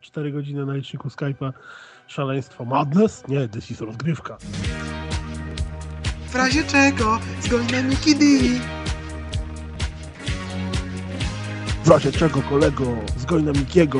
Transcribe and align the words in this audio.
4 0.00 0.32
godziny 0.32 0.66
na 0.66 0.74
liczniku 0.74 1.08
Skype'a. 1.08 1.52
Szaleństwo. 2.06 2.64
Madness? 2.64 3.28
Nie, 3.28 3.48
this 3.48 3.70
is 3.70 3.80
rozgrywka. 3.80 4.36
W 6.28 6.34
razie 6.34 6.64
czego 6.64 7.18
Mickey 7.88 8.16
D. 8.16 8.24
W 11.84 11.88
razie 11.88 12.12
czego, 12.12 12.42
kolego? 12.42 12.84
Zgoń 13.16 13.42
na 13.42 13.52
Mikiego. 13.52 13.98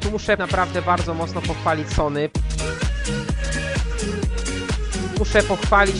Tu 0.00 0.10
muszę 0.10 0.36
naprawdę 0.36 0.82
bardzo 0.82 1.14
mocno 1.14 1.42
pochwalić 1.42 1.88
Sony. 1.88 2.30
Muszę 5.18 5.42
pochwalić. 5.42 5.96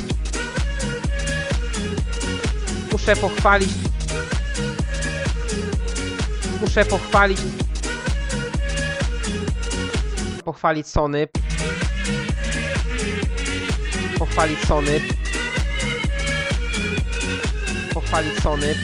Muszę 2.92 3.16
pochwalić. 3.16 3.91
Muszę 6.62 6.84
pochwalić. 6.84 7.38
Pochwalić 10.44 10.86
Sony. 10.86 11.28
Pochwalić 14.18 14.58
Sony. 14.58 15.00
Pochwalić 17.94 18.40
Sony. 18.40 18.74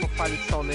Pochwalić 0.00 0.40
Sony. 0.40 0.74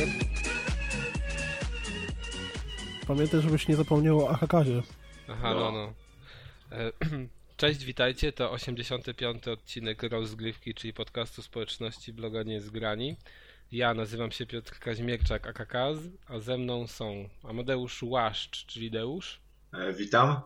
Pamiętaj, 3.07 3.41
żebyś 3.41 3.67
nie 3.67 3.75
zapomniał 3.75 4.25
o 4.25 4.29
Ahakazie. 4.29 4.81
Aha, 5.29 5.53
no, 5.53 5.71
no. 5.71 5.93
E, 6.71 6.91
Cześć, 7.57 7.85
witajcie. 7.85 8.31
To 8.31 8.51
85. 8.51 9.47
odcinek 9.47 10.03
Rozgrywki, 10.03 10.73
czyli 10.73 10.93
podcastu 10.93 11.41
społeczności 11.41 12.13
bloga 12.13 12.43
Niezgrani. 12.43 13.15
Ja 13.73 13.93
nazywam 13.93 14.31
się 14.31 14.45
Piotr 14.45 14.79
Kaźmierczak, 14.79 15.47
AKKaz, 15.47 15.97
a 16.27 16.39
ze 16.39 16.57
mną 16.57 16.87
są 16.87 17.29
Amadeusz 17.43 18.03
Łaszcz, 18.03 18.65
czyli 18.65 18.91
Deusz, 18.91 19.39
E, 19.73 19.93
witam. 19.93 20.41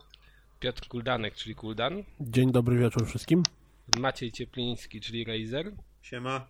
Piotr 0.59 0.87
Kuldanek, 0.87 1.35
czyli 1.35 1.55
Kuldan, 1.55 2.03
Dzień 2.19 2.51
dobry 2.51 2.77
wieczór 2.77 3.07
wszystkim. 3.07 3.43
Maciej 3.99 4.31
Ciepliński, 4.31 5.01
czyli 5.01 5.25
Razer 5.25 5.71
Siema. 6.01 6.47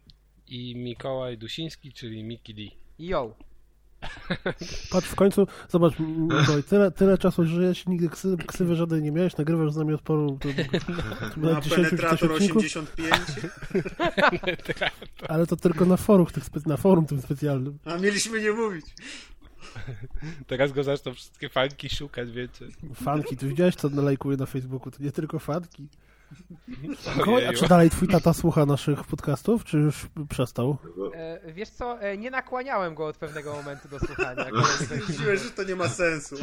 i 0.47 0.75
Mikołaj 0.75 1.37
Dusiński, 1.37 1.93
czyli 1.93 2.23
Miki 2.23 2.53
D. 2.53 2.61
Yo. 2.99 3.35
Patrz, 4.91 5.07
w 5.07 5.15
końcu, 5.15 5.47
zobacz, 5.69 5.93
Mikołaj, 5.99 6.63
tyle, 6.69 6.91
tyle 6.91 7.17
czasu 7.17 7.45
żyjesz, 7.45 7.85
nigdy 7.85 8.09
ksy, 8.09 8.37
ksywy 8.47 8.75
żadnej 8.75 9.01
nie 9.01 9.11
miałeś, 9.11 9.37
nagrywasz 9.37 9.71
z 9.71 9.77
nami 9.77 9.93
od 9.93 10.01
poru, 10.01 10.39
to, 10.41 10.49
to 11.35 11.41
Na 11.41 11.51
na 11.51 11.61
10 11.61 11.63
czy 11.63 11.69
coś 11.69 11.89
penetrator 11.89 12.31
odcinków, 12.31 12.63
85. 12.63 13.13
ale 15.29 15.47
to 15.47 15.55
tylko 15.55 15.85
na 15.85 15.97
forum, 15.97 16.25
tych 16.25 16.65
na 16.65 16.77
forum 16.77 17.05
tym 17.05 17.21
specjalnym. 17.21 17.77
A 17.85 17.97
mieliśmy 17.97 18.41
nie 18.41 18.51
mówić. 18.51 18.85
Teraz 20.47 20.71
go 20.71 20.83
zaczną 20.83 21.13
wszystkie 21.13 21.49
fanki 21.49 21.89
szukać, 21.89 22.31
wiecie. 22.31 22.65
Fanki, 22.95 23.37
ty 23.37 23.47
widziałeś 23.47 23.75
co 23.75 23.89
nalajkuje 23.89 24.37
na 24.37 24.45
Facebooku, 24.45 24.91
to 24.91 25.03
nie 25.03 25.11
tylko 25.11 25.39
fanki. 25.39 25.87
A 27.49 27.53
czy 27.53 27.67
dalej 27.67 27.89
twój 27.89 28.07
tata 28.07 28.33
słucha 28.33 28.65
naszych 28.65 29.03
podcastów, 29.03 29.63
czy 29.63 29.77
już 29.77 30.07
przestał? 30.29 30.77
E, 31.13 31.53
wiesz 31.53 31.69
co, 31.69 32.01
e, 32.01 32.17
nie 32.17 32.31
nakłaniałem 32.31 32.95
go 32.95 33.05
od 33.05 33.17
pewnego 33.17 33.53
momentu 33.53 33.87
do 33.89 33.99
słuchania. 33.99 34.45
jak 34.55 34.67
Stwierdziłeś, 34.67 35.41
że 35.41 35.49
to 35.51 35.63
nie 35.63 35.75
ma 35.75 35.89
sensu. 35.89 36.35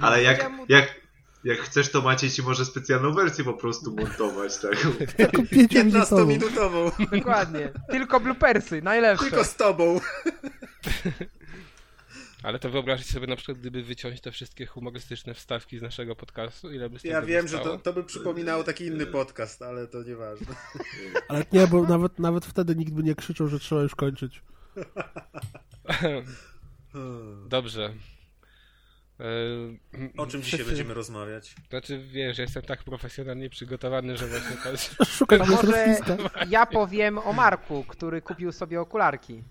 Ale 0.00 0.22
jak, 0.22 0.36
Chciałem 0.36 0.52
mu- 0.56 0.66
jak, 0.68 0.94
jak 1.44 1.58
chcesz, 1.58 1.90
to 1.90 2.00
Maciej 2.02 2.30
ci 2.30 2.42
może 2.42 2.64
specjalną 2.64 3.12
wersję 3.12 3.44
po 3.44 3.54
prostu 3.54 3.96
montować, 3.96 4.56
tak? 4.58 4.76
Taką 5.16 5.46
pięciominutową. 5.46 6.32
15-minutową. 6.32 7.16
Dokładnie. 7.18 7.72
Tylko 7.90 8.20
bloopersy, 8.20 8.82
najlepsze. 8.82 9.24
Tylko 9.24 9.44
z 9.44 9.56
tobą. 9.56 10.00
Ale 12.44 12.58
to 12.58 12.70
wyobraźcie 12.70 13.12
sobie 13.12 13.26
na 13.26 13.36
przykład, 13.36 13.58
gdyby 13.58 13.82
wyciąć 13.82 14.20
te 14.20 14.30
wszystkie 14.30 14.66
humorystyczne 14.66 15.34
wstawki 15.34 15.78
z 15.78 15.82
naszego 15.82 16.16
podcastu, 16.16 16.72
ile 16.72 16.90
by 16.90 16.98
z 16.98 17.04
Ja 17.04 17.22
wiem, 17.22 17.48
że 17.48 17.58
to, 17.58 17.78
to 17.78 17.92
by 17.92 18.04
przypominało 18.04 18.64
taki 18.64 18.86
inny 18.86 19.06
podcast, 19.06 19.62
ale 19.62 19.86
to 19.86 20.02
nieważne. 20.02 20.46
Ale 21.28 21.44
nie, 21.52 21.66
bo 21.66 21.82
nawet, 21.82 22.18
nawet 22.18 22.46
wtedy 22.46 22.76
nikt 22.76 22.92
by 22.92 23.02
nie 23.02 23.14
krzyczał, 23.14 23.48
że 23.48 23.58
trzeba 23.58 23.82
już 23.82 23.94
kończyć. 23.94 24.42
Dobrze. 27.48 27.94
E, 29.20 29.24
O 30.16 30.26
czym 30.26 30.42
dzisiaj 30.42 30.64
będziemy 30.64 30.94
rozmawiać? 30.94 31.54
Znaczy, 31.70 31.98
wiesz, 31.98 32.38
jestem 32.38 32.62
tak 32.62 32.84
profesjonalnie 32.84 33.50
przygotowany, 33.50 34.16
że 34.16 34.26
właśnie 34.26 34.56
To 35.18 35.26
bez 35.26 35.48
może 35.50 35.66
rozpiska. 35.66 36.16
ja 36.48 36.66
powiem 36.66 37.18
o 37.18 37.32
Marku, 37.32 37.84
który 37.88 38.22
kupił 38.22 38.52
sobie 38.52 38.80
okularki. 38.80 39.44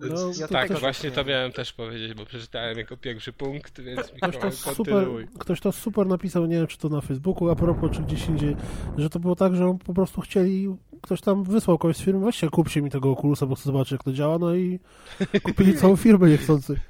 No, 0.00 0.30
Ja 0.38 0.48
to 0.48 0.52
Tak, 0.54 0.68
też 0.68 0.80
właśnie 0.80 1.10
to 1.10 1.24
miałem 1.24 1.52
też 1.52 1.72
powiedzieć, 1.72 2.14
bo 2.14 2.26
przeczytałem 2.26 2.78
jako 2.78 2.96
pierwszy 2.96 3.32
punkt, 3.32 3.80
więc 3.80 4.00
Ktoś 4.22 4.36
to, 4.38 4.52
super, 4.74 5.08
ktoś 5.38 5.60
to 5.60 5.72
super 5.72 6.06
napisał, 6.06 6.46
nie 6.46 6.56
wiem 6.56 6.66
czy 6.66 6.78
to 6.78 6.88
na 6.88 7.00
Facebooku, 7.00 7.48
a 7.50 7.56
propos 7.56 7.90
czy 7.96 8.02
gdzieś 8.02 8.26
indziej, 8.28 8.56
że 8.98 9.10
to 9.10 9.18
było 9.20 9.36
tak, 9.36 9.56
że 9.56 9.78
po 9.86 9.94
prostu 9.94 10.20
chcieli, 10.20 10.76
ktoś 11.02 11.20
tam 11.20 11.44
wysłał 11.44 11.78
kogoś 11.78 11.96
z 11.96 12.00
firmy, 12.02 12.24
weźcie 12.24 12.48
kupcie 12.50 12.82
mi 12.82 12.90
tego 12.90 13.12
Oculusa, 13.12 13.46
bo 13.46 13.54
chcę 13.54 13.64
zobaczyć 13.64 13.92
jak 13.92 14.04
to 14.04 14.12
działa, 14.12 14.38
no 14.38 14.54
i 14.54 14.78
kupili 15.42 15.76
całą 15.76 15.96
firmę 15.96 16.28
niechcący. 16.28 16.80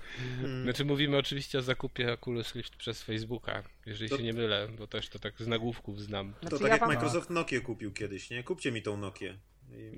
Znaczy 0.62 0.84
mówimy 0.84 1.16
oczywiście 1.16 1.59
o 1.59 1.62
zakupie 1.62 2.12
Oculus 2.12 2.54
Rift 2.54 2.76
przez 2.76 3.03
Facebooka, 3.03 3.62
jeżeli 3.87 4.10
To- 4.10 4.16
się 4.16 4.22
nie 4.22 4.32
mylę, 4.32 4.69
bo 4.78 4.87
też 4.87 5.09
to 5.09 5.19
tak 5.19 5.34
z 5.38 5.47
nagłówków 5.47 6.00
znam. 6.00 6.32
To 6.32 6.41
Znaczy, 6.41 6.56
tak 6.59 6.62
ja 6.62 6.69
jak 6.69 6.81
wam- 6.81 6.88
Microsoft 6.91 7.31
Nokia 7.31 7.60
kupił 7.60 7.93
kiedyś, 7.93 8.31
nie? 8.31 8.43
Kupcie 8.44 8.72
mi 8.72 8.82
tą 8.82 8.97
Nokię. 8.97 9.38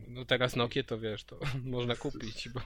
No 0.08 0.24
teraz 0.24 0.56
Nokia 0.56 0.82
to 0.82 0.98
wiesz, 0.98 1.24
to 1.24 1.38
można 1.64 1.96
kupić, 1.96 2.48
bo 2.48 2.60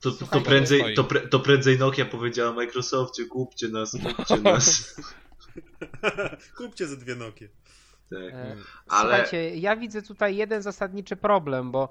To, 0.00 0.10
to, 0.10 0.16
Słuchaj, 0.16 0.42
prędzej, 0.42 0.80
stoi. 0.80 0.94
to, 0.94 1.04
pre, 1.04 1.20
to 1.20 1.40
prędzej 1.40 1.78
Nokia 1.78 2.04
powiedziała 2.04 2.52
Microsoftie, 2.52 3.24
kupcie 3.26 3.68
nas, 3.68 3.96
kupcie 4.16 4.36
nas. 4.50 4.96
Kupcie 6.58 6.86
ze 6.86 6.96
dwie 6.96 7.14
Nokie. 7.14 7.48
Tak. 8.10 8.34
E, 8.34 8.56
Ale 8.88 9.14
Słuchajcie, 9.16 9.56
ja 9.56 9.76
widzę 9.76 10.02
tutaj 10.02 10.36
jeden 10.36 10.62
zasadniczy 10.62 11.16
problem, 11.16 11.70
bo 11.70 11.88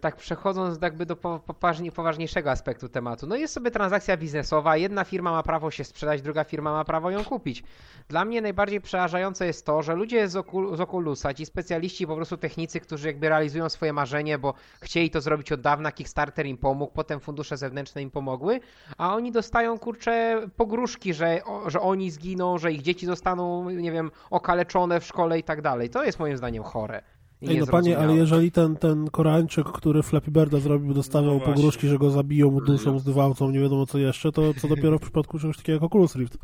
tak 0.00 0.16
przechodząc 0.16 0.78
jakby 0.82 1.06
do 1.06 1.16
po, 1.16 1.38
poważnie, 1.38 1.92
poważniejszego 1.92 2.50
aspektu 2.50 2.88
tematu. 2.88 3.26
No 3.26 3.36
jest 3.36 3.54
sobie 3.54 3.70
transakcja 3.70 4.16
biznesowa, 4.16 4.76
jedna 4.76 5.04
firma 5.04 5.30
ma 5.30 5.42
prawo 5.42 5.70
się 5.70 5.84
sprzedać, 5.84 6.22
druga 6.22 6.44
firma 6.44 6.72
ma 6.72 6.84
prawo 6.84 7.10
ją 7.10 7.24
kupić. 7.24 7.62
Dla 8.08 8.24
mnie 8.24 8.42
najbardziej 8.42 8.80
przerażające 8.80 9.46
jest 9.46 9.66
to, 9.66 9.82
że 9.82 9.94
ludzie 9.94 10.28
z, 10.28 10.32
z 10.76 10.80
Oculusa, 10.80 11.34
ci 11.34 11.46
specjaliści, 11.46 12.06
po 12.06 12.16
prostu 12.16 12.36
technicy, 12.36 12.80
którzy 12.80 13.06
jakby 13.06 13.28
realizują 13.28 13.68
swoje 13.68 13.92
marzenie, 13.92 14.38
bo 14.38 14.54
chcieli 14.80 15.10
to 15.10 15.20
zrobić 15.20 15.52
od 15.52 15.60
dawna, 15.60 15.92
Kickstarter 15.92 16.46
im 16.46 16.56
pomógł, 16.56 16.92
potem 16.92 17.20
fundusze 17.20 17.56
zewnętrzne 17.56 18.02
im 18.02 18.10
pomogły, 18.10 18.60
a 18.98 19.14
oni 19.14 19.32
dostają 19.32 19.78
kurcze 19.78 20.42
pogróżki, 20.56 21.14
że, 21.14 21.40
że 21.66 21.80
oni 21.80 22.10
zginą, 22.10 22.58
że 22.58 22.72
ich 22.72 22.82
dzieci 22.82 23.06
zostaną, 23.06 23.70
nie 23.70 23.92
wiem, 23.92 24.10
okaleczone 24.30 25.00
w 25.00 25.04
szkole 25.04 25.38
i 25.38 25.42
tak 25.42 25.62
dalej. 25.62 25.90
To 25.90 26.04
jest 26.04 26.18
moim 26.18 26.36
zdaniem 26.36 26.62
chore. 26.62 27.15
I 27.42 27.48
Ej, 27.48 27.58
no 27.58 27.66
panie, 27.66 27.98
ale 27.98 28.14
jeżeli 28.16 28.52
ten, 28.52 28.76
ten 28.76 29.10
Koreańczyk, 29.10 29.66
który 29.66 30.02
Flappy 30.02 30.30
Birda 30.30 30.60
zrobił, 30.60 30.94
dostawał 30.94 31.32
No 31.32 31.38
właśnie. 31.38 31.54
pogróżki, 31.54 31.88
że 31.88 31.98
go 31.98 32.10
zabiją, 32.10 32.58
duszą, 32.66 32.98
zdywałcą, 32.98 33.50
nie 33.50 33.60
wiadomo 33.60 33.86
co 33.86 33.98
jeszcze, 33.98 34.32
to 34.32 34.54
co 34.54 34.68
dopiero 34.68 34.98
w 34.98 35.02
przypadku 35.02 35.38
czegoś 35.38 35.56
takiego 35.56 35.76
jak 35.76 35.82
Oculus 35.82 36.16
Rift. 36.16 36.38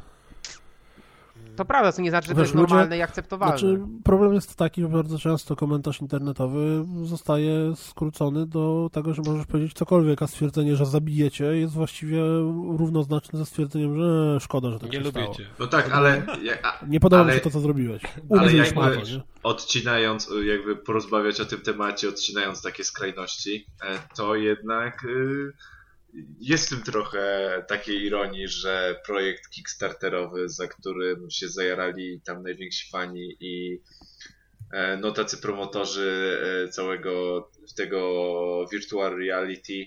To 1.57 1.65
prawda, 1.65 1.93
co 1.93 2.03
nie 2.03 2.11
znaczy, 2.11 2.29
że 2.29 2.35
to 2.35 2.41
Wiesz, 2.41 2.49
jest 2.49 2.55
ludzie- 2.55 2.69
normalne 2.75 2.99
i 2.99 3.03
akceptowalne. 3.03 3.59
Znaczy, 3.59 3.81
problem 4.05 4.35
jest 4.35 4.57
taki, 4.57 4.81
że 4.83 4.89
bardzo 4.89 5.19
często 5.19 5.57
komentarz 5.57 6.01
internetowy 6.01 6.85
zostaje 7.05 7.77
skrócony 7.77 8.47
do 8.47 8.91
tego, 8.93 9.15
że 9.15 9.23
możesz 9.27 9.47
powiedzieć 9.47 9.73
cokolwiek, 9.75 10.23
a 10.23 10.27
stwierdzenie, 10.27 10.77
że 10.77 10.87
zabijecie 10.87 11.45
jest 11.45 11.75
właściwie 11.75 12.21
równoznaczne 12.79 13.39
ze 13.39 13.47
stwierdzeniem, 13.47 13.97
że 13.97 14.41
szkoda, 14.41 14.71
że 14.71 14.79
tak 14.79 14.89
nie 14.93 14.99
się 14.99 15.05
lubię 15.05 15.23
stało. 15.23 15.37
no 15.59 15.67
tak, 15.67 15.91
ale, 15.93 16.23
a, 16.63 16.87
Nie 16.87 17.01
podoba 17.01 17.23
mi 17.25 17.29
Ale- 17.31 17.39
się 17.39 17.45
to, 17.45 17.51
co 17.51 17.61
zrobiłeś. 17.61 18.03
ale 18.31 18.43
Umrzyj 18.43 18.59
jakby 18.59 18.81
nie? 18.81 19.21
odcinając, 19.43 20.31
jakby 20.45 20.77
porozmawiać 20.77 21.41
o 21.41 21.45
tym 21.45 21.61
temacie, 21.61 22.09
odcinając 22.09 22.63
takie 22.63 22.85
skrajności, 22.85 23.67
e, 23.85 23.99
to 24.17 24.35
jednak 24.35 25.05
y, 25.05 25.53
jest 26.41 26.67
w 26.67 26.69
tym 26.71 26.83
trochę 26.83 27.51
takiej 27.69 28.03
ironii, 28.03 28.49
że 28.49 29.01
projekt 29.07 29.49
kickstarterowy, 29.51 30.49
za 30.49 30.69
którym 30.69 31.31
się 31.31 31.49
zajarali 31.49 32.21
tam 32.21 32.43
najwięksi 32.43 32.91
fani 32.91 33.37
i 33.41 33.83
e, 34.73 34.97
no 34.97 35.11
tacy 35.11 35.39
promotorzy 35.39 36.39
e, 36.65 36.69
całego 36.69 37.49
tego 37.77 38.67
virtual 38.73 39.17
reality 39.19 39.87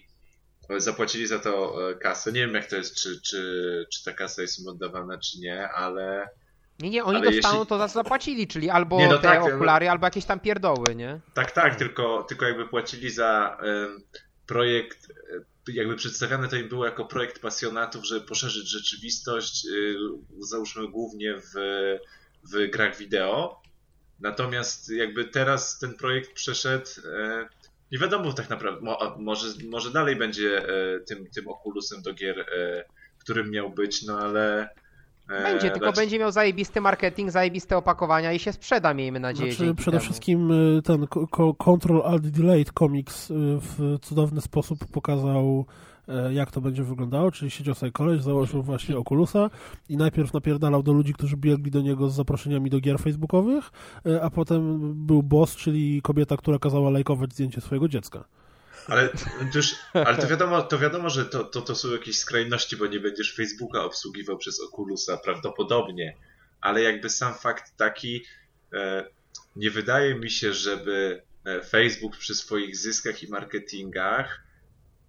e, 0.70 0.80
zapłacili 0.80 1.28
za 1.28 1.40
to 1.40 1.78
kasę. 2.02 2.32
Nie 2.32 2.40
wiem 2.40 2.56
jak 2.56 2.66
to 2.70 2.76
jest, 2.76 2.96
czy, 2.96 3.22
czy, 3.22 3.86
czy 3.94 4.04
ta 4.04 4.14
kasa 4.14 4.42
jest 4.42 4.60
im 4.60 4.68
oddawana, 4.68 5.18
czy 5.18 5.40
nie, 5.40 5.70
ale 5.70 6.30
Nie, 6.80 6.90
nie, 6.90 7.04
oni 7.04 7.18
ale 7.18 7.32
dostaną 7.32 7.58
jeśli- 7.60 7.70
to, 7.70 7.78
za 7.78 7.88
co 7.88 7.94
zapłacili, 7.94 8.48
czyli 8.48 8.70
albo 8.70 9.00
Nie, 9.00 9.08
no 9.08 9.18
te 9.18 9.24
tak, 9.24 9.40
no- 9.40 9.56
okulary, 9.56 9.90
albo 9.90 10.08
jakieś 10.08 10.26
tam 10.26 10.40
pierdoły, 10.40 10.96
nie? 10.96 11.20
Tak, 11.34 11.52
tak, 11.52 11.76
tylko, 11.76 12.24
tylko 12.30 12.46
jakby 12.46 12.68
płacili 12.68 13.10
za 13.12 13.58
projekt, 14.48 15.08
jakby 15.68 15.96
przedstawiane 15.96 16.48
to 16.48 16.56
im 16.56 16.70
było 16.70 16.86
jako 16.86 17.06
projekt 17.06 17.42
pasjonatów, 17.42 18.06
żeby 18.06 18.26
poszerzyć 18.26 18.70
rzeczywistość, 18.70 19.66
y, 19.66 19.96
załóżmy 20.40 20.88
głównie 20.88 21.36
w, 21.38 21.54
w 22.54 22.70
grach 22.70 22.98
wideo. 22.98 23.62
Natomiast 24.20 24.90
jakby 24.90 25.26
teraz 25.26 25.80
ten 25.80 25.94
projekt 25.94 26.34
przeszedł 26.34 26.90
e, 27.14 27.48
Nie 27.92 28.00
wiadomo 28.00 28.34
tak 28.34 28.50
naprawdę, 28.50 28.82
może, 29.18 29.48
może 29.70 29.92
dalej 29.92 30.16
będzie 30.16 30.70
e, 30.70 31.00
tym, 31.00 31.30
tym 31.30 31.48
Oculusem 31.48 32.02
do 32.02 32.14
gier, 32.14 32.40
e, 32.40 32.86
którym 33.18 33.52
miał 33.52 33.70
być, 33.70 34.04
no 34.04 34.20
ale... 34.20 34.70
e, 35.30 35.44
Będzie, 35.44 35.72
tylko 35.72 35.86
raczej- 35.86 36.04
będzie 36.04 36.20
miał 36.20 36.32
zajebisty 36.32 36.82
marketing, 36.82 37.32
zajebiste 37.32 37.78
opakowania 37.78 38.34
i 38.34 38.40
się 38.40 38.54
sprzeda, 38.54 38.94
miejmy 38.94 39.20
nadzieję. 39.20 39.52
Znaczy, 39.52 39.76
przede 39.76 39.98
temu. 39.98 40.04
wszystkim 40.06 40.52
y, 40.52 40.82
ten 40.82 41.08
Control 41.58 42.02
Alt 42.06 42.28
Delete 42.28 42.72
Comics 42.80 43.32
y, 43.32 43.34
w 43.62 43.98
cudowny 44.02 44.42
sposób 44.42 44.80
pokazał 44.92 45.66
e, 46.08 46.34
jak 46.34 46.52
to 46.52 46.62
będzie 46.62 46.84
wyglądało, 46.84 47.32
czyli 47.32 47.52
siedział 47.52 47.76
sobie 47.76 47.92
koleś, 47.92 48.22
założył 48.22 48.64
właśnie 48.64 48.98
Oculusa 48.98 49.50
i 49.90 49.98
najpierw 49.98 50.34
napierdalał 50.34 50.84
do 50.84 50.94
ludzi, 50.94 51.14
którzy 51.14 51.38
biegli 51.38 51.72
do 51.72 51.82
niego 51.82 52.10
z 52.10 52.16
zaproszeniami 52.16 52.70
do 52.70 52.80
gier 52.80 53.00
facebookowych, 53.00 53.72
e, 54.06 54.22
a 54.22 54.30
potem 54.30 54.94
był 55.06 55.24
boss, 55.24 55.56
czyli 55.56 56.02
kobieta, 56.02 56.38
która 56.38 56.60
kazała 56.60 56.90
lajkować 56.90 57.34
zdjęcie 57.34 57.62
swojego 57.62 57.88
dziecka. 57.88 58.24
Ale 58.88 59.10
to, 59.10 59.58
już, 59.58 59.76
ale 59.94 60.18
to 60.18 60.28
wiadomo, 60.28 60.62
to 60.62 60.80
wiadomo, 60.80 61.10
że 61.10 61.26
to, 61.26 61.44
to, 61.44 61.62
to 61.62 61.76
są 61.76 61.92
jakieś 61.92 62.18
skrajności, 62.18 62.78
bo 62.78 62.88
nie 62.88 63.00
będziesz 63.00 63.36
Facebooka 63.36 63.84
obsługiwał 63.84 64.38
przez 64.38 64.62
Oculusa 64.62 65.18
prawdopodobnie. 65.18 66.18
Ale 66.62 66.82
jakby 66.82 67.10
sam 67.10 67.34
fakt 67.34 67.78
taki, 67.78 68.26
e, 68.74 69.06
nie 69.56 69.72
wydaje 69.72 70.16
mi 70.16 70.32
się, 70.32 70.54
żeby 70.54 71.22
e, 71.46 71.62
Facebook 71.62 72.18
przy 72.18 72.36
swoich 72.36 72.78
zyskach 72.78 73.24
i 73.24 73.28
marketingach, 73.28 74.44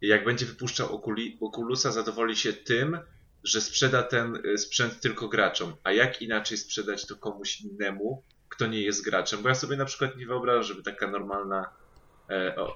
jak 0.01 0.25
będzie 0.25 0.47
wypuszczał 0.47 0.97
Oculi, 0.97 1.39
Oculusa, 1.41 1.93
zadowoli 1.93 2.37
się 2.37 2.53
tym, 2.53 2.99
że 3.45 3.61
sprzeda 3.61 4.03
ten 4.03 4.43
e, 4.55 4.59
sprzęt 4.59 5.01
tylko 5.01 5.29
graczom. 5.29 5.77
A 5.85 5.93
jak 5.93 6.23
inaczej 6.23 6.59
sprzedać 6.59 7.07
to 7.07 7.17
komuś 7.17 7.61
innemu, 7.61 8.23
kto 8.49 8.67
nie 8.67 8.83
jest 8.83 9.05
graczem? 9.05 9.43
Bo 9.43 9.49
ja 9.49 9.55
sobie 9.55 9.77
na 9.77 9.85
przykład 9.85 10.17
nie 10.17 10.27
wyobrażam, 10.27 10.63
żeby 10.63 10.83
taka 10.83 11.11
normalna 11.11 11.71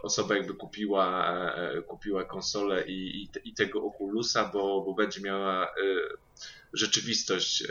osoba 0.03 0.37
jakby 0.37 0.55
kupiła, 0.55 1.33
e, 1.55 1.83
kupiła 1.83 2.25
konsolę 2.25 2.85
i, 2.87 3.23
i, 3.23 3.29
i 3.45 3.55
tego 3.55 3.83
Oculusa, 3.85 4.51
bo, 4.53 4.81
bo 4.83 4.95
będzie 4.95 5.21
miała 5.21 5.67
e, 5.67 5.71
rzeczywistość 6.73 7.63
e, 7.63 7.67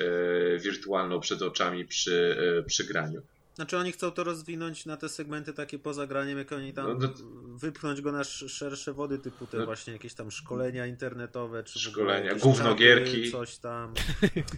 wirtualną 0.60 1.20
przed 1.20 1.42
oczami 1.42 1.86
przy, 1.86 2.38
e, 2.60 2.64
przy 2.64 2.84
graniu. 2.84 3.22
Znaczy 3.56 3.78
oni 3.78 3.92
chcą 3.92 4.12
to 4.12 4.24
rozwinąć 4.24 4.86
na 4.86 4.98
te 4.98 5.10
segmenty 5.10 5.54
takie 5.54 5.80
poza 5.80 6.08
graniem, 6.08 6.38
jak 6.38 6.52
oni 6.52 6.74
tam 6.74 6.88
No, 6.88 7.08
no- 7.08 7.14
wypchnąć 7.58 8.02
go 8.02 8.12
na 8.12 8.20
sz- 8.22 8.52
szersze 8.52 8.94
wody, 8.94 9.20
typu 9.20 9.48
te 9.48 9.58
No- 9.58 9.66
właśnie 9.66 9.94
jakieś 9.94 10.14
tam 10.14 10.32
szkolenia 10.32 10.86
internetowe, 10.86 11.64
czy 11.64 11.80
Szkolenia, 11.80 12.36
gównogierki. 12.36 13.32
coś 13.32 13.58
tam. 13.58 13.94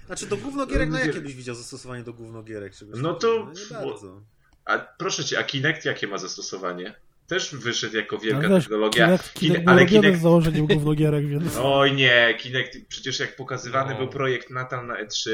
Znaczy 0.05 0.25
do 0.25 0.37
gównogierek, 0.37 0.89
no 0.89 0.99
jakie 0.99 1.21
byś 1.21 1.35
widział 1.35 1.55
zastosowanie 1.55 2.03
do 2.03 2.13
gównogierek? 2.13 2.73
No 2.81 3.13
takiego? 3.13 3.13
to- 3.13 3.45
No 3.45 3.51
nie 3.79 3.85
bardzo. 3.87 4.21
A 4.65 4.77
proszę 4.77 5.23
cię, 5.25 5.39
a 5.39 5.43
Kinect 5.43 5.85
jakie 5.85 6.07
ma 6.07 6.17
zastosowanie? 6.17 6.95
Też 7.31 7.55
wyszedł 7.55 7.95
jako 7.95 8.17
wielka 8.17 8.39
Ale 8.39 8.49
wiesz, 8.49 8.63
technologia. 8.63 9.05
Kinect, 9.05 9.33
Kinect 9.33 9.57
Kine- 9.59 9.63
był 9.65 9.73
ale 9.73 9.85
Kinect 9.85 10.19
z 10.19 10.21
założeniem 10.21 10.67
gównogierek, 10.67 11.27
więc... 11.27 11.57
Oj 11.63 11.93
nie, 11.93 12.35
Kinect, 12.39 12.77
przecież 12.87 13.19
jak 13.19 13.35
pokazywany 13.35 13.91
No. 13.93 13.97
był 13.97 14.07
projekt 14.07 14.49
Natal 14.49 14.87
na 14.87 15.03
E3, 15.05 15.29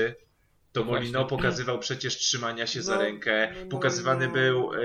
to 0.71 0.79
No 0.79 0.85
Molino 0.91 1.25
pokazywał 1.25 1.79
przecież 1.79 2.17
trzymania 2.17 2.67
się 2.67 2.81
za 2.81 2.95
No, 2.95 3.01
rękę, 3.01 3.53
no, 3.63 3.69
pokazywany 3.69 4.27
no. 4.27 4.33
był 4.33 4.73
e, 4.73 4.77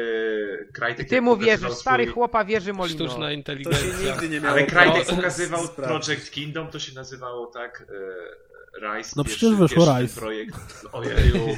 Krajtek 0.72 1.08
Ty 1.08 1.20
mu 1.20 1.36
wierzysz, 1.36 1.72
stary 1.72 2.04
swój- 2.04 2.12
chłopa 2.14 2.44
wierzy 2.44 2.72
Molino. 2.72 2.98
Sztuczna 2.98 3.24
To 3.26 3.28
się 3.28 3.34
inteligencja. 3.34 4.12
nigdy 4.12 4.28
nie 4.28 4.40
miało 4.40 4.56
Ale 4.56 4.66
Krajtek 4.66 5.16
pokazywał 5.16 5.66
sprawdzić. 5.66 6.06
Project 6.06 6.30
Kingdom, 6.30 6.68
to 6.68 6.78
się 6.78 6.94
nazywało 6.94 7.46
tak, 7.46 7.86
e, 7.88 8.92
Rise. 8.96 9.12
No 9.16 9.24
przecież 9.24 9.54
wyszło 9.54 9.98
Rise. 9.98 10.20
projekt. 10.20 10.54
Ojeju. 10.92 11.48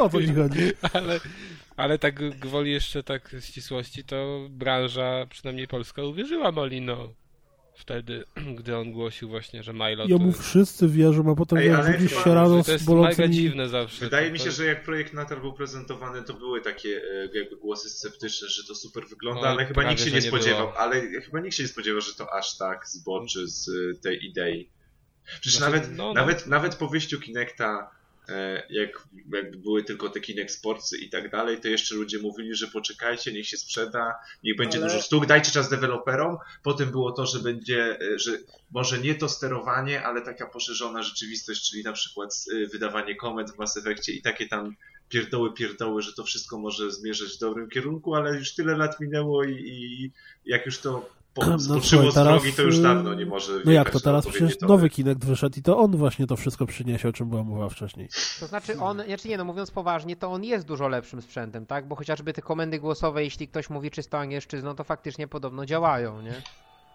O 0.00 0.08
co 0.08 0.20
ci 0.22 0.34
chodzi? 0.34 0.72
Ale, 0.92 1.20
ale 1.76 1.98
tak 1.98 2.38
gwoli 2.38 2.72
jeszcze 2.72 3.02
tak 3.02 3.36
ścisłości, 3.40 4.04
to 4.04 4.46
branża, 4.50 5.26
przynajmniej 5.30 5.68
polska, 5.68 6.02
uwierzyła 6.02 6.52
Molino 6.52 7.08
wtedy, 7.74 8.24
gdy 8.58 8.76
on 8.76 8.92
głosił 8.92 9.28
właśnie, 9.28 9.62
że 9.62 9.72
Milo 9.72 10.04
Jemu 10.08 10.32
to, 10.32 10.38
wszyscy 10.42 10.88
wierzą, 10.88 11.32
a 11.32 11.34
potem 11.34 11.58
Ej, 11.58 11.70
ale 11.70 12.08
się 12.08 12.34
rano 12.34 12.56
to 12.56 12.64
z 12.64 12.68
jest 12.68 12.88
mega 12.88 12.96
bolącymi... 13.00 13.34
dziwne 13.34 13.68
zawsze. 13.68 14.04
Wydaje 14.04 14.26
to, 14.26 14.32
mi 14.32 14.38
to- 14.38 14.44
się, 14.44 14.50
że 14.50 14.66
jak 14.66 14.84
projekt 14.84 15.12
Natal 15.12 15.40
był 15.40 15.52
prezentowany, 15.52 16.22
to 16.22 16.34
były 16.34 16.60
takie 16.60 16.88
e, 16.88 17.38
jakby 17.38 17.56
głosy 17.56 17.90
sceptyczne, 17.90 18.48
że 18.48 18.64
to 18.68 18.74
super 18.74 19.04
wygląda, 19.08 19.42
No, 19.42 19.48
ale 19.48 19.66
chyba 19.66 19.90
nikt 19.90 20.00
się 20.00 20.10
nie 20.10 20.16
nie 20.16 20.22
spodziewał. 20.22 20.66
było. 20.66 20.78
Ale 20.78 21.00
chyba 21.20 21.40
nikt 21.40 21.56
się 21.56 21.62
nie 21.62 21.68
spodziewał, 21.68 22.00
że 22.00 22.14
to 22.14 22.34
aż 22.34 22.56
tak 22.58 22.88
zboczy 22.88 23.48
z 23.48 23.68
e, 23.68 24.00
tej 24.00 24.24
idei. 24.26 24.70
Przecież 25.40 25.54
Znaczy, 25.58 25.72
nawet, 25.72 25.90
no, 25.96 26.04
no. 26.08 26.12
nawet, 26.14 26.46
nawet 26.46 26.74
po 26.74 26.88
wyjściu 26.88 27.20
Kinecta, 27.20 27.90
e, 28.28 28.62
jak 28.70 29.08
jakby 29.14 29.58
były 29.58 29.84
tylko 29.84 30.08
te 30.08 30.20
Kinect 30.20 30.54
Sportsy 30.54 30.98
i 30.98 31.10
tak 31.10 31.30
dalej, 31.30 31.60
to 31.60 31.68
jeszcze 31.68 31.94
ludzie 31.94 32.18
mówili, 32.18 32.54
że 32.54 32.66
poczekajcie, 32.66 33.32
niech 33.32 33.48
się 33.48 33.56
sprzeda, 33.56 34.14
niech 34.44 34.56
będzie 34.56 34.78
Ale- 34.78 34.86
dużo 34.86 35.00
sztuk, 35.02 35.26
dajcie 35.26 35.50
czas 35.52 35.68
deweloperom. 35.68 36.38
Potem 36.62 36.90
było 36.90 37.12
to, 37.12 37.26
że 37.26 37.38
będzie, 37.38 37.98
e, 38.00 38.18
że 38.18 38.30
może 38.70 38.98
nie 38.98 39.14
to 39.14 39.28
sterowanie, 39.28 40.02
ale 40.02 40.22
taka 40.22 40.46
poszerzona 40.46 41.02
rzeczywistość, 41.02 41.70
czyli 41.70 41.84
na 41.84 41.92
przykład 41.92 42.44
e, 42.52 42.66
wydawanie 42.66 43.16
komend 43.16 43.50
w 43.50 43.58
Mass 43.58 43.76
Effectie 43.76 44.12
i 44.12 44.22
takie 44.22 44.48
tam 44.48 44.76
pierdoły, 45.08 45.54
pierdoły, 45.54 46.02
że 46.02 46.12
to 46.12 46.24
wszystko 46.24 46.58
może 46.58 46.90
zmierzać 46.90 47.28
w 47.36 47.38
dobrym 47.38 47.68
kierunku, 47.68 48.14
ale 48.14 48.36
już 48.36 48.54
tyle 48.54 48.76
lat 48.76 49.00
minęło 49.00 49.44
i, 49.44 49.52
i 49.52 50.10
jak 50.44 50.66
już 50.66 50.78
to 50.78 51.10
po, 51.34 51.46
No, 51.46 51.58
z 51.58 52.14
teraz, 52.14 52.42
drogi, 52.42 52.52
to 52.52 52.62
już 52.62 52.78
dawno 52.78 53.14
nie 53.14 53.26
może 53.26 53.52
No 53.64 53.72
jak 53.72 53.90
to 53.90 54.00
teraz? 54.00 54.26
Przecież 54.26 54.58
tory. 54.58 54.68
nowy 54.72 54.90
Kinect 54.90 55.24
wyszedł 55.24 55.58
i 55.58 55.62
to 55.62 55.78
on 55.78 55.96
właśnie 55.96 56.26
to 56.26 56.36
wszystko 56.36 56.66
przyniesie, 56.66 57.08
o 57.08 57.12
czym 57.12 57.28
była 57.28 57.44
mowa 57.44 57.68
wcześniej. 57.68 58.08
To 58.40 58.46
znaczy 58.46 58.80
on, 58.80 59.02
znaczy 59.06 59.28
nie 59.28 59.36
no, 59.38 59.44
mówiąc 59.44 59.70
poważnie, 59.70 60.16
to 60.16 60.32
on 60.32 60.44
jest 60.44 60.66
dużo 60.66 60.88
lepszym 60.88 61.22
sprzętem, 61.22 61.66
tak? 61.66 61.88
Bo 61.88 61.96
chociażby 61.96 62.32
te 62.32 62.42
komendy 62.42 62.78
głosowe, 62.78 63.24
jeśli 63.24 63.48
ktoś 63.48 63.70
mówi 63.70 63.90
czysto 63.90 64.18
angielszczyzną, 64.18 64.74
to 64.74 64.84
faktycznie 64.84 65.28
podobno 65.28 65.66
działają, 65.66 66.22
nie? 66.22 66.42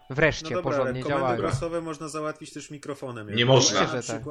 Wreszcie 0.10 0.56
No 0.56 0.62
dobra, 0.62 0.72
ale 0.72 0.78
porządnie 0.80 1.04
komendy 1.04 1.22
działają. 1.24 1.42
głosowe 1.42 1.82
można 1.82 2.08
załatwić 2.08 2.54
też 2.54 2.72
mikrofonem. 2.72 3.30
Nie 3.30 3.40
jak 3.40 3.48
można. 3.48 3.82
Na 3.82 4.02
tak. 4.02 4.24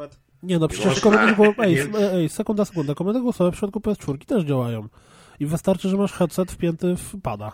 Nie 0.43 0.59
no, 0.59 0.69
przecież 0.69 0.87
można. 0.87 1.03
komendy 1.03 1.35
głosowe... 1.35 1.63
Ej, 1.65 1.75
Nie. 1.75 2.11
ej, 2.13 2.29
sekunda, 2.29 2.65
sekunda. 2.65 2.95
Komendy 2.95 3.21
głosowe 3.21 3.51
w 3.51 3.55
przypadku 3.55 3.81
PS4 3.81 4.25
też 4.27 4.45
działają. 4.45 4.89
I 5.41 5.47
wystarczy, 5.47 5.89
że 5.89 5.97
masz 5.97 6.13
headset 6.13 6.53
wpięty 6.53 6.97
w 6.97 7.21
pada. 7.23 7.53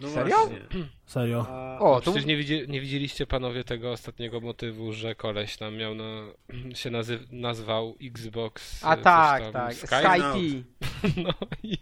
No 0.00 0.08
Serio? 0.08 0.36
właśnie. 0.36 0.58
Serio. 1.06 1.46
A, 1.48 1.78
O, 1.80 1.94
to 2.00 2.10
Przecież 2.10 2.26
nie, 2.26 2.36
widzi, 2.36 2.64
nie 2.68 2.80
widzieliście 2.80 3.26
panowie 3.26 3.64
tego 3.64 3.92
ostatniego 3.92 4.40
motywu, 4.40 4.92
że 4.92 5.14
koleś 5.14 5.56
tam 5.56 5.76
miał 5.76 5.94
na, 5.94 6.22
się 6.74 6.90
nazy, 6.90 7.18
nazwał 7.32 7.96
Xbox. 8.02 8.84
A 8.84 8.96
tak, 8.96 9.42
tam, 9.42 9.52
tak, 9.52 9.74
Sky? 9.74 9.86
Skype. 9.86 10.62
No 11.24 11.32
i, 11.62 11.78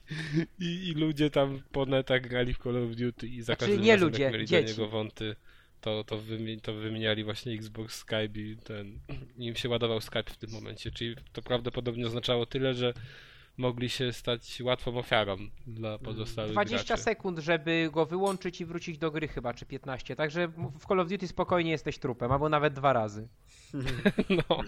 i, 0.59 0.89
i 0.89 0.93
ludzie 0.95 1.31
tam 1.31 1.63
po 1.73 1.87
netach 1.87 2.21
grali 2.23 2.55
w 2.55 2.59
Call 2.59 2.85
of 2.85 2.97
Duty 2.97 3.27
i 3.29 3.41
za 3.43 3.45
Znaczy, 3.45 3.61
każdym 3.61 3.81
nie 3.83 3.93
razem, 3.93 4.09
ludzie, 4.09 4.31
mieli 4.31 4.47
dzieci. 4.47 4.65
do 4.65 4.71
niego 4.83 4.89
wąty, 4.89 5.37
to, 5.81 6.05
to, 6.05 6.19
wymi- 6.19 6.61
to 6.61 6.75
wymieniali 6.75 7.25
właśnie 7.25 7.53
Xbox 7.53 7.94
Skype 7.99 8.41
i 8.41 8.56
ten, 8.65 8.99
im 9.39 9.56
się 9.56 9.69
ładował 9.69 10.01
Skype 10.01 10.31
w 10.31 10.37
tym 10.37 10.51
momencie, 10.51 10.91
czyli 10.91 11.17
to 11.33 11.43
prawdopodobnie 11.43 12.06
oznaczało 12.06 12.47
tyle, 12.47 12.75
że 12.75 12.94
mogli 13.56 13.91
się 13.91 14.13
stać 14.13 14.61
łatwą 14.65 14.99
ofiarą 14.99 15.37
dla 15.67 15.99
pozostałych 15.99 16.53
20 16.53 16.87
graczy. 16.87 17.03
sekund, 17.03 17.39
żeby 17.39 17.91
go 17.93 18.06
wyłączyć 18.06 18.61
i 18.61 18.65
wrócić 18.65 18.99
do 18.99 19.11
gry 19.11 19.29
chyba, 19.29 19.55
czy 19.55 19.67
15. 19.67 20.17
Także 20.17 20.49
w 20.79 20.87
Call 20.89 21.01
of 21.01 21.08
Duty 21.08 21.29
spokojnie 21.29 21.70
jesteś 21.70 21.99
trupem, 21.99 22.32
albo 22.32 22.49
nawet 22.49 22.75
dwa 22.75 22.93
razy. 22.93 23.29
No. 24.49 24.61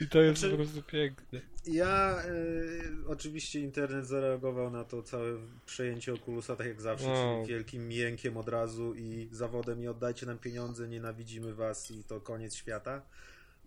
I 0.00 0.08
to 0.08 0.20
jest 0.22 0.40
Znaczy- 0.40 0.56
po 0.56 0.62
prostu 0.62 0.82
piękne. 0.82 1.40
Ja 1.66 2.16
y, 2.26 3.08
oczywiście 3.08 3.60
internet 3.60 4.06
zareagował 4.06 4.70
na 4.70 4.84
to 4.84 5.02
całe 5.02 5.32
przejęcie 5.66 6.12
Oculusa 6.12 6.56
tak 6.56 6.66
jak 6.66 6.80
zawsze, 6.80 7.06
No. 7.08 7.36
czyli 7.36 7.48
wielkim 7.54 7.88
miękiem 7.88 8.36
od 8.36 8.48
razu 8.48 8.94
i 8.94 9.28
zawodem 9.32 9.82
i 9.82 9.86
oddajcie 9.88 10.26
nam 10.26 10.38
pieniądze, 10.38 10.88
nienawidzimy 10.88 11.54
was 11.54 11.90
i 11.90 12.04
to 12.04 12.20
koniec 12.20 12.54
świata. 12.54 13.02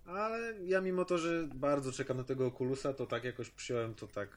Ale 0.07 0.53
ja 0.65 0.81
mimo 0.81 1.05
to, 1.05 1.17
że 1.17 1.47
bardzo 1.55 1.91
czekam 1.91 2.17
na 2.17 2.23
tego 2.23 2.45
Oculusa, 2.47 2.93
to 2.93 3.05
tak 3.05 3.23
jakoś 3.23 3.49
przyjąłem 3.49 3.95
to 3.95 4.07
tak 4.07 4.29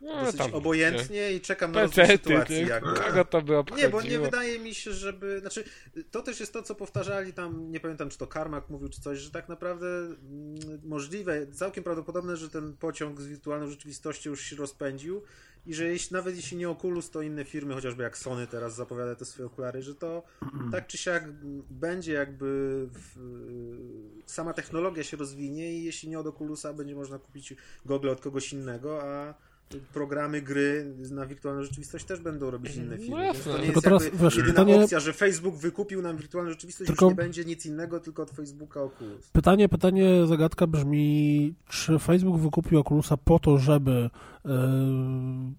No, 0.00 0.24
dosyć 0.24 0.38
tam, 0.38 0.54
obojętnie 0.54 1.32
i 1.32 1.40
czekam 1.40 1.72
na 1.72 1.82
rozwój 1.82 2.06
sytuacji. 2.06 2.66
kogo 3.04 3.24
to 3.24 3.42
by 3.42 3.56
obchodziło? 3.56 3.86
Nie, 3.86 3.92
bo 3.92 4.02
nie 4.02 4.18
wydaje 4.18 4.58
mi 4.58 4.74
się, 4.74 4.92
żeby. 4.92 5.40
Znaczy, 5.40 5.64
to 6.10 6.22
też 6.22 6.40
jest 6.40 6.52
to, 6.52 6.62
co 6.62 6.74
powtarzali 6.74 7.32
tam, 7.32 7.70
nie 7.70 7.80
pamiętam, 7.80 8.08
czy 8.10 8.18
to 8.18 8.26
Karmak 8.26 8.70
mówił, 8.70 8.88
czy 8.88 9.00
coś, 9.00 9.18
że 9.18 9.30
tak 9.30 9.48
naprawdę 9.48 9.86
mm, 9.86 10.80
możliwe, 10.84 11.46
całkiem 11.46 11.84
prawdopodobne, 11.84 12.36
że 12.36 12.50
ten 12.50 12.76
pociąg 12.76 13.20
z 13.20 13.26
wirtualną 13.26 13.68
rzeczywistością 13.68 14.30
już 14.30 14.40
się 14.42 14.56
rozpędził 14.56 15.22
i 15.66 15.74
że 15.74 15.84
jeśli, 15.84 16.14
nawet 16.14 16.36
jeśli 16.36 16.56
nie 16.56 16.70
Oculus, 16.70 17.10
to 17.10 17.22
inne 17.22 17.44
firmy, 17.44 17.74
chociażby 17.74 18.02
jak 18.02 18.18
Sony 18.18 18.46
teraz 18.46 18.74
zapowiada 18.74 19.14
te 19.14 19.24
swoje 19.24 19.46
okulary, 19.46 19.82
że 19.82 19.94
to 19.94 20.22
tak 20.72 20.86
czy 20.86 20.98
siak 20.98 21.32
będzie 21.70 22.12
jakby 22.12 22.46
w, 22.92 23.18
sama 24.26 24.52
technologia 24.52 25.02
się 25.02 25.16
rozwinie 25.16 25.72
i 25.72 25.84
jeśli 25.84 26.08
nie 26.08 26.18
od 26.18 26.26
Oculusa, 26.26 26.72
będzie 26.72 26.94
można 26.94 27.18
kupić 27.18 27.54
gogle 27.86 28.12
od 28.12 28.20
kogoś 28.20 28.52
innego, 28.52 29.02
a 29.02 29.34
programy, 29.92 30.42
gry 30.42 30.94
na 31.10 31.26
wirtualną 31.26 31.62
rzeczywistość 31.62 32.04
też 32.04 32.20
będą 32.20 32.50
robić 32.50 32.76
inne 32.76 32.98
firmy. 32.98 33.16
No 33.16 33.22
jasne. 33.22 33.52
to 33.52 33.58
nie 33.58 33.64
Tylko 33.64 33.72
jest 33.72 33.84
teraz, 33.84 34.22
wiesz, 34.22 34.36
jedyna 34.36 34.54
pytanie- 34.54 34.84
opcja, 34.84 35.00
że 35.00 35.12
Facebook 35.12 35.54
wykupił 35.56 36.02
nam 36.02 36.16
wirtualną 36.16 36.50
rzeczywistość, 36.50 36.88
Tylko- 36.88 37.04
już 37.04 37.10
nie 37.10 37.16
będzie 37.16 37.44
nic 37.44 37.66
innego, 37.66 38.00
tylko 38.00 38.22
od 38.22 38.30
Facebooka 38.30 38.82
Oculus. 38.82 39.30
Pytanie, 39.30 39.68
pytanie, 39.68 40.26
zagadka 40.26 40.66
brzmi, 40.66 41.54
czy 41.68 41.98
Facebook 41.98 42.40
wykupił 42.40 42.80
Oculusa 42.80 43.16
po 43.16 43.38
to, 43.38 43.58
żeby 43.58 44.10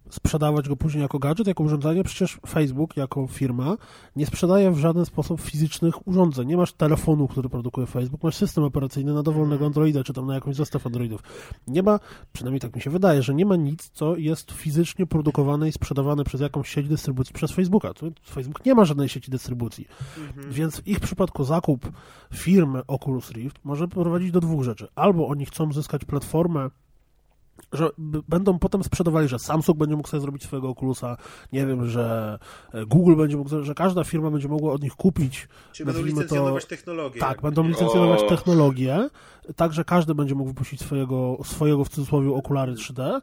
sprzedawać 0.09 0.69
go 0.69 0.75
później 0.75 1.01
jako 1.01 1.19
gadżet, 1.19 1.47
jako 1.47 1.63
urządzenie. 1.63 2.03
Przecież 2.03 2.39
Facebook 2.47 2.97
jako 2.97 3.27
firma 3.27 3.77
nie 4.15 4.25
sprzedaje 4.25 4.71
w 4.71 4.77
żaden 4.77 5.05
sposób 5.05 5.41
fizycznych 5.41 6.07
urządzeń. 6.07 6.47
Nie 6.47 6.57
masz 6.57 6.73
telefonu, 6.73 7.27
który 7.27 7.49
produkuje 7.49 7.87
Facebook, 7.87 8.23
masz 8.23 8.35
system 8.35 8.63
operacyjny 8.63 9.13
na 9.13 9.23
dowolnego 9.23 9.65
Androida, 9.65 10.03
czy 10.03 10.13
tam 10.13 10.25
na 10.25 10.35
jakąś 10.35 10.55
zestaw 10.55 10.87
Androidów. 10.87 11.23
Nie 11.67 11.83
ma, 11.83 11.99
przynajmniej 12.33 12.59
tak 12.59 12.75
mi 12.75 12.81
się 12.81 12.89
wydaje, 12.89 13.23
że 13.23 13.33
nie 13.33 13.45
ma 13.45 13.55
nic, 13.55 13.89
co 13.89 14.15
jest 14.17 14.51
fizycznie 14.51 15.05
produkowane 15.05 15.69
i 15.69 15.71
sprzedawane 15.71 16.23
przez 16.23 16.41
jakąś 16.41 16.69
sieć 16.69 16.87
dystrybucji 16.87 17.33
przez 17.33 17.51
Facebooka. 17.51 17.89
Facebook 18.29 18.65
nie 18.65 18.75
ma 18.75 18.85
żadnej 18.85 19.09
sieci 19.09 19.31
dystrybucji. 19.31 19.87
Mhm. 20.17 20.51
Więc 20.51 20.81
w 20.81 20.87
ich 20.87 20.99
przypadku 20.99 21.43
zakup 21.43 21.91
firmy 22.33 22.81
Oculus 22.87 23.31
Rift 23.31 23.59
może 23.63 23.87
prowadzić 23.87 24.31
do 24.31 24.39
dwóch 24.39 24.63
rzeczy. 24.63 24.87
Albo 24.95 25.27
oni 25.27 25.45
chcą 25.45 25.73
zyskać 25.73 26.05
platformę 26.05 26.69
że 27.73 27.89
będą 28.27 28.59
potem 28.59 28.83
sprzedawali, 28.83 29.27
że 29.27 29.39
Samsung 29.39 29.77
będzie 29.77 29.95
mógł 29.95 30.07
sobie 30.07 30.21
zrobić 30.21 30.43
swojego 30.43 30.69
Oculusa, 30.69 31.17
nie 31.53 31.65
wiem, 31.65 31.87
że 31.89 32.39
e, 32.73 32.85
Google 32.85 33.15
będzie 33.15 33.37
mógł, 33.37 33.63
że 33.63 33.75
każda 33.75 34.03
firma 34.03 34.31
będzie 34.31 34.47
mogła 34.47 34.73
od 34.73 34.83
nich 34.83 34.95
kupić. 34.95 35.47
Czyli 35.71 35.87
będą 35.87 36.03
licencjonować 36.03 36.63
to, 36.63 36.69
technologię. 36.69 37.19
Tak, 37.19 37.41
będą 37.41 37.67
licencjonować 37.67 38.21
o. 38.21 38.27
technologię, 38.27 39.09
tak, 39.55 39.73
że 39.73 39.83
każdy 39.83 40.15
będzie 40.15 40.35
mógł 40.35 40.49
wypuścić 40.49 40.81
swojego, 40.81 41.37
swojego 41.43 41.83
w 41.83 41.89
cudzysłowie 41.89 42.33
okulary 42.33 42.73
3D, 42.73 43.01
e, 43.01 43.21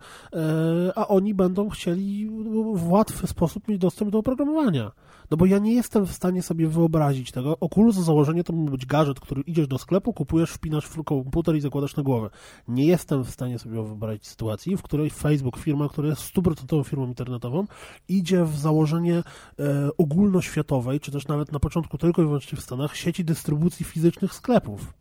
a 0.95 1.09
oni 1.09 1.35
będą 1.35 1.69
chcieli 1.69 2.31
w 2.75 2.89
łatwy 2.89 3.27
sposób 3.27 3.69
mieć 3.69 3.79
dostęp 3.79 4.11
do 4.11 4.19
oprogramowania. 4.19 4.91
No 5.31 5.37
bo 5.37 5.47
ja 5.47 5.59
nie 5.59 5.75
jestem 5.75 6.07
w 6.07 6.13
stanie 6.13 6.43
sobie 6.43 6.69
wyobrazić 6.69 7.33
tego. 7.33 7.59
Oculus 7.61 7.95
za 7.95 8.03
założenie 8.03 8.45
to 8.45 8.53
mógł 8.53 8.71
być 8.71 8.87
gadżet, 8.87 9.21
który 9.21 9.43
idziesz 9.43 9.67
do 9.67 9.79
sklepu, 9.79 10.13
kupujesz, 10.13 10.51
wpinasz 10.51 10.85
w 10.85 11.05
komputer 11.05 11.57
i 11.57 11.61
zakładasz 11.61 11.97
na 11.97 12.03
głowę. 12.03 12.31
Nie 12.69 12.87
jestem 12.87 13.25
w 13.25 13.31
stanie 13.31 13.59
sobie 13.59 13.75
wyobrazić 13.75 14.27
sytuacji, 14.27 14.77
w 14.77 14.83
której 14.83 15.11
Facebook, 15.11 15.59
firma, 15.59 15.89
która 15.89 16.09
jest 16.09 16.23
stuprocentową 16.23 16.83
firmą 16.85 17.07
internetową, 17.07 17.67
idzie 18.09 18.45
w 18.45 18.59
założenie 18.59 19.17
e, 19.19 19.23
ogólnoświatowej, 19.99 21.01
czy 21.01 21.13
też 21.13 21.29
nawet 21.29 21.53
na 21.53 21.61
początku 21.61 21.99
tylko 21.99 22.23
i 22.23 22.25
wyłącznie 22.25 22.59
w 22.59 22.61
Stanach, 22.61 22.97
sieci 22.97 23.25
dystrybucji 23.25 23.85
fizycznych 23.85 24.35
sklepów. 24.35 24.93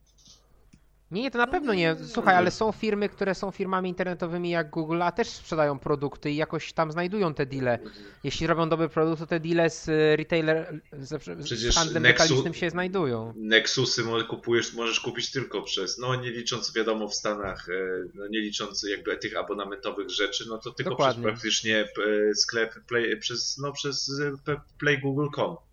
Nie, 1.12 1.22
nie, 1.22 1.32
to 1.32 1.38
na 1.38 1.48
pewno 1.48 1.74
nie. 1.74 1.96
Słuchaj, 2.08 2.36
ale 2.36 2.52
są 2.52 2.72
firmy, 2.72 3.10
które 3.10 3.36
są 3.36 3.52
firmami 3.52 3.90
internetowymi 3.90 4.50
jak 4.50 4.70
Google, 4.70 5.02
a 5.02 5.12
też 5.12 5.28
sprzedają 5.28 5.80
produkty 5.80 6.32
i 6.32 6.36
jakoś 6.36 6.74
tam 6.74 6.92
znajdują 6.92 7.34
te 7.34 7.46
deale. 7.46 7.80
Jeśli 8.24 8.48
robią 8.48 8.70
dobry 8.70 8.90
produkt, 8.90 9.20
to 9.20 9.28
te 9.28 9.40
deale 9.40 9.70
z 9.70 9.88
retailer, 10.20 10.82
z 10.94 11.44
Przecież 11.44 11.76
handlem 11.76 12.04
Nexu, 12.04 12.24
detalicznym 12.24 12.54
się 12.54 12.70
znajdują. 12.70 13.34
Nexusy 13.38 14.04
kupujesz, 14.30 14.74
możesz 14.74 15.00
kupić 15.00 15.32
tylko 15.32 15.62
przez, 15.62 15.98
no 15.98 16.16
nie 16.16 16.32
licząc 16.32 16.74
wiadomo 16.74 17.08
w 17.08 17.16
Stanach, 17.16 17.70
e, 17.70 17.74
no 18.14 18.28
nie 18.28 18.40
licząc 18.40 18.84
jakby 18.90 19.18
tych 19.18 19.38
abonamentowych 19.38 20.10
rzeczy, 20.10 20.46
no 20.50 20.58
to 20.58 20.72
tylko 20.72 20.90
Dokładnie. 20.90 21.24
przez 21.24 21.32
praktycznie 21.32 21.78
e, 21.80 22.36
sklep 22.36 22.74
play, 22.88 23.18
przez, 23.18 23.58
no 23.58 23.72
przez 23.72 24.22
e, 24.48 24.62
Play 24.80 25.00
Google.com. 25.02 25.69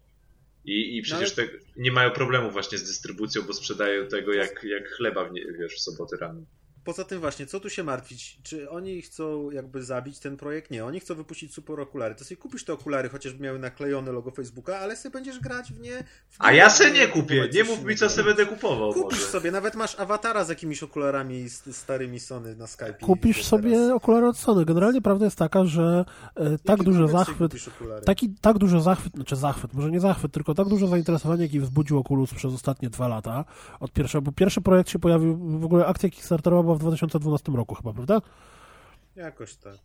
I, 0.67 0.97
i 0.97 1.03
przecież 1.03 1.37
no, 1.37 1.45
te, 1.45 1.49
nie 1.77 1.93
mają 1.93 2.11
problemu 2.11 2.51
właśnie 2.51 2.79
z 2.79 2.85
dystrybucją, 2.85 3.43
bo 3.43 3.53
sprzedają 3.53 4.07
tego 4.07 4.33
jak, 4.33 4.65
jak 4.65 4.89
chleba 4.89 5.25
w, 5.25 5.33
nie, 5.33 5.45
wiesz, 5.59 5.75
w 5.75 5.81
sobotę 5.81 6.17
rano 6.17 6.41
poza 6.87 7.05
tym 7.05 7.21
właśnie, 7.21 7.47
co 7.47 7.61
tu 7.61 7.71
się 7.71 7.85
martwić? 7.85 8.39
Czy 8.43 8.71
oni 8.71 9.03
chcą 9.03 9.51
jakby 9.51 9.83
zabić 9.83 10.19
ten 10.19 10.37
projekt? 10.37 10.71
Nie, 10.71 10.85
oni 10.85 11.01
chcą 11.01 11.15
wypuścić 11.15 11.55
super 11.55 11.81
okulary. 11.81 12.15
To 12.15 12.25
sobie 12.25 12.37
kupisz 12.37 12.65
te 12.65 12.73
okulary, 12.73 13.09
chociażby 13.09 13.45
miały 13.45 13.59
naklejone 13.59 14.13
logo 14.13 14.31
Facebooka, 14.31 14.79
ale 14.79 14.97
sobie 14.97 15.13
będziesz 15.13 15.41
grać 15.41 15.73
w 15.73 15.81
nie... 15.81 16.05
W 16.29 16.37
A 16.39 16.53
ja 16.53 16.71
se 16.71 16.91
nie 16.91 17.09
kupię, 17.09 17.49
nie 17.55 17.65
mów 17.65 17.85
mi 17.85 17.97
co 17.97 18.09
sobie 18.09 18.25
będę 18.25 18.47
kupował. 18.47 18.93
Kupisz 18.93 19.19
może. 19.19 19.33
sobie, 19.33 19.51
nawet 19.51 19.75
masz 19.75 20.01
awatara 20.01 20.45
z 20.45 20.49
jakimiś 20.49 20.83
okularami 20.83 21.51
starymi 21.73 22.21
Sony 22.21 22.57
na 22.57 22.67
Skype. 22.67 22.95
Kupisz 22.95 23.45
sobie 23.45 23.95
okulary 23.95 24.27
od 24.27 24.39
Sony. 24.39 24.65
Generalnie 24.65 25.03
prawda 25.03 25.25
jest 25.25 25.39
taka, 25.39 25.65
że 25.65 26.05
e, 26.35 26.59
tak 26.59 26.83
duży 26.83 27.09
zachwyt, 27.09 27.53
taki, 28.05 28.35
tak 28.41 28.59
duży 28.59 28.81
zachwyt, 28.81 29.13
znaczy 29.15 29.37
zachwyt, 29.37 29.75
może 29.75 29.91
nie 29.91 30.01
zachwyt, 30.01 30.33
tylko 30.33 30.55
tak 30.55 30.69
duże 30.69 30.89
zainteresowanie, 30.89 31.43
jaki 31.43 31.61
wzbudził 31.61 31.99
Oculus 31.99 32.35
przez 32.35 32.55
ostatnie 32.55 32.91
dwa 32.91 33.09
lata, 33.09 33.45
od 33.81 33.93
pierwszego, 33.93 34.23
bo 34.23 34.33
pierwszy 34.33 34.61
projekt 34.61 34.91
się 34.91 34.99
pojawił, 34.99 35.37
w 35.61 35.65
ogóle 35.65 35.87
akcja 35.87 36.09
Kickstarterowa 36.11 36.63
była 36.63 36.76
w 36.77 36.81
2012 36.81 37.53
roku 37.53 37.75
chyba, 37.75 37.93
prawda? 37.93 38.21
Jakoś 39.17 39.57
tak. 39.57 39.77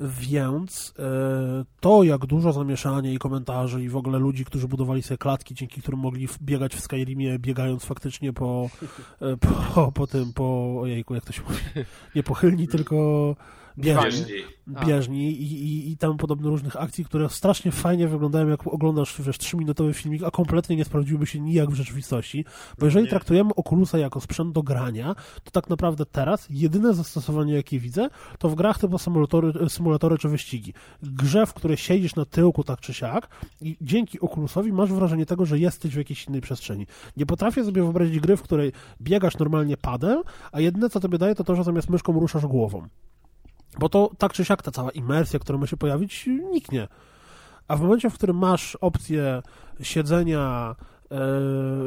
Więc 0.00 0.94
e, 0.98 1.64
to, 1.80 2.02
jak 2.02 2.26
dużo 2.26 2.52
zamieszania 2.52 3.12
i 3.12 3.18
komentarzy 3.18 3.82
i 3.82 3.88
w 3.88 3.96
ogóle 3.96 4.18
ludzi, 4.18 4.44
którzy 4.44 4.68
budowali 4.68 5.02
sobie 5.02 5.18
klatki, 5.18 5.54
dzięki 5.54 5.82
którym 5.82 6.00
mogli 6.00 6.28
biegać 6.42 6.74
w 6.74 6.80
Skyrimie, 6.80 7.38
biegając 7.38 7.84
faktycznie 7.84 8.32
po, 8.32 8.70
e, 9.20 9.36
po, 9.36 9.92
po 9.92 10.06
tym, 10.06 10.32
po, 10.32 10.80
ojejku, 10.80 11.14
jak 11.14 11.24
to 11.24 11.32
się 11.32 11.42
mówi, 11.42 11.60
nie 12.14 12.22
pochylni, 12.22 12.68
tylko 12.68 13.36
bieżni, 13.78 14.34
bieżni 14.86 15.30
i, 15.30 15.52
i, 15.52 15.92
i 15.92 15.96
tam 15.96 16.16
podobne 16.16 16.48
różnych 16.48 16.76
akcji, 16.76 17.04
które 17.04 17.28
strasznie 17.28 17.72
fajnie 17.72 18.08
wyglądają, 18.08 18.48
jak 18.48 18.66
oglądasz, 18.66 19.22
wiesz, 19.22 19.38
trzyminutowy 19.38 19.94
filmik, 19.94 20.22
a 20.22 20.30
kompletnie 20.30 20.76
nie 20.76 20.84
sprawdziłyby 20.84 21.26
się 21.26 21.40
nijak 21.40 21.70
w 21.70 21.74
rzeczywistości, 21.74 22.44
bo 22.78 22.86
jeżeli 22.86 23.04
nie. 23.04 23.10
traktujemy 23.10 23.50
Oculusa 23.54 23.98
jako 23.98 24.20
sprzęt 24.20 24.52
do 24.52 24.62
grania, 24.62 25.14
to 25.44 25.50
tak 25.50 25.70
naprawdę 25.70 26.06
teraz 26.06 26.46
jedyne 26.50 26.94
zastosowanie, 26.94 27.54
jakie 27.54 27.78
widzę, 27.78 28.08
to 28.38 28.48
w 28.48 28.54
grach 28.54 28.78
typu 28.78 28.98
symulatory, 28.98 29.68
symulatory 29.68 30.18
czy 30.18 30.28
wyścigi. 30.28 30.74
Grze, 31.02 31.46
w 31.46 31.54
której 31.54 31.76
siedzisz 31.76 32.16
na 32.16 32.24
tyłku 32.24 32.64
tak 32.64 32.80
czy 32.80 32.94
siak 32.94 33.28
i 33.60 33.76
dzięki 33.80 34.20
Oculusowi 34.20 34.72
masz 34.72 34.92
wrażenie 34.92 35.26
tego, 35.26 35.46
że 35.46 35.58
jesteś 35.58 35.94
w 35.94 35.98
jakiejś 35.98 36.26
innej 36.26 36.40
przestrzeni. 36.40 36.86
Nie 37.16 37.26
potrafię 37.26 37.64
sobie 37.64 37.82
wyobrazić 37.82 38.20
gry, 38.20 38.36
w 38.36 38.42
której 38.42 38.72
biegasz 39.00 39.38
normalnie 39.38 39.76
padem, 39.76 40.22
a 40.52 40.60
jedyne, 40.60 40.90
co 40.90 41.00
tobie 41.00 41.18
daje, 41.18 41.34
to 41.34 41.44
to, 41.44 41.56
że 41.56 41.64
zamiast 41.64 41.90
myszką 41.90 42.20
ruszasz 42.20 42.46
głową. 42.46 42.88
Bo 43.78 43.88
to 43.88 44.10
tak 44.18 44.32
czy 44.32 44.44
siak 44.44 44.62
ta 44.62 44.70
cała 44.70 44.90
imersja, 44.90 45.38
która 45.38 45.58
ma 45.58 45.66
się 45.66 45.76
pojawić, 45.76 46.28
niknie. 46.52 46.88
A 47.68 47.76
w 47.76 47.80
momencie, 47.80 48.10
w 48.10 48.14
którym 48.14 48.36
masz 48.36 48.76
opcję 48.80 49.42
siedzenia 49.80 50.74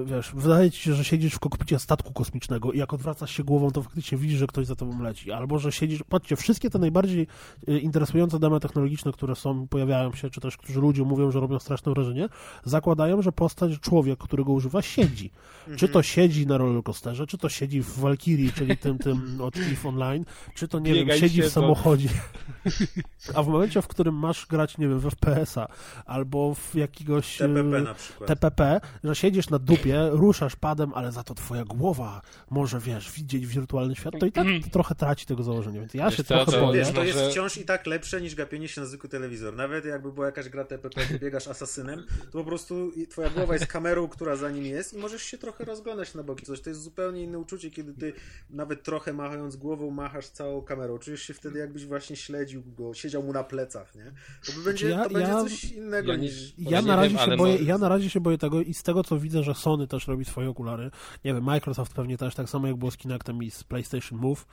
wiesz, 0.06 0.32
wydaje 0.36 0.72
ci 0.72 0.82
się, 0.82 0.94
że 0.94 1.04
siedzisz 1.04 1.34
w 1.34 1.40
kokpicie 1.40 1.80
statku 1.80 2.14
kosmicznego 2.14 2.72
i 2.72 2.78
jak 2.78 2.94
odwracasz 2.94 3.32
się 3.32 3.44
głową, 3.44 3.72
to 3.72 3.82
faktycznie 3.82 4.18
widzisz, 4.18 4.40
że 4.40 4.48
ktoś 4.48 4.66
za 4.66 4.76
tobą 4.76 5.02
leci. 5.02 5.32
Albo, 5.32 5.60
że 5.60 5.72
siedzisz, 5.72 6.04
patrzcie, 6.10 6.36
wszystkie 6.36 6.70
te 6.70 6.80
najbardziej 6.80 7.28
e, 7.68 7.78
interesujące 7.78 8.40
demo 8.40 8.60
technologiczne, 8.60 9.12
które 9.12 9.36
są, 9.36 9.68
pojawiają 9.68 10.14
się, 10.14 10.30
czy 10.30 10.42
też, 10.42 10.58
którzy 10.58 10.82
ludzie 10.82 11.04
mówią, 11.04 11.32
że 11.32 11.40
robią 11.40 11.60
straszne 11.60 11.94
wrażenie, 11.94 12.30
zakładają, 12.64 13.22
że 13.22 13.32
postać, 13.32 13.80
człowiek, 13.80 14.20
którego 14.20 14.52
używa, 14.52 14.82
siedzi. 14.82 15.32
Mhm. 15.60 15.78
Czy 15.78 15.88
to 15.88 16.04
siedzi 16.04 16.48
na 16.48 16.58
rollercoasterze, 16.58 17.28
czy 17.28 17.38
to 17.38 17.50
siedzi 17.50 17.82
w 17.82 18.00
Valkyrie, 18.00 18.52
czyli 18.52 18.78
tym, 18.78 18.98
tym 18.98 19.22
od 19.42 19.58
EVE 19.58 19.90
Online, 19.90 20.26
czy 20.56 20.68
to, 20.68 20.80
nie 20.80 20.94
Biegaj 20.94 21.20
wiem, 21.20 21.30
siedzi 21.30 21.42
w 21.42 21.50
samochodzie. 21.50 22.10
A 23.36 23.44
w 23.44 23.48
momencie, 23.48 23.82
w 23.82 23.88
którym 23.88 24.16
masz 24.16 24.46
grać, 24.46 24.78
nie 24.78 24.88
wiem, 24.88 25.00
w 25.00 25.10
FPS-a, 25.10 25.68
albo 26.06 26.56
w 26.56 26.76
jakiegoś 26.76 27.38
TPP 27.38 27.82
na 27.82 27.94
przykład. 27.94 28.28
TPP, 28.28 28.82
że 29.04 29.11
siedzisz 29.16 29.50
na 29.50 29.60
dupie, 29.60 30.10
ruszasz 30.12 30.56
padem, 30.56 30.94
ale 30.94 31.12
za 31.12 31.24
to 31.24 31.34
twoja 31.34 31.66
głowa 31.66 32.22
może, 32.50 32.80
wiesz, 32.80 33.12
widzieć 33.12 33.48
wirtualny 33.48 33.96
świat, 33.96 34.14
to 34.20 34.26
i 34.26 34.32
tak 34.32 34.48
to 34.64 34.70
trochę 34.70 34.96
traci 34.96 35.26
tego 35.26 35.44
założenia, 35.44 35.80
więc 35.80 35.94
ja 35.94 36.06
wiesz 36.06 36.18
się 36.18 36.24
trochę 36.24 36.52
to, 36.52 36.62
boję. 36.62 36.80
Wiesz, 36.80 36.92
to 36.92 37.04
jest 37.04 37.20
wciąż 37.20 37.58
i 37.58 37.66
tak 37.66 37.86
lepsze 37.86 38.22
niż 38.22 38.36
gapienie 38.36 38.68
się 38.68 38.82
na 38.82 38.88
zwykły 38.88 39.10
telewizor. 39.10 39.56
Nawet 39.56 39.86
jakby 39.86 40.12
była 40.12 40.26
jakaś 40.26 40.50
gra 40.50 40.66
TPP, 40.66 41.06
gdzie 41.06 41.20
biegasz 41.20 41.48
asasynem, 41.48 42.06
to 42.32 42.40
po 42.40 42.44
prostu 42.44 42.92
twoja 43.10 43.30
głowa 43.30 43.54
jest 43.54 43.68
kamerą, 43.68 44.08
która 44.08 44.36
za 44.36 44.50
nim 44.50 44.66
jest 44.66 44.94
i 44.94 44.98
możesz 44.98 45.24
się 45.24 45.38
trochę 45.38 45.66
rozglądać 45.66 46.14
na 46.14 46.24
boki. 46.24 46.46
Coś 46.46 46.62
to 46.62 46.70
jest 46.70 46.82
zupełnie 46.82 47.24
inne 47.24 47.40
uczucie, 47.40 47.72
kiedy 47.72 47.94
ty 47.94 48.14
nawet 48.50 48.84
trochę 48.84 49.14
machając 49.14 49.56
głową, 49.56 49.92
machasz 49.92 50.28
całą 50.28 50.62
kamerą. 50.62 50.98
Czujesz 50.98 51.22
się 51.22 51.34
wtedy 51.34 51.60
jakbyś 51.60 51.86
właśnie 51.86 52.16
śledził 52.16 52.64
go, 52.78 52.94
siedział 52.94 53.24
mu 53.24 53.34
na 53.34 53.44
plecach, 53.44 53.96
nie? 53.96 54.14
To, 54.46 54.52
by 54.52 54.64
będzie, 54.64 54.90
ja, 54.90 55.04
to 55.04 55.10
będzie 55.10 55.32
ja, 55.32 55.44
coś 55.44 55.64
innego 55.64 56.12
ja, 56.12 56.18
niż... 56.18 56.54
Ja 56.58 56.82
na, 56.82 56.96
razie 56.96 57.16
wiem, 57.18 57.26
się 57.26 57.38
boję, 57.38 57.56
ja 57.56 57.78
na 57.78 57.90
razie 57.90 58.10
się 58.10 58.20
boję 58.20 58.38
tego 58.38 58.62
i 58.62 58.74
z 58.74 58.84
tego, 58.84 59.01
co 59.04 59.20
widzę, 59.20 59.44
że 59.44 59.54
Sony 59.54 59.88
też 59.88 60.08
robi 60.08 60.26
swoje 60.26 60.50
okulary, 60.50 60.92
nie 61.26 61.34
wiem, 61.34 61.44
Microsoft 61.44 61.94
pewnie 61.94 62.18
też, 62.18 62.36
tak 62.36 62.50
samo 62.50 62.68
jak 62.68 62.76
było 62.76 62.92
z 62.92 62.98
Kinectem 62.98 63.44
i 63.44 63.52
z 63.52 63.64
PlayStation 63.64 64.20
Move, 64.20 64.46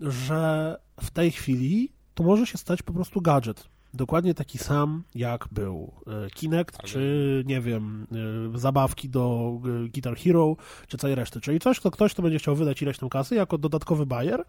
że 0.00 0.76
w 1.00 1.10
tej 1.10 1.30
chwili 1.30 1.92
to 2.14 2.24
może 2.24 2.46
się 2.46 2.58
stać 2.58 2.82
po 2.82 2.92
prostu 2.92 3.20
gadżet. 3.20 3.68
Dokładnie 3.94 4.34
taki 4.34 4.58
sam, 4.58 5.02
jak 5.14 5.48
był 5.52 5.92
e, 6.06 6.30
Kinect, 6.30 6.76
Ale... 6.78 6.88
czy 6.88 7.42
nie 7.46 7.60
wiem, 7.60 8.06
e, 8.54 8.58
zabawki 8.58 9.08
do 9.08 9.52
e, 9.84 9.88
Guitar 9.88 10.16
Hero, 10.16 10.56
czy 10.88 10.98
całej 10.98 11.16
reszty. 11.16 11.40
Czyli 11.40 11.60
coś, 11.60 11.80
to 11.80 11.90
ktoś, 11.90 12.12
kto 12.12 12.22
będzie 12.22 12.38
chciał 12.38 12.56
wydać 12.56 12.82
ileś 12.82 12.98
tam 12.98 13.08
kasy, 13.08 13.34
jako 13.34 13.58
dodatkowy 13.58 14.06
bajer, 14.06 14.44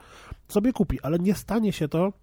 sobie 0.48 0.74
kupi, 0.74 1.02
ale 1.02 1.20
nie 1.20 1.36
stanie 1.36 1.74
się 1.74 1.88
to 1.88 2.14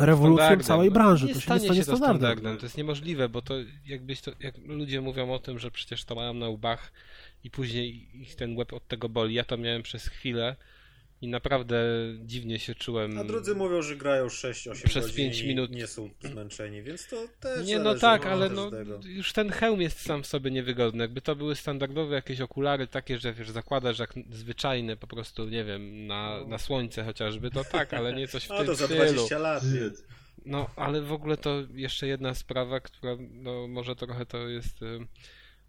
rewolucją 0.00 0.60
całej 0.60 0.90
branży. 0.90 1.26
Nie 1.26 1.34
to 1.34 1.40
się 1.40 1.54
nie 1.54 1.60
stanie 1.60 1.80
się 1.80 1.86
to 1.86 1.96
standardem. 1.96 2.56
To 2.56 2.66
jest 2.66 2.76
niemożliwe, 2.76 3.28
bo 3.28 3.42
to 3.42 3.54
jakbyś 3.86 4.20
to, 4.20 4.30
jak 4.40 4.54
ludzie 4.66 5.00
mówią 5.00 5.32
o 5.32 5.38
tym, 5.38 5.58
że 5.58 5.70
przecież 5.70 6.04
to 6.04 6.14
mają 6.14 6.34
na 6.34 6.48
łbach 6.48 6.92
i 7.44 7.50
później 7.50 8.08
ich 8.22 8.34
ten 8.34 8.56
łeb 8.56 8.72
od 8.72 8.88
tego 8.88 9.08
boli. 9.08 9.34
Ja 9.34 9.44
to 9.44 9.56
miałem 9.56 9.82
przez 9.82 10.08
chwilę, 10.08 10.56
i 11.22 11.28
naprawdę 11.28 11.76
dziwnie 12.24 12.58
się 12.58 12.74
czułem. 12.74 13.18
A 13.18 13.24
drudzy 13.24 13.54
mówią, 13.54 13.82
że 13.82 13.96
grają 13.96 14.26
6-8 14.26 14.84
Przez 14.86 15.04
godzin 15.06 15.16
pięć 15.16 15.40
i 15.40 15.48
minut. 15.48 15.70
nie 15.70 15.86
są 15.86 16.10
zmęczeni, 16.20 16.82
więc 16.82 17.06
to 17.08 17.16
też 17.40 17.66
Nie, 17.66 17.78
no 17.78 17.94
tak, 17.94 18.26
ale 18.26 18.48
no, 18.48 18.70
już 19.04 19.32
ten 19.32 19.50
hełm 19.50 19.80
jest 19.80 20.00
sam 20.00 20.22
w 20.22 20.26
sobie 20.26 20.50
niewygodny. 20.50 21.04
Jakby 21.04 21.20
to 21.20 21.36
były 21.36 21.56
standardowe 21.56 22.14
jakieś 22.14 22.40
okulary 22.40 22.86
takie, 22.86 23.18
że 23.18 23.32
wiesz, 23.32 23.50
zakładasz 23.50 23.98
jak 23.98 24.14
zwyczajne 24.30 24.96
po 24.96 25.06
prostu, 25.06 25.48
nie 25.48 25.64
wiem, 25.64 26.06
na, 26.06 26.44
na 26.44 26.58
słońce 26.58 27.04
chociażby, 27.04 27.50
to 27.50 27.64
tak, 27.64 27.94
ale 27.94 28.12
nie 28.12 28.28
coś 28.28 28.44
w 28.44 28.48
No 28.50 28.56
tym 28.56 28.66
to 28.66 28.74
za 28.74 28.84
stylu. 28.84 29.04
20 29.04 29.38
lat. 29.38 29.64
nie? 29.64 29.90
No, 30.46 30.70
ale 30.76 31.02
w 31.02 31.12
ogóle 31.12 31.36
to 31.36 31.62
jeszcze 31.74 32.06
jedna 32.06 32.34
sprawa, 32.34 32.80
która, 32.80 33.16
no 33.30 33.68
może 33.68 33.96
trochę 33.96 34.26
to 34.26 34.48
jest 34.48 34.82
y, 34.82 35.06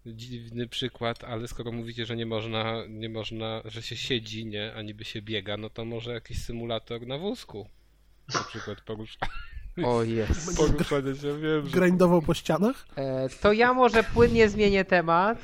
dziwny 0.06 0.68
przykład, 0.68 1.24
ale 1.24 1.48
skoro 1.48 1.72
mówicie, 1.72 2.06
że 2.06 2.16
nie 2.16 2.26
można, 2.26 2.86
nie 2.88 3.08
można, 3.08 3.62
że 3.64 3.82
się 3.82 3.96
siedzi, 3.96 4.46
nie, 4.46 4.74
a 4.74 4.82
niby 4.82 5.04
się 5.04 5.22
biega, 5.22 5.56
no 5.56 5.70
to 5.70 5.84
może 5.84 6.12
jakiś 6.12 6.42
symulator 6.42 7.06
na 7.06 7.18
wózku. 7.18 7.68
Na 8.34 8.44
przykład 8.44 8.80
porusza, 8.80 9.18
O 9.84 10.02
jest. 10.02 10.56
poruszanie 10.56 11.14
się, 11.14 11.38
wiem, 11.38 11.66
że, 11.66 11.80
Grindował 11.80 12.22
po 12.22 12.34
ścianach? 12.34 12.86
E, 12.96 13.28
to 13.28 13.52
ja 13.52 13.74
może 13.74 14.04
płynnie 14.04 14.48
zmienię 14.48 14.84
temat 14.84 15.38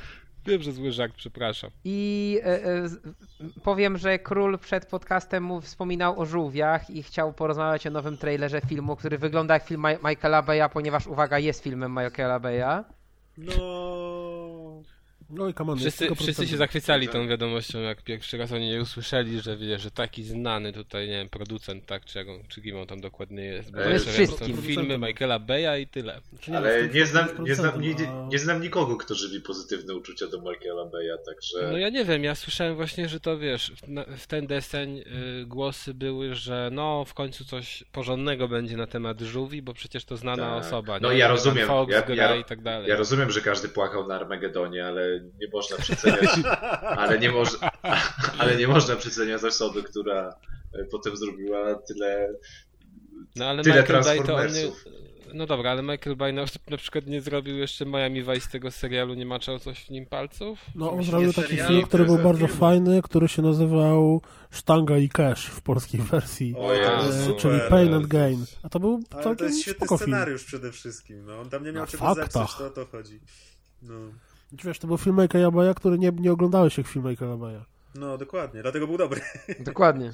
wiem, 0.49 0.61
że 0.61 0.71
zły 0.71 0.91
żart, 0.91 1.13
przepraszam. 1.15 1.71
i 1.83 2.39
e, 2.43 2.65
e, 2.65 2.89
powiem, 3.63 3.97
że 3.97 4.19
król 4.19 4.59
przed 4.59 4.85
podcastem 4.85 5.43
mu 5.43 5.61
wspominał 5.61 6.19
o 6.19 6.25
żółwiach 6.25 6.89
i 6.89 7.03
chciał 7.03 7.33
porozmawiać 7.33 7.87
o 7.87 7.89
nowym 7.89 8.17
trailerze 8.17 8.61
filmu, 8.61 8.95
który 8.95 9.17
wygląda 9.17 9.53
jak 9.53 9.63
film 9.63 9.85
Michaela 10.03 10.41
Beya, 10.41 10.69
ponieważ 10.73 11.07
uwaga, 11.07 11.39
jest 11.39 11.63
filmem 11.63 11.91
Michaela 11.91 12.39
Beya. 12.39 12.83
No... 13.37 14.28
No 15.29 15.49
i 15.49 15.53
come 15.53 15.71
on, 15.71 15.79
Wszyscy, 15.79 16.15
wszyscy 16.15 16.47
się 16.47 16.57
zachwycali 16.57 17.07
tą 17.07 17.27
wiadomością, 17.27 17.79
jak 17.79 18.01
pierwszy 18.01 18.37
raz 18.37 18.51
oni 18.51 18.69
je 18.69 18.81
usłyszeli, 18.81 19.41
że 19.41 19.57
wie, 19.57 19.79
że 19.79 19.91
taki 19.91 20.23
znany 20.23 20.73
tutaj, 20.73 21.07
nie 21.07 21.13
wiem, 21.13 21.29
producent, 21.29 21.85
tak, 21.85 22.05
czy, 22.05 22.19
jak 22.19 22.29
on, 22.29 22.39
czy 22.47 22.61
kim 22.61 22.77
on 22.77 22.87
tam 22.87 23.01
dokładnie 23.01 23.43
jest. 23.43 23.71
Bo 23.71 23.79
jest 23.79 24.09
wszystkim. 24.09 24.55
Są 24.55 24.61
filmy 24.61 24.97
Michaela 24.97 25.39
Beya 25.39 25.81
i 25.81 25.87
tyle. 25.87 26.21
Czy 26.39 26.51
nie, 26.51 26.57
Ale 26.57 26.87
nie 26.87 27.05
znam, 27.05 27.27
nie, 27.39 27.55
znam, 27.55 27.81
nie, 27.81 27.95
nie 28.29 28.39
znam 28.39 28.61
nikogo, 28.61 28.95
kto 28.97 29.15
żywi 29.15 29.41
pozytywne 29.41 29.95
uczucia 29.95 30.27
do 30.27 30.37
Michaela 30.41 30.85
Beya, 30.85 31.17
także... 31.25 31.69
No 31.71 31.77
ja 31.77 31.89
nie 31.89 32.05
wiem, 32.05 32.23
ja 32.23 32.35
słyszałem 32.35 32.75
właśnie, 32.75 33.09
że 33.09 33.19
to 33.19 33.37
wiesz, 33.37 33.71
w, 33.71 33.87
na, 33.87 34.05
w 34.17 34.27
ten 34.27 34.47
deseń 34.47 34.97
y, 35.41 35.45
głosy 35.45 35.93
były, 35.93 36.35
że 36.35 36.69
no 36.71 37.05
w 37.05 37.13
końcu 37.13 37.45
coś 37.45 37.83
porządnego 37.91 38.47
będzie 38.47 38.77
na 38.77 38.87
temat 38.87 39.21
żółwi, 39.21 39.61
bo 39.61 39.73
przecież 39.73 40.05
to 40.05 40.17
znana 40.17 40.49
Tak. 40.55 40.65
osoba. 40.65 40.99
No 40.99 41.11
nie? 41.11 41.17
ja 41.17 41.27
rozumiem, 41.27 41.67
Fox 41.67 41.93
ja- 41.93 42.01
gra 42.01 42.15
ja- 42.15 42.35
i 42.35 42.43
tak 42.43 42.61
dalej. 42.61 42.89
Ja 42.89 42.95
rozumiem, 42.95 43.31
że 43.31 43.41
każdy 43.41 43.69
płakał 43.69 44.07
na 44.07 44.15
Armagedonie, 44.15 44.85
ale 44.85 45.18
nie 45.23 45.47
można 45.53 45.77
przeceniać, 45.77 46.29
ale 46.81 47.19
nie, 47.19 47.31
moż, 47.31 47.49
ale 48.39 48.55
nie 48.55 48.67
można 48.67 48.95
przeceniać 48.95 49.43
osoby, 49.43 49.83
która 49.83 50.35
e, 50.73 50.85
potem 50.91 51.17
zrobiła 51.17 51.75
tyle. 51.75 52.29
No 53.35 53.45
ale 53.45 53.63
Tyle 53.63 53.81
Michael 53.81 54.03
to 54.03 54.09
nie... 54.09 54.15
Transformersów. 54.25 54.85
No 55.33 55.45
dobra, 55.45 55.71
ale 55.71 55.81
Michael 55.83 56.15
Bay 56.15 56.33
na, 56.33 56.45
na 56.69 56.77
przykład 56.77 57.07
nie 57.07 57.21
zrobił 57.21 57.57
jeszcze 57.57 57.85
Miami 57.85 58.23
Vice 58.23 58.49
tego 58.51 58.71
serialu, 58.71 59.13
nie 59.13 59.25
maczał 59.25 59.59
coś 59.59 59.85
w 59.85 59.89
nim 59.89 60.05
palców? 60.05 60.59
No 60.75 60.91
on 60.91 61.03
zrobił 61.03 61.33
taki 61.33 61.47
serial, 61.49 61.67
film, 61.67 61.81
który 61.81 62.05
był 62.05 62.17
bardzo 62.17 62.47
film? 62.47 62.59
fajny, 62.59 63.01
który 63.01 63.27
się 63.27 63.41
nazywał 63.41 64.21
Sztanga 64.51 64.97
i 64.97 65.09
Cash 65.09 65.45
w 65.45 65.61
polskiej 65.61 66.01
wersji. 66.01 66.55
O, 66.57 66.73
Jezu, 66.73 67.33
E, 67.33 67.35
czyli 67.39 67.59
Pain 67.69 67.93
and 67.93 68.07
Gain. 68.07 68.45
A 68.63 68.69
to 68.69 68.79
był 68.79 68.93
Ale 68.93 69.17
to 69.17 69.23
całkiem 69.23 69.47
jest 69.47 69.61
świetny 69.61 69.85
spoko 69.87 69.97
film. 69.97 70.07
scenariusz 70.11 70.43
przede 70.45 70.71
wszystkim. 70.71 71.25
No, 71.25 71.39
on 71.39 71.49
tam 71.49 71.63
nie 71.63 71.71
miał 71.71 71.83
Na 71.83 71.87
czego 71.87 72.03
faktach. 72.05 72.31
zepsuć, 72.31 72.57
to 72.57 72.65
o 72.65 72.69
to 72.69 72.85
chodzi. 72.85 73.19
No. 73.81 73.95
Wiesz, 74.51 74.79
to 74.79 74.87
był 74.87 74.97
film 74.97 75.21
Michaela 75.21 75.51
Baya, 75.51 75.73
który 75.73 75.99
nie, 75.99 76.11
nie 76.11 76.31
oglądałeś 76.31 76.77
jak 76.77 76.87
film 76.87 77.05
Michaela 77.05 77.37
Baya. 77.37 77.61
No, 77.95 78.17
dokładnie, 78.17 78.61
dlatego 78.61 78.87
był 78.87 78.97
dobry. 78.97 79.21
Dokładnie. 79.59 80.11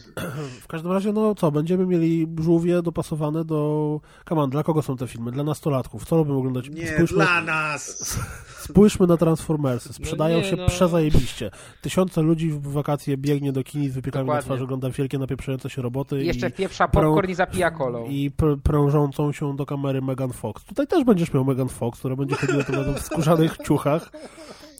W 0.61 0.67
każdym 0.67 0.91
razie, 0.91 1.13
no 1.13 1.35
co, 1.35 1.51
będziemy 1.51 1.85
mieli 1.85 2.27
żółwie 2.39 2.81
dopasowane 2.81 3.45
do... 3.45 4.01
On, 4.29 4.49
dla 4.49 4.63
kogo 4.63 4.81
są 4.81 4.97
te 4.97 5.07
filmy? 5.07 5.31
Dla 5.31 5.43
nastolatków. 5.43 6.05
Co 6.05 6.15
lubimy 6.15 6.37
oglądać? 6.37 6.69
Nie, 6.69 6.87
Spójrzmy, 6.87 7.17
dla 7.17 7.41
nas! 7.41 8.17
spójrzmy 8.59 9.07
na 9.07 9.17
Transformersy. 9.17 9.93
Sprzedają 9.93 10.37
No 10.37 10.43
nie, 10.43 10.49
się 10.49 10.55
no. 10.55 10.67
przezajebiście. 10.67 11.51
Tysiące 11.81 12.21
ludzi 12.21 12.49
w 12.51 12.61
wakacje 12.61 13.17
biegnie 13.17 13.51
do 13.51 13.63
kin 13.63 13.91
z 13.91 13.93
wypiekami 13.93 14.29
na 14.29 14.41
twarzy, 14.41 14.63
ogląda 14.63 14.89
wielkie 14.89 15.17
napieprzające 15.19 15.69
się 15.69 15.81
roboty 15.81 16.23
I 16.23 16.27
jeszcze 16.27 16.49
i, 16.49 16.51
pieprza 16.51 16.85
prą- 16.85 16.91
popcorn 16.91 17.29
i 17.31 17.35
zapija 17.35 17.71
kolą. 17.71 18.05
i 18.05 18.31
pr 18.31 18.57
prążącą 18.63 19.31
się 19.31 19.55
do 19.55 19.65
kamery 19.65 20.01
Megan 20.01 20.33
Fox. 20.33 20.63
Tutaj 20.63 20.87
też 20.87 21.03
będziesz 21.03 21.33
miał 21.33 21.45
Megan 21.45 21.69
Fox, 21.69 21.99
która 21.99 22.15
będzie 22.15 22.35
chodziła 22.35 22.63
razem 22.63 22.95
w 22.95 22.99
skórzanych 23.01 23.57
ciuchach. 23.57 24.11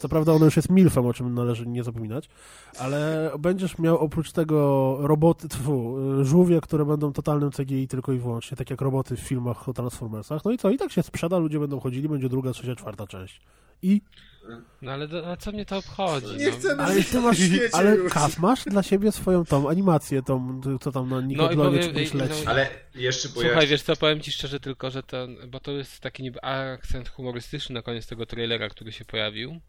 Co 0.06 0.10
prawda 0.10 0.34
ona 0.34 0.46
już 0.46 0.56
jest 0.56 0.70
milfem, 0.70 1.06
o 1.06 1.14
czym 1.14 1.34
należy 1.34 1.68
nie 1.68 1.84
zapominać, 1.84 2.30
ale 2.80 3.32
będziesz 3.40 3.78
miał 3.78 3.98
oprócz 3.98 4.32
tego 4.32 4.98
roboty, 5.02 5.48
tfu, 5.50 5.98
żółwie, 6.22 6.62
które 6.62 6.86
będą 6.86 7.14
totalnym 7.14 7.52
CGI 7.52 7.88
tylko 7.88 8.14
i 8.14 8.18
wyłącznie, 8.18 8.58
tak 8.58 8.70
jak 8.70 8.82
roboty 8.82 9.16
w 9.16 9.20
filmach 9.20 9.70
o 9.70 9.74
Transformersach. 9.74 10.46
No 10.46 10.52
i 10.52 10.58
co? 10.58 10.70
I 10.70 10.78
tak 10.78 10.92
się 10.92 11.04
sprzeda, 11.04 11.38
ludzie 11.38 11.60
będą 11.60 11.80
chodzili, 11.80 12.10
będzie 12.10 12.30
druga, 12.30 12.52
trzecia, 12.52 12.76
czwarta 12.76 13.08
część. 13.08 13.42
I 13.82 14.02
No 14.82 14.92
ale 14.92 15.08
do, 15.08 15.32
a 15.32 15.38
co 15.38 15.52
mnie 15.52 15.66
to 15.66 15.78
obchodzi? 15.78 16.38
Nie 16.38 16.46
no? 16.46 16.52
chcemy 16.52 16.84
ale 16.84 17.04
ty 17.04 17.22
masz, 17.22 17.38
ale. 17.74 17.98
Kas, 17.98 18.40
masz 18.40 18.64
dla 18.64 18.84
siebie 18.84 19.12
swoją 19.12 19.46
tą 19.46 19.70
animację, 19.70 20.22
tą, 20.22 20.62
co 20.82 20.92
tam 20.92 21.10
na 21.10 21.22
Nickelodeonie 21.22 21.80
powiem- 21.80 21.94
czy 21.94 21.94
coś 21.94 22.14
no- 22.14 22.26
leci. 22.26 22.46
Ale 22.46 22.70
jeszcze, 22.96 23.30
Słuchaj, 23.30 23.56
ja... 23.56 23.68
wiesz 23.68 23.82
co, 23.82 23.96
powiem 23.96 24.22
ci 24.22 24.32
szczerze 24.32 24.60
tylko, 24.60 24.92
że 24.92 25.04
ten, 25.04 25.38
bo 25.48 25.60
to 25.60 25.72
jest 25.72 26.00
taki 26.00 26.24
niby 26.24 26.42
akcent 26.42 27.10
humorystyczny 27.10 27.74
na 27.74 27.82
koniec 27.82 28.08
tego 28.08 28.26
trailera, 28.26 28.70
który 28.70 28.92
się 28.92 29.06
pojawił. 29.06 29.62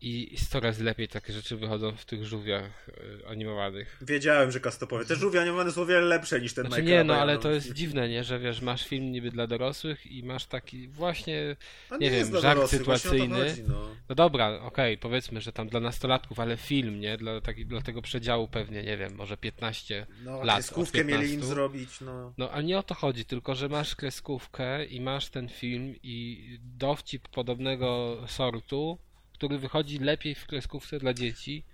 I 0.00 0.36
coraz 0.50 0.78
lepiej 0.78 1.08
takie 1.08 1.32
rzeczy 1.32 1.56
wychodzą 1.56 1.92
w 1.96 2.04
tych 2.04 2.24
żółwiach 2.24 2.88
e, 3.24 3.28
animowanych. 3.28 3.98
Wiedziałem, 4.00 4.50
że 4.50 4.60
Kas 4.60 4.78
to 4.78 4.86
powie. 4.86 5.04
Te 5.04 5.16
żółwie 5.16 5.40
animowane 5.40 5.72
są 5.72 5.82
o 5.82 5.86
wiele 5.86 6.00
lepsze 6.00 6.40
niż 6.40 6.54
ten 6.54 6.66
Znaczy 6.66 6.82
nie, 6.82 7.04
no 7.04 7.14
ale 7.14 7.38
to 7.38 7.50
jest 7.50 7.72
dziwne, 7.72 8.08
nie, 8.08 8.24
że 8.24 8.38
wiesz, 8.38 8.60
masz 8.60 8.86
film 8.86 9.12
niby 9.12 9.30
dla 9.30 9.46
dorosłych 9.46 10.06
i 10.06 10.22
masz 10.22 10.46
taki 10.46 10.88
właśnie, 10.88 11.56
A 11.90 11.96
nie 11.96 12.10
wiem, 12.10 12.40
żart 12.40 12.70
sytuacyjny. 12.70 13.48
chodzi, 13.50 13.62
no. 13.68 13.88
no 14.08 14.14
dobra, 14.14 14.60
okej, 14.62 14.98
powiedzmy, 14.98 15.40
że 15.40 15.52
tam 15.52 15.68
dla 15.68 15.80
nastolatków, 15.80 16.40
ale 16.40 16.56
film, 16.56 17.00
nie, 17.00 17.16
dla, 17.16 17.40
taki, 17.40 17.66
dla 17.66 17.80
tego 17.82 18.02
przedziału 18.02 18.48
pewnie, 18.48 18.82
nie 18.82 18.96
wiem, 18.96 19.14
może 19.14 19.36
15 19.36 20.06
No, 20.24 20.44
lat, 20.44 20.56
kreskówkę 20.56 21.00
od 21.00 21.06
mieli 21.06 21.22
im 21.24 21.30
15. 21.30 21.46
zrobić, 21.54 22.00
no. 22.00 22.34
No, 22.38 22.50
ale 22.50 22.64
nie 22.64 22.78
o 22.78 22.82
to 22.82 22.94
chodzi, 22.94 23.24
tylko 23.24 23.54
że 23.54 23.68
masz 23.68 23.96
kreskówkę 23.96 24.84
i 24.84 25.00
masz 25.00 25.28
ten 25.28 25.48
film 25.48 25.94
i 26.02 26.46
dowcip 26.62 27.28
podobnego 27.28 28.16
sortu, 28.26 28.98
który 29.36 29.58
wychodzi 29.58 29.98
lepiej 29.98 30.34
w 30.34 30.46
kreskówce 30.46 30.98
dla 30.98 31.14
dzieci. 31.14 31.64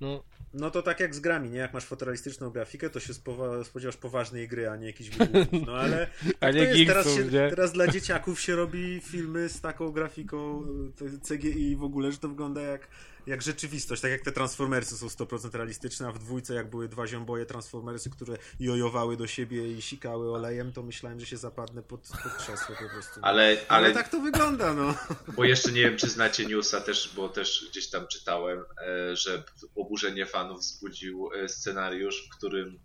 No, 0.00 0.24
No 0.54 0.70
to 0.70 0.82
tak 0.82 1.00
jak 1.00 1.14
z 1.14 1.20
grami, 1.20 1.50
nie? 1.50 1.58
Jak 1.58 1.74
masz 1.74 1.84
fotorealistyczną 1.84 2.50
grafikę, 2.50 2.90
to 2.90 3.00
się 3.00 3.12
spowa- 3.12 3.64
spodziewasz 3.64 3.96
poważnej 3.96 4.48
gry, 4.48 4.68
a 4.68 4.76
nie 4.76 4.86
jakichś 4.86 5.10
wygłupów. 5.10 5.66
No 5.66 5.72
ale 5.72 6.06
A 6.40 6.50
nie 6.50 6.60
jest. 6.60 6.86
Teraz, 6.86 7.14
się, 7.14 7.24
nie? 7.24 7.30
teraz 7.50 7.72
dla 7.72 7.88
dzieciaków 7.88 8.40
się 8.40 8.56
robi 8.56 9.00
filmy 9.00 9.48
z 9.48 9.60
taką 9.60 9.90
grafiką 9.90 10.64
y, 11.02 11.20
CGI 11.28 11.70
i 11.70 11.76
w 11.76 11.82
ogóle, 11.82 12.12
że 12.12 12.18
to 12.18 12.28
wygląda 12.28 12.60
jak, 12.62 12.88
jak 13.26 13.42
rzeczywistość. 13.42 14.02
Tak 14.02 14.10
jak 14.10 14.20
te 14.20 14.32
Transformersy 14.32 14.96
są 14.96 15.06
100% 15.06 15.54
realistyczne, 15.54 16.08
a 16.08 16.12
w 16.12 16.18
dwójce 16.18 16.54
jak 16.54 16.70
były 16.70 16.88
dwa 16.88 17.06
ziomboje 17.06 17.46
Transformersy, 17.46 18.10
które 18.10 18.36
jojowały 18.60 19.16
do 19.16 19.26
siebie 19.26 19.72
i 19.72 19.82
sikały 19.82 20.32
olejem, 20.32 20.72
to 20.72 20.82
myślałem, 20.82 21.20
że 21.20 21.26
się 21.26 21.36
zapadnę 21.36 21.82
pod, 21.82 22.00
pod 22.22 22.32
krzesło 22.32 22.74
po 22.82 22.88
prostu. 22.94 23.20
Ale, 23.22 23.56
ale 23.68 23.92
ale 23.92 23.94
tak 23.94 24.08
to 24.08 24.20
wygląda, 24.20 24.74
no. 24.74 24.94
Bo 25.36 25.44
jeszcze 25.44 25.72
nie 25.72 25.80
wiem, 25.80 25.96
czy 25.96 26.08
znacie 26.08 26.46
newsa 26.46 26.80
też, 26.80 27.12
bo 27.16 27.28
też 27.28 27.66
gdzieś 27.70 27.90
tam 27.90 28.06
czytałem, 28.06 28.64
e, 28.86 29.16
że 29.16 29.42
oburzenie 29.74 30.26
fanów 30.26 30.60
wzbudził 30.60 31.30
e, 31.34 31.48
scenariusz, 31.48 32.26
w 32.26 32.36
którym 32.36 32.78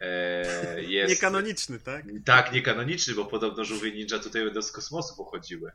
e, 0.00 0.82
jest... 0.82 1.10
Niekanoniczny, 1.10 1.78
tak? 1.78 2.04
Tak, 2.24 2.52
niekanoniczny, 2.52 3.14
bo 3.14 3.24
podobno 3.24 3.64
żółwie 3.64 3.92
ninja 3.92 4.18
tutaj 4.18 4.44
będą 4.44 4.62
z 4.62 4.72
kosmosu 4.72 5.16
pochodziły. 5.16 5.72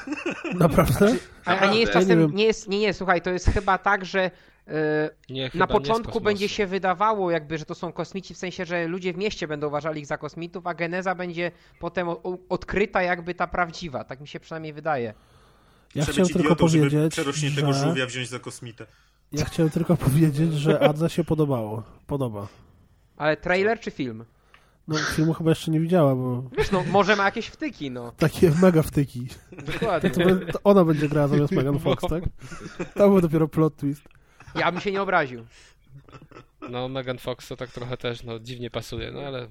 Naprawdę? 0.54 1.16
A, 1.44 1.58
a 1.58 1.70
nie 1.70 1.80
jest 1.80 1.94
nie 1.94 2.00
czasem, 2.00 2.34
nie 2.34 2.44
jest, 2.44 2.68
nie, 2.68 2.78
nie, 2.78 2.94
słuchaj, 2.94 3.22
to 3.22 3.30
jest 3.30 3.46
chyba 3.46 3.78
tak, 3.78 4.04
że 4.04 4.30
e, 4.68 5.10
nie, 5.30 5.50
na 5.54 5.66
początku 5.66 6.20
będzie 6.20 6.48
się 6.48 6.66
wydawało 6.66 7.30
jakby, 7.30 7.58
że 7.58 7.64
to 7.64 7.74
są 7.74 7.92
kosmici, 7.92 8.34
w 8.34 8.38
sensie, 8.38 8.64
że 8.64 8.86
ludzie 8.86 9.12
w 9.12 9.16
mieście 9.16 9.48
będą 9.48 9.68
uważali 9.68 10.00
ich 10.00 10.06
za 10.06 10.18
kosmitów, 10.18 10.66
a 10.66 10.74
geneza 10.74 11.14
będzie 11.14 11.50
potem 11.78 12.08
odkryta 12.48 13.02
jakby 13.02 13.34
ta 13.34 13.46
prawdziwa, 13.46 14.04
tak 14.04 14.20
mi 14.20 14.28
się 14.28 14.40
przynajmniej 14.40 14.72
wydaje. 14.72 15.14
Ja 15.94 16.02
Trzeba 16.02 16.12
chciałem 16.12 16.32
tylko 16.32 16.56
powiedzieć, 16.56 17.14
że... 17.14 17.32
żółwia 17.72 18.06
wziąć 18.06 18.28
za 18.28 18.38
kosmitę. 18.38 18.86
Ja 19.32 19.44
chciałem 19.44 19.70
tylko 19.70 19.96
powiedzieć, 19.96 20.52
że 20.54 20.80
Adza 20.80 21.08
się 21.08 21.24
podobało. 21.24 21.82
Podoba. 22.06 22.48
Ale 23.18 23.36
trailer 23.36 23.80
czy 23.80 23.90
film? 23.90 24.24
No, 24.88 24.98
filmu 24.98 25.32
chyba 25.34 25.50
jeszcze 25.50 25.70
nie 25.70 25.80
widziała, 25.80 26.14
bo 26.14 26.42
Wiesz, 26.58 26.70
no 26.70 26.84
może 26.90 27.16
ma 27.16 27.24
jakieś 27.24 27.46
wtyki, 27.46 27.90
no. 27.90 28.12
takie 28.16 28.50
mega 28.62 28.82
wtyki. 28.82 29.26
Dokładnie. 29.72 30.10
To, 30.10 30.20
be- 30.20 30.46
to 30.52 30.58
ona 30.64 30.84
będzie 30.84 31.08
grała 31.08 31.28
zamiast 31.28 31.52
Megan 31.52 31.78
Fox, 31.78 32.04
tak? 32.08 32.24
To 32.94 33.08
był 33.08 33.20
dopiero 33.20 33.48
plot 33.48 33.76
twist. 33.76 34.02
Ja 34.54 34.72
bym 34.72 34.80
się 34.80 34.92
nie 34.92 35.02
obraził. 35.02 35.44
No, 36.70 36.88
Megan 36.88 37.18
Fox 37.18 37.48
to 37.48 37.56
tak 37.56 37.70
trochę 37.70 37.96
też, 37.96 38.22
no, 38.22 38.38
dziwnie 38.38 38.70
pasuje, 38.70 39.10
no 39.12 39.20
ale 39.20 39.48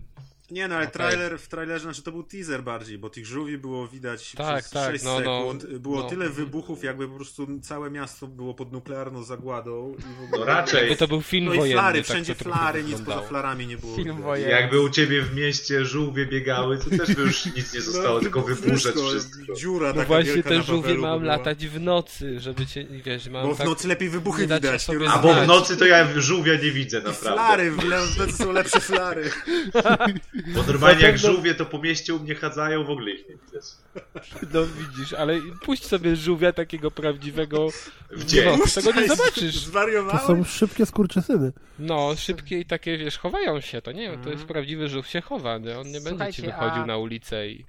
Nie 0.52 0.68
no, 0.68 0.76
ale 0.76 0.88
Okej. 0.88 0.94
trailer, 0.94 1.40
w 1.40 1.48
trailerze, 1.48 1.84
znaczy 1.84 2.02
to 2.04 2.12
był 2.12 2.24
teaser 2.24 2.64
bardziej, 2.64 2.98
bo 2.98 3.10
tych 3.10 3.26
żółwi 3.26 3.58
było 3.58 3.88
widać 3.88 4.32
Tak, 4.32 4.60
przez 4.60 4.72
tak, 4.72 4.92
6 4.92 5.04
no, 5.06 5.20
no, 5.20 5.20
sekund. 5.20 5.66
Było 5.80 6.00
no. 6.04 6.10
tyle 6.10 6.30
wybuchów, 6.30 6.84
jakby 6.84 7.08
po 7.08 7.16
prostu 7.16 7.48
całe 7.62 7.92
miasto 7.92 8.28
było 8.28 8.54
pod 8.54 8.72
nuklearną 8.72 9.24
zagładą. 9.24 9.96
I 10.00 10.02
w 10.02 10.24
ogóle... 10.24 10.40
No 10.40 10.46
raczej. 10.46 10.80
Jakby 10.80 10.96
to 10.96 11.08
był 11.08 11.22
film 11.22 11.46
No 11.46 11.54
i 11.54 11.58
wojenny. 11.58 11.82
flary, 11.82 12.00
tak 12.00 12.06
wszędzie 12.06 12.36
flary, 12.36 12.84
nic 12.84 13.02
poza 13.02 13.22
flarami 13.22 13.68
nie 13.68 13.78
było. 13.78 13.96
Film 13.96 14.08
widać. 14.10 14.24
wojenny. 14.24 14.52
Jakby 14.52 14.82
u 14.82 14.90
ciebie 14.90 15.22
w 15.22 15.36
mieście 15.36 15.86
żółwie 15.86 16.26
biegały, 16.26 16.78
to 16.78 16.90
też 16.98 17.16
by 17.16 17.22
już 17.22 17.46
nic 17.46 17.74
nie 17.74 17.82
zostało, 17.82 18.16
No, 18.16 18.22
tylko 18.22 18.42
wyburzać 18.42 18.78
wszystko, 18.96 19.10
wszystko. 19.10 19.54
Dziura 19.56 19.94
No 19.94 20.04
właśnie 20.04 20.44
te 20.44 20.62
żółwie 20.64 20.94
mam 20.94 21.20
była. 21.20 21.34
latać 21.38 21.68
w 21.68 21.80
nocy, 21.80 22.40
żeby 22.40 22.66
cię, 22.66 22.88
wiesz, 23.06 23.30
mam 23.30 23.48
Bo 23.48 23.56
w 23.56 23.58
tak... 23.58 23.68
nocy 23.68 23.88
lepiej 23.88 24.10
wybuchy 24.10 24.42
widać. 24.48 24.82
sobie 24.82 25.00
nie 25.00 25.08
A 25.10 25.22
znać. 25.22 25.24
bo 25.24 25.34
w 25.44 25.48
nocy 25.48 25.78
to 25.78 25.86
ja 25.86 26.08
żółwia 26.22 26.54
nie 26.54 26.72
widzę 26.72 27.00
I 27.00 27.04
naprawdę. 27.04 27.34
flary, 27.44 27.72
w 27.72 27.78
w 27.78 28.18
nocy 28.18 28.34
są 28.34 28.52
lepsze 28.52 28.80
flary. 28.80 29.30
Bo 30.48 30.64
normalnie 30.64 31.04
jak 31.04 31.18
żółwie 31.18 31.56
to 31.56 31.66
po 31.66 31.80
mieście 31.80 32.14
u 32.16 32.20
mnie 32.20 32.36
chadzają, 32.36 32.84
w 32.84 32.90
ogóle 32.90 33.12
ich 33.12 33.30
nie 33.30 33.36
widać. 33.36 33.64
No 34.54 34.60
widzisz, 34.66 35.14
ale 35.14 35.40
puść 35.66 35.86
sobie 35.86 36.16
żółwia 36.16 36.54
takiego 36.54 36.92
prawdziwego 36.92 37.68
W 38.12 38.26
dzień. 38.26 38.46
No, 38.46 38.66
tego 38.82 39.02
nie 39.02 39.08
zobaczysz. 39.08 39.70
To 40.12 40.28
są 40.28 40.44
szybkie 40.44 40.86
skurczysyny. 40.86 41.52
No, 41.80 42.16
szybkie 42.18 42.60
i 42.60 42.66
takie, 42.66 42.98
wiesz, 42.98 43.18
chowają 43.18 43.62
się, 43.62 43.82
to 43.82 43.92
nie, 43.92 44.08
to 44.08 44.14
Mhm. 44.14 44.34
jest 44.34 44.46
prawdziwy 44.46 44.90
żółw 44.90 45.08
się 45.08 45.22
chowa, 45.22 45.58
nie? 45.58 45.80
on 45.80 45.88
nie 45.92 46.02
będzie 46.02 46.34
ci 46.34 46.42
wychodził 46.42 46.84
a- 46.84 46.86
na 46.86 46.98
ulicę 46.98 47.48
i 47.50 47.66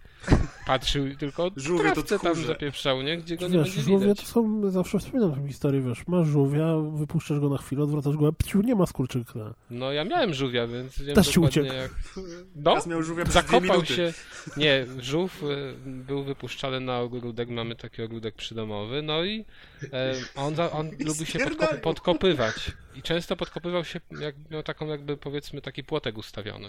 patrzył, 0.67 1.05
tylko 1.19 1.51
Żółwie 1.57 1.93
to 1.93 2.19
tam 2.19 2.35
zapieprzał, 2.35 3.03
nie? 3.03 3.17
Gdzie 3.19 3.37
go 3.37 3.49
nie 3.49 3.59
Wiesz, 3.59 3.63
będzie 3.69 3.83
żółwie 3.83 4.07
widać. 4.07 4.21
to 4.21 4.27
są, 4.27 4.71
zawsze 4.71 4.99
wspominam 4.99 5.35
tę 5.35 5.49
historię, 5.49 5.81
wiesz, 5.81 6.07
masz 6.07 6.27
żółwia, 6.29 6.67
wypuszczasz 6.95 7.41
go 7.41 7.49
na 7.49 7.59
chwilę, 7.59 7.83
odwracasz 7.83 8.17
go, 8.17 8.29
a 8.29 8.33
pciu, 8.33 8.63
nie 8.63 8.75
ma 8.75 8.87
skurczyka. 8.87 9.55
No 9.71 9.93
ja 9.93 10.05
miałem 10.05 10.35
żółwia, 10.35 10.67
więc 10.67 11.03
wiem 11.03 11.15
Też 11.15 11.29
ci 11.29 11.35
dokładnie 11.35 11.63
uciekł. 11.63 11.77
jak... 11.77 11.91
No, 12.57 12.71
Teraz 12.71 12.87
miał 12.87 13.03
żółwia 13.03 13.25
zakopał 13.25 13.85
się... 13.85 14.13
Nie, 14.57 14.87
żółw 14.99 15.43
y, 15.43 15.75
był 15.87 16.25
wypuszczany 16.25 16.81
na 16.81 16.99
ogródek, 17.01 17.49
mamy 17.49 17.77
taki 17.77 18.03
ogródek 18.03 18.35
przydomowy, 18.35 19.03
no 19.03 19.25
i 19.25 19.45
e, 19.93 20.15
on, 20.37 20.55
za- 20.55 20.71
on 20.73 20.91
lubił 20.91 21.27
się 21.27 21.39
podkopywać. 21.83 22.73
I 22.99 23.03
często 23.03 23.37
podkopywał 23.37 23.85
się, 23.85 24.01
jak 24.21 24.35
miał 24.51 24.63
taką 24.63 24.87
jakby 24.87 25.17
powiedzmy 25.17 25.61
taki 25.61 25.85
płotek 25.85 26.19
ustawiony. 26.19 26.69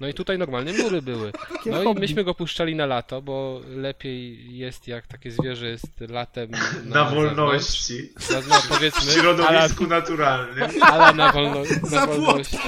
No 0.00 0.08
i 0.08 0.14
tutaj 0.14 0.38
normalnie 0.38 0.72
mury 0.72 1.02
były. 1.02 1.32
No 1.66 1.82
i 1.82 1.94
myśmy 1.94 2.24
go 2.24 2.34
puszczali 2.34 2.74
na 2.74 2.86
lato, 2.86 3.22
bo 3.22 3.60
lepiej 3.68 4.46
jest 4.58 4.88
jak 4.88 5.06
takie 5.06 5.30
zwierzę 5.30 5.68
jest 5.68 6.00
latem 6.00 6.50
na, 6.84 7.04
Na 7.04 7.10
wolności. 7.10 8.12
No, 8.30 8.36
no, 8.48 8.54
W 8.54 8.68
powiedzmy, 8.68 9.12
środowisku 9.12 9.86
naturalnym. 9.86 10.68
ale 10.82 11.14
na, 11.14 11.32
wolno, 11.32 11.62
na 11.90 12.06
wolności. 12.06 12.58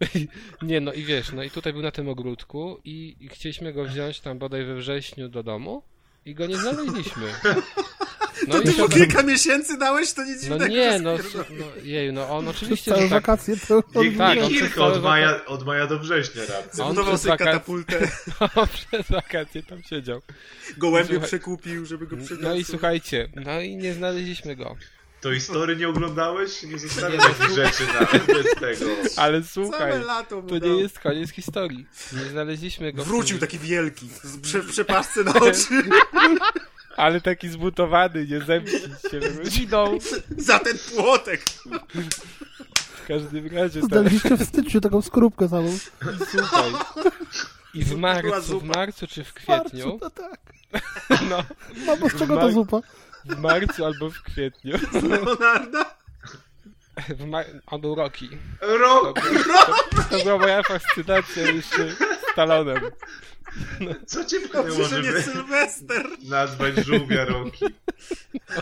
Nie, 0.62 0.80
no 0.80 0.92
i 0.92 1.04
wiesz, 1.04 1.32
no 1.32 1.42
i 1.42 1.50
tutaj 1.50 1.72
był 1.72 1.82
na 1.82 1.90
tym 1.90 2.08
ogródku 2.08 2.80
i, 2.84 3.16
i 3.20 3.28
chcieliśmy 3.28 3.72
go 3.72 3.84
wziąć 3.84 4.20
tam 4.20 4.38
bodaj 4.38 4.64
we 4.64 4.74
wrześniu 4.74 5.28
do 5.28 5.42
domu 5.42 5.82
i 6.24 6.34
go 6.34 6.46
nie 6.46 6.56
znaleźliśmy. 6.56 7.22
No 8.48 8.54
To 8.54 8.60
ty 8.62 8.70
mu 8.72 8.76
tam- 8.76 8.88
kilka 8.88 9.22
miesięcy 9.22 9.78
dałeś, 9.78 10.12
to 10.12 10.24
nic 10.24 10.36
no 10.36 10.42
dziwnego. 10.42 10.66
nie, 10.66 10.98
no, 10.98 11.16
no 11.58 11.64
jeju, 11.84 12.12
no 12.12 12.28
on 12.30 12.48
oczywiście, 12.48 12.90
całe 12.90 13.02
że 13.02 13.08
tak, 13.10 13.26
wakacje 13.26 13.56
to... 13.68 13.82
Nie, 14.02 14.12
Tak, 14.12 14.38
on 14.38 14.48
kilka, 14.48 14.84
od 14.84 15.02
maja, 15.02 15.44
od 15.46 15.66
maja 15.66 15.86
do 15.86 15.98
września 15.98 16.42
raptem. 16.42 16.80
on 16.80 16.86
Zbudował 16.86 17.04
przez 17.04 17.20
sobie 17.20 17.32
waka- 17.34 17.44
katapultę, 17.44 18.08
przez 18.90 19.06
wakacje 19.10 19.62
tam 19.62 19.82
siedział. 19.82 20.22
gołębie 20.78 21.14
Słuchaj- 21.14 21.26
przekupił, 21.28 21.86
żeby 21.86 22.06
go 22.06 22.16
przyniósł. 22.16 22.44
No 22.44 22.54
i 22.54 22.64
słuchajcie, 22.64 23.28
no 23.44 23.60
i 23.60 23.76
nie 23.76 23.94
znaleźliśmy 23.94 24.56
go. 24.56 24.76
To 25.20 25.34
historii 25.34 25.76
nie 25.76 25.88
oglądałeś? 25.88 26.62
Nie 26.62 26.78
zostawiam 26.78 27.20
takich 27.20 27.56
rzeczy 27.56 27.82
na 27.86 28.06
bez 28.34 28.54
tego. 28.54 28.90
Ale 29.22 29.42
słuchaj, 29.42 29.92
to 30.28 30.42
dał. 30.42 30.60
nie 30.60 30.80
jest 30.82 30.98
koniec 30.98 31.30
historii. 31.30 31.86
Nie 32.12 32.24
znaleźliśmy 32.30 32.92
go. 32.92 33.04
Wrócił 33.04 33.38
taki 33.38 33.58
wielki, 33.58 34.08
z 34.24 34.40
prze, 34.40 34.62
przepasce 34.62 35.24
na 35.24 35.34
oczy, 35.40 35.82
Ale 37.00 37.20
taki 37.20 37.48
zbutowany, 37.48 38.26
nie 38.26 38.40
zemścić 38.40 38.82
się. 39.10 39.20
Widą. 39.44 39.98
za 40.38 40.58
ten 40.58 40.78
płotek. 40.78 41.44
W 42.76 43.06
każdym 43.06 43.56
razie. 43.56 43.82
Zdaliście 43.82 44.36
w 44.36 44.44
styczniu 44.44 44.80
taką 44.80 45.02
skorupkę 45.02 45.48
samą. 45.48 45.78
Słuchaj. 46.30 46.72
I 47.74 47.84
w 47.84 47.96
marcu, 47.96 48.60
w 48.60 48.64
marcu 48.64 49.06
czy 49.06 49.24
w 49.24 49.48
Marcu, 49.48 49.70
kwietniu, 49.70 49.98
no 50.02 50.10
tak. 50.10 50.40
no, 51.86 51.96
bo 51.96 52.08
z 52.08 52.14
czego 52.18 52.36
ta 52.36 52.50
zupa? 52.50 52.80
w 53.24 53.38
marcu 53.38 53.84
albo 53.84 54.10
w 54.10 54.22
kwietniu, 54.22 54.76
Leonarda. 55.02 55.94
w 57.08 57.26
mar- 57.26 57.46
on 57.66 57.80
był 57.80 57.94
Rocky. 57.94 58.28
Rok! 58.60 59.20
To, 59.96 60.18
to 60.18 60.24
była 60.24 60.38
moja 60.38 60.62
fascynacja 60.62 61.50
jeszcze 61.50 61.94
Stalonem. 62.32 62.80
Co 64.06 64.24
cię 64.24 64.40
pchnęło, 64.40 64.84
że 64.84 65.02
nie 65.02 65.06
żeby 65.06 65.22
Sylwester. 65.22 66.06
nazwać 66.22 66.74
żółwia 66.76 67.24
Roki? 67.24 67.64
No 68.42 68.60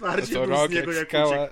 Bardziej 0.00 0.34
to 0.34 0.46
był 0.46 0.56
z 0.56 0.58
rok 0.60 0.70
niego 0.70 0.92
jak 0.92 0.98
jak 0.98 1.08
skała. 1.08 1.48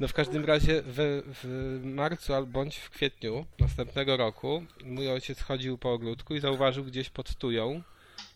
No 0.00 0.08
w 0.08 0.12
każdym 0.12 0.44
razie 0.44 0.82
w, 0.86 1.22
w 1.42 1.80
marcu 1.84 2.34
albo 2.34 2.52
bądź 2.52 2.76
w 2.76 2.90
kwietniu 2.90 3.46
następnego 3.60 4.16
roku 4.16 4.64
mój 4.84 5.10
ojciec 5.10 5.40
chodził 5.42 5.78
po 5.78 5.92
ogródku 5.92 6.34
i 6.34 6.40
zauważył 6.40 6.84
gdzieś 6.84 7.10
pod 7.10 7.34
tują, 7.34 7.82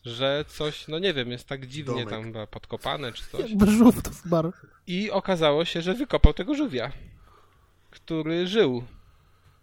że 0.04 0.44
coś, 0.48 0.88
no 0.88 0.98
nie 0.98 1.14
wiem, 1.14 1.30
jest 1.30 1.48
tak 1.48 1.66
dziwnie 1.66 1.92
Domek. 2.04 2.10
tam 2.10 2.24
chyba 2.24 2.46
podkopane 2.46 3.12
czy 3.12 3.24
coś. 3.24 3.40
Jakby 3.50 3.70
żółw 3.70 4.02
to 4.02 4.10
zmarł. 4.10 4.52
I 4.86 5.10
okazało 5.10 5.64
się, 5.64 5.82
że 5.82 5.94
wykopał 5.94 6.34
tego 6.34 6.54
żółwia, 6.54 6.92
który 7.90 8.46
żył. 8.46 8.84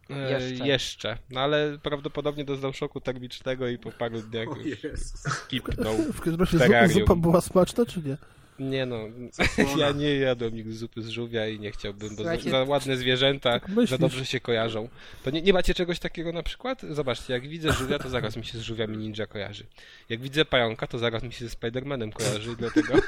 E, 0.09 0.31
Jeszcze. 0.31 0.67
jeszcze. 0.67 1.17
No 1.29 1.41
ale 1.41 1.77
prawdopodobnie 1.83 2.45
doznał 2.45 2.73
szoku 2.73 3.01
termicznego 3.01 3.67
i 3.67 3.77
po 3.77 3.91
paru 3.91 4.21
dniach 4.21 4.47
O 4.47 4.55
już 4.55 4.83
Jezus. 4.83 5.23
kipnął. 5.47 5.97
W 5.97 6.21
każdym 6.21 6.71
razie 6.71 6.93
zupa, 6.93 7.15
była 7.15 7.41
smaczna, 7.41 7.85
czy 7.85 8.01
nie? 8.01 8.17
Nie 8.59 8.85
no, 8.85 8.97
ja 9.77 9.91
nie 9.91 10.15
jadłem 10.15 10.55
nigdy 10.55 10.73
zupy 10.73 11.01
z 11.01 11.09
żółwia 11.09 11.47
i 11.47 11.59
nie 11.59 11.71
chciałbym, 11.71 12.09
bo 12.09 12.15
za, 12.15 12.21
Słuchajcie, 12.21 12.49
za 12.51 12.63
ładne 12.63 12.97
zwierzęta 12.97 13.51
tak 13.59 13.69
myślisz. 13.69 13.89
za 13.89 13.97
dobrze 13.97 14.25
się 14.25 14.39
kojarzą. 14.39 14.89
To 15.23 15.29
nie, 15.29 15.41
nie 15.41 15.53
macie 15.53 15.73
czegoś 15.73 15.99
takiego 15.99 16.31
na 16.31 16.43
przykład? 16.43 16.81
Zobaczcie, 16.89 17.33
jak 17.33 17.47
widzę 17.47 17.73
żółwia, 17.73 17.99
to 17.99 18.09
zaraz 18.09 18.35
mi 18.37 18.45
się 18.45 18.57
z 18.57 18.61
żółwiami 18.61 18.97
ninja 18.97 19.27
kojarzy. 19.27 19.63
Jak 20.09 20.21
widzę 20.21 20.45
pająka, 20.45 20.87
to 20.87 20.97
zaraz 20.97 21.23
mi 21.23 21.33
się 21.33 21.45
ze 21.45 21.51
Spidermanem 21.51 22.11
kojarzy 22.11 22.51
i 22.51 22.55
dlatego 22.55 22.93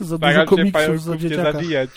Za 0.00 0.18
dużo 0.18 0.44
staram 0.44 0.48
się 0.66 0.72
pająków 0.72 1.22
nie 1.22 1.36
zabijać. 1.36 1.90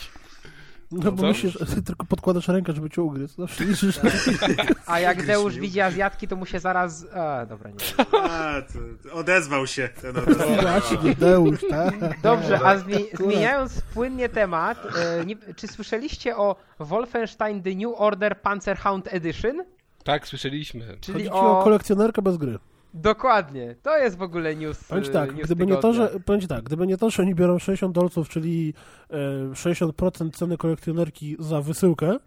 No 0.92 1.12
bo 1.12 1.22
Co? 1.22 1.28
myślisz, 1.28 1.58
ty 1.76 1.82
tylko 1.82 2.06
podkładasz 2.06 2.48
rękę, 2.48 2.74
żeby 2.74 2.90
cię 2.90 3.02
ugryzł. 3.02 3.42
Zawsze 3.42 3.66
liczysz 3.66 4.00
A 4.86 5.00
jak 5.00 5.26
Deusz 5.26 5.60
widzi 5.60 5.82
Azjatki, 5.82 6.28
to 6.28 6.36
mu 6.36 6.46
się 6.46 6.60
zaraz... 6.60 7.06
A, 7.14 7.46
dobra, 7.46 7.70
nie. 7.70 8.06
A, 8.22 8.62
odezwał 9.12 9.68
się 9.68 9.90
ten 10.02 10.18
odezwał. 10.18 10.48
Właśnie, 10.62 11.16
Deusz, 11.16 11.60
tak? 11.70 12.22
Dobrze, 12.22 12.60
a 12.64 12.78
zmi 12.78 13.06
zmieniając 13.14 13.82
płynnie 13.82 14.30
temat, 14.30 14.88
e, 14.96 15.26
nie, 15.26 15.36
czy 15.56 15.68
słyszeliście 15.68 16.38
o 16.38 16.56
Wolfenstein 16.80 17.64
The 17.64 17.76
New 17.76 17.94
Order 17.98 18.42
Panzerhound 18.42 19.14
Edition? 19.14 19.64
Tak, 20.04 20.28
słyszeliśmy. 20.28 20.98
Czyli 21.02 21.14
Chodzi 21.14 21.26
ci 21.26 21.32
o 21.32 21.60
o... 21.60 21.64
kolekcjonerkę 21.64 22.22
bez 22.22 22.38
gry. 22.38 22.60
Dokładnie, 22.94 23.76
to 23.84 23.98
jest 23.98 24.18
w 24.18 24.22
ogóle 24.22 24.56
news 24.56 24.84
Powiem 24.84 25.04
e, 25.04 25.08
tak, 25.10 25.36
news 25.36 25.46
gdyby 25.46 25.66
nie 25.66 25.78
to, 25.78 25.94
że, 25.94 26.12
powiem 26.26 26.48
tak, 26.48 26.64
gdyby 26.64 26.88
nie 26.88 26.98
to, 26.98 27.10
że 27.10 27.24
oni 27.24 27.36
biorą 27.36 27.60
60 27.60 27.96
dolców, 27.96 28.30
czyli 28.30 28.74
e, 29.10 29.16
60% 29.54 30.32
ceny 30.32 30.58
kolekcjonerki 30.58 31.36
za 31.40 31.62
wysyłkę, 31.62 32.18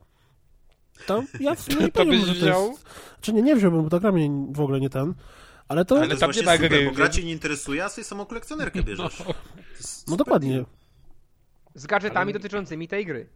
to 1.07 1.23
ja 1.41 1.55
w 1.55 1.61
sumie 1.61 1.77
nie 1.77 1.93
To 1.93 2.05
byś 2.05 2.21
powiem, 2.21 2.27
że 2.27 2.41
to 2.41 2.47
wziął? 2.47 2.69
jest... 2.71 2.85
Czy 3.21 3.33
nie, 3.33 3.43
nie 3.43 3.57
wziąłbym, 3.57 3.83
bo 3.83 3.91
ta 3.91 4.01
gra 4.01 4.13
mnie 4.13 4.31
w 4.53 4.61
ogóle 4.61 4.81
nie 4.81 4.91
ten, 4.91 5.15
ale 5.69 5.85
to... 5.85 5.97
Ale 5.97 6.09
tam 6.09 6.19
właśnie 6.19 6.43
nie 6.43 6.47
ma 6.47 6.53
super, 6.53 6.71
gry, 6.71 6.85
bo 6.85 6.91
nie? 6.91 6.97
gra 6.97 7.09
cię 7.09 7.25
nie 7.25 7.33
interesuje, 7.33 7.85
a 7.85 7.89
sobie 7.89 8.05
samą 8.05 8.25
kolekcjonerkę 8.27 8.83
bierzesz. 8.83 9.17
To 9.17 9.25
jest 9.79 10.07
No 10.09 10.11
super 10.13 10.17
dokładnie. 10.17 10.65
Z 11.75 11.87
gadżetami 11.87 12.23
Ale- 12.23 12.33
dotyczącymi 12.33 12.89
tej 12.89 13.07
gry. 13.07 13.27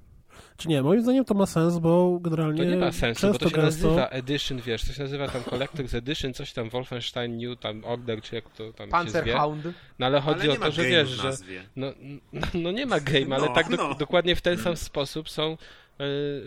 Czy 0.57 0.68
nie, 0.68 0.83
moim 0.83 1.03
zdaniem 1.03 1.25
to 1.25 1.35
ma 1.35 1.46
sens, 1.46 1.79
bo 1.79 2.18
generalnie 2.20 2.59
To 2.64 2.70
nie 2.70 2.77
ma 2.77 2.92
sensu, 2.92 3.33
bo 3.33 3.38
to 3.38 3.49
się 3.49 3.57
gęsto... 3.57 3.87
nazywa 3.87 4.09
Edition, 4.09 4.61
wiesz, 4.61 4.85
to 4.85 4.92
się 4.92 5.03
nazywa 5.03 5.29
tam 5.29 5.42
Collector's 5.42 5.96
Edition, 5.96 6.35
coś 6.35 6.53
tam 6.53 6.68
Wolfenstein 6.70 7.37
New, 7.37 7.59
tam 7.61 7.85
Order, 7.85 8.22
czy 8.22 8.35
jak 8.35 8.44
to 8.51 8.72
tam. 8.72 8.88
Panzerhound. 8.88 9.64
No 9.99 10.07
ale 10.07 10.20
chodzi 10.20 10.40
Ale 10.51 10.53
o 10.53 10.57
to, 10.57 10.70
że 10.72 10.85
wiesz, 10.85 11.09
że 11.09 11.33
no, 11.77 11.87
no, 12.33 12.46
no 12.55 12.70
nie 12.70 12.87
ma 12.87 13.01
game, 13.01 13.37
ale 13.37 13.46
No, 13.49 13.55
tak 13.55 13.68
do, 13.70 13.77
no. 13.77 13.94
dokładnie 13.94 14.37
w 14.37 14.40
ten 14.40 14.59
sam 14.59 14.77
sposób 14.77 15.31
są 15.31 15.57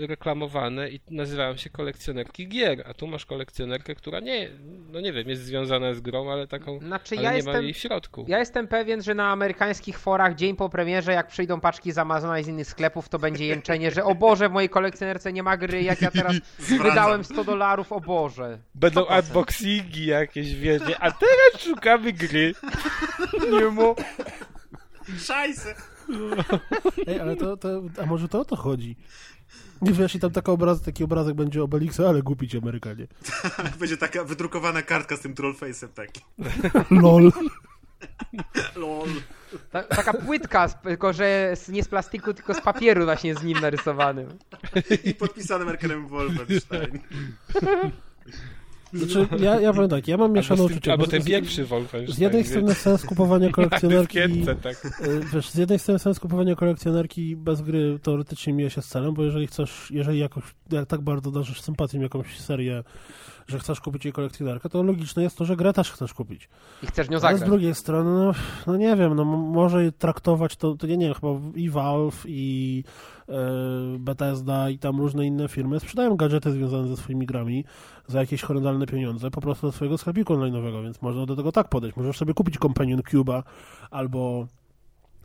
reklamowane 0.07 0.89
i 0.89 0.99
nazywają 1.11 1.57
się 1.57 1.69
kolekcjonerki 1.69 2.47
gier, 2.47 2.83
a 2.87 2.93
tu 2.93 3.07
masz 3.07 3.25
kolekcjonerkę, 3.25 3.95
która 3.95 4.19
nie, 4.19 4.49
no 4.91 5.01
nie 5.01 5.13
wiem, 5.13 5.29
jest 5.29 5.43
związana 5.43 5.93
z 5.93 6.01
grą, 6.01 6.31
ale 6.31 6.47
taką, 6.47 6.79
Znaczy 6.79 7.15
ale 7.15 7.23
ja 7.23 7.29
nie 7.29 7.35
jestem... 7.35 7.53
ma 7.53 7.59
jej 7.59 7.73
w 7.73 7.77
środku. 7.77 8.25
Ja 8.27 8.39
jestem 8.39 8.67
pewien, 8.67 9.03
że 9.03 9.15
na 9.15 9.31
amerykańskich 9.31 9.99
forach 9.99 10.35
dzień 10.35 10.55
po 10.55 10.69
premierze, 10.69 11.13
jak 11.13 11.27
przyjdą 11.27 11.59
paczki 11.59 11.91
z 11.91 11.97
Amazona 11.97 12.39
i 12.39 12.43
z 12.43 12.47
innych 12.47 12.67
sklepów, 12.67 13.09
to 13.09 13.19
będzie 13.19 13.45
jęczenie, 13.45 13.91
że 13.91 14.03
o 14.03 14.15
Boże, 14.15 14.49
w 14.49 14.51
mojej 14.51 14.69
kolekcjonerce 14.69 15.33
nie 15.33 15.43
ma 15.43 15.57
gry, 15.57 15.83
jak 15.83 16.01
ja 16.01 16.11
teraz 16.11 16.35
wydałem 16.83 17.23
100 17.23 17.43
dolarów, 17.43 17.91
o 17.91 17.99
Boże. 17.99 18.59
Będą 18.75 19.01
100%. 19.01 19.23
unboxingi 19.23 20.05
jakieś, 20.05 20.55
wiesz, 20.55 20.81
nie? 20.87 20.99
a 20.99 21.11
teraz 21.11 21.61
szukamy 21.63 22.13
gry. 22.13 22.53
Nie 23.51 23.65
mo... 23.65 23.95
Szajse! 25.17 25.75
Ej, 27.07 27.19
ale 27.19 27.35
to, 27.35 27.57
to... 27.57 27.81
A 28.03 28.05
może 28.05 28.27
to 28.27 28.39
o 28.39 28.45
to 28.45 28.55
chodzi? 28.55 28.95
Nie 29.81 29.91
wiesz, 29.91 30.15
i 30.15 30.19
tam 30.19 30.31
taka 30.31 30.51
obraz, 30.51 30.81
taki 30.81 31.03
obrazek 31.03 31.35
będzie 31.35 31.63
Obelixa, 31.63 31.99
ale 32.09 32.21
głupić 32.21 32.55
Amerykanie. 32.55 33.07
Będzie 33.79 33.97
taka 33.97 34.23
wydrukowana 34.23 34.81
kartka 34.81 35.17
z 35.17 35.19
tym 35.19 35.33
trollface'em 35.35 35.87
taki. 35.87 36.21
LOL. 37.03 37.31
Lol. 38.75 39.09
Ta, 39.71 39.83
taka 39.83 40.13
płytka, 40.13 40.69
tylko 40.69 41.13
że 41.13 41.51
z, 41.55 41.69
nie 41.69 41.83
z 41.83 41.87
plastiku, 41.87 42.33
tylko 42.33 42.53
z 42.53 42.61
papieru 42.61 43.05
właśnie 43.05 43.35
z 43.35 43.43
nim 43.43 43.59
narysowanym. 43.59 44.29
I 45.03 45.13
podpisany 45.13 45.65
Merkelem 45.65 46.07
Wolfenstein. 46.07 46.99
Znaczy, 48.93 49.27
ja, 49.39 49.59
ja 49.59 49.73
powiem 49.73 49.89
tak, 49.89 50.07
ja 50.07 50.17
mam 50.17 50.33
mieszane 50.33 50.61
Albo, 50.61 50.73
uczucia. 50.73 50.91
albo 50.91 51.05
bo 51.05 51.11
ten 51.11 51.21
Wolfenstein. 51.67 52.07
Z 52.15 52.17
jednej 52.19 52.43
wiesz. 52.43 52.51
strony 52.51 52.73
sens 52.73 53.05
kupowania 53.05 53.49
kolekcjonerki... 53.59 54.19
Tak. 54.63 54.85
Y, 54.85 55.21
Wiesz, 55.33 55.49
z 55.49 55.55
jednej 55.55 55.79
strony 55.79 55.99
sens 55.99 56.19
kupowania 56.19 56.55
kolekcjonerki 56.55 57.35
bez 57.35 57.61
gry 57.61 57.99
teoretycznie 58.03 58.53
mija 58.53 58.69
się 58.69 58.81
z 58.81 58.87
celem, 58.87 59.13
bo 59.13 59.23
jeżeli 59.23 59.47
chcesz, 59.47 59.91
jeżeli 59.91 60.19
jakoś, 60.19 60.43
jak 60.71 60.85
tak 60.85 61.01
bardzo 61.01 61.31
darzysz 61.31 61.61
sympatią 61.61 61.99
jakąś 61.99 62.39
serię, 62.39 62.83
że 63.47 63.59
chcesz 63.59 63.81
kupić 63.81 64.05
jej 64.05 64.13
kolekcjonerkę, 64.13 64.69
to 64.69 64.83
logiczne 64.83 65.23
jest 65.23 65.37
to, 65.37 65.45
że 65.45 65.55
grę 65.55 65.73
też 65.73 65.91
chcesz 65.91 66.13
kupić. 66.13 66.49
I 66.83 66.87
chcesz 66.87 67.09
nią 67.09 67.13
Ale 67.17 67.19
z 67.19 67.21
zagrać. 67.21 67.49
drugiej 67.49 67.75
strony, 67.75 68.09
no, 68.09 68.33
no 68.67 68.77
nie 68.77 68.95
wiem, 68.95 69.15
no 69.15 69.25
może 69.25 69.91
traktować 69.91 70.55
to, 70.55 70.75
to 70.75 70.87
nie, 70.87 70.97
nie 70.97 71.05
wiem, 71.05 71.15
chyba 71.15 71.29
i 71.55 71.69
Valve, 71.69 72.23
i 72.27 72.83
e, 72.83 73.18
Bethesda, 73.99 74.69
i 74.69 74.77
tam 74.79 74.97
różne 74.99 75.25
inne 75.25 75.47
firmy 75.47 75.79
sprzedają 75.79 76.15
gadżety 76.15 76.51
związane 76.51 76.87
ze 76.87 76.97
swoimi 76.97 77.25
grami 77.25 77.65
za 78.07 78.19
jakieś 78.19 78.41
horrendalne 78.41 78.85
pieniądze 78.85 79.31
po 79.31 79.41
prostu 79.41 79.67
do 79.67 79.71
swojego 79.71 79.97
sklepiku 79.97 80.33
online'owego, 80.33 80.83
więc 80.83 81.01
można 81.01 81.25
do 81.25 81.35
tego 81.35 81.51
tak 81.51 81.69
podejść. 81.69 81.97
Możesz 81.97 82.17
sobie 82.17 82.33
kupić 82.33 82.57
Companion 82.57 82.99
Cube'a 82.99 83.43
albo 83.91 84.47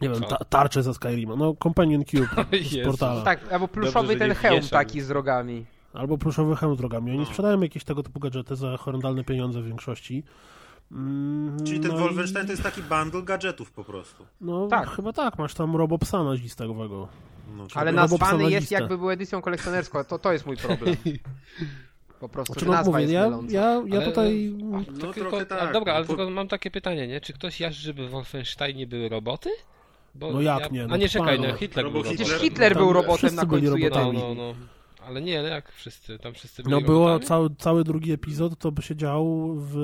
nie 0.00 0.08
wiem, 0.08 0.20
ta, 0.22 0.36
tarczę 0.36 0.82
ze 0.82 0.94
Skyrima. 0.94 1.36
No, 1.36 1.54
Companion 1.62 2.04
Cube 2.04 2.28
z 2.70 2.84
portala. 2.84 3.22
Tak, 3.22 3.52
albo 3.52 3.66
Dobrze, 3.66 3.80
pluszowy 3.80 4.12
że 4.12 4.18
ten 4.18 4.34
hełm 4.34 4.60
taki 4.70 5.00
z 5.00 5.10
rogami. 5.10 5.64
Albo 5.92 6.18
pluszowy 6.18 6.56
hełm 6.56 6.74
z 6.74 6.78
drogami. 6.78 7.10
Oni 7.10 7.20
No. 7.20 7.26
sprzedają 7.26 7.60
jakieś 7.60 7.84
tego 7.84 8.02
typu 8.02 8.20
gadżety 8.20 8.56
za 8.56 8.76
horrendalne 8.76 9.24
pieniądze 9.24 9.62
w 9.62 9.66
większości. 9.66 10.22
Mm, 10.92 11.64
Czyli 11.66 11.80
ten 11.80 11.90
no 11.90 11.96
i- 11.96 12.00
Wolfenstein 12.00 12.46
to 12.46 12.52
jest 12.52 12.62
taki 12.62 12.82
bundle 12.82 13.22
gadżetów 13.22 13.72
po 13.72 13.84
prostu. 13.84 14.26
No, 14.40 14.68
Tak. 14.68 14.88
chyba 14.90 15.12
tak. 15.12 15.38
Masz 15.38 15.54
tam 15.54 15.76
Robopsa 15.76 16.24
nazistowego. 16.24 17.08
No, 17.56 17.66
Ale 17.74 17.92
nazwany 17.92 18.50
jest 18.50 18.70
jakby 18.70 18.98
był 18.98 19.10
edycją 19.10 19.42
kolekcjonerską, 19.42 20.04
to, 20.04 20.18
to 20.18 20.32
jest 20.32 20.46
mój 20.46 20.56
problem. 20.56 20.96
Po 22.20 22.28
prostu, 22.28 22.52
Znaczy, 22.52 22.64
że 22.66 22.70
no, 22.70 22.76
nazwa 22.76 22.92
mówię, 22.92 23.02
jest 23.02 23.12
ja, 23.14 23.60
ja, 23.60 23.82
ja 23.86 23.96
Ale- 23.96 24.06
tutaj... 24.06 24.54
A, 24.74 24.76
No, 24.92 24.98
tylko, 25.12 25.12
trochę 25.30 25.46
tak, 25.46 25.62
a 25.62 25.72
dobra, 25.72 25.92
no, 25.92 25.96
ale 25.96 26.06
po- 26.06 26.16
tylko 26.16 26.30
mam 26.30 26.48
takie 26.48 26.70
pytanie, 26.70 27.06
nie? 27.08 27.20
Czy 27.20 27.32
ktoś 27.32 27.60
jarzy, 27.60 27.82
żeby 27.82 28.06
w 28.08 28.10
Wolfensteinie 28.10 28.86
były 28.86 29.08
roboty? 29.08 29.50
Bo 30.14 30.32
No 30.32 30.40
jak 30.40 30.60
ja... 30.60 30.68
nie, 30.68 30.86
no 30.86 30.94
A 30.94 30.96
nie, 30.96 31.08
czekaj, 31.08 31.40
no 31.40 31.54
Hitler 31.54 31.84
Robo 31.84 32.02
był 32.02 32.10
Hitler-. 32.12 32.38
Hitler 32.40 32.74
był 32.74 32.92
robotem 32.92 33.34
na 33.34 33.46
końcu 33.46 33.64
No, 33.70 33.76
robotami. 33.76 34.06
jednego. 34.06 34.34
no, 34.34 34.34
no. 34.34 34.54
Ale 35.06 35.22
nie, 35.22 35.42
no 35.42 35.48
jak 35.48 35.72
wszyscy, 35.72 36.18
tam 36.18 36.34
wszyscy 36.34 36.62
byli 36.62 36.74
No 36.74 36.80
było 36.80 37.18
cały, 37.18 37.50
cały 37.58 37.84
drugi 37.84 38.12
epizod, 38.12 38.58
to 38.58 38.72
by 38.72 38.82
się 38.82 38.96
działo 38.96 39.54
w 39.54 39.76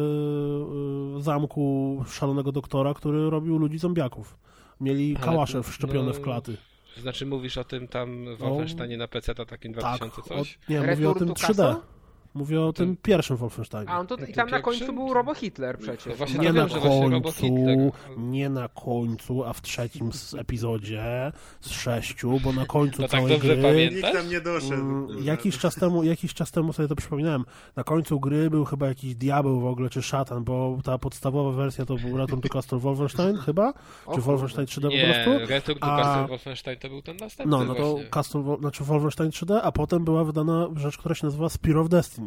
y, 1.19 1.23
zamku 1.23 2.05
szalonego 2.09 2.53
doktora, 2.53 2.95
który 2.95 3.31
robił 3.31 3.59
ludzi 3.59 3.79
zombiaków. 3.79 4.39
Mieli 4.81 5.17
Ale 5.17 5.25
kałasze 5.25 5.53
to- 5.53 5.63
wszczepione 5.63 6.09
no, 6.09 6.13
w 6.15 6.21
klaty. 6.21 6.57
Znaczy 6.97 7.27
mówisz 7.27 7.59
o 7.59 7.65
tym 7.65 7.89
tam 7.89 8.37
Wolfensteinie 8.37 8.97
na 8.97 9.09
PC 9.09 9.35
to 9.35 9.47
takim 9.47 9.75
Tak, 9.75 9.83
2000 9.99 10.21
o, 10.35 10.39
coś? 10.39 10.59
nie, 10.69 10.77
mówię 10.81 10.91
Return 10.91 11.07
o 11.11 11.15
tym 11.15 11.29
to 11.29 11.35
3D. 11.35 11.47
Castle? 11.47 11.77
Mówię 12.35 12.61
o 12.63 12.73
tym 12.73 12.97
pierwszym 13.03 13.37
Wolfensteinie. 13.37 13.89
A 13.91 13.99
on 13.99 14.07
to, 14.07 14.17
i 14.17 14.33
tam 14.33 14.51
na 14.51 14.61
końcu 14.63 14.93
był 14.93 15.15
Robo 15.15 15.35
Hitler 15.35 15.79
przecież. 15.79 16.07
No 16.07 16.15
właśnie 16.15 16.39
Nie 16.39 16.53
na 16.53 16.67
wiem, 16.67 16.81
końcu, 16.83 17.93
nie 18.17 18.49
na 18.49 18.69
końcu, 18.69 19.45
a 19.45 19.53
w 19.53 19.63
trzecim 19.63 20.13
z 20.13 20.35
epizodzie 20.35 21.33
z 21.61 21.71
sześciu, 21.71 22.41
bo 22.45 22.53
na 22.53 22.67
końcu 22.67 23.03
No 23.03 23.09
tak 23.09 23.21
całej 23.21 23.33
dobrze 23.35 23.55
gry... 23.57 23.63
pamiętam. 23.63 23.97
Nikt 23.97 24.13
tam 24.13 24.29
nie 24.29 24.41
doszedł. 24.41 24.75
Mm, 24.75 25.09
Jakiś 25.25 25.59
czas, 25.59 25.75
temu, 25.75 26.03
jakiś 26.05 26.35
czas 26.35 26.51
temu 26.51 26.73
sobie 26.73 26.89
to 26.89 26.97
przypominałem. 26.97 27.45
Na 27.77 27.85
końcu 27.85 28.21
gry 28.21 28.51
był 28.51 28.65
chyba 28.65 28.87
jakiś 28.89 29.15
diabeł 29.15 29.61
w 29.61 29.67
ogóle, 29.67 29.91
czy 29.91 30.03
szatan, 30.03 30.45
bo 30.45 30.79
ta 30.85 30.99
podstawowa 30.99 31.53
wersja 31.53 31.87
to 31.87 31.95
był 31.97 32.17
Return 32.17 32.41
to 32.41 32.49
Castle 32.49 32.79
Wolfenstein 32.79 33.37
chyba? 33.37 33.73
O 34.07 34.15
Czy. 34.15 34.21
Wolfenstein 34.21 34.67
3D 34.67 34.83
po 34.83 34.89
Nie, 34.89 35.05
prostu? 35.25 35.47
Return 35.53 35.79
to 35.79 35.87
A- 35.87 36.03
Castle 36.03 36.27
Wolfenstein 36.29 36.79
to 36.79 36.89
był 36.89 37.03
ten 37.03 37.17
następny 37.17 37.51
No, 37.59 37.65
no 37.65 37.75
to 37.75 37.91
właśnie. 37.91 38.11
Castle, 38.11 38.57
znaczy 38.61 38.85
Wolfenstein 38.85 39.31
3D, 39.31 39.61
a 39.63 39.73
potem 39.73 40.05
była 40.05 40.25
wydana 40.25 40.69
rzecz, 40.77 40.99
która 40.99 41.15
się 41.15 41.27
nazywa 41.27 41.49
Spear 41.49 41.77
of 41.79 41.89
Destiny. 41.89 42.20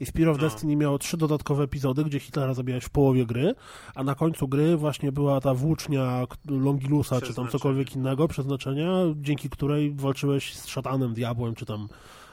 I 0.00 0.06
Spear 0.06 0.28
of 0.28 0.36
No. 0.36 0.42
Destiny 0.42 0.76
miało 0.76 0.98
trzy 0.98 1.16
dodatkowe 1.16 1.64
epizody, 1.64 2.04
gdzie 2.04 2.20
Hitlera 2.20 2.54
zabijałeś 2.54 2.84
w 2.84 2.90
połowie 2.90 3.26
gry, 3.26 3.54
a 3.94 4.04
na 4.04 4.14
końcu 4.14 4.48
gry 4.48 4.76
właśnie 4.76 5.12
była 5.12 5.40
ta 5.40 5.54
włócznia 5.54 6.26
Longilusa, 6.48 7.20
czy 7.20 7.34
tam 7.34 7.48
cokolwiek 7.48 7.96
innego, 7.96 8.28
przeznaczenia, 8.28 8.90
dzięki 9.16 9.50
której 9.50 9.94
walczyłeś 9.94 10.54
z 10.54 10.66
szatanem, 10.66 11.14
diabłem, 11.14 11.54
czy 11.54 11.66
tam 11.66 11.88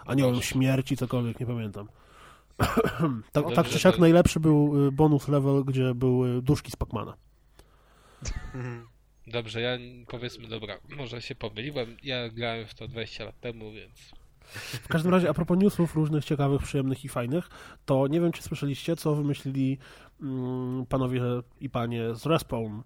aniołem 0.06 0.42
śmierci, 0.42 0.98
cokolwiek, 0.98 1.40
nie 1.40 1.46
pamiętam. 1.46 1.88
tak, 3.32 3.44
Dobrze, 3.44 3.56
tak 3.56 3.68
czy 3.68 3.80
siak 3.80 4.00
najlepszy 4.00 4.40
był 4.40 4.88
y, 4.88 4.92
bonus 4.92 5.28
level, 5.28 5.64
gdzie 5.64 5.96
były 5.96 6.42
duszki 6.42 6.72
z 6.72 6.76
Pacmana. 6.76 7.18
Mhm. 8.56 8.88
Dobrze, 9.28 9.62
ja 9.62 9.78
powiedzmy, 10.08 10.48
dobra, 10.48 10.78
może 10.90 11.22
się 11.22 11.36
pomyliłem. 11.36 11.98
Ja 12.04 12.30
grałem 12.30 12.68
w 12.68 12.74
to 12.74 12.88
20 12.88 13.26
lat 13.26 13.40
temu, 13.40 13.72
więc. 13.72 14.14
W 14.84 14.88
każdym 14.88 15.12
razie, 15.12 15.30
a 15.30 15.34
propos 15.34 15.58
newsów 15.58 15.96
różnych 15.96 16.26
ciekawych, 16.26 16.62
przyjemnych 16.64 17.06
i 17.06 17.10
fajnych, 17.10 17.50
to 17.86 18.08
nie 18.08 18.22
wiem, 18.22 18.32
czy 18.32 18.44
słyszeliście, 18.44 18.96
co 18.96 19.16
wymyślili 19.16 19.78
mm, 20.22 20.86
panowie 20.86 21.22
i 21.62 21.70
panie 21.70 22.16
z 22.16 22.26
Respawn 22.26 22.82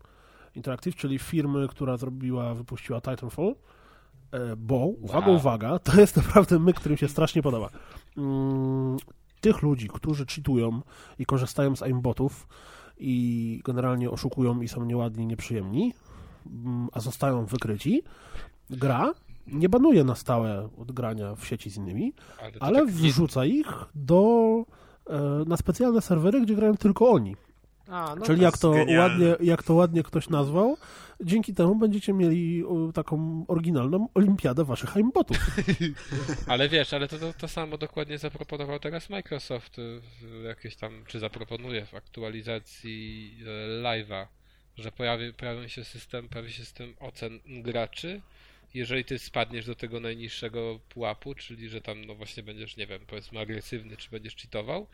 Interactive, 0.56 0.96
czyli 0.96 1.20
firmy, 1.20 1.68
która 1.68 1.98
zrobiła, 1.98 2.54
wypuściła 2.54 3.02
Titanfall, 3.02 3.56
e, 4.32 4.56
bo, 4.56 4.76
uwaga, 4.78 5.28
Wow. 5.28 5.36
uwaga, 5.36 5.80
to 5.80 6.02
jest 6.02 6.18
naprawdę 6.18 6.60
myk, 6.60 6.76
który 6.80 6.94
mi 6.94 7.00
się 7.00 7.08
strasznie 7.08 7.42
podoba. 7.42 7.70
Mm, 8.18 8.98
tych 9.42 9.62
ludzi, 9.62 9.88
którzy 9.94 10.26
cheatują 10.26 10.82
i 11.20 11.26
korzystają 11.26 11.76
z 11.76 11.84
aimbotów 11.84 12.48
i 12.98 13.62
generalnie 13.66 14.10
oszukują 14.12 14.62
i 14.62 14.68
są 14.68 14.86
nieładni, 14.86 15.28
nieprzyjemni, 15.28 15.94
mm, 16.46 16.88
a 16.92 17.00
zostają 17.00 17.46
wykryci, 17.46 18.04
gra 18.70 19.14
nie 19.48 19.70
banuje 19.70 20.04
na 20.04 20.16
stałe 20.16 20.70
od 20.78 20.92
grania 20.92 21.36
w 21.36 21.46
sieci 21.46 21.70
z 21.70 21.78
innymi, 21.78 22.14
Ale, 22.42 22.52
ale 22.60 22.80
tak 22.80 22.88
nie- 22.88 22.94
wrzuca 23.10 23.46
ich 23.46 23.68
do, 23.96 24.64
e, 25.10 25.20
na 25.48 25.58
specjalne 25.58 26.02
serwery, 26.02 26.42
gdzie 26.42 26.56
grają 26.56 26.78
tylko 26.78 27.10
oni. 27.10 27.36
A, 27.90 28.16
no 28.20 28.26
Czyli 28.26 28.38
to 28.38 28.44
jak 28.44 28.58
to, 28.58 28.72
genialne. 28.72 29.00
ładnie, 29.30 29.46
jak 29.48 29.64
to 29.64 29.74
ładnie 29.74 30.04
ktoś 30.04 30.30
nazwał, 30.30 30.78
dzięki 31.22 31.54
temu 31.54 31.76
będziecie 31.76 32.14
mieli 32.14 32.64
taką 32.94 33.46
oryginalną 33.48 34.08
olimpiadę 34.14 34.66
waszych 34.66 34.98
aimbotów. 34.98 35.38
Ale 36.48 36.70
wiesz, 36.70 36.94
ale 36.94 37.08
to, 37.08 37.20
to, 37.20 37.34
to 37.34 37.48
samo 37.48 37.78
dokładnie 37.78 38.18
zaproponował 38.18 38.80
teraz 38.80 39.10
Microsoft 39.10 39.80
y, 39.80 40.02
w 40.22 40.44
jakieś 40.44 40.76
tam, 40.76 41.04
czy 41.08 41.20
zaproponuje 41.20 41.86
w 41.86 41.94
aktualizacji 41.94 43.34
e, 43.42 43.82
live'a, 43.84 44.26
że 44.78 44.92
pojawi, 44.92 45.34
pojawi 45.34 45.70
się 45.70 45.84
system, 45.84 46.30
pojawi 46.30 46.52
się 46.52 46.60
system 46.66 46.94
ocen 47.00 47.40
graczy. 47.48 48.22
Jeżeli 48.78 49.06
ty 49.06 49.20
spadniesz 49.20 49.66
do 49.66 49.76
tego 49.76 50.00
najniższego 50.00 50.80
pułapu, 50.90 51.36
czyli 51.36 51.70
że 51.70 51.82
tam 51.82 52.06
no 52.06 52.16
właśnie 52.16 52.44
będziesz, 52.44 52.78
nie 52.78 52.88
wiem, 52.88 53.06
powiedzmy 53.08 53.40
agresywny, 53.40 53.98
czy 53.98 54.10
będziesz 54.10 54.36
cheatował, 54.36 54.88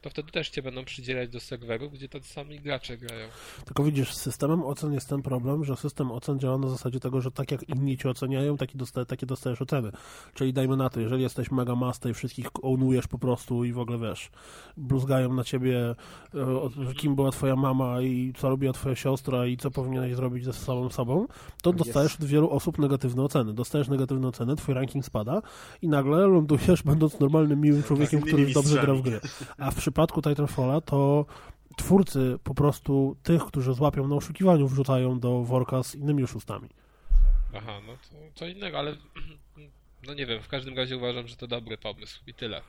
to 0.00 0.10
wtedy 0.10 0.32
też 0.32 0.50
cię 0.50 0.62
będą 0.62 0.84
przydzielać 0.84 1.30
do 1.30 1.40
serwerów, 1.40 1.92
gdzie 1.92 2.08
tacy 2.08 2.28
sami 2.28 2.60
gracze 2.60 2.96
grają. 2.96 3.28
Tylko 3.64 3.84
widzisz, 3.84 4.14
z 4.14 4.20
systemem 4.20 4.62
ocen 4.62 4.92
jest 4.92 5.08
ten 5.08 5.22
problem, 5.22 5.64
że 5.64 5.76
system 5.76 6.12
ocen 6.12 6.38
działa 6.38 6.58
na 6.58 6.68
zasadzie 6.68 7.00
tego, 7.00 7.20
że 7.20 7.30
tak 7.30 7.50
jak 7.50 7.68
inni 7.68 7.98
cię 7.98 8.10
oceniają, 8.10 8.56
taki 8.56 8.78
dosta 8.78 9.04
takie 9.04 9.26
dostajesz 9.26 9.62
oceny. 9.62 9.92
Czyli 10.34 10.52
dajmy 10.52 10.76
na 10.76 10.90
to, 10.90 11.00
jeżeli 11.00 11.22
jesteś 11.22 11.50
mega 11.50 11.74
master 11.74 12.10
i 12.10 12.14
wszystkich 12.14 12.46
ownujesz 12.62 13.06
po 13.06 13.18
prostu 13.18 13.64
i 13.64 13.72
w 13.72 13.78
ogóle 13.78 13.98
wiesz, 13.98 14.30
bluzgają 14.76 15.32
na 15.32 15.44
ciebie, 15.44 15.94
e, 16.34 16.94
kim 16.94 17.14
była 17.14 17.30
twoja 17.30 17.56
mama 17.56 18.02
i 18.02 18.32
co 18.36 18.48
robiła 18.48 18.72
twoja 18.72 18.94
siostra 18.94 19.46
i 19.46 19.56
co 19.56 19.70
powinieneś 19.70 20.14
zrobić 20.14 20.44
ze 20.44 20.52
samym 20.52 20.90
sobą, 20.90 21.26
to 21.62 21.72
dostajesz 21.72 22.16
od 22.16 22.24
wielu 22.24 22.50
osób 22.50 22.78
negatywne 22.78 23.22
oceny. 23.22 23.54
Dostajesz 23.54 23.88
negatywne 23.88 24.28
oceny, 24.28 24.56
twój 24.56 24.74
ranking 24.74 25.04
spada 25.04 25.42
i 25.82 25.88
nagle 25.88 26.26
lądujesz 26.26 26.82
będąc 26.82 27.20
normalnym, 27.20 27.60
miłym 27.60 27.82
człowiekiem, 27.82 28.20
z 28.20 28.24
który 28.24 28.46
dobrze 28.46 28.80
gra 28.80 28.94
w 28.94 29.02
gry. 29.02 29.20
A 29.58 29.70
w 29.70 29.74
przypadku 29.90 30.22
Titanfalla 30.22 30.80
to 30.80 31.26
twórcy 31.76 32.38
po 32.44 32.54
prostu 32.54 33.16
tych, 33.22 33.44
którzy 33.44 33.74
złapią 33.74 34.08
na 34.08 34.16
oszukiwaniu, 34.16 34.68
wrzucają 34.68 35.20
do 35.20 35.42
worka 35.42 35.82
z 35.82 35.94
innymi 35.94 36.24
oszustami. 36.24 36.68
Aha, 37.54 37.80
no 37.86 37.92
to 37.92 38.16
co 38.34 38.46
innego, 38.46 38.78
ale 38.78 38.96
no 40.06 40.14
nie 40.14 40.26
wiem, 40.26 40.42
w 40.42 40.48
każdym 40.48 40.76
razie 40.76 40.96
uważam, 40.96 41.28
że 41.28 41.36
to 41.36 41.46
dobry 41.46 41.78
pomysł 41.78 42.20
i 42.26 42.34
tyle. 42.34 42.62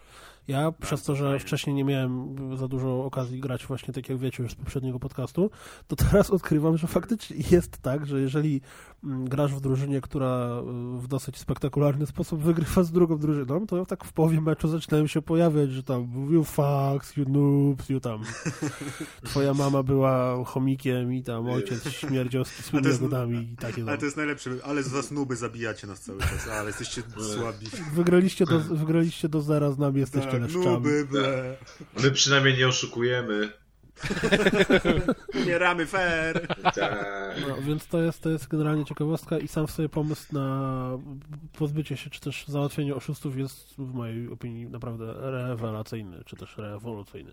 Ja 0.47 0.71
przez 0.71 1.03
to, 1.03 1.15
że 1.15 1.23
fajnie. 1.23 1.39
wcześniej 1.39 1.75
nie 1.75 1.83
miałem 1.83 2.37
za 2.57 2.67
dużo 2.67 3.05
okazji 3.05 3.39
grać 3.39 3.65
właśnie 3.65 3.93
tak 3.93 4.09
jak 4.09 4.17
wiecie 4.17 4.43
już 4.43 4.51
z 4.51 4.55
poprzedniego 4.55 4.99
podcastu, 4.99 5.51
to 5.87 5.95
teraz 5.95 6.29
odkrywam, 6.37 6.77
że 6.77 6.87
faktycznie 6.87 7.37
jest 7.51 7.77
tak, 7.77 8.05
że 8.05 8.21
jeżeli 8.21 8.61
mm, 9.03 9.29
grasz 9.29 9.53
w 9.53 9.61
drużynie, 9.61 10.01
która 10.01 10.61
y, 10.97 11.01
w 11.01 11.07
dosyć 11.07 11.37
spektakularny 11.37 12.05
sposób 12.05 12.41
wygrywa 12.41 12.83
z 12.83 12.91
drugą 12.91 13.17
drużyną, 13.17 13.67
to 13.67 13.85
tak 13.85 14.05
w 14.05 14.13
połowie 14.13 14.41
meczu 14.41 14.67
zaczynają 14.67 15.07
się 15.07 15.21
pojawiać, 15.21 15.71
że 15.71 15.83
tam 15.83 16.27
you 16.31 16.43
fucks, 16.43 17.17
you 17.17 17.25
noobs, 17.29 17.89
you 17.89 17.99
tam 17.99 18.23
twoja 19.25 19.53
mama 19.53 19.83
była 19.83 20.43
chomikiem 20.45 21.13
i 21.13 21.23
tam 21.23 21.49
ojciec 21.49 21.89
śmierdział 21.89 22.45
z 22.45 22.73
jagodami 22.73 23.51
i 23.53 23.57
takie 23.57 23.83
Ale 23.87 23.97
to 23.97 24.05
jest 24.05 24.17
najlepsze. 24.17 24.51
Ale 24.63 24.83
z 24.83 24.87
was 24.87 25.11
nuby 25.11 25.35
zabijacie 25.35 25.87
nas 25.87 25.99
cały 25.99 26.19
czas. 26.19 26.47
Ale 26.47 26.67
jesteście 26.67 27.01
Słabi. 27.35 27.67
Wygraliście 27.93 28.45
do, 28.45 28.59
wygraliście 28.59 29.29
do 29.29 29.41
zera, 29.41 29.71
z 29.71 29.77
nami 29.77 29.99
jesteście 29.99 30.30
Leszczami. 30.39 30.65
nuby, 30.65 31.07
ble. 31.11 31.57
My 32.03 32.11
przynajmniej 32.11 32.57
nie 32.57 32.67
oszukujemy. 32.67 33.51
Umieramy 35.43 35.85
fair. 35.85 36.47
Tak. 36.75 37.37
No, 37.47 37.61
więc 37.61 37.87
to 37.87 38.01
jest, 38.01 38.21
to 38.21 38.29
jest 38.29 38.47
generalnie 38.47 38.85
ciekawostka 38.85 39.37
i 39.37 39.47
sam 39.47 39.67
sobie 39.67 39.89
pomysł 39.89 40.33
na 40.33 40.89
pozbycie 41.57 41.97
się, 41.97 42.09
czy 42.09 42.19
też 42.19 42.47
załatwienie 42.47 42.95
oszustów 42.95 43.37
jest 43.37 43.75
w 43.77 43.93
mojej 43.93 44.29
opinii 44.29 44.65
naprawdę 44.65 45.13
rewelacyjny, 45.17 46.23
czy 46.25 46.35
też 46.35 46.57
rewolucyjny. 46.57 47.31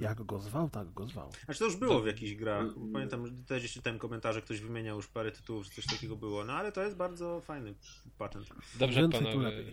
Jak 0.00 0.22
go 0.22 0.38
zwał, 0.38 0.70
tak 0.70 0.92
go 0.92 1.06
zwał. 1.06 1.30
Znaczy 1.44 1.58
to 1.58 1.64
już 1.64 1.76
było 1.76 2.00
w 2.00 2.06
jakichś 2.06 2.34
grach. 2.34 2.66
Pamiętam, 2.92 3.26
że 3.26 3.32
też 3.32 3.72
czytałem 3.72 3.98
komentarze, 3.98 4.42
ktoś 4.42 4.60
wymieniał 4.60 4.96
już 4.96 5.08
parę 5.08 5.32
tytułów, 5.32 5.64
że 5.64 5.70
coś 5.70 5.86
takiego 5.86 6.16
było. 6.16 6.44
No 6.44 6.52
ale 6.52 6.72
to 6.72 6.82
jest 6.82 6.96
bardzo 6.96 7.40
fajny 7.40 7.74
patent. 8.18 8.46
Dobrze, 8.78 9.00
Więcej, 9.00 9.20
panowie. 9.20 9.64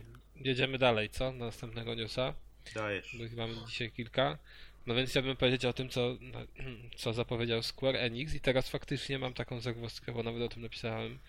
Jedziemy 0.44 0.78
dalej, 0.78 1.10
co? 1.10 1.32
Na 1.32 1.46
następnego 1.46 1.96
newsa. 1.96 2.34
Dajesz. 2.76 3.18
Bo 3.36 3.42
mamy 3.42 3.54
dzisiaj 3.68 3.92
kilka. 3.92 4.38
No 4.88 4.96
więc 4.96 5.10
chciałbym 5.10 5.36
powiedzieć 5.36 5.66
o 5.66 5.74
tym, 5.74 5.90
co, 5.90 6.16
co 6.98 7.14
zapowiedział 7.14 7.64
Square 7.64 7.96
Enix 7.96 8.34
i 8.34 8.40
teraz 8.40 8.70
faktycznie 8.70 9.20
mam 9.20 9.34
taką 9.34 9.60
zagwozdkę, 9.60 10.12
bo 10.12 10.24
nawet 10.24 10.42
o 10.42 10.48
tym 10.50 10.62
napisałem 10.62 11.20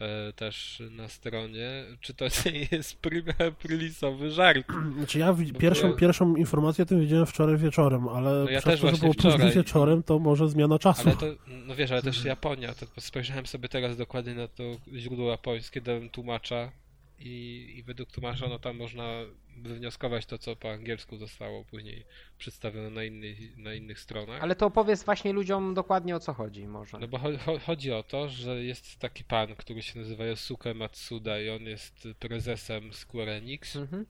e, 0.00 0.32
też 0.32 0.82
na 0.90 1.08
stronie. 1.08 1.84
Czy 2.00 2.14
to 2.14 2.24
nie 2.52 2.66
jest 2.72 2.96
prima 2.96 3.32
aprilisowy 3.48 4.30
żart? 4.30 4.66
Znaczy 4.98 5.18
ja 5.18 5.36
pierwszą, 5.58 5.88
ja- 5.90 5.96
pierwszą 5.96 6.36
informację 6.36 6.82
o 6.82 6.86
tym 6.86 7.00
widziałem 7.00 7.26
wczoraj 7.26 7.56
wieczorem, 7.56 8.08
ale 8.08 8.30
No 8.30 8.50
ja 8.50 8.60
przez 8.60 8.64
też 8.72 8.80
to, 8.80 8.90
że 8.90 8.96
było 8.96 9.14
później 9.14 9.32
wczoraj. 9.32 9.52
wieczorem, 9.52 10.02
to 10.02 10.18
może 10.18 10.48
zmiana 10.48 10.78
czasu. 10.78 11.02
Ale 11.08 11.16
to, 11.16 11.26
no 11.46 11.74
wiesz, 11.76 11.90
ale 11.90 12.02
też 12.12 12.24
Japonia, 12.24 12.74
to 12.74 13.00
spojrzałem 13.00 13.46
sobie 13.46 13.68
teraz 13.68 13.96
dokładnie 13.96 14.34
na 14.34 14.48
to 14.48 14.62
źródło 14.96 15.30
japońskie, 15.30 15.80
dałem 15.80 16.08
tłumacza 16.10 16.72
i, 17.20 17.74
i 17.78 17.82
według 17.82 18.10
tłumacza, 18.10 18.48
no 18.48 18.58
tam 18.58 18.76
można 18.76 19.12
wywnioskować 19.56 20.26
to, 20.26 20.38
co 20.38 20.56
po 20.56 20.70
angielsku 20.72 21.16
zostało 21.16 21.64
później 21.64 22.04
przedstawione 22.38 22.90
na, 22.90 23.04
innych 23.04 23.58
na 23.58 23.74
innych 23.74 24.00
stronach. 24.00 24.42
Ale 24.42 24.56
to 24.56 24.66
opowiedz 24.66 25.04
właśnie 25.04 25.32
ludziom 25.32 25.74
dokładnie 25.74 26.16
o 26.16 26.20
co 26.20 26.32
chodzi 26.34 26.66
może. 26.66 26.98
No 26.98 27.08
bo 27.08 27.18
cho- 27.18 27.38
cho- 27.38 27.58
chodzi 27.60 27.92
o 27.92 28.02
to, 28.02 28.28
że 28.28 28.64
jest 28.64 28.98
taki 28.98 29.24
pan, 29.24 29.54
który 29.56 29.82
się 29.82 29.98
nazywa 29.98 30.24
Yosuke 30.24 30.74
Matsuda 30.74 31.40
i 31.40 31.50
on 31.50 31.62
jest 31.62 32.08
prezesem 32.18 32.92
Square 32.92 33.28
Enix. 33.28 33.76
Mhm. 33.76 34.06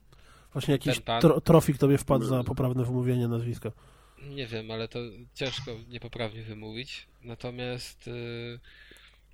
Właśnie 0.53 0.71
jakiś 0.71 0.99
pan- 0.99 1.21
tro, 1.21 1.41
trofik 1.41 1.77
tobie 1.77 1.97
wpadł 1.97 2.25
za 2.25 2.43
poprawne 2.43 2.85
wymówienie 2.85 3.27
nazwiska. 3.27 3.71
Nie 4.29 4.47
wiem, 4.47 4.71
ale 4.71 4.87
to 4.87 4.99
ciężko 5.33 5.71
niepoprawnie 5.89 6.41
wymówić. 6.43 7.07
Natomiast 7.23 8.07
y, 8.07 8.59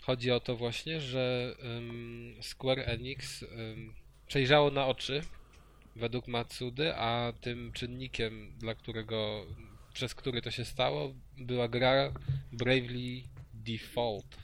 chodzi 0.05 0.31
o 0.31 0.39
to 0.39 0.55
właśnie, 0.55 1.01
że 1.01 1.55
ym, 1.77 2.35
Square 2.41 2.83
Enix 2.89 3.41
ym, 3.41 3.93
przejrzało 4.27 4.71
na 4.71 4.87
oczy 4.87 5.21
według 5.95 6.27
Matsudy, 6.27 6.95
a 6.95 7.33
tym 7.41 7.71
czynnikiem, 7.71 8.51
dla 8.57 8.75
którego, 8.75 9.45
przez 9.93 10.15
który 10.15 10.41
to 10.41 10.51
się 10.51 10.65
stało, 10.65 11.13
była 11.37 11.67
gra 11.67 12.11
Bravely 12.51 13.21
Default, 13.53 14.37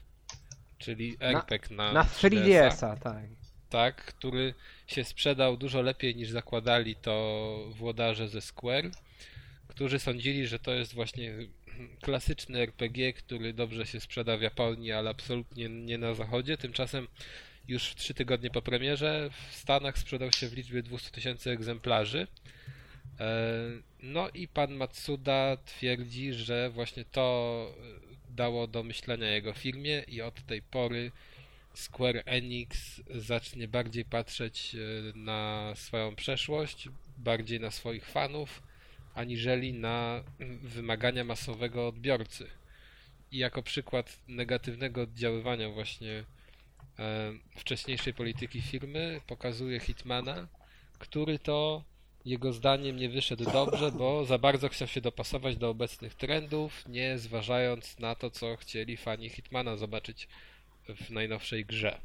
czyli 0.78 1.17
RPG 1.19 1.76
na, 1.76 1.93
Na 1.93 2.04
3DS-a. 2.04 2.67
3DS-a, 2.67 2.95
tak. 2.95 3.26
tak, 3.69 4.06
który 4.06 4.54
się 4.88 5.04
sprzedał 5.04 5.58
dużo 5.58 5.82
lepiej 5.82 6.15
niż 6.15 6.30
zakładali 6.30 6.95
to 6.95 7.58
włodarze 7.69 8.28
ze 8.28 8.41
Square, 8.41 8.91
którzy 9.67 10.00
sądzili, 10.00 10.47
że 10.47 10.60
to 10.60 10.74
jest 10.74 10.93
właśnie 10.93 11.34
klasyczny 12.01 12.59
RPG, 12.59 13.13
który 13.13 13.53
dobrze 13.53 13.85
się 13.85 13.99
sprzeda 13.99 14.37
w 14.37 14.41
Japonii, 14.41 14.91
ale 14.91 15.09
absolutnie 15.09 15.69
nie 15.69 15.97
na 15.97 16.13
zachodzie. 16.13 16.57
Tymczasem 16.57 17.07
już 17.67 17.87
w 17.87 17.95
trzy 17.95 18.13
tygodnie 18.13 18.49
po 18.49 18.61
premierze 18.61 19.29
w 19.49 19.55
Stanach 19.55 19.97
sprzedał 19.97 20.31
się 20.31 20.49
w 20.49 20.53
liczbie 20.53 20.83
200 20.83 21.11
tysięcy 21.11 21.51
egzemplarzy. 21.51 22.27
E, 23.19 23.27
No 24.03 24.29
i 24.29 24.47
pan 24.47 24.75
Matsuda 24.75 25.57
twierdzi, 25.65 26.33
że 26.33 26.69
właśnie 26.69 27.05
to 27.05 27.67
dało 28.29 28.67
do 28.67 28.83
myślenia 28.83 29.29
jego 29.29 29.53
firmie 29.53 30.03
i 30.07 30.21
od 30.21 30.45
tej 30.45 30.61
pory 30.61 31.11
Square 31.73 32.23
Enix 32.25 33.01
zacznie 33.15 33.67
bardziej 33.67 34.05
patrzeć 34.05 34.75
e, 34.75 35.17
na 35.17 35.71
swoją 35.75 36.15
przeszłość, 36.15 36.89
bardziej 37.17 37.59
na 37.59 37.71
swoich 37.71 38.05
fanów, 38.05 38.61
aniżeli 39.15 39.74
na 39.74 40.24
wymagania 40.63 41.24
masowego 41.24 41.88
odbiorcy. 41.88 42.47
I 43.32 43.38
jako 43.38 43.63
przykład 43.63 44.19
negatywnego 44.28 45.02
oddziaływania 45.02 45.69
właśnie 45.69 46.24
e, 47.00 47.32
wcześniejszej 47.58 48.13
polityki 48.13 48.62
firmy 48.62 49.21
pokazuje 49.28 49.80
Hitmana, 49.80 50.47
który 51.00 51.39
to 51.39 51.84
jego 52.26 52.54
zdaniem 52.54 52.97
nie 52.97 53.10
wyszedł 53.10 53.52
dobrze, 53.52 53.91
bo 53.91 54.26
za 54.26 54.38
bardzo 54.38 54.69
chciał 54.69 54.88
się 54.88 55.02
dopasować 55.02 55.58
do 55.58 55.69
obecnych 55.69 56.15
trendów, 56.15 56.88
nie 56.88 57.17
zważając 57.17 58.00
na 58.00 58.15
to, 58.15 58.30
co 58.30 58.56
chcieli 58.56 58.97
fani 58.97 59.30
Hitmana 59.30 59.78
zobaczyć 59.78 60.28
w 60.88 61.10
najnowszej 61.10 61.65
grze. 61.65 62.02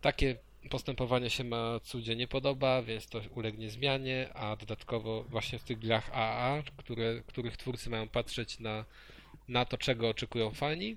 Takie 0.00 0.36
postępowanie 0.68 1.30
się 1.30 1.44
Matsudzie 1.44 2.16
nie 2.16 2.28
podoba, 2.28 2.82
więc 2.82 3.06
to 3.06 3.20
ulegnie 3.34 3.70
zmianie, 3.70 4.28
a 4.34 4.56
dodatkowo 4.56 5.22
właśnie 5.22 5.58
w 5.58 5.64
tych 5.64 5.78
grach 5.78 6.10
AA, 6.12 6.62
które, 6.76 7.22
których 7.26 7.56
twórcy 7.56 7.90
mają 7.90 8.08
patrzeć 8.08 8.60
na, 8.60 8.84
na 9.48 9.64
to, 9.64 9.78
czego 9.78 10.08
oczekują 10.08 10.50
fani, 10.50 10.96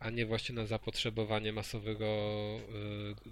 a 0.00 0.10
nie 0.10 0.26
właśnie 0.26 0.54
na 0.54 0.66
zapotrzebowanie 0.66 1.52
masowego 1.52 2.06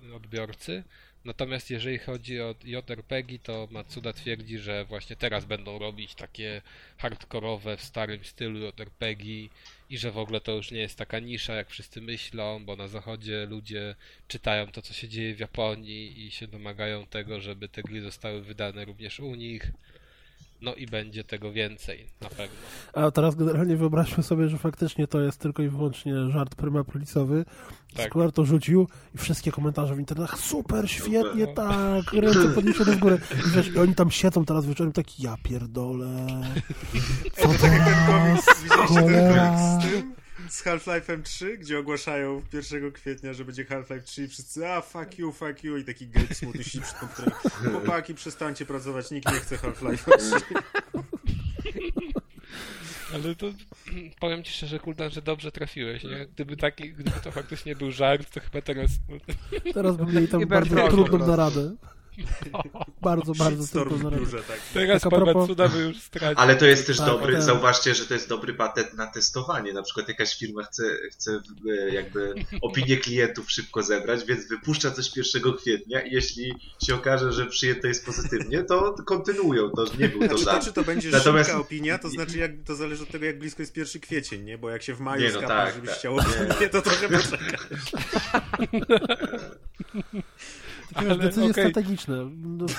y, 0.08 0.14
odbiorcy. 0.14 0.84
Natomiast 1.24 1.70
jeżeli 1.70 1.98
chodzi 1.98 2.40
o 2.40 2.54
JRPG, 2.64 3.38
to 3.42 3.68
Matsuda 3.70 4.12
twierdzi, 4.12 4.58
że 4.58 4.84
właśnie 4.84 5.16
teraz 5.16 5.44
będą 5.44 5.78
robić 5.78 6.14
takie 6.14 6.62
hardkorowe 6.98 7.76
w 7.76 7.82
starym 7.82 8.24
stylu 8.24 8.58
JRPG 8.58 9.24
i 9.90 9.98
że 9.98 10.12
w 10.12 10.18
ogóle 10.18 10.40
to 10.40 10.52
już 10.52 10.70
nie 10.70 10.80
jest 10.80 10.98
taka 10.98 11.18
nisza, 11.18 11.54
jak 11.54 11.70
wszyscy 11.70 12.00
myślą, 12.00 12.64
bo 12.64 12.76
na 12.76 12.88
zachodzie 12.88 13.46
ludzie 13.46 13.94
czytają 14.28 14.66
to, 14.66 14.82
co 14.82 14.94
się 14.94 15.08
dzieje 15.08 15.34
w 15.34 15.40
Japonii 15.40 16.26
i 16.26 16.30
się 16.30 16.46
domagają 16.46 17.06
tego, 17.06 17.40
żeby 17.40 17.68
te 17.68 17.82
gry 17.82 18.00
zostały 18.00 18.42
wydane 18.42 18.84
również 18.84 19.20
u 19.20 19.34
nich. 19.34 19.72
No 20.60 20.74
i 20.74 20.86
będzie 20.86 21.24
tego 21.24 21.52
więcej, 21.52 22.06
na 22.20 22.28
pewno. 22.28 22.56
A 22.92 23.10
teraz 23.10 23.34
generalnie 23.34 23.76
wyobraźmy 23.76 24.22
sobie, 24.22 24.48
że 24.48 24.58
faktycznie 24.58 25.06
to 25.06 25.20
jest 25.20 25.40
tylko 25.40 25.62
i 25.62 25.68
wyłącznie 25.68 26.30
żart 26.30 26.54
prymapolisowy. 26.54 27.44
Tak. 27.96 28.06
Square 28.06 28.32
to 28.32 28.44
rzucił 28.44 28.88
i 29.14 29.18
wszystkie 29.18 29.52
komentarze 29.52 29.94
w 29.94 29.98
internetach 29.98 30.38
super, 30.38 30.90
świetnie, 30.90 31.46
tak, 31.46 32.12
ręce 32.12 32.48
podniesione 32.48 32.92
w 32.92 32.98
górę. 32.98 33.18
I, 33.46 33.50
wiesz, 33.50 33.68
I 33.68 33.78
oni 33.78 33.94
tam 33.94 34.10
siedzą 34.10 34.44
teraz 34.44 34.66
wieczorem 34.66 34.92
taki, 34.92 35.22
ja 35.22 35.36
pierdolę, 35.42 36.26
co 37.36 37.48
teraz, 37.48 38.44
Widzieliście 38.62 38.68
ten 38.68 38.86
cholera. 38.86 39.78
Z 40.48 40.64
Half-Life'em 40.64 41.22
3, 41.22 41.58
gdzie 41.58 41.78
ogłaszają 41.78 42.42
1 42.52 42.92
kwietnia, 42.92 43.32
że 43.34 43.44
będzie 43.44 43.64
Half-Life 43.64 44.02
3 44.02 44.24
i 44.24 44.28
wszyscy 44.28 44.68
a 44.68 44.80
fuck 44.80 45.18
you, 45.18 45.32
fuck 45.32 45.64
you 45.64 45.76
i 45.76 45.84
taki 45.84 46.08
Gabe 46.08 46.34
smutny 46.34 46.64
siedzi 46.64 46.80
przed 46.80 46.98
komputerem. 46.98 47.32
Chłopaki, 47.72 48.14
przestańcie 48.14 48.66
pracować, 48.66 49.10
nikt 49.10 49.32
nie 49.32 49.40
chce 49.40 49.56
Half-Life'a 49.56 50.18
3. 50.18 50.54
Ale 53.14 53.34
to 53.34 53.46
powiem 54.20 54.44
ci 54.44 54.52
szczerze, 54.52 54.78
Kuldan, 54.78 55.10
że 55.10 55.22
dobrze 55.22 55.52
trafiłeś, 55.52 56.04
nie? 56.04 56.26
Gdyby 56.26 56.56
taki, 56.56 56.92
gdyby 56.92 57.20
to 57.24 57.32
faktycznie 57.32 57.76
był 57.76 57.90
żart, 57.92 58.30
to 58.34 58.40
chyba 58.40 58.62
teraz 58.62 58.90
Teraz 59.74 59.96
by 59.96 60.12
mieli 60.12 60.28
tam 60.28 60.46
bardzo 60.46 60.88
trudną 60.88 61.26
naradę. 61.26 61.76
Bardzo, 63.02 63.32
bardzo 63.34 63.66
Storm 63.66 64.02
naradę. 64.02 64.16
biurze, 64.24 64.42
tak. 64.42 64.60
teraz 64.74 65.02
Tak 65.02 65.12
propos- 65.12 65.48
już 65.86 65.98
stracił. 66.00 66.42
Ale 66.42 66.56
to 66.56 66.66
jest 66.66 66.86
też 66.86 66.96
Tak, 66.98 67.06
dobry, 67.06 67.32
tak. 67.32 67.42
zauważcie, 67.42 67.94
że 67.94 68.06
to 68.06 68.14
jest 68.14 68.28
dobry 68.28 68.54
patent 68.54 68.94
na 68.94 69.06
testowanie. 69.06 69.72
Na 69.72 69.82
przykład 69.82 70.08
jakaś 70.08 70.38
firma 70.38 70.62
chce, 70.62 70.82
chce 71.12 71.40
e, 71.70 71.94
jakby 71.94 72.34
opinię 72.62 72.96
klientów 72.96 73.50
szybko 73.50 73.82
zebrać, 73.82 74.24
więc 74.24 74.48
wypuszcza 74.48 74.90
coś 74.90 75.16
1 75.16 75.52
kwietnia 75.56 76.00
i 76.02 76.12
jeśli 76.12 76.54
się 76.86 76.94
okaże, 76.94 77.32
że 77.32 77.46
przyjęte 77.46 77.88
jest 77.88 78.06
pozytywnie, 78.06 78.62
to 78.64 78.94
kontynuują 79.06 79.70
to, 79.70 79.84
nie 79.98 80.08
był 80.08 80.28
to 80.28 80.38
Znaczy 80.38 80.58
to, 80.60 80.64
czy 80.66 80.72
to 80.72 80.84
będzie 80.84 81.10
Natomiast- 81.10 81.48
szybka 81.50 81.60
opinia, 81.60 81.98
to 81.98 82.08
znaczy 82.08 82.38
jak, 82.38 82.50
to 82.66 82.74
zależy 82.74 83.02
od 83.02 83.10
tego, 83.10 83.26
jak 83.26 83.38
blisko 83.38 83.62
jest 83.62 83.76
1 83.76 84.02
kwiecień, 84.02 84.44
nie? 84.44 84.58
Bo 84.58 84.70
jak 84.70 84.82
się 84.82 84.94
w 84.94 85.00
maju 85.00 85.22
Nie, 85.22 85.28
no 85.32 85.38
skapa, 85.38 85.64
tak, 85.64 85.74
żebyś 85.74 85.90
tak. 85.90 85.98
chciał 85.98 86.16
opinię, 86.16 86.68
to 86.68 86.82
trochę 86.82 87.08
poczeka. 87.18 87.58
Takie 90.94 91.06
Ale 91.10 91.18
decyzje 91.18 91.50
okej. 91.50 91.64
strategiczne. 91.64 92.16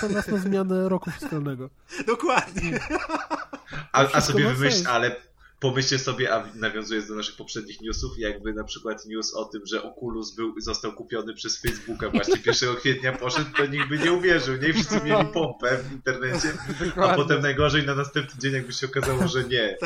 To 0.02 0.10
nas 0.10 0.28
na 0.28 0.38
zmianę 0.38 0.89
roku 0.89 1.12
fiskalnego. 1.12 1.69
Dokładnie. 2.08 2.80
A, 3.91 4.02
a 4.02 4.06
wszystko 4.06 4.34
sobie 4.34 4.54
wymyśl, 4.54 4.88
ale 4.88 5.15
pomyślcie 5.60 6.00
sobie, 6.00 6.34
a 6.36 6.45
nawiązując 6.56 7.08
do 7.08 7.15
naszych 7.15 7.36
poprzednich 7.36 7.82
newsów, 7.82 8.19
jakby 8.19 8.54
na 8.54 8.63
przykład 8.63 9.06
news 9.06 9.34
o 9.34 9.45
tym, 9.45 9.62
że 9.65 9.84
Oculus 9.84 10.36
był, 10.36 10.62
został 10.62 10.93
kupiony 10.93 11.34
przez 11.34 11.62
Facebooka 11.62 12.10
właśnie 12.10 12.36
1 12.63 12.76
kwietnia 12.76 13.12
poszedł, 13.12 13.50
to 13.58 13.65
nikt 13.65 13.88
by 13.89 14.00
nie 14.00 14.13
uwierzył, 14.13 14.58
nie? 14.58 14.74
Wszyscy 14.74 15.02
mieli 15.04 15.26
pompę 15.34 15.78
w 15.78 15.91
internecie, 15.91 16.54
a 16.95 17.13
potem 17.15 17.41
najgorzej 17.41 17.86
na 17.86 17.95
następny 17.95 18.39
dzień 18.41 18.54
jakby 18.54 18.74
się 18.74 18.88
okazało, 18.88 19.28
że 19.28 19.43
nie. 19.43 19.78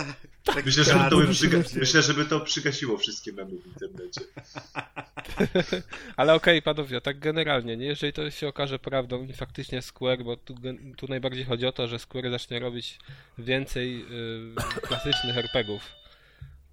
Tak 0.43 0.65
Myślę, 0.65 0.83
żeby 0.83 1.09
to, 1.09 1.17
by 1.17 1.25
Tak, 1.25 1.31
przyga- 1.35 1.79
myślę. 1.79 2.01
żeby 2.01 2.25
to 2.25 2.39
przygasiło 2.39 2.97
wszystkie 2.97 3.33
memy 3.33 3.51
w 3.51 3.67
internecie. 3.67 4.21
Ale 6.17 6.33
okej, 6.33 6.61
panowie, 6.61 7.01
tak 7.01 7.19
generalnie, 7.19 7.77
nie? 7.77 7.85
Jeżeli 7.85 8.13
to 8.13 8.31
się 8.31 8.47
okaże 8.47 8.79
prawdą 8.79 9.23
i 9.25 9.33
faktycznie 9.33 9.81
Square, 9.81 10.23
bo 10.23 10.37
tu, 10.37 10.55
tu 10.97 11.07
najbardziej 11.07 11.45
chodzi 11.45 11.65
o 11.65 11.71
to, 11.71 11.87
że 11.87 11.99
Square 11.99 12.31
zacznie 12.31 12.59
robić 12.59 12.99
więcej 13.37 14.01
y, 14.01 14.81
klasycznych 14.81 15.37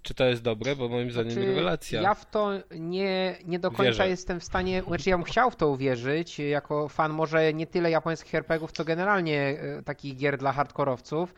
Czy 0.03 0.15
to 0.15 0.25
jest 0.25 0.43
dobre? 0.43 0.77
Bo 0.77 0.89
moim 0.89 1.11
zdaniem 1.11 1.33
Znaczy, 1.33 1.47
rewelacja. 1.47 2.03
Ja 2.03 2.15
w 2.15 2.31
to 2.31 2.51
nie, 2.71 3.37
nie 3.45 3.59
do 3.59 3.71
końca 3.71 3.83
Wierzę. 3.85 4.09
jestem 4.09 4.41
w 4.41 4.45
stanie, 4.45 4.83
znaczy 4.83 5.11
ja 5.11 5.17
bym 5.17 5.25
chciał 5.25 5.51
w 5.51 5.57
to 5.57 5.69
uwierzyć, 5.69 6.39
jako 6.39 6.89
fan 6.89 7.13
może 7.13 7.55
nie 7.55 7.67
tyle 7.67 7.91
japońskich 7.91 8.35
RPGów, 8.35 8.73
co 8.73 8.85
generalnie 8.85 9.41
e, 9.61 9.83
takich 9.83 10.17
gier 10.17 10.39
dla 10.39 10.53
hardkorowców, 10.53 11.35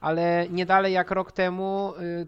ale 0.00 0.46
nie 0.50 0.66
dalej 0.66 0.92
jak 0.92 1.10
rok 1.10 1.32
temu 1.32 1.94
e, 1.96 2.26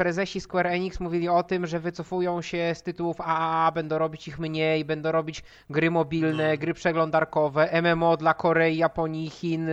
prezesi 0.00 0.40
Square 0.40 0.66
Enix 0.66 1.00
mówili 1.00 1.28
o 1.28 1.42
tym, 1.42 1.66
że 1.66 1.80
wycofują 1.80 2.42
się 2.42 2.72
z 2.74 2.82
tytułów 2.82 3.20
AAA, 3.20 3.72
będą 3.72 3.98
robić 3.98 4.28
ich 4.28 4.38
mniej, 4.38 4.84
będą 4.84 5.12
robić 5.12 5.42
gry 5.70 5.90
mobilne, 5.90 6.58
gry 6.58 6.74
przeglądarkowe, 6.74 7.82
MMO 7.82 8.16
dla 8.16 8.34
Korei, 8.34 8.76
Japonii, 8.76 9.30
Chin, 9.30 9.68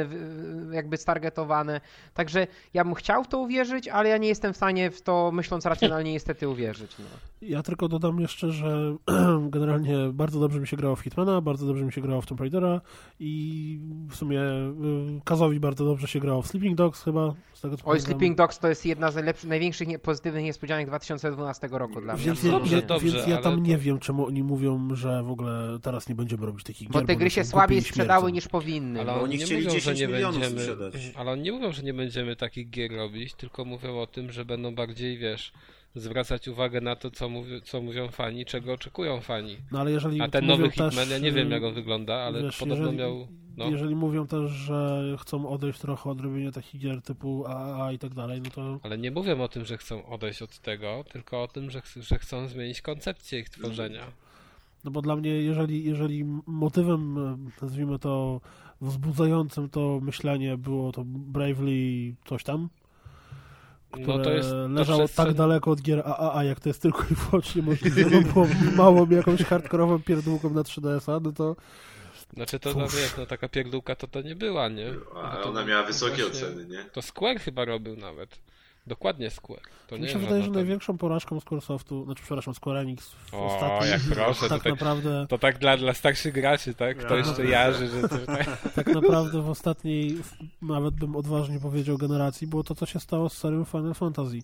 jakby 0.72 0.98
stargetowane. 0.98 1.82
Także 2.14 2.48
ja 2.74 2.84
bym 2.84 2.94
chciał 2.94 3.24
w 3.24 3.28
to 3.28 3.40
uwierzyć, 3.40 3.88
ale 3.88 4.10
ja 4.10 4.18
nie 4.18 4.28
jestem 4.28 4.54
w 4.54 4.58
stanie 4.58 4.92
w 4.92 5.02
to, 5.02 5.32
myśląc 5.32 5.66
racjonalnie, 5.66 6.14
niestety 6.18 6.50
uwierzyć. 6.50 6.96
No. 7.00 7.06
Ja 7.42 7.64
tylko 7.64 7.88
dodam 7.88 8.20
jeszcze, 8.20 8.52
że 8.52 8.96
generalnie 9.56 9.98
bardzo 10.14 10.40
dobrze 10.40 10.60
mi 10.60 10.68
się 10.68 10.78
grało 10.78 10.96
w 10.96 11.02
Hitmana, 11.02 11.42
bardzo 11.42 11.66
dobrze 11.66 11.86
mi 11.86 11.94
się 11.94 12.02
grało 12.02 12.22
w 12.22 12.26
Tomb 12.26 12.42
Raidera 12.42 12.82
i 13.20 13.80
w 14.10 14.16
sumie 14.16 14.42
y, 14.42 15.22
Kazowi 15.24 15.60
bardzo 15.60 15.86
dobrze 15.86 16.08
się 16.08 16.20
grało 16.20 16.42
w 16.42 16.48
Sleeping 16.48 16.78
Dogs 16.78 17.04
chyba, 17.04 17.34
z 17.58 17.62
tego 17.62 17.78
co 17.78 17.86
Oj. 17.86 18.02
Sleeping 18.02 18.38
Dogs 18.38 18.60
to 18.60 18.68
jest 18.68 18.86
jedna 18.86 19.12
z 19.12 19.16
najlepszych, 19.16 19.50
największych 19.50 19.88
nie, 19.88 20.00
pozytywnych 20.00 20.44
niespodzianek 20.44 20.88
2012 20.88 21.68
roku 21.72 22.02
dla 22.02 22.14
mnie. 22.14 22.24
Więc, 22.26 22.44
ja, 22.44 22.52
dobrze, 22.52 22.76
ja, 22.76 22.82
dobrze, 22.82 23.08
więc 23.12 23.28
ja 23.28 23.38
tam 23.38 23.56
to- 23.56 23.60
nie 23.62 23.78
wiem, 23.78 24.00
czemu 24.00 24.26
oni 24.28 24.44
mówią, 24.44 24.96
że 24.96 25.24
w 25.24 25.32
ogóle 25.32 25.78
teraz 25.82 26.10
nie 26.10 26.16
będziemy 26.16 26.46
robić 26.46 26.64
takich 26.64 26.90
Bo 26.90 27.00
gier. 27.00 27.08
te 27.08 27.16
gry 27.16 27.30
się 27.30 27.44
słabiej 27.44 27.82
sprzedały 27.82 28.32
niż 28.32 28.48
powinny. 28.48 29.02
Ale 29.02 29.14
oni 29.14 29.38
nie 29.38 29.46
chcieli 29.46 29.66
mówią, 29.66 29.70
że 29.70 29.76
10 29.76 30.00
nie 30.00 30.08
milionów 30.08 30.40
będziemy. 30.42 30.62
sprzedać. 30.62 30.94
Ale 31.16 31.32
oni 31.32 31.42
nie 31.42 31.52
mówią, 31.52 31.72
że 31.72 31.84
nie 31.84 31.94
będziemy 31.94 32.36
takich 32.36 32.70
gier 32.70 32.92
robić, 32.92 33.34
tylko 33.34 33.66
mówią 33.66 34.00
o 34.00 34.08
tym, 34.08 34.32
że 34.32 34.46
będą 34.46 34.76
bardziej, 34.76 35.18
wiesz, 35.18 35.52
zwracać 36.00 36.48
uwagę 36.48 36.82
na 36.82 36.96
to, 36.96 37.12
co, 37.12 37.30
mówi, 37.30 37.62
co 37.62 37.82
mówią 37.82 38.08
fani, 38.08 38.46
czego 38.46 38.74
oczekują 38.74 39.22
fani. 39.22 39.58
No 39.72 39.80
ale 39.80 39.92
jeżeli 39.92 40.22
A 40.22 40.28
ten 40.28 40.46
nowy 40.46 40.70
też, 40.70 40.74
Hitman, 40.94 41.10
ja 41.10 41.18
nie 41.18 41.32
wiem 41.32 41.48
y, 41.48 41.52
jak 41.56 41.64
on 41.64 41.74
wygląda, 41.74 42.16
ale 42.16 42.44
wiesz, 42.44 42.58
podobno 42.58 42.84
jeżeli, 42.86 42.98
miał. 42.98 43.28
No, 43.58 43.70
Jeżeli 43.70 43.96
mówią 43.96 44.28
też, 44.28 44.52
że 44.52 45.04
chcą 45.20 45.50
odejść 45.50 45.80
trochę 45.80 46.10
od 46.10 46.22
robienia 46.22 46.52
takich 46.52 46.82
gier 46.82 47.02
typu 47.02 47.46
AAA 47.48 47.92
i 47.92 48.00
tak 48.00 48.14
dalej, 48.14 48.42
no 48.42 48.50
to 48.50 48.80
ale 48.84 48.98
nie 48.98 49.12
mówią 49.12 49.42
o 49.42 49.48
tym, 49.48 49.66
że 49.66 49.78
chcą 49.78 50.06
odejść 50.06 50.42
od 50.42 50.60
tego, 50.60 51.04
tylko 51.12 51.44
o 51.44 51.48
tym, 51.48 51.72
że, 51.72 51.82
ch- 51.82 51.98
że 52.02 52.18
chcą 52.20 52.48
zmienić 52.48 52.82
koncepcję 52.82 53.40
ich 53.40 53.50
tworzenia. 53.50 54.04
No 54.84 54.92
bo 54.92 55.02
dla 55.02 55.16
mnie, 55.16 55.30
jeżeli, 55.30 55.84
jeżeli 55.84 56.26
motywem, 56.48 57.18
e, 57.18 57.38
nazwijmy 57.62 58.00
to, 58.00 58.42
wzbudzającym 58.82 59.70
to 59.70 60.00
myślenie 60.02 60.58
było 60.58 60.92
to 60.92 61.04
Bravely 61.06 62.16
coś 62.26 62.44
tam, 62.44 62.70
które 64.02 64.18
No 64.18 64.24
to 64.24 64.32
jest. 64.32 64.50
To 64.50 64.68
leżało 64.68 65.00
przestrzeń- 65.08 65.26
tak 65.26 65.34
daleko 65.34 65.72
od 65.72 65.82
gier 65.82 66.00
AAA, 66.06 66.44
jak 66.44 66.60
to 66.60 66.70
jest 66.70 66.82
tylko 66.82 67.04
i 67.12 67.16
wyłącznie 67.16 67.62
możliwe, 67.62 68.22
bo 68.22 68.22
było 68.34 68.48
małą 68.76 69.10
jakąś 69.10 69.44
hardkorową 69.44 70.00
pierdółką 70.02 70.50
na 70.50 70.62
3DS-a, 70.62 71.20
no 71.20 71.32
to 71.32 71.56
Znaczy 72.34 72.60
to, 72.60 72.74
no 72.74 72.88
wiesz, 72.88 73.14
no 73.18 73.26
taka 73.26 73.50
pierdółka 73.50 73.96
to 73.96 74.08
to 74.08 74.22
nie 74.22 74.36
była, 74.36 74.70
nie? 74.70 74.94
A 75.24 75.36
No 75.38 75.44
to 75.44 75.50
ona 75.50 75.66
miała 75.66 75.84
wysokie 75.84 76.24
właśnie- 76.24 76.48
oceny, 76.48 76.66
nie? 76.66 76.84
To 76.94 77.02
Square 77.02 77.40
chyba 77.40 77.66
robił 77.66 77.96
nawet. 77.96 78.40
Dokładnie 78.88 79.30
Square. 79.30 79.62
To 79.88 79.98
mi 79.98 80.08
się 80.10 80.20
wydaje, 80.20 80.42
że 80.42 80.48
tam- 80.48 80.56
największą 80.56 80.98
porażką 80.98 81.40
Squaresoftu, 81.40 82.06
znaczy 82.06 82.24
przepraszam, 82.24 82.54
Square 82.54 82.78
Enix 82.78 83.10
w 83.10 83.34
O, 83.34 83.86
jak 83.86 84.02
proszę, 84.02 84.50
tak 84.50 84.58
tutaj- 84.58 84.72
naprawdę 84.72 85.26
To 85.30 85.38
tak 85.38 85.58
dla, 85.60 85.78
dla 85.78 85.94
starszych 85.94 86.34
graczy, 86.34 86.74
tak? 86.74 86.98
Kto 86.98 87.14
Ja. 87.18 87.26
jeszcze 87.26 87.46
jarzy, 87.46 87.88
że 87.88 88.10
to 88.10 88.18
tak. 88.18 88.62
tak 88.76 88.88
naprawdę 88.88 89.42
w 89.42 89.50
ostatniej, 89.50 90.18
nawet 90.62 90.96
bym 90.96 91.16
odważnie 91.16 91.60
powiedział, 91.60 91.98
generacji, 91.98 92.48
było 92.48 92.64
to, 92.64 92.76
co 92.76 92.86
się 92.86 93.00
stało 93.00 93.30
z 93.30 93.38
serią 93.38 93.66
Final 93.66 93.94
Fantasy. 93.94 94.40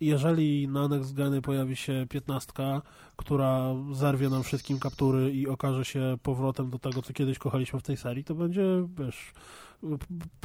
Jeżeli 0.00 0.68
na 0.68 0.88
Next 0.88 1.14
Geny 1.14 1.42
pojawi 1.42 1.76
się 1.76 2.06
piętnastka, 2.10 2.82
która 3.16 3.74
zerwie 3.92 4.28
nam 4.28 4.42
wszystkim 4.42 4.78
kaptury 4.78 5.32
i 5.32 5.48
okaże 5.48 5.84
się 5.84 6.16
powrotem 6.22 6.70
do 6.70 6.78
tego, 6.78 7.02
co 7.02 7.12
kiedyś 7.12 7.38
kochaliśmy 7.38 7.80
w 7.80 7.82
tej 7.82 7.96
serii, 7.96 8.24
to 8.24 8.34
będzie, 8.34 8.62
wiesz, 8.98 9.32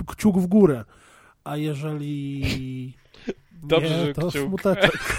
kciuk 0.08 0.38
w 0.38 0.48
górę. 0.48 0.86
A 1.48 1.58
jeżeli 1.58 2.94
Dobrze, 3.64 3.90
nie, 3.90 4.06
że 4.06 4.14
to 4.14 4.30
kciuk. 4.30 4.48
smuteczek. 4.48 5.18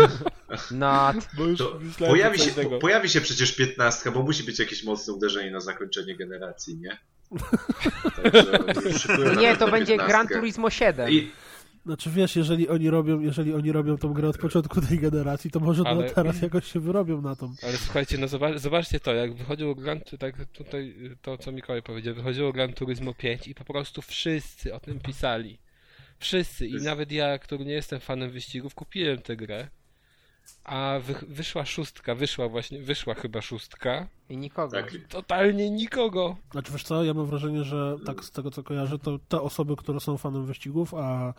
Nad. 0.70 1.28
Bo 1.36 1.44
już 1.44 1.60
myślałem, 1.80 2.14
pojawi, 2.14 2.38
się, 2.38 2.50
po, 2.50 2.78
pojawi 2.78 3.08
się 3.08 3.20
przecież 3.20 3.52
piętnastka, 3.56 4.10
bo 4.10 4.22
musi 4.22 4.44
być 4.44 4.58
jakieś 4.58 4.84
mocne 4.84 5.12
uderzenie 5.12 5.50
na 5.50 5.60
zakończenie 5.60 6.16
generacji, 6.16 6.76
nie? 6.76 6.98
Także 8.74 9.36
Nie, 9.40 9.56
to 9.56 9.70
będzie 9.70 9.92
15. 9.92 10.08
Gran 10.08 10.28
Turismo 10.28 10.70
7. 10.70 11.10
I, 11.10 11.30
Znaczy 11.86 12.10
wiesz, 12.10 12.36
jeżeli 12.36 12.68
oni 12.68 12.90
robią, 12.90 13.20
jeżeli 13.20 13.54
oni 13.54 13.72
robią 13.72 13.98
tą 13.98 14.12
grę 14.12 14.28
od 14.28 14.38
początku 14.38 14.80
tej 14.80 14.98
generacji, 14.98 15.50
to 15.50 15.60
może 15.60 15.82
Ale- 15.86 16.10
teraz 16.10 16.42
jakoś 16.42 16.72
się 16.72 16.80
wyrobią 16.80 17.22
na 17.22 17.36
tą. 17.36 17.54
Ale 17.62 17.76
słuchajcie, 17.76 18.18
no 18.18 18.28
zobacz, 18.28 18.58
zobaczcie 18.58 19.00
to, 19.00 19.14
jak 19.14 19.34
wychodziło 19.34 19.74
Gran, 19.74 20.00
tak 20.18 20.46
tutaj 20.52 20.94
to 21.22 21.38
co 21.38 21.52
Mikołaj 21.52 21.82
powiedział, 21.82 22.14
wychodziło 22.14 22.52
Gran 22.52 22.72
Turismo 22.72 23.14
5 23.14 23.48
i 23.48 23.54
po 23.54 23.64
prostu 23.64 24.02
wszyscy 24.02 24.74
o 24.74 24.80
tym 24.80 25.00
pisali. 25.00 25.58
Wszyscy 26.18 26.66
i 26.66 26.72
Jest- 26.72 26.84
nawet 26.84 27.12
ja, 27.12 27.38
który 27.38 27.64
nie 27.64 27.72
jestem 27.72 28.00
fanem 28.00 28.30
wyścigów, 28.30 28.74
kupiłem 28.74 29.18
tę 29.18 29.36
grę. 29.36 29.68
A 30.64 30.98
wy, 31.02 31.14
wyszła 31.28 31.64
szóstka, 31.64 32.14
wyszła 32.14 32.48
właśnie, 32.48 32.78
wyszła 32.78 33.14
chyba 33.14 33.42
szóstka. 33.42 34.08
I 34.28 34.36
nikogo. 34.36 34.72
tak, 34.72 34.92
Totalnie 35.08 35.70
nikogo. 35.70 36.36
Znaczy 36.52 36.72
wiesz 36.72 36.82
co, 36.82 37.04
ja 37.04 37.14
mam 37.14 37.26
wrażenie, 37.26 37.64
że 37.64 37.96
tak 38.06 38.24
z 38.24 38.30
tego 38.30 38.50
co 38.50 38.62
kojarzę, 38.62 38.98
to 38.98 39.18
te 39.28 39.40
osoby, 39.40 39.76
które 39.76 40.00
są 40.00 40.16
fanem 40.18 40.46
wyścigów, 40.46 40.94
a 40.94 41.34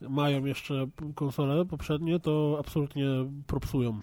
mają 0.00 0.44
jeszcze 0.44 0.86
konsole 1.14 1.64
poprzednie, 1.64 2.20
to 2.20 2.56
absolutnie 2.60 3.06
propsują. 3.46 4.00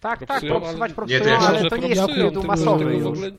Tak, 0.00 0.18
tak, 0.18 0.28
Propsują, 0.28 0.52
propsować 0.60 0.80
ale- 0.90 0.94
propsują, 0.94 1.18
Nie, 1.20 1.24
to 1.24 1.30
ja 1.30 1.38
ale 1.38 1.70
to 1.70 1.76
nie 1.76 1.88
jest 1.88 2.00
propsują, 2.00 2.26
tytuł 2.28 2.42
tylko 2.42 2.46
masowy 2.56 2.84
to 2.84 2.90
w 2.90 2.92
już. 2.92 3.06
ogóle, 3.06 3.28
już 3.28 3.36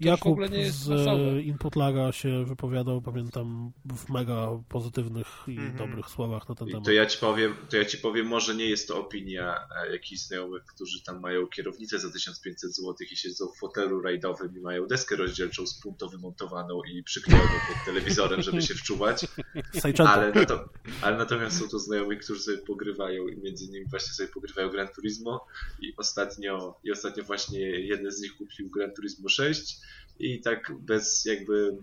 Jakub 0.00 0.32
ogóle 0.32 0.48
nie 0.48 0.58
jest 0.58 0.78
z 0.78 0.90
e, 0.90 1.40
Inputlaga 1.42 2.12
się 2.12 2.44
wypowiadał, 2.44 3.02
pamiętam, 3.02 3.72
w 3.96 4.08
mega 4.08 4.48
pozytywnych 4.68 5.26
i 5.48 5.58
Mhm. 5.58 5.76
dobrych 5.76 6.06
słowach 6.10 6.48
na 6.48 6.54
ten 6.54 6.68
I 6.68 6.70
temat. 6.70 6.84
to 6.84 6.92
ja 6.92 7.06
ci 7.06 7.18
powiem, 7.18 7.54
to 7.70 7.76
ja 7.76 7.84
ci 7.84 7.98
powiem, 7.98 8.26
może 8.26 8.54
nie 8.54 8.64
jest 8.66 8.88
to 8.88 8.98
opinia 9.00 9.56
e, 9.86 9.92
jakichś 9.92 10.22
znajomych, 10.22 10.64
którzy 10.64 11.02
tam 11.02 11.20
mają 11.20 11.46
kierownicę 11.46 11.98
za 11.98 12.10
1500 12.12 12.74
zł 12.76 12.94
i 13.12 13.16
siedzą 13.16 13.46
w 13.56 13.58
fotelu 13.58 14.00
rajdowym 14.02 14.56
i 14.56 14.60
mają 14.60 14.86
deskę 14.86 15.16
rozdzielczą 15.16 15.66
z 15.66 15.80
punto 15.80 16.08
wymontowaną 16.08 16.80
i 16.94 17.02
przyklejoną 17.02 17.44
pod 17.68 17.84
telewizorem, 17.84 18.42
żeby 18.42 18.62
się 18.62 18.74
wczuwać. 18.74 19.26
Ale, 20.06 20.46
to, 20.46 20.64
ale 21.02 21.16
natomiast 21.16 21.58
są 21.58 21.68
to 21.68 21.78
znajomi, 21.78 22.16
którzy 22.18 22.42
sobie 22.42 22.58
pogrywają 22.58 23.28
i 23.28 23.36
między 23.36 23.64
innymi 23.64 23.86
właśnie 23.86 24.12
sobie 24.12 24.28
pogrywają 24.28 24.68
Gran 24.70 24.88
Turismo 24.88 25.46
i 25.80 25.96
ostatnio, 25.96 26.80
i 26.84 26.92
ostatnio 26.92 27.24
właśnie 27.24 27.60
jeden 27.60 28.10
z 28.12 28.20
nich 28.20 28.36
kupił 28.36 28.70
Gran 28.70 28.92
Turismo 28.94 29.28
6 29.28 29.76
i 30.20 30.40
tak 30.40 30.72
bez 30.80 31.24
jakby 31.24 31.76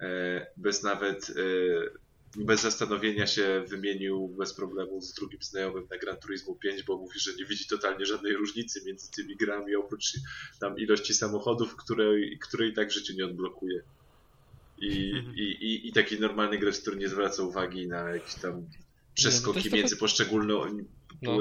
e, 0.00 0.46
bez 0.56 0.82
nawet 0.82 1.30
e, 1.30 2.08
bez 2.44 2.60
zastanowienia 2.62 3.26
się 3.26 3.64
wymienił 3.68 4.28
bez 4.28 4.54
problemu 4.54 5.00
z 5.00 5.14
drugim 5.14 5.42
znajomym 5.42 5.86
na 5.90 5.98
Gran 5.98 6.16
Turismo 6.16 6.54
5, 6.54 6.82
bo 6.82 6.96
mówi, 6.96 7.20
że 7.20 7.30
nie 7.38 7.44
widzi 7.44 7.66
totalnie 7.66 8.06
żadnej 8.06 8.32
różnicy 8.32 8.82
między 8.86 9.10
tymi 9.10 9.36
grami, 9.36 9.76
oprócz 9.76 10.12
tam 10.60 10.78
ilości 10.78 11.14
samochodów, 11.14 11.76
której, 11.76 12.38
której 12.38 12.74
tak 12.74 12.88
w 12.88 12.92
życiu 12.92 13.12
nie 13.16 13.24
odblokuje. 13.24 13.82
I, 14.80 14.88
i, 15.36 15.42
i, 15.42 15.88
I 15.88 15.92
taki 15.92 16.20
normalny 16.20 16.58
gracz, 16.58 16.78
który 16.78 16.96
nie 16.96 17.08
zwraca 17.08 17.42
uwagi 17.42 17.88
na 17.88 18.10
jakieś 18.10 18.34
tam 18.34 18.54
Nie, 18.56 18.60
no 18.60 18.68
przeskoki 19.14 19.58
jest 19.58 19.72
między 19.72 19.88
trochę- 19.88 20.00
poszczególną 20.00 20.64
No. 21.22 21.38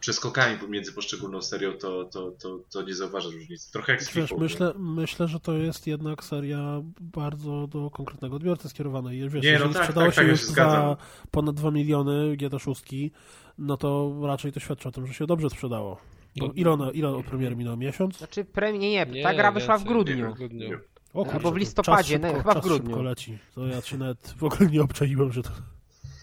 Przeskokami 0.00 0.58
pomiędzy 0.58 0.92
poszczególną 0.92 1.42
serią, 1.42 1.72
to, 1.72 2.04
to, 2.04 2.30
to, 2.30 2.58
to 2.70 2.82
nie 2.82 2.94
zauważa 2.94 3.28
różnicy. 3.30 3.72
Trochę 3.72 3.92
jak 3.92 4.02
z 4.02 4.12
Wiesz, 4.14 4.28
FIFA. 4.30 4.40
myślę, 4.42 4.72
myślę, 4.78 5.28
że 5.28 5.40
to 5.40 5.52
jest 5.52 5.86
jednak 5.86 6.24
seria 6.24 6.82
bardzo 7.00 7.66
do 7.66 7.90
konkretnego 7.90 8.36
odbiorcy 8.36 8.68
skierowana. 8.68 9.10
Wiesz, 9.10 9.20
Nie, 9.20 9.40
no 9.40 9.48
jeżeli 9.48 9.74
tak, 9.74 9.82
sprzedało 9.82 10.06
tak, 10.06 10.14
się 10.14 10.16
tak, 10.20 10.26
ja 10.26 10.30
już 10.32 10.40
się 10.40 10.46
za 10.46 10.96
ponad 11.30 11.54
2 11.56 11.70
miliony 11.70 12.36
GT6, 12.36 13.10
no 13.58 13.76
to 13.76 14.12
raczej 14.22 14.52
to 14.52 14.60
świadczy 14.60 14.88
o 14.88 14.92
tym, 14.92 15.06
że 15.06 15.14
się 15.14 15.26
dobrze 15.26 15.50
sprzedało. 15.50 15.98
Bo 16.36 16.46
No. 16.46 16.52
ile, 16.56 16.70
ona, 16.70 16.90
ile 16.90 17.08
od 17.08 17.26
premiery 17.26 17.56
minął? 17.56 17.76
Miesiąc? 17.76 18.18
Znaczy, 18.18 18.44
premie, 18.44 18.78
nie, 18.78 18.90
nie, 18.90 19.06
Nie, 19.06 19.22
ta 19.22 19.34
gra 19.34 19.52
wyszła 19.52 19.78
w 19.78 19.84
grudniu. 19.84 20.34
w 20.34 20.36
grudniu. 20.36 20.78
O, 21.14 21.26
Albo 21.32 21.50
w 21.50 21.52
to 21.52 21.58
listopadzie, 21.58 22.14
szybko, 22.22 22.34
chyba 22.38 22.54
w 22.54 22.62
grudniu. 22.64 23.02
leci. 23.02 23.38
To 23.54 23.66
ja 23.66 23.80
się 23.80 23.98
nawet 23.98 24.34
w 24.38 24.44
ogóle 24.44 24.70
nie 24.70 24.82
obczaiłem, 24.82 25.32
że 25.32 25.42
to... 25.42 25.50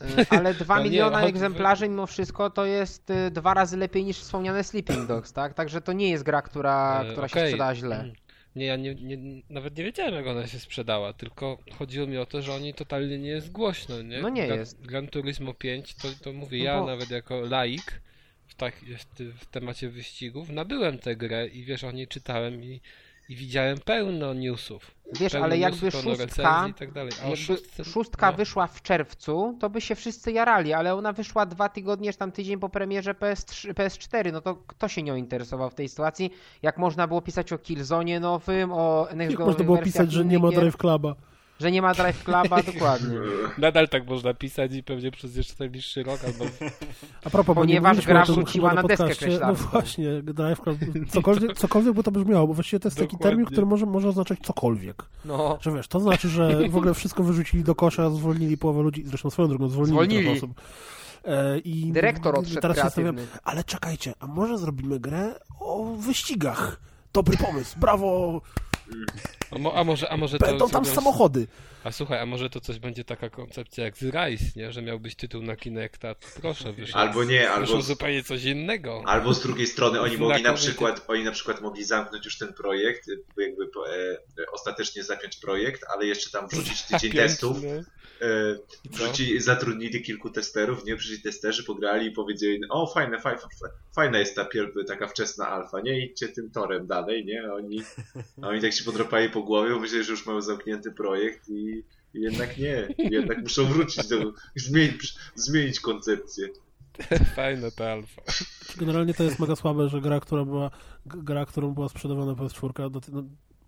E, 0.03 0.25
Ale 0.37 0.53
2 0.53 0.75
No 0.77 0.83
nie, 0.83 0.89
miliona 0.89 1.17
chodzi- 1.19 1.29
egzemplarzy 1.29 1.89
mimo 1.89 2.07
wszystko 2.07 2.49
to 2.49 2.65
jest 2.65 3.09
e, 3.09 3.31
dwa 3.31 3.53
razy 3.53 3.77
lepiej 3.77 4.03
niż 4.05 4.17
wspomniane 4.17 4.63
Sleeping 4.63 5.07
Dogs, 5.07 5.33
tak? 5.33 5.53
Także 5.53 5.81
to 5.81 5.93
nie 5.93 6.09
jest 6.09 6.23
gra, 6.23 6.41
która, 6.41 7.03
E, 7.03 7.11
która 7.11 7.27
się 7.27 7.33
okej. 7.33 7.47
sprzedała 7.47 7.75
źle. 7.75 7.99
Mm. 7.99 8.13
Nie, 8.55 8.65
ja 8.65 8.75
nie, 8.75 8.95
nie, 8.95 9.41
nawet 9.49 9.77
nie 9.77 9.83
wiedziałem 9.83 10.13
jak 10.13 10.27
ona 10.27 10.47
się 10.47 10.59
sprzedała, 10.59 11.13
tylko 11.13 11.57
chodziło 11.77 12.07
mi 12.07 12.17
o 12.17 12.25
to, 12.25 12.41
że 12.41 12.53
oni 12.53 12.73
totalnie 12.73 13.19
nie 13.19 13.29
jest 13.29 13.51
głośno, 13.51 14.01
nie? 14.01 14.21
No 14.21 14.29
nie 14.29 14.47
Gran, 14.47 14.59
jest. 14.59 14.81
Gran 14.85 15.07
Turismo 15.07 15.53
5, 15.53 15.95
to, 15.95 16.07
to 16.23 16.33
mówię, 16.33 16.57
No 16.59 16.63
ja 16.65 16.79
bo- 16.79 16.85
nawet 16.85 17.09
jako 17.11 17.41
laik 17.41 18.01
w, 18.47 18.55
tak, 18.55 18.73
w 19.39 19.45
temacie 19.45 19.89
wyścigów 19.89 20.49
nabyłem 20.49 20.99
tę 20.99 21.15
grę 21.15 21.47
i 21.47 21.63
wiesz, 21.65 21.83
o 21.83 21.91
niej 21.91 22.07
czytałem 22.07 22.63
i, 22.63 22.81
i 23.33 23.35
widziałem 23.35 23.77
pełno 23.77 24.33
newsów. 24.33 24.91
Wiesz, 25.19 25.31
pełno 25.31 25.45
ale 25.45 25.57
jakby 25.57 25.85
newsów, 25.85 26.03
szóstka, 26.03 26.67
i 26.69 26.73
tak 26.73 26.91
dalej. 26.91 27.11
A 27.23 27.27
jakby 27.27 27.37
szóstce- 27.37 27.85
szóstka 27.85 28.31
no. 28.31 28.37
wyszła 28.37 28.67
w 28.67 28.81
czerwcu, 28.81 29.57
to 29.59 29.69
by 29.69 29.81
się 29.81 29.95
wszyscy 29.95 30.31
jarali, 30.31 30.73
ale 30.73 30.95
ona 30.95 31.13
wyszła 31.13 31.45
dwa 31.45 31.69
tygodnie, 31.69 32.11
czy 32.11 32.19
tam 32.19 32.31
tydzień 32.31 32.59
po 32.59 32.69
premierze 32.69 33.13
PS3, 33.13 33.73
PS4, 33.73 34.31
no 34.31 34.41
to 34.41 34.55
kto 34.55 34.87
się 34.87 35.03
nią 35.03 35.15
interesował 35.15 35.69
w 35.69 35.75
tej 35.75 35.89
sytuacji? 35.89 36.31
Jak 36.61 36.77
można 36.77 37.07
było 37.07 37.21
pisać 37.21 37.53
o 37.53 37.57
Killzone 37.57 38.19
nowym, 38.19 38.71
o 38.73 39.07
Jak 39.09 39.17
next 39.17 39.39
można 39.39 39.63
było 39.63 39.77
pisać, 39.77 40.11
że 40.11 40.25
nie 40.25 40.39
ma 40.39 40.51
Drive 40.51 40.77
Cluba? 40.77 41.15
Że 41.63 41.71
nie 41.71 41.81
ma 41.81 41.93
Drive 41.93 42.23
Cluba, 42.23 42.61
dokładnie. 42.73 43.17
Nadal 43.57 43.89
tak 43.89 44.07
można 44.07 44.33
pisać 44.33 44.73
i 44.73 44.83
pewnie 44.83 45.11
przez 45.11 45.35
jeszcze 45.35 45.53
najbliższy 45.59 46.03
rok 46.03 46.19
albo 46.25 46.45
A 47.23 47.29
propos, 47.29 47.55
Ponieważ 47.55 48.05
gra 48.05 48.25
chyba 48.53 48.73
na 48.73 48.83
deskę 48.83 48.97
podcaście. 48.97 49.25
No 49.25 49.31
kreślarską. 49.31 49.69
właśnie, 49.71 50.21
Drive 50.23 50.61
Club, 50.61 50.77
cokolwiek, 51.09 51.57
cokolwiek 51.57 51.93
by 51.93 52.03
to 52.03 52.11
brzmiało, 52.11 52.47
bo 52.47 52.53
właściwie 52.53 52.79
to 52.79 52.87
jest 52.87 52.97
taki 52.97 53.11
Dokładnie. 53.11 53.29
termin, 53.31 53.45
który 53.45 53.65
może, 53.67 53.85
może 53.85 54.07
oznaczać 54.09 54.39
cokolwiek. 54.39 55.03
No, 55.25 55.57
Że 55.61 55.71
wiesz, 55.71 55.87
to 55.87 55.99
znaczy, 55.99 56.29
że 56.29 56.69
w 56.69 56.77
ogóle 56.77 56.93
wszystko 56.93 57.23
wyrzucili 57.23 57.63
do 57.63 57.75
kosza, 57.75 58.09
zwolnili 58.09 58.57
połowę 58.57 58.81
ludzi, 58.81 59.03
zresztą 59.05 59.29
swoją 59.29 59.47
drogą 59.49 59.67
zwolnili, 59.69 59.93
Zwolnili. 59.95 60.23
trochę 60.23 60.37
osób. 60.37 60.51
E, 61.25 61.59
I 61.59 61.91
dyrektor 61.91 62.39
odszedł 62.39 62.61
teraz 62.61 62.77
się 62.77 62.83
zastanawiam, 62.83 63.25
ale 63.43 63.63
czekajcie, 63.63 64.13
a 64.19 64.27
może 64.27 64.57
zrobimy 64.57 64.99
grę 64.99 65.39
o 65.59 65.83
wyścigach? 65.83 66.79
Dobry 67.13 67.37
pomysł, 67.37 67.79
brawo! 67.79 68.41
A, 69.51 69.57
mo, 69.59 69.75
a 69.75 69.83
może, 69.83 70.09
a 70.09 70.17
może 70.17 70.39
to 70.39 70.45
Będą 70.45 70.69
tam 70.69 70.85
samochody. 70.85 71.47
A 71.83 71.91
słuchaj, 71.91 72.19
a 72.19 72.25
może 72.25 72.49
to 72.49 72.61
coś 72.61 72.79
będzie 72.79 73.03
taka 73.03 73.29
koncepcja 73.29 73.83
jak 73.83 73.97
z 73.97 74.01
Rise, 74.01 74.45
nie? 74.55 74.71
Że 74.71 74.81
miał 74.81 74.99
być 74.99 75.15
tytuł 75.15 75.41
na 75.41 75.55
Kinecta, 75.55 76.15
to 76.15 76.27
proszę, 76.41 76.73
wyszło. 76.73 76.99
Albo 76.99 77.23
nie, 77.23 77.51
albo 77.51 77.81
zupełnie 77.81 78.23
coś 78.23 78.43
innego. 78.43 79.03
Albo 79.05 79.33
z 79.33 79.41
drugiej 79.41 79.67
strony 79.67 80.01
oni 80.01 80.17
mogli 80.17 80.43
na 80.43 80.53
przykład, 80.53 81.05
oni 81.07 81.23
na 81.23 81.31
przykład 81.31 81.61
mogli 81.61 81.83
zamknąć 81.83 82.25
już 82.25 82.37
ten 82.37 82.53
projekt, 82.53 83.07
jakby 83.37 83.67
po- 83.67 83.89
e, 83.89 84.17
ostatecznie 84.51 85.03
zapiąć 85.03 85.37
projekt, 85.37 85.85
ale 85.93 86.05
jeszcze 86.05 86.31
tam 86.31 86.47
wrzucić 86.47 86.81
tydzień 86.87 87.11
testów. 87.11 87.57
E, 88.23 88.57
wrzuci, 88.91 89.41
zatrudnili 89.41 90.01
kilku 90.01 90.29
testerów, 90.29 90.85
nie? 90.85 90.95
Przyszli 90.95 91.21
testerzy, 91.21 91.63
pograli 91.63 92.07
i 92.07 92.11
powiedzieli, 92.11 92.61
o 92.69 92.87
fajne, 92.87 93.19
fajne, 93.19 93.41
fajna 93.95 94.19
jest 94.19 94.35
ta 94.35 94.43
pier- 94.43 94.85
taka 94.87 95.07
wczesna 95.07 95.47
alfa, 95.47 95.81
nie? 95.81 96.05
Idźcie 96.05 96.27
tym 96.27 96.51
torem 96.51 96.87
dalej, 96.87 97.25
nie? 97.25 97.47
A 97.49 97.53
oni, 97.53 97.81
oni 98.41 98.61
tak 98.61 98.73
się 98.73 98.83
podropali 98.83 99.29
po 99.29 99.43
głowie, 99.43 99.73
bo 99.73 99.79
myśleli, 99.79 100.03
że 100.03 100.11
już 100.11 100.25
mają 100.25 100.41
zamknięty 100.41 100.91
projekt 100.91 101.49
i 101.49 101.83
i 102.13 102.21
jednak 102.21 102.57
nie, 102.57 102.87
jednak 102.97 103.41
muszą 103.41 103.65
wrócić 103.65 104.07
do, 104.07 104.33
zmienić, 104.55 105.15
zmienić 105.35 105.79
koncepcję. 105.79 106.49
Fajna 107.35 107.71
ta 107.71 107.91
alfa. 107.91 108.21
Generalnie 108.77 109.13
to 109.13 109.23
jest 109.23 109.39
mega 109.39 109.55
słabe, 109.55 109.89
że 109.89 110.01
gra, 110.01 110.19
która 110.19 110.45
była, 110.45 110.71
gra, 111.05 111.45
którą 111.45 111.73
była 111.73 111.89
sprzedawana 111.89 112.33
PS4, 112.33 113.01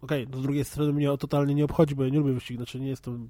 do, 0.06 0.16
no, 0.16 0.18
okej, 0.18 0.28
no 0.32 0.40
z 0.40 0.42
drugiej 0.42 0.66
strony 0.66 0.94
mnie 0.94 1.12
o 1.12 1.18
totalnie 1.18 1.56
nie 1.56 1.66
obchodzi, 1.66 1.96
bo 1.96 2.04
ja 2.04 2.10
nie 2.10 2.20
lubię 2.20 2.34
wyścigów, 2.34 2.60
znaczy 2.66 2.80
nie 2.80 2.90
jestem 2.90 3.30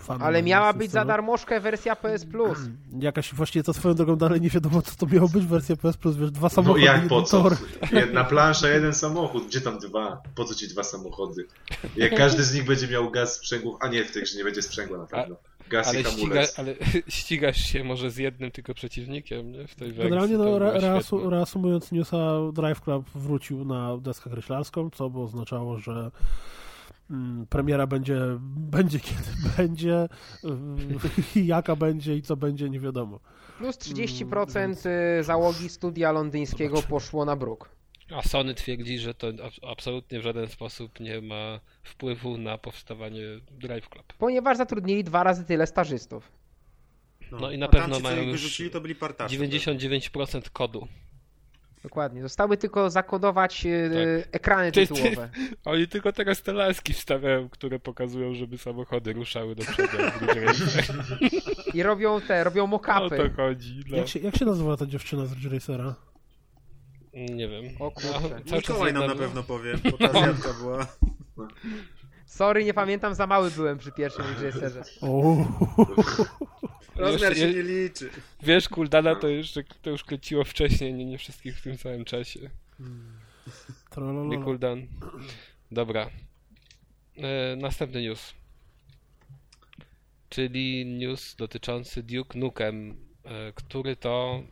fanem. 0.00 0.22
ale 0.22 0.42
miała 0.42 0.72
być 0.72 0.90
za 0.90 1.04
darmożkę 1.04 1.60
wersja 1.60 1.96
PS 1.96 2.24
Plus. 2.26 2.58
Jakaś 3.00 3.34
właściwie 3.34 3.62
to 3.62 3.72
swoją 3.72 3.94
drogą 3.94 4.16
dalej 4.16 4.40
nie 4.40 4.50
wiadomo, 4.50 4.82
co 4.82 5.06
to 5.06 5.14
miało 5.14 5.28
być 5.28 5.46
wersja 5.46 5.76
PS 5.76 5.96
Plus, 5.96 6.16
wiesz, 6.16 6.30
dwa 6.30 6.46
No 6.46 6.50
samochody, 6.50 6.80
jak 6.84 7.08
po 7.08 7.22
co? 7.22 7.42
tor. 7.42 7.56
Jedna 7.92 8.24
plansza, 8.24 8.68
jeden 8.68 8.94
samochód. 8.94 9.46
Gdzie 9.46 9.60
tam 9.60 9.78
dwa? 9.78 10.22
Po 10.34 10.44
co 10.44 10.54
ci 10.54 10.68
dwa 10.68 10.82
samochody? 10.84 11.46
Jak 11.96 12.14
każdy 12.16 12.44
z 12.44 12.54
nich 12.54 12.64
będzie 12.64 12.88
miał 12.88 13.10
gaz 13.10 13.36
sprzęgło, 13.36 13.78
a 13.80 13.88
nie, 13.88 14.04
w 14.04 14.10
tych, 14.12 14.26
że 14.26 14.38
nie 14.38 14.44
będzie 14.44 14.62
sprzęgła 14.62 14.98
na 14.98 15.06
pewno. 15.06 15.36
Gaz 15.70 15.88
Ale, 15.88 16.04
ściga, 16.04 16.40
ale 16.56 16.74
ścigasz 17.08 17.56
się 17.56 17.84
może 17.84 18.10
z 18.10 18.16
jednym 18.16 18.50
tylko 18.50 18.74
przeciwnikiem, 18.74 19.52
nie? 19.52 19.66
W 19.66 19.74
tej 19.74 19.88
wersji. 19.88 20.10
Generalnie, 20.10 20.38
no, 20.38 20.56
re, 20.56 20.80
reasu, 20.80 21.30
reasumując 21.30 21.92
newsa, 21.92 22.38
Drive 22.52 22.80
Club 22.80 23.10
wrócił 23.14 23.64
na 23.64 23.96
deskę 23.98 24.30
kreślarską, 24.30 24.90
co 24.90 25.10
by 25.10 25.18
oznaczało, 25.18 25.78
że 25.78 26.10
mm, 27.10 27.46
premiera 27.46 27.86
będzie, 27.86 28.20
będzie 28.76 29.00
kiedy 29.00 29.30
będzie, 29.56 30.08
jaka 31.36 31.76
będzie 31.76 32.16
i 32.16 32.22
co 32.22 32.36
będzie, 32.36 32.70
nie 32.70 32.80
wiadomo. 32.80 33.20
Plus 33.58 33.76
30% 33.76 34.88
y, 35.20 35.24
załogi 35.24 35.68
studia 35.68 36.12
londyńskiego 36.12 36.82
poszło 36.82 37.24
na 37.24 37.36
bruk. 37.36 37.79
A 38.16 38.22
Sony 38.22 38.54
twierdzi, 38.54 38.98
że 38.98 39.14
to 39.14 39.28
ab- 39.28 39.70
absolutnie 39.70 40.20
w 40.20 40.22
żaden 40.22 40.48
sposób 40.48 41.00
nie 41.00 41.20
ma 41.20 41.60
wpływu 41.82 42.38
na 42.38 42.58
powstawanie 42.58 43.22
Drive 43.50 43.88
Club. 43.88 44.12
Ponieważ 44.18 44.56
zatrudnili 44.56 45.04
dwa 45.04 45.22
razy 45.22 45.44
tyle 45.44 45.66
stażystów. 45.66 46.32
No 47.40 47.50
i 47.50 47.58
na 47.58 47.66
a 47.66 47.68
pewno 47.68 47.88
tamci, 47.88 48.02
mają 48.02 48.22
już 48.22 48.62
to 48.72 48.80
byli 48.80 48.94
partacze. 48.94 49.36
99% 49.36 50.50
kodu. 50.52 50.88
Dokładnie. 51.82 52.22
Zostały 52.22 52.56
tylko 52.56 52.90
zakodować 52.90 53.66
y, 53.66 54.24
ekrany 54.32 54.72
Ty- 54.72 54.86
ty- 54.86 54.94
tytułowe. 54.94 55.30
Oni 55.64 55.88
tylko 55.88 56.12
teraz 56.12 56.42
te 56.42 56.52
laski 56.52 56.92
wstawiają, 56.92 57.48
które 57.48 57.78
pokazują, 57.78 58.34
żeby 58.34 58.58
samochody 58.58 59.12
ruszały 59.12 59.54
do 59.54 59.62
przodu. 59.62 59.88
I 61.74 61.82
robią 61.82 62.20
te, 62.20 62.44
robią 62.44 62.64
O 62.64 62.66
mock-upy. 62.66 63.16
to 63.30 63.36
chodzi. 63.36 63.80
No. 63.90 63.96
Jak 63.96 64.08
się, 64.08 64.18
jak 64.20 64.36
się 64.36 64.44
nazywa 64.44 64.76
ta 64.76 64.86
dziewczyna 64.86 65.26
z 65.26 65.32
Ridge 65.32 65.52
Racera? 65.52 65.94
Nie 67.14 67.48
wiem. 67.48 67.64
O 67.78 67.90
kurczę. 67.90 68.20
No, 68.22 68.40
czas 68.44 68.52
Mikołaj 68.52 68.92
nam 68.92 69.06
na 69.06 69.14
pewno 69.14 69.42
powie, 69.42 69.74
bo 69.90 69.98
ta 69.98 70.12
zjadka 70.12 70.52
była. 70.52 70.86
Sorry, 72.26 72.64
nie 72.64 72.74
pamiętam, 72.74 73.14
za 73.14 73.26
mały 73.26 73.50
byłem 73.50 73.78
przy 73.78 73.92
pierwszym 73.92 74.24
reżyserze. 74.24 74.82
Rozmiar 76.96 77.36
się 77.36 77.54
nie 77.54 77.62
liczy. 77.62 78.10
Wiesz, 78.42 78.68
Kuldana 78.68 79.14
to 79.14 79.28
już, 79.28 79.52
to 79.82 79.90
już 79.90 80.04
kręciło 80.04 80.44
wcześniej, 80.44 80.94
nie, 80.94 81.04
nie 81.04 81.18
wszystkich 81.18 81.58
w 81.58 81.62
tym 81.62 81.76
samym 81.76 82.04
czasie. 82.04 82.40
Nie 82.80 82.86
trololo. 83.90 84.44
Kuldan. 84.44 84.86
Dobra. 85.70 86.10
E, 87.16 87.56
następny 87.56 88.02
news. 88.02 88.34
Czyli 90.28 90.86
news 90.86 91.36
dotyczący 91.36 92.02
Duke 92.02 92.38
Nukem, 92.38 92.96
e, 93.24 93.52
który 93.52 93.96
to. 93.96 94.42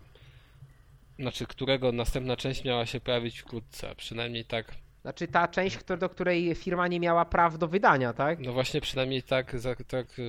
Znaczy, 1.19 1.47
którego 1.47 1.93
następna 1.93 2.37
część 2.37 2.65
miała 2.65 2.87
się 2.87 3.01
pojawić 3.01 3.39
wkrótce. 3.39 3.95
Przynajmniej 3.97 4.45
tak. 4.45 4.75
Znaczy 5.03 5.29
ta 5.29 5.49
część, 5.49 5.79
do 5.99 6.09
której 6.09 6.55
firma 6.55 6.89
nie 6.89 7.01
miała 7.01 7.25
praw 7.25 7.59
do 7.59 7.69
wydania, 7.69 8.13
tak? 8.13 8.39
No 8.41 8.53
właśnie, 8.53 8.81
przynajmniej 8.81 9.23
tak, 9.23 9.57
tak 9.89 10.07
e, 10.19 10.23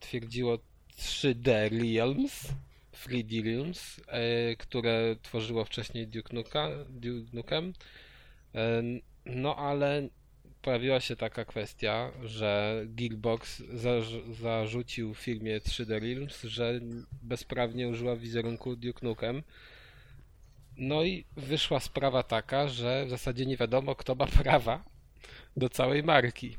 twierdziło 0.00 0.58
3D 0.98 1.68
Realms. 1.82 2.48
3D 2.92 3.44
Realms, 3.44 4.00
e, 4.08 4.56
które 4.56 5.16
tworzyło 5.22 5.64
wcześniej 5.64 6.08
Duke, 6.08 6.34
Nuka, 6.34 6.68
Duke 6.88 7.30
Nukem. 7.36 7.72
E, 8.54 8.82
No 9.26 9.56
ale 9.56 10.08
pojawiła 10.62 11.00
się 11.00 11.16
taka 11.16 11.44
kwestia, 11.44 12.12
że 12.24 12.82
Gearbox 12.86 13.60
zarz- 13.62 14.32
zarzucił 14.34 15.14
firmie 15.14 15.60
3D 15.60 16.00
Realms, 16.00 16.42
że 16.42 16.80
bezprawnie 17.22 17.88
użyła 17.88 18.16
wizerunku 18.16 18.76
Duke 18.76 19.06
Nukem. 19.06 19.42
No 20.76 21.04
i 21.04 21.24
wyszła 21.36 21.80
sprawa 21.80 22.22
taka, 22.22 22.68
że 22.68 23.06
w 23.06 23.10
zasadzie 23.10 23.46
nie 23.46 23.56
wiadomo 23.56 23.94
kto 23.94 24.14
ma 24.14 24.26
prawa 24.42 24.84
do 25.56 25.68
całej 25.68 26.02
marki. 26.02 26.56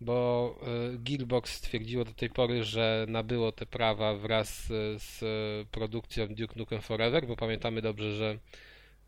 Bo 0.00 0.54
e, 0.62 0.98
Gearbox 0.98 1.54
stwierdziło 1.54 2.04
do 2.04 2.12
tej 2.12 2.30
pory, 2.30 2.64
że 2.64 3.06
nabyło 3.08 3.52
te 3.52 3.66
prawa 3.66 4.14
wraz 4.14 4.70
e, 4.70 4.98
z 4.98 5.20
produkcją 5.68 6.28
Duke 6.28 6.54
Nukem 6.56 6.80
Forever, 6.80 7.26
bo 7.26 7.36
pamiętamy 7.36 7.82
dobrze, 7.82 8.12
że, 8.16 8.38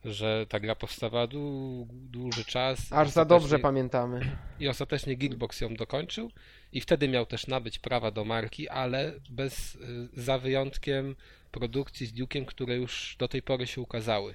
że 0.05 0.47
ta 0.49 0.61
gra 0.61 0.75
powstawała 0.75 1.27
dłu- 1.27 1.87
dłuży 1.91 2.45
czas. 2.45 2.93
Aż 2.93 3.11
za 3.11 3.25
dobrze 3.25 3.59
pamiętamy. 3.59 4.37
i 4.61 4.69
ostatecznie 4.69 5.17
Gearbox 5.17 5.61
ją 5.61 5.75
dokończył 5.75 6.31
i 6.73 6.81
wtedy 6.81 7.09
miał 7.09 7.27
też 7.27 7.47
nabyć 7.47 7.79
prawa 7.79 8.11
do 8.11 8.25
marki, 8.25 8.69
ale 8.69 9.13
bez, 9.31 9.75
y, 9.75 10.09
za 10.13 10.39
wyjątkiem 10.39 11.17
produkcji 11.51 12.07
z 12.07 12.15
Duke'iem, 12.15 12.45
które 12.45 12.77
już 12.77 13.17
do 13.19 13.29
tej 13.29 13.43
pory 13.43 13.67
się 13.67 13.81
ukazały. 13.81 14.35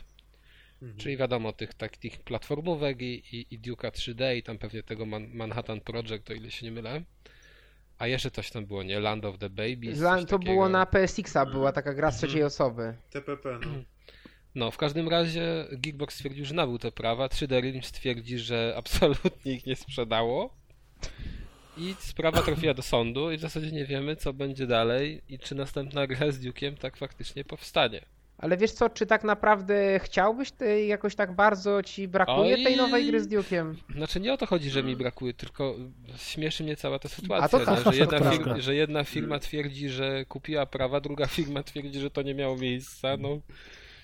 Czyli 0.97 1.17
wiadomo, 1.17 1.53
tych 1.53 1.73
takich 1.73 2.19
platformówek 2.19 3.01
i, 3.01 3.37
i, 3.37 3.55
i 3.55 3.59
Duke'a 3.59 3.91
3D 3.91 4.35
i 4.35 4.43
tam 4.43 4.57
pewnie 4.57 4.83
tego 4.83 5.05
Man 5.05 5.27
Manhattan 5.33 5.81
Project, 5.81 6.29
o 6.29 6.33
ile 6.33 6.51
się 6.51 6.65
nie 6.65 6.71
mylę. 6.71 7.01
A 7.97 8.07
jeszcze 8.07 8.31
coś 8.31 8.51
tam 8.51 8.65
było, 8.65 8.83
nie? 8.83 8.99
Land 8.99 9.25
of 9.25 9.37
the 9.37 9.49
Babies. 9.49 9.99
Coś 9.99 10.25
To 10.25 10.39
było 10.39 10.69
na 10.69 10.85
PSX-a, 10.85 11.45
była 11.45 11.71
taka 11.71 11.93
gra 11.93 12.11
z 12.11 12.17
trzeciej 12.17 12.43
osoby. 12.43 12.93
TPP, 13.09 13.59
no. 13.61 13.83
No, 14.55 14.71
w 14.71 14.77
każdym 14.77 15.09
razie 15.09 15.67
Gearbox 15.71 16.15
stwierdził, 16.15 16.45
że 16.45 16.53
nabył 16.53 16.77
te 16.77 16.91
prawa. 16.91 17.27
3D 17.27 17.61
Realms 17.61 17.85
stwierdzi, 17.85 18.39
że 18.39 18.73
absolutnie 18.77 19.53
ich 19.53 19.65
nie 19.65 19.75
sprzedało. 19.75 20.57
I 21.77 21.95
sprawa 21.99 22.41
trafiła 22.41 22.73
do 22.73 22.81
sądu 22.81 23.31
i 23.31 23.37
w 23.37 23.41
zasadzie 23.41 23.71
nie 23.71 23.85
wiemy, 23.85 24.15
co 24.15 24.33
będzie 24.33 24.67
dalej 24.67 25.21
i 25.29 25.39
czy 25.39 25.55
następna 25.55 26.07
gra 26.07 26.31
z 26.31 26.39
Duke'iem 26.39 26.77
tak 26.77 26.97
faktycznie 26.97 27.45
powstanie. 27.45 28.05
Ale 28.39 28.57
wiesz 28.57 28.71
co, 28.71 28.89
czy 28.89 29.05
tak 29.05 29.23
naprawdę 29.23 29.99
chciałbyś 29.99 30.51
tej 30.51 30.87
jakoś 30.87 31.15
tak 31.15 31.35
bardzo 31.35 31.83
ci 31.83 32.07
brakuje 32.07 32.55
Oj. 32.55 32.63
tej 32.63 32.77
nowej 32.77 33.07
gry 33.07 33.21
z 33.21 33.27
Duke'iem? 33.27 33.73
Znaczy 33.95 34.19
nie 34.19 34.33
o 34.33 34.37
to 34.37 34.45
chodzi, 34.45 34.69
że 34.69 34.83
mi 34.83 34.95
brakuje, 34.95 35.33
tylko 35.33 35.75
śmieszy 36.17 36.63
mnie 36.63 36.75
cała 36.75 36.99
ta 36.99 37.09
sytuacja, 37.09 37.59
A 37.59 37.65
to 37.65 37.75
nie? 37.75 37.93
że, 37.93 37.95
jedna 37.95 38.31
firma, 38.31 38.59
że 38.59 38.75
jedna 38.75 39.03
firma 39.03 39.39
twierdzi, 39.39 39.89
że 39.89 40.25
kupiła 40.25 40.65
prawa, 40.65 41.01
druga 41.01 41.27
firma 41.27 41.63
twierdzi, 41.63 41.99
że 41.99 42.11
to 42.11 42.21
nie 42.21 42.35
miało 42.35 42.57
miejsca, 42.57 43.17
no 43.17 43.39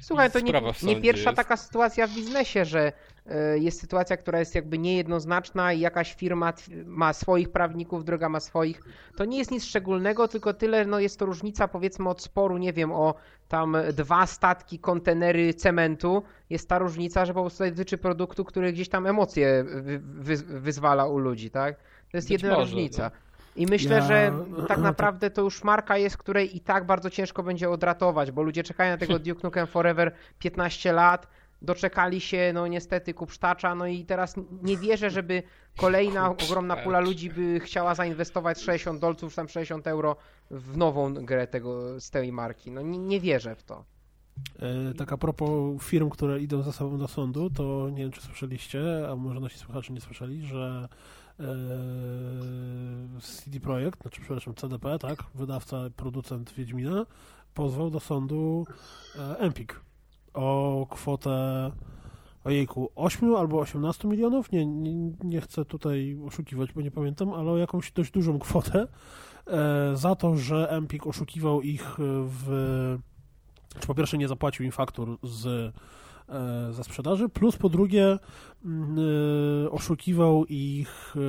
Słuchaj, 0.02 0.32
to 0.32 0.40
nie, 0.40 0.54
nie 0.84 1.02
pierwsza 1.02 1.30
jest. 1.30 1.38
taka 1.38 1.58
sytuacja 1.58 2.08
w 2.08 2.16
biznesie, 2.16 2.66
że 2.66 2.92
e, 3.26 3.58
jest 3.60 3.82
sytuacja, 3.82 4.18
która 4.18 4.40
jest 4.40 4.56
jakby 4.56 4.78
niejednoznaczna 4.78 5.74
i 5.74 5.80
jakaś 5.80 6.14
firma 6.16 6.54
ma 6.86 7.14
swoich 7.14 7.52
prawników, 7.52 8.06
druga 8.06 8.30
ma 8.30 8.40
swoich. 8.40 8.82
To 9.18 9.26
nie 9.26 9.38
jest 9.38 9.52
nic 9.52 9.66
szczególnego, 9.66 10.28
tylko 10.28 10.54
tyle, 10.54 10.86
no 10.86 11.00
jest 11.00 11.20
to 11.20 11.26
różnica 11.26 11.68
powiedzmy 11.68 12.10
od 12.10 12.22
sporu, 12.22 12.58
nie 12.58 12.74
wiem, 12.74 12.92
o 12.92 13.16
tam 13.48 13.78
dwa 13.93 14.26
statki, 14.28 14.80
kontenery 14.80 15.54
cementu. 15.54 16.24
Jest 16.50 16.70
ta 16.70 16.78
różnica, 16.80 17.26
że 17.26 17.34
po 17.34 17.41
prostu 17.41 17.64
dotyczy 17.64 17.98
produktu, 17.98 18.46
który 18.46 18.74
gdzieś 18.74 18.89
tam 18.89 19.08
emocje 19.08 19.64
wy, 19.64 20.00
wy, 20.00 20.36
wyzwala 20.60 21.06
u 21.06 21.18
ludzi, 21.18 21.50
tak? 21.50 21.76
To 22.12 22.18
jest 22.18 22.28
Być 22.28 22.32
jedyna 22.32 22.54
może, 22.54 22.66
różnica. 22.72 23.04
no. 23.04 23.26
I 23.56 23.66
myślę, 23.66 23.96
Ja- 23.96 24.02
że 24.02 24.32
tak 24.68 24.78
naprawdę 24.78 25.30
to 25.30 25.41
już 25.41 25.64
marka 25.64 25.98
jest, 25.98 26.18
której 26.18 26.58
i 26.58 26.60
tak 26.60 26.86
bardzo 26.86 27.10
ciężko 27.10 27.43
będzie 27.43 27.70
odratować, 27.70 28.32
bo 28.32 28.41
ludzie 28.43 28.64
czekają 28.64 28.91
na 28.91 28.98
tego 28.98 29.20
Duke 29.26 29.41
Nukem 29.43 29.68
Forever 29.68 30.12
15 30.39 30.93
lat, 30.93 31.28
doczekali 31.62 32.22
się, 32.22 32.51
no 32.53 32.68
niestety, 32.68 33.14
kupsztacza, 33.14 33.76
no 33.76 33.88
i 33.88 34.06
teraz 34.06 34.36
nie 34.62 34.78
wierzę, 34.78 35.10
żeby 35.10 35.43
kolejna 35.78 36.30
ogromna 36.30 36.76
pula 36.76 36.99
ludzi 36.99 37.30
by 37.30 37.60
chciała 37.60 37.95
zainwestować 37.95 38.62
60 38.62 39.01
dolców, 39.01 39.30
czy 39.32 39.36
tam 39.36 39.47
60 39.49 39.88
euro 39.88 40.16
w 40.51 40.78
nową 40.78 41.14
grę 41.14 41.47
tego, 41.47 41.99
z 41.99 42.10
tej 42.10 42.32
marki. 42.32 42.72
No 42.72 42.82
nie, 42.82 42.97
nie 42.97 43.20
wierzę 43.20 43.56
w 43.56 43.64
to. 43.64 43.86
E, 44.60 44.93
Tak 44.93 45.14
a 45.14 45.18
propos 45.18 45.84
firm, 45.84 46.10
które 46.10 46.39
idą 46.39 46.62
za 46.62 46.72
sobą 46.72 46.97
do 46.97 47.08
sądu, 47.08 47.49
to 47.49 47.89
nie 47.89 48.03
wiem, 48.03 48.12
czy 48.12 48.22
słyszeliście, 48.22 49.10
a 49.10 49.16
może 49.16 49.39
nasi 49.39 49.58
słuchacze 49.58 49.93
nie 49.93 50.01
słyszeli, 50.01 50.41
że 50.41 50.88
e, 51.39 51.45
CD 53.22 53.60
Projekt, 53.60 54.01
znaczy 54.01 54.22
przepraszam, 54.22 54.56
CDP, 54.56 54.99
tak, 54.99 55.24
wydawca, 55.36 55.78
producent 55.95 56.53
Wiedźmina, 56.53 57.06
pozwał 57.53 57.89
do 57.89 57.99
sądu 57.99 58.66
e, 59.20 59.38
Empik 59.39 59.82
o 60.36 60.88
kwotę 60.90 61.72
ojejku, 62.44 62.90
8 62.96 63.36
albo 63.36 63.60
18 63.60 64.08
milionów, 64.08 64.52
nie, 64.52 64.66
nie, 64.66 65.12
nie 65.24 65.42
chcę 65.42 65.66
tutaj 65.66 66.18
oszukiwać, 66.28 66.74
bo 66.74 66.82
nie 66.82 66.92
pamiętam, 66.92 67.34
ale 67.34 67.52
o 67.52 67.58
jakąś 67.58 67.92
dość 67.92 68.12
dużą 68.12 68.40
kwotę 68.40 68.88
e, 69.48 69.92
za 69.98 70.16
to, 70.16 70.38
że 70.38 70.70
Empik 70.70 71.08
oszukiwał 71.08 71.62
ich 71.62 71.96
w 72.00 72.98
czy 73.80 73.88
po 73.88 73.96
pierwsze 73.96 74.18
nie 74.18 74.28
zapłacił 74.28 74.66
im 74.66 74.72
faktur 74.72 75.18
z, 75.24 75.46
e, 76.30 76.74
za 76.74 76.84
sprzedaży, 76.84 77.30
plus 77.30 77.58
po 77.58 77.70
drugie 77.70 78.20
mm, 78.66 78.98
e, 79.66 79.72
oszukiwał 79.72 80.46
ich 80.46 81.14
e, 81.16 81.20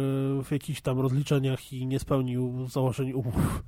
w 0.43 0.47
jakichś 0.51 0.81
tam 0.81 1.01
rozliczeniach 1.01 1.73
i 1.73 1.87
nie 1.87 1.99
spełnił 1.99 2.69
założeń 2.69 3.13
umów. 3.13 3.63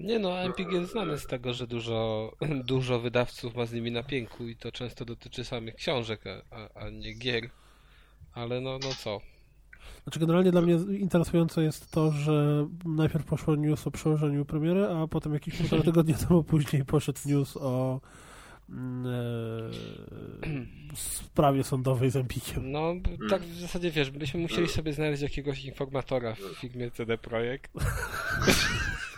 Nie 0.00 0.18
no, 0.18 0.40
Empik 0.40 0.72
jest 0.72 0.92
znany 0.92 1.18
z 1.18 1.26
tego, 1.26 1.54
że 1.54 1.66
dużo, 1.66 2.32
dużo 2.64 3.00
wydawców 3.00 3.54
ma 3.54 3.66
z 3.66 3.72
nimi 3.72 3.90
na 3.90 4.02
pięku 4.02 4.48
i 4.48 4.56
to 4.56 4.72
często 4.72 5.04
dotyczy 5.04 5.44
samych 5.44 5.74
książek, 5.74 6.20
a, 6.26 6.56
a, 6.56 6.84
a 6.84 6.90
nie 6.90 7.14
gier. 7.14 7.50
Ale 8.32 8.60
no, 8.60 8.78
no 8.82 8.88
co? 8.98 9.20
Znaczy 10.02 10.20
generalnie 10.20 10.50
dla 10.50 10.60
mnie 10.60 10.74
interesujące 10.98 11.62
jest 11.62 11.90
to, 11.90 12.10
że 12.10 12.66
najpierw 12.84 13.24
poszło 13.24 13.56
news 13.56 13.86
o 13.86 13.90
przełożeniu 13.90 14.44
premiery, 14.44 14.86
a 14.86 15.06
potem 15.06 15.34
jakieś 15.34 15.56
półtora 15.56 15.82
tygodnia 15.92 16.14
temu 16.14 16.44
później 16.44 16.84
poszedł 16.84 17.18
news 17.26 17.56
o 17.56 18.00
mm, 18.68 19.06
e, 19.06 20.96
sprawie 20.96 21.64
sądowej 21.64 22.10
z 22.10 22.16
Empikiem. 22.16 22.72
No, 22.72 22.94
tak 23.30 23.42
w 23.42 23.60
zasadzie 23.60 23.90
wiesz, 23.90 24.10
byśmy 24.10 24.40
musieli 24.40 24.68
sobie 24.68 24.92
znaleźć 24.92 25.22
jakiegoś 25.22 25.64
informatora 25.64 26.34
w 26.34 26.58
firmie 26.60 26.90
CD 26.90 27.18
Projekt, 27.18 27.72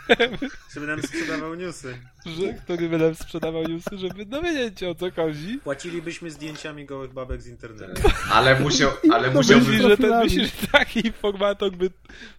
Żeby 0.74 0.86
nam 0.86 1.02
sprzedawał 1.02 1.54
newsy. 1.54 1.98
że, 2.26 2.54
który 2.54 2.88
by 2.88 2.98
nam 2.98 3.14
sprzedawał 3.14 3.62
newsy, 3.62 3.98
żeby 3.98 4.26
dowiedzieć 4.26 4.80
się 4.80 4.88
o 4.88 4.94
co 4.94 5.10
chodzi. 5.10 5.60
Płacilibyśmy 5.64 6.30
zdjęciami 6.30 6.86
gołych 6.86 7.12
babek 7.12 7.42
z 7.42 7.46
internetu. 7.46 8.02
Ale 8.32 8.60
musiał, 8.60 8.90
ale 9.12 9.30
musiałby... 9.30 9.64
Myślisz, 9.66 9.82
że, 9.82 9.96
ten, 9.96 10.18
myślisz, 10.18 10.60
że 10.60 10.66
taki 10.66 11.06
informator 11.06 11.72
by, 11.72 11.90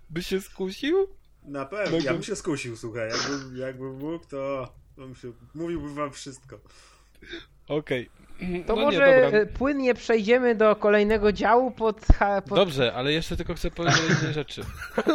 by 0.09 0.24
się 0.24 0.41
skusił? 0.41 1.07
Na 1.43 1.66
pewno, 1.66 1.97
ja 1.97 2.14
bym 2.14 2.24
się 2.24 2.36
skusił, 2.36 2.78
słuchaj. 2.78 3.09
Jakbym, 3.09 3.57
jakbym 3.57 3.97
mógł, 3.97 4.26
to 4.26 4.74
bym 4.97 5.16
się, 5.16 5.34
mówiłbym 5.55 5.95
wam 5.95 6.11
wszystko. 6.11 6.59
Okej. 7.68 8.09
To 8.68 8.76
no 8.76 8.82
może 8.82 9.32
nie, 9.34 9.46
płynnie 9.46 9.94
przejdziemy 9.94 10.56
do 10.56 10.76
kolejnego 10.76 11.32
działu 11.32 11.72
pod... 11.72 11.98
pod... 12.50 12.58
Dobrze, 12.58 12.94
ale 12.94 13.14
jeszcze 13.14 13.38
tylko 13.38 13.54
chcę 13.54 13.72
powiedzieć 13.72 14.02
o 14.02 14.14
jednej 14.14 14.34
rzeczy. 14.44 14.62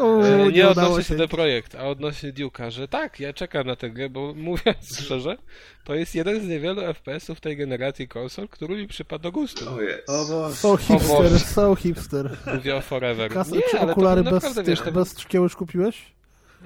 O, 0.01 0.23
E, 0.23 0.53
nie 0.53 0.69
odnośnie 0.69 1.05
się. 1.05 1.09
CD 1.09 1.29
Projekt, 1.29 1.75
a 1.75 1.85
odnośnie 1.85 2.33
Duke'a, 2.33 2.71
że 2.71 2.89
tak, 2.89 3.21
ja 3.21 3.33
czekam 3.33 3.67
na 3.67 3.77
tę 3.77 3.91
grę, 3.91 4.11
bo 4.11 4.35
mówiąc 4.49 5.01
szczerze, 5.01 5.37
to 5.85 5.95
jest 5.95 6.15
jeden 6.15 6.41
z 6.41 6.49
niewielu 6.49 6.81
FPS-ów 6.95 7.41
tej 7.41 7.57
generacji 7.57 8.09
konsol, 8.09 8.49
który 8.49 8.77
mi 8.77 8.89
przypadł 8.89 9.23
do 9.23 9.33
gustu. 9.33 9.75
O 9.75 9.81
jest. 9.81 10.11
O 10.11 10.25
Boże. 10.25 10.57
Są 10.57 10.77
hipster, 10.77 11.17
Boże. 11.17 11.39
są 11.39 11.75
hipster. 11.75 12.31
Mówię 12.55 12.77
o 12.77 12.81
Forever. 12.81 13.31
Kas, 13.33 13.51
Nie, 13.51 13.61
czy 13.71 13.79
ale 13.79 13.87
to 13.87 13.93
okulary 13.93 14.23
bez, 14.23 14.59
wiesz, 14.59 14.83
bez 14.83 15.19
szkieł 15.19 15.49
kupiłeś? 15.59 16.18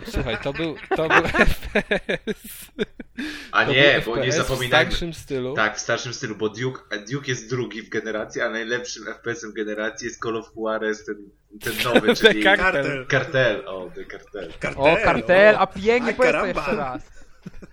Słuchaj, 0.06 0.38
to 0.42 0.52
był, 0.52 0.76
to 0.96 1.08
był 1.08 1.22
FPS. 1.22 2.72
A 3.52 3.64
To 3.64 3.72
nie, 3.72 4.02
bo 4.06 4.16
nie 4.16 4.22
FPS 4.22 4.36
zapominajmy. 4.36 4.90
W 4.90 4.94
starszym 4.94 5.14
stylu. 5.14 5.54
Tak, 5.54 5.76
w 5.76 5.80
starszym 5.80 6.14
stylu, 6.14 6.36
bo 6.36 6.48
Duke, 6.48 6.98
Duke 7.10 7.28
jest 7.28 7.50
drugi 7.50 7.82
w 7.82 7.88
generacji, 7.88 8.40
a 8.40 8.50
najlepszym 8.50 9.04
FPS-em 9.04 9.52
generacji 9.52 10.06
jest 10.06 10.22
Call 10.22 10.36
of 10.36 10.50
Juarez, 10.56 11.04
ten, 11.04 11.16
ten 11.60 11.72
nowy, 11.94 12.14
czyli 12.14 12.42
Kartel. 12.42 12.72
Kartel. 12.72 13.06
Kartel. 13.06 13.68
O, 13.68 13.90
The 13.94 14.04
Kartel. 14.04 14.50
O, 14.76 14.96
kartel, 15.04 15.54
o. 15.54 15.58
a 15.58 15.66
pięknie 15.66 16.14
powiedz 16.14 16.56
jeszcze 16.56 16.76
raz. 16.76 17.02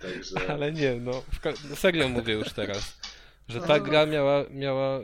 Także... 0.02 0.36
Ale 0.52 0.72
nie, 0.72 0.94
no, 0.94 1.22
no 1.70 1.76
serio 1.76 2.08
mówię 2.08 2.34
już 2.34 2.52
teraz, 2.52 3.00
że 3.48 3.60
ta 3.60 3.80
gra 3.80 4.06
miała, 4.06 4.44
miała 4.50 5.00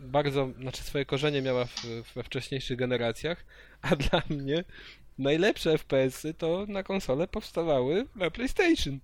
bardzo, 0.00 0.48
znaczy 0.60 0.82
swoje 0.82 1.04
korzenie 1.04 1.42
miała 1.42 1.64
w, 1.64 1.84
we 2.14 2.22
wcześniejszych 2.22 2.78
generacjach, 2.78 3.44
a 3.82 3.96
dla 3.96 4.22
mnie 4.30 4.64
najlepsze 5.18 5.78
FPS-y 5.78 6.34
to 6.34 6.66
na 6.68 6.82
konsole 6.82 7.28
powstawały 7.28 8.06
na 8.16 8.30
PlayStation, 8.30 8.98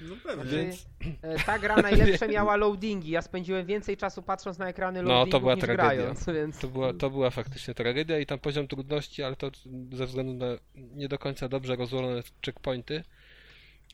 No 0.00 0.14
pewnie. 0.24 0.44
więc 0.58 0.86
E, 1.22 1.38
Ta 1.46 1.58
gra 1.58 1.76
najlepsze 1.76 2.28
miała 2.28 2.56
loadingi. 2.56 3.10
Ja 3.10 3.22
spędziłem 3.22 3.66
więcej 3.66 3.96
czasu 3.96 4.22
patrząc 4.22 4.58
na 4.58 4.68
ekrany 4.68 5.02
No, 5.02 5.08
loadingów 5.08 5.32
to 5.32 5.40
była 5.40 5.54
niż 5.54 5.64
tragedia. 5.64 5.94
grając, 5.94 6.26
więc... 6.26 6.58
to 6.58 6.68
była, 6.68 6.92
to 6.94 7.10
była 7.10 7.30
faktycznie 7.30 7.74
tragedia 7.74 8.18
i 8.18 8.26
tam 8.26 8.38
poziom 8.38 8.68
trudności, 8.68 9.22
ale 9.22 9.36
to 9.36 9.50
ze 9.92 10.06
względu 10.06 10.34
na 10.34 10.46
nie 10.74 11.08
do 11.08 11.18
końca 11.18 11.48
dobrze 11.48 11.76
rozłożone 11.76 12.22
checkpointy 12.46 13.04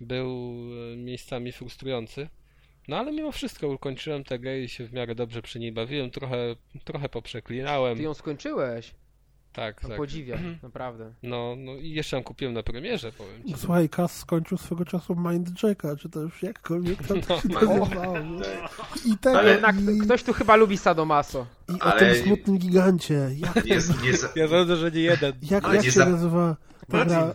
był 0.00 0.28
e, 0.92 0.96
miejscami 0.96 1.52
frustrujący. 1.52 2.28
No 2.88 2.96
ale 2.98 3.12
mimo 3.12 3.32
wszystko 3.32 3.68
ukończyłem 3.68 4.24
tę 4.24 4.38
grę 4.38 4.60
i 4.60 4.68
się 4.68 4.84
w 4.86 4.92
miarę 4.92 5.14
dobrze 5.14 5.42
przy 5.42 5.58
niej 5.58 5.72
bawiłem, 5.72 6.10
trochę, 6.10 6.56
trochę 6.84 7.08
poprzeklinałem. 7.08 7.96
Ty 7.96 8.02
ją 8.02 8.14
skończyłeś? 8.14 8.94
Tak, 9.52 9.82
No, 9.82 9.88
tak. 9.88 9.98
Podziwiam, 9.98 10.40
naprawdę. 10.62 11.12
No, 11.22 11.54
no 11.58 11.72
i 11.74 11.90
jeszcze 11.90 12.16
ją 12.16 12.22
kupiłem 12.22 12.54
na 12.54 12.62
premierze, 12.62 13.12
powiem 13.12 13.44
ci. 13.44 13.54
Słuchaj, 13.56 13.88
Kas 13.88 14.16
skończył 14.16 14.58
swego 14.58 14.84
czasu 14.84 15.16
Mind 15.16 15.62
Jacka, 15.62 15.96
czy 15.96 16.08
też 16.08 16.42
jakkolwiek 16.42 17.06
tam 17.06 17.16
No, 17.28 17.40
się 17.40 17.48
no. 17.48 17.60
nazywało. 17.60 18.18
I 19.12 19.18
tego, 19.18 19.38
Ale 19.38 19.50
Jednak 19.52 19.76
i, 19.80 19.98
ktoś 19.98 20.22
tu 20.22 20.32
chyba 20.32 20.56
lubi 20.56 20.76
Sadomaso. 20.78 21.46
i 21.68 21.72
o 21.80 21.82
Ale- 21.84 22.00
tym 22.14 22.24
smutnym 22.24 22.58
gigancie. 22.58 23.14
Jak, 23.36 23.64
Nie, 23.64 23.76
nie, 23.76 24.10
Ja 24.36 24.48
sądzę, 24.48 24.76
że 24.76 24.90
nie 24.90 25.00
jeden. 25.00 25.32
jak, 25.42 25.64
Ale 25.64 25.74
jak 25.76 25.84
nie 25.84 25.90
się 25.92 25.98
za- 26.00 26.06
nazywa 26.10 26.56
ta 26.90 26.96
Marcin. 26.96 27.14
gra? 27.18 27.34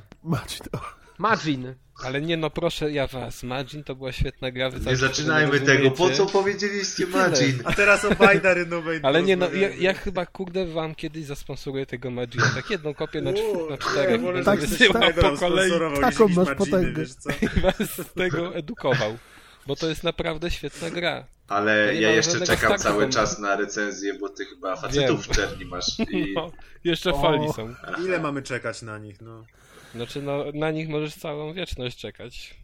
Majin. 1.18 1.76
Ale 2.04 2.22
nie 2.22 2.38
no, 2.38 2.50
proszę 2.50 2.92
ja 2.92 3.08
was, 3.08 3.44
Magin 3.44 3.84
to 3.84 3.96
była 3.96 4.12
świetna 4.12 4.52
gra. 4.52 4.70
wy 4.70 4.90
nie 4.90 4.96
zaczynajmy 4.96 5.60
nie 5.60 5.66
tego. 5.66 5.92
Po 5.92 6.10
co 6.10 6.26
powiedzieliście 6.26 7.08
Magin? 7.08 7.62
A 7.64 7.74
teraz 7.74 8.06
o 8.06 8.16
Bajdary 8.16 8.66
nowej 8.66 9.00
Ale 9.04 9.24
nie 9.24 9.38
no, 9.38 9.52
ja, 9.54 9.70
ja 9.70 9.94
chyba 9.94 10.26
kurde 10.26 10.66
wam 10.66 10.96
kiedyś 10.96 11.26
zasponsoruję 11.26 11.86
tego 11.86 12.12
Magina. 12.12 12.46
Tak 12.56 12.70
jedną 12.70 12.94
kopię 12.94 13.22
na, 13.22 13.32
czw- 13.32 13.70
na 13.70 13.78
czterech 13.78 14.22
będę 14.22 14.44
tak, 14.44 14.60
tak. 14.60 15.16
tego 15.16 15.30
po 15.30 15.38
kolei 15.38 15.72
Taką 16.02 16.28
masz 16.28 16.56
potęgę. 16.58 17.04
I 17.42 17.60
was 17.60 17.78
z 17.78 18.14
tego 18.14 18.56
edukował. 18.56 19.18
Bo 19.68 19.76
to 19.76 19.90
jest 19.90 20.04
naprawdę 20.04 20.52
świetna 20.52 20.90
gra. 20.90 21.26
Ale 21.48 21.96
ja 21.96 22.12
jeszcze 22.12 22.42
czekam 22.42 22.78
cały 22.78 23.10
czas 23.10 23.40
na 23.40 23.56
recenzję, 23.56 24.14
bo 24.14 24.30
ty 24.30 24.46
chyba 24.46 24.76
facetów 24.76 25.28
w 25.28 25.36
czerni 25.36 25.66
masz. 25.66 26.00
I... 26.00 26.34
No, 26.36 26.52
jeszcze 26.84 27.14
O. 27.14 27.22
fali 27.22 27.54
są. 27.54 27.76
Ile 28.06 28.20
mamy 28.20 28.42
czekać 28.42 28.82
na 28.82 28.98
nich, 28.98 29.22
no? 29.22 29.46
Znaczy 29.96 30.22
no, 30.22 30.44
na 30.54 30.72
nich 30.72 30.90
możesz 30.90 31.16
całą 31.16 31.54
wieczność 31.54 31.98
czekać. 31.98 32.56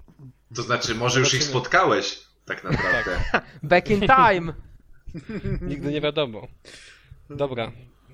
To 0.56 0.62
znaczy, 0.62 0.96
może 0.96 1.20
już 1.20 1.34
ich 1.34 1.44
spotkałeś, 1.44 2.20
tak 2.46 2.64
naprawdę. 2.64 3.42
Back 3.64 3.90
in 3.90 4.02
time. 4.02 4.54
Nigdy 5.70 5.92
nie 5.92 6.02
wiadomo. 6.02 6.48
Dobra. 7.30 7.72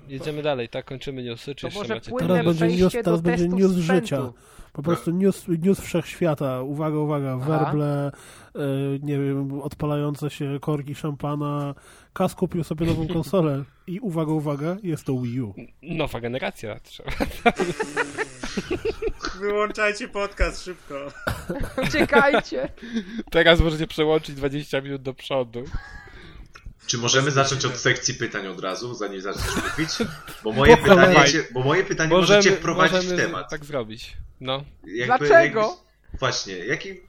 jedziemy 0.08 0.42
dalej, 0.42 0.68
tak? 0.68 0.84
Kończymy 0.84 1.22
newsy, 1.22 1.54
czy 1.54 1.70
To 1.70 1.78
jeszcze 1.78 2.00
Teraz 2.18 2.44
będzie 2.58 2.66
news- 2.86 3.02
teraz 3.04 3.20
będzie 3.20 3.48
news 3.48 3.72
sprzętu. 3.72 3.82
życia. 4.02 4.32
Po 4.72 4.82
prostu 4.82 5.10
news, 5.10 5.44
news 5.48 5.80
wszechświata. 5.80 6.62
Uwaga, 6.62 6.96
uwaga, 6.98 7.36
werble, 7.36 8.12
e, 8.54 8.60
nie 9.02 9.18
wiem, 9.18 9.60
odpalające 9.62 10.30
się 10.30 10.58
korki 10.60 10.94
szampana. 10.94 11.74
Kas 12.12 12.34
kupił 12.34 12.64
sobie 12.64 12.86
nową 12.86 13.08
konsolę 13.14 13.64
i 13.86 14.00
uwaga, 14.00 14.32
uwaga, 14.32 14.76
jest 14.82 15.04
to 15.04 15.20
Wii 15.20 15.40
U. 15.40 15.54
Nowa 15.82 16.20
generacja. 16.20 16.80
Trzeba. 16.80 17.10
Wyłączajcie 19.40 20.08
podcast 20.08 20.64
szybko. 20.64 21.12
Uciekajcie! 21.88 22.68
Teraz 23.30 23.60
możecie 23.60 23.86
przełączyć 23.86 24.34
20 24.34 24.80
minut 24.80 25.02
do 25.02 25.14
przodu. 25.14 25.64
Czy 26.86 26.98
możemy 26.98 27.30
zacząć 27.30 27.64
od 27.64 27.76
sekcji 27.76 28.14
pytań 28.14 28.46
od 28.46 28.60
razu, 28.60 28.94
zanim 28.94 29.20
zaczniesz 29.20 29.46
mówić? 29.56 29.90
Bo 30.44 30.52
moje 30.52 30.76
pytanie, 30.76 31.14
Dawaj. 31.14 31.32
cię, 31.32 31.44
bo 31.52 31.60
moje 31.60 31.84
pytanie 31.84 32.10
może 32.10 32.40
cię 32.42 32.52
wprowadzić 32.52 32.94
możemy 32.96 33.16
w 33.16 33.20
temat. 33.26 33.50
tak 33.50 33.64
zrobić. 33.64 34.16
No. 34.40 34.64
Jakby, 34.84 35.06
Dlaczego? 35.06 35.60
jakbyś- 35.60 36.18
właśnie, 36.20 36.56
jaki 36.58 37.00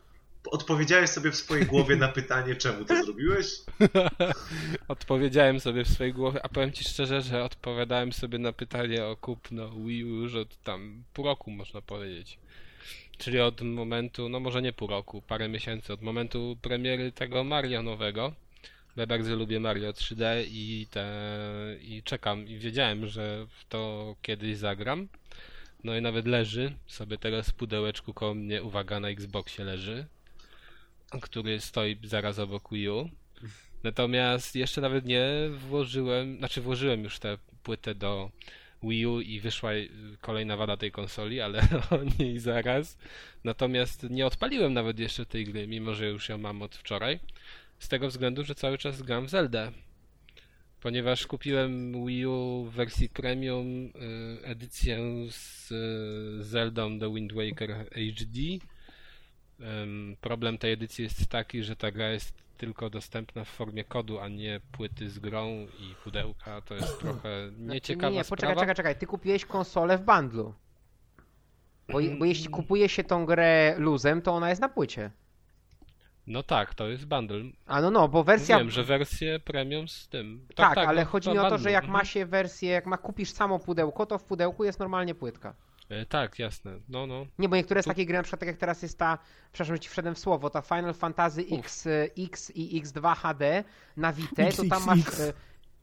odpowiedziałeś 0.45 1.09
sobie 1.09 1.31
w 1.31 1.35
swojej 1.35 1.65
głowie 1.65 1.95
na 1.95 2.07
pytanie, 2.07 2.55
czemu 2.55 2.85
to 2.85 3.03
zrobiłeś? 3.03 3.47
Odpowiedziałem 4.87 5.59
sobie 5.59 5.85
w 5.85 5.89
swojej 5.89 6.13
głowie, 6.13 6.39
a 6.43 6.49
powiem 6.49 6.71
ci 6.71 6.83
szczerze, 6.83 7.21
że 7.21 7.43
odpowiadałem 7.43 8.13
sobie 8.13 8.37
na 8.37 8.53
pytanie 8.53 9.05
o 9.05 9.17
kupno 9.17 9.69
Wii 9.69 10.03
U 10.03 10.07
już 10.07 10.35
od 10.35 10.63
tam 10.63 11.03
pół 11.13 11.25
roku, 11.25 11.51
można 11.51 11.81
powiedzieć. 11.81 12.39
Czyli 13.17 13.39
od 13.39 13.61
momentu, 13.61 14.29
no 14.29 14.39
może 14.39 14.61
nie 14.61 14.73
pół 14.73 14.87
roku, 14.87 15.21
parę 15.21 15.49
miesięcy, 15.49 15.93
od 15.93 16.01
momentu 16.01 16.57
premiery 16.61 17.11
tego 17.11 17.43
Mario 17.43 17.83
nowego. 17.83 18.33
Ja 18.95 19.07
bardzo 19.07 19.35
lubię 19.35 19.59
Mario 19.59 19.91
3D 19.91 20.45
i 20.51 20.87
te 20.91 21.05
i 21.81 22.03
czekam 22.03 22.47
i 22.47 22.57
wiedziałem, 22.57 23.07
że 23.07 23.45
w 23.49 23.65
to 23.69 24.15
kiedyś 24.21 24.57
zagram. 24.57 25.07
No 25.83 25.95
i 25.95 26.01
nawet 26.01 26.27
leży 26.27 26.75
sobie 26.87 27.17
teraz 27.17 27.49
w 27.49 27.53
pudełeczku 27.53 28.13
koło 28.13 28.33
mnie, 28.33 28.63
uwaga, 28.63 28.99
na 28.99 29.09
Xboxie 29.09 29.65
leży, 29.65 30.05
który 31.21 31.59
stoi 31.59 31.97
zaraz 32.03 32.39
obok 32.39 32.69
Wii 32.71 32.89
U. 32.89 33.09
Natomiast 33.83 34.55
jeszcze 34.55 34.81
nawet 34.81 35.05
nie 35.05 35.25
włożyłem, 35.67 36.37
znaczy 36.37 36.61
włożyłem 36.61 37.03
już 37.03 37.19
tę 37.19 37.37
płytę 37.63 37.95
do 37.95 38.31
Wii 38.83 39.05
U 39.05 39.21
i 39.21 39.39
wyszła 39.39 39.71
kolejna 40.21 40.57
wada 40.57 40.77
tej 40.77 40.91
konsoli, 40.91 41.41
ale 41.41 41.61
o 41.89 41.99
niej 42.19 42.39
zaraz. 42.39 42.97
Natomiast 43.43 44.09
nie 44.09 44.25
odpaliłem 44.25 44.73
nawet 44.73 44.99
jeszcze 44.99 45.25
tej 45.25 45.45
gry, 45.45 45.67
mimo 45.67 45.93
że 45.93 46.09
już 46.09 46.29
ją 46.29 46.37
mam 46.37 46.61
od 46.61 46.75
wczoraj. 46.75 47.19
Z 47.79 47.87
tego 47.87 48.07
względu, 48.07 48.43
że 48.43 48.55
cały 48.55 48.77
czas 48.77 49.01
gram 49.01 49.25
w 49.25 49.29
Zeldę. 49.29 49.71
Ponieważ 50.81 51.27
kupiłem 51.27 52.05
Wii 52.05 52.25
U 52.25 52.65
w 52.65 52.73
wersji 52.73 53.09
premium 53.09 53.85
y, 53.85 53.91
edycję 54.43 54.99
z 55.29 55.71
y, 55.71 56.43
Zeldą 56.43 56.99
The 56.99 57.13
Wind 57.13 57.33
Waker 57.33 57.69
HD. 57.91 58.39
Problem 60.21 60.57
tej 60.57 60.73
edycji 60.73 61.03
jest 61.03 61.27
taki, 61.27 61.63
że 61.63 61.75
ta 61.75 61.91
gra 61.91 62.09
jest 62.09 62.33
tylko 62.57 62.89
dostępna 62.89 63.43
w 63.43 63.47
formie 63.49 63.83
kodu, 63.83 64.19
a 64.19 64.27
nie 64.27 64.61
płyty 64.71 65.09
z 65.09 65.19
grą 65.19 65.67
i 65.79 65.95
pudełka. 66.03 66.61
To 66.61 66.75
jest 66.75 66.99
trochę 67.01 67.51
nieciekawa 67.57 68.09
nie, 68.09 68.15
nie, 68.17 68.23
sprawa. 68.23 68.37
poczekaj, 68.37 68.55
czekaj, 68.55 68.75
czekaj. 68.75 68.95
Ty 68.95 69.05
kupiłeś 69.05 69.45
konsolę 69.45 69.97
w 69.97 70.01
bundlu. 70.01 70.53
Bo, 71.89 71.99
bo 72.19 72.25
jeśli 72.25 72.49
kupuje 72.49 72.89
się 72.89 73.03
tą 73.03 73.25
grę 73.25 73.75
luzem, 73.77 74.21
to 74.21 74.33
ona 74.33 74.49
jest 74.49 74.61
na 74.61 74.69
płycie. 74.69 75.11
No 76.27 76.43
tak, 76.43 76.73
to 76.73 76.87
jest 76.89 77.05
bundle. 77.05 77.41
A 77.65 77.81
no 77.81 77.91
no, 77.91 78.07
bo 78.07 78.23
wersja... 78.23 78.57
Wiem, 78.57 78.69
że 78.69 78.83
wersję 78.83 79.39
premium 79.39 79.87
z 79.87 80.07
tym. 80.07 80.47
Tak, 80.55 80.77
ale 80.77 81.01
no, 81.01 81.07
chodzi 81.09 81.29
mi 81.29 81.37
o 81.37 81.41
to, 81.43 81.49
bundle. 81.49 81.63
że 81.63 81.71
jak 81.71 81.83
Mhm. 81.83 81.99
ma 81.99 82.05
się 82.05 82.25
wersję, 82.25 82.69
jak 82.69 82.85
ma 82.85 82.97
kupisz 82.97 83.31
samo 83.31 83.59
pudełko, 83.59 84.05
to 84.05 84.17
w 84.17 84.23
pudełku 84.23 84.63
jest 84.63 84.79
normalnie 84.79 85.15
płytka. 85.15 85.55
E, 85.89 86.05
Tak, 86.05 86.39
jasne. 86.39 86.71
No, 86.89 87.07
no. 87.07 87.25
Nie, 87.39 87.49
bo 87.49 87.55
niektóre 87.55 87.81
z 87.81 87.85
Tu- 87.85 87.89
takich 87.91 88.07
gry, 88.07 88.17
na 88.17 88.23
przykład 88.23 88.39
tak 88.39 88.47
jak 88.47 88.57
teraz 88.57 88.81
jest 88.81 88.97
ta, 88.97 89.17
przepraszam, 89.53 89.75
że 89.75 89.79
ci 89.79 89.89
wszedłem 89.89 90.15
w 90.15 90.19
słowo, 90.19 90.49
ta 90.49 90.61
Final 90.61 90.93
Fantasy 90.93 91.43
Uf. 91.49 91.59
X, 91.59 91.85
y, 91.85 92.11
X 92.17 92.51
i 92.55 92.81
X2 92.83 93.15
HD 93.15 93.63
na 93.97 94.13
Vita, 94.13 94.43
to 94.57 94.63
tam 94.69 94.85
masz... 94.85 94.99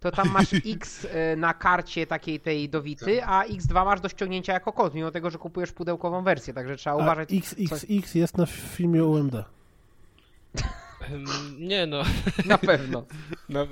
To 0.00 0.10
tam 0.10 0.28
masz 0.30 0.48
X 0.66 1.06
na 1.36 1.54
karcie 1.54 2.06
takiej 2.06 2.40
tej 2.40 2.68
do 2.68 2.82
Vity, 2.82 3.24
a 3.24 3.44
X2 3.44 3.84
masz 3.84 4.00
do 4.00 4.08
ściągnięcia 4.08 4.52
jako 4.52 4.72
kod, 4.72 4.94
mimo 4.94 5.10
tego, 5.10 5.30
że 5.30 5.38
kupujesz 5.38 5.72
pudełkową 5.72 6.22
wersję, 6.22 6.54
także 6.54 6.76
trzeba 6.76 6.96
A 6.96 7.02
uważać. 7.02 7.28
XXX 7.32 8.14
jest 8.14 8.36
na 8.38 8.46
filmie 8.46 9.04
UMD. 9.04 9.34
Nie 11.58 11.86
no, 11.86 12.02
Na 12.46 12.58
pewno. 12.58 13.06
no, 13.48 13.66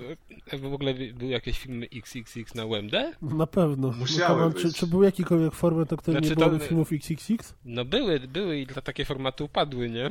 e, 0.53 0.59
w 0.59 0.65
ogóle 0.75 0.95
był 1.15 1.29
jakieś 1.29 1.59
filmy 1.59 1.87
XXX 1.97 2.55
na 2.55 2.65
UMD? 2.65 2.93
Na 3.23 3.47
pewno. 3.47 3.93
Musiały 3.99 4.41
No, 4.41 4.51
być. 4.51 4.63
czy, 4.63 4.73
czy 4.73 4.87
był 4.87 5.03
jakikolwiek 5.03 5.55
format, 5.55 5.93
o 5.93 5.97
którym 5.97 6.21
Znaczy 6.21 6.31
nie 6.31 6.37
to- 6.43 6.49
byłoby 6.49 6.67
filmów 6.69 6.89
XXX? 6.93 7.55
No 7.65 7.85
były, 7.85 8.21
były 8.21 8.59
i 8.59 8.67
dla 8.67 8.83
takie 8.83 9.05
formaty 9.05 9.45
upadły, 9.45 9.91
nie? 9.91 10.11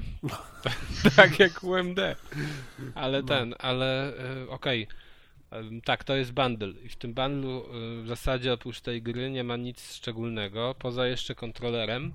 tak 1.15 1.39
jak 1.39 1.63
UMD. 1.63 1.99
Ale 2.95 3.23
ten, 3.23 3.55
ale 3.59 4.17
e, 4.17 4.49
okej. 4.49 4.87
Em, 5.51 5.81
Tak, 5.81 6.03
to 6.03 6.15
jest 6.15 6.31
bundle. 6.33 6.69
I 6.85 6.89
w 6.89 6.95
tym 6.95 7.13
bundlu 7.13 7.63
e, 7.99 8.03
w 8.03 8.07
zasadzie 8.07 8.53
oprócz 8.53 8.81
tej 8.81 9.01
gry 9.01 9.31
nie 9.31 9.43
ma 9.43 9.57
nic 9.57 9.93
szczególnego, 9.95 10.75
poza 10.79 11.07
jeszcze 11.07 11.35
kontrolerem, 11.35 12.13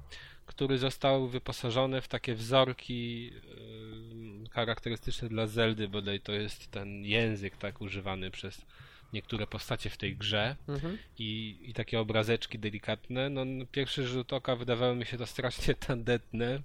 który 0.49 0.79
został 0.79 1.29
wyposażony 1.29 2.01
w 2.01 2.09
takie 2.09 2.35
wzorki 2.35 3.31
e, 4.47 4.51
charakterystyczne 4.51 5.29
dla 5.29 5.47
Zeldy, 5.47 5.89
bodaj 5.89 6.21
to 6.21 6.33
jest 6.33 6.71
ten 6.71 7.05
język 7.05 7.57
tak 7.57 7.81
używany 7.81 8.31
przez 8.31 8.67
niektóre 9.13 9.47
postacie 9.47 9.91
w 9.91 9.97
tej 9.97 10.17
grze 10.17 10.57
Mhm. 10.69 10.99
i, 11.19 11.59
i 11.63 11.75
takie 11.75 12.01
obrazeczki 12.01 12.59
delikatne. 12.59 13.31
No, 13.31 13.45
na 13.45 13.65
pierwszy 13.73 14.07
rzut 14.07 14.33
oka 14.33 14.57
wydawało 14.57 14.95
mi 14.95 15.07
się 15.07 15.19
to 15.19 15.27
strasznie 15.27 15.75
tandetne, 15.87 16.61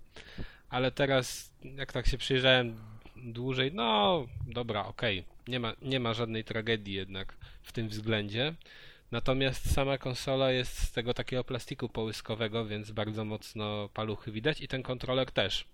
ale 0.70 0.92
teraz, 0.92 1.52
jak 1.64 1.94
tak 1.94 2.08
się 2.08 2.18
przyjrzałem 2.18 2.76
dłużej, 3.16 3.72
no 3.74 4.26
dobra, 4.48 4.86
okej, 4.86 5.24
nie, 5.48 5.60
ma, 5.60 5.74
nie 5.82 6.00
ma 6.00 6.14
żadnej 6.14 6.44
tragedii 6.44 6.94
jednak 6.94 7.36
w 7.62 7.72
tym 7.72 7.88
względzie. 7.88 8.54
Natomiast 9.14 9.74
sama 9.74 9.98
konsola 9.98 10.52
jest 10.52 10.78
z 10.78 10.92
tego 10.92 11.14
takiego 11.14 11.44
plastiku 11.44 11.90
połyskowego, 11.90 12.66
więc 12.66 12.92
bardzo 12.92 13.26
mocno 13.26 13.90
paluchy 13.90 14.32
widać 14.32 14.62
i 14.62 14.68
ten 14.68 14.84
kontroler 14.84 15.32
też. 15.32 15.66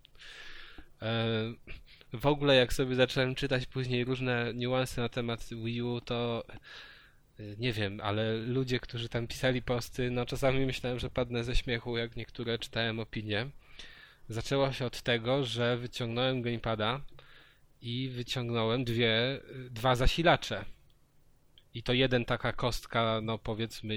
E, 1.02 1.26
W 2.14 2.26
ogóle 2.26 2.56
jak 2.56 2.74
sobie 2.74 2.96
zacząłem 2.96 3.36
czytać 3.36 3.66
później 3.66 4.06
różne 4.06 4.54
niuanse 4.54 5.02
na 5.02 5.10
temat 5.10 5.50
Wii 5.64 5.82
U, 5.82 6.02
to 6.02 6.44
y, 7.40 7.56
nie 7.60 7.74
wiem, 7.74 8.00
ale 8.04 8.38
ludzie, 8.38 8.80
którzy 8.80 9.10
tam 9.10 9.28
pisali 9.28 9.62
posty, 9.62 10.12
no 10.12 10.26
czasami 10.26 10.66
myślałem, 10.66 11.00
że 11.00 11.10
padnę 11.10 11.44
ze 11.44 11.56
śmiechu, 11.56 11.98
jak 11.98 12.16
niektóre 12.16 12.58
czytałem 12.60 13.00
opinie. 13.00 13.50
Zaczęło 14.30 14.72
się 14.72 14.86
od 14.86 15.02
tego, 15.02 15.46
że 15.46 15.78
wyciągnąłem 15.78 16.42
gamepada 16.42 17.02
i 17.82 18.10
wyciągnąłem 18.10 18.84
dwie, 18.84 19.40
dwa 19.70 19.96
zasilacze. 19.96 20.66
I 21.74 21.84
to 21.84 21.94
jeden 21.94 22.26
taka 22.26 22.54
kostka, 22.54 23.20
no 23.24 23.38
powiedzmy 23.38 23.96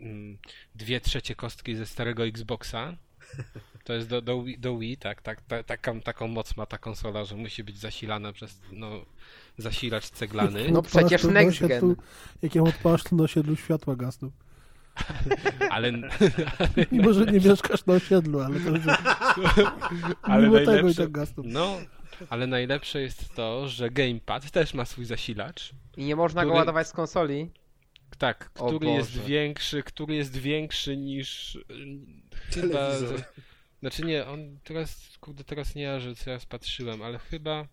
mm, 0.00 0.38
dwie 0.74 1.00
trzecie 1.00 1.34
kostki 1.34 1.74
ze 1.76 1.86
starego 1.86 2.26
Xboxa. 2.26 2.96
To 3.84 3.92
jest 3.92 4.08
do, 4.08 4.22
do, 4.22 4.36
Wii- 4.38 4.58
do 4.58 4.78
Wii, 4.78 4.96
tak, 4.96 5.22
tak, 5.22 5.40
ta, 5.42 5.62
taką, 5.62 6.00
taką 6.00 6.28
moc 6.28 6.56
ma 6.56 6.66
ta 6.66 6.78
konsola, 6.78 7.24
że 7.24 7.36
musi 7.36 7.64
być 7.64 7.78
zasilana 7.78 8.32
przez 8.32 8.60
no, 8.72 8.90
zasilacz 9.58 10.04
ceglany. 10.10 10.70
No 10.70 10.82
przecież 10.82 11.24
next 11.24 11.60
gen. 11.60 11.80
osiedlu- 11.80 11.96
Jak 12.42 12.54
ją 12.54 12.64
odpalasz, 12.64 13.02
to 13.04 13.16
na 13.16 13.22
osiedlu 13.24 13.56
światła 13.56 13.96
gasną. 13.96 14.30
Ale, 15.70 15.92
Mimo, 16.92 17.12
że 17.12 17.24
nie 17.26 17.40
mieszkasz 17.40 17.86
na 17.86 17.94
osiedlu, 17.94 18.40
ale 18.40 18.60
to 18.60 18.76
że 18.76 18.96
ale 20.22 20.42
mimo 20.42 20.58
tego 20.58 20.72
i 20.72 20.74
najlepsze, 20.74 21.02
tak 21.02 21.10
gasną. 21.10 21.42
no, 21.46 21.76
ale 22.30 22.46
najlepsze 22.46 23.00
jest 23.00 23.34
to, 23.34 23.68
że 23.68 23.90
gamepad 23.90 24.50
też 24.50 24.74
ma 24.74 24.84
swój 24.84 25.04
zasilacz. 25.04 25.72
I 25.98 26.04
nie 26.04 26.16
można 26.16 26.42
go 26.42 26.48
Który- 26.50 26.58
ładować 26.58 26.88
z 26.88 26.92
konsoli. 26.92 27.50
Tak, 28.18 28.50
który 28.52 28.86
jest 28.88 29.18
większy, 29.20 29.82
który 29.82 30.14
jest 30.14 30.36
większy 30.36 30.96
niż 30.96 31.54
y, 31.54 31.62
chyba. 32.54 32.90
Znaczy 33.80 34.04
nie, 34.04 34.26
on 34.26 34.58
teraz, 34.64 35.16
kurde, 35.20 35.44
teraz 35.44 35.74
nie 35.74 35.82
ja, 35.82 36.00
że 36.00 36.14
teraz 36.14 36.46
patrzyłem, 36.46 37.02
ale 37.02 37.18
chyba. 37.18 37.66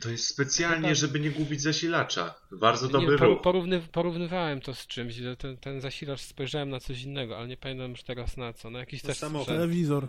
To 0.00 0.10
jest 0.10 0.26
specjalnie, 0.26 0.82
Chyba- 0.88 0.94
żeby 0.94 1.20
nie 1.20 1.30
gubić 1.30 1.60
zasilacza. 1.62 2.34
Bardzo 2.52 2.86
Nie, 2.86 2.92
dobry 2.92 3.18
por, 3.18 3.28
ruch. 3.28 3.42
porówny, 3.42 3.80
porównywałem 3.80 4.60
to 4.60 4.74
z 4.74 4.86
czymś, 4.86 5.14
że 5.14 5.36
ten, 5.36 5.56
ten 5.56 5.80
zasilacz 5.80 6.20
spojrzałem 6.20 6.70
na 6.70 6.80
coś 6.80 7.02
innego, 7.02 7.38
ale 7.38 7.48
nie 7.48 7.56
pamiętam 7.56 7.90
już 7.90 8.02
teraz 8.02 8.36
na 8.36 8.52
co. 8.52 8.70
Na 8.70 8.78
jakiś 8.78 9.02
Na 9.02 9.06
też 9.08 9.18
samochód. 9.18 9.48
Telewizor. 9.48 10.08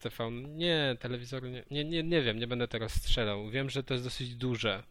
TV. 0.00 0.30
Nie, 0.30 0.96
telewizor 1.00 1.42
nie, 1.42 1.64
nie, 1.70 1.84
nie, 1.84 2.02
nie 2.02 2.22
wiem, 2.22 2.38
nie 2.38 2.46
będę 2.46 2.68
teraz 2.68 2.92
strzelał. 2.94 3.50
Wiem, 3.50 3.70
że 3.70 3.82
to 3.82 3.94
jest 3.94 4.04
dosyć 4.06 4.34
duże. 4.36 4.82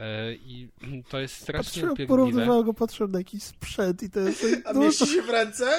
E, 0.00 0.34
I 0.34 0.68
to 1.10 1.20
jest 1.20 1.34
strasznie 1.34 1.64
Patrzyłem, 1.64 1.92
upierdliwe. 1.92 2.08
porównywałem 2.08 2.64
go, 2.64 2.74
patrzyłem 2.74 3.12
na 3.12 3.18
jakiś 3.18 3.42
sprzęt 3.42 4.02
i 4.02 4.10
to 4.10 4.20
jest... 4.20 4.46
A 4.66 4.72
no, 4.72 4.80
mieści 4.80 5.06
się 5.06 5.22
w 5.22 5.30
ręce? 5.30 5.78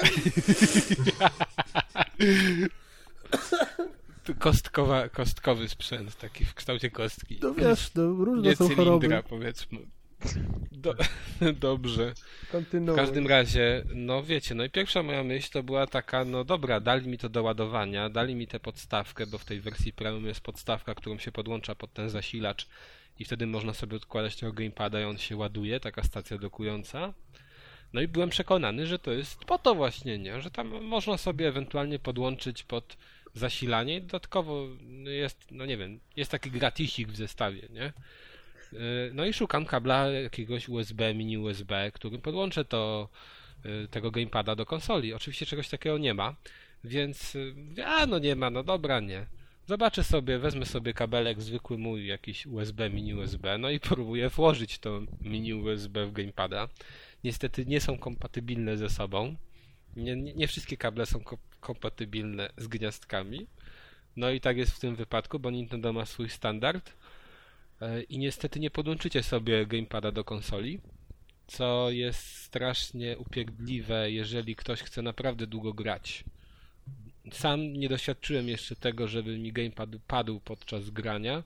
Kostkowa, 4.38 5.08
kostkowy 5.08 5.68
sprzęt, 5.68 6.16
taki 6.16 6.44
w 6.44 6.54
kształcie 6.54 6.90
kostki. 6.90 7.38
no 7.42 7.54
wiesz, 7.54 7.94
no, 7.94 8.02
różne 8.02 8.48
Nie 8.48 8.56
są 8.56 8.68
choroby. 8.68 9.06
cylindra, 9.06 9.22
powiedzmy. 9.22 9.78
Do, 10.72 10.94
dobrze. 11.68 12.12
W 12.72 12.94
każdym 12.96 13.26
razie, 13.26 13.84
no 13.94 14.22
wiecie, 14.22 14.54
no 14.54 14.64
i 14.64 14.70
pierwsza 14.70 15.02
moja 15.02 15.24
myśl 15.24 15.50
to 15.52 15.62
była 15.62 15.86
taka, 15.86 16.24
no 16.24 16.44
dobra, 16.44 16.80
dali 16.80 17.08
mi 17.08 17.18
to 17.18 17.28
do 17.28 17.42
ładowania, 17.42 18.08
dali 18.10 18.34
mi 18.34 18.46
tę 18.46 18.60
podstawkę, 18.60 19.26
bo 19.26 19.38
w 19.38 19.44
tej 19.44 19.60
wersji 19.60 19.92
premium 19.92 20.26
jest 20.26 20.40
podstawka, 20.40 20.94
którą 20.94 21.18
się 21.18 21.32
podłącza 21.32 21.74
pod 21.74 21.92
ten 21.92 22.10
zasilacz 22.10 22.66
i 23.22 23.24
wtedy 23.24 23.46
można 23.46 23.74
sobie 23.74 23.96
odkładać 23.96 24.36
tego 24.36 24.52
gamepada 24.52 25.00
i 25.00 25.04
on 25.04 25.18
się 25.18 25.36
ładuje, 25.36 25.80
taka 25.80 26.02
stacja 26.02 26.38
dokująca. 26.38 27.12
No 27.92 28.00
i 28.00 28.08
byłem 28.08 28.30
przekonany, 28.30 28.86
że 28.86 28.98
to 28.98 29.12
jest 29.12 29.44
po 29.44 29.58
to 29.58 29.74
właśnie, 29.74 30.18
nie? 30.18 30.40
Że 30.40 30.50
tam 30.50 30.84
można 30.84 31.18
sobie 31.18 31.48
ewentualnie 31.48 31.98
podłączyć 31.98 32.62
pod 32.62 32.96
zasilanie 33.34 34.00
dodatkowo 34.00 34.66
jest, 35.04 35.46
no 35.50 35.66
nie 35.66 35.76
wiem, 35.76 36.00
jest 36.16 36.30
taki 36.30 36.50
gratisik 36.50 37.08
w 37.08 37.16
zestawie, 37.16 37.68
nie? 37.70 37.92
Yy, 38.72 38.80
No 39.14 39.24
i 39.24 39.32
szukam 39.32 39.66
kabla 39.66 40.06
jakiegoś 40.08 40.68
USB, 40.68 41.14
mini 41.14 41.38
USB, 41.38 41.92
którym 41.94 42.20
podłączę 42.20 42.64
to, 42.64 43.08
yy, 43.64 43.88
tego 43.88 44.10
gamepada 44.10 44.56
do 44.56 44.66
konsoli. 44.66 45.14
Oczywiście 45.14 45.46
czegoś 45.46 45.68
takiego 45.68 45.98
nie 45.98 46.14
ma, 46.14 46.34
więc 46.84 47.36
mówię, 47.56 47.86
a 47.86 48.06
no 48.06 48.18
nie 48.18 48.36
ma, 48.36 48.50
no 48.50 48.62
dobra, 48.62 49.00
nie. 49.00 49.26
Zobaczę 49.66 50.04
sobie, 50.04 50.38
wezmę 50.38 50.66
sobie 50.66 50.94
kabelek 50.94 51.42
zwykły 51.42 51.78
mój, 51.78 52.06
jakiś 52.06 52.46
USB, 52.46 52.90
mini 52.90 53.14
USB, 53.14 53.58
no 53.58 53.70
i 53.70 53.80
próbuję 53.80 54.28
włożyć 54.28 54.78
to 54.78 55.00
mini 55.20 55.54
USB 55.54 56.06
w 56.06 56.12
gamepada. 56.12 56.68
Niestety 57.24 57.66
nie 57.66 57.80
są 57.80 57.98
kompatybilne 57.98 58.76
ze 58.76 58.90
sobą. 58.90 59.36
Nie, 59.96 60.16
nie, 60.16 60.34
nie 60.34 60.48
wszystkie 60.48 60.76
kable 60.76 61.06
są 61.06 61.20
ko- 61.20 61.38
kompatybilne 61.60 62.50
z 62.56 62.68
gniazdkami. 62.68 63.46
No 64.16 64.30
i 64.30 64.40
tak 64.40 64.56
jest 64.56 64.72
w 64.72 64.80
tym 64.80 64.96
wypadku, 64.96 65.38
bo 65.38 65.50
Nintendo 65.50 65.92
ma 65.92 66.06
swój 66.06 66.28
standard. 66.28 66.92
E, 67.80 68.02
I 68.02 68.18
niestety 68.18 68.60
nie 68.60 68.70
podłączycie 68.70 69.22
sobie 69.22 69.66
gamepada 69.66 70.12
do 70.12 70.24
konsoli, 70.24 70.80
co 71.46 71.90
jest 71.90 72.36
strasznie 72.36 73.18
upierdliwe, 73.18 74.10
jeżeli 74.10 74.56
ktoś 74.56 74.82
chce 74.82 75.02
naprawdę 75.02 75.46
długo 75.46 75.72
grać. 75.72 76.24
Sam 77.32 77.72
nie 77.72 77.88
doświadczyłem 77.88 78.48
jeszcze 78.48 78.76
tego, 78.76 79.08
żeby 79.08 79.38
mi 79.38 79.52
gamepad 79.52 79.90
padł 80.06 80.40
podczas 80.40 80.90
grania, 80.90 81.42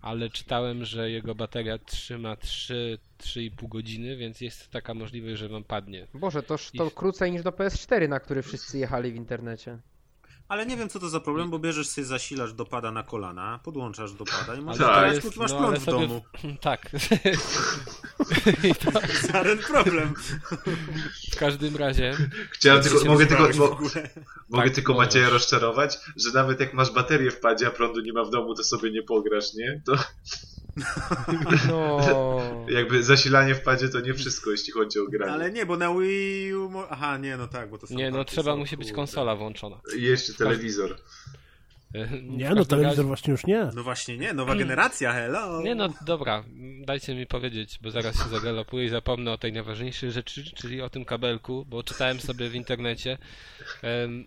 ale 0.00 0.30
czytałem, 0.30 0.84
że 0.84 1.10
jego 1.10 1.34
bateria 1.34 1.78
trzyma 1.78 2.34
3-3,5 2.34 3.68
godziny, 3.68 4.16
więc 4.16 4.40
jest 4.40 4.70
taka 4.70 4.94
możliwość, 4.94 5.38
że 5.38 5.48
wam 5.48 5.64
padnie. 5.64 6.06
Boże, 6.14 6.42
to, 6.42 6.56
to 6.76 6.90
krócej 6.90 7.32
niż 7.32 7.42
do 7.42 7.50
PS4, 7.50 8.08
na 8.08 8.20
który 8.20 8.42
wszyscy 8.42 8.78
jechali 8.78 9.12
w 9.12 9.16
internecie. 9.16 9.78
Ale 10.52 10.66
nie 10.66 10.76
wiem, 10.76 10.88
co 10.88 11.00
to 11.00 11.08
za 11.08 11.20
problem, 11.20 11.50
bo 11.50 11.58
bierzesz 11.58 11.88
sobie 11.88 12.04
zasilacz 12.04 12.50
do 12.50 12.64
pada 12.64 12.92
na 12.92 13.02
kolana, 13.02 13.60
podłączasz 13.64 14.12
do 14.12 14.24
pada 14.24 14.54
i 14.54 14.60
masz, 14.60 14.78
Tak. 14.78 15.08
To 15.08 15.14
jest, 15.14 15.36
masz 15.36 15.50
no, 15.50 15.58
prąd 15.58 15.78
w 15.78 15.84
sobie- 15.84 16.00
domu. 16.00 16.22
tak. 16.60 16.90
Żaden 19.32 19.58
problem. 19.58 20.14
W 21.32 21.36
każdym 21.36 21.76
razie 21.76 22.16
Chciałem 22.50 22.82
tylko, 22.82 23.04
mogę 23.04 23.26
tylko, 23.26 23.48
mo, 23.58 23.78
mogę 24.48 24.64
Tak, 24.64 24.74
tylko 24.74 24.92
możesz. 24.92 25.06
Macieja 25.08 25.30
rozczarować, 25.30 25.98
że 26.16 26.32
nawet 26.34 26.60
jak 26.60 26.74
masz 26.74 26.90
baterię 26.90 27.30
w 27.30 27.40
padzie, 27.40 27.66
a 27.66 27.70
prądu 27.70 28.00
nie 28.00 28.12
ma 28.12 28.24
w 28.24 28.30
domu, 28.30 28.54
to 28.54 28.64
sobie 28.64 28.90
nie 28.90 29.02
pograsz, 29.02 29.54
nie? 29.54 29.82
To 29.86 29.92
No. 31.68 32.00
jakby 32.68 33.02
zasilanie 33.02 33.54
w 33.54 33.60
padzie 33.60 33.88
to 33.88 34.00
nie 34.00 34.14
wszystko, 34.14 34.50
jeśli 34.50 34.72
chodzi 34.72 34.98
o 34.98 35.06
granie. 35.06 35.32
Ale 35.32 35.52
nie, 35.52 35.66
bo 35.66 35.76
na 35.76 35.94
Wii 35.94 36.54
U... 36.54 36.70
Aha, 36.90 37.18
nie, 37.18 37.36
no 37.36 37.48
tak, 37.48 37.70
bo 37.70 37.78
to 37.78 37.86
są 37.86 37.94
nie, 37.94 38.10
no 38.10 38.24
trzeba 38.24 38.52
są, 38.52 38.56
musi 38.56 38.76
być 38.76 38.92
konsola 38.92 39.36
włączona. 39.36 39.80
I 39.96 40.02
jeszcze 40.02 40.34
telewizor. 40.34 40.96
Nie, 42.22 42.50
no 42.50 42.64
telewizor 42.64 42.96
razie- 42.96 43.02
właśnie 43.02 43.32
już 43.32 43.46
nie. 43.46 43.70
No 43.74 43.82
właśnie 43.82 44.18
nie, 44.18 44.32
nowa 44.32 44.54
generacja, 44.56 45.12
hello! 45.12 45.62
Nie 45.62 45.74
no, 45.74 45.88
dobra, 46.06 46.44
dajcie 46.86 47.14
mi 47.14 47.26
powiedzieć, 47.26 47.78
bo 47.82 47.90
zaraz 47.90 48.22
się 48.22 48.28
zagalopuję 48.28 48.86
i 48.86 48.88
zapomnę 48.88 49.32
o 49.32 49.38
tej 49.38 49.52
najważniejszej 49.52 50.12
rzeczy, 50.12 50.44
czyli 50.54 50.82
o 50.82 50.90
tym 50.90 51.04
kabelku, 51.04 51.66
bo 51.68 51.82
czytałem 51.82 52.20
sobie 52.20 52.48
w 52.48 52.54
internecie, 52.54 53.18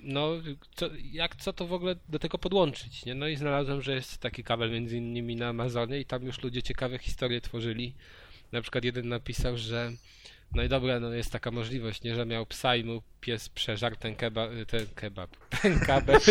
no, 0.01 0.31
co, 0.75 0.89
jak, 1.11 1.35
co 1.35 1.53
to 1.53 1.67
w 1.67 1.73
ogóle 1.73 1.95
do 2.09 2.19
tego 2.19 2.37
podłączyć, 2.37 3.05
nie? 3.05 3.15
No 3.15 3.27
i 3.27 3.35
znalazłem, 3.35 3.81
że 3.81 3.93
jest 3.93 4.17
taki 4.17 4.43
kabel 4.43 4.71
między 4.71 4.97
innymi 4.97 5.35
na 5.35 5.47
Amazonie 5.47 5.99
i 5.99 6.05
tam 6.05 6.23
już 6.23 6.43
ludzie 6.43 6.63
ciekawe 6.63 6.97
historie 6.97 7.41
tworzyli. 7.41 7.93
Na 8.51 8.61
przykład 8.61 8.83
jeden 8.83 9.09
napisał, 9.09 9.57
że 9.57 9.91
no 10.55 10.63
i 10.63 10.69
dobra, 10.69 10.99
no 10.99 11.13
jest 11.13 11.31
taka 11.31 11.51
możliwość, 11.51 12.03
nie, 12.03 12.15
że 12.15 12.25
miał 12.25 12.45
psa 12.45 12.75
i 12.75 12.83
mu 12.83 13.01
pies 13.21 13.49
przeżarł 13.49 13.95
ten 13.95 14.15
kebab, 14.15 14.49
ten 14.67 14.85
kebab, 14.95 15.37
ten 15.61 15.79
kabel 15.79 16.19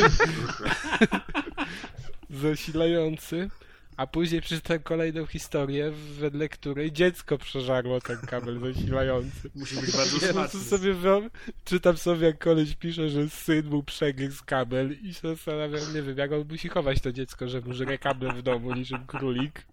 zasilający, 2.30 3.50
a 3.96 4.06
później 4.06 4.40
przeczytałem 4.40 4.82
kolejną 4.82 5.26
historię, 5.26 5.92
wedle 6.18 6.48
której 6.48 6.92
dziecko 6.92 7.38
przeżarło 7.38 8.00
ten 8.00 8.18
kabel 8.18 8.60
zasilający. 8.60 9.50
Musi 9.54 9.76
być 9.76 9.96
bardzo 9.96 10.18
smaczny. 10.18 10.60
sobie 10.60 10.94
wyob... 10.94 11.24
czytam 11.64 11.96
sobie 11.96 12.26
jak 12.26 12.38
koleś 12.38 12.74
pisze, 12.74 13.08
że 13.08 13.28
syn 13.28 13.66
mu 13.66 13.82
przegryzł 13.82 14.42
kabel 14.46 14.96
i 15.02 15.14
się 15.14 15.28
zastanawiam, 15.28 15.94
nie 15.94 16.02
wiem, 16.02 16.18
jak 16.18 16.32
on 16.32 16.44
musi 16.50 16.68
chować 16.68 17.00
to 17.00 17.12
dziecko, 17.12 17.48
że 17.48 17.60
mu 17.60 17.72
żre 17.72 17.98
kable 17.98 18.32
w 18.32 18.42
domu 18.42 18.74
niczym 18.74 19.06
królik. 19.06 19.66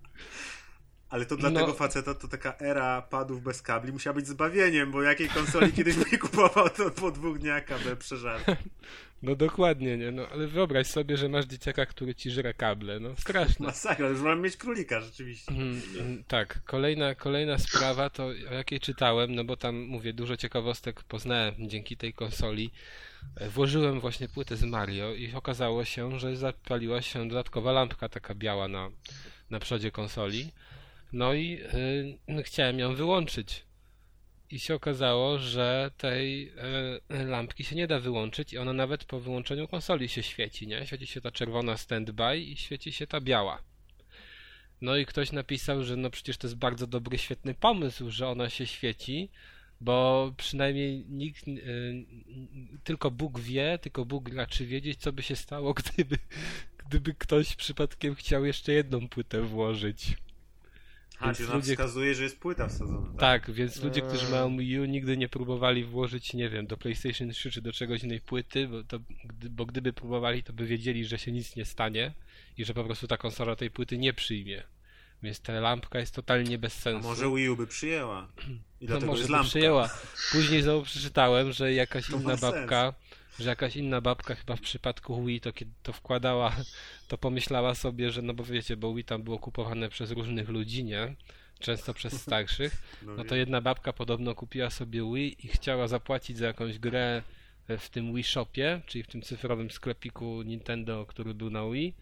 Ale 1.11 1.25
to 1.25 1.37
dla 1.37 1.49
No. 1.49 1.59
tego 1.59 1.73
faceta 1.73 2.15
to 2.15 2.27
taka 2.27 2.57
era 2.59 3.01
padów 3.01 3.43
bez 3.43 3.61
kabli 3.61 3.91
musiała 3.91 4.13
być 4.13 4.27
zbawieniem, 4.27 4.91
bo 4.91 5.03
jakiej 5.03 5.29
konsoli 5.29 5.73
kiedyś 5.77 5.95
by 5.95 6.17
kupował, 6.17 6.69
to 6.69 6.91
po 6.91 7.11
dwóch 7.11 7.39
dniach 7.39 7.65
kabel 7.65 7.97
przeżarł. 7.97 8.43
No 9.23 9.35
dokładnie, 9.35 9.97
nie, 9.97 10.11
no 10.11 10.27
ale 10.31 10.47
wyobraź 10.47 10.87
sobie, 10.87 11.17
że 11.17 11.29
masz 11.29 11.45
dzieciaka, 11.45 11.85
który 11.85 12.15
ci 12.15 12.31
żre 12.31 12.53
kable, 12.53 12.99
no 12.99 13.15
straszne. 13.15 13.65
Masakra, 13.65 14.07
już 14.07 14.21
mam 14.21 14.41
mieć 14.41 14.57
królika 14.57 15.01
rzeczywiście. 15.01 15.51
Mm, 15.51 15.81
mm, 15.99 16.23
Tak, 16.27 16.63
kolejna, 16.65 17.15
kolejna 17.15 17.57
sprawa 17.57 18.09
to 18.09 18.25
o 18.25 18.53
jakiej 18.53 18.79
czytałem, 18.79 19.35
no 19.35 19.43
bo 19.43 19.57
tam 19.57 19.75
mówię, 19.79 20.13
dużo 20.13 20.37
ciekawostek 20.37 21.03
poznałem 21.03 21.53
dzięki 21.59 21.97
tej 21.97 22.13
konsoli. 22.13 22.71
E, 23.37 23.49
Włożyłem 23.49 23.99
właśnie 23.99 24.27
płytę 24.27 24.57
z 24.57 24.63
Mario 24.63 25.13
i 25.13 25.33
okazało 25.33 25.85
się, 25.85 26.19
że 26.19 26.35
zapaliła 26.37 27.01
się 27.01 27.27
dodatkowa 27.27 27.71
lampka 27.71 28.09
taka 28.09 28.35
biała 28.35 28.67
na, 28.67 28.89
na 29.49 29.59
przodzie 29.59 29.91
konsoli. 29.91 30.51
No 31.13 31.33
i 31.33 31.61
y, 31.73 32.17
no, 32.27 32.43
chciałem 32.43 32.79
ją 32.79 32.95
wyłączyć. 32.95 33.65
I 34.51 34.59
się 34.59 34.75
okazało, 34.75 35.39
że 35.39 35.91
tej 35.97 36.53
e, 37.09 37.23
lampki 37.25 37.63
się 37.63 37.75
nie 37.75 37.87
da 37.87 37.99
wyłączyć 37.99 38.53
i 38.53 38.57
ona 38.57 38.73
nawet 38.73 39.05
po 39.05 39.19
wyłączeniu 39.19 39.67
konsoli 39.67 40.09
się 40.09 40.23
świeci, 40.23 40.67
nie? 40.67 40.85
Świeci 40.85 41.07
się 41.07 41.21
ta 41.21 41.31
czerwona 41.31 41.77
standby 41.77 42.37
i 42.37 42.57
świeci 42.57 42.91
się 42.91 43.07
ta 43.07 43.21
biała. 43.21 43.63
No 44.81 44.97
i 44.97 45.05
ktoś 45.05 45.31
napisał, 45.31 45.83
że 45.83 45.95
no 45.95 46.09
przecież 46.09 46.37
to 46.37 46.47
jest 46.47 46.57
bardzo 46.57 46.87
dobry, 46.87 47.17
świetny 47.17 47.53
pomysł, 47.53 48.09
że 48.09 48.27
ona 48.27 48.49
się 48.49 48.67
świeci, 48.67 49.29
bo 49.81 50.33
przynajmniej 50.37 51.05
nikt, 51.09 51.47
y, 51.47 52.05
tylko 52.83 53.11
Bóg 53.11 53.39
wie, 53.39 53.79
tylko 53.81 54.05
Bóg 54.05 54.33
raczy 54.33 54.65
wiedzieć, 54.65 54.99
co 54.99 55.13
by 55.13 55.23
się 55.23 55.35
stało, 55.35 55.73
gdyby, 55.83 56.17
gdyby 56.77 57.13
ktoś 57.13 57.55
przypadkiem 57.55 58.15
chciał 58.15 58.45
jeszcze 58.45 58.73
jedną 58.73 59.09
płytę 59.09 59.41
włożyć. 59.41 60.15
A, 61.21 61.25
Więc 61.25 61.37
czyli 61.37 61.49
nam 61.49 61.57
ludzie- 61.57 61.71
wskazuje, 61.73 62.15
że 62.15 62.23
jest 62.23 62.39
płyta 62.39 62.67
wsadzona. 62.67 63.07
Tak? 63.09 63.19
Tak, 63.19 63.51
więc 63.51 63.83
ludzie, 63.83 64.01
którzy 64.01 64.25
Eee. 64.25 64.31
mają 64.31 64.57
Wii 64.57 64.79
U 64.79 64.85
nigdy 64.85 65.17
nie 65.17 65.29
próbowali 65.29 65.83
włożyć, 65.83 66.33
nie 66.33 66.49
wiem, 66.49 66.67
do 66.67 66.77
PlayStation 66.77 67.29
3 67.31 67.51
czy 67.51 67.61
do 67.61 67.73
czegoś 67.73 68.03
innej 68.03 68.21
płyty, 68.21 68.67
bo, 68.67 68.83
to, 68.83 68.99
bo 69.49 69.65
gdyby 69.65 69.93
próbowali, 69.93 70.43
to 70.43 70.53
by 70.53 70.65
wiedzieli, 70.65 71.05
że 71.05 71.17
się 71.19 71.31
nic 71.31 71.55
nie 71.55 71.65
stanie 71.65 72.13
i 72.57 72.65
że 72.65 72.73
po 72.73 72.83
prostu 72.83 73.07
ta 73.07 73.17
konsola 73.17 73.55
tej 73.55 73.71
płyty 73.71 73.97
nie 73.97 74.13
przyjmie. 74.13 74.63
Więc 75.23 75.39
ta 75.39 75.53
lampka 75.53 75.99
jest 75.99 76.15
totalnie 76.15 76.57
bez 76.57 76.77
A 76.77 76.81
sensu. 76.81 77.07
może 77.07 77.35
Wii 77.35 77.49
U 77.49 77.55
by 77.57 77.67
przyjęła. 77.67 78.27
I 78.47 78.51
no 78.51 78.57
dlatego 78.87 79.05
może 79.07 79.19
jest 79.19 79.29
by 79.29 79.33
lampka. 79.33 79.49
przyjęła. 79.49 79.89
Później 80.31 80.61
znowu 80.61 80.83
przeczytałem, 80.85 81.51
że 81.51 81.73
jakaś 81.73 82.07
To 82.07 82.17
inna 82.17 82.37
sens. 82.37 82.41
babka, 82.41 82.93
że 83.41 83.49
jakaś 83.49 83.75
inna 83.75 84.01
babka 84.01 84.35
chyba 84.35 84.55
w 84.55 84.61
przypadku 84.61 85.25
Wii 85.25 85.41
to 85.41 85.53
kiedy 85.53 85.71
to 85.83 85.93
wkładała, 85.93 86.55
to 87.07 87.17
pomyślała 87.17 87.75
sobie, 87.75 88.11
że 88.11 88.21
no 88.21 88.33
bo 88.33 88.43
wiecie, 88.43 88.77
bo 88.77 88.93
Wii 88.93 89.03
tam 89.03 89.23
było 89.23 89.39
kupowane 89.39 89.89
przez 89.89 90.11
różnych 90.11 90.49
ludzi, 90.49 90.83
nie? 90.83 91.15
Często 91.59 91.93
przez 91.93 92.13
starszych. 92.21 92.81
No 93.01 93.23
to 93.23 93.29
wiem. 93.29 93.39
jedna 93.39 93.61
babka 93.61 93.93
podobno 93.93 94.35
kupiła 94.35 94.69
sobie 94.69 95.13
Wii 95.13 95.45
i 95.45 95.47
chciała 95.47 95.87
zapłacić 95.87 96.37
za 96.37 96.47
jakąś 96.47 96.79
grę 96.79 97.23
w 97.67 97.89
tym 97.89 98.13
Wii 98.15 98.23
Shopie, 98.23 98.81
czyli 98.85 99.03
w 99.03 99.07
tym 99.07 99.21
cyfrowym 99.21 99.71
sklepiku 99.71 100.41
Nintendo, 100.41 101.05
który 101.05 101.33
był 101.33 101.49
na 101.49 101.69
Wii 101.69 101.95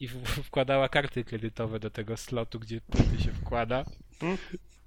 i 0.00 0.08
wkładała 0.48 0.88
karty 0.88 1.24
kredytowe 1.24 1.80
do 1.80 1.90
tego 1.90 2.16
slotu, 2.16 2.60
gdzie 2.60 2.80
płyty 2.80 3.22
się 3.22 3.32
wkłada 3.32 3.84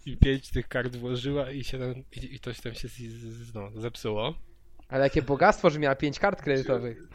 i 0.06 0.18
pięć 0.18 0.50
tych 0.50 0.68
kart 0.68 0.96
włożyła 0.96 1.52
i 1.52 1.64
się 1.64 1.80
tam, 1.80 1.94
i, 1.94 2.36
i 2.36 2.40
coś 2.40 2.62
tam 2.62 2.74
się 2.74 2.88
z, 2.88 2.98
z, 2.98 3.54
no, 3.54 3.72
zepsuło. 3.76 4.36
Ale 4.90 5.04
jakie 5.04 5.22
bogactwo, 5.22 5.70
że 5.70 5.80
miała 5.80 5.96
pięć 5.96 6.20
kart 6.20 6.42
kredytowych. 6.42 6.98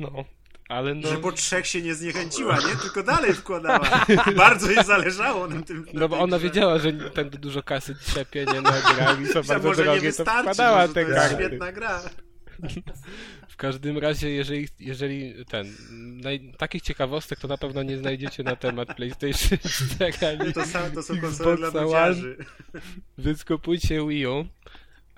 No, 0.00 0.24
ale 0.68 0.94
no... 0.94 1.08
Że 1.08 1.16
po 1.16 1.32
trzech 1.32 1.66
się 1.66 1.82
nie 1.82 1.94
zniechęciła, 1.94 2.56
nie? 2.56 2.76
Tylko 2.82 3.02
dalej 3.02 3.34
wkładała. 3.34 4.06
Bardzo 4.36 4.70
jej 4.70 4.84
zależało 4.84 5.48
na 5.48 5.62
tym. 5.62 5.86
na 5.92 6.00
No 6.00 6.08
bo 6.08 6.18
ona 6.18 6.38
grze. 6.38 6.48
wiedziała, 6.48 6.78
że 6.78 6.92
Nintendo 6.92 7.38
dużo 7.38 7.62
kasy 7.62 7.94
trzepie, 7.94 8.44
nie 8.54 8.60
na 8.60 8.70
grach 8.70 9.20
i 9.20 9.26
Że 9.32 9.42
bardzo 9.42 9.68
może 9.68 9.82
nie 9.82 9.84
drogie, 9.86 10.00
to 10.00 10.06
wystarczy, 10.06 10.42
wkładała 10.42 10.88
te 10.88 10.94
to 10.94 11.00
jest 11.00 11.12
karty. 11.14 11.34
świetna 11.34 11.72
gra. 11.72 12.02
W 13.48 13.56
każdym 13.56 13.98
razie, 13.98 14.30
jeżeli, 14.30 14.68
jeżeli 14.80 15.44
ten, 15.44 15.66
naj, 16.22 16.52
takich 16.58 16.82
ciekawostek 16.82 17.38
to 17.38 17.48
na 17.48 17.58
pewno 17.58 17.82
nie 17.82 17.98
znajdziecie 17.98 18.42
na 18.42 18.56
temat 18.56 18.94
PlayStation 18.96 19.58
4 19.58 20.12
ani 20.26 20.52
To, 20.52 20.62
to 20.94 21.02
są 21.02 21.20
konsole 21.20 21.56
dla 21.70 21.82
nudziarzy. 21.82 22.36
więc 23.18 23.44
kupujcie 23.44 24.06
Wii 24.08 24.26
U. 24.26 24.46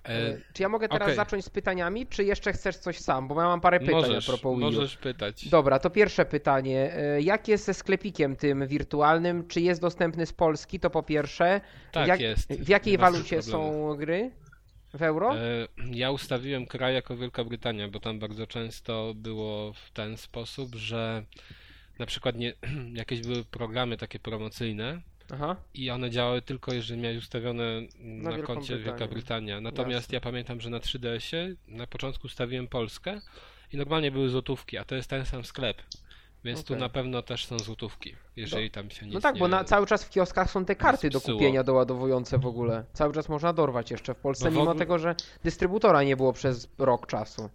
E, 0.04 0.08
E, 0.10 0.38
Czy 0.52 0.62
ja 0.62 0.68
mogę 0.68 0.88
teraz 0.88 1.02
okej. 1.02 1.16
zacząć 1.16 1.44
z 1.44 1.50
pytaniami, 1.50 2.06
czy 2.06 2.24
jeszcze 2.24 2.52
chcesz 2.52 2.76
coś 2.76 2.98
sam? 2.98 3.28
Bo 3.28 3.40
ja 3.40 3.46
mam 3.48 3.60
parę 3.60 3.80
pytań 3.80 3.94
możesz, 3.94 4.28
a 4.28 4.32
propos 4.32 4.58
możesz 4.58 4.96
pytać. 4.96 5.48
Dobra, 5.48 5.78
to 5.78 5.90
pierwsze 5.90 6.24
pytanie. 6.24 6.92
E, 6.96 7.20
Jak 7.22 7.48
jest 7.48 7.64
ze 7.64 7.74
sklepikiem 7.74 8.36
tym 8.36 8.66
wirtualnym? 8.66 9.48
Czy 9.48 9.60
jest 9.60 9.80
dostępny 9.80 10.26
z 10.26 10.32
Polski? 10.32 10.80
To 10.80 10.90
po 10.90 11.02
pierwsze. 11.02 11.60
Tak, 11.92 12.08
Jak, 12.08 12.20
jest. 12.20 12.52
W 12.52 12.68
jakiej 12.68 12.98
walucie 12.98 13.42
są 13.42 13.94
gry? 13.98 14.30
W 14.94 15.02
euro? 15.02 15.34
Ja 15.90 16.10
ustawiłem 16.10 16.66
kraj 16.66 16.94
jako 16.94 17.16
Wielka 17.16 17.44
Brytania, 17.44 17.88
bo 17.88 18.00
tam 18.00 18.18
bardzo 18.18 18.46
często 18.46 19.12
było 19.16 19.72
w 19.72 19.90
ten 19.90 20.16
sposób, 20.16 20.74
że 20.74 21.22
na 21.98 22.06
przykład 22.06 22.36
nie, 22.36 22.52
jakieś 22.94 23.20
były 23.20 23.44
programy 23.44 23.96
takie 23.96 24.18
promocyjne 24.18 25.00
Aha. 25.34 25.56
i 25.74 25.90
one 25.90 26.10
działały 26.10 26.42
tylko 26.42 26.74
jeżeli 26.74 27.00
miałeś 27.00 27.18
ustawione 27.18 27.64
na, 28.00 28.30
Wielką 28.32 28.54
koncie 28.54 28.78
Wielka. 28.78 29.06
Brytania. 29.06 29.60
Natomiast 29.60 30.06
Jasne. 30.06 30.14
ja 30.16 30.20
pamiętam, 30.20 30.60
że 30.60 30.70
na 30.70 30.78
3DS-ie 30.78 31.54
na 31.68 31.86
początku 31.86 32.26
ustawiłem 32.26 32.68
Polskę 32.68 33.20
i 33.72 33.76
normalnie 33.76 34.10
były 34.10 34.28
złotówki, 34.28 34.78
a 34.78 34.84
to 34.84 34.94
jest 34.94 35.10
ten 35.10 35.26
sam 35.26 35.44
sklep. 35.44 35.82
Więc 36.44 36.64
tu 36.64 36.72
Okej. 36.72 36.80
na 36.82 36.88
pewno 36.88 37.22
też 37.22 37.46
są 37.46 37.58
złotówki, 37.58 38.14
jeżeli 38.36 38.70
tam 38.70 38.90
się 38.90 39.06
nic 39.06 39.14
No 39.14 39.20
tak, 39.20 39.34
nie... 39.34 39.38
bo 39.38 39.48
na, 39.48 39.64
cały 39.64 39.86
czas 39.86 40.04
w 40.04 40.10
kioskach 40.10 40.50
są 40.50 40.64
te 40.64 40.76
karty 40.76 41.10
do 41.10 41.20
kupienia 41.20 41.64
doładowujące 41.64 42.38
w 42.38 42.46
ogóle. 42.46 42.84
Cały 42.92 43.14
czas 43.14 43.28
można 43.28 43.52
dorwać 43.52 43.90
jeszcze 43.90 44.14
w 44.14 44.16
Polsce, 44.18 44.44
No 44.44 44.50
w 44.50 44.54
mimo 44.54 44.62
ogóle- 44.62 44.78
tego, 44.78 44.98
że 44.98 45.14
dystrybutora 45.44 46.02
nie 46.02 46.16
było 46.16 46.32
przez 46.32 46.68
rok 46.78 47.06
czasu. 47.06 47.50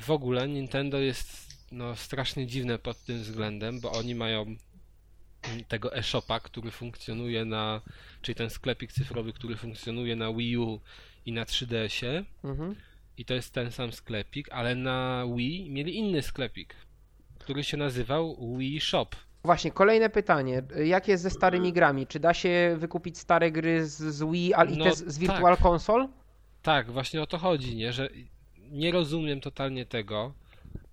w 0.00 0.10
ogóle 0.10 0.48
Nintendo 0.48 0.98
jest 0.98 1.54
no, 1.72 1.96
strasznie 1.96 2.46
dziwne 2.46 2.78
pod 2.78 2.98
tym 3.04 3.18
względem, 3.18 3.80
bo 3.80 3.92
oni 3.92 4.14
mają 4.14 4.56
tego 5.68 5.96
e-shopa, 5.96 6.40
który 6.40 6.70
funkcjonuje 6.70 7.44
na, 7.44 7.80
czyli 8.22 8.34
ten 8.36 8.50
sklepik 8.50 8.92
cyfrowy, 8.92 9.32
który 9.32 9.56
funkcjonuje 9.56 10.16
na 10.16 10.32
Wii 10.32 10.56
U 10.58 10.80
i 11.26 11.32
na 11.32 11.44
3DS-ie 11.44 12.24
Mhm. 12.44 12.74
i 13.18 13.24
to 13.24 13.34
jest 13.34 13.52
ten 13.54 13.70
sam 13.72 13.92
sklepik, 13.92 14.48
ale 14.52 14.74
na 14.74 15.24
Wii 15.36 15.70
mieli 15.70 15.96
inny 15.98 16.22
sklepik, 16.22 16.74
który 17.38 17.64
się 17.64 17.76
nazywał 17.76 18.56
Wii 18.58 18.80
Shop. 18.80 19.06
Właśnie, 19.44 19.70
kolejne 19.70 20.10
pytanie. 20.10 20.62
Jak 20.84 21.08
jest 21.08 21.22
ze 21.22 21.30
starymi 21.30 21.72
grami? 21.72 22.06
Czy 22.06 22.20
da 22.20 22.34
się 22.34 22.76
wykupić 22.78 23.18
stare 23.18 23.50
gry 23.50 23.86
z, 23.86 23.92
z 23.98 24.22
Wii 24.32 24.54
ale 24.54 24.70
i 24.70 24.76
No 24.76 24.84
te 24.84 24.94
z, 24.96 25.04
z 25.14 25.18
Virtual 25.18 25.56
tak. 25.56 25.66
Console? 25.66 26.08
Tak, 26.62 26.90
właśnie 26.90 27.22
o 27.22 27.26
to 27.26 27.38
chodzi, 27.38 27.76
nie? 27.76 27.92
Że 27.92 28.08
nie 28.70 28.92
rozumiem 28.92 29.40
totalnie 29.40 29.86
tego, 29.86 30.32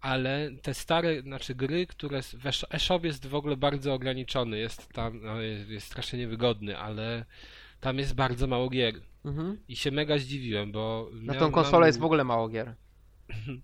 ale 0.02 0.52
te 0.62 0.74
stare, 0.74 1.22
znaczy 1.22 1.56
gry, 1.56 1.88
które 1.88 2.22
w 2.22 2.46
e-shop 2.72 3.00
jest 3.04 3.28
w 3.28 3.36
ogóle 3.36 3.58
bardzo 3.58 3.94
ograniczony, 3.94 4.58
jest 4.58 4.90
tam, 4.94 5.22
no, 5.22 5.42
jest, 5.42 5.70
jest 5.70 5.88
strasznie 5.88 6.20
niewygodny, 6.20 6.78
ale 6.78 7.26
tam 7.80 7.98
jest 7.98 8.16
bardzo 8.16 8.48
mało 8.48 8.70
gier. 8.70 8.94
Mhm. 9.26 9.58
I 9.68 9.76
się 9.76 9.92
mega 9.92 10.18
zdziwiłem, 10.18 10.72
bo 10.72 11.10
Na 11.14 11.34
tą 11.34 11.52
konsolę 11.52 11.80
mam- 11.80 11.88
jest 11.88 12.00
w 12.00 12.04
ogóle 12.04 12.24
mało 12.24 12.50
gier. 12.50 12.76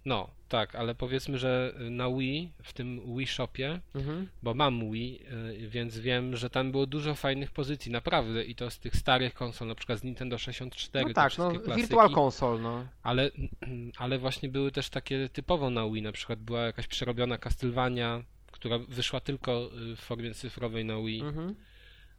No, 0.06 0.30
tak, 0.50 0.76
ale 0.76 0.96
powiedzmy, 0.96 1.38
że 1.38 1.74
na 1.90 2.10
Wii, 2.10 2.52
w 2.64 2.74
tym 2.74 3.16
Wii 3.18 3.28
Shopie, 3.28 3.80
Mhm. 3.96 4.28
bo 4.44 4.54
mam 4.54 4.92
Wii, 4.92 5.20
y, 5.64 5.68
więc 5.70 6.00
wiem, 6.00 6.38
że 6.38 6.50
tam 6.50 6.72
było 6.72 6.86
dużo 6.86 7.16
fajnych 7.16 7.52
pozycji, 7.52 7.92
naprawdę, 7.92 8.44
i 8.44 8.56
to 8.56 8.70
z 8.72 8.80
tych 8.80 8.96
starych 8.96 9.34
konsol, 9.34 9.68
na 9.68 9.76
przykład 9.76 10.00
z 10.00 10.04
Nintendo 10.04 10.38
64, 10.38 11.06
No 11.08 11.14
tak, 11.14 11.38
no 11.38 11.52
klasyki. 11.52 11.76
Virtual 11.76 12.10
Console, 12.12 12.60
no. 12.62 12.88
Ale, 13.04 13.32
ale 13.98 14.18
właśnie 14.20 14.50
były 14.50 14.72
też 14.72 14.90
takie 14.90 15.30
typowo 15.30 15.70
na 15.70 15.90
Wii, 15.90 16.02
na 16.02 16.12
przykład 16.12 16.40
była 16.40 16.62
jakaś 16.62 16.88
przerobiona 16.88 17.38
Castlevania, 17.38 18.24
która 18.52 18.80
wyszła 18.80 19.20
tylko 19.20 19.70
y, 19.92 19.96
w 19.96 20.00
formie 20.00 20.34
cyfrowej 20.34 20.86
na 20.86 20.98
Wii. 21.02 21.22
Mhm. 21.22 21.56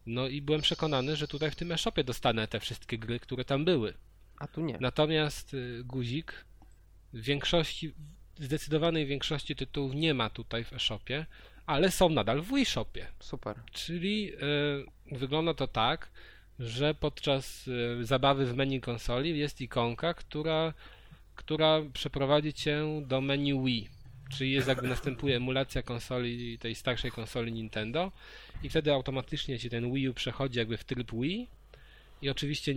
No 0.06 0.28
i 0.28 0.42
byłem 0.42 0.60
przekonany, 0.60 1.16
że 1.16 1.28
tutaj 1.28 1.50
w 1.50 1.56
tym 1.56 1.72
e-shopie 1.72 2.04
dostanę 2.04 2.48
te 2.48 2.60
wszystkie 2.60 2.98
gry, 2.98 3.20
które 3.20 3.44
tam 3.44 3.64
były. 3.64 3.94
A 4.38 4.46
tu 4.46 4.60
nie. 4.60 4.78
Natomiast 4.80 5.54
y, 5.54 5.82
guzik 5.84 6.44
w 7.12 7.22
większości, 7.22 7.92
zdecydowanej 8.38 9.06
większości 9.06 9.56
tytułów 9.56 9.94
nie 9.94 10.14
ma 10.14 10.30
tutaj 10.30 10.64
w 10.64 10.72
e-shopie, 10.72 11.26
ale 11.66 11.90
są 11.90 12.08
nadal 12.08 12.42
w 12.42 12.54
Wii 12.54 12.64
Shopie. 12.64 13.06
Super. 13.20 13.56
Czyli 13.72 14.32
y, 15.12 15.16
wygląda 15.18 15.54
to 15.54 15.66
tak, 15.66 16.10
że 16.58 16.94
podczas 16.94 17.68
y, 17.68 18.04
zabawy 18.04 18.46
w 18.46 18.56
menu 18.56 18.80
konsoli 18.80 19.38
jest 19.38 19.60
ikonka, 19.60 20.14
która, 20.14 20.74
która 21.34 21.82
przeprowadzi 21.92 22.52
cię 22.52 23.02
do 23.06 23.20
menu 23.20 23.64
Wii. 23.64 23.88
Czyli 24.30 24.52
jest 24.52 24.68
jakby 24.68 24.88
następuje 24.88 25.36
emulacja 25.36 25.82
konsoli, 25.82 26.58
tej 26.58 26.74
starszej 26.74 27.10
konsoli 27.10 27.52
Nintendo 27.52 28.12
i 28.62 28.68
wtedy 28.68 28.92
automatycznie 28.92 29.58
ci 29.58 29.70
ten 29.70 29.92
Wii 29.94 30.08
U 30.08 30.14
przechodzi 30.14 30.58
jakby 30.58 30.76
w 30.76 30.84
tryb 30.84 31.12
Wii 31.12 31.48
i 32.22 32.30
oczywiście 32.30 32.74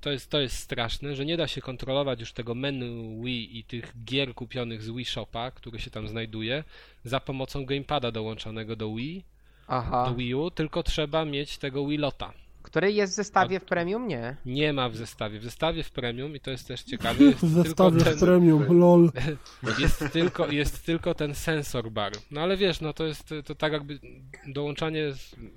to 0.00 0.10
jest, 0.10 0.30
to 0.30 0.40
jest 0.40 0.58
straszne, 0.58 1.16
że 1.16 1.24
nie 1.24 1.36
da 1.36 1.46
się 1.46 1.60
kontrolować 1.60 2.20
już 2.20 2.32
tego 2.32 2.54
menu 2.54 3.22
Wii 3.24 3.58
i 3.58 3.64
tych 3.64 3.92
gier 4.04 4.34
kupionych 4.34 4.82
z 4.82 4.90
Wii 4.90 5.04
Shopa, 5.04 5.50
który 5.50 5.78
się 5.78 5.90
tam 5.90 6.08
znajduje, 6.08 6.64
za 7.04 7.20
pomocą 7.20 7.66
gamepada 7.66 8.12
dołączonego 8.12 8.76
do 8.76 8.94
Wii, 8.94 9.24
Aha. 9.68 10.04
do 10.08 10.14
Wii 10.14 10.34
U, 10.34 10.50
tylko 10.50 10.82
trzeba 10.82 11.24
mieć 11.24 11.58
tego 11.58 11.86
Wii 11.86 11.98
Lota. 11.98 12.32
Który 12.66 12.92
jest 12.92 13.12
w 13.12 13.16
zestawie 13.16 13.60
w 13.60 13.64
premium? 13.64 14.08
Nie. 14.08 14.36
Nie 14.46 14.72
ma 14.72 14.88
w 14.88 14.96
zestawie. 14.96 15.38
W 15.40 15.44
zestawie 15.44 15.82
w 15.82 15.90
premium, 15.90 16.36
i 16.36 16.40
to 16.40 16.50
jest 16.50 16.68
też 16.68 16.82
ciekawe, 16.82 17.24
jest 17.24 17.38
W 17.38 17.40
tylko 17.40 17.62
zestawie 17.64 18.00
ten, 18.04 18.16
w 18.16 18.20
premium, 18.20 18.78
lol. 18.80 19.10
jest 19.78 20.04
tylko, 20.12 20.46
jest 20.46 20.86
tylko 20.86 21.14
ten 21.14 21.34
sensor 21.34 21.90
bar. 21.90 22.12
No 22.30 22.40
ale 22.40 22.56
wiesz, 22.56 22.80
no 22.80 22.92
to 22.92 23.04
jest 23.04 23.34
to 23.44 23.54
tak 23.54 23.72
jakby 23.72 23.98
dołączanie 24.46 25.12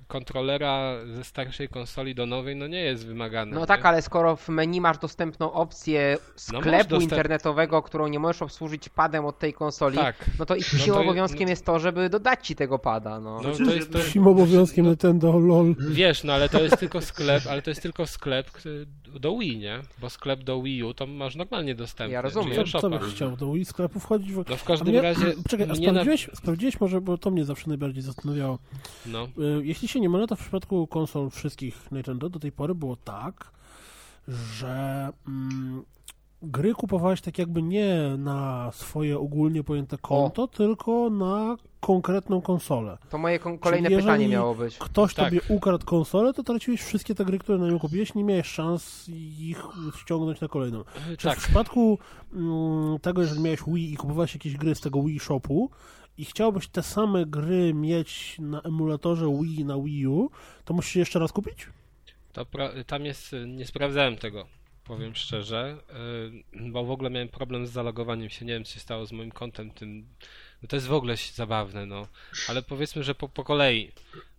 kontrolera 0.08 0.94
ze 1.16 1.24
starszej 1.24 1.70
konsoli 1.70 2.16
do 2.16 2.26
nowej, 2.26 2.56
no 2.56 2.68
nie 2.68 2.82
jest 2.82 3.06
wymagane. 3.06 3.52
No 3.52 3.60
nie? 3.62 3.68
tak, 3.68 3.86
ale 3.86 4.02
skoro 4.02 4.36
w 4.36 4.50
menu 4.50 4.82
masz 4.82 4.98
dostępną 4.98 5.54
opcję 5.54 6.18
No 6.54 6.60
sklepu 6.60 6.90
dostęp- 6.96 7.02
internetowego, 7.02 7.82
którą 7.82 8.08
nie 8.08 8.20
możesz 8.20 8.42
obsłużyć 8.42 8.90
padem 8.90 9.26
od 9.26 9.40
tej 9.40 9.54
konsoli, 9.54 9.98
Tak. 9.98 10.16
no 10.40 10.46
to 10.46 10.56
ich 10.56 10.74
No 10.88 10.94
to- 10.94 11.02
obowiązkiem 11.02 11.44
no- 11.44 11.50
jest 11.50 11.66
to, 11.66 11.80
żeby 11.80 12.10
dodać 12.10 12.48
ci 12.48 12.56
tego 12.56 12.80
pada, 12.80 13.20
no. 13.20 13.42
No 13.42 13.52
to 13.66 13.74
jest 13.76 13.92
to, 13.92 14.30
obowiązkiem 14.30 14.86
Nintendo, 14.86 15.40
lol. 15.40 15.76
Wiesz, 15.92 16.24
no 16.24 16.34
ale 16.34 16.50
to 16.50 16.64
jest 16.64 16.78
tylko 16.80 16.99
sklep, 17.02 17.48
ale 17.50 17.62
to 17.62 17.70
jest 17.70 17.82
tylko 17.82 18.08
sklep 18.08 18.52
do 19.20 19.38
Wii, 19.38 19.58
nie? 19.58 19.80
Bo 20.02 20.10
sklep 20.10 20.44
do 20.44 20.62
Wii 20.62 20.84
U 20.84 20.94
to 20.94 21.08
masz 21.08 21.36
normalnie 21.36 21.76
dostępny. 21.76 22.14
Ja 22.14 22.22
rozumiem. 22.22 22.66
Co, 22.68 22.80
co 22.82 22.90
byś 22.90 23.14
chciał? 23.14 23.38
Do 23.38 23.54
Wii 23.54 23.66
sklepu 23.66 24.00
wchodzić? 24.00 24.32
W... 24.34 24.38
No 24.50 24.56
w 24.58 24.64
A 24.64 24.68
każdym 24.68 24.88
mnie- 24.88 25.02
razie. 25.02 25.26
Czekaj, 25.50 25.68
a 25.70 25.74
mnie 25.74 25.88
na... 25.88 25.92
sprawdziłeś, 25.94 26.30
sprawdziłeś 26.34 26.80
może, 26.82 27.02
bo 27.02 27.18
to 27.18 27.32
mnie 27.32 27.46
zawsze 27.46 27.68
najbardziej 27.68 28.04
zastanawiało. 28.04 28.60
No. 29.06 29.24
Y, 29.60 29.66
Jeśli 29.66 29.88
się 29.88 30.00
nie 30.00 30.10
mylę, 30.10 30.28
to 30.28 30.36
w 30.36 30.40
przypadku 30.42 30.88
konsol 30.88 31.30
wszystkich 31.30 31.92
Nintendo 31.92 32.30
do 32.30 32.40
tej 32.40 32.52
pory 32.52 32.76
było 32.76 32.96
tak, 32.96 33.52
że 34.28 35.10
mm, 35.28 35.84
gry 36.42 36.74
kupowałeś 36.74 37.22
tak 37.22 37.38
jakby 37.38 37.62
nie 37.62 37.96
na 38.18 38.72
swoje 38.72 39.20
ogólnie 39.20 39.64
pojęte 39.64 39.98
konto, 39.98 40.48
tylko 40.48 41.10
na 41.10 41.58
konkretną 41.80 42.42
konsolę. 42.42 42.98
To 43.10 43.18
moje 43.18 43.40
kon- 43.40 43.60
kolejne 43.60 43.90
Czyli 43.90 44.02
pytanie 44.02 44.28
miało 44.28 44.56
być. 44.56 44.78
Ktoś 44.78 45.14
Tak. 45.14 45.26
tobie 45.26 45.42
ukradł 45.50 45.86
konsolę, 45.86 46.34
to 46.34 46.44
traciłeś 46.44 46.82
wszystkie 46.82 47.16
te 47.16 47.26
gry, 47.26 47.40
które 47.40 47.58
na 47.58 47.68
nią 47.68 47.80
kupiłeś, 47.80 48.16
nie 48.16 48.24
miałeś 48.24 48.48
szans 48.48 49.10
ich 49.40 49.64
ściągnąć 50.02 50.42
na 50.42 50.48
kolejną. 50.48 50.84
Czy 51.18 51.28
Tak. 51.28 51.40
w 51.40 51.44
przypadku 51.44 52.00
mm, 52.34 53.00
tego, 53.00 53.22
jeżeli 53.22 53.42
miałeś 53.42 53.60
Wii 53.68 53.94
i 53.94 53.98
kupowałeś 53.98 54.34
jakieś 54.34 54.58
gry 54.58 54.76
z 54.76 54.82
tego 54.82 55.04
Wii 55.04 55.20
Shopu 55.20 55.70
i 56.18 56.26
chciałbyś 56.26 56.68
te 56.68 56.84
same 56.84 57.26
gry 57.26 57.74
mieć 57.74 58.36
na 58.40 58.62
emulatorze 58.62 59.26
Wii 59.42 59.66
na 59.66 59.78
Wii 59.78 60.08
U, 60.08 60.30
to 60.66 60.74
musisz 60.74 60.96
je 60.96 61.00
jeszcze 61.00 61.20
raz 61.20 61.32
kupić? 61.32 61.68
To 62.34 62.44
pra- 62.46 62.84
tam 62.84 63.06
jest, 63.06 63.36
nie 63.48 63.66
sprawdzałem 63.66 64.18
tego, 64.18 64.46
powiem 64.90 65.16
szczerze, 65.16 65.78
y, 66.56 66.70
bo 66.72 66.86
w 66.86 66.92
ogóle 66.92 67.10
miałem 67.10 67.30
problem 67.30 67.68
z 67.68 67.72
zalogowaniem 67.72 68.30
się, 68.30 68.46
nie 68.46 68.54
wiem 68.54 68.64
co 68.64 68.74
się 68.74 68.80
stało 68.80 69.06
z 69.06 69.12
moim 69.12 69.32
kontem 69.32 69.72
tym, 69.72 70.06
no 70.62 70.68
to 70.68 70.76
jest 70.76 70.88
w 70.88 70.94
ogóle 70.94 71.16
zabawne, 71.34 71.86
no, 71.86 72.08
ale 72.48 72.62
powiedzmy, 72.62 73.04
że 73.04 73.16
po, 73.16 73.30
po 73.30 73.44
kolei. 73.44 73.92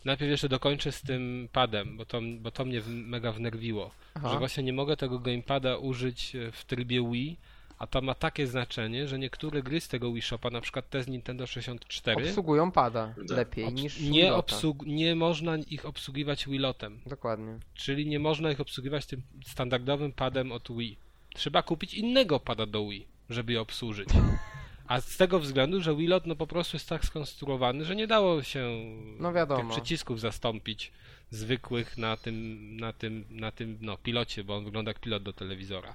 Najpierw 0.05 0.31
jeszcze 0.31 0.49
dokończę 0.49 0.93
z 0.93 1.03
tym 1.03 1.49
padem, 1.53 1.97
bo 1.97 2.05
to, 2.05 2.21
bo 2.41 2.51
to 2.51 2.65
mnie 2.65 2.83
mega 2.87 3.33
wnerwiło, 3.33 3.91
Aha. 4.15 4.29
że 4.33 4.39
właśnie 4.39 4.63
nie 4.63 4.73
mogę 4.73 4.97
tego 4.97 5.19
gamepada 5.19 5.77
użyć 5.77 6.37
w 6.53 6.65
trybie 6.65 7.11
Wii, 7.11 7.37
a 7.81 7.87
to 7.87 8.01
ma 8.01 8.15
takie 8.15 8.47
znaczenie, 8.47 9.09
że 9.09 9.19
niektóre 9.19 9.63
gry 9.63 9.81
z 9.81 9.89
tego 9.89 10.13
Wii 10.13 10.23
Shopa, 10.23 10.51
na 10.51 10.61
przykład 10.61 10.91
te 10.91 11.03
z 11.03 11.09
Nintendo 11.09 11.47
64, 11.47 12.27
Obsługują 12.29 12.71
pada 12.73 13.15
Tak. 13.17 13.31
lepiej 13.31 13.65
obs- 13.67 13.73
niż 13.75 14.01
nie, 14.01 14.33
obsług- 14.33 14.87
nie 14.87 15.17
można 15.17 15.57
ich 15.57 15.87
obsługiwać 15.87 16.47
Wiilotem. 16.49 17.01
Dokładnie. 17.07 17.59
Czyli 17.75 18.07
nie 18.07 18.19
można 18.19 18.51
ich 18.51 18.61
obsługiwać 18.61 19.07
tym 19.07 19.23
standardowym 19.47 20.13
padem 20.13 20.53
od 20.53 20.69
Wii. 20.77 20.97
Trzeba 21.35 21.63
kupić 21.63 21.95
innego 21.95 22.41
pada 22.41 22.67
do 22.67 22.89
Wii, 22.89 23.07
żeby 23.31 23.53
je 23.53 23.61
obsłużyć. 23.61 24.09
A 24.87 25.01
z 25.01 25.17
tego 25.17 25.41
względu, 25.41 25.81
że 25.81 25.97
Wiilot 25.97 26.27
no 26.27 26.37
po 26.37 26.47
prostu 26.47 26.77
jest 26.77 26.89
tak 26.89 27.05
skonstruowany, 27.05 27.85
że 27.85 27.97
nie 27.97 28.07
dało 28.07 28.43
się 28.43 28.69
No 29.19 29.33
tych 29.57 29.69
przycisków 29.71 30.21
zastąpić 30.21 30.93
zwykłych 31.31 31.99
na 31.99 32.17
tym, 32.17 32.77
na 32.77 32.93
tym, 32.93 33.25
na 33.31 33.53
tym 33.53 33.79
no, 33.81 33.97
pilocie, 33.97 34.45
bo 34.45 34.57
on 34.57 34.65
wygląda 34.65 34.91
jak 34.91 34.99
pilot 35.01 35.23
do 35.23 35.33
telewizora. 35.33 35.95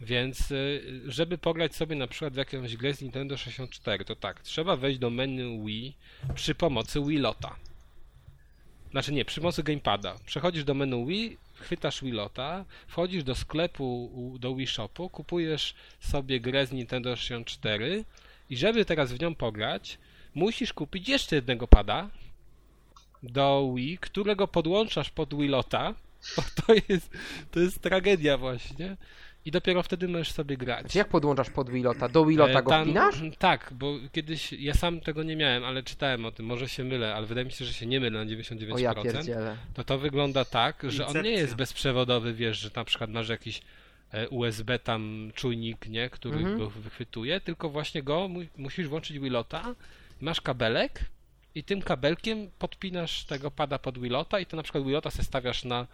Więc 0.00 0.50
y, 0.50 1.02
żeby 1.06 1.38
pograć 1.38 1.76
sobie 1.76 1.96
na 1.96 2.06
przykład 2.06 2.34
w 2.34 2.36
jakąś 2.36 2.76
grę 2.76 2.94
z 2.94 3.02
Nintendo 3.02 3.36
64, 3.36 4.04
to 4.04 4.16
tak, 4.16 4.40
trzeba 4.40 4.76
wejść 4.76 4.98
do 4.98 5.10
menu 5.10 5.64
Wii 5.64 5.96
przy 6.34 6.54
pomocy 6.54 7.00
Wii 7.00 7.18
Lota. 7.18 7.56
Znaczy 8.90 9.12
nie, 9.12 9.24
przy 9.24 9.40
pomocy 9.40 9.62
gamepada. 9.62 10.14
Przechodzisz 10.26 10.64
do 10.64 10.74
menu 10.74 11.06
Wii, 11.06 11.36
chwytasz 11.54 12.02
Wii 12.02 12.12
Lota, 12.12 12.64
wchodzisz 12.86 13.24
do 13.24 13.34
sklepu, 13.34 14.10
do 14.40 14.54
Wii 14.54 14.66
Shopu, 14.66 15.10
kupujesz 15.10 15.74
sobie 16.00 16.40
grę 16.40 16.66
z 16.66 16.72
Nintendo 16.72 17.16
64 17.16 18.04
i 18.50 18.56
żeby 18.56 18.84
teraz 18.84 19.12
w 19.12 19.20
nią 19.20 19.34
pograć, 19.34 19.98
musisz 20.34 20.72
kupić 20.72 21.08
jeszcze 21.08 21.36
jednego 21.36 21.68
pada 21.68 22.10
do 23.22 23.72
Wii, 23.76 23.98
którego 23.98 24.48
podłączasz 24.48 25.10
pod 25.10 25.34
Wii 25.34 25.48
Lota, 25.48 25.94
bo 26.36 26.42
to 26.62 26.74
jest, 26.88 27.10
to 27.50 27.60
jest 27.60 27.80
tragedia 27.80 28.38
właśnie. 28.38 28.96
I 29.48 29.50
dopiero 29.50 29.82
wtedy 29.82 30.08
możesz 30.08 30.32
sobie 30.32 30.56
grać. 30.56 30.80
Znaczy 30.80 30.98
jak 30.98 31.08
podłączasz 31.08 31.50
pod 31.50 31.70
Wilota? 31.70 32.08
Do 32.08 32.24
Wilota 32.26 32.58
E, 32.58 32.62
go 32.62 32.70
tam- 32.70 32.84
wpinasz? 32.84 33.14
Tak, 33.38 33.70
bo 33.72 33.94
kiedyś 34.12 34.52
ja 34.52 34.74
sam 34.74 35.00
tego 35.00 35.22
nie 35.22 35.36
miałem, 35.36 35.64
ale 35.64 35.82
czytałem 35.82 36.24
o 36.24 36.30
tym, 36.32 36.46
może 36.46 36.68
się 36.68 36.84
mylę, 36.84 37.14
ale 37.14 37.26
wydaje 37.26 37.44
mi 37.44 37.52
się, 37.52 37.64
że 37.64 37.72
się 37.72 37.86
nie 37.86 38.00
mylę 38.00 38.18
na 38.18 38.26
99%. 38.26 38.72
O 38.74 38.78
ja 38.78 38.94
pierdzielę. 38.94 39.56
to 39.74 39.84
to 39.84 39.98
wygląda 39.98 40.44
tak, 40.44 40.82
że 40.88 41.06
on 41.06 41.22
nie 41.22 41.30
jest 41.30 41.54
bezprzewodowy, 41.54 42.34
wiesz, 42.34 42.58
że 42.58 42.70
na 42.76 42.84
przykład 42.84 43.10
masz 43.10 43.28
jakiś 43.28 43.60
e, 44.12 44.28
USB 44.28 44.78
tam 44.78 45.30
czujnik, 45.34 45.86
nie, 45.88 46.10
który 46.10 46.36
Mhm. 46.38 46.58
go 46.58 46.70
wychwytuje, 46.70 47.40
tylko 47.40 47.68
właśnie 47.68 48.02
go 48.02 48.28
mu, 48.28 48.40
musisz 48.56 48.88
włączyć 48.88 49.18
Wilota, 49.18 49.74
masz 50.20 50.40
kabelek 50.40 51.00
i 51.58 51.64
tym 51.64 51.82
kabelkiem 51.82 52.50
podpinasz 52.58 53.24
tego 53.24 53.50
pada 53.50 53.78
pod 53.78 53.98
Wilota 53.98 54.40
i 54.40 54.46
to 54.46 54.56
na 54.56 54.62
przykład 54.62 54.84
Wilota 54.84 55.10
se 55.10 55.24
stawiasz 55.24 55.64
na, 55.64 55.86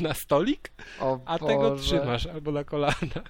na 0.00 0.14
stolik, 0.14 0.70
O 1.00 1.18
a 1.24 1.38
Boże. 1.38 1.54
tego 1.54 1.76
trzymasz 1.76 2.26
albo 2.26 2.52
na 2.52 2.64
kolana. 2.64 3.22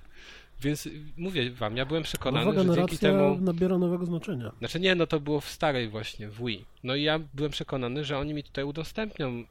Więc 0.60 0.88
mówię 1.16 1.50
wam, 1.50 1.76
ja 1.76 1.86
byłem 1.86 2.02
przekonany, 2.02 2.46
Nowa 2.46 2.58
że 2.58 2.64
dzięki 2.64 2.96
generacja 2.98 3.10
temu... 3.10 3.38
nabiera 3.40 3.78
nowego 3.78 4.06
znaczenia. 4.06 4.52
Znaczy 4.58 4.80
nie, 4.80 4.94
no 4.94 5.06
to 5.06 5.20
było 5.20 5.40
w 5.40 5.48
starej 5.48 5.88
właśnie, 5.88 6.28
w 6.28 6.44
Wii. 6.44 6.64
No 6.84 6.94
i 6.94 7.02
ja 7.02 7.20
byłem 7.34 7.52
przekonany, 7.52 8.04
że 8.04 8.18
oni 8.18 8.34
mi 8.34 8.42
tutaj 8.42 8.64
udostępnią 8.64 9.28
y, 9.28 9.44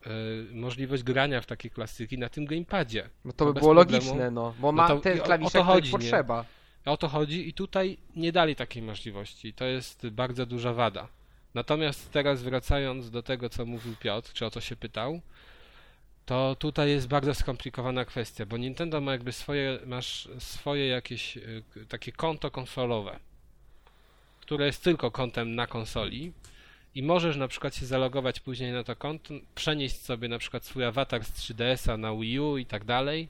możliwość 0.55 1.03
grania 1.03 1.41
w 1.41 1.45
takie 1.45 1.69
klasyki 1.69 2.17
na 2.17 2.30
tym 2.30 2.45
gamepadzie. 2.45 3.09
No 3.26 3.32
to 3.34 3.45
by 3.45 3.53
było 3.59 3.74
problemu. 3.76 3.99
logiczne, 4.05 4.32
no. 4.32 4.53
Bo 4.59 4.67
No 4.72 4.72
ma 4.72 4.88
to 4.88 4.99
te 4.99 5.15
i 5.15 5.19
o- 5.19 5.24
o 5.24 5.26
klawisze, 5.26 5.63
chodzi, 5.63 5.88
nie? 5.88 5.91
potrzeba. 5.91 6.45
O 6.86 6.97
to 6.97 7.07
chodzi 7.07 7.49
i 7.49 7.53
tutaj 7.53 7.97
nie 8.15 8.32
dali 8.32 8.55
takiej 8.55 8.84
możliwości. 8.84 9.53
To 9.53 9.65
jest 9.65 10.07
bardzo 10.09 10.45
duża 10.45 10.74
wada. 10.74 11.07
Natomiast 11.54 12.12
teraz 12.12 12.41
wracając 12.41 13.10
do 13.10 13.24
tego, 13.24 13.49
co 13.49 13.66
mówił 13.66 13.95
Piotr, 13.99 14.34
czy 14.34 14.45
o 14.45 14.52
co 14.52 14.62
się 14.62 14.76
pytał, 14.76 15.22
to 16.26 16.56
tutaj 16.60 16.89
jest 16.89 17.08
bardzo 17.08 17.36
skomplikowana 17.36 18.06
kwestia, 18.06 18.45
bo 18.45 18.58
Nintendo 18.58 19.02
ma 19.02 19.12
jakby 19.12 19.32
swoje, 19.32 19.80
masz 19.86 20.30
swoje 20.39 20.88
jakieś 20.88 21.38
y, 21.38 21.64
takie 21.89 22.12
konto 22.12 22.52
konsolowe, 22.52 23.20
które 24.41 24.66
jest 24.66 24.84
tylko 24.84 25.12
kontem 25.12 25.56
na 25.56 25.68
konsoli 25.68 26.34
i 26.95 27.04
możesz 27.04 27.38
na 27.38 27.47
przykład 27.47 27.76
się 27.76 27.86
zalogować 27.86 28.39
później 28.39 28.72
na 28.72 28.84
to 28.84 28.95
konto, 28.95 29.34
przenieść 29.56 30.02
sobie 30.02 30.28
na 30.28 30.39
przykład 30.39 30.66
swój 30.66 30.86
awatar 30.86 31.26
z 31.26 31.32
3DS-a 31.32 31.97
na 31.97 32.16
Wii 32.16 32.39
U 32.39 32.58
i 32.58 32.66
tak 32.66 32.86
dalej, 32.86 33.28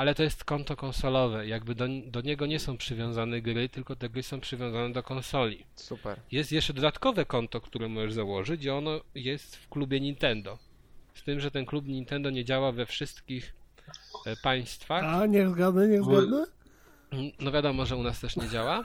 ale 0.00 0.14
to 0.14 0.22
jest 0.22 0.44
konto 0.44 0.76
konsolowe, 0.76 1.46
jakby 1.46 1.74
do, 1.74 1.84
do 2.06 2.20
niego 2.20 2.46
nie 2.46 2.58
są 2.58 2.76
przywiązane 2.76 3.42
gry, 3.42 3.68
tylko 3.68 3.96
te 3.96 4.08
gry 4.08 4.22
są 4.22 4.40
przywiązane 4.40 4.92
do 4.92 5.02
konsoli. 5.02 5.64
Super. 5.76 6.20
Jest 6.32 6.52
jeszcze 6.52 6.72
dodatkowe 6.72 7.24
konto, 7.24 7.60
które 7.60 7.88
możesz 7.88 8.12
założyć 8.12 8.64
i 8.64 8.70
ono 8.70 9.00
jest 9.14 9.56
w 9.56 9.68
klubie 9.68 10.00
Nintendo. 10.00 10.58
Z 11.14 11.22
tym, 11.22 11.40
że 11.40 11.50
ten 11.50 11.66
klub 11.66 11.86
Nintendo 11.86 12.30
nie 12.30 12.44
działa 12.44 12.72
we 12.72 12.86
wszystkich 12.86 13.54
e, 14.26 14.36
państwach. 14.36 15.04
A, 15.04 15.26
niech 15.26 15.48
zgadnę, 15.48 15.88
niech 15.88 16.04
zgadnę. 16.04 16.46
No 17.40 17.52
wiadomo, 17.52 17.86
że 17.86 17.96
u 17.96 18.02
nas 18.02 18.20
też 18.20 18.36
nie 18.36 18.48
działa. 18.48 18.82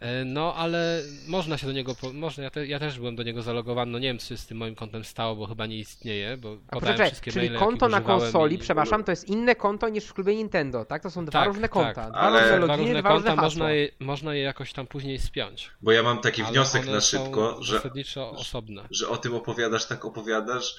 E, 0.00 0.24
No 0.24 0.54
ale 0.54 1.02
można 1.28 1.58
się 1.58 1.66
do 1.66 1.72
niego, 1.72 1.94
po... 1.94 2.12
można, 2.12 2.44
ja, 2.44 2.50
te, 2.50 2.66
ja 2.66 2.78
też 2.78 2.98
byłem 2.98 3.16
do 3.16 3.22
niego 3.22 3.42
zalogowany, 3.42 3.92
no 3.92 3.98
nie 3.98 4.08
wiem, 4.08 4.18
co 4.18 4.26
się 4.26 4.36
z 4.36 4.46
tym 4.46 4.58
moim 4.58 4.74
kontem 4.74 5.04
stało, 5.04 5.36
bo 5.36 5.46
chyba 5.46 5.66
nie 5.66 5.78
istnieje, 5.78 6.36
bo 6.36 6.56
A 6.68 6.80
poczekaj, 6.80 7.10
czyli 7.32 7.50
maile, 7.50 7.58
konto 7.58 7.88
na 7.88 8.00
konsoli, 8.00 8.56
i- 8.56 8.58
przepraszam, 8.58 9.04
to 9.04 9.12
jest 9.12 9.28
inne 9.28 9.54
konto 9.54 9.88
niż 9.88 10.04
w 10.04 10.14
klubie 10.14 10.34
Nintendo, 10.36 10.84
tak? 10.84 11.02
To 11.02 11.10
są 11.10 11.24
dwa 11.24 11.32
Tak, 11.32 11.48
różne 11.48 11.62
tak, 11.62 11.70
konta. 11.70 12.10
Dwa 12.10 12.18
ale- 12.18 12.40
różne 12.42 12.56
Dwa 12.58 12.66
loginy, 12.66 12.88
różne 12.88 13.00
dwa 13.00 13.12
różne 13.14 13.26
konta, 13.30 13.42
hasła. 13.42 13.44
można 13.58 13.70
je, 13.72 13.88
można 14.00 14.34
je 14.34 14.42
jakoś 14.42 14.72
tam 14.72 14.86
później 14.86 15.18
spiąć. 15.18 15.70
Bo 15.82 15.92
ja 15.92 16.02
mam 16.02 16.20
taki 16.20 16.42
ale 16.42 16.52
wniosek 16.52 16.82
one 16.82 16.92
na 16.92 17.00
są 17.00 17.18
szybko, 17.24 17.62
że, 17.62 17.76
zasadniczo 17.76 18.30
osobne. 18.30 18.82
że 18.90 19.08
o 19.08 19.16
tym 19.16 19.34
opowiadasz, 19.34 19.86
tak 19.88 20.04
opowiadasz. 20.04 20.76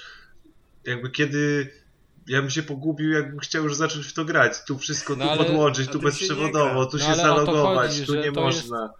Jakby 0.85 1.09
kiedy 1.09 1.71
ja 2.29 2.41
bym 2.41 2.49
się 2.49 2.63
pogubił, 2.63 3.11
jakbym 3.11 3.39
chciał 3.39 3.63
już 3.63 3.75
zacząć 3.75 4.05
w 4.05 4.13
to 4.13 4.25
grać. 4.25 4.53
Tu 4.67 4.77
wszystko, 4.77 5.13
tu 5.13 5.19
No 5.19 5.31
ale- 5.31 5.45
podłączyć, 5.45 5.89
tu 5.91 5.99
bezprzewodowo, 5.99 6.85
tu 6.85 6.97
No 6.97 7.05
się 7.05 7.15
zalogować, 7.15 7.89
chodzi, 7.91 8.05
tu 8.05 8.15
nie 8.15 8.31
to 8.31 8.45
jest- 8.45 8.69
można. 8.69 8.93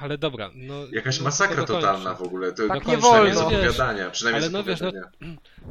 Ale 0.00 0.18
dobra, 0.18 0.50
no... 0.54 0.74
Jakaś 0.92 1.18
no, 1.18 1.24
masakra 1.24 1.64
totalna 1.64 2.14
w 2.14 2.22
ogóle. 2.22 2.52
To 2.52 2.68
Tak 2.68 2.86
nie 2.86 2.96
z 2.96 3.00
wolno. 3.00 3.46
Opowiadania. 3.46 4.10
Przynajmniej 4.10 4.42
ale 4.42 4.50
z 4.50 4.52
no 4.52 4.62
wiesz, 4.64 4.80
no-. 4.80 4.92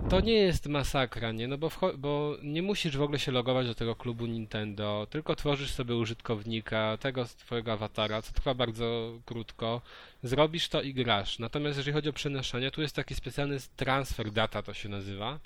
To 0.09 0.19
nie 0.19 0.33
jest 0.33 0.67
masakra, 0.67 1.31
nie? 1.31 1.47
No 1.47 1.57
bo, 1.57 1.71
bo 1.97 2.37
nie 2.43 2.61
musisz 2.61 2.97
w 2.97 3.01
ogóle 3.01 3.19
się 3.19 3.31
logować 3.31 3.67
do 3.67 3.75
tego 3.75 3.95
klubu 3.95 4.25
Nintendo, 4.25 5.07
tylko 5.09 5.35
tworzysz 5.35 5.71
sobie 5.71 5.95
użytkownika, 5.95 6.97
tego 6.97 7.25
twojego 7.25 7.73
awatara, 7.73 8.21
co 8.21 8.33
trwa 8.33 8.53
bardzo 8.53 9.11
krótko. 9.25 9.81
Zrobisz 10.23 10.69
to 10.69 10.81
i 10.81 10.93
grasz. 10.93 11.39
Natomiast 11.39 11.77
jeżeli 11.77 11.93
chodzi 11.93 12.09
o 12.09 12.13
przenoszenie, 12.13 12.71
tu 12.71 12.81
jest 12.81 12.95
taki 12.95 13.15
specjalny 13.15 13.57
transfer 13.75 14.31
data, 14.31 14.61
to 14.61 14.73
się 14.73 14.89
nazywa. 14.89 15.39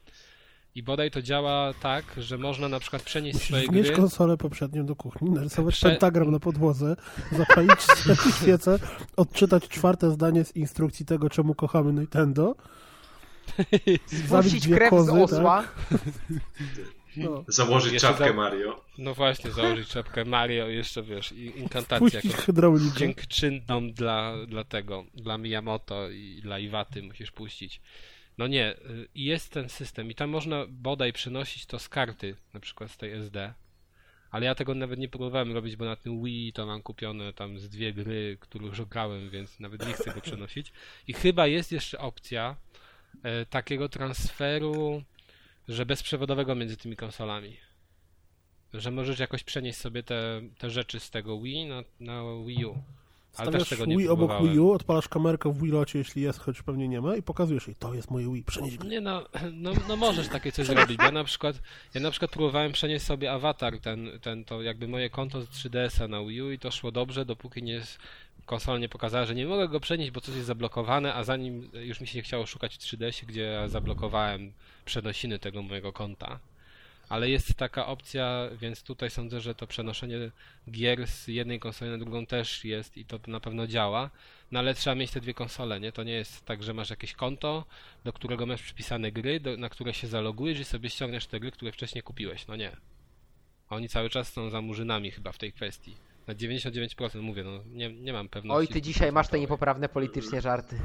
I 0.78 0.84
bodaj 0.84 1.12
to 1.12 1.22
działa 1.22 1.74
tak, 1.74 2.06
że 2.18 2.38
można 2.38 2.70
na 2.70 2.80
przykład 2.80 3.02
przenieść 3.04 3.40
swoje 3.42 3.62
Musisz 3.62 3.76
mieć 3.76 3.88
gry. 3.88 3.96
konsolę 3.96 4.38
poprzednią 4.38 4.86
do 4.86 4.96
kuchni, 4.96 5.30
narysować 5.30 5.76
Prze- 5.76 5.90
pentagram 5.90 6.32
na 6.32 6.40
podłodze, 6.40 6.96
zapalić 7.32 7.80
świecę, 8.42 8.80
odczytać 9.16 9.68
czwarte 9.68 10.12
zdanie 10.12 10.46
z 10.46 10.56
instrukcji 10.56 11.06
tego, 11.06 11.30
czemu 11.30 11.56
kochamy 11.56 11.94
Nintendo, 11.94 12.56
zabić 14.28 14.62
dwie 14.62 14.76
krew 14.76 14.90
z 14.90 14.92
kozy, 14.92 15.12
osła. 15.24 15.64
tak? 15.64 16.00
No. 17.18 17.44
Założyć 17.48 17.94
Jeszcze 17.94 18.08
czapkę 18.08 18.28
za- 18.28 18.34
Mario. 18.34 18.82
No 18.98 19.14
właśnie, 19.14 19.52
założyć 19.52 19.90
czapkę 19.90 20.26
Mario, 20.26 20.68
jeszcze 20.68 21.04
wiesz, 21.04 21.32
i 21.32 21.60
inkantację 21.60 22.00
Puścić 22.22 22.32
jakąś 22.48 22.82
dziękczynną 22.82 23.92
dla, 23.92 24.34
dla 24.48 24.64
tego, 24.64 25.04
dla 25.14 25.38
Miyamoto 25.38 26.10
i 26.10 26.40
dla 26.44 26.60
Iwaty 26.60 27.04
musisz 27.04 27.32
puścić. 27.32 27.82
No 28.38 28.48
nie, 28.48 28.74
y, 28.74 29.08
jest 29.16 29.52
ten 29.52 29.70
system 29.70 30.12
i 30.12 30.16
tam 30.16 30.30
można 30.30 30.66
bodaj 30.70 31.14
przenosić 31.14 31.66
to 31.66 31.80
z 31.80 31.90
karty, 31.90 32.36
na 32.54 32.60
przykład 32.60 32.92
z 32.92 32.98
tej 32.98 33.12
SD. 33.12 33.54
Ale 34.32 34.46
ja 34.46 34.56
tego 34.56 34.76
nawet 34.76 35.00
nie 35.00 35.10
próbowałem 35.10 35.54
robić, 35.54 35.76
bo 35.76 35.86
na 35.86 35.96
tym 35.96 36.24
Wii 36.24 36.54
to 36.54 36.66
mam 36.66 36.82
kupione 36.82 37.34
tam 37.34 37.60
z 37.60 37.70
dwie 37.70 37.94
gry, 37.94 38.38
które 38.40 38.66
już 38.66 38.82
grałem, 38.82 39.30
więc 39.30 39.60
nawet 39.60 39.88
nie 39.88 39.94
chcę 39.94 40.14
go 40.14 40.22
przenosić. 40.22 40.72
I 41.08 41.14
chyba 41.14 41.48
jest 41.48 41.72
jeszcze 41.72 42.00
opcja 42.00 42.56
e, 43.24 43.46
takiego 43.46 43.90
transferu, 43.90 45.04
że 45.68 45.86
bezprzewodowego 45.86 46.56
między 46.56 46.78
tymi 46.78 46.96
konsolami. 46.96 47.58
Że 48.74 48.92
możesz 48.92 49.20
jakoś 49.20 49.44
przenieść 49.44 49.80
sobie 49.80 50.04
te, 50.04 50.42
te 50.58 50.70
rzeczy 50.70 51.00
z 51.00 51.10
tego 51.10 51.42
Wii 51.42 51.66
na, 51.66 51.84
na 52.00 52.24
Wii 52.46 52.66
U. 52.66 52.78
Stawiasz 53.32 53.74
Wii 53.88 54.10
obok. 54.10 54.32
Wii 54.44 54.60
U, 54.60 54.72
odpalasz 54.72 55.08
kamerkę 55.08 55.54
w 55.54 55.62
Wii 55.62 55.72
Locie, 55.72 56.00
jeśli 56.00 56.22
jest, 56.22 56.40
choć 56.40 56.62
pewnie 56.62 56.88
nie 56.88 57.02
ma, 57.02 57.16
i 57.16 57.22
pokazujesz 57.22 57.68
jej, 57.68 57.76
to 57.76 57.94
jest 57.94 58.12
moje 58.12 58.34
Wii, 58.34 58.44
przenieś 58.44 58.78
go. 58.78 58.88
Nie 58.88 59.02
no, 59.02 59.26
no, 59.54 59.72
no 59.88 59.96
możesz 59.96 60.28
takie 60.28 60.52
coś 60.52 60.68
zrobić. 60.68 61.00
Ja 61.04 61.12
na 61.12 61.24
przykład, 61.24 61.62
ja 61.94 62.02
na 62.02 62.12
przykład 62.12 62.32
próbowałem 62.32 62.72
przenieść 62.72 63.06
sobie 63.06 63.32
awatar, 63.32 63.80
ten, 63.80 64.10
ten 64.22 64.46
to 64.46 64.62
jakby 64.62 64.88
moje 64.88 65.10
konto 65.10 65.42
z 65.42 65.50
3DS-a 65.50 66.08
na 66.08 66.24
Wii 66.24 66.42
U 66.42 66.52
i 66.52 66.60
to 66.60 66.72
szło 66.72 66.92
dobrze, 66.92 67.26
dopóki 67.26 67.64
nie 67.64 67.82
konsola 68.46 68.80
nie 68.80 68.90
pokazała, 68.90 69.26
że 69.26 69.36
nie 69.36 69.46
mogę 69.46 69.68
go 69.68 69.80
przenieść, 69.80 70.12
bo 70.12 70.22
coś 70.22 70.36
jest 70.36 70.48
zablokowane, 70.48 71.14
a 71.14 71.24
zanim 71.24 71.70
już 71.74 72.02
mi 72.02 72.08
się 72.08 72.18
nie 72.18 72.24
chciało 72.24 72.46
szukać 72.46 72.76
w 72.76 72.80
3DS-ie, 72.80 73.28
gdzie 73.28 73.42
ja 73.42 73.68
zablokowałem 73.68 74.54
przenosiny 74.86 75.40
tego 75.40 75.62
mojego 75.62 75.94
konta. 75.94 76.40
Ale 77.10 77.30
jest 77.30 77.54
taka 77.54 77.86
opcja, 77.86 78.50
więc 78.62 78.84
tutaj 78.84 79.10
sądzę, 79.10 79.42
że 79.42 79.56
to 79.56 79.68
przenoszenie 79.68 80.32
gier 80.72 81.08
z 81.08 81.28
jednej 81.28 81.60
konsoli 81.60 81.92
na 81.92 81.98
drugą 81.98 82.26
też 82.26 82.66
jest 82.66 82.98
i 82.98 83.06
to 83.06 83.20
na 83.28 83.40
pewno 83.40 83.68
działa. 83.68 84.10
No 84.52 84.60
ale 84.60 84.74
trzeba 84.74 84.96
mieć 84.96 85.12
te 85.12 85.22
dwie 85.22 85.34
konsole, 85.34 85.80
nie? 85.80 85.92
To 85.92 86.04
nie 86.04 86.14
jest 86.14 86.46
tak, 86.46 86.64
że 86.64 86.74
masz 86.74 86.90
jakieś 86.90 87.14
konto, 87.14 87.66
do 88.04 88.14
którego 88.14 88.46
masz 88.46 88.62
przypisane 88.62 89.12
gry, 89.12 89.40
do, 89.40 89.58
na 89.58 89.70
które 89.70 89.94
się 89.94 90.08
zalogujesz 90.08 90.60
i 90.60 90.66
sobie 90.66 90.90
ściągniesz 90.90 91.28
te 91.28 91.40
gry, 91.40 91.52
które 91.52 91.72
wcześniej 91.72 92.04
kupiłeś. 92.04 92.48
No 92.48 92.56
nie. 92.56 92.72
Oni 93.70 93.90
cały 93.90 94.10
czas 94.10 94.34
są 94.34 94.50
za 94.50 94.62
murzynami 94.62 95.12
chyba 95.12 95.32
w 95.32 95.38
tej 95.38 95.54
kwestii. 95.54 95.96
Na 96.28 96.36
99% 96.36 97.22
mówię, 97.22 97.44
no 97.44 97.60
nie, 97.66 97.94
nie 97.94 98.14
mam 98.14 98.30
pewności. 98.30 98.58
Oj, 98.58 98.68
ty 98.68 98.82
dzisiaj 98.82 99.12
masz 99.12 99.28
te 99.28 99.40
niepoprawne 99.40 99.90
politycznie 99.90 100.42
żarty. 100.42 100.80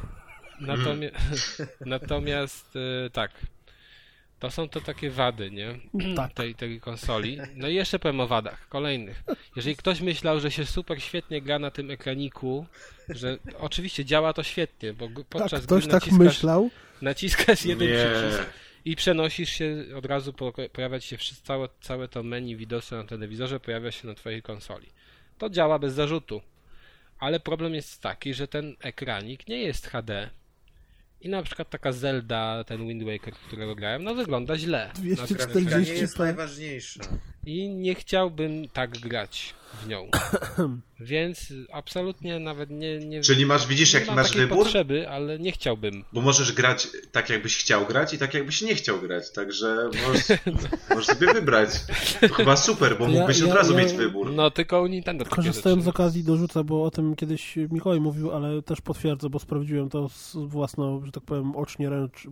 Natomiast, 0.61 1.63
natomiast 1.81 2.77
y, 2.77 3.11
tak. 3.11 3.31
To 4.43 4.51
są 4.51 4.69
to 4.69 4.81
takie 4.81 5.11
wady, 5.11 5.51
nie? 5.51 5.79
Tak. 6.17 6.33
Tej, 6.33 6.55
tej 6.55 6.81
konsoli. 6.81 7.39
No 7.55 7.69
i 7.69 7.75
jeszcze 7.75 7.99
powiem 7.99 8.21
o 8.21 8.27
wadach, 8.27 8.69
kolejnych. 8.69 9.23
Jeżeli 9.57 9.77
ktoś 9.77 10.01
myślał, 10.01 10.41
że 10.41 10.51
się 10.51 10.67
super 10.67 11.03
świetnie 11.03 11.43
gra 11.43 11.59
na 11.59 11.71
tym 11.71 11.91
ekraniku, 11.91 12.67
że 13.09 13.39
oczywiście 13.59 14.05
działa 14.05 14.33
to 14.33 14.43
świetnie, 14.43 14.93
bo 14.93 15.09
Tak, 15.09 15.25
podczas 15.29 15.63
ktoś 15.67 15.83
gry 15.83 15.91
tak 15.93 16.03
naciskasz, 16.03 16.19
myślał. 16.19 16.71
naciskasz 17.03 17.65
jeden 17.65 17.89
Nie. 17.89 17.95
przycisk 17.95 18.51
I 18.85 18.97
przenosisz 18.97 19.51
się, 19.51 19.85
od 19.97 20.07
razu 20.07 20.33
po, 20.33 20.53
pojawia 20.73 21.01
ci 21.01 21.09
się 21.09 21.17
wszystko, 21.17 21.47
całe, 21.47 21.69
całe 21.81 22.09
to 22.09 22.23
menu 22.23 22.57
widoczne 22.57 22.97
na 22.97 23.05
telewizorze, 23.05 23.61
pojawia 23.61 23.91
się 23.91 24.09
na 24.09 24.15
twojej 24.15 24.43
konsoli. 24.43 24.89
To 25.39 25.51
działa 25.51 25.79
bez 25.79 25.95
zarzutu. 25.95 26.41
Ale 27.19 27.41
problem 27.41 27.75
jest 27.75 28.03
taki, 28.03 28.35
że 28.35 28.49
ten 28.49 28.77
ekranik 28.81 29.49
nie 29.49 29.59
jest 29.59 29.87
HD. 29.87 30.31
I 31.23 31.29
na 31.29 31.43
przykład 31.43 31.71
taka 31.71 31.93
Zelda, 31.93 32.65
ten 32.65 32.89
Wind 32.89 33.03
Waker, 33.03 33.35
którego 33.35 33.75
grałem, 33.75 34.05
no 34.05 34.15
wygląda 34.15 34.59
źle. 34.59 34.87
na 34.89 34.93
240 34.95 35.35
grafice. 35.35 35.61
Grafika 35.61 35.93
nie 35.93 36.01
jest 36.01 36.19
najważniejsza. 36.19 37.01
I 37.47 37.69
nie 37.69 37.95
chciałbym 37.95 38.69
tak 38.69 38.91
grać 38.99 39.55
w 39.83 39.89
nią. 39.89 40.09
Więc 41.01 41.53
absolutnie 41.73 42.39
nawet 42.39 42.71
nie. 42.71 42.99
nie 42.99 43.21
Czyli 43.21 43.47
masz, 43.47 43.67
widzisz, 43.67 43.93
jaki 43.93 44.11
masz 44.11 44.27
takiej 44.29 44.41
wybór? 44.43 44.59
potrzeby, 44.59 45.09
ale 45.09 45.39
nie 45.39 45.53
chciałbym. 45.53 46.05
Bo 46.13 46.21
możesz 46.21 46.53
grać 46.53 46.89
tak, 47.13 47.31
jakbyś 47.31 47.57
chciał 47.57 47.87
grać 47.87 48.15
i 48.15 48.19
tak, 48.19 48.35
jakbyś 48.35 48.63
nie 48.63 48.75
chciał 48.75 49.01
grać. 49.01 49.33
Także 49.33 49.91
możesz, 50.09 50.39
możesz 50.91 51.07
sobie 51.07 51.33
wybrać. 51.35 51.69
To 52.21 52.29
chyba 52.35 52.57
super, 52.57 52.99
bo 52.99 53.05
Ja- 53.05 53.11
mógłbyś 53.11 53.39
ja- 53.39 53.47
od 53.47 53.53
razu 53.53 53.73
ja- 53.73 53.85
mieć 53.85 53.93
wybór. 53.93 54.33
No 54.33 54.51
tylko 54.51 54.89
Nintendo 54.89 55.25
Korzystałem 55.25 55.83
z 55.83 55.89
okazji 55.89 56.25
dorzucę, 56.25 56.65
bo 56.65 56.85
o 56.85 56.91
tym 56.91 57.17
kiedyś 57.17 57.57
Mikołaj 57.71 58.01
mówił, 58.01 58.33
ale 58.33 58.63
też 58.63 58.81
potwierdzę, 58.81 59.31
bo 59.31 59.39
sprawdziłem 59.39 59.89
to 59.91 60.09
z 60.09 60.37
własną, 60.37 61.07
że 61.07 61.13
tak 61.13 61.25
powiem, 61.25 61.57
ocznie 61.57 61.91
ręcz, 61.91 62.27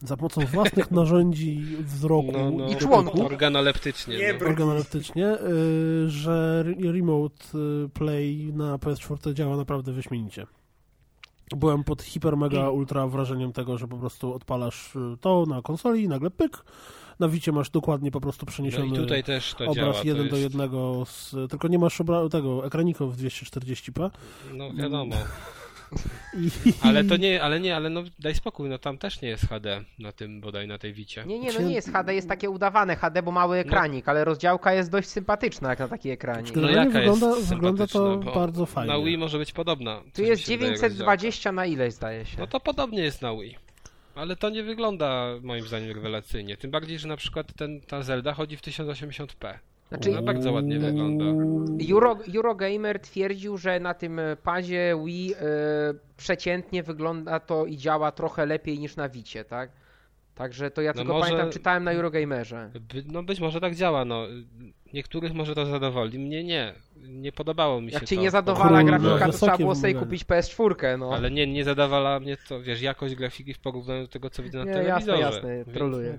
za 0.00 0.16
pomocą 0.16 0.40
własnych 0.46 0.90
narzędzi 1.00 1.62
wzroku 1.80 2.32
No, 2.32 2.50
no, 2.50 2.68
I 2.68 2.76
członku. 2.76 3.26
Organoleptycznie. 3.26 4.18
Nie, 4.18 4.32
no. 4.40 4.46
organoleptycznie, 4.46 5.26
y, 5.38 6.10
że 6.10 6.64
re- 6.66 6.92
Remote 6.92 7.44
y, 7.84 7.88
Play 7.88 8.52
na 8.54 8.76
PS4 8.78 9.34
działa 9.34 9.56
naprawdę 9.56 9.92
wyśmienicie. 9.92 10.46
Byłem 11.56 11.84
pod 11.84 12.02
hiper, 12.02 12.36
mega, 12.36 12.70
ultra 12.70 13.06
wrażeniem 13.06 13.52
tego, 13.52 13.78
że 13.78 13.88
po 13.88 13.96
prostu 13.96 14.34
odpalasz 14.34 14.96
y, 14.96 15.16
to 15.20 15.46
na 15.46 15.62
konsoli 15.62 16.02
i 16.02 16.08
nagle 16.08 16.30
pyk, 16.30 16.64
na 17.20 17.28
wicie 17.28 17.52
masz 17.52 17.70
dokładnie 17.70 18.10
po 18.10 18.20
prostu 18.20 18.46
No 18.46 18.52
przeniesiony 18.52 18.86
i 18.88 18.92
tutaj 18.92 19.24
też 19.24 19.54
to 19.54 19.64
obraz 19.64 19.76
działa. 19.76 19.92
to 19.92 20.04
jeden 20.04 20.28
do 20.28 20.36
jest- 20.36 20.42
jednego, 20.42 21.04
z, 21.06 21.34
tylko 21.50 21.68
nie 21.68 21.78
masz 21.78 22.00
obra- 22.00 22.28
tego 22.30 22.66
ekraników 22.66 23.16
w 23.16 23.22
240p. 23.22 24.10
No 24.54 24.74
wiadomo. 24.74 25.16
I, 26.38 26.50
Ale 26.80 27.04
to 27.04 27.16
nie, 27.16 27.42
ale 27.42 27.60
nie, 27.60 27.76
ale 27.76 27.90
no 27.90 28.02
daj 28.18 28.34
spokój, 28.34 28.68
no 28.68 28.78
tam 28.78 28.98
też 28.98 29.22
nie 29.22 29.28
jest 29.28 29.48
HD 29.48 29.84
na 29.98 30.12
tym 30.12 30.40
bodaj 30.40 30.68
na 30.68 30.78
tej 30.78 30.92
wicie. 30.92 31.24
Nie, 31.26 31.38
nie, 31.38 31.52
no 31.52 31.60
nie 31.60 31.74
jest 31.74 31.92
HD, 31.92 32.14
jest 32.14 32.28
takie 32.28 32.50
udawane 32.50 32.96
HD, 32.96 33.22
bo 33.22 33.30
mały 33.30 33.58
ekranik, 33.58 34.08
ale 34.08 34.24
rozdziałka 34.24 34.72
jest 34.72 34.90
dość 34.90 35.08
sympatyczna 35.08 35.70
jak 35.70 35.78
na 35.78 35.88
taki 35.88 36.10
ekranik. 36.10 36.56
No 36.56 36.62
Generalnie 36.62 36.94
jaka 36.94 36.98
wygląda, 36.98 37.36
jest 37.36 37.48
wygląda 37.48 37.86
to 37.86 38.16
bardzo 38.16 38.66
fajnie. 38.66 38.92
Na 38.92 39.04
Wii 39.04 39.18
może 39.18 39.38
być 39.38 39.52
podobna. 39.52 40.02
Tu 40.14 40.22
jest 40.22 40.42
mi 40.42 40.46
się 40.46 40.58
wydaje, 40.58 40.74
920 40.74 41.52
na 41.52 41.66
ileś 41.66 41.94
zdaje 41.94 42.26
się. 42.26 42.36
No 42.38 42.46
to 42.46 42.60
podobnie 42.60 43.02
jest 43.02 43.22
na 43.22 43.34
Wii. 43.34 43.58
Ale 44.14 44.36
to 44.36 44.50
nie 44.50 44.62
wygląda 44.62 45.26
moim 45.42 45.66
zdaniem 45.66 45.92
rewelacyjnie. 45.92 46.56
Tym 46.56 46.70
bardziej, 46.70 46.98
że 46.98 47.08
na 47.08 47.16
przykład 47.16 47.52
ten, 47.56 47.80
ta 47.80 48.02
Zelda 48.02 48.34
chodzi 48.34 48.56
w 48.56 48.62
1080p. 48.62 49.58
Znaczy, 49.92 50.10
Ona 50.10 50.22
bardzo 50.22 50.52
ładnie 50.52 50.78
wygląda. 50.78 51.24
Euro, 51.90 52.18
Eurogamer 52.36 53.00
twierdził, 53.00 53.58
że 53.58 53.80
na 53.80 53.94
tym 53.94 54.18
e, 54.18 54.36
padzie 54.36 54.96
Wii 55.04 55.34
e, 55.34 55.36
przeciętnie 56.16 56.82
wygląda 56.82 57.40
to 57.40 57.66
i 57.66 57.76
działa 57.76 58.12
trochę 58.12 58.46
lepiej 58.46 58.78
niż 58.78 58.96
na 58.96 59.08
Wicie, 59.08 59.44
tak? 59.44 59.70
Także 60.34 60.70
to 60.70 60.82
ja 60.82 60.90
No 60.90 60.94
tylko 60.94 61.12
może- 61.12 61.24
pamiętam, 61.30 61.50
czytałem 61.52 61.84
na 61.84 61.92
Eurogamerze. 61.92 62.70
By, 62.94 63.02
no 63.06 63.22
być 63.22 63.40
może 63.40 63.60
tak 63.60 63.74
działa, 63.74 64.04
no. 64.04 64.26
Niektórych 64.94 65.34
może 65.34 65.54
to 65.54 65.66
zadowoli, 65.66 66.18
mnie 66.18 66.44
nie. 66.44 66.74
Nie 66.96 67.32
podobało 67.32 67.80
mi 67.80 67.90
się 67.90 67.94
Jak 67.94 68.04
cię 68.04 68.16
to. 68.16 68.22
nie 68.22 68.30
zadowala 68.30 68.80
Kurde, 68.80 68.98
grafika, 68.98 69.26
to 69.26 69.32
trzeba 69.32 69.58
było 69.58 69.74
sobie 69.74 69.94
kupić 69.94 70.24
PS4, 70.24 70.98
no. 70.98 71.14
Ale 71.14 71.30
nie, 71.30 71.46
nie 71.46 71.64
zadawala 71.64 72.20
mnie 72.20 72.36
to, 72.48 72.62
wiesz, 72.62 72.82
jakość 72.82 73.14
grafiki 73.14 73.54
w 73.54 73.58
porównaniu 73.58 74.02
do 74.02 74.08
tego, 74.08 74.30
co 74.30 74.42
widzę 74.42 74.58
na 74.58 74.64
Nie, 74.64 74.70
jasne, 74.70 74.84
telewizorze. 75.06 75.20
jasne, 75.36 75.56
Więc 75.56 75.68
troluję. 75.78 76.18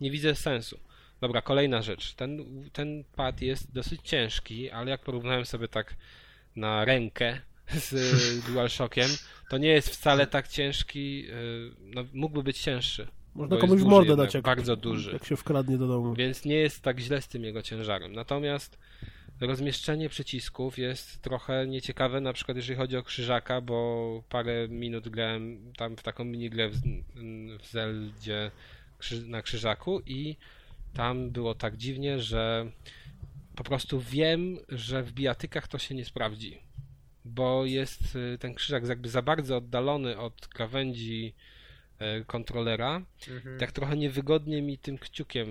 Nie 0.00 0.10
widzę 0.10 0.34
sensu. 0.34 0.78
Dobra, 1.20 1.42
kolejna 1.42 1.82
rzecz. 1.82 2.14
Ten, 2.14 2.44
ten 2.72 3.04
pad 3.16 3.40
jest 3.42 3.72
dosyć 3.72 4.00
ciężki, 4.04 4.70
ale 4.70 4.90
jak 4.90 5.02
porównałem 5.02 5.44
sobie 5.46 5.68
tak 5.68 5.94
na 6.56 6.84
rękę 6.84 7.40
z 7.74 7.94
DualShockiem, 8.46 9.08
to 9.50 9.58
nie 9.58 9.68
jest 9.68 9.88
wcale 9.90 10.26
tak 10.26 10.48
ciężki. 10.48 11.26
y, 11.30 11.70
No, 11.80 12.04
mógłby 12.12 12.42
być 12.42 12.58
cięższy. 12.58 13.08
Można 13.34 13.56
komuś 13.56 13.78
duży 13.78 13.90
mordę 13.90 14.16
dać, 14.16 14.34
jak, 14.34 14.44
Bardzo 14.44 14.76
duży. 14.76 15.12
jak 15.12 15.24
się 15.24 15.36
wkradnie 15.36 15.78
do 15.78 15.88
domu. 15.88 16.14
Więc 16.14 16.44
nie 16.44 16.54
jest 16.54 16.82
tak 16.82 17.00
źle 17.00 17.22
z 17.22 17.28
tym 17.28 17.44
jego 17.44 17.62
ciężarem. 17.62 18.12
Natomiast 18.12 18.78
rozmieszczenie 19.40 20.08
przycisków 20.08 20.78
jest 20.78 21.22
trochę 21.22 21.66
nieciekawe, 21.66 22.20
na 22.20 22.32
przykład 22.32 22.56
jeżeli 22.56 22.76
chodzi 22.78 22.96
o 22.96 23.02
krzyżaka, 23.02 23.60
bo 23.60 24.22
parę 24.28 24.68
minut 24.68 25.08
grałem 25.08 25.72
tam 25.76 25.96
w 25.96 26.02
taką 26.02 26.24
minigrę 26.24 26.68
w, 26.68 26.76
w 27.62 27.66
Zeldzie 27.70 28.50
na 29.26 29.42
krzyżaku 29.42 30.00
i 30.06 30.36
tam 30.94 31.30
było 31.30 31.54
tak 31.54 31.76
dziwnie, 31.76 32.18
że 32.18 32.70
po 33.56 33.64
prostu 33.64 34.00
wiem, 34.00 34.58
że 34.68 35.02
w 35.02 35.12
bijatykach 35.12 35.68
to 35.68 35.78
się 35.78 35.94
nie 35.94 36.04
sprawdzi, 36.04 36.60
bo 37.24 37.64
jest 37.64 38.16
y, 38.16 38.38
ten 38.40 38.54
krzyżak 38.54 38.88
jakby 38.88 39.08
za 39.08 39.22
bardzo 39.22 39.56
oddalony 39.56 40.18
od 40.18 40.46
krawędzi 40.48 41.34
y, 42.20 42.24
kontrolera 42.24 43.02
Mhm. 43.30 43.58
tak 43.58 43.72
trochę 43.72 43.96
niewygodnie 43.96 44.62
mi 44.62 44.78
tym 44.78 44.98
kciukiem 44.98 45.48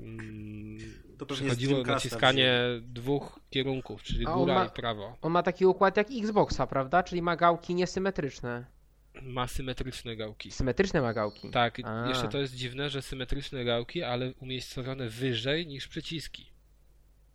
mm, 0.00 0.78
To 1.18 1.26
Dreamcasta 1.26 1.92
naciskanie 1.92 2.52
dwóch 2.82 3.40
kierunków, 3.50 4.02
czyli 4.02 4.26
A 4.26 4.34
góra 4.34 4.54
ma- 4.54 4.66
i 4.66 4.70
prawo. 4.70 5.16
On 5.22 5.32
ma 5.32 5.42
taki 5.42 5.66
układ 5.66 5.96
jak 5.96 6.08
Xboxa, 6.22 6.66
prawda? 6.66 7.02
Czyli 7.02 7.22
ma 7.22 7.36
gałki 7.36 7.74
niesymetryczne. 7.74 8.77
Ma 9.22 9.46
symetryczne 9.46 10.16
gałki. 10.16 10.50
Symetryczne 10.50 11.00
ma 11.00 11.14
gałki. 11.14 11.50
Tak, 11.50 11.80
A. 11.84 12.08
jeszcze 12.08 12.28
to 12.28 12.38
jest 12.38 12.54
dziwne, 12.54 12.90
że 12.90 13.02
symetryczne 13.02 13.64
gałki, 13.64 14.02
ale 14.02 14.32
umiejscowione 14.34 15.08
wyżej 15.08 15.66
niż 15.66 15.88
przyciski. 15.88 16.50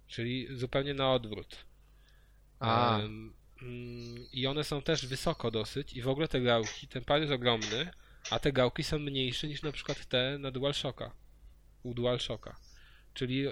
Czyli 0.07 0.47
zupełnie 0.57 0.93
na 0.93 1.13
odwrót. 1.13 1.65
A. 2.59 2.99
Mm, 2.99 3.33
I 4.31 4.47
one 4.47 4.63
są 4.63 4.81
też 4.81 5.05
wysoko 5.05 5.51
dosyć 5.51 5.93
i 5.93 6.01
w 6.01 6.07
ogóle 6.07 6.27
te 6.27 6.41
gałki, 6.41 6.87
ten 6.87 7.03
pad 7.03 7.21
jest 7.21 7.33
ogromny, 7.33 7.91
a 8.29 8.39
te 8.39 8.51
gałki 8.51 8.83
są 8.83 8.99
mniejsze 8.99 9.47
niż 9.47 9.61
na 9.61 9.71
przykład 9.71 10.05
te 10.05 10.37
na 10.39 10.51
DualShocka. 10.51 11.11
U 11.83 11.93
DualShocka. 11.93 12.55
Czyli, 13.13 13.47
y, 13.47 13.51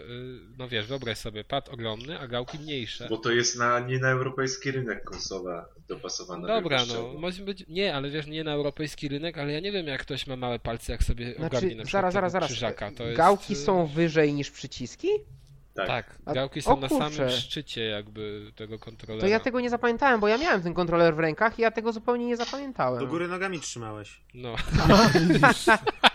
no 0.57 0.67
wiesz, 0.67 0.87
wyobraź 0.87 1.17
sobie, 1.17 1.43
pad 1.43 1.69
ogromny, 1.69 2.19
a 2.19 2.27
gałki 2.27 2.59
mniejsze. 2.59 3.07
Bo 3.09 3.17
to 3.17 3.31
jest 3.31 3.57
na, 3.57 3.79
nie 3.79 3.99
na 3.99 4.09
europejski 4.09 4.71
rynek 4.71 5.03
konsola 5.03 5.65
dopasowana 5.87 6.47
Dobra, 6.47 6.85
no, 6.85 7.13
może 7.19 7.43
być, 7.43 7.65
nie, 7.67 7.95
ale 7.95 8.09
wiesz, 8.09 8.27
nie 8.27 8.43
na 8.43 8.53
europejski 8.53 9.07
rynek, 9.07 9.37
ale 9.37 9.53
ja 9.53 9.59
nie 9.59 9.71
wiem, 9.71 9.87
jak 9.87 10.01
ktoś 10.01 10.27
ma 10.27 10.35
małe 10.35 10.59
palce, 10.59 10.91
jak 10.91 11.03
sobie 11.03 11.37
ogarnie 11.37 11.59
Znaczy, 11.59 11.75
na 11.75 11.83
przykład 11.83 11.91
zaraz, 11.91 12.13
zaraz, 12.13 12.31
zaraz. 12.31 12.49
krzyżaka. 12.49 12.91
To 12.91 13.03
jest, 13.03 13.17
Gałki 13.17 13.53
y, 13.53 13.55
są 13.55 13.87
wyżej 13.87 14.33
niż 14.33 14.51
przyciski? 14.51 15.07
Tak. 15.73 15.87
Tak, 15.87 16.35
gałki 16.35 16.59
o 16.59 16.63
są 16.63 16.79
na 16.79 16.89
samym 16.89 17.29
szczycie 17.29 17.83
jakby 17.83 18.51
tego 18.55 18.79
kontrolera. 18.79 19.21
To 19.21 19.27
ja 19.27 19.39
tego 19.39 19.59
nie 19.59 19.69
zapamiętałem, 19.69 20.19
bo 20.19 20.27
ja 20.27 20.37
miałem 20.37 20.61
ten 20.61 20.73
kontroler 20.73 21.15
w 21.15 21.19
rękach 21.19 21.59
i 21.59 21.61
ja 21.61 21.71
tego 21.71 21.93
zupełnie 21.93 22.25
nie 22.25 22.37
zapamiętałem. 22.37 22.99
Do 22.99 23.07
góry 23.07 23.27
nogami 23.27 23.59
trzymałeś. 23.59 24.21
No, 24.33 24.55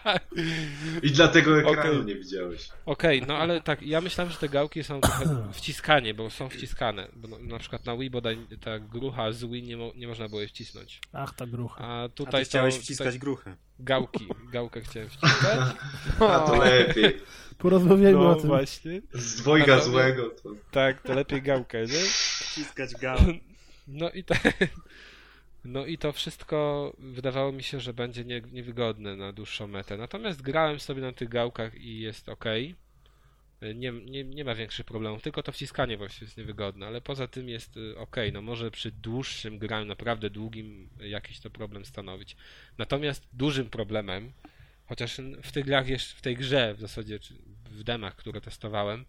I 1.02 1.10
dlatego 1.10 1.58
ekranu 1.60 1.80
Okej. 1.92 2.04
nie 2.04 2.14
widziałeś. 2.14 2.68
okej, 2.86 3.22
no 3.28 3.36
ale 3.36 3.60
tak, 3.60 3.82
ja 3.82 4.00
myślałem, 4.00 4.32
że 4.32 4.38
te 4.38 4.48
gałki 4.48 4.84
są 4.84 5.00
trochę 5.00 5.24
wciskanie, 5.52 6.14
bo 6.14 6.30
są 6.30 6.48
wciskane. 6.48 7.08
Bo 7.16 7.28
na, 7.28 7.38
na 7.38 7.58
przykład 7.58 7.84
na 7.86 7.96
Wii 7.96 8.10
bodaj 8.10 8.38
ta 8.60 8.78
grucha 8.78 9.32
z 9.32 9.44
Wii 9.44 9.62
nie, 9.62 9.76
mo, 9.76 9.92
nie 9.96 10.08
można 10.08 10.28
było 10.28 10.40
jej 10.40 10.48
wcisnąć. 10.48 11.00
Ach, 11.12 11.34
ta 11.34 11.46
grucha. 11.46 11.84
A 11.84 12.04
A 12.04 12.08
tutaj 12.08 12.42
ty 12.44 12.48
chciałeś 12.48 12.74
to, 12.76 12.80
wciskać 12.82 13.06
tutaj 13.06 13.18
gruchę. 13.18 13.56
gałki, 13.78 14.28
gałkę 14.52 14.80
chciałem 14.80 15.08
wciskać. 15.14 15.58
A 16.20 16.38
to 16.38 16.52
O, 16.52 16.64
lepiej. 16.64 17.16
Porozmawiajmy 17.58 18.18
o 18.20 18.22
No 18.24 18.34
tym. 18.34 18.46
właśnie. 18.48 19.02
Z 19.12 19.36
dwojga 19.36 19.80
złego 19.80 20.30
to... 20.42 20.50
Tak, 20.70 21.02
to 21.02 21.14
lepiej 21.14 21.42
gałkę, 21.42 21.80
nie? 21.82 21.98
Wciskać 22.08 22.94
gałę. 23.02 23.20
No 23.88 24.10
i, 24.10 24.24
te, 24.24 24.34
no 25.66 25.86
i 25.86 25.98
to 25.98 26.12
wszystko 26.12 26.92
wydawało 26.98 27.52
mi 27.52 27.62
się, 27.62 27.80
że 27.80 27.94
będzie 27.94 28.24
nie, 28.24 28.40
niewygodne 28.40 29.16
na 29.16 29.32
dłuższą 29.32 29.66
metę. 29.66 29.96
Natomiast 29.96 30.42
grałem 30.42 30.80
sobie 30.80 31.02
na 31.02 31.12
tych 31.12 31.28
gałkach 31.28 31.74
i 31.74 32.00
jest 32.00 32.28
ok. 32.28 32.44
Nie, 33.74 33.92
nie, 33.92 34.24
nie 34.24 34.44
ma 34.44 34.54
większych 34.54 34.86
problemów, 34.86 35.22
tylko 35.22 35.42
to 35.42 35.52
wciskanie 35.52 35.96
właśnie 35.96 36.24
jest 36.24 36.36
niewygodne, 36.36 36.86
ale 36.86 37.00
poza 37.00 37.28
tym 37.28 37.48
jest 37.48 37.74
ok. 37.96 38.16
No 38.32 38.42
może 38.42 38.70
przy 38.70 38.90
dłuższym 38.90 39.58
graniu, 39.58 39.86
naprawdę 39.86 40.30
długim, 40.30 40.88
jakiś 41.00 41.40
to 41.40 41.50
problem 41.50 41.84
stanowić. 41.84 42.36
Natomiast 42.78 43.28
dużym 43.32 43.70
problemem, 43.70 44.32
chociaż 44.86 45.20
w 45.42 45.52
tych 45.52 45.64
grach, 45.64 45.86
w 46.16 46.20
tej 46.20 46.36
grze 46.36 46.74
w 46.74 46.80
zasadzie, 46.80 47.18
w 47.70 47.82
demach, 47.82 48.16
które 48.16 48.40
testowałem, 48.40 49.04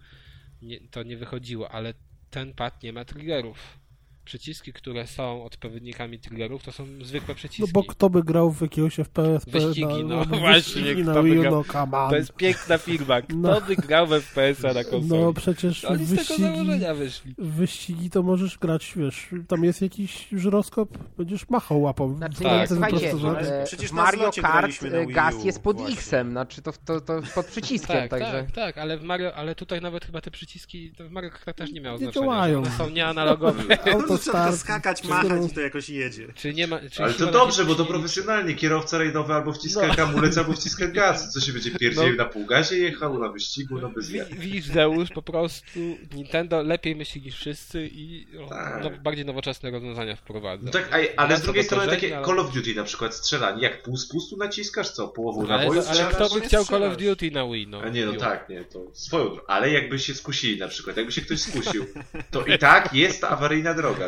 nie, 0.62 0.80
to 0.80 1.04
nie 1.04 1.18
wychodziło, 1.18 1.72
ale 1.72 1.94
ten 2.30 2.54
pad 2.54 2.84
nie 2.84 2.94
ma 2.94 3.06
triggerów. 3.06 3.80
Przyciski, 4.28 4.74
które 4.74 5.08
są 5.08 5.44
odpowiednikami 5.44 6.20
triggerów, 6.20 6.64
to 6.64 6.72
są 6.72 6.86
zwykłe 7.02 7.36
przyciski. 7.36 7.62
No 7.62 7.68
bo 7.74 7.84
kto 7.84 8.10
by 8.10 8.24
grał 8.24 8.52
w 8.52 8.62
jakiegoś 8.62 8.96
FPS? 8.96 9.46
Wyścigi, 9.48 10.04
no 10.06 10.18
wyścigi 10.26 10.40
właśnie, 10.40 10.96
na 11.04 11.12
kto 11.12 11.24
by 11.24 11.30
grał- 11.36 11.64
no. 11.92 12.10
To 12.10 12.16
jest 12.16 12.34
piękna 12.34 12.78
firma. 12.78 13.22
Kto 13.22 13.36
No. 13.36 13.62
by 13.62 13.76
grał 13.76 14.08
w 14.08 14.12
FPS-a 14.12 14.74
na 14.74 14.84
konsoli? 14.84 15.22
No 15.22 15.34
przecież 15.34 15.86
Oni 15.86 16.06
z 16.06 16.10
tego 16.28 16.96
wyścigi, 16.96 17.36
wyścigi 17.38 18.10
to 18.10 18.24
możesz 18.24 18.58
grać, 18.58 18.94
wiesz, 18.96 19.28
tam 19.48 19.64
jest 19.64 19.82
jakiś 19.82 20.28
żyroskop, 20.32 20.90
będziesz 21.18 21.50
machał 21.50 21.82
łapą. 21.82 22.16
Znaczy, 22.18 22.44
Tak. 22.44 22.68
słuchajcie, 22.68 22.98
po 23.12 23.18
prostu, 23.18 23.20
że- 23.46 23.62
e, 23.62 23.66
Przecież 23.66 23.92
Mario 23.92 24.32
Kart 24.42 24.84
e, 24.84 25.06
gaz 25.06 25.44
jest 25.46 25.64
pod 25.64 25.78
właśnie. 25.78 25.96
X-em, 25.96 26.32
znaczy 26.32 26.62
to, 26.62 26.72
to, 26.86 27.02
to 27.02 27.22
pod 27.36 27.46
przyciskiem, 27.46 27.96
Tak, 27.98 28.10
także... 28.10 28.44
tak, 28.44 28.52
tak, 28.52 28.78
ale 28.78 28.98
w 28.98 29.04
Mario, 29.04 29.36
ale 29.36 29.56
tutaj 29.56 29.82
nawet 29.82 30.06
chyba 30.06 30.22
te 30.22 30.32
przyciski 30.32 30.92
to 30.98 31.08
w 31.08 31.12
Mario 31.12 31.30
Kart 31.46 31.58
też 31.58 31.72
nie 31.72 31.82
miało 31.82 31.98
Nie 31.98 32.04
znaczenia. 32.06 32.26
działają. 32.26 32.58
One 32.60 32.72
są 32.72 32.90
nieanalogowe. 32.90 33.64
No 34.18 34.24
to 34.24 34.32
trzeba 34.32 34.52
skakać, 34.58 35.02
Czy- 35.02 35.08
machać 35.08 35.52
i 35.52 35.54
to 35.56 35.62
jakoś 35.62 35.90
jedzie. 35.90 36.28
Czy 36.36 36.54
nie 36.54 36.68
ma, 36.68 36.80
czy 36.92 37.04
Ale 37.04 37.14
to 37.14 37.26
na 37.26 37.32
dobrze, 37.32 37.66
bo 37.66 37.76
to 37.76 37.86
profesjonalnie. 37.86 38.54
Kierowca 38.56 38.98
rajdowy 38.98 39.34
albo 39.34 39.54
wciska 39.54 39.88
No. 39.88 39.94
hamulec, 39.94 40.38
albo 40.38 40.54
wciska 40.54 40.88
gaz. 40.88 41.34
Co 41.34 41.40
się 41.42 41.54
będzie 41.54 41.72
pierdzielił 41.72 42.16
No. 42.18 42.24
na 42.24 42.30
półgazie 42.30 42.78
jechał, 42.78 43.20
na 43.20 43.30
wyścigu, 43.30 43.80
no 43.82 43.90
bez. 43.90 44.10
Widzisz, 44.32 44.66
Zeusz, 44.66 45.10
po 45.10 45.22
prostu 45.22 45.80
Nintendo 46.14 46.64
lepiej 46.64 46.96
myśli 46.96 47.22
niż 47.22 47.36
wszyscy 47.36 47.90
i 47.92 48.28
Tak. 48.50 48.84
no, 48.84 48.90
bardziej 49.04 49.26
nowoczesne 49.26 49.72
rozwiązania 49.72 50.16
wprowadza. 50.16 50.64
No 50.66 50.72
tak, 50.72 50.90
a- 50.94 51.22
ale 51.22 51.38
z 51.38 51.42
drugiej 51.42 51.64
strony 51.64 51.88
takie 51.88 52.18
ale- 52.18 52.26
Call 52.28 52.40
of 52.40 52.54
Duty 52.54 52.76
na 52.76 52.84
przykład 52.84 53.16
strzelanie. 53.16 53.62
Jak 53.64 53.84
pół 53.84 53.98
spustu 53.98 54.38
naciskasz, 54.38 54.90
co? 54.90 55.08
Połową 55.08 55.48
Ale, 55.48 55.58
naboju 55.64 55.82
ale 55.90 56.06
kto 56.14 56.30
by 56.30 56.42
chciał 56.42 56.66
Call 56.66 56.84
of. 56.84 56.98
Duty 56.98 57.32
na 57.32 57.46
Wii? 57.48 57.68
No, 57.68 57.82
A 57.82 57.90
nie, 57.90 58.06
no 58.06 58.12
Wii 58.12 58.20
tak, 58.22 58.50
nie, 58.50 58.64
to 58.64 58.92
swoją 58.94 59.26
drogą. 59.26 59.42
Ale 59.48 59.72
jakby 59.72 60.00
się 60.00 60.14
skusili 60.16 60.60
na 60.60 60.68
przykład, 60.68 60.98
jakby 60.98 61.12
się 61.12 61.22
ktoś 61.22 61.40
skusił, 61.42 61.86
to 62.32 62.46
i 62.46 62.58
tak 62.58 62.94
jest 62.94 63.24
awaryjna 63.24 63.74
droga. 63.74 64.07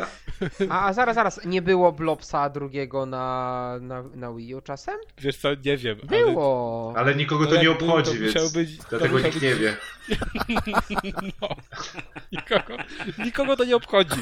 A, 0.70 0.86
a 0.86 0.92
zaraz, 0.92 1.14
zaraz, 1.14 1.40
nie 1.44 1.62
było 1.62 1.92
Blobsa 1.92 2.50
drugiego 2.50 3.06
na, 3.06 3.74
na, 3.80 4.02
na 4.02 4.32
Wii 4.34 4.54
U 4.54 4.60
czasem? 4.60 4.94
Wiesz 5.18 5.36
co, 5.36 5.48
nie 5.64 5.76
wiem. 5.76 5.98
Było! 6.04 6.94
Ale 6.96 7.14
nikogo 7.14 7.46
to 7.46 7.54
nie 7.56 7.62
był, 7.62 7.72
obchodzi, 7.72 8.18
to 8.18 8.24
musiał 8.24 8.42
więc 8.42 8.52
być- 8.52 8.78
dlatego 8.90 9.18
nikt 9.18 9.34
być- 9.34 9.42
nie 9.42 9.54
wie. 9.60 9.76
No, 11.42 11.48
nikogo, 12.32 12.76
nikogo 13.24 13.56
to 13.56 13.64
nie 13.64 13.76
obchodzi. 13.76 14.20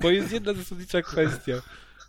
Bo 0.00 0.10
jest 0.10 0.32
jedna 0.32 0.52
zasadnicza 0.54 1.02
kwestia. 1.02 1.52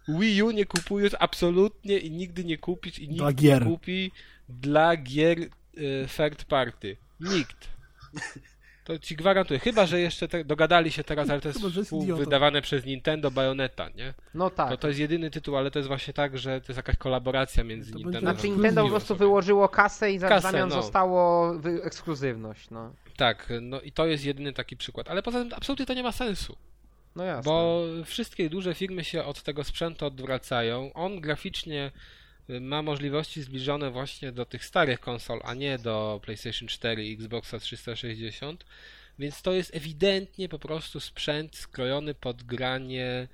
Wii 0.08 0.44
U 0.44 0.52
nie 0.52 0.66
kupujesz 0.66 1.14
absolutnie 1.20 1.98
i 1.98 2.12
nigdy 2.12 2.44
nie 2.46 2.58
kupisz 2.58 3.00
i 3.00 3.10
nikt 3.10 3.42
nie 3.42 3.60
kupi 3.60 4.12
dla 4.50 4.98
gier 4.98 5.40
y, 5.40 5.50
third 6.18 6.44
party. 6.46 6.98
Nikt. 7.20 7.68
To 8.86 9.00
ci 9.00 9.16
gwarantuję. 9.16 9.60
Chyba, 9.60 9.86
że 9.86 10.00
jeszcze 10.00 10.28
te, 10.28 10.44
dogadali 10.44 10.92
się 10.92 11.04
teraz, 11.04 11.30
ale 11.30 11.42
to 11.42 11.48
jest 11.48 11.60
Chyba, 11.62 11.76
jest 11.76 11.92
wydawane 12.14 12.62
przez 12.62 12.86
Nintendo 12.86 13.32
Bayonetta, 13.32 13.90
nie? 13.90 14.14
No 14.34 14.50
tak. 14.50 14.70
To 14.70 14.78
to 14.78 14.88
jest 14.88 15.00
jedyny 15.00 15.32
tytuł, 15.32 15.58
ale 15.58 15.72
to 15.72 15.80
jest 15.80 15.88
właśnie 15.88 16.14
tak, 16.14 16.38
że 16.38 16.62
to 16.62 16.68
jest 16.68 16.78
jakaś 16.78 16.98
kolaboracja 16.98 17.64
między 17.64 17.92
To 17.92 17.98
Nintendo 17.98 18.20
Znaczy 18.20 18.50
Nintendo 18.50 18.84
po 18.84 18.90
prostu 18.90 19.08
sobie. 19.08 19.20
wyłożyło 19.20 19.70
kasę 19.70 20.12
i 20.12 20.20
za 20.20 20.30
Kasę, 20.30 20.52
zamian 20.52 20.70
no. 20.70 20.76
zostało 20.82 21.54
wy- 21.60 21.84
ekskluzywność, 21.84 22.70
no. 22.70 22.94
Tak, 23.18 23.54
no 23.62 23.82
i 23.82 23.92
to 23.92 24.06
jest 24.06 24.26
jedyny 24.26 24.54
taki 24.54 24.78
przykład. 24.78 25.10
Ale 25.10 25.24
poza 25.24 25.40
tym 25.40 25.54
absolutnie 25.56 25.86
to 25.86 25.94
nie 25.94 26.04
ma 26.04 26.12
sensu. 26.12 26.56
No 27.16 27.24
jasne. 27.24 27.52
Bo 27.52 27.84
wszystkie 28.06 28.50
duże 28.50 28.74
firmy 28.74 29.04
się 29.04 29.24
od 29.24 29.44
tego 29.44 29.64
sprzętu 29.64 30.06
odwracają. 30.06 30.94
On 30.94 31.22
graficznie 31.22 31.92
ma 32.62 32.82
możliwości 32.82 33.42
zbliżone 33.42 33.92
właśnie 33.92 34.32
do 34.32 34.46
tych 34.46 34.66
starych 34.66 35.00
konsol, 35.00 35.40
a 35.44 35.54
nie 35.54 35.78
do 35.78 36.20
PlayStation 36.24 36.68
4 36.68 37.06
i 37.06 37.14
Xboxa 37.14 37.60
360. 37.60 38.66
Więc 39.20 39.42
to 39.42 39.54
jest 39.54 39.76
ewidentnie 39.76 40.50
po 40.50 40.60
prostu 40.60 41.00
sprzęt 41.00 41.56
skrojony 41.56 42.14
pod 42.14 42.44
granie 42.44 43.28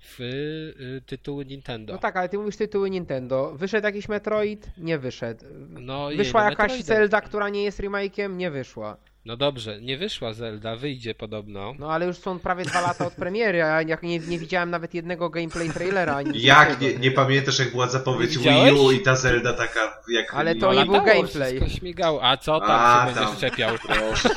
w 0.00 0.20
y, 0.20 1.02
tytuły 1.06 1.44
Nintendo. 1.44 1.92
No 1.92 1.98
tak, 1.98 2.16
ale 2.16 2.28
ty 2.28 2.38
mówisz 2.38 2.56
tytuły 2.56 2.90
Nintendo. 2.90 3.54
Wyszedł 3.54 3.86
jakiś 3.86 4.08
Metroid? 4.08 4.70
Nie 4.78 4.98
wyszedł. 4.98 5.44
No 5.68 6.08
Wyszła 6.16 6.44
jakaś 6.44 6.58
Metroidem. 6.58 6.86
Zelda, 6.86 7.20
która 7.20 7.48
nie 7.48 7.64
jest 7.64 7.80
remake'iem? 7.80 8.36
Nie 8.36 8.50
wyszła. 8.50 8.96
No 9.24 9.36
dobrze, 9.36 9.80
nie 9.80 9.98
wyszła 9.98 10.32
Zelda, 10.32 10.76
wyjdzie 10.76 11.14
podobno. 11.14 11.74
No 11.78 11.92
ale 11.92 12.06
już 12.06 12.16
są 12.16 12.38
prawie 12.38 12.64
dwa 12.64 12.80
lata 12.80 13.06
od 13.06 13.12
premiery, 13.14 13.62
a 13.64 13.82
ja 13.82 13.98
nie, 14.02 14.18
nie 14.18 14.38
widziałem 14.38 14.70
nawet 14.70 14.94
jednego 14.94 15.30
gameplay 15.30 15.70
trailera. 15.70 16.16
Ani 16.16 16.42
Jak 16.42 16.80
nie, 16.80 16.94
nie 16.94 17.10
pamiętasz, 17.10 17.58
jak 17.58 17.70
była 17.70 17.88
zapowiedź 17.88 18.38
Wii 18.38 18.72
U 18.72 18.90
i 18.92 19.00
ta 19.00 19.16
Zelda 19.16 19.52
taka 19.52 20.00
jak... 20.08 20.34
Ale 20.34 20.54
to 20.54 20.66
No, 20.66 20.74
nie 20.74 20.86
był 20.90 21.04
gameplay. 21.04 21.70
Śmigało. 21.70 22.22
A 22.24 22.36
co 22.36 22.60
tam 22.60 22.70
A, 22.70 23.08
się 23.08 23.14
tam. 23.14 23.24
będziesz 23.24 23.40
czepiał? 23.40 23.74
Proszę. 23.86 24.28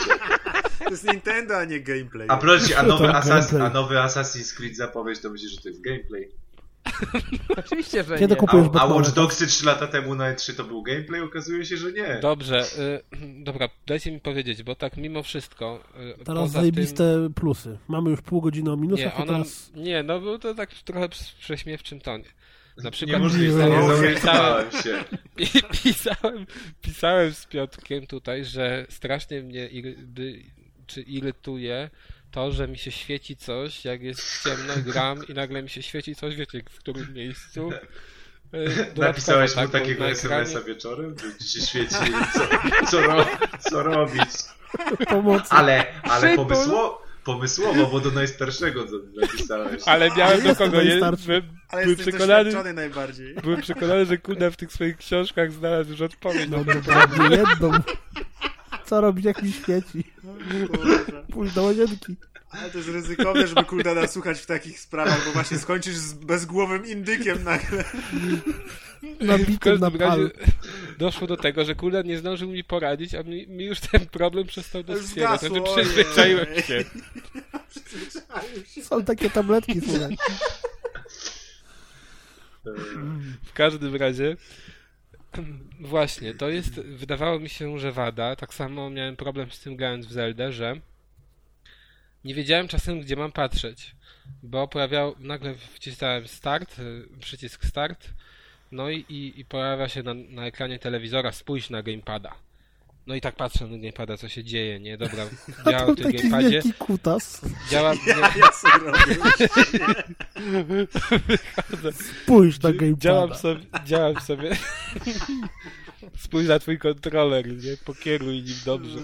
To 0.83 0.89
jest 0.89 1.07
Nintendo, 1.07 1.57
a 1.57 1.65
nie 1.65 1.79
gameplay. 1.79 2.27
A 2.29 2.37
proszę, 2.37 2.77
a 2.77 2.83
nowy, 2.83 3.05
To 3.07 3.15
Assas, 3.15 3.29
gameplay. 3.51 3.61
a 3.61 3.73
nowy 3.73 3.95
Assassin's 3.95 4.55
Creed 4.57 4.75
zapowiedź, 4.77 5.19
to 5.21 5.29
myślisz, 5.29 5.51
że 5.51 5.61
to 5.61 5.69
jest 5.69 5.81
gameplay? 5.81 6.31
Oczywiście, 7.65 8.03
że 8.03 8.17
Kiedy 8.19 8.33
nie. 8.33 8.39
kupujesz 8.39 8.67
A, 8.73 8.79
a? 8.81 8.85
Watch 8.85 9.11
Dogsy 9.13 9.47
3 9.47 9.65
lata 9.65 9.87
temu 9.87 10.15
na 10.15 10.33
E3 10.35 10.55
to 10.55 10.63
był 10.63 10.83
gameplay? 10.83 11.21
Okazuje 11.21 11.65
się, 11.65 11.77
że 11.77 11.91
nie. 11.91 12.19
Dobrze, 12.21 12.63
y, 13.13 13.43
dobra, 13.43 13.69
dajcie 13.87 14.11
mi 14.11 14.19
powiedzieć, 14.19 14.63
bo 14.63 14.75
tak 14.75 14.97
mimo 14.97 15.23
wszystko. 15.23 15.83
Y, 16.21 16.25
Teraz 16.25 16.51
zajebiste 16.51 17.29
plusy. 17.35 17.77
Mamy 17.87 18.09
już 18.09 18.21
pół 18.21 18.41
godziny 18.41 18.71
o 18.71 18.73
Tym, 18.73 18.81
minusach, 18.81 19.05
nie, 19.05 19.23
ona, 19.23 19.25
teraz... 19.33 19.71
nie, 19.75 20.03
no 20.03 20.19
był 20.19 20.39
to 20.39 20.55
tak 20.55 20.73
trochę 20.73 21.09
w 21.09 21.35
prześmiewczym 21.39 21.99
tonie. 21.99 22.25
Na 22.77 22.91
przykład 22.91 23.17
Niemożliwe, 23.17 23.69
nie 23.69 23.77
Nie, 23.77 23.87
zorientowałem 23.87 24.71
się. 24.71 25.03
pisałem, 25.83 26.45
pisałem 26.81 27.33
z 27.33 27.45
Piotrkiem 27.45 28.07
tutaj, 28.07 28.45
że 28.45 28.85
strasznie 28.89 29.41
mnie 29.41 29.67
iry, 29.67 29.95
czy 30.87 31.01
irytuje 31.01 31.89
to, 32.31 32.51
że 32.51 32.67
mi 32.67 32.77
się 32.77 32.91
świeci 32.91 33.35
coś, 33.35 33.85
jak 33.85 34.01
jest 34.01 34.43
ciemno, 34.43 34.73
gram 34.85 35.27
i 35.27 35.33
nagle 35.33 35.63
mi 35.63 35.69
się 35.69 35.83
świeci 35.83 36.15
coś, 36.15 36.35
wiecie, 36.35 36.61
w 36.69 36.79
którym 36.79 37.13
miejscu. 37.13 37.69
Y, 38.53 38.99
Napisałeś 38.99 39.51
mu 39.51 39.55
tak, 39.55 39.71
bo 39.71 39.79
takiego 39.79 40.03
na 40.03 40.09
SMS-a 40.09 40.59
ekranie- 40.59 40.65
wieczorem, 40.67 41.15
że 41.19 41.45
ci 41.45 41.51
się 41.51 41.61
świeci 41.67 41.95
co, 42.33 42.39
co, 42.91 43.01
ro, 43.01 43.25
co 43.69 43.83
robić. 43.83 44.29
Pomocy. 45.09 45.47
Ale, 45.49 45.85
ale 46.03 46.35
pomysło, 46.35 47.01
pomysłowo, 47.23 47.85
bo 47.87 47.99
do 47.99 48.11
najstarszego 48.11 48.85
co 48.87 48.91
napisałeś. 49.21 49.81
Ale 49.85 50.09
miałem 50.17 50.43
do 50.43 50.55
kogo, 50.55 50.71
byłem, 50.71 51.43
Ale 51.69 51.83
byłem 51.83 51.97
przekonany, 51.97 52.73
najbardziej. 52.73 53.35
byłem 53.35 53.61
przekonany, 53.61 54.05
że 54.05 54.17
Kuda 54.17 54.51
w 54.51 54.57
tych 54.57 54.73
swoich 54.73 54.97
książkach 54.97 55.51
znalazł 55.51 55.89
już 55.91 56.01
odpowiedź 56.01 56.49
na 56.49 56.57
No 56.57 56.63
to. 57.59 57.71
Co 58.91 59.01
robić, 59.01 59.26
jak 59.26 59.43
mi 59.43 59.51
świeci? 59.51 60.03
Pójść 61.34 61.55
do 61.55 61.63
łazienki. 61.63 62.15
Ale 62.49 62.69
to 62.69 62.77
jest 62.77 62.89
ryzykowne, 62.89 63.47
żeby 63.47 63.63
Kuldana 63.63 64.07
słuchać 64.07 64.39
w 64.39 64.45
takich 64.45 64.80
sprawach, 64.80 65.26
bo 65.26 65.31
właśnie 65.31 65.57
skończysz 65.57 65.95
z 65.95 66.13
bezgłowym 66.13 66.85
indykiem 66.85 67.43
nagle. 67.43 67.84
Nabitym 69.22 69.80
na 69.80 69.91
pal. 69.91 70.31
doszło 70.97 71.27
do 71.27 71.38
tego, 71.38 71.65
że 71.65 71.76
Kuda 71.76 72.01
nie 72.01 72.18
zdążył 72.18 72.49
mi 72.49 72.63
poradzić, 72.63 73.15
a 73.15 73.23
mi, 73.23 73.47
mi 73.47 73.65
już 73.65 73.80
ten 73.80 74.05
problem 74.05 74.47
przestał 74.47 74.84
dostrzegać. 74.84 75.39
Znaczy 75.39 75.61
ojej. 75.61 75.76
przyzwyczaiłem 75.76 76.61
się. 76.68 76.84
Są 78.88 79.03
takie 79.03 79.30
tabletki, 79.30 79.81
słuchaj. 79.81 80.18
W 83.43 83.53
każdym 83.53 83.95
razie 83.95 84.38
właśnie, 85.79 86.33
to 86.33 86.49
jest, 86.49 86.73
wydawało 86.79 87.39
mi 87.39 87.49
się, 87.49 87.79
że 87.79 87.91
wada. 87.91 88.35
Tak 88.35 88.53
samo 88.53 88.89
miałem 88.89 89.15
problem 89.15 89.51
z 89.51 89.59
tym 89.59 89.75
grając 89.75 90.05
w 90.05 90.11
Zeldę, 90.11 90.51
że 90.51 90.81
nie 92.23 92.35
wiedziałem 92.35 92.67
czasem, 92.67 93.01
gdzie 93.01 93.15
mam 93.15 93.31
patrzeć. 93.31 93.95
Bo 94.43 94.67
pojawiał, 94.67 95.15
nagle 95.19 95.55
wcisnąłem 95.55 96.27
start, 96.27 96.75
przycisk 97.19 97.65
start, 97.65 98.09
no 98.71 98.89
i, 98.89 99.05
i, 99.09 99.39
i 99.39 99.45
pojawia 99.45 99.89
się 99.89 100.03
na, 100.03 100.13
na 100.13 100.45
ekranie 100.45 100.79
telewizora 100.79 101.31
spójrz 101.31 101.69
na 101.69 101.83
gamepada. 101.83 102.35
No 103.07 103.15
i 103.15 103.21
tak 103.21 103.35
patrzę 103.35 103.67
na 103.67 103.77
gamepada, 103.77 104.17
co 104.17 104.29
się 104.29 104.43
dzieje, 104.43 104.79
nie? 104.79 104.97
Dobra, 104.97 105.25
działa 105.71 105.93
w 105.93 105.95
tym 105.95 106.05
taki 106.05 106.17
gamepadzie, 106.17 106.49
wielki 106.49 106.73
kutas. 106.73 107.41
działa... 107.69 107.93
Nie, 107.93 107.99
Ja 108.39 108.51
sobie 108.51 108.91
robię. 108.91 110.87
Pójść 112.25 112.61
na 112.61 112.69
Działam 112.73 112.95
gamepada. 112.97 113.35
sobie, 113.35 113.61
działam 113.85 114.15
sobie. 114.29 114.57
Spójrz 116.17 116.47
na 116.47 116.59
twój 116.59 116.77
kontroler, 116.79 117.47
nie? 117.47 117.77
Pokieruj 117.85 118.35
nim 118.43 118.55
dobrze. 118.65 118.99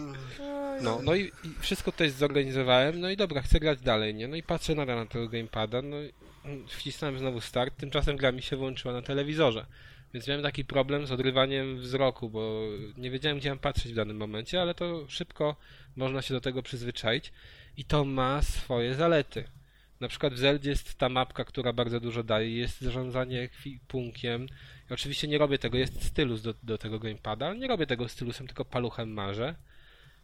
No, 0.82 1.00
no 1.04 1.16
i, 1.16 1.22
i 1.22 1.32
wszystko 1.60 1.92
to 1.92 2.04
jest 2.04 2.18
zorganizowałem, 2.18 3.00
no 3.00 3.10
i 3.10 3.18
dobra, 3.18 3.42
chcę 3.42 3.60
grać 3.60 3.80
dalej, 3.82 4.16
nie? 4.16 4.28
No 4.28 4.36
i 4.36 4.44
patrzę 4.44 4.76
nadal 4.76 4.96
na 4.98 5.06
tego 5.06 5.28
gamepada, 5.30 5.82
no 5.82 5.98
i 6.02 6.14
wcisnąłem 6.68 7.20
znowu 7.20 7.42
start, 7.42 7.78
tymczasem 7.78 8.18
gra 8.18 8.32
mi 8.32 8.42
się 8.42 8.56
włączyła 8.56 8.94
na 8.94 9.02
telewizorze. 9.02 9.66
Więc 10.14 10.28
miałem 10.28 10.44
taki 10.44 10.66
problem 10.66 11.08
z 11.08 11.12
odrywaniem 11.12 11.78
wzroku, 11.78 12.30
bo 12.30 12.62
nie 12.98 13.12
wiedziałem, 13.12 13.38
gdzie 13.38 13.50
mam 13.50 13.60
patrzeć 13.60 13.92
w 13.92 13.96
danym 13.96 14.18
momencie, 14.18 14.62
ale 14.62 14.74
to 14.74 15.06
szybko 15.08 15.56
można 15.96 16.22
się 16.22 16.34
do 16.34 16.42
tego 16.42 16.64
przyzwyczaić 16.64 17.32
i 17.78 17.86
to 17.86 18.06
ma 18.06 18.42
swoje 18.42 18.96
zalety. 18.96 19.44
Na 20.00 20.08
przykład 20.08 20.34
w 20.34 20.38
Zeldzie 20.38 20.70
jest 20.70 20.98
ta 20.98 21.10
mapka, 21.10 21.46
która 21.46 21.74
bardzo 21.74 22.00
dużo 22.00 22.24
daje, 22.24 22.58
jest 22.58 22.82
zarządzanie 22.82 23.42
ekwipunkiem. 23.42 24.48
I 24.90 24.94
oczywiście 24.94 25.28
nie 25.28 25.38
robię 25.38 25.58
tego, 25.58 25.78
jest 25.78 26.04
stylus 26.04 26.42
do, 26.42 26.54
do 26.64 26.78
tego 26.78 27.00
gamepada, 27.00 27.48
ale 27.48 27.58
nie 27.58 27.68
robię 27.68 27.88
tego 27.88 28.10
stylusem, 28.10 28.48
tylko 28.48 28.66
paluchem 28.66 29.14
marzę. 29.14 29.56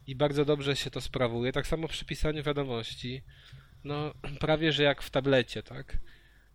I 0.06 0.14
bardzo 0.14 0.44
dobrze 0.44 0.76
się 0.76 0.90
to 0.90 1.00
sprawuje. 1.00 1.52
Tak 1.52 1.66
samo 1.66 1.88
przy 1.88 2.04
pisaniu 2.04 2.42
wiadomości. 2.42 3.22
no 3.84 4.14
prawie 4.40 4.72
że 4.72 4.82
jak 4.82 5.02
w 5.02 5.10
tablecie, 5.10 5.62
tak? 5.62 5.96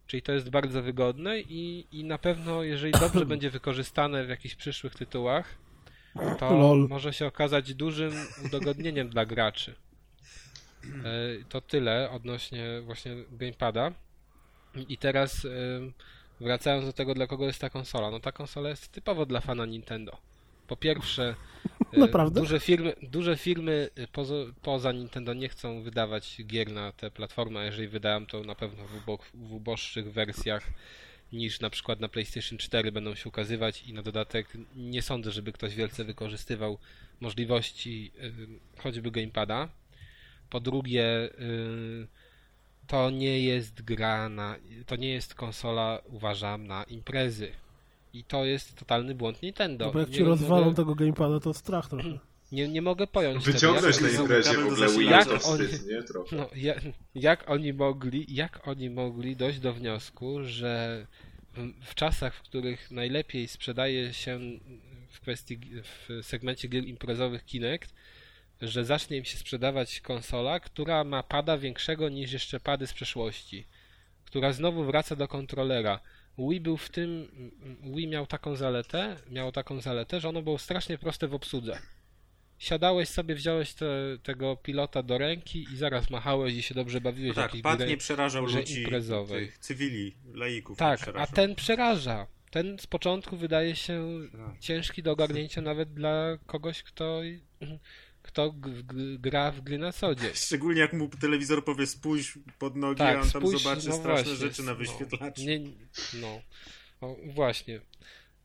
Czyli 0.10 0.22
to 0.22 0.32
jest 0.32 0.50
bardzo 0.50 0.82
wygodne 0.84 1.40
i, 1.40 1.88
i 1.92 2.04
na 2.04 2.18
pewno, 2.18 2.64
jeżeli 2.64 2.92
dobrze 2.92 3.26
będzie 3.34 3.50
wykorzystane 3.50 4.26
w 4.26 4.30
jakichś 4.30 4.56
przyszłych 4.56 4.96
tytułach, 4.96 5.58
to 6.40 6.54
Lol. 6.58 6.88
może 6.90 7.14
się 7.14 7.26
okazać 7.28 7.74
dużym 7.74 8.14
udogodnieniem 8.46 9.10
dla 9.10 9.26
graczy. 9.26 9.76
E, 10.84 11.44
To 11.50 11.62
tyle 11.62 12.10
odnośnie 12.12 12.82
właśnie 12.82 13.16
gamepada. 13.32 13.92
I 14.90 14.98
teraz 14.98 15.46
e, 15.46 15.50
wracając 16.42 16.86
do 16.86 16.94
tego, 16.94 17.14
dla 17.14 17.28
kogo 17.28 17.46
jest 17.46 17.62
ta 17.62 17.70
konsola. 17.70 18.12
No 18.12 18.20
ta 18.20 18.32
konsola 18.32 18.70
jest 18.70 18.92
typowo 18.92 19.26
dla 19.26 19.42
fana 19.42 19.66
Nintendo. 19.66 20.18
Po 20.70 20.76
pierwsze, 20.78 21.36
e, 21.94 22.00
Naprawdę? 22.00 22.40
duże 22.42 22.60
firmy, 22.60 22.94
duże 23.02 23.38
firmy 23.38 23.90
e, 23.96 24.08
poza, 24.08 24.34
poza 24.62 24.92
Nintendo 24.92 25.34
nie 25.34 25.50
chcą 25.50 25.82
wydawać 25.82 26.38
gier 26.46 26.72
na 26.72 26.92
te 26.92 27.12
platformy, 27.12 27.60
a 27.60 27.64
jeżeli 27.64 27.88
wydają 27.88 28.26
to 28.26 28.44
na 28.44 28.56
pewno 28.56 28.84
w, 28.88 28.96
ubo, 28.96 29.20
w 29.34 29.54
uboższych 29.54 30.12
wersjach 30.14 30.68
niż 31.34 31.60
na 31.60 31.70
przykład 31.70 32.00
na 32.00 32.10
PlayStation 32.10 32.58
4 32.58 32.92
będą 32.92 33.16
się 33.16 33.30
ukazywać 33.30 33.84
i 33.84 33.94
na 33.94 34.02
dodatek 34.02 34.48
nie 34.76 35.02
sądzę, 35.02 35.32
żeby 35.32 35.52
ktoś 35.52 35.76
wielce 35.76 36.04
wykorzystywał 36.04 36.78
możliwości 37.20 38.12
y, 38.78 38.82
choćby 38.82 39.12
gamepada. 39.12 39.70
Po 40.50 40.60
drugie, 40.60 41.30
to 42.88 43.10
nie 43.10 43.42
jest 43.42 43.82
gra 43.82 44.30
na, 44.30 44.56
to 44.86 44.96
nie 44.96 45.10
jest 45.10 45.36
konsola, 45.36 46.02
uważam, 46.06 46.68
na 46.68 46.84
imprezy. 46.84 47.52
I 48.14 48.24
to 48.24 48.46
jest 48.46 48.76
totalny 48.76 49.16
błąd 49.16 49.42
Nintendo. 49.42 49.86
No 49.86 49.92
bo 49.92 50.00
jak 50.00 50.10
Nie 50.10 50.16
ci 50.16 50.24
rozwalą 50.24 50.64
mogę- 50.66 50.76
tego 50.76 50.96
gamepada, 50.96 51.40
to 51.40 51.54
strach 51.54 51.90
trochę. 51.90 52.10
nie, 52.52 52.68
nie 52.68 52.82
mogę 52.82 53.08
pojąć 53.08 53.44
tego, 53.46 53.54
Wyciągnąć 53.54 53.96
jak, 54.02 54.14
na 54.14 54.20
imprezie 54.22 54.54
w 54.58 54.66
ogóle 54.68 54.88
Wii 54.88 55.08
to 55.08 55.12
Jak 55.12 55.28
oni- 55.46 55.68
wstyd, 55.68 55.88
nie? 55.88 56.04
Trochę. 56.04 56.36
no, 56.36 56.50
ja, 56.56 56.74
jak 57.16 57.50
oni 57.50 57.74
mogli, 57.74 58.26
jak 58.36 58.68
oni 58.68 58.90
mogli 58.90 59.36
dojść 59.36 59.60
do 59.60 59.74
wniosku, 59.74 60.44
że 60.44 61.06
w, 61.54 61.86
w 61.86 61.96
czasach, 61.96 62.36
w 62.36 62.42
których 62.42 62.92
najlepiej 62.92 63.48
sprzedaje 63.48 64.14
się 64.14 64.40
w 65.10 65.20
kwestii 65.20 65.60
w 65.84 66.20
segmencie 66.26 66.68
gier 66.68 66.86
imprezowych 66.86 67.46
Kinect, 67.46 67.94
że 68.62 68.86
zacznie 68.86 69.18
im 69.18 69.26
się 69.26 69.38
sprzedawać 69.38 70.02
konsola, 70.02 70.60
która 70.60 71.04
ma 71.04 71.24
pada 71.24 71.58
większego 71.58 72.10
niż 72.10 72.32
jeszcze 72.32 72.60
pady 72.60 72.88
z 72.88 72.94
przeszłości, 72.94 73.66
która 74.26 74.54
znowu 74.54 74.84
wraca 74.84 75.16
do 75.16 75.28
kontrolera. 75.28 76.00
Wii 76.40 76.62
był 76.62 76.78
w 76.78 76.90
tym, 76.90 77.28
Wii 77.84 78.08
miał 78.08 78.28
taką 78.28 78.56
zaletę, 78.56 79.16
miało 79.30 79.52
taką 79.52 79.82
zaletę, 79.82 80.20
że 80.20 80.30
ono 80.30 80.42
było 80.42 80.58
strasznie 80.58 80.98
proste 80.98 81.28
w 81.28 81.34
obsłudze. 81.34 81.80
Siadałeś 82.58 83.10
sobie, 83.10 83.36
wziąłeś 83.36 83.74
te, 83.74 83.88
tego 84.24 84.56
pilota 84.56 85.04
do 85.04 85.18
ręki 85.18 85.68
i 85.74 85.78
zaraz 85.78 86.10
machałeś 86.10 86.54
i 86.54 86.62
się 86.62 86.76
dobrze 86.76 87.02
bawiłeś. 87.02 87.36
No 87.36 87.42
tak, 87.42 87.52
pad 87.64 87.88
nie 87.88 87.98
przerażał 87.98 88.46
ludzi, 88.46 88.82
imprezowej. 88.82 89.46
tych 89.46 89.58
cywili, 89.58 90.16
laików. 90.34 90.78
Tak, 90.78 91.12
a 91.16 91.28
ten 91.28 91.56
przeraża. 91.56 92.28
Ten 92.52 92.80
z 92.80 92.88
początku 92.88 93.38
wydaje 93.38 93.76
się 93.76 94.20
ciężki 94.60 95.04
do 95.04 95.12
ogarnięcia 95.12 95.62
nawet 95.62 95.94
dla 95.94 96.38
kogoś, 96.46 96.84
kto, 96.84 97.22
kto 98.30 98.52
g- 98.52 98.84
g- 98.84 99.18
gra 99.20 99.52
w 99.52 99.62
gry 99.62 99.78
na 99.78 99.92
co 99.92 100.16
dzień. 100.16 100.30
Szczególnie 100.46 100.82
jak 100.82 100.94
mu 100.94 101.10
telewizor 101.10 101.66
powie 101.66 101.88
spójrz 101.88 102.40
pod 102.60 102.76
nogi, 102.76 102.98
Tak, 102.98 103.18
a 103.18 103.22
on 103.22 103.30
tam 103.30 103.42
spójrz, 103.42 103.64
zobaczy 103.64 103.90
no 103.90 103.96
straszne 103.96 104.24
właśnie, 104.24 104.48
rzeczy 104.48 104.64
na 104.64 104.72
no, 104.72 104.78
wyświetlaczu. 104.78 105.42
Nie, 105.42 105.60
no, 106.22 106.42
o, 107.02 107.16
właśnie. 107.34 107.82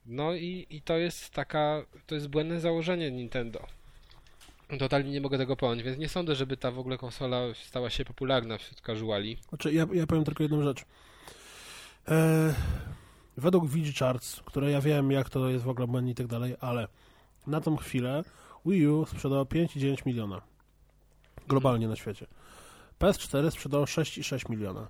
No 0.06 0.34
i, 0.34 0.66
i 0.70 0.82
to 0.82 0.98
jest 0.98 1.30
taka, 1.30 1.86
to 2.06 2.14
jest 2.14 2.28
błędne 2.28 2.60
założenie 2.60 3.10
Nintendo. 3.10 3.66
Totalnie 4.78 5.10
nie 5.10 5.20
mogę 5.20 5.38
tego 5.38 5.56
pojąć, 5.56 5.82
więc 5.82 5.98
nie 5.98 6.08
sądzę, 6.08 6.34
żeby 6.34 6.56
ta 6.56 6.70
w 6.70 6.78
ogóle 6.78 6.98
konsola 6.98 7.40
stała 7.54 7.90
się 7.90 8.04
popularna 8.04 8.58
wśród 8.58 8.80
casuali. 8.80 9.38
Znaczy, 9.48 9.72
ja, 9.72 9.86
ja 9.92 10.06
powiem 10.06 10.24
tylko 10.24 10.42
jedną 10.42 10.62
rzecz. 10.62 10.84
E, 12.08 12.54
według 13.36 13.66
VG 13.66 13.98
Charts, 13.98 14.40
które 14.44 14.70
ja 14.70 14.80
wiem, 14.80 15.10
jak 15.10 15.30
to 15.30 15.50
jest 15.50 15.64
w 15.64 15.68
ogóle 15.68 15.86
błędnie 15.86 16.12
i 16.12 16.14
tak 16.14 16.26
dalej, 16.26 16.56
ale 16.60 16.88
na 17.46 17.60
tą 17.60 17.76
chwilę 17.76 18.24
Wii 18.66 18.86
U 18.88 19.06
sprzedało 19.06 19.44
5,9 19.44 20.06
miliona. 20.06 20.40
Globalnie 21.48 21.88
na 21.88 21.96
świecie. 21.96 22.26
PS4 23.00 23.50
sprzedało 23.50 23.84
6,6 23.84 24.50
miliona. 24.50 24.88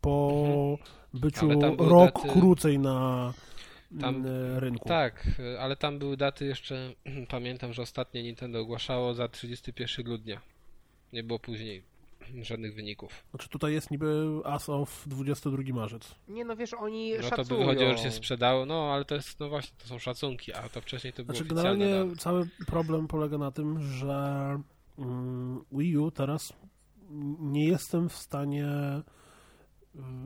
Po 0.00 0.78
byciu 1.14 1.48
tam 1.60 1.76
były 1.76 1.88
rok 1.90 2.14
daty- 2.14 2.32
krócej 2.32 2.78
na 2.78 3.32
Tam- 4.00 4.26
e, 4.26 4.60
rynku. 4.60 4.88
Tak, 4.88 5.26
ale 5.60 5.76
tam 5.76 5.98
były 5.98 6.16
daty 6.16 6.44
jeszcze, 6.46 6.92
pamiętam, 7.30 7.72
że 7.72 7.82
ostatnie 7.82 8.22
Nintendo 8.22 8.60
ogłaszało 8.60 9.14
za 9.14 9.28
31 9.28 10.04
grudnia. 10.04 10.40
Nie 11.12 11.22
było 11.22 11.38
później 11.38 11.82
żadnych 12.42 12.74
wyników. 12.74 13.24
Znaczy 13.30 13.48
tutaj 13.48 13.72
jest 13.72 13.90
niby 13.90 14.26
as 14.44 14.68
of 14.68 15.04
22 15.06 15.62
marzec. 15.74 16.14
Nie 16.28 16.44
no 16.44 16.56
wiesz, 16.56 16.74
oni 16.74 17.10
No 17.10 17.16
to 17.16 17.22
by 17.22 17.36
szacują. 17.36 17.60
wychodziło, 17.60 17.92
że 17.92 17.98
się 17.98 18.10
sprzedało, 18.10 18.66
no 18.66 18.92
ale 18.94 19.04
to 19.04 19.14
jest, 19.14 19.40
no 19.40 19.48
właśnie, 19.48 19.76
to 19.78 19.88
są 19.88 19.98
szacunki, 19.98 20.52
a 20.54 20.68
to 20.68 20.80
wcześniej 20.80 21.12
to 21.12 21.24
było 21.24 21.36
Znaczy 21.36 21.48
generalnie 21.48 21.90
dane. 21.94 22.16
cały 22.16 22.48
problem 22.66 23.08
polega 23.08 23.38
na 23.38 23.50
tym, 23.50 23.82
że 23.82 24.60
mm, 24.98 25.64
Wii 25.72 25.98
U 25.98 26.10
teraz 26.10 26.52
nie 27.40 27.66
jestem 27.68 28.08
w 28.08 28.16
stanie 28.16 28.66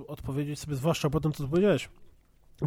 y, 0.00 0.06
odpowiedzieć 0.06 0.58
sobie, 0.58 0.74
zwłaszcza 0.76 1.10
po 1.10 1.20
tym, 1.20 1.32
co 1.32 1.44
ty 1.44 1.50
powiedziałeś, 1.50 1.88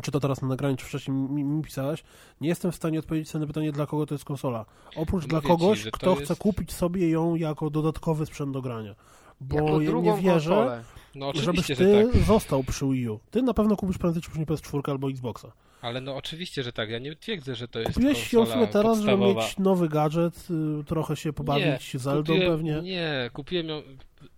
czy 0.02 0.12
to 0.12 0.20
teraz 0.20 0.42
na 0.42 0.48
nagraniu, 0.48 0.76
czy 0.78 0.86
wcześniej 0.86 1.18
mi, 1.18 1.44
mi 1.44 1.64
pisałeś, 1.64 2.04
nie 2.42 2.50
jestem 2.50 2.72
w 2.72 2.76
stanie 2.76 3.00
odpowiedzieć 3.00 3.30
sobie 3.30 3.42
na 3.42 3.48
pytanie, 3.48 3.72
dla 3.72 3.86
kogo 3.86 4.06
to 4.06 4.16
jest 4.16 4.26
konsola. 4.26 4.66
Oprócz 4.96 5.24
Mówię 5.24 5.28
dla 5.28 5.42
ci, 5.42 5.48
kogoś, 5.48 5.84
to 5.84 5.92
kto 5.92 6.10
jest- 6.10 6.24
chce 6.24 6.36
kupić 6.36 6.72
sobie 6.74 7.10
ją 7.10 7.36
jako 7.36 7.70
dodatkowy 7.70 8.26
sprzęt 8.26 8.52
do 8.52 8.62
grania. 8.62 8.96
Bo 9.42 9.82
ja 9.82 9.92
nie 9.92 10.22
wierzę. 10.22 10.84
No 11.16 11.32
żebyś 11.36 11.68
ty 11.68 11.76
że 11.76 12.04
tak, 12.14 12.24
został 12.24 12.64
przy 12.64 12.86
Wii 12.86 13.10
U. 13.10 13.20
Ty 13.32 13.42
na 13.42 13.54
pewno 13.54 13.76
kupisz 13.78 13.98
prędzej 13.98 14.22
czy 14.22 14.30
później 14.30 14.46
PS4 14.48 14.92
albo 14.92 15.10
Xboxa. 15.10 15.52
ale 15.82 16.02
no 16.02 16.16
oczywiście, 16.16 16.64
że 16.64 16.74
tak, 16.74 16.90
ja 16.90 17.00
nie 17.00 17.16
twierdzę, 17.16 17.56
że 17.56 17.68
to 17.68 17.80
jest 17.80 17.94
Kupiłeś 17.94 18.34
ją 18.34 18.46
sobie 18.46 18.68
teraz, 18.68 18.98
żeby 19.00 19.12
podstawowa. 19.18 19.42
mieć 19.42 19.58
nowy 19.58 19.90
gadżet, 19.90 20.48
y, 20.80 20.84
trochę 20.84 21.16
się 21.16 21.34
pobawić 21.34 21.94
nie, 21.94 22.00
Zeldą 22.00 22.34
kupiłem, 22.34 22.52
pewnie. 22.52 22.82
Nie, 22.82 23.30
kupiłem 23.34 23.68
ją, 23.70 23.82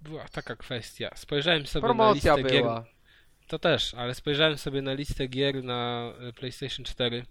była 0.01 0.25
taka 0.31 0.55
kwestia, 0.55 1.09
spojrzałem 1.15 1.65
sobie 1.65 1.83
Promocja 1.83 2.31
na 2.31 2.37
listę 2.37 2.53
gier, 2.53 2.63
była. 2.63 2.85
To 3.49 3.59
też, 3.59 3.93
ale 3.93 4.15
spojrzałem 4.15 4.57
sobie 4.57 4.81
na 4.81 4.93
listę 4.93 5.27
gier 5.27 5.63
na 5.63 6.11
e, 6.29 6.33
PlayStation 6.33 6.85
4 6.85 7.25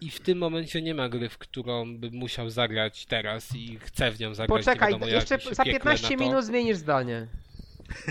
i 0.00 0.10
w 0.10 0.20
tym 0.20 0.38
momencie 0.38 0.82
nie 0.82 0.94
ma 0.94 1.08
gry, 1.08 1.28
w 1.28 1.38
którą 1.38 1.98
bym 1.98 2.14
musiał 2.14 2.50
zagrać 2.50 3.06
teraz 3.06 3.54
i 3.56 3.78
chcę 3.82 4.10
w 4.10 4.20
nią 4.20 4.34
zagrać. 4.34 4.58
nie 4.58 4.64
Poczekaj, 4.64 4.92
wiadomo 4.92 5.06
jeszcze 5.12 5.38
za 5.38 5.64
piekle 5.64 5.72
15 5.80 6.02
na 6.10 6.16
to. 6.18 6.24
minut 6.24 6.44
zmienisz 6.44 6.76
zdanie. 6.76 7.26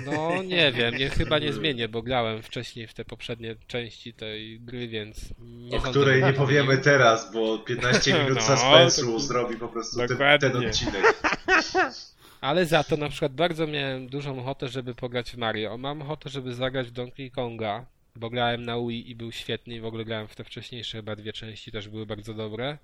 No 0.06 0.44
nie 0.44 0.72
wiem, 0.72 0.96
nie, 0.96 1.10
chyba 1.10 1.40
nie 1.40 1.54
zmienię, 1.54 1.88
bo 1.90 2.02
grałem 2.02 2.44
wcześniej 2.44 2.88
w 2.88 2.94
te 2.94 3.06
poprzednie 3.06 3.56
części 3.68 4.14
tej 4.14 4.60
gry, 4.60 4.88
więc 4.88 5.34
nie 5.40 5.78
O 5.78 5.82
której 5.82 6.24
nie 6.24 6.34
to 6.34 6.38
powiemy 6.40 6.66
zmienił. 6.68 6.84
teraz, 6.84 7.34
bo 7.34 7.60
15 7.60 8.14
minut 8.14 8.36
No, 8.36 8.42
suspensu 8.42 9.12
to- 9.14 9.20
zrobi 9.20 9.56
po 9.58 9.68
prostu 9.68 9.98
ten, 10.08 10.40
ten 10.40 10.68
odcinek. 10.68 11.04
Ale 12.42 12.66
za 12.66 12.84
to 12.84 12.98
na 12.98 13.10
przykład 13.10 13.34
bardzo 13.34 13.68
miałem 13.68 14.08
dużą 14.08 14.40
ochotę, 14.40 14.68
żeby 14.68 14.96
pograć 14.96 15.32
w 15.32 15.38
Mario. 15.38 15.78
Mam 15.78 16.02
ochotę, 16.02 16.30
żeby 16.30 16.54
zagrać 16.54 16.88
w 16.88 16.92
Donkey 16.92 17.32
Konga, 17.32 17.86
bo 18.16 18.30
grałem 18.30 18.64
na 18.64 18.78
Wii 18.78 19.12
i 19.12 19.16
był 19.16 19.32
świetny 19.32 19.76
i 19.76 19.80
w 19.80 19.86
ogóle 19.86 20.06
grałem 20.06 20.28
w 20.28 20.36
te 20.36 20.44
wcześniejsze 20.44 20.98
chyba 20.98 21.16
dwie 21.16 21.34
części, 21.34 21.72
też 21.72 21.90
były 21.90 22.06
bardzo 22.06 22.34
dobre. 22.34 22.78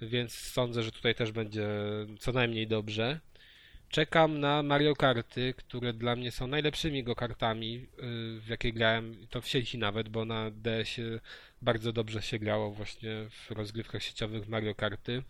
Więc 0.00 0.32
sądzę, 0.32 0.82
że 0.82 0.92
tutaj 0.92 1.14
też 1.14 1.32
będzie 1.32 1.68
co 2.18 2.32
najmniej 2.32 2.66
dobrze. 2.66 3.20
Czekam 3.88 4.40
na 4.40 4.62
Mario 4.62 4.96
Karty, 4.96 5.54
które 5.56 5.92
dla 5.92 6.16
mnie 6.16 6.30
są 6.30 6.46
najlepszymi 6.46 7.04
go 7.04 7.14
kartami, 7.14 7.72
yy, 7.72 8.40
w 8.40 8.46
jakie 8.48 8.72
grałem, 8.72 9.26
to 9.30 9.40
w 9.40 9.48
sieci 9.48 9.78
nawet, 9.78 10.08
bo 10.08 10.24
na 10.24 10.50
DS-ie 10.50 11.20
bardzo 11.62 11.92
dobrze 11.92 12.22
się 12.22 12.38
grało 12.38 12.70
właśnie 12.70 13.10
w 13.30 13.50
rozgrywkach 13.50 14.02
sieciowych 14.02 14.48
Mario 14.48 14.74
Karty. 14.74 15.22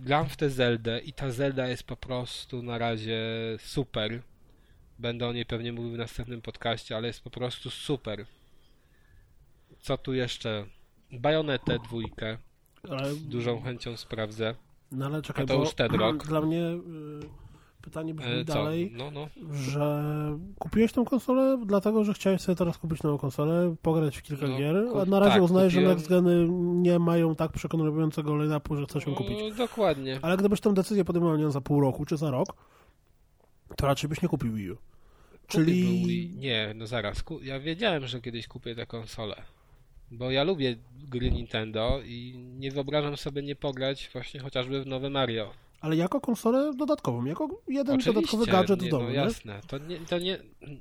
Gram 0.00 0.28
w 0.28 0.36
tę 0.36 0.50
Zeldę 0.50 1.00
i 1.00 1.12
ta 1.12 1.30
Zelda 1.30 1.68
jest 1.68 1.82
po 1.82 1.96
prostu 1.96 2.62
na 2.62 2.78
razie 2.78 3.20
super. 3.58 4.22
Będę 4.98 5.28
o 5.28 5.32
niej 5.32 5.46
pewnie 5.46 5.72
mówił 5.72 5.92
w 5.92 5.98
następnym 5.98 6.42
podcaście, 6.42 6.96
ale 6.96 7.06
jest 7.06 7.20
po 7.24 7.30
prostu 7.30 7.70
super. 7.70 8.26
Co 9.80 9.98
tu 9.98 10.14
jeszcze? 10.14 10.66
Bajonetę 11.12 11.78
dwójkę. 11.78 12.38
Ale, 12.90 13.14
Z 13.14 13.22
dużą 13.28 13.62
chęcią 13.62 13.96
sprawdzę. 13.96 14.54
no 14.92 15.06
ale 15.06 15.22
czekaj, 15.22 15.44
A 15.44 15.46
to 15.46 15.54
już 15.54 15.74
ten 15.74 15.94
rok. 15.94 16.26
dla 16.28 16.40
mnie 16.40 16.62
y, 16.66 16.80
pytanie 17.82 18.14
brzmi 18.14 18.32
E, 18.32 18.44
dalej, 18.44 18.92
No, 18.94 19.10
no. 19.10 19.28
że 19.52 20.02
kupiłeś 20.58 20.92
tą 20.92 21.04
konsolę 21.04 21.58
dlatego, 21.66 22.04
że 22.04 22.14
chciałeś 22.14 22.40
sobie 22.40 22.56
teraz 22.56 22.78
kupić 22.78 23.02
nową 23.02 23.18
konsolę, 23.18 23.74
pograć 23.82 24.16
w 24.16 24.22
kilka 24.22 24.46
No, 24.46 24.58
gier, 24.58 24.76
a 25.02 25.04
na 25.04 25.20
razie 25.20 25.32
tak, 25.32 25.42
uznajesz, 25.42 25.72
że 25.72 25.80
kupiłem- 25.80 25.94
next 25.96 26.08
geny 26.08 26.46
nie 26.82 26.98
mają 26.98 27.34
tak 27.34 27.52
przekonującego 27.52 28.36
line-upu, 28.36 28.76
że 28.76 28.84
chcesz 28.84 29.06
ją 29.06 29.14
kupić. 29.14 29.38
No, 29.50 29.54
dokładnie. 29.56 30.18
Ale 30.22 30.36
gdybyś 30.36 30.60
tę 30.60 30.74
decyzję 30.74 31.04
podejmował 31.04 31.36
nie 31.38 31.50
za 31.50 31.60
pół 31.60 31.80
roku 31.80 32.04
czy 32.04 32.16
za 32.16 32.30
rok, 32.30 32.48
to 33.76 33.86
raczej 33.86 34.08
byś 34.08 34.22
nie 34.22 34.28
kupił 34.28 34.52
Wii 34.52 34.70
U. 34.70 34.76
Czyli 35.46 36.30
Nie, 36.36 36.72
no 36.76 36.86
zaraz. 36.86 37.24
Ja 37.42 37.60
wiedziałem, 37.60 38.06
że 38.06 38.20
kiedyś 38.20 38.48
kupię 38.48 38.74
tę 38.74 38.86
konsolę. 38.86 39.36
Bo 40.10 40.30
ja 40.30 40.44
lubię 40.44 40.76
gry 41.08 41.30
Nintendo 41.30 42.00
i 42.04 42.34
nie 42.58 42.70
wyobrażam 42.70 43.16
sobie 43.16 43.42
nie 43.42 43.56
pograć 43.56 44.10
właśnie 44.12 44.40
chociażby 44.40 44.82
w 44.82 44.86
nowe 44.86 45.10
Mario. 45.10 45.50
Ale 45.82 45.96
jako 45.96 46.20
konsolę 46.20 46.72
dodatkową, 46.76 47.24
jako 47.24 47.48
jeden 47.68 47.94
Oczywiście, 47.94 48.12
dodatkowy 48.12 48.46
gadżet 48.46 48.82
nie, 48.82 48.88
w 48.88 48.90
domu, 48.90 49.04
no 49.04 49.10
nie? 49.10 49.16
jasne. 49.16 49.60
To 49.66 49.78
nie, 49.78 49.98
to 49.98 50.18
nie, 50.18 50.38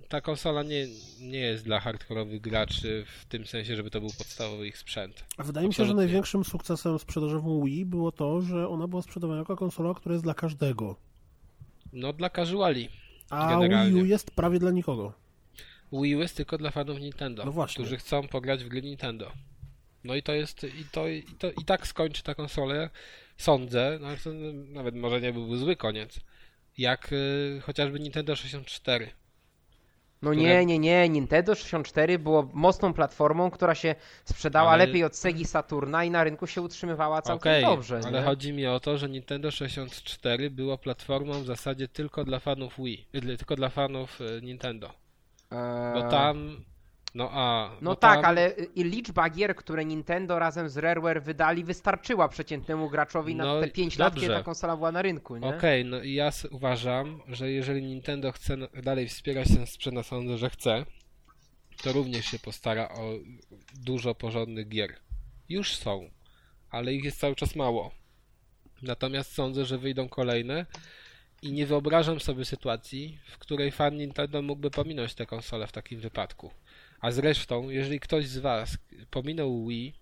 ta 0.10 0.22
konsola 0.22 0.64
nie, 0.64 0.88
nie 1.19 1.40
jest 1.40 1.64
dla 1.65 1.80
hardkorowych 1.80 2.41
graczy 2.41 3.06
w 3.19 3.26
tym 3.26 3.45
sensie, 3.45 3.76
żeby 3.76 3.90
to 3.91 3.99
był 4.02 4.10
podstawowy 4.18 4.68
ich 4.68 4.78
sprzęt. 4.78 5.26
A 5.38 5.44
Wydaje 5.44 5.68
mi 5.68 5.73
się, 5.73 5.86
że 5.86 5.94
największym 5.94 6.44
sukcesem 6.45 6.99
sprzedażową 6.99 7.64
Wii 7.65 7.86
było 7.86 8.11
to, 8.11 8.41
że 8.41 8.68
ona 8.69 8.88
była 8.88 9.02
sprzedawana 9.02 9.40
jako 9.40 9.56
konsola, 9.56 9.94
która 9.94 10.14
jest 10.14 10.26
dla 10.26 10.34
każdego. 10.34 10.95
No 11.94 12.14
dla 12.14 12.30
casuali. 12.30 12.90
A 13.30 13.49
Generalnie. 13.49 13.94
Wii 13.94 14.02
U 14.02 14.06
jest 14.06 14.32
prawie 14.32 14.60
dla 14.60 14.72
nikogo. 14.72 15.14
Wii 15.94 16.15
U 16.15 16.19
jest 16.22 16.38
tylko 16.38 16.57
dla 16.57 16.72
fanów 16.72 16.99
Nintendo, 16.99 17.45
No 17.45 17.52
właśnie. 17.52 17.84
którzy 17.84 17.98
chcą 17.98 18.28
pograć 18.28 18.64
w 18.64 18.68
gry 18.68 18.82
Nintendo. 18.82 19.32
No 20.03 20.15
i 20.15 20.23
to 20.23 20.34
jest, 20.34 20.64
i 20.64 20.86
to, 20.91 21.07
i 21.07 21.23
to 21.40 21.52
i 21.52 21.65
tak 21.65 21.88
skończy 21.88 22.23
ta 22.23 22.36
konsolę, 22.36 22.90
sądzę, 23.41 23.97
no, 24.01 24.07
to 24.23 24.30
nawet 24.73 24.95
może 24.95 25.22
nie 25.22 25.34
byłby 25.34 25.57
zły 25.57 25.76
koniec, 25.76 26.19
jak 26.77 27.13
y, 27.13 27.61
chociażby 27.63 27.99
Nintendo 27.99 28.35
64. 28.35 29.09
No 30.22 30.31
które- 30.31 30.43
nie, 30.43 30.65
nie, 30.65 30.80
nie. 30.80 31.09
Nintendo 31.09 31.55
64 31.55 32.19
było 32.19 32.49
mocną 32.53 32.93
platformą, 32.93 33.51
która 33.51 33.76
się 33.76 33.95
sprzedała 34.26 34.72
Ale- 34.72 34.85
lepiej 34.85 35.03
od 35.03 35.15
Segi 35.15 35.45
Saturna 35.45 36.03
i 36.03 36.11
na 36.11 36.23
rynku 36.23 36.47
się 36.47 36.61
utrzymywała 36.61 37.22
całkiem 37.22 37.51
Okej, 37.51 37.63
dobrze. 37.63 37.99
ale 38.05 38.19
nie? 38.19 38.26
chodzi 38.26 38.53
mi 38.53 38.68
o 38.68 38.80
to, 38.80 38.97
że 38.97 39.09
Nintendo 39.09 39.51
64 39.51 40.49
było 40.49 40.77
platformą 40.77 41.34
w 41.41 41.45
zasadzie 41.45 41.88
tylko 41.88 42.23
dla 42.23 42.39
fanów 42.39 42.76
Wii, 42.77 43.07
y, 43.15 43.38
tylko 43.38 43.55
dla 43.55 43.69
fanów 43.69 44.22
y, 44.22 44.41
Nintendo. 44.41 44.93
Eee, 45.51 45.93
Bo 45.93 46.09
tam, 46.09 46.63
no 47.14 47.30
a... 47.32 47.72
No 47.82 47.92
bo 47.92 47.96
tak, 47.96 48.16
tam, 48.16 48.26
ale 48.26 48.52
i 48.76 48.84
liczba 48.84 49.30
gier, 49.30 49.56
które 49.56 49.86
Nintendo 49.86 50.40
razem 50.40 50.70
z 50.70 50.78
Rareware 50.78 51.24
wydali, 51.24 51.64
wystarczyła 51.64 52.28
przeciętnemu 52.28 52.90
graczowi 52.90 53.36
na 53.36 53.46
No 53.46 53.62
te 53.62 53.68
i 53.68 53.72
5 53.72 53.98
lat, 53.98 54.16
kiedy 54.16 54.28
ta 54.28 54.44
konsola 54.44 54.78
była 54.78 54.92
na 54.92 55.02
rynku, 55.02 55.38
nie? 55.38 55.48
Okej, 55.48 55.86
no 55.86 56.02
i 56.02 56.14
ja 56.14 56.32
uważam, 56.52 57.22
że 57.28 57.52
jeżeli 57.52 57.84
Nintendo 57.84 58.32
chce 58.32 58.58
dalej 58.84 59.08
wspierać 59.08 59.48
ten 59.48 59.68
sprzęt, 59.68 59.98
a 59.98 60.04
sądzę, 60.04 60.38
że 60.38 60.50
chce, 60.50 60.86
to 61.84 61.94
również 61.94 62.26
się 62.26 62.40
postara 62.40 62.90
o 62.90 63.14
dużo 63.74 64.16
porządnych 64.16 64.68
gier. 64.68 64.96
Już 65.50 65.76
są, 65.76 66.10
ale 66.70 66.94
ich 66.94 67.04
jest 67.04 67.20
cały 67.20 67.36
czas 67.36 67.56
mało. 67.56 67.92
Natomiast 68.82 69.34
sądzę, 69.34 69.66
że 69.66 69.78
wyjdą 69.78 70.10
kolejne 70.10 70.66
i 71.42 71.52
nie 71.52 71.66
wyobrażam 71.66 72.20
sobie 72.20 72.46
sytuacji, 72.46 73.20
w 73.30 73.38
której 73.38 73.72
fan 73.72 73.98
Nintendo 73.98 74.42
mógłby 74.42 74.72
pominąć 74.72 75.16
tę 75.16 75.26
konsolę 75.26 75.68
w 75.68 75.72
takim 75.72 76.00
wypadku. 76.00 76.52
A 77.02 77.11
zresztą, 77.11 77.69
jeżeli 77.69 77.99
ktoś 77.99 78.28
z 78.28 78.38
Was 78.38 78.78
pominął 79.11 79.68
Wii, 79.68 79.94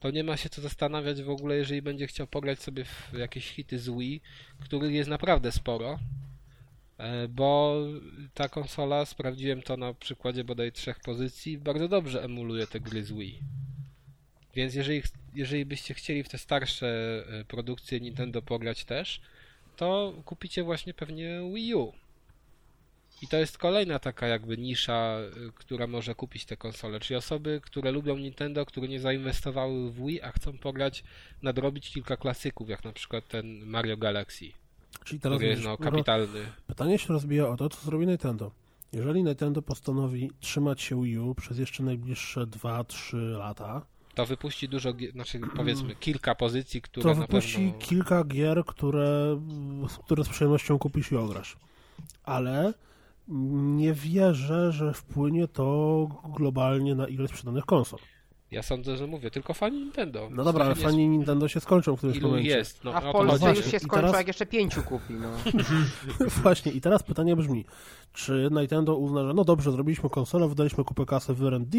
to 0.00 0.10
nie 0.10 0.24
ma 0.24 0.36
się 0.36 0.48
co 0.48 0.62
zastanawiać 0.62 1.22
w 1.22 1.30
ogóle, 1.30 1.56
jeżeli 1.56 1.82
będzie 1.82 2.06
chciał 2.06 2.26
pograć 2.26 2.62
sobie 2.62 2.84
w 2.84 3.12
jakieś 3.18 3.50
hity 3.50 3.78
z 3.78 3.88
Wii, 3.88 4.22
których 4.60 4.92
jest 4.92 5.10
naprawdę 5.10 5.52
sporo, 5.52 5.98
e, 6.98 7.28
bo 7.28 7.82
ta 8.34 8.48
konsola, 8.48 9.04
sprawdziłem 9.04 9.62
to 9.62 9.76
na 9.76 9.94
przykładzie 9.94 10.44
bodaj 10.44 10.72
trzech 10.72 11.00
pozycji, 11.00 11.58
bardzo 11.58 11.88
dobrze 11.88 12.22
emuluje 12.22 12.66
te 12.66 12.80
gry 12.80 13.04
z 13.04 13.12
Wii. 13.12 13.40
Więc 14.54 14.74
jeżeli, 14.74 15.02
jeżeli 15.34 15.64
byście 15.64 15.94
chcieli 15.94 16.22
w 16.22 16.28
te 16.28 16.38
starsze 16.38 16.86
e, 17.28 17.44
produkcje 17.44 18.00
Nintendo 18.00 18.42
pograć 18.42 18.84
też, 18.84 19.20
to 19.76 20.14
kupicie 20.24 20.62
właśnie 20.62 20.94
pewnie 20.94 21.40
Wii 21.54 21.74
U. 21.74 21.92
I 23.22 23.28
to 23.28 23.36
jest 23.36 23.58
kolejna 23.58 23.98
taka 23.98 24.26
jakby 24.26 24.58
nisza, 24.58 25.18
y, 25.48 25.52
która 25.54 25.86
może 25.86 26.14
kupić 26.14 26.44
te 26.44 26.56
konsole. 26.56 27.00
Czyli 27.00 27.16
osoby, 27.16 27.60
które 27.64 27.90
lubią 27.92 28.16
Nintendo, 28.16 28.66
które 28.66 28.88
nie 28.88 29.00
zainwestowały 29.00 29.90
w 29.90 30.06
Wii, 30.06 30.22
a 30.22 30.32
chcą 30.32 30.58
pograć, 30.58 31.04
nadrobić 31.42 31.90
kilka 31.90 32.16
klasyków, 32.16 32.68
jak 32.68 32.84
na 32.84 32.92
przykład 32.92 33.28
ten 33.28 33.66
Mario 33.66 33.96
Galaxy, 33.96 34.44
Czyli 35.04 35.20
teraz 35.20 35.36
który 35.36 35.50
jest 35.50 35.64
no, 35.64 35.76
kapitalny. 35.78 36.52
pytanie 36.66 36.98
się 36.98 37.08
rozbija 37.08 37.48
o 37.48 37.56
to, 37.56 37.68
co 37.68 37.80
zrobi 37.86 38.06
Nintendo. 38.06 38.50
Jeżeli 38.92 39.24
Nintendo 39.24 39.62
postanowi 39.62 40.30
trzymać 40.40 40.82
się 40.82 41.02
Wii 41.02 41.18
U 41.18 41.34
przez 41.34 41.58
jeszcze 41.58 41.82
najbliższe 41.82 42.46
2-3 42.46 43.16
lata, 43.38 43.82
To 44.14 44.26
wypuści 44.26 44.68
dużo, 44.68 44.92
znaczy 45.12 45.40
powiedzmy 45.56 45.94
kilka 45.94 46.34
pozycji, 46.34 46.82
które 46.82 47.14
to 47.14 47.20
wypuści 47.20 47.56
pewno... 47.56 47.78
kilka 47.78 48.24
gier, 48.24 48.64
które, 48.66 49.40
które 50.04 50.24
z 50.24 50.28
przyjemnością 50.28 50.78
kupisz 50.78 51.12
i 51.12 51.16
ograsz. 51.16 51.56
Ale 52.24 52.74
nie 53.76 53.92
wierzę, 53.92 54.72
że 54.72 54.92
wpłynie 54.92 55.48
to 55.48 56.08
globalnie 56.36 56.94
na 56.94 57.08
ilość 57.08 57.32
sprzedanych 57.32 57.64
konsol. 57.64 57.98
Ja 58.50 58.62
sądzę, 58.62 58.96
że 58.96 59.06
mówię, 59.06 59.30
tylko 59.30 59.54
fani 59.54 59.78
Nintendo. 59.78 60.28
No 60.30 60.44
dobra, 60.44 60.64
ale 60.64 60.74
sensie 60.74 60.88
fani 60.90 61.08
Nintendo 61.08 61.48
się 61.48 61.60
skończą 61.60 61.94
w 61.94 61.98
którymś 61.98 62.18
Ilu 62.18 62.28
momencie. 62.28 62.50
jest? 62.50 62.84
No, 62.84 62.94
A 62.94 63.00
w 63.00 63.12
Polsce 63.12 63.38
właśnie. 63.38 63.62
już 63.62 63.70
się 63.70 63.76
I 63.76 63.80
skończyło, 63.80 64.00
teraz- 64.00 64.16
jak 64.16 64.26
jeszcze 64.26 64.46
pięciu 64.46 64.82
kupi, 64.82 65.14
no. 65.14 65.28
Właśnie, 66.42 66.72
i 66.72 66.80
teraz 66.80 67.02
pytanie 67.02 67.36
brzmi, 67.36 67.64
czy 68.12 68.48
Nintendo 68.50 68.96
uzna, 68.96 69.26
że 69.26 69.34
no 69.34 69.44
dobrze, 69.44 69.72
zrobiliśmy 69.72 70.10
konsolę, 70.10 70.48
wydaliśmy 70.48 70.84
kupę 70.84 71.06
kasy 71.06 71.34
w 71.34 71.42
R&D, 71.46 71.78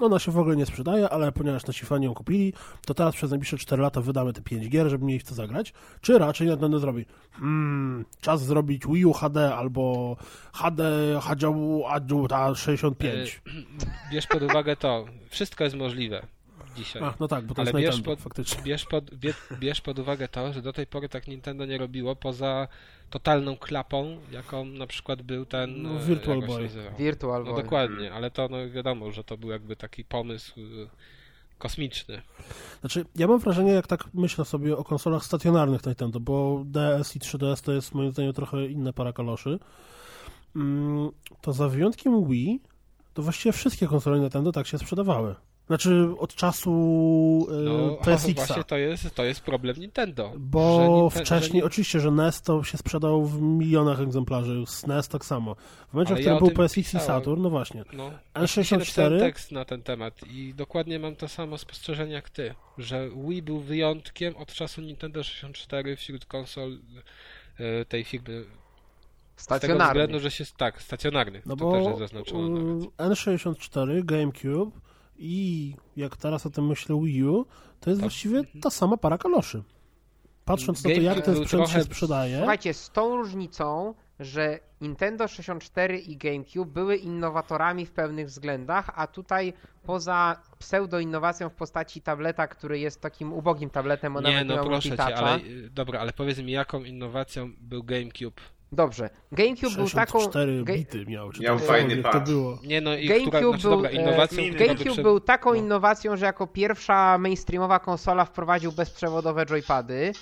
ona 0.00 0.18
się 0.18 0.32
w 0.32 0.38
ogóle 0.38 0.56
nie 0.56 0.66
sprzedaje, 0.66 1.08
ale 1.08 1.32
ponieważ 1.32 1.66
nasi 1.66 1.86
fani 1.86 2.04
ją 2.04 2.14
kupili, 2.14 2.52
to 2.86 2.94
teraz 2.94 3.14
przez 3.14 3.30
najbliższe 3.30 3.56
4 3.58 3.82
lata 3.82 4.00
wydamy 4.00 4.32
te 4.32 4.42
5 4.42 4.68
gier, 4.68 4.88
żeby 4.88 5.04
mieli 5.04 5.20
w 5.20 5.22
co 5.22 5.34
zagrać, 5.34 5.72
czy 6.00 6.18
raczej 6.18 6.48
Nintendo 6.48 6.78
zrobi 6.78 7.04
hmm, 7.32 8.04
czas 8.20 8.44
zrobić 8.44 8.86
Wii 8.86 9.04
U 9.04 9.12
HD 9.12 9.54
albo 9.54 10.16
HD 10.52 10.84
Adjuta 11.88 12.54
65. 12.54 13.42
Bierz 14.12 14.26
pod 14.26 14.42
uwagę 14.42 14.76
to, 14.76 15.04
wszystko 15.28 15.64
jest 15.64 15.76
możliwe 15.76 16.03
dzisiaj. 16.76 17.02
Ach, 17.04 17.20
no 17.20 17.28
tak, 17.28 17.44
bo 17.44 17.54
to 17.54 17.62
Ale 17.62 17.70
jest 17.70 17.80
bierz 17.80 17.94
Nintendo, 17.94 18.16
pod, 18.16 18.20
faktycznie. 18.24 18.62
bierz, 18.62 18.84
pod, 18.84 19.14
bierz, 19.14 19.36
bierz 19.58 19.80
pod 19.80 19.98
uwagę 19.98 20.28
to, 20.28 20.52
że 20.52 20.62
do 20.62 20.72
tej 20.72 20.86
pory 20.86 21.08
tak 21.08 21.28
Nintendo 21.28 21.66
nie 21.66 21.78
robiło 21.78 22.16
poza 22.16 22.68
totalną 23.10 23.56
klapą, 23.56 24.18
jaką 24.32 24.64
na 24.64 24.86
przykład 24.86 25.22
był 25.22 25.46
ten... 25.46 25.82
No, 25.82 26.00
e, 26.00 26.04
Virtual 26.04 26.40
Boy. 26.40 26.68
Virtual 26.98 27.44
No 27.44 27.52
Boy. 27.52 27.62
dokładnie, 27.62 28.12
ale 28.12 28.30
to 28.30 28.48
no, 28.48 28.70
wiadomo, 28.70 29.12
że 29.12 29.24
to 29.24 29.36
był 29.36 29.50
jakby 29.50 29.76
taki 29.76 30.04
pomysł 30.04 30.60
y, 30.60 30.88
kosmiczny. 31.58 32.22
Znaczy, 32.80 33.04
ja 33.16 33.26
mam 33.26 33.38
wrażenie, 33.38 33.72
jak 33.72 33.86
tak 33.86 34.04
myślę 34.14 34.44
sobie 34.44 34.76
o 34.76 34.84
konsolach 34.84 35.24
stacjonarnych 35.24 35.86
Nintendo, 35.86 36.20
bo 36.20 36.62
DS 36.66 37.16
i 37.16 37.20
3DS 37.20 37.64
to 37.64 37.72
jest 37.72 37.94
moim 37.94 38.12
zdaniem 38.12 38.32
trochę 38.32 38.66
inne 38.66 38.92
para 38.92 39.12
kaloszy, 39.12 39.58
mm, 40.56 41.10
to 41.40 41.52
za 41.52 41.68
wyjątkiem 41.68 42.28
Wii, 42.28 42.60
to 43.14 43.22
właściwie 43.22 43.52
wszystkie 43.52 43.86
konsole 43.86 44.20
Nintendo 44.20 44.52
tak 44.52 44.66
się 44.66 44.78
sprzedawały. 44.78 45.34
Znaczy, 45.66 46.06
od 46.18 46.34
czasu 46.34 46.70
No 47.64 47.72
no, 47.86 47.96
PSX-a. 47.96 48.34
właśnie 48.46 48.64
to 48.64 48.76
jest, 48.76 49.14
to 49.14 49.24
jest 49.24 49.40
problem 49.40 49.76
Nintendo. 49.76 50.32
Bo 50.38 51.10
wcześniej, 51.10 51.60
że, 51.62 51.66
oczywiście, 51.66 52.00
że 52.00 52.10
NES 52.10 52.42
to 52.42 52.64
się 52.64 52.78
sprzedał 52.78 53.24
w 53.26 53.42
milionach 53.42 54.00
egzemplarzy, 54.00 54.64
SNES 54.66 55.08
tak 55.08 55.24
samo. 55.24 55.54
W 55.90 55.92
momencie, 55.94 56.14
Ale 56.14 56.22
w 56.22 56.26
ja 56.26 56.34
którym 56.34 56.36
o 56.36 56.54
był 56.54 56.64
PSX 56.64 56.78
i 56.78 56.82
pisałem. 56.82 57.06
Saturn, 57.06 57.42
no 57.42 57.50
właśnie. 57.50 57.84
no, 57.92 58.10
N64? 58.34 58.62
Dzisiaj 58.62 58.78
napisałem 58.78 59.18
tekst 59.20 59.52
na 59.52 59.64
ten 59.64 59.82
temat 59.82 60.20
i 60.30 60.54
dokładnie 60.54 60.98
mam 60.98 61.16
to 61.16 61.28
samo 61.28 61.58
spostrzeżenie 61.58 62.12
jak 62.12 62.30
ty, 62.30 62.54
że 62.78 63.08
Wii 63.28 63.42
był 63.42 63.60
wyjątkiem 63.60 64.36
od 64.36 64.52
czasu 64.52 64.80
Nintendo 64.80 65.22
64 65.22 65.96
wśród 65.96 66.24
konsol 66.26 66.78
e, 67.58 67.84
tej 67.84 68.04
firmy. 68.04 68.44
Z 69.36 69.46
tego 69.46 69.58
Stacjonarny. 69.58 69.92
względu, 70.02 70.20
że 70.20 70.30
się 70.30 70.44
tak, 70.56 70.82
stacjonarnych, 70.82 71.46
No 71.46 71.56
to 71.56 71.72
też 71.72 71.82
bo 71.82 71.88
jest 71.88 71.98
zaznaczone 71.98 72.48
nawet. 72.60 72.84
y, 72.84 73.14
N64, 73.14 74.04
GameCube 74.04 74.70
i 75.18 75.74
jak 75.96 76.16
teraz 76.16 76.46
o 76.46 76.50
tym 76.50 76.66
myślę 76.66 77.00
Wii 77.04 77.24
U, 77.24 77.46
to 77.80 77.90
jest 77.90 78.00
Tak. 78.00 78.10
właściwie 78.10 78.42
ta 78.62 78.70
sama 78.70 78.96
para 78.96 79.18
kaloszy. 79.18 79.62
Patrząc 80.44 80.84
na 80.84 80.94
to, 80.94 81.00
jak 81.00 81.20
ten 81.24 81.34
sprzęt 81.36 81.50
się 81.50 81.72
trochę- 81.72 81.84
sprzedaje, 81.84 82.36
Słuchajcie, 82.38 82.74
z 82.74 82.90
tą 82.90 83.16
różnicą, 83.16 83.94
że 84.20 84.58
Nintendo 84.80 85.28
64 85.28 85.98
i 85.98 86.16
GameCube 86.16 86.70
były 86.72 86.96
innowatorami 86.96 87.86
w 87.86 87.90
pewnych 87.92 88.26
względach, 88.26 88.90
a 88.94 89.06
tutaj 89.06 89.52
poza 89.82 90.42
pseudo-innowacją 90.58 91.48
w 91.48 91.54
postaci 91.54 92.00
tableta, 92.02 92.46
który 92.48 92.78
jest 92.78 93.00
takim 93.00 93.32
ubogim 93.32 93.70
tabletem, 93.70 94.16
on 94.16 94.24
Nie, 94.24 94.30
nawet 94.32 94.48
nie 94.48 94.56
no 94.56 94.62
ma 94.62 94.68
proszę 94.68 94.96
cię, 94.96 95.16
ale 95.16 95.36
y, 95.38 95.70
dobra, 95.70 96.00
ale 96.00 96.12
powiedz 96.12 96.38
mi, 96.38 96.52
jaką 96.52 96.84
innowacją 96.84 97.50
był 97.60 97.82
GameCube? 97.82 98.40
Dobrze, 98.74 99.10
GameCube 99.32 99.76
był 99.76 99.90
taką... 99.90 100.18
64 100.18 100.62
Ga- 100.64 100.76
bity 100.76 101.06
miał, 101.06 101.32
czy 101.32 101.42
Miał 101.42 101.58
cokolwiek 101.58 101.88
fajny 101.88 102.02
to 102.12 102.20
było. 102.20 102.58
Nie 102.66 102.80
no 102.80 102.96
i 102.96 103.06
GameCube 103.08 103.28
która, 103.30 103.48
znaczy, 103.48 103.62
był, 103.62 103.70
dobra, 103.70 103.90
e, 103.90 103.92
innowacją, 103.92 104.42
by 104.52 104.58
GameCube 104.58 104.90
prze- 104.90 105.02
był 105.02 105.20
taką 105.20 105.50
no. 105.50 105.56
innowacją, 105.56 106.16
że 106.16 106.26
jako 106.26 106.46
pierwsza 106.46 107.18
mainstreamowa 107.18 107.78
konsola 107.78 108.24
wprowadził 108.24 108.72
bezprzewodowe 108.72 109.46
joypady. 109.46 110.12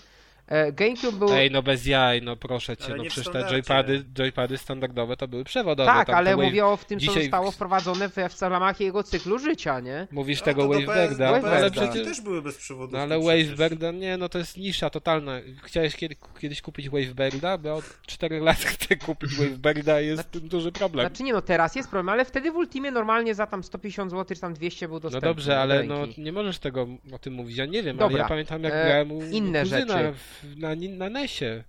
E, 0.53 0.73
GameCube 0.73 1.19
był... 1.19 1.33
Ej, 1.33 1.51
no 1.51 1.63
bez 1.63 1.87
jaj, 1.87 2.23
no 2.23 2.37
proszę 2.37 2.77
cię, 2.77 2.85
Ale 2.85 2.97
no 2.97 3.05
przecież 3.05 3.33
te 3.33 3.45
joypady, 3.51 4.05
joypady 4.19 4.59
standardowe 4.59 5.17
to 5.17 5.29
były 5.29 5.45
przewodowe. 5.45 5.91
tak, 5.91 6.07
tam 6.07 6.17
ale 6.17 6.37
wave- 6.37 6.45
mówię 6.45 6.67
o 6.67 6.77
w 6.77 6.85
tym, 6.85 7.01
co 7.01 7.07
dzisiaj- 7.07 7.23
zostało 7.23 7.51
wprowadzone 7.51 8.09
w, 8.09 8.13
w 8.39 8.43
ramach 8.43 8.81
jego 8.81 9.03
cyklu 9.03 9.39
życia, 9.39 9.81
nie? 9.81 10.09
Mówisz 10.11 10.39
No, 10.41 10.45
tego 10.45 10.69
Waveberda, 10.69 11.41
no, 11.41 11.49
ale 11.49 11.71
przecież... 11.71 12.05
też 12.05 12.21
były 12.21 12.43
bez 12.43 12.57
przewodu. 12.57 12.93
No 12.97 12.99
ale 13.03 13.19
Waveberda, 13.21 13.91
nie, 13.91 14.17
no 14.17 14.29
to 14.29 14.39
jest 14.39 14.57
nisza 14.57 14.91
totalna. 14.91 15.41
Chciałeś 15.65 15.97
kiedy, 15.97 16.17
kiedyś 16.41 16.63
kupić 16.63 16.89
Waveberda, 16.89 17.59
bo 17.59 17.75
od 17.75 17.85
4 18.07 18.41
lat 18.41 18.57
chcę 18.73 18.97
kupić 18.97 19.35
Waveberda 19.35 20.01
i 20.01 20.07
jest 20.07 20.31
tym 20.31 20.49
duży 20.49 20.73
problem. 20.73 21.07
Znaczy 21.09 21.23
nie 21.23 21.33
no, 21.33 21.43
teraz 21.43 21.75
jest 21.77 21.89
problem, 21.91 22.09
ale 22.09 22.25
wtedy 22.25 22.53
w 22.53 22.57
Ultimie 22.57 22.91
normalnie 22.91 23.35
za 23.35 23.47
tam 23.47 23.63
150 23.65 24.11
zł 24.11 24.35
czy 24.37 24.41
tam 24.41 24.55
200 24.55 24.89
był 24.89 24.97
No 24.97 25.01
dostępny. 25.01 25.29
dobrze, 25.29 25.51
do 25.51 25.61
ale 25.61 25.83
no 25.85 26.07
nie 26.19 26.33
możesz 26.33 26.59
tego 26.59 26.87
o 27.13 27.19
tym 27.19 27.35
mówić, 27.35 27.57
ja 27.57 27.67
nie 27.67 27.83
wiem, 27.83 27.97
Dobra, 27.97 28.15
ale 28.15 28.19
ja 28.23 28.29
pamiętam 28.29 28.63
jak 28.63 28.73
e, 28.73 28.85
grałem 28.85 29.13
u 29.13 29.23
inne 29.23 29.67
rzeczy. 29.67 30.13
w- 30.13 30.42
na, 30.57 30.69
na 30.97 31.11
NESie. 31.11 31.65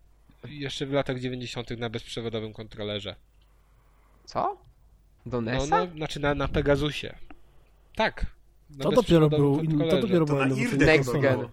Jeszcze 0.49 0.85
w 0.85 0.91
latach 0.93 1.19
90. 1.19 1.69
na 1.79 1.89
bezprzewodowym 1.89 2.53
kontrolerze. 2.53 3.15
Co? 4.25 4.57
Do 5.25 5.41
No, 5.41 5.51
NES-a? 5.51 5.85
no, 5.85 5.91
znaczy 5.95 6.19
na, 6.19 6.35
na 6.35 6.47
Pegasusie. 6.47 7.15
Tak. 7.95 8.25
Na 8.77 8.83
To 8.83 8.91
dopiero 8.91 9.29
był, 9.29 9.61
to 9.89 9.97
dopiero 10.01 10.25
na 10.25 10.55
Irdę 10.55 10.85
Next 10.85 11.17
gen. 11.19 11.47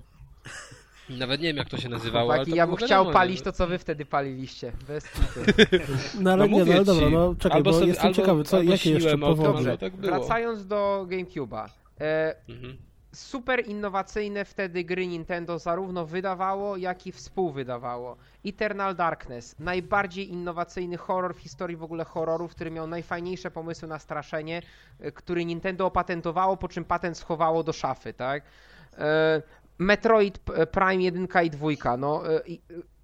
Nawet 1.08 1.40
nie 1.40 1.46
wiem 1.48 1.56
jak 1.56 1.68
to 1.68 1.76
się 1.78 1.88
nazywało, 1.88 2.32
ale 2.32 2.46
to 2.46 2.54
ja 2.54 2.66
bym 2.66 2.76
chciał 2.76 2.88
wiadomo, 2.88 3.12
palić 3.12 3.38
że- 3.38 3.44
to, 3.44 3.52
co 3.52 3.66
wy 3.66 3.78
wtedy 3.78 4.06
paliliście. 4.06 4.72
Bez. 4.88 5.04
No 6.20 6.32
ale 6.32 6.46
No 6.48 6.58
nie, 6.58 6.64
no 6.64 6.72
ale 6.74 6.84
dobra, 6.84 7.10
no 7.10 7.34
czekaj, 7.34 7.56
Albo 7.56 7.70
bo 7.70 7.76
sobie- 7.76 7.86
jestem 7.88 8.06
albo- 8.06 8.16
ciekawy, 8.16 8.44
co, 8.44 8.62
jakie 8.62 8.90
jeszcze 8.90 9.18
powody? 9.18 9.42
Dobrze, 9.52 9.78
tak 9.78 9.96
wracając 9.96 10.66
do 10.66 11.06
GameCube'a. 11.08 11.68
E, 12.00 12.34
Mhm. 12.48 12.76
Super 13.12 13.68
innowacyjne 13.68 14.44
wtedy 14.44 14.84
gry 14.84 15.06
Nintendo 15.06 15.58
zarówno 15.58 16.06
wydawało, 16.06 16.76
jak 16.76 17.06
i 17.06 17.12
współwydawało. 17.12 18.16
Eternal 18.46 18.96
Darkness, 18.96 19.58
najbardziej 19.58 20.30
innowacyjny 20.30 20.96
horror 20.96 21.34
w 21.34 21.38
historii 21.38 21.76
w 21.76 21.82
ogóle 21.82 22.04
horrorów, 22.04 22.50
który 22.54 22.70
miał 22.70 22.86
najfajniejsze 22.86 23.50
pomysły 23.50 23.88
na 23.88 23.98
straszenie, 23.98 24.62
e, 25.00 25.12
który 25.12 25.44
Nintendo 25.44 25.86
opatentowało, 25.86 26.56
po 26.56 26.68
czym 26.68 26.84
patent 26.84 27.18
schowało 27.18 27.62
do 27.62 27.72
szafy, 27.72 28.12
tak? 28.12 28.42
E, 28.98 29.42
Metroid 29.78 30.38
Prime 30.72 31.02
1 31.02 31.28
i 31.44 31.50
2, 31.50 31.96
no 31.96 32.34
e, 32.34 32.40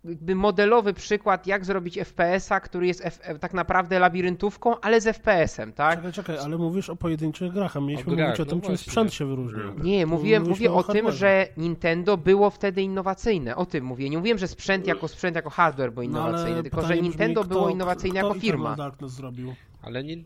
jakby 0.08 0.34
modelowy 0.34 0.94
przykład, 0.94 1.46
jak 1.46 1.64
zrobić 1.64 1.98
FPS-a, 1.98 2.60
który 2.60 2.86
jest 2.86 3.06
F- 3.06 3.20
tak 3.40 3.54
naprawdę 3.54 3.98
labiryntówką, 3.98 4.80
ale 4.80 5.00
z 5.00 5.04
FPS-em, 5.16 5.72
tak? 5.72 5.96
Czekaj, 5.96 6.12
czekaj, 6.12 6.38
ale 6.38 6.58
mówisz 6.58 6.90
o 6.90 6.96
pojedynczych 6.96 7.52
grach, 7.52 7.76
a 7.76 7.80
mieliśmy 7.80 8.12
O 8.12 8.16
grach, 8.16 8.28
mówić 8.28 8.40
o 8.40 8.44
no 8.44 8.50
tym, 8.50 8.60
czym 8.60 8.68
właśnie. 8.68 8.84
sprzęt 8.92 9.14
się 9.14 9.24
wyróżnił. 9.26 9.62
Nie, 9.82 10.06
mówiłem, 10.06 10.48
mówię 10.48 10.72
o, 10.72 10.82
tym, 10.82 10.92
hardwareze. 10.92 11.18
że 11.18 11.46
Nintendo 11.56 12.16
było 12.16 12.50
wtedy 12.50 12.82
innowacyjne. 12.82 13.56
O 13.56 13.66
tym 13.66 13.84
mówię. 13.84 14.10
Nie 14.10 14.16
mówiłem, 14.18 14.38
że 14.38 14.48
sprzęt 14.48 14.86
jako 14.86 15.08
sprzęt, 15.08 15.36
jako 15.36 15.50
hardware 15.50 15.92
był 15.92 16.02
No, 16.04 16.08
innowacyjny, 16.10 16.62
tylko 16.62 16.76
że 16.76 16.82
pytanie 16.82 17.00
brzmi, 17.00 17.08
Nintendo 17.08 17.40
kto- 17.40 17.48
było 17.54 17.68
innowacyjne 17.68 18.18
kto 18.20 18.28
jako 18.28 18.40
firma. 18.40 18.76
Darkness 18.76 19.12
zrobił. 19.12 19.54
Ale 19.86 20.04
nie, 20.04 20.16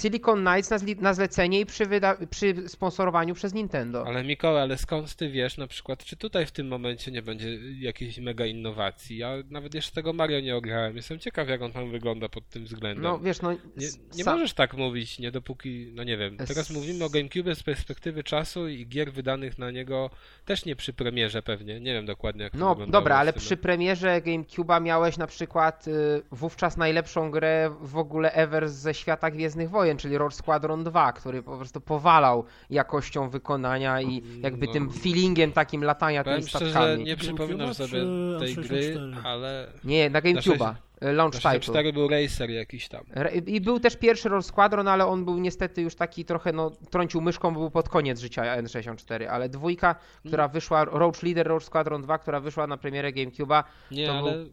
Silicon 0.00 0.44
Knights 0.44 0.70
na, 0.70 0.78
na 1.00 1.14
zlecenie 1.14 1.60
i 1.60 1.66
przy, 1.66 1.84
przy 2.30 2.68
sponsorowaniu 2.68 3.34
przez 3.34 3.54
Nintendo. 3.54 4.04
Ale 4.06 4.24
Mikołaj, 4.24 4.62
ale 4.62 4.78
skąd 4.78 5.14
ty 5.14 5.30
wiesz 5.30 5.58
na 5.58 5.66
przykład, 5.66 6.04
czy 6.04 6.16
tutaj 6.16 6.46
w 6.46 6.50
tym 6.50 6.68
momencie 6.68 7.12
nie 7.12 7.22
będzie 7.22 7.58
jakiejś 7.78 8.18
mega 8.18 8.46
innowacji? 8.46 9.16
Ja 9.16 9.34
nawet 9.50 9.74
jeszcze 9.74 9.92
tego 9.92 10.12
Mario 10.12 10.40
nie 10.40 10.56
ograłem. 10.56 10.96
Jestem 10.96 11.18
ciekaw, 11.18 11.48
jak 11.48 11.62
on 11.62 11.72
tam 11.72 11.90
wygląda 11.90 12.28
pod 12.28 12.48
tym 12.48 12.64
względem. 12.64 13.02
No 13.02 13.18
wiesz, 13.18 13.42
no. 13.42 13.52
nie 13.52 13.88
nie 14.16 14.24
możesz 14.24 14.54
tak 14.54 14.74
mówić, 14.74 15.18
nie 15.18 15.30
dopóki, 15.30 15.92
no 15.94 16.04
nie 16.04 16.16
wiem. 16.16 16.36
Teraz 16.36 16.70
mówimy 16.70 17.04
o 17.04 17.10
GameCube 17.10 17.54
z 17.54 17.62
perspektywy 17.62 18.24
czasu 18.24 18.68
i 18.68 18.86
gier 18.86 19.12
wydanych 19.12 19.58
na 19.58 19.70
niego 19.70 20.10
też 20.44 20.64
nie 20.64 20.76
przy 20.76 20.92
premierze 20.92 21.42
pewnie. 21.42 21.80
Nie 21.80 21.92
wiem 21.92 22.06
dokładnie 22.06 22.42
jak 22.42 22.52
to 22.52 22.58
No 22.58 22.68
wyglądało 22.68 23.02
dobra, 23.02 23.16
ale 23.16 23.32
z 23.32 23.34
przy 23.34 23.56
premierze 23.56 24.20
GameCube'a 24.20 24.82
miałeś 24.82 25.16
na 25.16 25.26
przykład 25.26 25.88
y, 25.88 26.22
wówczas 26.30 26.76
najlepszą 26.76 27.30
grę 27.30 27.70
w 27.80 27.96
ogóle 27.96 28.32
ever 28.32 28.68
ze 28.86 28.94
świata 28.94 29.30
Gwiezdnych 29.30 29.70
Wojen, 29.70 29.96
czyli 29.98 30.18
Rogue 30.18 30.30
Squadron 30.30 30.84
2, 30.84 31.12
który 31.12 31.42
po 31.42 31.56
prostu 31.56 31.80
powalał 31.80 32.44
jakością 32.70 33.28
wykonania 33.30 34.00
i 34.00 34.22
jakby 34.42 34.66
No. 34.66 34.72
tym 34.72 34.90
feelingiem 34.90 35.52
takim 35.52 35.84
latania 35.84 36.24
tymi 36.24 36.36
Powiem 36.36 36.48
szczerze, 36.48 36.70
statkami. 36.70 37.04
nie 37.04 37.16
przypominam 37.16 37.74
sobie 37.74 37.98
tej 38.38 38.54
gry, 38.54 38.94
N64? 38.94 39.16
ale 39.24 39.66
Nie, 39.84 40.10
na 40.10 40.20
GameCube'a. 40.20 40.74
y, 41.04 41.12
Launch 41.12 41.34
title. 41.36 41.50
64 41.50 41.92
był 41.92 42.08
Racer 42.08 42.50
jakiś 42.50 42.88
tam. 42.88 43.04
I 43.46 43.60
był 43.60 43.80
też 43.80 43.96
pierwszy 43.96 44.28
Rogue 44.28 44.42
Squadron, 44.42 44.88
ale 44.88 45.06
on 45.06 45.24
był 45.24 45.38
niestety 45.38 45.82
już 45.82 45.94
taki 45.94 46.24
trochę, 46.24 46.52
no, 46.52 46.70
trącił 46.90 47.20
myszką, 47.20 47.54
bo 47.54 47.60
był 47.60 47.70
pod 47.70 47.88
koniec 47.88 48.20
życia 48.20 48.42
N64, 48.62 49.24
ale 49.26 49.48
dwójka, 49.48 49.94
która 50.26 50.48
wyszła, 50.48 50.84
Roach 50.84 51.22
Leader 51.22 51.46
Rogue 51.46 51.60
Squadron 51.60 52.02
2, 52.02 52.18
która 52.18 52.40
wyszła 52.40 52.66
na 52.66 52.76
premierę 52.76 53.12
GameCube'a. 53.12 53.64
Nie, 53.90 54.06
To 54.06 54.12
był- 54.12 54.22
ale 54.22 54.32
mm, 54.34 54.50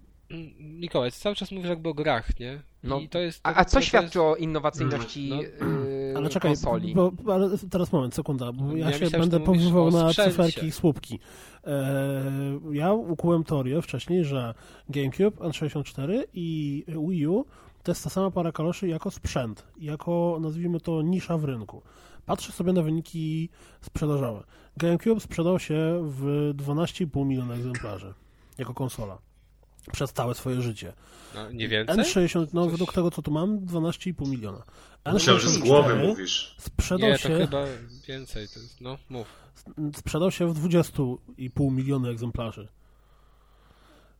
Mikołaj, 0.59 1.11
cały 1.11 1.35
czas 1.35 1.51
mówisz 1.51 1.69
jakby 1.69 1.89
o 1.89 1.93
grach, 1.93 2.39
nie? 2.39 2.61
No, 2.83 2.99
I 2.99 3.09
to 3.09 3.19
jest, 3.19 3.39
A, 3.43 3.53
to, 3.53 3.59
a 3.59 3.65
co 3.65 3.77
to 3.77 3.81
świadczy 3.81 4.05
jest... 4.05 4.17
o 4.17 4.35
innowacyjności 4.35 5.29
No, 5.29 5.41
yy, 5.41 6.13
Ale 6.17 6.29
czekaj, 6.29 6.51
konsoli? 6.51 6.95
bo, 6.95 7.11
ale 7.33 7.49
teraz 7.69 7.91
moment, 7.91 8.15
sekunda, 8.15 8.51
bo 8.51 8.77
ja, 8.77 8.89
Ja 8.91 8.97
się 8.97 9.09
będę 9.09 9.39
powoływał 9.39 9.91
na 9.91 10.13
cyferki 10.13 10.65
i 10.65 10.71
słupki. 10.71 11.19
E, 11.67 12.59
ja 12.71 12.93
ukułem 12.93 13.43
teorię 13.43 13.81
wcześniej, 13.81 14.25
że 14.25 14.53
GameCube, 14.89 15.37
N64 15.37 16.23
i 16.33 16.83
Wii 17.09 17.27
U 17.27 17.45
to 17.83 17.91
jest 17.91 18.03
ta 18.03 18.09
sama 18.09 18.31
para 18.31 18.51
kaloszy 18.51 18.87
jako 18.87 19.11
sprzęt, 19.11 19.67
jako 19.77 20.37
nazwijmy 20.41 20.79
to 20.79 21.01
nisza 21.01 21.37
w 21.37 21.43
rynku. 21.43 21.81
Patrzę 22.25 22.51
sobie 22.51 22.73
na 22.73 22.81
wyniki 22.81 23.49
sprzedażowe. 23.81 24.43
GameCube 24.77 25.19
sprzedał 25.19 25.59
się 25.59 25.75
w 26.03 26.51
12,5 26.55 27.25
miliona 27.25 27.53
egzemplarzy 27.53 28.13
jako 28.57 28.73
konsola 28.73 29.17
przez 29.91 30.13
całe 30.13 30.35
swoje 30.35 30.61
życie. 30.61 30.93
No, 31.35 31.51
nie 31.51 31.67
więcej? 31.67 31.97
N60, 31.97 32.47
no 32.53 32.63
Coś- 32.63 32.71
według 32.71 32.93
tego 32.93 33.11
co 33.11 33.21
tu 33.21 33.31
mam, 33.31 33.59
12,5 33.59 34.29
miliona. 34.29 34.63
Myślałem, 35.13 35.41
że 35.41 35.49
z 35.49 35.57
głowy 35.57 35.93
N64 35.93 36.07
mówisz. 36.07 36.55
Sprzedał 36.59 37.09
Nie, 37.09 37.17
się, 37.17 37.29
to 37.29 37.37
chyba 37.37 37.65
więcej. 38.07 38.47
To 38.47 38.59
jest, 38.59 38.81
no, 38.81 38.97
mów. 39.09 39.27
sprzedał 39.95 40.31
się 40.31 40.53
w 40.53 40.53
20,5 40.53 41.71
miliona 41.71 42.09
egzemplarzy. 42.09 42.67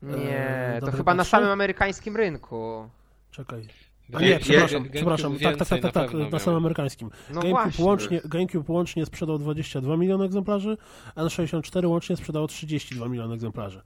Nie, 0.01 0.73
Eee, 0.75 0.81
to 0.81 0.91
chyba 0.91 1.13
na 1.13 1.23
samym 1.23 1.49
amerykańskim 1.49 2.15
rynku. 2.15 2.89
Czekaj. 3.31 3.67
A 4.13 4.21
nie, 4.21 4.39
przepraszam, 4.39 4.89
przepraszam. 4.89 5.39
Tak, 5.39 5.57
tak, 5.57 5.67
tak, 5.67 5.93
tak, 5.93 6.13
na 6.13 6.29
tak, 6.29 6.41
samym 6.41 6.57
amerykańskim. 6.57 7.09
No 7.33 7.41
GameCube 7.41 7.83
łącznie, 7.83 8.21
GameCube 8.25 8.73
łącznie 8.73 9.05
sprzedał 9.05 9.37
22 9.39 9.97
miliony 9.97 10.25
egzemplarzy, 10.25 10.77
N64 11.15 11.87
łącznie 11.87 12.17
sprzedało 12.17 12.47
32 12.47 13.07
miliony 13.09 13.33
egzemplarzy. 13.33 13.81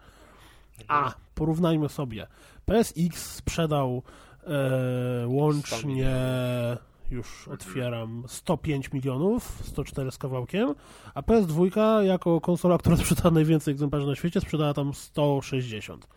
A, 0.88 1.14
porównajmy 1.36 1.90
sobie. 1.90 2.28
PSX 2.66 3.36
sprzedał 3.36 4.04
e, 4.44 5.28
łącznie, 5.28 6.16
już 7.12 7.48
otwieram, 7.48 8.24
105 8.28 8.92
milionów, 8.94 9.62
104 9.64 10.12
z 10.12 10.18
kawałkiem, 10.18 10.76
a 11.14 11.22
PS2 11.22 12.02
jako 12.04 12.42
konsola, 12.42 12.78
która 12.78 12.98
sprzedała 13.06 13.32
najwięcej 13.32 13.72
egzemplarzy 13.72 14.08
na 14.08 14.16
świecie, 14.16 14.42
sprzedała 14.42 14.74
tam 14.74 14.94
160. 14.94 16.08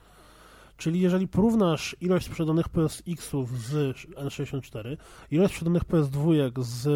Czyli 0.76 1.00
jeżeli 1.00 1.28
porównasz 1.28 1.96
ilość 2.00 2.26
sprzedanych 2.26 2.68
PSX-ów 2.68 3.58
z 3.58 3.96
N64, 4.14 4.96
ilość 5.30 5.52
sprzedanych 5.52 5.84
PS2 5.84 6.52
z 6.62 6.86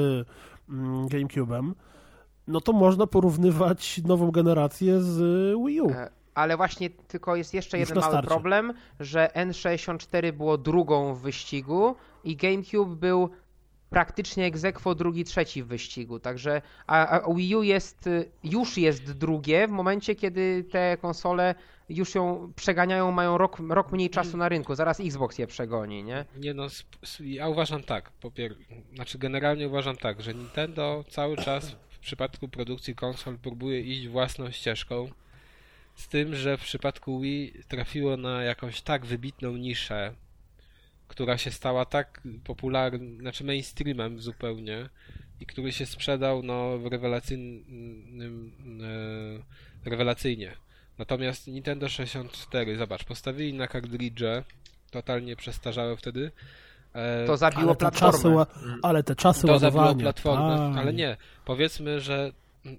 mm, 0.68 1.08
GameCube'em, 1.08 1.72
no 2.48 2.60
to 2.60 2.72
można 2.72 3.06
porównywać 3.06 4.00
nową 4.04 4.30
generację 4.30 5.00
z 5.00 5.18
Wii 5.66 5.80
U. 5.80 5.90
Ale 6.34 6.56
właśnie 6.56 6.90
tylko 6.90 7.36
jest 7.36 7.54
jeszcze 7.54 7.78
jeden 7.78 7.98
mały 7.98 8.22
problem, 8.22 8.74
że 9.00 9.30
N64 9.34 10.32
było 10.32 10.58
drugą 10.58 11.14
w 11.14 11.20
wyścigu 11.20 11.96
i 12.24 12.36
GameCube 12.36 12.96
był 12.96 13.30
praktycznie 13.90 14.46
ex 14.46 14.64
aequo 14.64 14.94
drugi, 14.94 15.24
trzeci 15.24 15.62
w 15.62 15.66
wyścigu. 15.66 16.20
Także 16.20 16.62
a, 16.86 17.20
a 17.20 17.34
Wii 17.34 17.56
U 17.56 17.62
jest, 17.62 18.06
y, 18.06 18.30
już 18.44 18.78
jest 18.78 19.12
drugie 19.12 19.68
w 19.68 19.70
momencie, 19.70 20.14
kiedy 20.14 20.64
te 20.70 20.96
konsole 20.96 21.54
już 21.88 22.14
ją 22.14 22.52
przeganiają, 22.56 23.10
mają 23.10 23.38
rok, 23.38 23.58
rok 23.68 23.92
mniej 23.92 24.10
czasu 24.10 24.36
na 24.36 24.48
rynku. 24.48 24.74
Zaraz 24.74 25.00
Xbox 25.00 25.38
je 25.38 25.46
przegoni, 25.46 26.04
nie? 26.04 26.24
Nie 26.36 26.54
no, 26.54 26.66
ja 27.20 27.48
uważam 27.48 27.82
tak, 27.82 28.10
po 28.10 28.30
pier... 28.30 28.54
znaczy 28.94 29.18
generalnie 29.18 29.68
uważam 29.68 29.96
tak, 29.96 30.22
że 30.22 30.34
Nintendo 30.34 31.04
cały 31.08 31.36
czas 31.36 31.76
w 31.88 31.98
przypadku 31.98 32.48
produkcji 32.48 32.94
konsol 32.94 33.38
próbuje 33.38 33.80
iść 33.80 34.08
własną 34.08 34.50
ścieżką, 34.50 35.08
z 35.94 36.08
tym, 36.08 36.34
że 36.34 36.56
w 36.56 36.60
przypadku 36.60 37.20
Wii 37.20 37.52
trafiło 37.68 38.16
na 38.16 38.42
jakąś 38.42 38.80
tak 38.82 39.06
wybitną 39.06 39.56
niszę, 39.56 40.14
która 41.08 41.38
się 41.38 41.50
stała 41.50 41.84
tak 41.84 42.20
popularnym, 42.44 43.18
znaczy 43.20 43.44
mainstreamem 43.44 44.20
zupełnie 44.20 44.88
i 45.40 45.46
który 45.46 45.72
się 45.72 45.86
sprzedał 45.86 46.42
no 46.42 46.78
w 46.78 46.86
rewelacyjnym, 46.86 48.52
e, 49.84 49.90
rewelacyjnie. 49.90 50.52
Natomiast 50.98 51.46
Nintendo 51.46 51.88
64, 51.88 52.76
zobacz, 52.76 53.04
postawili 53.04 53.52
na 53.54 53.66
kartridże, 53.68 54.44
totalnie 54.90 55.36
przestarzałe 55.36 55.96
wtedy. 55.96 56.30
e, 56.94 57.26
To 57.26 57.36
zabiło 57.36 57.62
Ale 57.62 57.76
te 57.76 57.90
czasy, 57.90 57.98
platformę. 58.22 58.36
ła- 58.36 58.78
ale 58.82 59.02
te 59.02 59.16
czasy 59.16 59.46
to 59.46 59.58
zabiło 59.58 59.94
platformę, 59.94 60.56
tak. 60.74 60.82
ale 60.82 60.92
nie, 60.92 61.16
powiedzmy, 61.44 62.00
że 62.00 62.32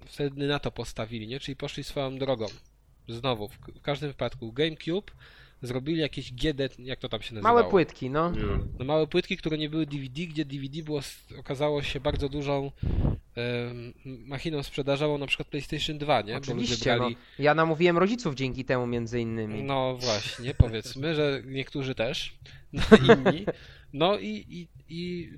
wtedy 0.06 0.46
na 0.46 0.58
to 0.58 0.70
postawili, 0.70 1.26
nie? 1.26 1.40
Czyli 1.40 1.56
poszli 1.56 1.84
swoją 1.84 2.18
drogą. 2.18 2.46
Znowu, 3.08 3.48
w, 3.48 3.58
w 3.78 3.82
każdym 3.82 4.08
wypadku 4.10 4.52
GameCube 4.52 5.10
zrobili 5.62 6.00
jakieś 6.00 6.32
GD, 6.32 6.68
jak 6.78 6.98
to 6.98 7.08
tam 7.08 7.22
się 7.22 7.34
nazywało? 7.34 7.58
Małe 7.58 7.70
płytki, 7.70 8.10
no. 8.10 8.32
No, 8.78 8.84
małe 8.84 9.06
płytki, 9.06 9.36
które 9.36 9.58
nie 9.58 9.70
były 9.70 9.86
DVD, 9.86 10.26
gdzie 10.26 10.44
DVD 10.44 10.82
było, 10.82 11.00
okazało 11.38 11.82
się 11.82 12.00
bardzo 12.00 12.28
dużą 12.28 12.72
machiną 14.04 14.62
sprzedażową, 14.62 15.18
na 15.18 15.26
przykład 15.26 15.48
PlayStation 15.48 15.98
2, 15.98 16.20
nie? 16.20 16.24
Bo 16.26 16.32
ludzie 16.32 16.52
Oczywiście, 16.52 16.90
no. 16.92 16.98
brali... 16.98 17.16
Ja 17.38 17.54
namówiłem 17.54 17.98
rodziców 17.98 18.34
dzięki 18.34 18.64
temu 18.64 18.86
między 18.86 19.20
innymi. 19.20 19.62
No 19.62 19.96
właśnie, 19.96 20.54
powiedzmy, 20.64 21.14
że 21.14 21.42
niektórzy 21.44 21.94
też, 21.94 22.34
no 22.72 22.82
inni. 23.14 23.46
No 23.92 24.18
i, 24.18 24.28
i, 24.28 24.68
i 24.88 25.32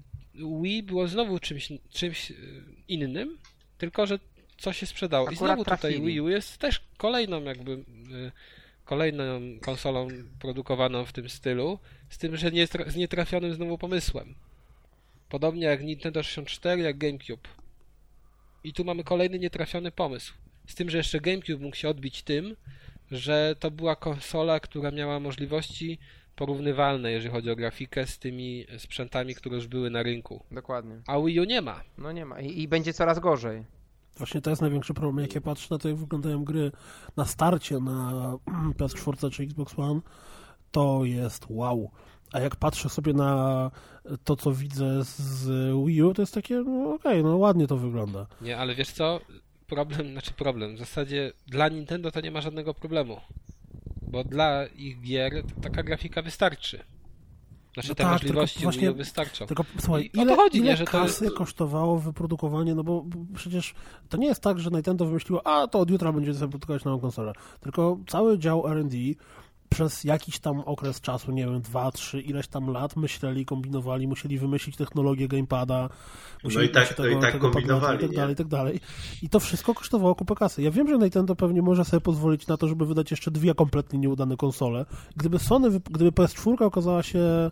Wii 0.62 0.82
było 0.82 1.09
znowu 1.09 1.39
czymś, 1.39 1.73
czymś 1.90 2.31
e, 2.31 2.35
innym, 2.89 3.39
tylko 3.78 4.07
że 4.07 4.19
co 4.59 4.72
się 4.72 4.86
sprzedało. 4.86 5.30
I 5.30 5.35
Akurat 5.35 5.39
znowu 5.39 5.64
tutaj 5.64 5.78
trafili. 5.78 6.06
Wii 6.06 6.20
U 6.20 6.28
jest 6.28 6.59
też 6.59 6.80
kolejną 6.97 7.43
jakby 7.43 7.72
e, 7.72 7.78
kolejną 8.85 9.24
konsolą 9.60 10.09
produkowaną 10.40 11.05
w 11.05 11.12
tym 11.12 11.28
stylu, 11.28 11.78
z 12.09 12.18
tym, 12.18 12.36
że 12.36 12.51
nie, 12.51 12.66
z 12.66 12.97
nietrafionym 12.97 13.55
znowu 13.55 13.78
pomysłem. 13.78 14.35
Podobnie 15.28 15.66
jak 15.66 15.82
Nintendo 15.82 16.22
64, 16.22 16.82
jak 16.82 16.98
GameCube. 16.98 17.48
I 18.64 18.72
tu 18.72 18.85
mamy 18.85 19.05
kolejny 19.05 19.39
nietrafiony 19.39 19.93
pomysł. 19.93 20.35
Z 20.66 20.74
tym, 20.74 20.90
że 20.90 20.98
jeszcze 20.98 21.20
GameCube 21.20 21.62
mógł 21.62 21.76
się 21.76 21.89
odbić 21.89 22.22
tym, 22.22 22.56
że 23.10 23.56
to 23.60 23.70
była 23.70 23.97
konsola, 23.97 24.60
która 24.60 24.90
miała 24.90 25.20
możliwości 25.20 25.98
porównywalne, 26.36 27.12
jeżeli 27.12 27.32
chodzi 27.32 27.51
o 27.51 27.56
grafikę, 27.56 28.06
z 28.06 28.18
tymi 28.18 28.66
sprzętami, 28.78 29.35
które 29.35 29.56
już 29.56 29.66
były 29.66 29.90
na 29.90 30.02
rynku. 30.02 30.44
Dokładnie. 30.51 31.01
A 31.06 31.20
Wii 31.20 31.40
U 31.40 31.44
nie 31.44 31.60
ma. 31.62 31.80
No 31.98 32.12
nie 32.12 32.24
ma. 32.24 32.40
I, 32.40 32.62
i 32.62 32.68
będzie 32.68 32.93
coraz 32.93 33.18
gorzej. 33.18 33.64
Właśnie 34.19 34.40
to 34.40 34.51
jest 34.51 34.62
największy 34.62 34.95
problem. 34.95 35.24
Jak 35.24 35.35
ja 35.35 35.40
patrzę 35.40 35.66
na 35.70 35.78
to, 35.78 35.89
jak 35.89 35.97
wyglądają 35.97 36.45
gry 36.45 36.73
na 37.16 37.24
starcie 37.24 37.78
na 37.78 38.12
PS4 38.78 39.31
czy 39.31 39.43
Xbox 39.43 39.78
One, 39.78 40.01
to 40.70 41.05
jest 41.05 41.47
wow. 41.49 41.90
A 42.32 42.40
jak 42.40 42.57
patrzę 42.57 42.89
sobie 42.89 43.12
na 43.12 43.70
to, 44.24 44.36
co 44.36 44.53
widzę 44.53 45.05
z 45.05 45.47
Wii 45.86 46.03
U, 46.03 46.15
to 46.15 46.23
jest 46.23 46.35
takie, 46.35 46.55
no 46.55 46.95
okej, 46.95 47.20
okay, 47.20 47.23
no 47.23 47.36
ładnie 47.36 47.66
to 47.66 47.77
wygląda. 47.77 48.27
Nie, 48.40 48.59
ale 48.59 48.74
wiesz 48.74 48.90
co? 48.90 49.20
Problem, 49.66 50.12
znaczy 50.12 50.32
problem. 50.32 50.77
W 50.77 50.78
zasadzie 50.78 51.32
dla 51.47 51.69
Nintendo 51.69 52.11
to 52.11 52.20
nie 52.20 52.31
ma 52.31 52.40
żadnego 52.40 52.74
problemu. 52.74 53.20
Bo 54.03 54.24
dla 54.24 54.66
ich 54.66 55.01
gier 55.01 55.43
taka 55.62 55.82
grafika 55.82 56.23
wystarczy. 56.23 56.85
Znaczy 57.78 57.88
No 57.88 57.94
te 57.94 58.02
tak, 58.02 58.12
możliwości 58.12 58.62
właśnie- 58.62 58.92
wystarczą. 58.92 59.46
Tylko 59.46 59.64
słuchaj, 59.80 60.10
I 60.14 60.20
ile, 60.20 60.36
chodzi, 60.36 60.59
ile 60.59 60.78
nie, 60.78 60.84
kasy 60.84 61.30
kosztowało 61.30 61.98
wyprodukowanie, 61.98 62.74
no 62.74 62.84
bo 62.84 63.02
bo 63.02 63.18
przecież 63.34 63.74
to 64.09 64.16
nie 64.16 64.26
jest 64.26 64.42
tak, 64.42 64.60
że 64.60 64.70
Nintendo 64.70 65.06
wymyśliło, 65.06 65.46
a 65.46 65.66
to 65.66 65.78
od 65.78 65.90
jutra 65.90 66.12
będzie 66.12 66.34
sobie 66.34 66.50
produkować 66.50 66.84
nową 66.84 67.00
konsolę, 67.00 67.32
tylko 67.60 67.98
cały 68.06 68.38
dział 68.38 68.68
R&D 68.68 68.96
przez 69.70 70.05
jakiś 70.05 70.39
tam 70.39 70.61
okres 70.61 71.01
czasu, 71.01 71.32
nie 71.32 71.45
wiem, 71.45 71.61
dwa, 71.61 71.93
trzy, 71.93 72.20
ileś 72.20 72.49
tam 72.49 72.70
lat 72.70 72.97
myśleli, 72.97 73.45
kombinowali, 73.47 74.09
musieli 74.09 74.39
wymyślić 74.39 74.77
technologię 74.77 75.28
gamepada, 75.28 75.89
musieli 76.45 76.66
No 76.66 76.70
i 76.70 76.74
tak- 76.74 76.99
no 76.99 77.07
i 77.07 77.12
tak 77.12 77.20
padleta 77.20 77.39
kombinowali, 77.39 77.99
i 77.99 78.01
tak 78.01 78.16
dalej, 78.16 78.32
i 78.32 78.36
tak 78.36 78.47
dalej. 78.47 78.81
I 79.23 79.28
to 79.28 79.40
wszystko 79.40 79.74
kosztowało 79.74 80.15
kupę 80.15 80.35
kasy. 80.35 80.62
Ja 80.62 80.70
wiem, 80.70 80.89
że 80.89 80.99
Nintendo 80.99 81.36
pewnie 81.36 81.62
może 81.62 81.85
sobie 81.85 82.01
pozwolić 82.01 82.47
na 82.47 82.57
to, 82.57 82.69
żeby 82.69 82.86
wydać 82.86 83.11
jeszcze 83.11 83.31
dwie 83.31 83.55
kompletnie 83.55 83.99
nieudane 83.99 84.36
konsole. 84.36 84.86
Gdyby 85.16 85.39
Sony, 85.39 85.70
gdyby 85.70 86.12
PS4 86.12 86.65
okazała 86.65 87.03
się 87.03 87.51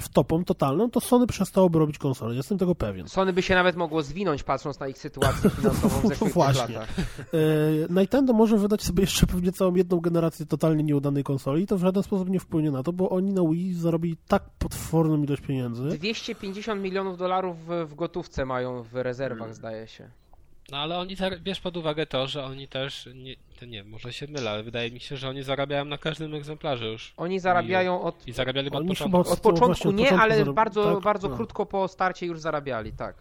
wtopą 0.00 0.44
totalną, 0.44 0.90
to 0.90 1.00
Sony 1.00 1.26
przestałoby 1.26 1.78
robić 1.78 1.98
konsole. 1.98 2.34
Jestem 2.34 2.58
tego 2.58 2.74
pewien. 2.74 3.08
Sony 3.08 3.32
by 3.32 3.42
się 3.42 3.54
nawet 3.54 3.76
mogło 3.76 4.02
zwinąć, 4.02 4.42
patrząc 4.42 4.80
na 4.80 4.88
ich 4.88 4.98
sytuację 4.98 5.50
finansową 5.60 6.00
w 6.00 6.08
zeszłych 6.08 6.32
Właśnie. 6.32 6.74
latach. 6.74 6.98
E, 6.98 8.00
Nintendo 8.00 8.32
może 8.32 8.56
wydać 8.58 8.82
sobie 8.82 9.00
jeszcze 9.00 9.26
pewnie 9.26 9.52
całą 9.52 9.74
jedną 9.74 10.00
generację 10.00 10.46
totalnie 10.46 10.82
nieudanej 10.82 11.24
konsoli 11.24 11.62
i 11.62 11.66
to 11.66 11.78
w 11.78 11.80
żaden 11.80 12.02
sposób 12.02 12.28
nie 12.30 12.40
wpłynie 12.40 12.70
na 12.70 12.82
to, 12.82 12.92
bo 12.92 13.10
oni 13.10 13.32
na 13.32 13.42
Wii 13.42 13.74
zarobili 13.74 14.16
tak 14.28 14.42
potworną 14.58 15.22
ilość 15.22 15.42
pieniędzy. 15.42 15.82
250 15.88 16.82
milionów 16.82 17.18
dolarów 17.18 17.56
w, 17.66 17.86
w 17.90 17.94
gotówce 17.94 18.44
mają 18.44 18.82
w 18.82 18.94
rezerwach, 18.94 19.54
zdaje 19.54 19.86
się. 19.86 20.10
No 20.70 20.78
ale 20.78 20.98
oni, 20.98 21.16
zar- 21.16 21.40
bierz 21.40 21.60
pod 21.60 21.76
uwagę 21.76 22.06
to, 22.06 22.26
że 22.26 22.44
oni 22.44 22.68
też, 22.68 23.08
nie, 23.14 23.34
to 23.60 23.66
nie, 23.66 23.84
może 23.84 24.12
się 24.12 24.26
mylę, 24.26 24.50
ale 24.50 24.62
wydaje 24.62 24.90
mi 24.90 25.00
się, 25.00 25.16
że 25.16 25.28
oni 25.28 25.42
zarabiają 25.42 25.84
na 25.84 25.98
każdym 25.98 26.34
egzemplarzu 26.34 26.84
już. 26.84 27.12
Oni 27.16 27.40
zarabiają 27.40 28.02
od, 28.02 28.28
I 28.28 28.32
zarabiali 28.32 28.70
od 28.70 28.86
początku. 28.86 29.18
od 29.20 29.28
to 29.28 29.36
początku 29.36 29.66
właśnie 29.66 29.90
od 29.90 29.96
nie, 29.96 30.04
początku 30.04 30.24
ale 30.24 30.52
bardzo, 30.52 30.94
tak, 30.94 31.02
bardzo 31.04 31.28
no. 31.28 31.36
krótko 31.36 31.66
po 31.66 31.88
starcie 31.88 32.26
już 32.26 32.40
zarabiali, 32.40 32.92
tak. 32.92 33.16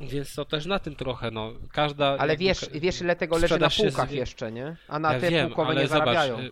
Więc 0.00 0.34
to 0.34 0.44
też 0.44 0.66
na 0.66 0.78
tym 0.78 0.96
trochę, 0.96 1.30
no. 1.30 1.52
Każda... 1.72 2.06
Ale 2.18 2.36
wiesz, 2.36 2.66
wiesz 2.74 3.00
ile 3.00 3.16
tego 3.16 3.38
leży 3.38 3.58
na 3.58 3.70
półkach 3.70 4.08
zwie- 4.08 4.16
jeszcze, 4.16 4.52
nie? 4.52 4.76
A 4.88 4.98
na 4.98 5.12
ja 5.14 5.20
te 5.20 5.30
wiem, 5.30 5.46
półkowe 5.46 5.68
ale 5.68 5.82
nie 5.82 5.88
zobacz, 5.88 6.04
zarabiają. 6.06 6.40
y, 6.40 6.50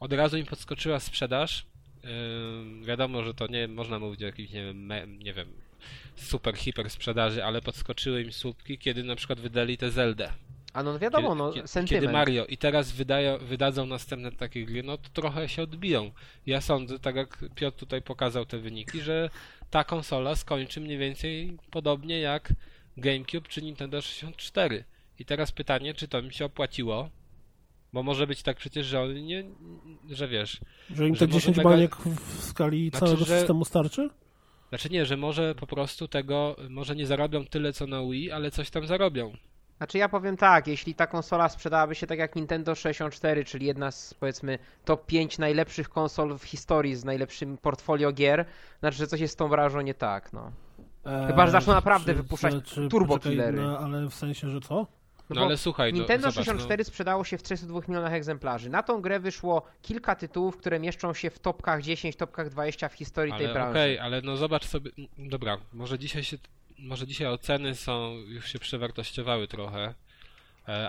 od 0.00 0.12
razu 0.12 0.36
im 0.36 0.46
podskoczyła 0.46 1.00
sprzedaż. 1.00 1.66
Ym, 2.04 2.84
wiadomo, 2.84 3.22
że 3.22 3.34
to 3.34 3.46
nie 3.46 3.68
można 3.68 3.98
mówić 3.98 4.22
o 4.22 4.26
jakimś, 4.26 4.50
nie 4.50 4.64
wiem, 4.64 4.86
me, 4.86 5.06
nie 5.06 5.32
wiem, 5.34 5.48
super, 6.16 6.56
hiper 6.56 6.90
sprzedaży, 6.90 7.44
ale 7.44 7.60
podskoczyły 7.62 8.22
im 8.22 8.32
słupki, 8.32 8.78
kiedy 8.78 9.04
na 9.04 9.16
przykład 9.16 9.40
wydali 9.40 9.76
tę 9.78 9.90
Zeldę. 9.90 10.32
A 10.72 10.82
no 10.82 10.98
wiadomo, 10.98 11.28
kiedy, 11.28 11.38
no 11.38 11.52
kiedy, 11.52 11.68
sentyment. 11.68 12.02
kiedy 12.02 12.12
Mario 12.12 12.46
i 12.46 12.56
teraz 12.56 12.92
wydają, 12.92 13.38
wydadzą 13.38 13.86
następne 13.86 14.32
takie 14.32 14.64
gry, 14.64 14.82
no 14.82 14.98
to 14.98 15.08
trochę 15.12 15.48
się 15.48 15.62
odbiją. 15.62 16.10
Ja 16.46 16.60
sądzę, 16.60 16.98
tak 16.98 17.16
jak 17.16 17.44
Piotr 17.54 17.78
tutaj 17.78 18.02
pokazał 18.02 18.46
te 18.46 18.58
wyniki, 18.58 19.00
że 19.00 19.30
ta 19.70 19.84
konsola 19.84 20.36
skończy 20.36 20.80
mniej 20.80 20.98
więcej 20.98 21.56
podobnie 21.70 22.20
jak 22.20 22.52
GameCube 22.96 23.48
czy 23.48 23.62
Nintendo 23.62 24.02
64. 24.02 24.84
I 25.18 25.24
teraz 25.24 25.52
pytanie, 25.52 25.94
czy 25.94 26.08
to 26.08 26.22
mi 26.22 26.32
się 26.32 26.44
opłaciło? 26.44 27.08
Bo 27.92 28.02
może 28.02 28.26
być 28.26 28.42
tak 28.42 28.56
przecież, 28.56 28.86
że 28.86 29.00
oni 29.00 29.22
nie, 29.22 29.44
że 30.10 30.28
wiesz, 30.28 30.60
Że 30.94 31.08
im 31.08 31.14
te 31.16 31.26
może 31.26 31.38
10 31.40 31.56
mega- 31.56 31.62
baniek 31.64 31.96
w 31.96 32.42
skali 32.44 32.90
Znaczy, 32.90 33.04
całego 33.06 33.24
że- 33.24 33.38
systemu 33.38 33.64
starczy? 33.64 34.10
Znaczy 34.72 34.90
nie, 34.90 35.06
że 35.06 35.16
może 35.16 35.54
po 35.54 35.66
prostu 35.66 36.08
tego, 36.08 36.56
może 36.68 36.96
nie 36.96 37.06
zarobią 37.06 37.44
tyle 37.44 37.72
co 37.72 37.86
na 37.86 38.02
Wii, 38.02 38.30
ale 38.30 38.50
coś 38.50 38.70
tam 38.70 38.86
zarobią. 38.86 39.32
Znaczy 39.76 39.98
ja 39.98 40.08
powiem 40.08 40.36
tak, 40.36 40.66
jeśli 40.66 40.94
ta 40.94 41.06
konsola 41.06 41.48
sprzedałaby 41.48 41.94
się 41.94 42.06
tak 42.06 42.18
jak 42.18 42.36
Nintendo 42.36 42.74
64, 42.74 43.44
czyli 43.44 43.66
jedna 43.66 43.90
z 43.90 44.14
powiedzmy 44.14 44.58
top 44.84 45.06
5 45.06 45.38
najlepszych 45.38 45.88
konsol 45.88 46.38
w 46.38 46.44
historii 46.44 46.96
z 46.96 47.04
najlepszym 47.04 47.58
portfolio 47.58 48.12
gier, 48.12 48.44
znaczy, 48.80 48.98
że 48.98 49.06
coś 49.06 49.20
jest 49.20 49.34
z 49.34 49.36
tą 49.36 49.48
branżą 49.48 49.80
nie 49.80 49.94
tak, 49.94 50.32
no. 50.32 50.52
Chyba, 51.26 51.46
że 51.46 51.52
zaczną 51.52 51.74
naprawdę 51.74 52.14
wypuszczać 52.14 52.54
turbo 52.90 53.14
poczekaj, 53.14 53.32
killery. 53.32 53.56
No, 53.62 53.78
ale 53.78 54.08
w 54.08 54.14
sensie, 54.14 54.48
że 54.48 54.60
co? 54.60 54.86
No, 55.34 55.40
bo 55.40 55.46
ale 55.46 55.56
słuchaj, 55.56 55.92
no, 55.92 55.98
Nintendo 55.98 56.30
zobacz, 56.30 56.46
64 56.46 56.84
sprzedało 56.84 57.24
się 57.24 57.38
w 57.38 57.42
32 57.42 57.80
milionach 57.88 58.12
egzemplarzy. 58.12 58.70
Na 58.70 58.82
tą 58.82 59.00
grę 59.00 59.20
wyszło 59.20 59.62
kilka 59.82 60.14
tytułów, 60.14 60.56
które 60.56 60.80
mieszczą 60.80 61.14
się 61.14 61.30
w 61.30 61.38
topkach 61.38 61.82
10, 61.82 62.16
topkach 62.16 62.50
20 62.50 62.88
w 62.88 62.94
historii 62.94 63.32
tej 63.32 63.44
Ale 63.44 63.54
branży. 63.54 63.70
okej, 63.70 63.98
ale 63.98 64.20
no 64.22 64.36
zobacz 64.36 64.64
sobie, 64.66 64.90
dobra, 65.18 65.58
może 65.72 65.98
dzisiaj 65.98 66.24
się, 66.24 66.36
może 66.78 67.06
dzisiaj 67.06 67.28
oceny 67.28 67.74
są, 67.74 68.12
już 68.12 68.52
się 68.52 68.58
przewartościowały 68.58 69.48
trochę, 69.48 69.94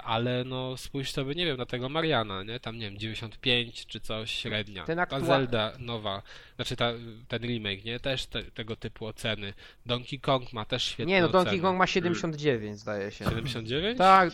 ale 0.04 0.44
no 0.44 0.78
spójrz 0.78 1.12
sobie, 1.12 1.36
nie 1.36 1.46
wiem, 1.46 1.58
na 1.58 1.66
tego 1.66 1.90
Mariana, 1.90 2.44
nie, 2.44 2.60
tam 2.60 2.80
nie 2.80 2.90
wiem, 2.90 2.98
95 3.00 3.86
czy 3.86 4.00
coś, 4.00 4.32
średnia, 4.32 4.84
Ten 4.86 4.98
ta 4.98 5.04
aktua- 5.06 5.26
Zelda 5.26 5.72
nowa, 5.80 6.22
znaczy 6.56 6.76
ta, 6.76 6.92
ten 7.28 7.42
remake, 7.42 7.86
nie, 7.86 8.00
też 8.00 8.26
te, 8.26 8.44
tego 8.44 8.76
typu 8.76 9.06
oceny, 9.06 9.54
Donkey 9.86 10.20
Kong 10.20 10.54
ma 10.54 10.66
też 10.66 10.84
świetne 10.84 11.14
Nie, 11.14 11.22
no 11.22 11.28
oceny. 11.28 11.44
Donkey 11.44 11.62
Kong 11.62 11.78
ma 11.78 11.88
79, 11.88 12.80
zdaje 12.80 13.12
się. 13.12 13.26
79? 13.26 13.98
Tak, 13.98 14.34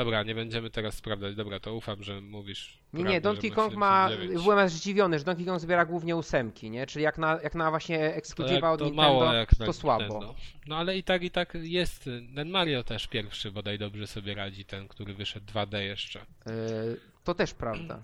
Dobra, 0.00 0.22
nie 0.22 0.34
będziemy 0.34 0.70
teraz 0.70 0.94
sprawdzać, 0.94 1.34
dobra, 1.34 1.60
to 1.60 1.74
ufam, 1.74 2.02
że 2.02 2.20
mówisz 2.20 2.78
Nie, 2.92 3.04
nie, 3.04 3.20
Donkey 3.20 3.50
Kong 3.50 3.74
ma. 3.74 4.08
79. 4.08 4.44
Byłem 4.44 4.68
zdziwiony, 4.68 5.18
że 5.18 5.24
Donkey 5.24 5.46
Kong 5.46 5.60
zbiera 5.60 5.86
głównie 5.86 6.16
ósemki, 6.16 6.70
nie? 6.70 6.86
Czyli 6.86 7.02
jak 7.02 7.18
na, 7.18 7.38
jak 7.42 7.54
na 7.54 7.70
właśnie 7.70 7.98
jak, 7.98 8.16
ekskluzywa 8.16 8.70
od 8.70 8.78
to 8.78 8.84
Nintendo, 8.84 9.12
mało 9.12 9.32
jak 9.32 9.54
to 9.54 9.72
słabo. 9.72 10.02
Nintendo. 10.02 10.34
No 10.66 10.76
ale 10.76 10.98
i 10.98 11.02
tak, 11.02 11.22
i 11.22 11.30
tak 11.30 11.54
jest. 11.60 12.10
Ten 12.34 12.50
Mario 12.50 12.84
też 12.84 13.06
pierwszy 13.06 13.52
bodaj 13.52 13.78
dobrze 13.78 14.06
sobie 14.06 14.34
radzi, 14.34 14.64
ten, 14.64 14.88
który 14.88 15.14
wyszedł 15.14 15.46
2D 15.46 15.78
jeszcze. 15.78 16.20
Y, 16.20 16.24
to 17.24 17.34
też 17.34 17.54
prawda. 17.54 18.02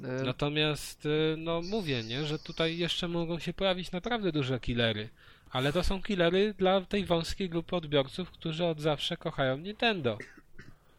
Y, 0.00 0.24
Natomiast, 0.24 1.06
y, 1.06 1.34
no 1.38 1.62
mówię, 1.62 2.02
nie, 2.02 2.24
że 2.24 2.38
tutaj 2.38 2.78
jeszcze 2.78 3.08
mogą 3.08 3.38
się 3.38 3.52
pojawić 3.52 3.92
naprawdę 3.92 4.32
duże 4.32 4.60
killery. 4.60 5.08
Ale 5.50 5.72
to 5.72 5.84
są 5.84 6.02
killery 6.02 6.54
dla 6.58 6.80
tej 6.80 7.04
wąskiej 7.04 7.48
grupy 7.48 7.76
odbiorców, 7.76 8.30
którzy 8.30 8.64
od 8.64 8.80
zawsze 8.80 9.16
kochają 9.16 9.56
Nintendo. 9.56 10.18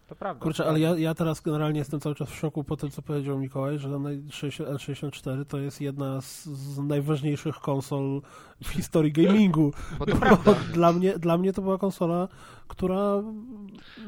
To 0.07 0.15
prawda. 0.15 0.43
Kurczę, 0.43 0.65
ale 0.65 0.79
ja, 0.79 0.97
ja 0.97 1.15
teraz 1.15 1.41
generalnie 1.41 1.79
jestem 1.79 1.99
cały 1.99 2.15
czas 2.15 2.29
w 2.29 2.35
szoku 2.35 2.63
po 2.63 2.77
tym, 2.77 2.91
co 2.91 3.01
powiedział 3.01 3.39
Mikołaj, 3.39 3.79
że 3.79 3.89
N64 3.89 5.45
to 5.45 5.59
jest 5.59 5.81
jedna 5.81 6.21
z, 6.21 6.45
z 6.45 6.77
najważniejszych 6.79 7.55
konsol 7.55 8.21
w 8.63 8.69
historii 8.69 9.11
gamingu. 9.11 9.73
Bo 9.99 10.05
to 10.05 10.15
prawda. 10.15 10.55
Dla 10.73 10.93
mnie, 10.93 11.19
dla 11.19 11.37
mnie 11.37 11.53
to 11.53 11.61
była 11.61 11.77
konsola, 11.77 12.27
która 12.67 13.21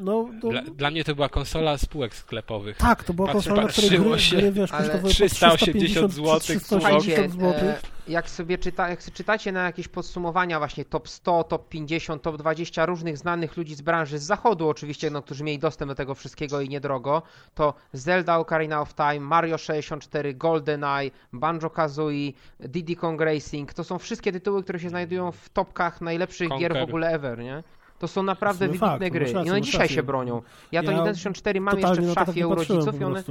no, 0.00 0.28
no 0.42 0.50
Dla, 0.50 0.62
dla 0.62 0.90
mnie 0.90 1.04
to 1.04 1.14
była 1.14 1.28
konsola 1.28 1.78
spółek 1.78 2.14
sklepowych. 2.14 2.76
tak, 2.76 3.04
to 3.04 3.14
była 3.14 3.32
Patrzę, 3.32 3.50
konsola, 3.50 3.62
na 3.62 3.68
której 3.68 4.00
gry, 4.00 4.18
się, 4.18 4.36
gry 4.36 4.52
wiesz, 4.52 4.72
ale 4.72 4.88
kosztowały 4.88 5.02
po 5.02 5.08
380 5.08 6.12
złotych, 6.12 6.62
380 6.62 7.32
Słuchajcie, 7.32 7.66
e, 7.66 7.80
jak 8.08 8.30
sobie 8.30 8.58
czyta, 8.58 8.88
jak 8.88 9.12
czytacie 9.12 9.52
na 9.52 9.64
jakieś 9.64 9.88
podsumowania 9.88 10.58
właśnie 10.58 10.84
top 10.84 11.08
100, 11.08 11.44
top 11.44 11.68
50, 11.68 12.22
top 12.22 12.36
20 12.36 12.86
różnych 12.86 13.18
znanych 13.18 13.56
ludzi 13.56 13.74
z 13.74 13.80
branży, 13.80 14.18
z 14.18 14.22
zachodu 14.22 14.68
oczywiście, 14.68 15.10
no, 15.10 15.22
którzy 15.22 15.44
mieli 15.44 15.58
dostęp 15.58 15.90
do 15.90 15.94
tego 15.94 16.14
wszystkiego 16.14 16.60
i 16.60 16.68
niedrogo, 16.68 17.22
to 17.54 17.74
Zelda 17.92 18.38
Ocarina 18.38 18.80
of 18.80 18.94
Time, 18.94 19.20
Mario 19.20 19.58
64, 19.58 20.34
GoldenEye, 20.34 21.10
Banjo-Kazooie, 21.32 22.32
Diddy 22.60 22.96
Kong 22.96 23.20
Racing, 23.20 23.74
to 23.74 23.84
są 23.84 23.98
wszystkie 23.98 24.32
tytuły, 24.32 24.62
które 24.62 24.80
się 24.80 24.88
znajdują 24.88 25.32
w 25.32 25.48
topkach 25.48 26.00
najlepszych 26.00 26.48
gier 26.58 26.74
w 26.74 26.82
ogóle 26.82 27.08
ever, 27.08 27.38
nie? 27.38 27.62
To 28.00 28.08
są 28.08 28.22
naprawdę 28.22 28.66
No 28.66 28.72
wybitne 28.72 28.88
fakt, 28.88 29.02
no 29.02 29.10
gry. 29.10 29.20
rację, 29.32 29.42
I 29.46 29.50
one 29.50 29.60
dzisiaj 29.60 29.80
rację. 29.80 29.96
się 29.96 30.02
bronią. 30.02 30.42
Ja 30.72 30.82
to 30.82 30.90
Ja 30.90 30.96
Nintendo 30.96 31.18
64 31.18 31.60
mam 31.60 31.78
jeszcze 31.78 32.02
w 32.02 32.08
to 32.08 32.14
tak 32.14 32.26
szafie 32.26 32.48
u 32.48 32.54
patrzyłem 32.56 32.80
rodziców 32.84 33.00
i 33.00 33.04
one, 33.04 33.22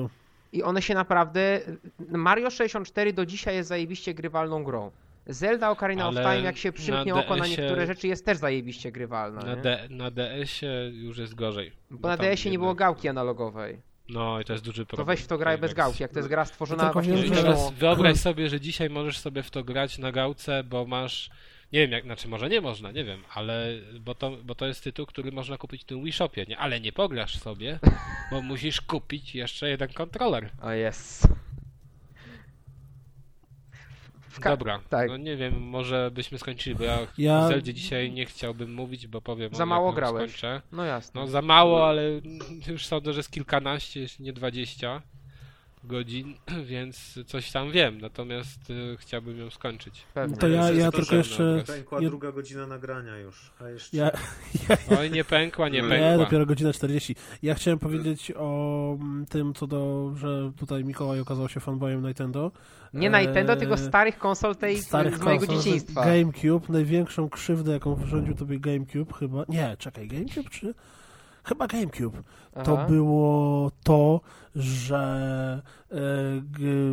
i 0.54 0.64
one 0.64 0.82
się 0.82 0.94
naprawdę. 0.94 1.60
Mario 2.10 2.50
64 2.50 3.14
do 3.14 3.26
dzisiaj 3.26 3.56
jest 3.56 3.70
zajebiście 3.70 4.14
grywalną 4.14 4.64
grą. 4.64 4.92
Zelda 5.28 5.70
Ocarina 5.72 6.06
Ale 6.06 6.22
of 6.22 6.28
Time, 6.28 6.42
jak 6.46 6.58
się 6.58 6.72
przymknie 6.72 7.16
oko 7.16 7.36
na 7.36 7.48
niektóre 7.48 7.88
rzeczy, 7.88 8.08
jest 8.08 8.26
też 8.26 8.38
zajebiście 8.38 8.92
grywalna. 8.92 9.42
Na? 9.44 9.56
D, 9.56 9.88
na 9.90 10.12
DS-ie 10.12 10.90
już 10.90 11.18
jest 11.18 11.36
gorzej. 11.36 11.72
Bo 11.92 12.08
na 12.08 12.18
DS-ie 12.18 12.52
nie 12.52 12.60
było 12.60 12.76
gałki 12.76 13.08
analogowej. 13.08 13.82
No 14.10 14.40
i 14.40 14.46
to 14.46 14.54
jest 14.54 14.66
duży 14.66 14.86
To 14.86 14.90
problem. 14.96 15.08
weź 15.08 15.22
w 15.26 15.28
to 15.28 15.38
graj 15.38 15.58
bez 15.58 15.74
gałki, 15.74 16.04
jak 16.04 16.12
to 16.12 16.20
jest 16.20 16.30
gra 16.30 16.46
stworzona 16.46 16.84
tylko 16.84 16.94
właśnie 17.02 17.14
wiem, 17.14 17.30
No 17.30 17.42
że- 17.42 17.76
wyobraź 17.78 18.18
sobie, 18.18 18.50
że 18.50 18.60
dzisiaj 18.60 18.90
możesz 18.90 19.18
sobie 19.20 19.44
w 19.44 19.52
to 19.52 19.64
grać 19.64 19.98
na 19.98 20.12
gałce, 20.12 20.64
bo 20.64 20.86
masz. 20.86 21.30
Nie 21.74 21.80
wiem, 21.80 21.92
jak, 21.92 22.04
znaczy 22.04 22.28
może 22.28 22.50
nie 22.50 22.62
można, 22.62 22.92
nie 22.92 23.04
wiem, 23.04 23.24
ale 23.34 23.68
bo 24.00 24.16
to, 24.16 24.32
bo 24.44 24.56
to 24.56 24.66
jest 24.68 24.84
tytuł, 24.84 25.06
który 25.06 25.32
można 25.32 25.58
kupić 25.58 25.82
w 25.82 25.86
tym 25.86 26.04
Wii 26.04 26.14
Shopie, 26.14 26.46
nie? 26.50 26.58
Ale 26.58 26.80
nie 26.80 26.92
pograsz 26.92 27.38
sobie, 27.40 27.80
bo 28.32 28.42
musisz 28.52 28.82
kupić 28.82 29.36
jeszcze 29.36 29.70
jeden 29.70 29.90
kontroler. 29.94 30.50
O 30.62 30.72
jest. 30.72 31.28
W 34.30 34.40
ka- 34.40 34.50
Dobra, 34.50 34.80
tak. 34.90 35.10
no 35.10 35.18
nie 35.18 35.38
wiem, 35.38 35.62
może 35.62 36.12
byśmy 36.14 36.40
skończyli, 36.40 36.76
bo 36.76 36.84
ja, 36.84 37.00
Ja- 37.18 37.40
o 37.40 37.48
Zeldzie 37.48 37.74
dzisiaj 37.74 38.12
nie 38.12 38.26
chciałbym 38.26 38.74
mówić, 38.74 39.08
bo 39.08 39.22
powiem 39.22 39.56
Za 39.56 39.64
o, 39.64 39.66
mało 39.66 39.94
grałeś. 39.94 40.32
skończę. 40.32 40.62
No 40.72 40.84
jasne. 40.86 41.22
No 41.22 41.28
za 41.28 41.42
mało, 41.42 41.88
ale 41.90 42.04
już 42.72 42.86
sądzę, 42.86 43.14
że 43.14 43.24
z 43.24 43.30
kilkanaście, 43.30 44.00
jeśli 44.00 44.26
nie 44.26 44.34
dwadzieścia 44.34 45.02
godzin, 45.84 46.34
więc 46.72 47.20
coś 47.28 47.52
tam 47.52 47.72
wiem, 47.72 48.02
natomiast 48.02 48.70
y, 48.70 48.98
chciałbym 49.00 49.40
ją 49.40 49.50
skończyć. 49.50 50.04
Pewnie. 50.14 50.38
To 50.38 50.48
ja, 50.48 50.72
ja 50.72 50.92
tylko 50.92 51.16
jeszcze... 51.16 51.64
Pękła 51.68 52.02
Ja, 52.02 52.10
druga 52.10 52.32
godzina 52.32 52.68
nagrania 52.68 53.18
już, 53.18 53.52
a 53.60 53.70
jeszcze... 53.70 53.98
ja, 53.98 54.12
ja, 54.70 54.78
Oj, 55.00 55.12
nie 55.12 55.24
pękła, 55.24 55.70
nie 55.70 55.80
pękła. 55.80 55.98
Nie, 55.98 56.18
dopiero 56.18 56.46
godzina 56.46 56.74
40. 56.74 57.16
Ja 57.44 57.56
chciałem 57.56 57.80
powiedzieć 57.80 58.32
o 58.38 58.94
mm, 59.02 59.26
tym, 59.26 59.54
co 59.54 59.68
do, 59.68 60.12
że 60.16 60.52
tutaj 60.58 60.84
Mikołaj 60.84 61.20
okazał 61.20 61.50
się 61.50 61.60
fanboyem 61.60 62.06
Nintendo. 62.06 62.52
Nie 62.94 63.10
Nintendo, 63.10 63.56
tylko 63.56 63.76
Eee, 63.76 63.88
starych 63.88 64.18
konsol 64.18 64.56
tej 64.56 64.78
Starych 64.78 65.18
z 65.18 65.22
mojego 65.22 65.46
konsol, 65.46 65.64
dzieciństwa. 65.64 66.06
GameCube, 66.06 66.70
największą 66.70 67.30
krzywdę, 67.30 67.72
jaką 67.72 67.96
wyrządził 67.96 68.36
tobie 68.36 68.60
GameCube 68.60 69.14
chyba. 69.14 69.46
Nie, 69.50 69.76
czekaj, 69.80 70.08
GameCube 70.08 70.50
czy. 70.50 70.74
Chyba 71.44 71.68
GameCube. 71.68 72.18
To 72.64 72.74
Aha. 72.78 72.86
było 72.90 73.72
to, 73.84 74.22
że 74.56 75.62
e, 75.92 75.96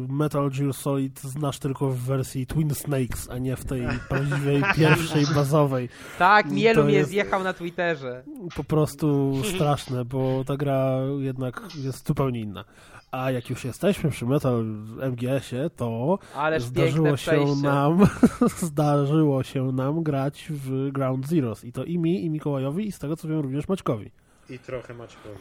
Metal 0.08 0.50
Gear 0.50 0.74
Solid 0.74 1.20
znasz 1.20 1.58
tylko 1.58 1.90
w 1.90 1.98
wersji 1.98 2.46
Twin 2.46 2.74
Snakes, 2.74 3.30
a 3.30 3.38
nie 3.38 3.56
w 3.56 3.64
tej 3.64 3.82
prawdziwej, 4.08 4.62
pierwszej, 4.76 5.24
bazowej. 5.34 5.88
Tak, 6.18 6.48
To 6.48 6.54
Mielu 6.54 6.84
mnie 6.84 7.04
zjechał 7.04 7.44
na 7.44 7.52
Twitterze. 7.52 8.24
Po 8.56 8.64
prostu 8.64 9.32
straszne, 9.54 10.04
bo 10.04 10.44
ta 10.46 10.56
gra 10.56 10.90
jednak 11.18 11.62
jest 11.84 12.06
zupełnie 12.06 12.40
inna. 12.40 12.64
A 13.10 13.30
jak 13.30 13.50
już 13.50 13.64
jesteśmy 13.64 14.10
przy 14.10 14.26
Metal 14.26 14.64
MGS-ie, 15.10 15.70
to 15.70 16.18
Ależ 16.36 16.62
zdarzyło 16.62 17.08
się 17.08 17.14
przejście. 17.16 17.62
nam 17.62 17.98
zdarzyło 18.62 19.42
się 19.42 19.72
nam 19.72 20.02
grać 20.02 20.46
w 20.50 20.90
Ground 20.92 21.26
Zeroes 21.28 21.64
i 21.64 21.72
to 21.72 21.84
i 21.84 21.98
mi, 21.98 22.24
i 22.24 22.30
Mikołajowi, 22.30 22.86
i 22.88 22.92
z 22.92 22.98
tego 22.98 23.16
co 23.16 23.28
wiem 23.28 23.40
również 23.40 23.68
Maćkowi. 23.68 24.10
I 24.50 24.58
trochę 24.58 24.94
Maćkowi. 24.94 25.38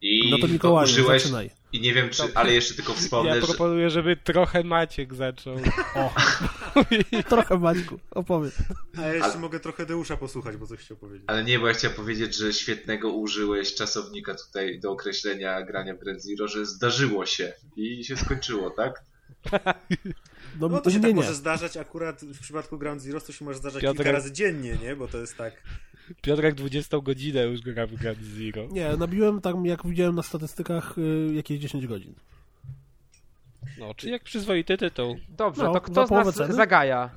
I 0.00 0.30
No 0.30 0.38
to 0.38 0.48
Mikołaju, 0.48 0.84
użyłeś, 0.88 1.22
zaczynaj. 1.22 1.50
i 1.72 1.80
nie 1.80 1.94
wiem 1.94 2.10
czy, 2.10 2.22
ale 2.34 2.52
jeszcze 2.54 2.74
tylko 2.74 2.94
wspomnę, 2.94 3.34
Ja 3.34 3.40
że 3.40 3.46
proponuję, 3.46 3.90
żeby 3.90 4.16
trochę 4.16 4.64
Maciek 4.64 5.14
zaczął. 5.14 5.56
O, 5.94 6.14
trochę 7.28 7.58
Maćku, 7.58 7.98
opowiedz. 8.10 8.54
A 8.98 9.00
ja 9.00 9.14
jeszcze 9.14 9.30
Ale- 9.30 9.38
mogę 9.40 9.60
trochę 9.60 9.86
Deusza 9.86 10.16
posłuchać, 10.16 10.56
bo 10.56 10.66
coś 10.66 10.80
chciał 10.80 10.96
powiedzieć. 10.96 11.24
Ale 11.26 11.44
nie, 11.44 11.58
bo 11.58 11.68
ja 11.68 11.74
chciałem 11.74 11.96
powiedzieć, 11.96 12.36
że 12.36 12.52
świetnego 12.52 13.12
użyłeś 13.12 13.74
czasownika 13.74 14.34
tutaj 14.34 14.80
do 14.80 14.92
określenia 14.92 15.62
grania 15.62 15.94
w 15.94 15.98
Grand 15.98 16.22
Zero, 16.22 16.48
że 16.48 16.66
zdarzyło 16.66 17.26
się 17.26 17.52
i 17.76 18.04
się 18.04 18.16
skończyło, 18.16 18.70
tak? 18.70 19.02
No, 20.60 20.68
No 20.68 20.80
to 20.80 20.90
się 20.90 20.96
nie, 20.96 21.02
tak 21.02 21.10
nie. 21.10 21.16
może 21.16 21.34
zdarzyć 21.34 21.76
akurat 21.76 22.20
w 22.22 22.40
przypadku 22.40 22.78
Ground 22.78 23.02
Zero 23.02 23.20
to 23.20 23.32
się 23.32 23.44
może 23.44 23.58
zdarzać 23.58 23.82
Piotrek- 23.82 23.96
kilka 23.96 24.12
razy 24.12 24.32
dziennie, 24.32 24.78
nie? 24.82 24.96
Bo 24.96 25.08
to 25.08 25.18
jest 25.18 25.36
tak... 25.36 25.62
Piotrek 26.22 26.54
20 26.54 26.98
godzinę 27.00 27.42
już 27.42 27.60
gra 27.60 27.86
w 27.86 27.94
Grand 27.94 28.18
Zero. 28.22 28.66
Nie, 28.70 28.96
nabiłem 28.96 29.40
tam, 29.40 29.66
jak 29.66 29.86
widziałem 29.86 30.14
na 30.14 30.22
statystykach, 30.22 30.98
y, 30.98 31.30
jakieś 31.34 31.58
10 31.60 31.86
godzin. 31.86 32.14
No, 33.78 33.94
czyli 33.94 34.12
jak 34.12 34.22
przyzwoity 34.22 34.76
tytuł. 34.76 35.16
Dobrze, 35.28 35.62
No, 35.62 35.72
to 35.72 35.80
kto 35.80 36.06
z 36.06 36.10
nas 36.10 36.34
ceny? 36.34 36.54
zagaja? 36.54 37.10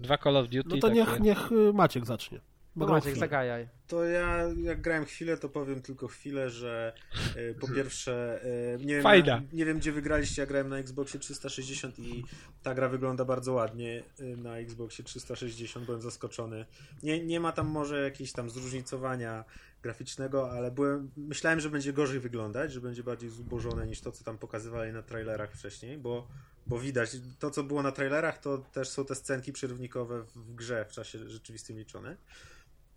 Dwa 0.00 0.18
Call 0.18 0.36
of 0.36 0.48
Duty 0.48 0.68
No 0.68 0.76
to 0.76 0.88
takie. 0.88 0.94
niech, 1.00 1.20
niech 1.20 1.52
y, 1.52 1.72
Maciek 1.72 2.06
zacznie. 2.06 2.40
Bo 2.76 2.86
Maciek, 2.86 3.16
zagajaj. 3.16 3.68
To 3.86 4.04
ja, 4.04 4.44
jak 4.62 4.80
grałem 4.80 5.04
chwilę, 5.04 5.36
to 5.36 5.48
powiem 5.48 5.82
tylko 5.82 6.08
chwilę, 6.08 6.50
że 6.50 6.92
e, 7.36 7.54
po 7.54 7.68
pierwsze, 7.68 8.40
e, 8.74 8.78
nie, 8.78 8.94
wiem, 8.94 9.02
Fajna. 9.02 9.42
nie 9.52 9.64
wiem 9.64 9.78
gdzie 9.78 9.92
wygraliście, 9.92 10.42
ja 10.42 10.46
grałem 10.46 10.68
na 10.68 10.78
Xboxie 10.78 11.20
360 11.20 11.98
i 11.98 12.24
ta 12.62 12.74
gra 12.74 12.88
wygląda 12.88 13.24
bardzo 13.24 13.52
ładnie 13.52 14.02
e, 14.18 14.24
na 14.24 14.58
Xboxie 14.58 15.04
360, 15.04 15.86
byłem 15.86 16.00
zaskoczony. 16.00 16.66
Nie, 17.02 17.24
nie 17.24 17.40
ma 17.40 17.52
tam 17.52 17.66
może 17.66 18.02
jakiegoś 18.02 18.32
tam 18.32 18.50
zróżnicowania 18.50 19.44
graficznego, 19.82 20.50
ale 20.50 20.70
byłem, 20.70 21.10
myślałem, 21.16 21.60
że 21.60 21.70
będzie 21.70 21.92
gorzej 21.92 22.20
wyglądać, 22.20 22.72
że 22.72 22.80
będzie 22.80 23.02
bardziej 23.02 23.30
zubożone 23.30 23.86
niż 23.86 24.00
to, 24.00 24.12
co 24.12 24.24
tam 24.24 24.38
pokazywali 24.38 24.92
na 24.92 25.02
trailerach 25.02 25.52
wcześniej, 25.52 25.98
bo, 25.98 26.28
bo 26.66 26.78
widać, 26.78 27.16
to 27.38 27.50
co 27.50 27.62
było 27.62 27.82
na 27.82 27.92
trailerach, 27.92 28.38
to 28.38 28.58
też 28.58 28.88
są 28.88 29.04
te 29.04 29.14
scenki 29.14 29.52
przerywnikowe 29.52 30.22
w, 30.22 30.32
w 30.32 30.54
grze 30.54 30.84
w 30.88 30.92
czasie 30.92 31.28
rzeczywistym 31.28 31.78
liczone. 31.78 32.16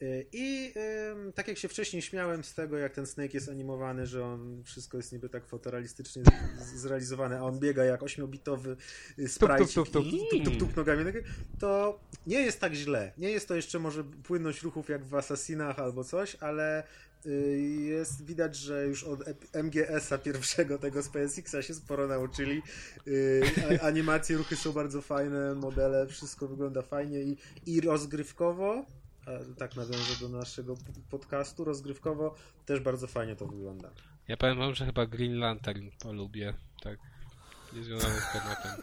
Y, 0.04 0.26
I 0.32 0.74
tak 1.36 1.48
jak 1.48 1.58
się 1.58 1.68
wcześniej 1.68 2.02
śmiałem 2.02 2.44
z 2.44 2.54
tego, 2.54 2.78
jak 2.78 2.94
ten 2.94 3.06
Snake 3.06 3.34
jest 3.34 3.50
animowany, 3.50 4.08
że 4.08 4.26
on 4.26 4.64
wszystko 4.64 4.98
jest 4.98 5.12
niby 5.12 5.30
tak 5.30 5.46
fotorealistycznie 5.46 6.24
zrealizowane, 6.76 7.40
a 7.40 7.42
on 7.42 7.60
biega 7.60 7.84
jak 7.84 8.04
ośmiobitowy 8.04 8.78
y, 9.20 9.28
sprite 9.28 9.66
tup, 9.66 9.90
tup. 9.90 10.58
tup, 10.60 10.76
nogami, 10.76 11.14
tak, 11.14 11.24
to 11.60 12.00
nie 12.28 12.40
jest 12.40 12.60
tak 12.60 12.74
źle. 12.74 13.12
Nie 13.18 13.30
jest 13.30 13.48
to 13.48 13.56
jeszcze 13.56 13.80
może 13.80 14.04
płynność 14.04 14.62
ruchów 14.62 14.90
jak 14.90 15.06
w 15.06 15.16
Assassinach 15.16 15.80
albo 15.80 16.04
coś, 16.04 16.36
ale 16.36 16.84
y, 17.26 17.30
jest 17.82 18.26
widać, 18.26 18.56
że 18.56 18.88
już 18.88 19.04
od 19.04 19.20
MGS-a 19.54 20.18
pierwszego 20.18 20.78
tego 20.78 21.04
z 21.04 21.10
PSX-a 21.10 21.62
się 21.62 21.74
sporo 21.74 22.08
nauczyli. 22.08 22.62
Animacje, 23.82 24.38
ruchy 24.38 24.56
są 24.56 24.72
bardzo 24.72 25.02
fajne, 25.02 25.56
modele, 25.56 26.08
wszystko 26.08 26.48
wygląda 26.48 26.82
fajnie 26.82 27.22
i, 27.22 27.38
i 27.66 27.82
rozgrywkowo 27.82 28.86
tak 29.58 29.76
nawiążę 29.76 30.20
do 30.22 30.30
naszego 30.30 30.76
podcastu, 31.10 31.64
rozgrywkowo 31.64 32.36
też 32.66 32.80
bardzo 32.80 33.08
fajnie 33.08 33.36
to 33.36 33.46
wygląda. 33.48 33.90
Ja 34.28 34.38
powiem 34.38 34.58
wam, 34.58 34.76
że 34.76 34.86
chyba 34.86 35.06
Green 35.06 35.40
Lantern 35.40 35.88
polubię. 36.04 36.54
Tak. 36.84 37.00
Niezwiązane 37.74 38.14
z 38.22 38.32
tematem. 38.34 38.82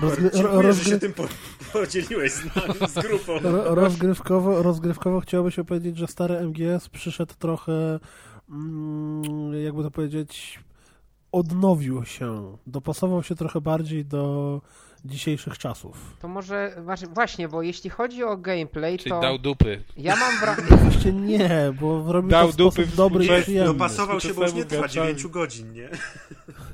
Rozgry- 0.00 0.30
Dziękuję, 0.34 0.72
że 0.72 0.84
się 0.84 0.98
tym 0.98 1.12
po, 1.12 1.24
podzieliłeś 1.72 2.32
z 2.32 2.44
nami, 2.56 2.74
z 2.88 2.94
grupą. 2.94 3.38
ro- 3.38 3.74
rozgrywkowo, 3.74 4.62
rozgrywkowo 4.62 5.20
chciałoby 5.20 5.50
się 5.52 5.64
powiedzieć, 5.64 5.96
że 5.98 6.06
stary 6.06 6.34
MGS 6.36 6.88
przyszedł 6.88 7.34
trochę, 7.38 8.00
mm, 8.50 9.54
jakby 9.64 9.82
to 9.82 9.90
powiedzieć, 9.90 10.60
odnowił 11.32 12.04
się, 12.04 12.56
dopasował 12.66 13.22
się 13.22 13.34
trochę 13.34 13.60
bardziej 13.60 14.04
do 14.04 14.60
dzisiejszych 15.04 15.58
czasów. 15.58 16.16
To 16.20 16.28
może, 16.28 16.76
właśnie, 17.14 17.48
bo 17.48 17.62
jeśli 17.62 17.90
chodzi 17.90 18.24
o 18.24 18.36
gameplay, 18.36 18.98
Czyli 18.98 19.10
to 19.10 19.20
dał 19.20 19.38
dupy. 19.38 19.82
ja 19.96 20.16
mam 20.16 20.40
wrażenie... 20.40 20.68
Oczywiście 20.88 21.12
nie, 21.12 21.74
bo 21.80 22.12
robił 22.12 22.30
Dał 22.30 22.46
to 22.46 22.52
w 22.52 22.54
sposób 22.54 22.74
dupy 22.74 22.86
w 22.92 22.96
dobry 22.96 23.24
i 23.24 23.42
przyjemny. 23.42 23.72
Dopasował 23.72 24.20
się, 24.20 24.34
bo 24.34 24.42
już 24.42 24.52
nie 24.54 24.64
trwa 24.64 24.88
Współczesnemu 24.88 25.06
9 25.18 25.26
godzin, 25.32 25.72
nie? 25.72 25.88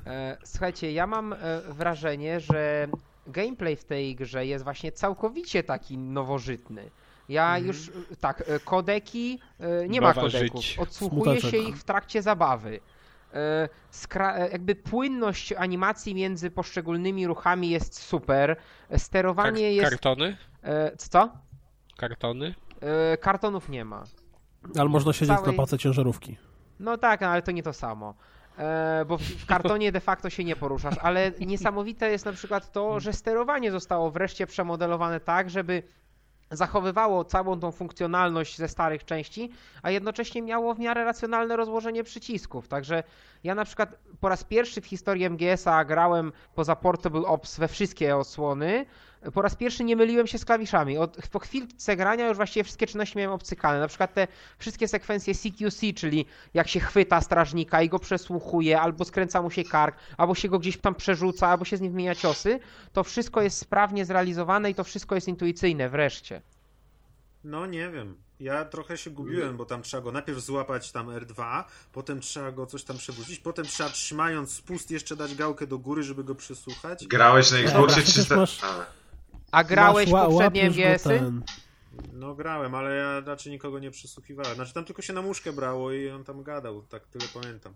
E, 0.06 0.36
Słuchajcie, 0.44 0.92
ja 0.92 1.06
mam 1.06 1.32
e, 1.32 1.36
wrażenie, 1.68 2.40
że 2.40 2.88
gameplay 3.26 3.76
w 3.76 3.84
tej 3.84 4.14
grze 4.14 4.46
jest 4.46 4.64
właśnie 4.64 4.92
całkowicie 4.92 5.62
taki 5.62 5.98
nowożytny. 5.98 6.90
Ja 7.28 7.58
już, 7.58 7.88
e, 7.88 7.92
tak, 8.20 8.44
kodeki, 8.64 9.38
nie 9.88 10.00
ma 10.00 10.06
Bawa 10.14 10.20
kodeków, 10.20 10.60
żyć. 10.64 10.78
odsłuchuje 10.78 11.22
Smuteczek. 11.22 11.50
się 11.50 11.56
ich 11.68 11.76
w 11.78 11.84
trakcie 11.84 12.22
zabawy. 12.22 12.80
E, 13.34 13.68
e, 14.20 14.48
jakby 14.52 14.74
płynność 14.74 15.52
animacji 15.52 16.14
między 16.14 16.50
poszczególnymi 16.50 17.26
ruchami 17.26 17.70
jest 17.70 18.02
super. 18.02 18.56
Sterowanie 18.96 19.62
Kar- 19.62 19.72
jest... 19.72 19.90
Kartony? 19.90 20.36
e, 20.62 20.96
Co? 20.96 21.32
Kartony? 21.96 22.54
Kartonów 23.20 23.68
nie 23.68 23.84
ma. 23.84 24.04
Ale 24.78 24.88
można 24.88 25.12
siedzieć 25.12 25.36
Całej- 25.36 25.50
na 25.50 25.56
pace 25.62 25.78
ciężarówki. 25.78 26.36
No 26.80 26.98
tak, 26.98 27.22
ale 27.22 27.42
to 27.42 27.50
nie 27.50 27.62
to 27.62 27.72
samo. 27.72 28.14
Bo 29.06 29.18
w 29.18 29.46
kartonie 29.46 29.92
de 29.92 30.00
facto 30.00 30.30
się 30.30 30.44
nie 30.44 30.56
poruszasz, 30.56 30.98
ale 31.02 31.32
niesamowite 31.40 32.10
jest 32.10 32.24
na 32.24 32.32
przykład 32.32 32.72
to, 32.72 33.00
że 33.00 33.12
sterowanie 33.12 33.70
zostało 33.70 34.10
wreszcie 34.10 34.46
przemodelowane 34.46 35.20
tak, 35.20 35.50
żeby 35.50 35.82
zachowywało 36.50 37.24
całą 37.24 37.60
tą 37.60 37.72
funkcjonalność 37.72 38.56
ze 38.58 38.68
starych 38.68 39.04
części, 39.04 39.50
a 39.82 39.90
jednocześnie 39.90 40.42
miało 40.42 40.74
w 40.74 40.78
miarę 40.78 41.04
racjonalne 41.04 41.56
rozłożenie 41.56 42.04
przycisków. 42.04 42.68
Także 42.68 43.02
ja 43.44 43.54
na 43.54 43.64
przykład 43.64 43.98
po 44.20 44.28
raz 44.28 44.44
pierwszy 44.44 44.80
w 44.80 44.86
historii 44.86 45.30
MGS-a 45.30 45.84
grałem 45.84 46.32
poza 46.54 46.76
Portable 46.76 47.20
Ops 47.26 47.58
we 47.58 47.68
wszystkie 47.68 48.16
odsłony. 48.16 48.86
Po 49.34 49.42
raz 49.42 49.56
pierwszy 49.56 49.84
nie 49.84 49.96
myliłem 49.96 50.26
się 50.26 50.38
z 50.38 50.44
klawiszami. 50.44 50.98
Od, 50.98 51.16
po 51.30 51.38
chwilce 51.38 51.96
grania 51.96 52.28
już 52.28 52.36
właściwie 52.36 52.64
wszystkie 52.64 52.86
czynności 52.86 53.18
miałem 53.18 53.32
obcykane. 53.32 53.80
Na 53.80 53.88
przykład 53.88 54.14
te 54.14 54.28
wszystkie 54.58 54.88
sekwencje 54.88 55.34
CQC, 55.34 55.80
czyli 55.94 56.26
jak 56.54 56.68
się 56.68 56.80
chwyta 56.80 57.20
strażnika 57.20 57.82
i 57.82 57.88
go 57.88 57.98
przesłuchuje, 57.98 58.80
albo 58.80 59.04
skręca 59.04 59.42
mu 59.42 59.50
się 59.50 59.64
kark, 59.64 59.96
albo 60.16 60.34
się 60.34 60.48
go 60.48 60.58
gdzieś 60.58 60.76
tam 60.78 60.94
przerzuca, 60.94 61.48
albo 61.48 61.64
się 61.64 61.76
z 61.76 61.80
nim 61.80 61.92
wymienia 61.92 62.14
ciosy, 62.14 62.60
to 62.92 63.04
wszystko 63.04 63.42
jest 63.42 63.58
sprawnie 63.58 64.04
zrealizowane 64.04 64.70
i 64.70 64.74
to 64.74 64.84
wszystko 64.84 65.14
jest 65.14 65.28
intuicyjne 65.28 65.88
wreszcie. 65.88 66.42
No 67.44 67.66
nie 67.66 67.90
wiem. 67.90 68.16
Ja 68.40 68.64
trochę 68.64 68.96
się 68.96 69.10
gubiłem, 69.10 69.56
bo 69.56 69.64
tam 69.64 69.82
trzeba 69.82 70.02
go 70.02 70.12
najpierw 70.12 70.40
złapać 70.40 70.92
tam 70.92 71.06
R2, 71.06 71.64
potem 71.92 72.20
trzeba 72.20 72.52
go 72.52 72.66
coś 72.66 72.84
tam 72.84 72.98
przewrócić, 72.98 73.38
potem 73.38 73.64
trzeba 73.64 73.90
trzymając 73.90 74.52
spust 74.52 74.90
jeszcze 74.90 75.16
dać 75.16 75.34
gałkę 75.34 75.66
do 75.66 75.78
góry, 75.78 76.02
żeby 76.02 76.24
go 76.24 76.34
przesłuchać. 76.34 77.06
Grałeś 77.06 77.50
na 77.50 77.58
Xboxie 77.58 78.02
przecież 78.02 78.24
300... 78.24 78.36
masz- 78.36 78.60
A, 79.50 79.64
grałeś 79.64 80.10
Masz 80.10 80.26
poprzednie 80.28 80.70
MGS-y? 80.70 81.08
ten. 81.08 81.42
No 82.12 82.34
grałem, 82.34 82.74
ale 82.74 82.96
ja 82.96 83.20
raczej 83.20 83.52
nikogo 83.52 83.78
nie 83.78 83.90
przesłuchiwałem. 83.90 84.54
Znaczy 84.54 84.74
tam 84.74 84.84
tylko 84.84 85.02
się 85.02 85.12
na 85.12 85.22
muszkę 85.22 85.52
brało 85.52 85.92
i 85.92 86.10
on 86.10 86.24
tam 86.24 86.42
gadał, 86.42 86.82
tak 86.82 87.06
tyle 87.06 87.24
pamiętam. 87.34 87.72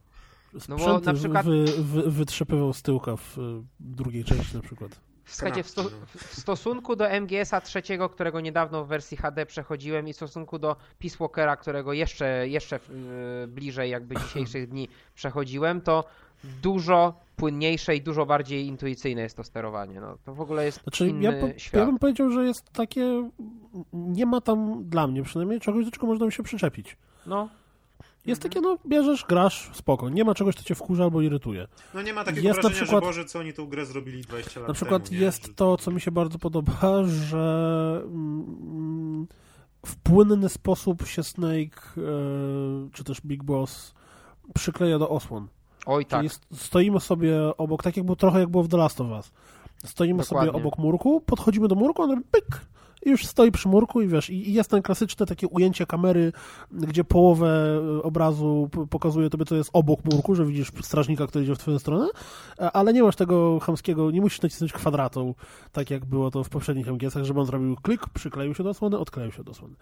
No 0.68 0.76
bo 0.76 1.00
na 1.00 1.14
przykład- 1.14 1.46
wy, 1.46 1.64
wy, 1.82 2.10
wytrzepywał 2.10 2.72
z 2.72 2.82
tyłka 2.82 3.16
w 3.16 3.38
y, 3.38 3.40
drugiej 3.80 4.24
części 4.24 4.56
na 4.56 4.62
przykład. 4.62 5.00
Słuchajcie, 5.24 5.62
w, 5.62 5.68
sto, 5.68 5.82
no. 5.82 5.90
w 6.16 6.34
stosunku 6.34 6.96
do 6.96 7.08
MGS-a 7.08 7.60
trzeciego, 7.60 8.08
którego 8.08 8.40
niedawno 8.40 8.84
w 8.84 8.88
wersji 8.88 9.16
HD 9.16 9.46
przechodziłem 9.46 10.08
i 10.08 10.12
w 10.12 10.16
stosunku 10.16 10.58
do 10.58 10.76
Peace 10.98 11.16
Walkera, 11.18 11.56
którego 11.56 11.92
jeszcze, 11.92 12.48
jeszcze 12.48 12.80
yy, 13.40 13.48
bliżej 13.48 13.90
jakby 13.90 14.16
dzisiejszych 14.16 14.68
dni 14.68 14.88
przechodziłem, 15.14 15.80
to 15.80 16.04
dużo 16.62 17.14
płynniejsze 17.36 17.96
i 17.96 18.00
dużo 18.02 18.26
bardziej 18.26 18.66
intuicyjne 18.66 19.22
jest 19.22 19.36
to 19.36 19.44
sterowanie. 19.44 20.00
No, 20.00 20.18
to 20.24 20.34
w 20.34 20.40
ogóle 20.40 20.64
jest 20.64 20.82
Znaczy, 20.82 21.08
inny 21.08 21.22
ja, 21.22 21.32
po, 21.32 21.58
świat. 21.58 21.80
ja 21.80 21.86
bym 21.86 21.98
powiedział, 21.98 22.30
że 22.30 22.44
jest 22.44 22.70
takie. 22.70 23.30
Nie 23.92 24.26
ma 24.26 24.40
tam 24.40 24.84
dla 24.84 25.06
mnie 25.06 25.22
przynajmniej 25.22 25.60
czegoś, 25.60 25.84
do 25.84 25.90
czego 25.90 26.06
można 26.06 26.26
by 26.26 26.32
się 26.32 26.42
przyczepić. 26.42 26.96
No, 27.26 27.48
Jest 28.26 28.42
takie, 28.42 28.60
no, 28.60 28.78
bierzesz, 28.86 29.24
grasz, 29.28 29.70
spoko. 29.74 30.08
Nie 30.08 30.24
ma 30.24 30.34
czegoś, 30.34 30.54
co 30.54 30.62
cię 30.62 30.74
wkurza 30.74 31.04
albo 31.04 31.20
irytuje. 31.20 31.66
No 31.94 32.02
nie 32.02 32.12
ma 32.12 32.24
takiego 32.24 32.48
Jest 32.48 32.56
na 32.56 32.62
wrażenia, 32.62 32.82
przykład- 32.84 33.02
że 33.04 33.08
Boże, 33.08 33.24
co 33.24 33.38
oni 33.38 33.52
tą 33.52 33.66
grę 33.66 33.86
zrobili 33.86 34.22
20 34.22 34.60
lat 34.60 34.68
Na 34.68 34.74
przykład 34.74 35.08
temu. 35.08 35.20
jest 35.22 35.46
Że- 35.46 35.54
to, 35.54 35.76
co 35.76 35.90
mi 35.90 36.00
się 36.00 36.10
bardzo 36.10 36.38
podoba, 36.38 37.04
że 37.04 38.02
mm, 38.04 39.26
w 39.86 39.96
płynny 39.96 40.48
sposób 40.48 41.06
się 41.06 41.22
Snake, 41.22 41.82
e, 41.96 42.90
czy 42.92 43.04
też 43.04 43.20
Big 43.20 43.42
Boss 43.44 43.94
przykleja 44.54 44.98
do 44.98 45.08
osłon. 45.08 45.48
Oj 45.86 46.06
tak. 46.06 46.20
Czyli 46.20 46.28
st- 46.28 46.46
stoimy 46.60 47.00
sobie 47.00 47.36
obok, 47.58 47.82
tak 47.82 47.96
jak 47.96 48.06
było, 48.06 48.16
trochę 48.16 48.40
jak 48.40 48.48
było 48.48 48.62
w 48.62 48.68
The 48.68 48.76
Last 48.76 49.00
of 49.00 49.10
Us. 49.10 49.32
Stoimy 49.84 50.24
sobie 50.24 50.40
Dokładnie. 50.40 50.60
obok 50.66 50.78
murku, 50.78 51.20
podchodzimy 51.20 51.68
do 51.68 51.74
murku, 51.74 52.02
on 52.02 52.22
pyk 52.30 52.60
i 53.06 53.10
już 53.10 53.26
stoi 53.26 53.52
przy 53.52 53.68
murku 53.68 54.00
i 54.00 54.08
wiesz, 54.08 54.30
i 54.30 54.52
jest 54.52 54.70
ten 54.70 54.82
klasyczne 54.82 55.26
takie 55.26 55.48
ujęcie 55.48 55.86
kamery, 55.86 56.32
gdzie 56.70 57.04
połowę 57.04 57.80
e, 57.98 58.02
obrazu 58.02 58.70
pokazuje 58.90 59.30
tobie, 59.30 59.44
co 59.44 59.54
jest 59.56 59.70
obok 59.72 60.00
murku, 60.04 60.34
że 60.34 60.46
widzisz 60.46 60.72
strażnika, 60.82 61.26
który 61.26 61.44
idzie 61.44 61.54
w 61.54 61.58
twoją 61.58 61.78
stronę, 61.78 62.08
a- 62.58 62.72
ale 62.72 62.92
nie 62.92 63.02
masz 63.02 63.16
tego 63.16 63.60
chamskiego, 63.60 64.10
nie 64.10 64.20
musisz 64.20 64.42
nacisnąć 64.42 64.72
kwadratą, 64.72 65.34
tak 65.72 65.90
jak 65.90 66.04
było 66.04 66.30
to 66.30 66.44
w 66.44 66.48
poprzednich 66.48 66.88
MGS-ach, 66.88 67.24
żeby 67.24 67.40
on 67.40 67.46
zrobił 67.46 67.76
klik, 67.76 68.08
przykleił 68.08 68.54
się 68.54 68.62
do 68.62 68.70
osłony, 68.70 68.98
odkleił 68.98 69.32
się 69.32 69.44
do 69.44 69.50
osłony. 69.50 69.74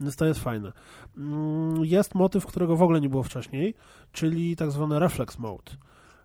Więc 0.00 0.16
to 0.16 0.24
jest 0.26 0.40
fajne. 0.40 0.72
Mm, 1.16 1.84
Jest 1.84 2.14
motyw, 2.14 2.46
którego 2.46 2.76
w 2.76 2.82
ogóle 2.82 3.00
nie 3.00 3.08
było 3.08 3.22
wcześniej, 3.22 3.74
czyli 4.12 4.56
tak 4.56 4.70
zwany 4.70 4.98
reflex 4.98 5.38
mode. 5.38 5.72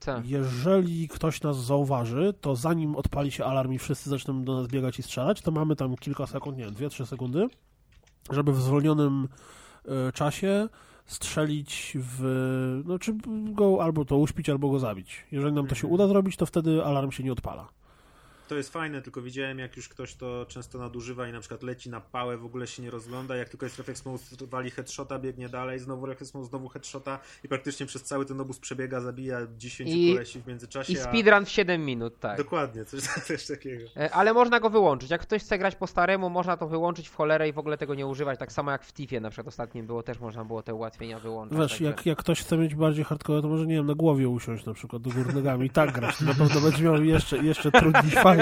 Tak. 0.06 0.28
Jeżeli 0.28 1.08
ktoś 1.08 1.42
nas 1.42 1.58
zauważy, 1.58 2.34
to 2.42 2.56
zanim 2.56 2.96
odpali 2.96 3.32
się 3.32 3.46
alarm 3.46 3.74
i 3.74 3.80
wszyscy 3.80 4.10
zaczną 4.10 4.44
do 4.44 4.62
nas 4.62 4.68
biegać 4.68 5.00
i 5.00 5.04
strzelać, 5.04 5.42
to 5.42 5.52
mamy 5.52 5.76
tam 5.76 5.96
kilka 5.96 6.28
sekund, 6.28 6.58
nie 6.58 6.66
wiem, 6.66 6.74
2-3 6.74 7.06
sekundy, 7.06 7.48
żeby 8.30 8.54
w 8.54 8.62
zwolnionym 8.62 9.28
e, 9.86 10.12
czasie 10.12 10.70
strzelić 11.06 11.98
w. 12.00 12.82
No, 12.86 13.00
czy 13.00 13.14
go 13.54 13.84
albo 13.84 14.06
to 14.06 14.18
uśpić, 14.18 14.50
albo 14.50 14.70
go 14.70 14.80
zabić. 14.80 15.26
Jeżeli 15.32 15.54
nam 15.54 15.68
to 15.68 15.76
się 15.76 15.88
uda 15.88 16.08
zrobić, 16.08 16.38
to 16.38 16.46
wtedy 16.46 16.86
alarm 16.86 17.12
się 17.12 17.24
nie 17.24 17.32
odpala. 17.32 17.68
To 18.52 18.56
jest 18.58 18.74
fajne, 18.74 19.02
tylko 19.02 19.22
widziałem 19.22 19.60
jak 19.60 19.78
już 19.78 19.90
ktoś 19.90 20.16
to 20.16 20.46
często 20.50 20.78
nadużywa 20.80 21.28
i 21.28 21.32
na 21.32 21.40
przykład 21.40 21.64
leci 21.64 21.90
na 21.90 22.02
pałę, 22.02 22.38
w 22.38 22.46
ogóle 22.46 22.68
się 22.68 22.84
nie 22.84 22.92
rozgląda, 22.92 23.36
jak 23.36 23.50
tylko 23.50 23.66
jest 23.66 23.78
reflex 23.78 24.06
mode, 24.06 24.20
wali 24.42 24.72
headshota, 24.72 25.20
biegnie 25.20 25.50
dalej, 25.50 25.80
znowu 25.80 26.06
reflex 26.06 26.34
mode, 26.34 26.48
znowu 26.48 26.70
headshota 26.70 27.20
i 27.44 27.48
praktycznie 27.48 27.86
przez 27.86 28.04
cały 28.04 28.26
ten 28.26 28.42
obóz 28.42 28.60
przebiega, 28.60 29.02
zabija 29.02 29.40
10 29.58 29.90
I- 29.94 30.14
kolesi 30.14 30.42
w 30.42 30.48
międzyczasie. 30.48 30.94
I 30.94 31.00
a- 31.00 31.04
speedrun 31.04 31.46
w 31.46 31.50
7 31.50 31.86
minut, 31.86 32.20
tak. 32.20 32.38
Dokładnie, 32.38 32.86
coś, 32.86 33.02
coś 33.28 33.46
takiego. 33.48 33.84
E, 33.98 34.12
Ale 34.14 34.34
można 34.34 34.60
go 34.60 34.70
wyłączyć. 34.70 35.10
Jak 35.12 35.22
ktoś 35.22 35.42
chce 35.44 35.58
grać 35.58 35.76
po 35.76 35.88
staremu, 35.88 36.30
można 36.30 36.58
to 36.58 36.68
wyłączyć 36.68 37.10
w 37.10 37.16
cholerę 37.16 37.50
i 37.50 37.54
w 37.54 37.58
ogóle 37.60 37.78
tego 37.78 37.96
nie 37.96 38.08
używać. 38.08 38.40
Tak 38.40 38.52
samo 38.52 38.72
jak 38.72 38.84
w 38.84 38.94
Tifie 38.94 39.20
na 39.20 39.30
przykład 39.30 39.48
ostatnim 39.48 39.86
było, 39.88 40.04
też 40.04 40.20
można 40.20 40.46
było 40.46 40.64
te 40.64 40.74
ułatwienia 40.74 41.20
wyłączyć. 41.20 41.58
Wiesz, 41.58 41.72
także- 41.72 41.86
jak, 41.86 42.06
jak 42.06 42.18
ktoś 42.18 42.42
chce 42.42 42.58
mieć 42.58 42.76
bardziej 42.76 43.06
hardcore, 43.06 43.42
to 43.42 43.48
może, 43.48 43.66
nie 43.66 43.76
wiem, 43.76 43.86
na 43.88 43.96
głowie 43.96 44.30
usiąść 44.30 44.66
na 44.66 44.74
przykład 44.74 45.02
do 45.02 45.10
góry 45.10 45.34
nogami 45.34 45.66
i 45.66 45.70
tak 45.70 45.92
grać. 45.92 46.18
To 46.18 46.26
na 46.26 46.34
pewno 46.34 46.62
będzie 46.62 46.84
miał 46.84 47.04
jeszcze, 47.04 47.38
jeszcze 47.38 47.72
trudniej 47.72 48.12
fajnie. 48.12 48.41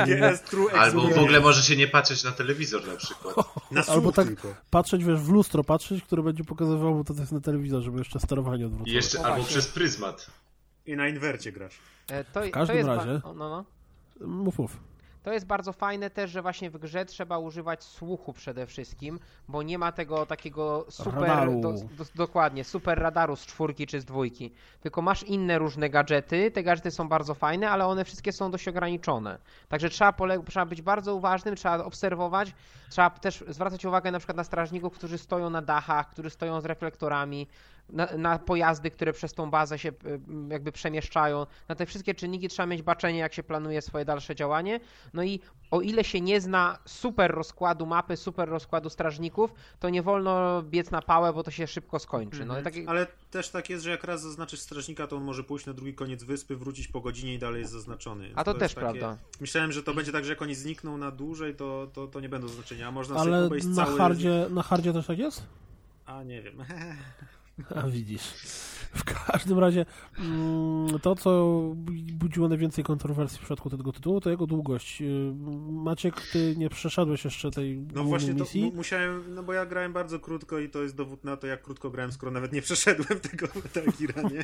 True 0.49 0.71
albo 0.79 1.01
w 1.01 1.17
ogóle 1.17 1.39
może 1.39 1.63
się 1.63 1.75
nie 1.77 1.87
patrzeć 1.87 2.23
na 2.23 2.31
telewizor 2.31 2.87
na 2.87 2.95
przykład. 2.95 3.35
na 3.71 3.83
albo 3.87 4.11
tak- 4.11 4.27
tylko. 4.27 4.55
Patrzeć, 4.69 5.03
wiesz, 5.03 5.19
w 5.19 5.29
lustro 5.29 5.63
patrzeć, 5.63 6.03
które 6.03 6.23
będzie 6.23 6.43
pokazywało 6.43 6.95
mu 6.95 7.03
to, 7.03 7.13
co 7.13 7.19
jest 7.19 7.31
na 7.31 7.41
telewizor, 7.41 7.81
żeby 7.83 7.97
jeszcze 7.99 8.19
sterowanie 8.19 8.63
I 8.63 8.65
odwróciło. 8.65 8.95
jeszcze, 8.95 9.19
O, 9.19 9.25
albo 9.25 9.35
właśnie. 9.35 9.51
przez 9.51 9.67
pryzmat. 9.67 10.27
I 10.85 10.95
na 10.95 11.07
inwercie 11.07 11.51
grasz. 11.51 11.73
E, 12.07 12.23
To, 12.23 12.41
W 12.41 12.51
każdym 12.51 12.67
to 12.73 12.77
jest 12.77 12.87
ba- 12.89 12.95
razie- 12.95 13.21
o, 13.23 13.33
No, 13.33 13.49
no. 13.49 13.65
Mów, 14.27 14.57
mów. 14.59 14.77
To 15.23 15.33
jest 15.33 15.45
bardzo 15.45 15.73
fajne 15.73 16.09
też, 16.09 16.31
że 16.31 16.41
właśnie 16.41 16.69
w 16.69 16.77
grze 16.77 17.05
trzeba 17.05 17.37
używać 17.37 17.83
słuchu 17.83 18.33
przede 18.33 18.65
wszystkim, 18.67 19.19
bo 19.47 19.63
nie 19.63 19.77
ma 19.77 19.91
tego 19.91 20.25
takiego 20.25 20.85
super, 20.89 21.15
do, 21.61 21.73
do, 21.73 22.05
dokładnie, 22.15 22.63
super 22.63 22.99
radaru 22.99 23.35
z 23.35 23.45
czwórki 23.45 23.87
czy 23.87 24.01
z 24.01 24.05
dwójki, 24.05 24.51
tylko 24.81 25.01
masz 25.01 25.23
inne 25.23 25.57
różne 25.57 25.89
gadżety, 25.89 26.51
te 26.51 26.63
gadżety 26.63 26.91
są 26.91 27.07
bardzo 27.09 27.33
fajne, 27.33 27.69
ale 27.69 27.85
one 27.85 28.05
wszystkie 28.05 28.31
są 28.33 28.51
dość 28.51 28.67
ograniczone. 28.67 29.37
Także 29.69 29.89
trzeba, 29.89 30.11
pole- 30.11 30.43
trzeba 30.45 30.65
być 30.65 30.81
bardzo 30.81 31.15
uważnym, 31.15 31.55
trzeba 31.55 31.83
obserwować, 31.83 32.53
trzeba 32.89 33.09
też 33.09 33.43
zwracać 33.47 33.85
uwagę 33.85 34.11
na 34.11 34.19
przykład 34.19 34.37
na 34.37 34.43
strażników, 34.43 34.93
którzy 34.93 35.17
stoją 35.17 35.49
na 35.49 35.61
dachach, 35.61 36.09
którzy 36.09 36.29
stoją 36.29 36.61
z 36.61 36.65
reflektorami, 36.65 37.47
na, 37.89 38.17
na 38.17 38.39
pojazdy, 38.39 38.91
które 38.91 39.13
przez 39.13 39.33
tą 39.33 39.51
bazę 39.51 39.79
się 39.79 39.89
y, 39.89 39.93
jakby 40.49 40.71
przemieszczają. 40.71 41.45
Na 41.67 41.75
te 41.75 41.85
wszystkie 41.85 42.15
czynniki 42.15 42.47
trzeba 42.47 42.67
mieć 42.67 42.81
baczenie, 42.81 43.19
jak 43.19 43.33
się 43.33 43.43
planuje 43.43 43.81
swoje 43.81 44.05
dalsze 44.05 44.35
działanie. 44.35 44.79
No 45.13 45.23
i 45.23 45.39
o 45.71 45.81
ile 45.81 46.03
się 46.03 46.21
nie 46.21 46.41
zna 46.41 46.79
super 46.85 47.31
rozkładu 47.31 47.85
mapy, 47.85 48.17
super 48.17 48.49
rozkładu 48.49 48.89
strażników, 48.89 49.53
to 49.79 49.89
nie 49.89 50.01
wolno 50.01 50.63
biec 50.63 50.91
na 50.91 51.01
pałę, 51.01 51.33
bo 51.33 51.43
to 51.43 51.51
się 51.51 51.67
szybko 51.67 51.99
skończy. 51.99 52.45
No, 52.45 52.61
tak, 52.61 52.73
Ale 52.87 53.07
też 53.31 53.49
tak 53.49 53.69
jest, 53.69 53.83
że 53.83 53.89
jak 53.89 54.03
raz 54.03 54.21
zaznaczysz 54.21 54.59
strażnika, 54.59 55.07
to 55.07 55.15
on 55.15 55.23
może 55.23 55.43
pójść 55.43 55.65
na 55.65 55.73
drugi 55.73 55.93
koniec 55.93 56.23
wyspy, 56.23 56.55
wrócić 56.55 56.87
po 56.87 57.01
godzinie 57.01 57.33
i 57.33 57.39
dalej 57.39 57.61
jest 57.61 57.73
zaznaczony. 57.73 58.31
A 58.35 58.43
to 58.43 58.51
jest 58.51 58.59
też 58.59 58.73
takie... 58.73 58.99
prawda. 58.99 59.17
Myślałem, 59.41 59.71
że 59.71 59.83
to 59.83 59.93
będzie 59.93 60.11
tak, 60.11 60.25
że 60.25 60.31
jak 60.31 60.41
oni 60.41 60.55
znikną 60.55 60.97
na 60.97 61.11
dłużej, 61.11 61.55
to, 61.55 61.87
to, 61.93 62.07
to 62.07 62.19
nie 62.19 62.29
będą 62.29 62.47
znaczenia. 62.47 62.87
A 62.87 62.91
można 62.91 63.19
sobie 63.19 63.35
Ale 63.35 63.45
obejść 63.45 63.65
na 63.65 63.85
cały... 63.85 63.97
hardzie, 63.97 64.45
na 64.49 64.63
hardzie 64.63 64.93
też 64.93 65.07
tak 65.07 65.19
jest? 65.19 65.43
A 66.05 66.23
nie 66.23 66.41
wiem. 66.41 66.55
A 67.75 67.87
widzisz. 67.87 68.23
W 68.93 69.03
każdym 69.03 69.59
razie 69.59 69.85
mm, 70.19 70.99
to, 70.99 71.15
co 71.15 71.61
budziło 72.13 72.47
najwięcej 72.49 72.83
kontrowersji 72.83 73.37
w 73.37 73.41
przypadku 73.41 73.69
tego 73.69 73.91
tytułu, 73.91 74.21
to 74.21 74.29
jego 74.29 74.47
długość. 74.47 75.01
Yy, 75.01 75.33
Maciek, 75.71 76.21
ty 76.31 76.55
nie 76.57 76.69
przeszedłeś 76.69 77.25
jeszcze 77.25 77.51
tej 77.51 77.85
No 77.95 78.03
właśnie 78.03 78.33
to 78.35 78.39
misji. 78.43 78.63
mu- 78.63 78.71
musiałem, 78.73 79.23
no 79.35 79.43
bo 79.43 79.53
ja 79.53 79.65
grałem 79.65 79.93
bardzo 79.93 80.19
krótko 80.19 80.59
i 80.59 80.69
to 80.69 80.81
jest 80.81 80.95
dowód 80.95 81.23
na 81.23 81.37
to, 81.37 81.47
jak 81.47 81.61
krótko 81.61 81.89
grałem, 81.89 82.11
skoro 82.11 82.31
nawet 82.31 82.53
nie 82.53 82.61
przeszedłem 82.61 83.19
tego 83.31 83.47
Tagira, 83.73 84.21
nie? 84.21 84.41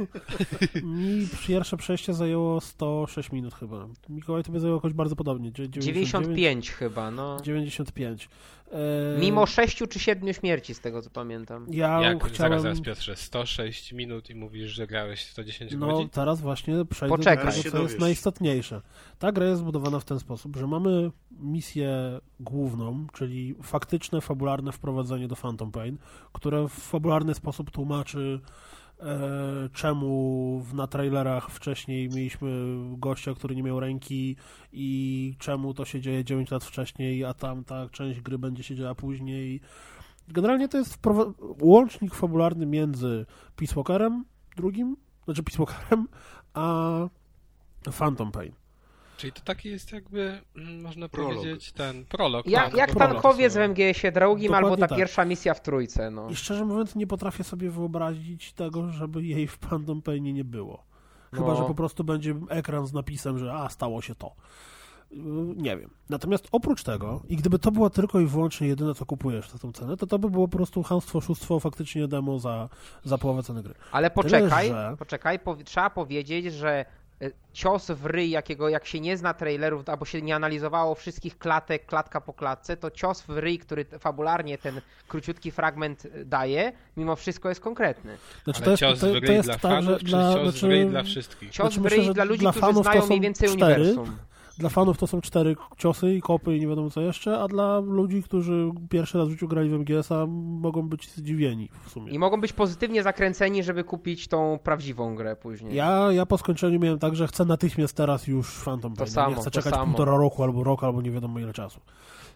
Mi 1.21 1.27
pierwsze 1.47 1.77
przejście 1.77 2.13
zajęło 2.13 2.61
106 2.61 3.31
minut 3.31 3.53
chyba. 3.53 3.87
Mikołaj, 4.09 4.43
tobie 4.43 4.59
zajęło 4.59 4.77
jakoś 4.77 4.93
bardzo 4.93 5.15
podobnie. 5.15 5.51
dzie- 5.51 5.69
99, 5.69 5.85
95 5.85 6.71
chyba, 6.71 7.11
no. 7.11 7.41
95. 7.41 8.29
E, 8.71 9.19
Mimo 9.19 9.45
6 9.45 9.83
czy 9.89 9.99
7 9.99 10.33
śmierci, 10.33 10.73
z 10.73 10.79
tego 10.79 11.01
co 11.01 11.09
pamiętam. 11.09 11.65
Ja 11.69 12.01
Jak, 12.01 12.23
chciałem... 12.23 12.51
zaraz, 12.51 12.61
zaraz 12.61 12.81
Piotrze, 12.81 13.15
106 13.15 13.93
minut 13.93 14.29
i 14.29 14.35
mówisz, 14.35 14.71
że 14.71 14.87
grałeś 14.87 15.25
110 15.25 15.71
No 15.77 15.87
godzin? 15.87 16.09
teraz 16.09 16.41
właśnie 16.41 16.85
przejdę 16.85 17.17
Poczekaj. 17.17 17.45
do 17.45 17.63
tego, 17.63 17.77
co 17.77 17.83
jest 17.83 17.99
najistotniejsze. 17.99 18.81
Ta 19.19 19.31
gra 19.31 19.45
jest 19.45 19.59
zbudowana 19.61 19.99
w 19.99 20.05
ten 20.05 20.19
sposób, 20.19 20.55
że 20.55 20.67
mamy 20.67 21.11
misję 21.31 22.19
główną, 22.39 23.07
czyli 23.13 23.55
faktyczne, 23.63 24.21
fabularne 24.21 24.71
wprowadzenie 24.71 25.27
do 25.27 25.35
Phantom 25.35 25.71
Pain, 25.71 25.97
które 26.33 26.67
w 26.69 26.73
fabularny 26.73 27.33
sposób 27.33 27.71
tłumaczy 27.71 28.39
czemu 29.73 30.59
w- 30.59 30.73
na 30.73 30.87
trailerach 30.87 31.49
wcześniej 31.51 32.09
mieliśmy 32.09 32.75
gościa, 32.97 33.33
który 33.33 33.55
nie 33.55 33.63
miał 33.63 33.79
ręki 33.79 34.35
i 34.73 35.35
czemu 35.39 35.73
to 35.73 35.85
się 35.85 36.01
dzieje 36.01 36.23
9 36.23 36.51
lat 36.51 36.63
wcześniej, 36.63 37.25
a 37.25 37.33
tamta 37.33 37.89
część 37.89 38.21
gry 38.21 38.37
będzie 38.37 38.63
się 38.63 38.75
działa 38.75 38.95
później. 38.95 39.61
Generalnie 40.27 40.67
to 40.67 40.77
jest 40.77 40.97
łącznik 41.61 42.15
fabularny 42.15 42.65
między 42.65 43.25
Peace 43.55 43.75
Walkerem 43.75 44.25
drugim, 44.57 44.97
znaczy 45.25 45.43
Peace 45.43 45.57
Walkerem, 45.57 46.07
a 46.53 47.07
Phantom 47.99 48.31
Pain. 48.31 48.51
Czyli 49.17 49.33
to 49.33 49.41
taki 49.41 49.69
jest 49.69 49.91
jakby, 49.93 50.41
mm, 50.55 50.81
można 50.81 51.09
Prolog. 51.09 51.35
powiedzieć, 51.35 51.71
ten 51.71 52.05
prolog. 52.05 52.47
Ja, 52.47 52.63
tak, 52.63 52.73
jak 52.73 52.91
prolog 52.91 53.13
tankowiec 53.13 53.53
w. 53.53 53.57
MGS-ie 53.57 54.11
drugim, 54.11 54.47
Dokładnie 54.47 54.69
albo 54.69 54.77
ta 54.77 54.87
tak. 54.87 54.97
pierwsza 54.97 55.25
misja 55.25 55.53
w 55.53 55.61
trójce, 55.61 56.11
no. 56.11 56.29
I 56.29 56.35
szczerze 56.35 56.65
mówiąc 56.65 56.95
nie 56.95 57.07
potrafię 57.07 57.43
sobie 57.43 57.69
wyobrazić 57.69 58.53
tego, 58.53 58.89
żeby 58.91 59.23
jej 59.23 59.47
w 59.47 59.57
Phantom 59.57 60.01
Painie 60.01 60.33
nie 60.33 60.43
było. 60.43 60.83
Chyba, 61.33 61.47
No. 61.47 61.55
że 61.55 61.63
po 61.63 61.75
prostu 61.75 62.03
będzie 62.03 62.35
ekran 62.49 62.87
z 62.87 62.93
napisem, 62.93 63.37
że 63.39 63.53
a, 63.53 63.69
stało 63.69 64.01
się 64.01 64.15
to. 64.15 64.31
Nie 65.55 65.77
wiem. 65.77 65.89
Natomiast 66.09 66.47
oprócz 66.51 66.83
tego, 66.83 67.21
i 67.29 67.35
gdyby 67.37 67.59
to 67.59 67.71
była 67.71 67.89
tylko 67.89 68.19
i 68.19 68.25
wyłącznie 68.25 68.67
jedyne, 68.67 68.93
co 68.95 69.05
kupujesz 69.05 69.49
za 69.49 69.57
tą 69.59 69.71
cenę, 69.71 69.97
to 69.97 70.07
to 70.07 70.19
by 70.19 70.29
było 70.29 70.47
po 70.47 70.57
prostu 70.57 70.83
chamstwo, 70.83 71.17
oszustwo, 71.17 71.59
faktycznie 71.59 72.07
demo 72.07 72.39
za, 72.39 72.69
za 73.03 73.17
połowę 73.17 73.43
ceny 73.43 73.63
gry. 73.63 73.73
Ale 73.91 74.09
poczekaj, 74.11 74.67
że- 74.67 74.95
poczekaj, 74.99 75.39
powi- 75.39 75.63
trzeba 75.63 75.89
powiedzieć, 75.89 76.45
że 76.53 76.85
cios 77.53 77.91
w 77.91 78.05
ryj, 78.05 78.29
jakiego 78.29 78.69
jak 78.69 78.85
się 78.85 78.99
nie 78.99 79.17
zna 79.17 79.33
trailerów, 79.33 79.89
albo 79.89 80.05
się 80.05 80.21
nie 80.21 80.35
analizowało 80.35 80.95
wszystkich 80.95 81.37
klatek, 81.37 81.85
klatka 81.85 82.21
po 82.21 82.33
klatce, 82.33 82.77
to 82.77 82.91
cios 82.91 83.21
w 83.21 83.37
ryj, 83.37 83.59
który 83.59 83.85
fabularnie 83.85 84.57
ten 84.57 84.81
króciutki 85.07 85.51
fragment 85.51 86.05
e, 86.05 86.25
daje, 86.25 86.71
mimo 86.97 87.15
wszystko 87.15 87.49
jest 87.49 87.61
konkretny. 87.61 88.17
Znaczy, 88.43 88.57
Ale 88.57 88.65
to 88.65 88.71
jest, 88.71 88.79
cios 88.79 88.99
to, 88.99 89.07
w 89.07 89.13
to 89.13 89.19
ryj 89.19 89.35
jest 89.35 89.47
dla 89.47 89.53
tak, 89.53 89.61
fanów, 89.61 89.99
czy 89.99 90.05
dla, 90.05 90.33
cios 90.33 90.43
znaczy, 90.43 90.67
w 90.67 90.69
ryj 90.69 90.89
dla 90.89 91.03
wszystkich? 91.03 91.49
Cios 91.49 91.65
Znaczy, 91.65 91.79
w 91.79 91.83
myślę, 91.83 91.97
ryj 91.97 92.05
że 92.05 92.13
dla 92.13 92.23
ludzi, 92.23 92.41
dla 92.41 92.51
którzy 92.51 92.73
znają 92.73 93.07
mniej 93.07 93.21
więcej 93.21 93.49
cztery. 93.49 93.83
uniwersum. 93.83 94.17
Dla 94.57 94.69
fanów 94.69 94.97
to 94.97 95.07
są 95.07 95.21
cztery 95.21 95.55
ciosy 95.77 96.13
i 96.15 96.21
kopy 96.21 96.57
i 96.57 96.59
nie 96.59 96.67
wiadomo 96.67 96.89
co 96.89 97.01
jeszcze, 97.01 97.39
a 97.39 97.47
dla 97.47 97.79
ludzi, 97.79 98.23
którzy 98.23 98.71
pierwszy 98.89 99.17
raz 99.17 99.27
w 99.27 99.31
życiu 99.31 99.47
grali 99.47 99.69
w 99.69 99.73
MGS-a 99.73 100.25
mogą 100.27 100.89
być 100.89 101.11
zdziwieni 101.11 101.69
w 101.85 101.89
sumie. 101.89 102.11
I 102.11 102.19
mogą 102.19 102.41
być 102.41 102.53
pozytywnie 102.53 103.03
zakręceni, 103.03 103.63
żeby 103.63 103.83
kupić 103.83 104.27
tą 104.27 104.59
prawdziwą 104.63 105.15
grę 105.15 105.35
później. 105.35 105.75
Ja, 105.75 106.11
ja 106.11 106.25
po 106.25 106.37
skończeniu 106.37 106.79
miałem 106.79 106.99
tak, 106.99 107.15
że 107.15 107.27
chcę 107.27 107.45
natychmiast 107.45 107.97
teraz 107.97 108.27
już 108.27 108.63
Phantom 108.63 108.95
Pain. 108.95 109.09
samo, 109.09 109.29
nie 109.29 109.35
chcę 109.35 109.43
to 109.43 109.51
czekać 109.51 109.73
samo. 109.73 109.85
półtora 109.85 110.17
roku 110.17 110.43
albo 110.43 110.63
rok, 110.63 110.83
albo 110.83 111.01
nie 111.01 111.11
wiadomo 111.11 111.39
ile 111.39 111.53
czasu. 111.53 111.79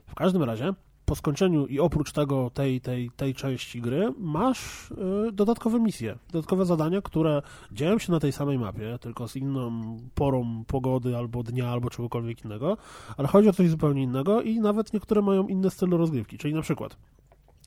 W 0.08 0.16
każdym 0.16 0.44
razie, 0.44 0.74
po 1.10 1.15
skończeniu 1.15 1.65
i 1.68 1.80
oprócz 1.80 2.11
tego, 2.11 2.49
tej, 2.49 2.81
tej, 2.81 3.11
tej 3.11 3.34
części 3.34 3.81
gry, 3.81 4.14
masz 4.18 4.91
y, 4.91 5.31
dodatkowe 5.31 5.80
misje, 5.80 6.18
dodatkowe 6.31 6.65
zadania, 6.65 7.02
które 7.02 7.41
dzieją 7.72 7.99
się 7.99 8.11
na 8.11 8.19
tej 8.19 8.31
samej 8.31 8.60
mapie, 8.60 8.98
tylko 9.02 9.27
z 9.27 9.36
inną 9.36 9.98
porą 10.15 10.64
pogody, 10.68 11.18
albo 11.18 11.44
dnia, 11.44 11.69
albo 11.69 11.90
czegokolwiek 11.90 12.45
innego, 12.45 12.77
ale 13.18 13.27
chodzi 13.27 13.49
o 13.49 13.53
coś 13.53 13.69
zupełnie 13.69 14.03
innego 14.03 14.41
i 14.41 14.60
nawet 14.60 14.94
niektóre 14.94 15.22
mają 15.22 15.48
inny 15.48 15.69
styl 15.69 15.90
rozgrywki, 15.90 16.38
czyli 16.38 16.53
na 16.53 16.61
przykład 16.61 16.98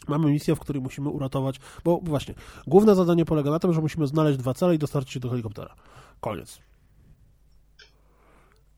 Mamy 0.09 0.31
misję, 0.31 0.57
w 0.57 0.61
której 0.61 0.83
musimy 0.83 1.09
uratować, 1.09 1.61
bo 1.85 2.01
właśnie, 2.03 2.35
główne 2.67 2.95
zadanie 2.95 3.25
polega 3.25 3.51
na 3.51 3.59
tym, 3.59 3.73
że 3.73 3.81
musimy 3.81 4.07
znaleźć 4.07 4.39
dwa 4.39 4.55
cele 4.55 4.75
i 4.75 4.79
dostarczyć 4.79 5.13
się 5.13 5.21
do 5.21 5.31
helikoptera. 5.31 5.75
Koniec. 6.21 6.72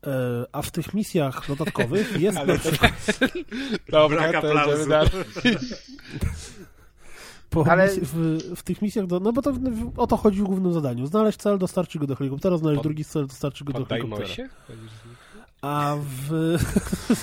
E, 0.07 0.45
A 0.51 0.61
w 0.61 0.71
tych 0.71 0.93
misjach 0.93 1.47
dodatkowych 1.47 2.19
jest 2.21 2.37
na 2.37 2.57
przykład 2.57 2.91
Dobra, 3.89 4.17
Brak 4.17 4.31
to 4.31 4.37
aplauzu. 4.37 4.89
po 7.49 7.65
Ale- 7.71 7.85
misji, 7.87 8.01
w, 8.05 8.39
w 8.55 8.63
tych 8.63 8.81
misjach, 8.81 9.07
do, 9.07 9.19
no 9.19 9.33
bo 9.33 9.41
to 9.41 9.53
w, 9.53 9.59
w, 9.59 9.99
o 9.99 10.07
to 10.07 10.17
chodzi 10.17 10.41
w 10.41 10.43
głównym 10.43 10.73
zadaniu. 10.73 11.07
Znaleźć 11.07 11.37
cel, 11.39 11.57
dostarczyć 11.57 11.97
go 12.01 12.07
do 12.07 12.15
helikoptera, 12.15 12.57
znaleźć 12.57 12.77
Pod- 12.77 12.83
drugi 12.83 13.05
cel, 13.05 13.27
dostarczyć 13.27 13.63
go 13.63 13.73
do 13.73 13.85
helikoptera. 13.85 14.27
Daimosie? 14.27 14.49
A 15.61 15.95
w, 15.99 16.57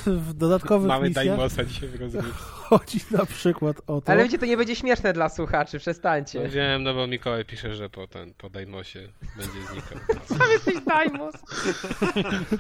w 0.29 0.33
dodatkowych 0.35 0.89
Mamy 0.89 1.09
misjach 1.09 1.27
Daimosa 1.27 1.65
dzisiaj 1.65 1.89
w 1.89 2.01
rozgrywce. 2.01 2.31
Chodzi 2.79 3.01
na 3.11 3.27
przykład 3.27 3.77
o 3.87 4.01
to... 4.01 4.13
Ale 4.13 4.25
wiecie, 4.25 4.39
to 4.39 4.47
nie 4.47 4.57
będzie 4.57 4.77
śmieszne 4.77 5.13
dla 5.13 5.29
słuchaczy, 5.29 5.79
przestańcie. 5.79 6.43
No 6.43 6.51
wiem, 6.51 6.83
no 6.83 6.95
bo 6.95 7.07
Mikołaj 7.07 7.45
pisze, 7.45 7.75
że 7.75 7.91
po, 7.91 8.07
ten, 8.07 8.35
po 8.35 8.51
Daimosie 8.51 9.09
będzie 9.37 9.67
znikał. 9.73 9.99
Sam 10.39 10.51
jesteś 10.53 10.75
Daimos. 10.87 11.35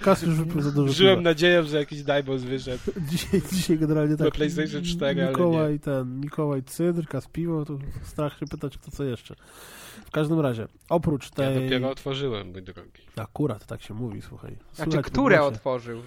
Kas 0.02 0.22
już 0.22 0.34
wypił 0.34 0.60
za 0.60 0.70
dużo 0.70 0.92
Żyłem 0.92 1.18
piwa. 1.18 1.30
nadzieją, 1.30 1.62
że 1.62 1.76
jakiś 1.78 2.02
Daimos 2.02 2.42
wyszedł. 2.42 2.82
Dzisiaj, 3.10 3.42
dzisiaj 3.52 3.78
generalnie 3.78 4.16
tak. 4.16 4.24
Na 4.24 4.30
PlayStation 4.30 4.82
4, 4.84 5.22
ale 5.22 5.30
Mikołaj 5.30 5.80
ten, 5.80 6.20
Mikołaj 6.20 6.62
Cydr, 6.62 7.06
Kas 7.06 7.28
piwo, 7.28 7.64
to 7.64 7.78
strach 8.02 8.38
się 8.38 8.46
pytać 8.46 8.78
kto 8.78 8.90
co 8.90 9.04
jeszcze. 9.04 9.34
W 10.06 10.10
każdym 10.10 10.40
razie, 10.40 10.68
oprócz 10.88 11.24
Ja 11.24 11.30
tej... 11.30 11.54
dopiero 11.54 11.90
otworzyłem, 11.90 12.52
mój 12.52 12.62
drogi. 12.62 13.02
Akurat 13.16 13.66
tak 13.66 13.82
się 13.82 13.94
mówi, 13.94 14.22
słuchaj. 14.22 14.56
Znaczy, 14.72 14.90
Słychać 14.90 15.04
po 15.04 15.10
które 15.10 15.42
otworzył? 15.42 16.02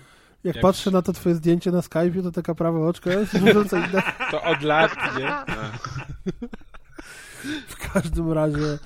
Jak 0.45 0.55
Jak- 0.55 0.61
patrzę 0.61 0.91
na 0.91 1.01
to 1.01 1.13
twoje 1.13 1.35
zdjęcie 1.35 1.71
na 1.71 1.79
Skype'ie, 1.79 2.23
to 2.23 2.31
taka 2.31 2.55
prawa 2.55 2.79
oczka 2.87 3.13
jest 3.13 3.41
mówiąca 3.41 3.77
inne. 3.87 4.01
To 4.31 4.43
od 4.43 4.61
lat, 4.61 4.91
nie? 5.19 5.31
W 7.67 7.91
każdym 7.93 8.31
razie 8.31 8.79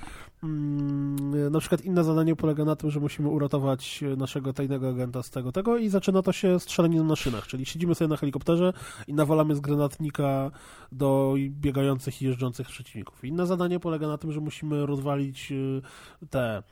mm, 0.44 1.52
na 1.52 1.60
przykład 1.60 1.82
inne 1.82 2.04
zadanie 2.04 2.36
polega 2.36 2.66
na 2.66 2.76
tym, 2.76 2.92
że 2.92 3.00
musimy 3.00 3.30
uratować 3.30 4.04
naszego 4.18 4.54
tajnego 4.54 4.90
agenta 4.90 5.24
z 5.24 5.30
tego 5.30 5.52
tego 5.52 5.78
i 5.78 5.90
zaczyna 5.90 6.22
to 6.22 6.32
się 6.32 6.60
strzelaniem 6.60 7.08
na 7.08 7.16
szynach, 7.16 7.48
czyli 7.48 7.66
siedzimy 7.66 7.96
sobie 7.96 8.08
na 8.08 8.18
helikopterze 8.18 8.74
i 9.08 9.14
nawalamy 9.14 9.56
z 9.56 9.60
granatnika 9.60 10.52
do 10.92 11.36
biegających 11.50 12.22
i 12.22 12.26
jeżdżących 12.26 12.68
przeciwników. 12.68 13.24
Inne 13.26 13.48
zadanie 13.48 13.80
polega 13.80 14.08
na 14.08 14.18
tym, 14.18 14.32
że 14.32 14.40
musimy 14.40 14.86
rozwalić 14.86 15.52
y, 15.52 15.82
te 16.30 16.64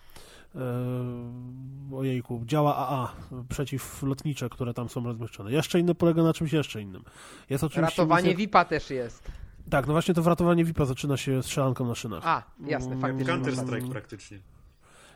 ojejku, 1.93 2.41
działa 2.45 2.75
AA 2.77 3.11
przeciwlotnicze, 3.49 4.49
które 4.49 4.73
tam 4.73 4.89
są 4.89 5.03
rozmieszczone. 5.03 5.51
Jeszcze 5.51 5.79
inne 5.79 5.95
polega 5.95 6.23
na 6.23 6.33
czymś 6.33 6.53
jeszcze 6.53 6.81
innym. 6.81 7.03
Jest 7.49 7.63
oczywiście 7.63 8.01
Ratowanie 8.01 8.29
misja- 8.31 8.37
VIP-a 8.37 8.65
też 8.65 8.89
jest. 8.89 9.31
Tak, 9.69 9.87
no 9.87 9.93
właśnie 9.93 10.13
to 10.13 10.21
wratowanie 10.21 10.65
VIP-a 10.65 10.85
zaczyna 10.85 11.17
się 11.17 11.43
strzelanką 11.43 11.87
na 11.87 11.95
szynach. 11.95 12.23
A, 12.27 12.43
jasne, 12.65 12.87
Mm, 12.87 13.01
faktycznie. 13.01 13.25
Counter 13.33 13.51
masz 13.53 13.57
rację. 13.61 13.75
Strike 13.77 13.91
praktycznie. 13.91 14.39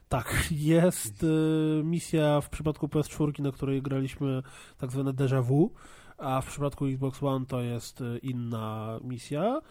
Tak, 0.10 0.48
jest 0.52 1.24
y, 1.24 1.82
misja 1.84 2.42
w 2.42 2.50
przypadku 2.50 2.88
PS4, 2.88 3.42
na 3.42 3.52
której 3.52 3.82
graliśmy 3.82 4.44
tak 4.78 4.92
zwane 4.92 5.12
déjà 5.14 5.44
vu, 5.44 5.72
a 6.18 6.42
w 6.42 6.46
przypadku 6.48 6.86
Xbox 6.86 7.24
One 7.24 7.46
to 7.46 7.62
jest 7.62 8.02
y, 8.02 8.18
inna 8.24 9.00
misja, 9.04 9.62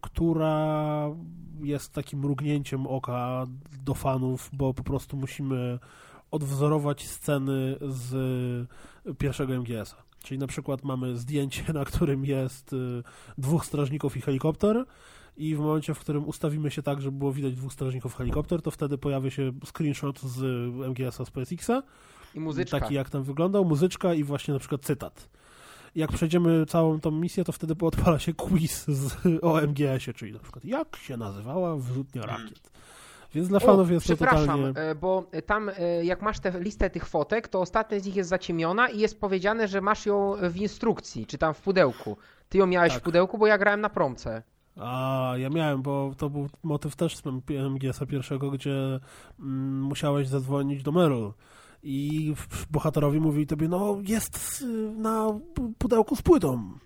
która 0.00 1.08
jest 1.62 1.92
takim 1.92 2.18
mrugnięciem 2.18 2.86
oka 2.86 3.46
do 3.84 3.94
fanów, 3.94 4.50
bo 4.52 4.74
po 4.74 4.82
prostu 4.82 5.16
musimy 5.16 5.78
odwzorować 6.30 7.06
sceny 7.06 7.76
z 7.80 8.68
pierwszego 9.18 9.54
MGS-a. 9.54 9.96
Czyli 10.22 10.38
na 10.38 10.46
przykład 10.46 10.84
mamy 10.84 11.16
zdjęcie, 11.16 11.72
na 11.72 11.84
którym 11.84 12.24
jest 12.24 12.72
y, 12.72 13.02
dwóch 13.38 13.66
strażników 13.66 14.16
i 14.16 14.20
helikopter, 14.20 14.84
i 15.36 15.56
w 15.56 15.58
momencie, 15.58 15.94
w 15.94 15.98
którym 15.98 16.28
ustawimy 16.28 16.70
się 16.70 16.82
tak, 16.82 17.00
żeby 17.00 17.18
było 17.18 17.32
widać 17.32 17.54
dwóch 17.54 17.72
strażników 17.72 18.14
helikopter, 18.16 18.62
to 18.62 18.70
wtedy 18.70 18.98
pojawia 18.98 19.30
się 19.30 19.52
screenshot 19.64 20.20
z 20.20 20.40
MGS-a 20.88 21.24
z 21.24 21.30
PSX-a, 21.30 21.82
I 22.34 22.40
muzyczka. 22.40 22.80
taki 22.80 22.94
jak 22.94 23.10
tam 23.10 23.22
wyglądał, 23.22 23.64
muzyczka 23.64 24.14
i 24.14 24.24
właśnie 24.24 24.54
na 24.54 24.60
przykład 24.60 24.82
cytat. 24.82 25.28
Jak 25.94 26.12
przejdziemy 26.12 26.66
całą 26.66 27.00
tą 27.00 27.10
misję, 27.10 27.44
to 27.44 27.52
wtedy 27.52 27.74
odpala 27.80 28.18
się 28.18 28.34
quiz 28.34 28.84
z, 28.88 29.16
o 29.42 29.60
MGS-ie, 29.60 30.14
czyli 30.14 30.32
na 30.32 30.38
przykład 30.38 30.64
jak 30.64 30.96
się 30.96 31.16
nazywała 31.16 31.76
wyrzutnia 31.76 32.22
rakiet. 32.22 32.70
Więc 33.34 33.48
dla 33.48 33.60
fanów 33.60 33.90
jest 33.90 34.06
to 34.06 34.16
totalnie... 34.16 34.68
e, 34.74 34.94
bo 34.94 35.26
tam 35.46 35.70
e, 35.78 36.04
jak 36.04 36.22
masz 36.22 36.40
tę 36.40 36.52
listę 36.60 36.90
tych 36.90 37.06
fotek, 37.06 37.48
to 37.48 37.60
ostatnia 37.60 38.00
z 38.00 38.06
nich 38.06 38.16
jest 38.16 38.30
zaciemiona 38.30 38.88
i 38.88 38.98
jest 38.98 39.20
powiedziane, 39.20 39.68
że 39.68 39.80
masz 39.80 40.06
ją 40.06 40.36
w 40.50 40.56
instrukcji, 40.56 41.26
czy 41.26 41.38
tam 41.38 41.54
w 41.54 41.60
pudełku. 41.60 42.16
Ty 42.48 42.58
ją 42.58 42.66
miałeś 42.66 42.92
Tak. 42.92 43.02
w 43.02 43.04
pudełku, 43.04 43.38
bo 43.38 43.46
ja 43.46 43.58
grałem 43.58 43.80
na 43.80 43.90
promce. 43.90 44.42
A, 44.76 45.32
ja 45.36 45.50
miałem, 45.50 45.82
bo 45.82 46.14
to 46.18 46.30
był 46.30 46.48
motyw 46.62 46.96
też 46.96 47.16
z 47.16 47.22
MGS-a 47.70 48.06
pierwszego, 48.06 48.50
gdzie 48.50 49.00
mm, 49.40 49.82
musiałeś 49.82 50.28
zadzwonić 50.28 50.82
do 50.82 50.92
Meryl 50.92 51.32
i 51.84 52.34
bohaterowi 52.70 53.20
mówili 53.20 53.46
tobie, 53.46 53.68
no 53.68 53.98
jest 54.08 54.62
y, 54.62 54.66
na 54.96 55.26
pudełku 55.78 56.16
z 56.16 56.22
płytą. 56.22 56.78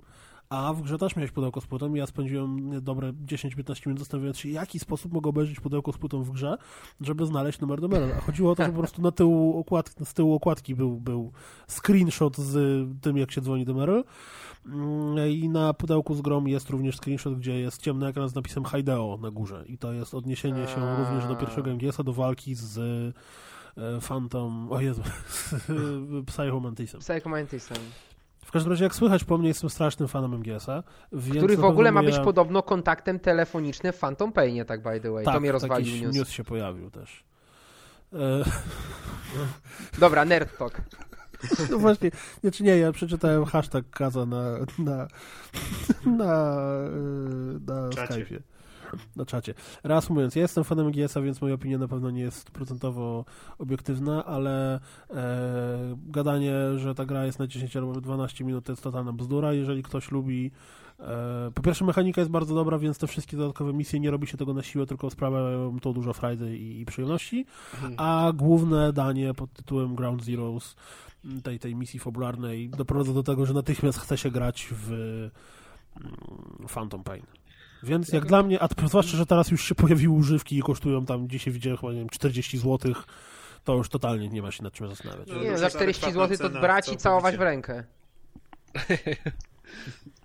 A 0.50 0.72
w 0.72 0.82
grze 0.82 0.98
też 0.98 1.16
miałeś 1.16 1.30
pudełko 1.30 1.60
z 1.60 1.66
płytą 1.66 1.94
i 1.94 1.98
ja 1.98 2.06
spędziłem 2.06 2.82
dobre 2.84 3.12
10-15 3.12 3.86
minut 3.86 3.98
zastanawiając 3.98 4.38
się, 4.38 4.48
w 4.48 4.52
jaki 4.52 4.78
sposób 4.78 5.12
mogę 5.12 5.30
obejrzeć 5.30 5.60
pudełko 5.60 5.92
z 5.92 5.98
płytą 5.98 6.22
w 6.22 6.30
grze, 6.30 6.58
żeby 7.00 7.26
znaleźć 7.26 7.60
numer 7.60 7.80
do. 7.80 7.88
A 8.16 8.20
chodziło 8.20 8.52
o 8.52 8.54
to, 8.54 8.64
że 8.64 8.72
po 8.72 8.78
prostu 8.78 9.02
na 9.02 9.12
tyłu 9.12 9.60
okładki, 9.60 10.04
z 10.04 10.14
tyłu 10.14 10.34
okładki 10.34 10.74
był, 10.74 11.00
był 11.00 11.32
screenshot 11.68 12.36
z 12.36 12.86
tym, 13.00 13.16
jak 13.16 13.32
się 13.32 13.40
dzwoni 13.40 13.64
do 13.64 13.74
Meryl. 13.74 14.04
Mm, 14.66 15.30
I 15.30 15.48
na 15.48 15.74
pudełku 15.74 16.14
z 16.14 16.20
grom 16.20 16.48
jest 16.48 16.70
również 16.70 16.96
screenshot, 16.96 17.38
gdzie 17.38 17.60
jest 17.60 17.82
ciemny 17.82 18.06
ekran 18.06 18.28
z 18.28 18.34
napisem 18.34 18.64
Hideo 18.64 19.18
na 19.22 19.30
górze. 19.30 19.64
I 19.66 19.78
to 19.78 19.92
jest 19.92 20.14
odniesienie 20.14 20.66
się 20.66 20.96
również 20.98 21.26
do 21.28 21.36
pierwszego 21.36 21.70
MGS-a, 21.70 22.02
do 22.02 22.12
walki 22.12 22.54
z 22.54 22.78
e, 23.76 24.00
Phantom, 24.00 24.72
o 24.72 24.80
Jezu, 24.80 25.02
z 25.28 26.26
Psycho 26.26 26.60
Mantisem. 26.60 27.00
Psycho 27.00 27.28
Mantisem. 27.28 27.78
W 28.48 28.50
każdym 28.50 28.72
razie, 28.72 28.84
jak 28.84 28.94
słychać 28.94 29.24
po 29.24 29.38
mnie, 29.38 29.48
jestem 29.48 29.70
strasznym 29.70 30.08
fanem 30.08 30.34
MGS-a. 30.34 30.82
Więc 31.12 31.36
Który 31.36 31.56
w 31.56 31.64
ogóle 31.64 31.92
ma 31.92 32.02
być 32.02 32.18
podobno 32.18 32.62
kontaktem 32.62 33.20
telefonicznym 33.20 33.92
w 33.92 33.98
Phantom 33.98 34.32
Painie, 34.32 34.64
tak 34.64 34.82
by 34.82 35.00
the 35.00 35.10
way. 35.10 35.24
Tak, 35.24 35.34
to 35.34 35.40
mnie 35.40 35.52
rozwalił 35.52 36.02
news. 36.02 36.16
news 36.16 36.28
się 36.28 36.44
pojawił 36.44 36.90
też. 36.90 37.24
E, 38.12 38.44
Dobra, 40.00 40.24
Nerd 40.24 40.58
Talk. 40.58 40.80
No 41.70 41.78
właśnie, 41.78 42.10
nie, 42.44 42.50
czy 42.50 42.62
nie, 42.62 42.78
ja 42.78 42.92
przeczytałem 42.92 43.44
hashtag 43.44 43.90
Kaza 43.90 44.26
na, 44.26 44.42
na, 44.78 45.08
na, 46.06 46.54
e, 46.84 46.98
na. 47.66 47.88
Skype'ie. 47.88 48.40
na 49.16 49.27
czacie. 49.27 49.55
Reasumując, 49.85 50.36
ja 50.36 50.43
jestem 50.43 50.65
fanem 50.65 50.90
GS-a, 50.90 51.20
więc 51.20 51.40
moja 51.40 51.55
opinia 51.55 51.78
na 51.78 51.89
pewno 51.89 52.10
nie 52.10 52.23
jest 52.23 52.51
procentowo 52.51 53.24
obiektywna, 53.59 54.24
ale 54.24 54.81
e, 55.10 55.97
gadanie, 56.06 56.55
że 56.77 56.94
ta 56.94 57.06
gra 57.06 57.24
jest 57.24 57.39
na 57.39 57.47
10 57.47 57.77
albo 57.77 58.01
12 58.01 58.44
minut 58.44 58.65
to 58.65 58.73
jest 58.73 58.82
totalna 58.82 59.12
bzdura. 59.12 59.52
Jeżeli 59.52 59.82
ktoś 59.82 60.10
lubi 60.10 60.51
e, 61.01 61.51
po 61.55 61.62
pierwsze 61.62 61.85
mechanika 61.85 62.20
jest 62.20 62.31
bardzo 62.31 62.55
dobra, 62.55 62.78
więc 62.78 62.98
te 62.98 63.06
wszystkie 63.06 63.36
dodatkowe 63.36 63.73
misje 63.73 64.01
nie 64.01 64.10
robi 64.10 64.27
się 64.27 64.36
tego 64.36 64.55
na 64.55 64.62
siłę, 64.62 64.86
tylko 64.86 65.10
sprawiają 65.10 65.81
to 65.81 65.93
dużo 65.93 66.12
frajdy 66.12 66.59
i, 66.59 66.81
i 66.81 66.86
przyjemności, 66.86 67.47
a 67.97 68.32
główne 68.35 68.93
danie 68.93 69.35
pod 69.35 69.52
tytułem 69.52 69.94
Ground 69.94 70.24
Zeroes 70.24 70.77
tej, 71.43 71.59
tej 71.59 71.74
misji 71.74 72.01
fabularnej 72.01 72.69
doprowadza 72.69 73.12
do 73.12 73.23
tego, 73.23 73.47
że 73.47 73.55
natychmiast 73.55 73.98
chce 73.98 74.19
się 74.19 74.31
grać 74.31 74.69
w 74.73 74.93
mm, 74.93 75.31
Phantom 76.69 77.05
Pain. 77.05 77.38
Więc 77.82 78.09
jak 78.09 78.26
dla 78.26 78.42
mnie, 78.42 78.62
a 78.62 78.68
zwłaszcza, 78.86 79.16
że 79.16 79.26
teraz 79.26 79.50
już 79.50 79.64
się 79.64 79.74
pojawiły 79.74 80.14
używki 80.14 80.59
i 80.59 80.62
kosztują 80.62 81.06
tam, 81.06 81.28
dzisiaj 81.28 81.52
widziałem 81.52 81.78
chyba, 81.78 81.92
nie 81.92 81.98
wiem, 81.98 82.09
40 82.09 82.59
zł, 82.59 82.94
to 83.64 83.74
już 83.74 83.88
totalnie 83.88 84.28
nie 84.28 84.42
ma 84.42 84.50
się 84.50 84.62
nad 84.62 84.72
czym 84.72 84.88
zastanawiać. 84.88 85.28
No, 85.28 85.42
Nie, 85.42 85.59
za 85.59 85.70
40 85.70 86.05
adekwatna 86.05 86.36
zł 86.36 86.50
to 86.50 86.60
brać 86.60 86.88
i 86.88 86.96
całować 86.96 87.36
w 87.36 87.40
rękę. 87.40 87.84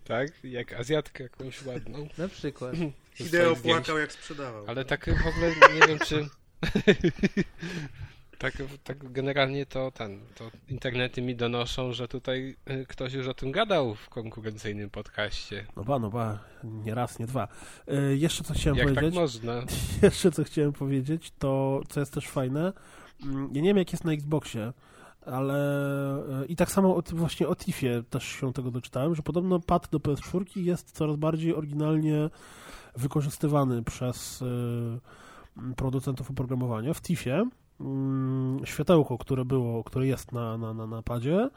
Tak? 0.03 0.43
Jak 0.43 0.73
Azjatkę 0.73 1.23
jakąś 1.23 1.65
ładną. 1.65 2.07
Na 2.17 2.27
przykład. 2.27 2.75
Zdjęć. 3.19 3.59
płakał 3.59 3.97
jak 3.97 4.11
sprzedawał. 4.11 4.65
Ale 4.67 4.85
tak 4.85 5.05
w 5.05 5.27
ogóle 5.27 5.51
nie 5.79 5.87
wiem 5.87 5.99
czy... 5.99 6.25
tak, 8.43 8.53
tak 8.83 9.11
generalnie 9.11 9.65
to 9.65 9.91
ten, 9.91 10.19
to 10.35 10.51
internety 10.69 11.21
mi 11.21 11.35
donoszą, 11.35 11.93
że 11.93 12.07
tutaj 12.07 12.55
y, 12.69 12.85
ktoś 12.85 13.13
już 13.13 13.27
o 13.27 13.33
tym 13.33 13.51
gadał 13.51 13.95
w 13.95 14.09
konkurencyjnym 14.09 14.89
podcaście. 14.89 15.65
No 15.75 15.83
ba, 15.83 15.99
no 15.99 16.09
ba, 16.09 16.39
nie 16.63 16.95
raz, 16.95 17.19
nie 17.19 17.27
dwa. 17.27 17.47
E, 17.87 18.15
jeszcze 18.15 18.43
co 18.43 18.53
chciałem 18.53 18.77
Jak 18.77 18.87
tak 18.87 18.95
powiedzieć, 18.95 19.19
można? 19.19 19.53
jeszcze 20.01 20.31
co 20.31 20.43
chciałem 20.43 20.73
powiedzieć, 20.73 21.31
to 21.39 21.81
co 21.89 21.99
jest 21.99 22.13
też 22.13 22.27
fajne, 22.27 22.73
mm, 23.23 23.49
ja 23.53 23.61
nie 23.61 23.69
wiem 23.69 23.77
jak 23.77 23.91
jest 23.91 24.03
na 24.03 24.13
Xboxie, 24.13 24.73
ale 25.25 25.55
e, 26.41 26.45
i 26.45 26.55
tak 26.55 26.71
samo 26.71 26.95
od, 26.95 27.13
właśnie 27.13 27.47
o 27.47 27.55
Tiffie 27.55 28.03
też 28.09 28.23
się 28.23 28.53
tego 28.53 28.71
doczytałem, 28.71 29.15
że 29.15 29.23
podobno 29.23 29.59
pad 29.59 29.87
do 29.91 29.99
PS4 29.99 30.57
jest 30.57 30.91
coraz 30.91 31.15
bardziej 31.15 31.55
oryginalnie 31.55 32.29
wykorzystywany 32.95 33.83
przez 33.83 34.43
producentów 35.75 36.31
oprogramowania. 36.31 36.93
W 36.93 37.01
Tiffie 37.01 37.45
światełko, 38.63 39.17
które 39.17 39.45
było, 39.45 39.83
które 39.83 40.07
jest 40.07 40.31
na, 40.31 40.57
na, 40.57 40.73
na, 40.73 40.87
na 40.87 41.01
padzie, 41.01 41.49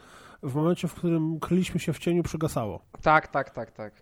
w 0.42 0.54
momencie, 0.54 0.88
w 0.88 0.94
którym 0.94 1.40
kryliśmy 1.40 1.80
się 1.80 1.92
w 1.92 1.98
cieniu, 1.98 2.22
przygasało. 2.22 2.80
Tak, 3.02 3.28
tak, 3.28 3.50
tak, 3.50 3.70
tak. 3.72 3.92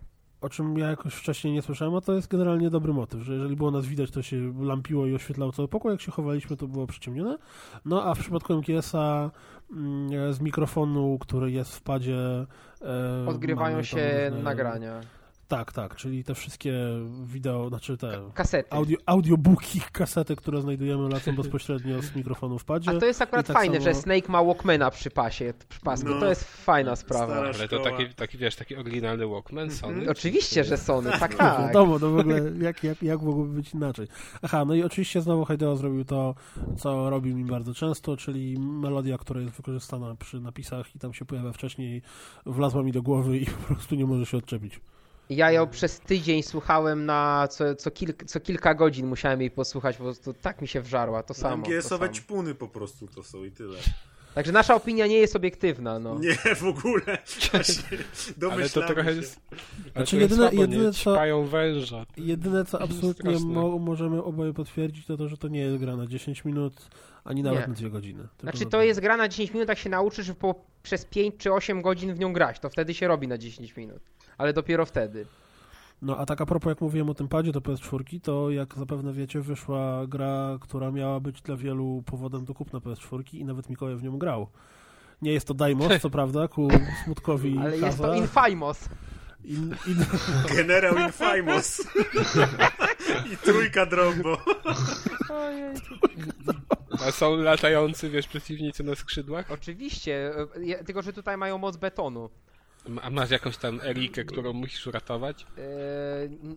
O 0.41 0.49
czym 0.49 0.77
ja 0.77 0.89
jakoś 0.89 1.13
wcześniej 1.13 1.53
nie 1.53 1.61
słyszałem, 1.61 1.95
a 1.95 2.01
to 2.01 2.13
jest 2.13 2.27
generalnie 2.27 2.69
dobry 2.69 2.93
motyw, 2.93 3.21
że 3.21 3.33
jeżeli 3.33 3.55
było 3.55 3.71
nas 3.71 3.85
widać, 3.85 4.11
to 4.11 4.21
się 4.21 4.53
lampiło 4.59 5.05
i 5.05 5.13
oświetlało 5.15 5.51
cały 5.51 5.67
pokój, 5.67 5.91
jak 5.91 6.01
się 6.01 6.11
chowaliśmy, 6.11 6.57
to 6.57 6.67
było 6.67 6.87
przyciemnione. 6.87 7.37
No 7.85 8.03
a 8.03 8.15
w 8.15 8.19
przypadku 8.19 8.53
MGS-a 8.53 9.31
mm, 9.71 10.33
z 10.33 10.39
mikrofonu, 10.41 11.17
który 11.19 11.51
jest 11.51 11.75
w 11.75 11.81
padzie... 11.81 12.45
e, 12.81 13.25
Odgrywają 13.27 13.83
się 13.83 14.29
różne- 14.29 14.43
nagrania. 14.43 15.01
Tak, 15.47 15.73
tak, 15.73 15.95
czyli 15.95 16.23
te 16.23 16.35
wszystkie 16.35 16.73
wideo, 17.23 17.69
znaczy 17.69 17.97
te 17.97 18.29
Kasety. 18.33 18.71
audio, 18.71 18.97
audiobooki, 19.05 19.81
kasety, 19.91 20.35
które 20.35 20.61
znajdujemy, 20.61 21.09
lecą 21.09 21.35
bezpośrednio 21.35 22.01
z 22.01 22.15
mikrofonu 22.15 22.59
w 22.59 22.65
padzie. 22.65 22.91
A 22.91 22.99
to 22.99 23.05
jest 23.05 23.21
akurat 23.21 23.47
tak 23.47 23.57
fajne, 23.57 23.77
samo- 23.77 23.83
że 23.83 23.93
Snake 23.93 24.29
ma 24.31 24.43
Walkmana 24.43 24.91
przy 24.91 25.09
pasie, 25.11 25.53
przy 25.69 25.79
pasku. 25.79 26.09
No. 26.09 26.19
To 26.19 26.29
jest 26.29 26.43
fajna 26.43 26.95
sprawa. 26.95 27.35
Ale 27.35 27.67
to 27.67 27.79
taki, 27.79 28.13
taki 28.15 28.37
wiesz, 28.37 28.55
taki 28.55 28.75
oryginalny 28.75 29.27
Walkman 29.27 29.71
Sony. 29.71 30.09
Oczywiście, 30.09 30.63
że 30.63 30.77
Sony, 30.77 31.11
tak, 31.19 31.31
No, 31.31 31.37
tak. 31.37 31.67
Wiadomo, 31.67 31.99
no 31.99 32.09
w 32.09 32.17
ogóle 32.17 32.41
jak, 32.61 32.83
jak, 32.83 33.03
jak 33.03 33.21
mogłoby 33.21 33.53
być 33.53 33.73
inaczej. 33.73 34.07
Aha, 34.41 34.65
no 34.65 34.73
i 34.75 34.83
oczywiście 34.83 35.21
znowu 35.21 35.45
Hideo 35.45 35.75
zrobił 35.75 36.05
to, 36.05 36.35
co 36.77 37.09
robił 37.09 37.37
mi 37.37 37.45
bardzo 37.45 37.73
często, 37.73 38.17
czyli 38.17 38.59
melodia, 38.59 39.17
która 39.17 39.41
jest 39.41 39.55
wykorzystana 39.55 40.15
przy 40.15 40.39
napisach 40.39 40.95
i 40.95 40.99
tam 40.99 41.13
się 41.13 41.25
pojawia 41.25 41.51
wcześniej, 41.51 42.01
wlazła 42.45 42.83
mi 42.83 42.91
do 42.91 43.01
głowy 43.01 43.37
i 43.37 43.45
po 43.45 43.73
prostu 43.73 43.95
nie 43.95 44.05
może 44.05 44.25
się 44.25 44.37
odczepić. 44.37 44.79
Ja 45.29 45.51
ją 45.51 45.67
przez 45.67 45.99
tydzień 45.99 46.43
słuchałem 46.43 47.05
na 47.05 47.47
co, 47.51 47.75
co, 47.75 47.91
kilk, 47.91 48.23
co 48.25 48.39
kilka 48.39 48.73
godzin 48.73 49.07
musiałem 49.07 49.41
jej 49.41 49.51
posłuchać, 49.51 49.97
po 49.97 50.03
prostu 50.03 50.33
tak 50.33 50.61
mi 50.61 50.67
się 50.67 50.81
wżarła, 50.81 51.23
to 51.23 51.33
samo. 51.33 51.65
to 51.65 51.69
MGS-owe 51.71 52.09
ćpuny 52.09 52.55
po 52.55 52.67
prostu 52.67 53.07
to 53.07 53.23
są 53.23 53.43
i 53.43 53.51
tyle. 53.51 53.77
Także 54.35 54.51
nasza 54.51 54.75
opinia 54.75 55.07
nie 55.07 55.17
jest 55.17 55.35
obiektywna, 55.35 55.99
no. 55.99 56.19
Nie, 56.19 56.35
w 56.55 56.63
ogóle. 56.63 57.17
Ale 58.51 58.69
to 58.69 58.81
trochę 58.87 59.11
się. 59.11 59.17
jest... 59.19 59.39
Znaczy, 59.95 60.11
to 60.15 60.21
jest 60.21 60.31
jedyne- 60.33 60.35
słabo, 60.49 60.61
jedyne 60.61 60.83
nie? 60.83 60.91
co- 60.93 61.43
węża. 61.43 62.05
Jedyne, 62.17 62.65
co 62.65 62.81
absolutnie 62.81 63.39
mo 63.39 63.79
możemy 63.79 64.23
oboje 64.23 64.53
potwierdzić, 64.53 65.05
to 65.05 65.17
to, 65.17 65.27
że 65.27 65.37
to 65.37 65.47
nie 65.47 65.59
jest 65.59 65.77
gra 65.77 65.95
na 65.97 66.07
10 66.07 66.45
minut, 66.45 66.73
ani 67.23 67.43
nawet 67.43 67.61
Nie. 67.61 67.67
na 67.67 67.73
2 67.73 67.89
godziny. 67.89 68.27
Znaczy 68.41 68.63
na- 68.63 68.69
to 68.69 68.81
jest 68.81 68.99
gra 68.99 69.17
na 69.17 69.27
10 69.27 69.53
minut, 69.53 69.69
jak 69.69 69.77
się 69.77 69.89
nauczysz 69.89 70.31
po, 70.39 70.55
przez 70.83 71.05
5 71.05 71.35
czy 71.37 71.53
8 71.53 71.81
godzin 71.81 72.13
w 72.13 72.19
nią 72.19 72.33
grać, 72.33 72.59
to 72.59 72.69
wtedy 72.69 72.93
się 72.93 73.07
robi 73.07 73.27
na 73.27 73.37
10 73.37 73.75
minut. 73.75 74.01
Ale 74.37 74.53
dopiero 74.53 74.85
wtedy. 74.85 75.25
No 76.01 76.17
a 76.17 76.25
tak 76.25 76.41
a 76.41 76.45
propos, 76.45 76.69
jak 76.69 76.81
mówiłem 76.81 77.09
o 77.09 77.13
tym 77.13 77.27
padzie 77.27 77.51
do 77.51 77.59
PS4, 77.61 78.21
to 78.21 78.51
jak 78.51 78.75
zapewne 78.75 79.13
wiecie, 79.13 79.41
wyszła 79.41 80.07
gra, 80.07 80.57
która 80.61 80.91
miała 80.91 81.19
być 81.19 81.41
dla 81.41 81.55
wielu 81.55 82.03
powodem 82.05 82.45
do 82.45 82.53
kupna 82.53 82.79
PS4 82.79 83.35
i 83.35 83.45
nawet 83.45 83.69
Mikołaj 83.69 83.95
w 83.95 84.03
nią 84.03 84.17
grał. 84.17 84.47
Nie 85.21 85.33
jest 85.33 85.47
to 85.47 85.53
Daimos, 85.53 85.91
co 86.01 86.09
prawda, 86.09 86.47
ku 86.47 86.67
smutkowi 87.03 87.57
Ale 87.61 87.77
jest 87.77 87.97
to. 87.97 88.15
Infamous. 88.15 88.89
In, 89.43 89.75
in, 89.87 90.05
Generał 90.55 90.97
Infamous. 90.97 91.81
I 93.33 93.37
trójka 93.37 93.85
Drogbo. 93.85 94.37
A 97.07 97.11
są 97.11 97.35
latający, 97.35 98.09
wiesz, 98.09 98.27
przeciwnicy 98.27 98.83
na 98.83 98.95
skrzydłach? 98.95 99.51
Oczywiście, 99.51 100.31
tylko 100.85 101.01
że 101.01 101.13
tutaj 101.13 101.37
mają 101.37 101.57
moc 101.57 101.77
betonu. 101.77 102.29
A 103.01 103.09
masz 103.09 103.31
jakąś 103.31 103.57
tam 103.57 103.81
Erikę, 103.81 104.25
którą 104.25 104.53
musisz 104.53 104.87
uratować? 104.87 105.45
N- 106.43 106.55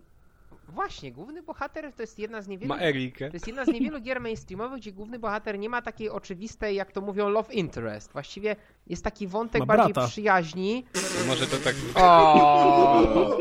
właśnie, 0.67 1.11
główny 1.11 1.43
bohater 1.43 1.93
to 1.93 2.03
jest 2.03 2.19
jedna 2.19 2.41
z 2.41 2.47
niewielu... 2.47 2.69
Ma 2.69 2.79
Erikę. 2.81 3.27
To 3.29 3.35
jest 3.35 3.47
jedna 3.47 3.65
z 3.65 3.67
niewielu 3.67 4.01
gier 4.01 4.21
mainstreamowych, 4.21 4.79
gdzie 4.79 4.91
główny 4.91 5.19
bohater 5.19 5.59
nie 5.59 5.69
ma 5.69 5.81
takiej 5.81 6.09
oczywistej, 6.09 6.75
jak 6.75 6.91
to 6.91 7.01
mówią, 7.01 7.29
love 7.29 7.53
interest. 7.53 8.11
Właściwie 8.11 8.55
jest 8.89 9.03
taki 9.03 9.27
wątek 9.27 9.59
Ma 9.59 9.65
bardziej 9.65 9.93
brata. 9.93 10.07
przyjaźni. 10.09 10.85
Może 11.27 11.47
to 11.47 11.57
tak... 11.57 11.75
O! 11.95 13.37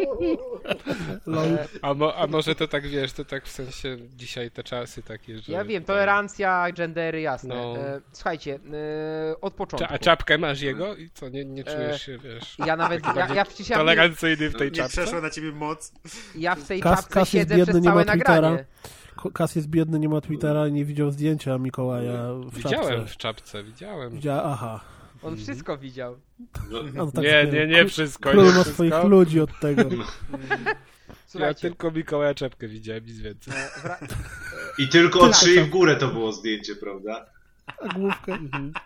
lol, 1.27 1.59
A, 1.83 1.95
mo, 1.95 2.15
a 2.17 2.27
może 2.27 2.55
to 2.55 2.69
tak, 2.69 2.87
wiesz, 2.89 3.13
to 3.13 3.25
tak 3.25 3.45
w 3.47 3.51
sensie 3.51 3.97
dzisiaj 4.17 4.51
te 4.51 4.65
czasy 4.65 5.03
takie, 5.03 5.39
że... 5.39 5.53
Ja 5.53 5.65
wiem, 5.65 5.85
tolerancja, 5.85 6.73
gendery, 6.73 7.21
jasne. 7.21 7.55
No. 7.55 7.77
E, 7.79 8.01
słuchajcie, 8.13 8.55
e, 9.33 9.41
od 9.41 9.55
początku. 9.55 9.95
A 9.95 9.99
czapkę 9.99 10.39
masz 10.39 10.61
jego? 10.61 10.97
I 10.97 11.11
co, 11.11 11.29
nie, 11.29 11.45
nie 11.45 11.63
E, 11.63 11.65
czujesz 11.65 12.03
się, 12.03 12.19
wiesz... 12.19 12.57
Ja 12.67 12.77
nawet, 12.77 13.05
ja, 13.17 13.35
ja 13.35 13.45
przecież 13.45 13.69
ja, 13.69 13.77
w- 13.77 13.79
Tolerancyjny 13.79 14.49
w 14.51 14.55
tej 14.57 14.71
Nie 14.71 14.77
czapce? 14.77 15.03
przeszła 15.03 15.21
na 15.21 15.31
ciebie 15.31 15.53
moc. 15.53 15.93
ja 16.37 16.55
w 16.55 16.65
tej 16.65 16.81
Kas- 16.81 16.97
czapce 16.99 17.15
Kas 17.15 17.29
siedzę 17.29 17.57
biedny, 17.57 17.73
przez 17.73 17.83
nie 17.85 17.89
ma 17.89 18.05
całe 18.05 18.05
Twittera. 18.17 18.41
nagranie. 18.41 18.65
Kas 19.35 19.57
jest 19.57 19.69
biedny, 19.69 19.99
nie 19.99 20.09
ma 20.09 20.21
Twittera 20.21 20.67
i 20.69 20.73
nie 20.73 20.85
widział 20.85 21.11
zdjęcia 21.11 21.59
Mikołaja 21.59 22.13
w 22.47 22.55
Widziałem 22.55 22.89
czapce. 22.99 23.07
w 23.15 23.17
czapce, 23.17 23.65
widziałem. 23.65 24.11
Widziała, 24.11 24.43
aha. 24.45 24.81
On 25.23 25.37
wszystko 25.37 25.79
widział. 25.79 26.17
No, 26.71 26.79
no 26.95 27.13
tak 27.13 27.25
Nie, 27.25 27.47
nie, 27.53 27.67
nie 27.67 27.87
wszystko, 27.89 28.31
Król 28.31 28.45
nie 28.45 28.51
ma 28.51 28.55
wszystko. 28.63 28.75
swoich 28.75 29.05
ludzi 29.05 29.41
od 29.41 29.51
tego. 29.61 29.83
Ja 31.09 31.15
Słuchajcie, 31.27 31.61
tylko 31.61 31.91
Mikołaja 31.91 32.35
czepkę 32.35 32.69
widziałem, 32.69 33.07
nic 33.07 33.19
więcej. 33.19 33.55
e, 33.55 33.81
wra- 33.89 34.07
I 34.79 34.89
tylko 34.89 35.21
od 35.21 35.37
szyi 35.37 35.61
w 35.61 35.69
górę 35.69 35.97
to 35.97 36.09
było 36.09 36.33
zdjęcie, 36.33 36.77
prawda? 36.77 37.27
A 37.83 37.89
główkę. 37.89 38.39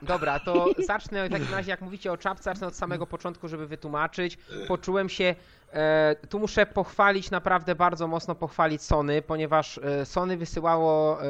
Dobra, 0.03 0.41
to 0.41 0.67
zacznę 0.87 1.29
w 1.29 1.33
takim 1.33 1.51
razie, 1.55 1.71
jak 1.71 1.81
mówicie 1.81 2.13
o 2.13 2.17
czapce, 2.17 2.45
zacznę 2.45 2.67
od 2.67 2.77
samego 2.77 3.07
początku, 3.07 3.49
żeby 3.49 3.67
wytłumaczyć. 3.67 4.39
Poczułem 4.69 5.09
się, 5.09 5.35
e, 5.73 6.17
tu 6.29 6.39
muszę 6.39 6.67
pochwalić, 6.67 7.31
naprawdę 7.31 7.75
bardzo 7.75 8.07
mocno 8.09 8.35
pochwalić 8.35 8.83
Sony, 8.83 9.23
ponieważ 9.23 9.79
e, 9.79 10.07
Sony 10.07 10.37
wysyłało 10.37 11.23
e, 11.23 11.27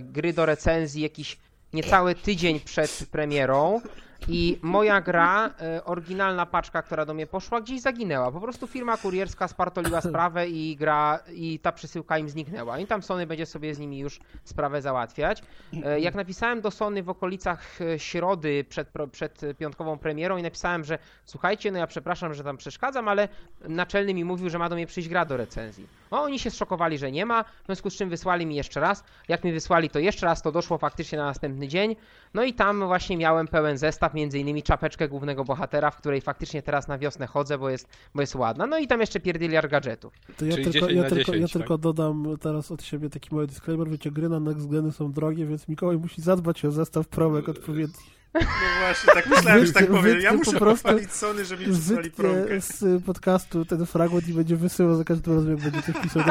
gry 0.00 0.32
do 0.32 0.46
recenzji 0.46 1.02
jakiś 1.02 1.38
niecały 1.72 2.14
tydzień 2.14 2.60
przed 2.60 3.06
premierą 3.10 3.80
i 4.28 4.58
moja 4.62 5.00
gra, 5.00 5.50
e, 5.60 5.84
oryginalna 5.84 6.46
paczka, 6.46 6.82
która 6.82 7.06
do 7.06 7.14
mnie 7.14 7.26
poszła, 7.26 7.60
gdzieś 7.60 7.80
zaginęła. 7.80 8.32
Po 8.32 8.40
prostu 8.40 8.66
firma 8.66 8.96
kurierska 8.96 9.48
spartoliła 9.48 10.00
sprawę 10.10 10.48
i 10.48 10.76
gra, 10.76 11.20
i 11.32 11.58
ta 11.58 11.72
przesyłka 11.72 12.18
im 12.18 12.28
zniknęła. 12.28 12.78
I 12.78 12.86
tam 12.86 13.02
Sony 13.02 13.26
będzie 13.26 13.46
sobie 13.46 13.74
z 13.74 13.78
nimi 13.78 13.98
już 13.98 14.20
sprawę 14.44 14.82
załatwiać. 14.82 15.42
E, 15.84 16.00
Jak 16.00 16.14
napisałem 16.14 16.60
do 16.60 16.70
Sony 16.70 17.02
w 17.02 17.08
okolicach 17.08 17.80
e, 17.80 17.98
środy 17.98 18.64
przed, 18.68 18.88
przed 19.12 19.40
piątkową 19.58 19.98
premierą 19.98 20.36
i 20.36 20.42
napisałem, 20.42 20.84
że 20.84 20.98
słuchajcie, 21.24 21.72
no 21.72 21.78
ja 21.78 21.86
przepraszam, 21.86 22.34
że 22.34 22.44
tam 22.44 22.56
przeszkadzam, 22.56 23.08
ale 23.08 23.28
naczelny 23.68 24.14
mi 24.14 24.24
mówił, 24.24 24.50
że 24.50 24.58
ma 24.58 24.68
do 24.68 24.74
mnie 24.74 24.86
przyjść 24.86 25.08
gra 25.08 25.24
do 25.24 25.36
recenzji. 25.36 25.86
No 26.10 26.22
oni 26.22 26.38
się 26.38 26.50
zszokowali, 26.50 26.98
że 26.98 27.12
nie 27.12 27.26
ma, 27.26 27.44
w 27.44 27.66
związku 27.66 27.90
z 27.90 27.96
czym 27.96 28.08
wysłali 28.08 28.46
mi 28.46 28.56
jeszcze 28.56 28.80
raz. 28.80 29.04
Jak 29.28 29.44
mi 29.44 29.52
wysłali 29.52 29.90
to 29.90 29.98
jeszcze 29.98 30.26
raz, 30.26 30.42
to 30.42 30.52
doszło 30.52 30.78
faktycznie 30.78 31.18
na 31.18 31.24
następny 31.24 31.68
dzień. 31.68 31.96
No 32.34 32.44
i 32.44 32.54
tam 32.54 32.86
właśnie 32.86 33.16
miałem 33.16 33.48
pełen 33.48 33.78
zestaw, 33.78 34.14
między 34.14 34.38
innymi 34.38 34.62
czapeczkę 34.62 35.08
głównego 35.08 35.44
bohatera, 35.44 35.90
w 35.90 35.96
której 35.96 36.20
faktycznie 36.20 36.62
teraz 36.62 36.88
na 36.88 36.98
wiosnę 36.98 37.26
chodzę, 37.26 37.58
bo 37.58 37.70
jest, 37.70 37.88
bo 38.14 38.20
jest 38.20 38.34
ładna. 38.34 38.66
No 38.66 38.78
i 38.78 38.86
tam 38.86 39.00
jeszcze 39.00 39.20
pierdyliar 39.20 39.68
gadżetów. 39.68 40.12
To 40.36 40.44
ja 40.44 40.52
Czyli 40.52 40.64
tylko, 40.64 40.86
10 40.86 40.92
ja, 40.92 41.02
na 41.02 41.08
tylko, 41.08 41.32
10, 41.32 41.40
ja 41.40 41.46
tak? 41.46 41.52
tylko 41.52 41.78
dodam 41.78 42.36
teraz 42.40 42.70
od 42.70 42.82
siebie 42.82 43.10
taki 43.10 43.34
mały 43.34 43.46
disclaimer. 43.46 43.88
Wiecie, 43.88 44.10
gry 44.10 44.28
na 44.28 44.40
next 44.40 44.70
geny 44.70 44.92
są 44.92 45.12
drogie, 45.12 45.46
więc 45.46 45.68
Mikołaj 45.68 45.96
musi 45.96 46.22
zadbać 46.22 46.64
o 46.64 46.70
zestaw 46.70 47.08
promek 47.08 47.48
odpowiedni. 47.48 48.13
No 48.34 48.40
właśnie, 48.80 49.12
tak 49.14 49.26
myślałem, 49.26 49.66
że 49.66 49.72
tak 49.72 49.86
powiem. 49.86 50.20
Ja 50.20 50.32
muszę 50.32 50.52
po 50.52 50.58
prostu- 50.58 50.82
pochwalić 50.82 51.12
Sony, 51.12 51.44
że 51.44 51.56
mi 51.56 51.64
przysłali 51.64 52.10
promkę. 52.10 52.40
Wytnie 52.40 52.60
z 52.60 53.04
podcastu 53.04 53.64
ten 53.64 53.86
fragment 53.86 54.28
i 54.28 54.34
będzie 54.34 54.56
wysyłał 54.56 54.96
za 54.96 55.04
każdym 55.04 55.34
razem, 55.34 55.50
jak 55.50 55.60
będzie 55.60 55.82
coś 55.82 56.02
pisał. 56.02 56.22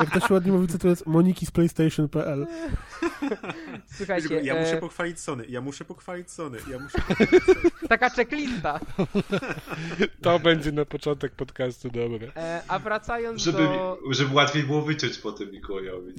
Jak 0.00 0.10
to 0.10 0.20
się 0.28 0.34
ładnie 0.34 0.52
mówi, 0.52 0.78
to 0.78 0.88
jest 0.88 1.06
moniki 1.06 1.46
z 1.46 1.50
PlayStation.pl. 1.50 2.46
Słuchajcie, 3.96 4.40
Ja 4.42 4.54
e, 4.54 4.60
muszę 4.60 4.76
pochwalić 4.76 5.20
Sony, 5.20 5.44
ja 5.48 5.60
muszę 5.60 5.84
pochwalić 5.84 6.30
Sony, 6.30 6.58
ja 6.70 6.78
muszę... 6.78 6.98
taka 7.88 8.10
checklista. 8.10 8.80
To 10.22 10.38
będzie 10.38 10.72
na 10.72 10.84
początek 10.84 11.32
podcastu 11.32 11.90
dobre. 11.90 12.32
E, 12.36 12.62
a 12.68 12.78
wracając 12.78 13.42
Żeby, 13.42 13.58
do... 13.58 13.98
żeby 14.10 14.34
łatwiej 14.34 14.62
było 14.62 14.82
wyciąć 14.82 15.18
po 15.18 15.32
tym 15.32 15.50
Mikołajowi. 15.50 16.12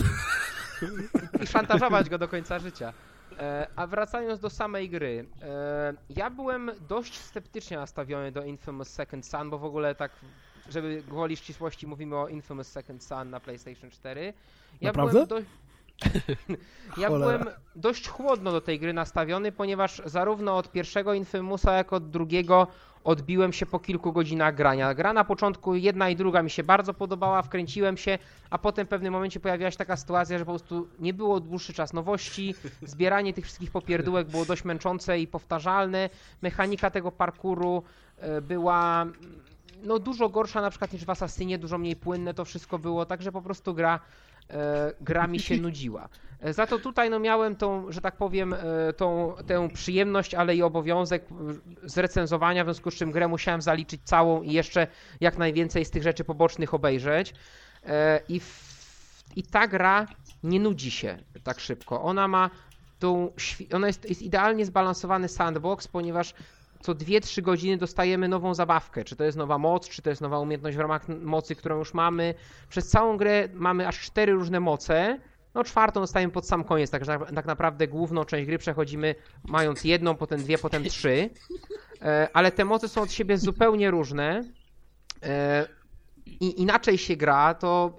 i 1.44 1.48
szantażować 1.48 2.10
go 2.10 2.18
do 2.18 2.28
końca 2.28 2.60
życia. 2.60 2.94
E, 3.40 3.68
a 3.76 3.88
wracając 3.88 4.40
do 4.40 4.50
samej 4.50 4.90
gry, 4.90 5.26
e, 5.42 5.94
ja 6.10 6.30
byłem 6.30 6.72
dość 6.90 7.18
sceptycznie 7.18 7.78
nastawiony 7.78 8.32
do 8.32 8.44
Infamous 8.44 8.88
Second 8.88 9.26
Son, 9.26 9.50
bo 9.50 9.58
w 9.58 9.66
ogóle 9.66 9.96
tak, 9.96 10.12
żeby 10.70 11.04
gwoli 11.08 11.38
ścisłości 11.38 11.88
mówimy 11.88 12.16
o 12.16 12.28
Infamous 12.28 12.68
Second 12.68 13.04
Son 13.04 13.30
na 13.30 13.40
PlayStation 13.40 13.92
4. 13.92 14.34
Ja 14.82 14.88
Naprawdę? 14.88 15.12
byłem 15.12 15.28
dość... 15.28 15.48
Ja 16.98 17.08
Cholera. 17.08 17.38
byłem 17.38 17.56
dość 17.76 18.08
chłodno 18.08 18.52
do 18.52 18.62
tej 18.62 18.80
gry 18.80 18.94
nastawiony, 18.94 19.52
ponieważ 19.52 20.02
zarówno 20.06 20.58
od 20.58 20.72
pierwszego 20.72 21.14
Infamousa, 21.14 21.74
jak 21.74 21.94
od 21.94 22.10
drugiego 22.10 22.68
odbiłem 23.04 23.54
się 23.54 23.66
po 23.66 23.80
kilku 23.80 24.14
godzinach 24.14 24.56
grania. 24.56 24.94
Gra 24.94 25.14
na 25.14 25.24
początku 25.24 25.76
jedna 25.76 26.10
i 26.10 26.16
druga 26.16 26.44
mi 26.44 26.50
się 26.50 26.64
bardzo 26.64 26.94
podobała, 26.94 27.42
wkręciłem 27.42 27.98
się, 27.98 28.18
a 28.50 28.58
potem 28.58 28.86
w 28.86 28.90
pewnym 28.90 29.14
momencie 29.14 29.40
pojawiła 29.40 29.72
się 29.72 29.78
taka 29.78 29.98
sytuacja, 29.98 30.38
że 30.38 30.46
po 30.46 30.52
prostu 30.52 30.88
nie 31.00 31.14
było 31.14 31.40
dłuższy 31.40 31.74
czas 31.74 31.94
nowości, 31.94 32.56
zbieranie 32.82 33.34
tych 33.34 33.46
wszystkich 33.46 33.72
popierdółek 33.72 34.28
było 34.28 34.46
dość 34.46 34.64
męczące 34.64 35.20
i 35.20 35.28
powtarzalne, 35.28 36.10
mechanika 36.42 36.92
tego 36.92 37.12
parkouru 37.12 37.84
e, 38.18 38.42
była 38.42 39.02
mm, 39.02 39.14
no 39.84 40.00
dużo 40.00 40.30
gorsza 40.30 40.62
na 40.62 40.70
przykład 40.70 40.94
niż 40.94 41.06
w 41.06 41.10
Assassinie, 41.10 41.58
dużo 41.58 41.78
mniej 41.78 41.96
płynne 41.96 42.34
to 42.34 42.46
wszystko 42.46 42.80
było, 42.80 43.06
także 43.06 43.32
po 43.32 43.42
prostu 43.42 43.74
gra 43.74 44.00
gra 45.02 45.28
mi 45.28 45.40
się 45.40 45.58
nudziła. 45.58 46.10
E, 46.40 46.54
Za 46.54 46.68
to 46.68 46.80
tutaj 46.80 47.10
no 47.10 47.20
miałem 47.20 47.56
tą, 47.56 47.92
że 47.92 48.02
tak 48.02 48.16
powiem, 48.18 48.54
e, 48.54 48.94
tą, 48.94 49.34
tę 49.48 49.70
przyjemność, 49.74 50.34
ale 50.34 50.56
i 50.56 50.64
obowiązek 50.64 51.24
e, 51.24 51.90
zrecenzowania, 51.90 52.64
w 52.64 52.68
związku 52.68 52.92
z 52.92 52.96
czym 52.96 53.12
grę 53.12 53.28
musiałem 53.28 53.62
zaliczyć 53.62 54.02
całą 54.04 54.42
i 54.42 54.52
jeszcze 54.54 54.88
jak 55.22 55.38
najwięcej 55.38 55.86
z 55.86 55.92
tych 55.92 56.04
rzeczy 56.04 56.24
pobocznych 56.24 56.74
obejrzeć. 56.74 57.34
E, 57.86 58.22
I, 58.30 58.40
w, 58.40 59.24
i 59.36 59.44
ta 59.44 59.68
gra 59.68 60.08
nie 60.44 60.60
nudzi 60.60 60.92
się 60.92 61.18
tak 61.44 61.60
szybko. 61.60 62.02
Ona 62.02 62.28
ma 62.28 62.50
tą, 63.00 63.32
ona 63.74 63.88
jest, 63.88 64.10
jest 64.10 64.22
idealnie 64.22 64.66
zbalansowany 64.66 65.28
sandbox, 65.28 65.88
ponieważ 65.88 66.34
co 66.82 66.96
2-3 66.96 67.42
godziny 67.42 67.78
dostajemy 67.78 68.28
nową 68.28 68.54
zabawkę. 68.54 69.04
Czy 69.04 69.16
to 69.16 69.24
jest 69.24 69.38
nowa 69.38 69.58
moc, 69.58 69.90
czy 69.90 70.02
to 70.02 70.10
jest 70.10 70.22
nowa 70.22 70.40
umiejętność 70.40 70.78
w 70.78 70.80
ramach 70.80 71.08
mocy, 71.08 71.56
którą 71.56 71.78
już 71.78 71.94
mamy. 71.94 72.34
Przez 72.70 72.88
całą 72.88 73.18
grę 73.18 73.50
mamy 73.54 73.88
aż 73.88 74.00
cztery 74.00 74.34
różne 74.34 74.60
moce. 74.60 75.20
No 75.54 75.64
czwartą 75.64 76.02
dostajemy 76.02 76.34
pod 76.34 76.48
sam 76.48 76.64
koniec, 76.64 76.92
także 76.92 77.20
tak, 77.20 77.32
tak 77.32 77.46
naprawdę 77.46 77.88
główną 77.88 78.26
część 78.26 78.46
gry 78.46 78.58
przechodzimy 78.58 79.16
mając 79.44 79.84
jedną, 79.84 80.16
potem 80.16 80.44
dwie, 80.44 80.58
potem 80.58 80.84
trzy. 80.84 81.30
E, 82.02 82.28
ale 82.34 82.52
te 82.52 82.66
moce 82.66 82.90
są 82.90 83.02
od 83.02 83.12
siebie 83.12 83.38
zupełnie 83.38 83.92
różne. 83.92 84.44
Inaczej 86.40 86.98
się 86.98 87.16
gra, 87.16 87.54
to 87.54 87.96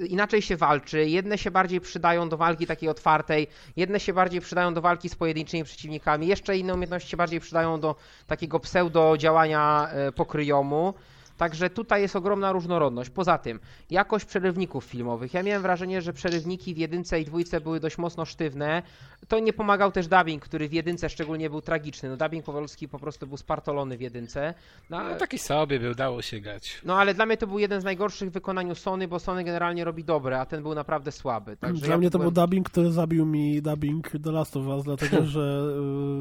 y, 0.00 0.06
inaczej 0.06 0.42
się 0.42 0.56
walczy. 0.56 1.08
Jedne 1.08 1.38
się 1.38 1.50
bardziej 1.50 1.80
przydają 1.80 2.28
do 2.28 2.36
walki 2.36 2.66
takiej 2.66 2.88
otwartej, 2.88 3.46
jedne 3.76 4.00
się 4.00 4.12
bardziej 4.12 4.40
przydają 4.40 4.74
do 4.74 4.80
walki 4.80 5.08
z 5.08 5.14
pojedynczymi 5.14 5.64
przeciwnikami, 5.64 6.26
jeszcze 6.26 6.58
inne 6.58 6.74
umiejętności 6.74 7.10
się 7.10 7.16
bardziej 7.16 7.40
przydają 7.40 7.80
do 7.80 7.96
takiego 8.26 8.60
pseudo 8.60 9.16
działania 9.18 9.88
e, 9.90 10.12
pokryjomu. 10.12 10.94
Także 11.36 11.70
tutaj 11.70 12.02
jest 12.02 12.16
ogromna 12.16 12.52
różnorodność. 12.52 13.10
Poza 13.10 13.38
tym, 13.38 13.60
jakość 13.90 14.24
przerywników 14.24 14.84
filmowych. 14.84 15.34
Ja 15.34 15.42
miałem 15.42 15.62
wrażenie, 15.62 16.02
że 16.02 16.12
przerywniki 16.12 16.74
w 16.74 16.78
jedynce 16.78 17.20
i 17.20 17.24
dwójce 17.24 17.60
były 17.60 17.80
dość 17.80 17.98
mocno 17.98 18.24
sztywne. 18.24 18.82
To 19.28 19.38
nie 19.38 19.52
pomagał 19.52 19.92
też 19.92 20.08
dubbing, 20.08 20.42
który 20.42 20.68
w 20.68 20.72
jedynce 20.72 21.08
szczególnie 21.08 21.50
był 21.50 21.60
tragiczny. 21.60 22.08
No 22.08 22.16
dubbing 22.16 22.44
powolski 22.44 22.88
po 22.88 22.98
prostu 22.98 23.26
był 23.26 23.36
spartolony 23.36 23.96
w 23.96 24.00
jedynce. 24.00 24.54
No, 24.90 25.02
No 25.08 25.14
taki 25.16 25.38
sobie 25.38 25.80
był, 25.80 25.94
dało 25.94 26.22
się 26.22 26.40
grać. 26.40 26.80
no 26.84 26.98
ale 26.98 27.14
dla 27.14 27.26
mnie 27.26 27.36
to 27.36 27.46
był 27.46 27.58
jeden 27.58 27.80
z 27.80 27.84
najgorszych 27.84 28.30
w 28.30 28.32
wykonaniu 28.32 28.74
Sony, 28.74 29.08
bo 29.08 29.18
Sony 29.18 29.44
generalnie 29.44 29.84
robi 29.84 30.04
dobre, 30.04 30.40
a 30.40 30.46
ten 30.46 30.62
był 30.62 30.74
naprawdę 30.74 31.12
słaby. 31.12 31.56
Także 31.56 31.80
Dla 31.86 31.90
ja 31.94 31.98
mnie 31.98 32.10
to 32.10 32.18
byłem- 32.18 32.34
był 32.34 32.42
dubbing, 32.44 32.70
który 32.70 32.92
zabił 32.92 33.26
mi 33.26 33.62
dubbing 33.62 34.10
The 34.24 34.32
Last 34.32 34.56
of 34.56 34.66
Us, 34.66 34.84
dlatego 34.84 35.26
że 35.36 35.62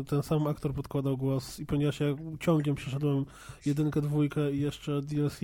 y, 0.01 0.05
ten 0.05 0.23
sam 0.23 0.47
aktor 0.47 0.73
podkładał 0.73 1.17
głos 1.17 1.59
i 1.59 1.65
ponieważ 1.65 1.99
ja 1.99 2.05
ciągiem 2.39 2.75
przeszedłem 2.75 3.25
jedynkę, 3.65 4.01
dwójkę 4.01 4.51
i 4.51 4.59
jeszcze 4.59 5.01
DLC, 5.06 5.40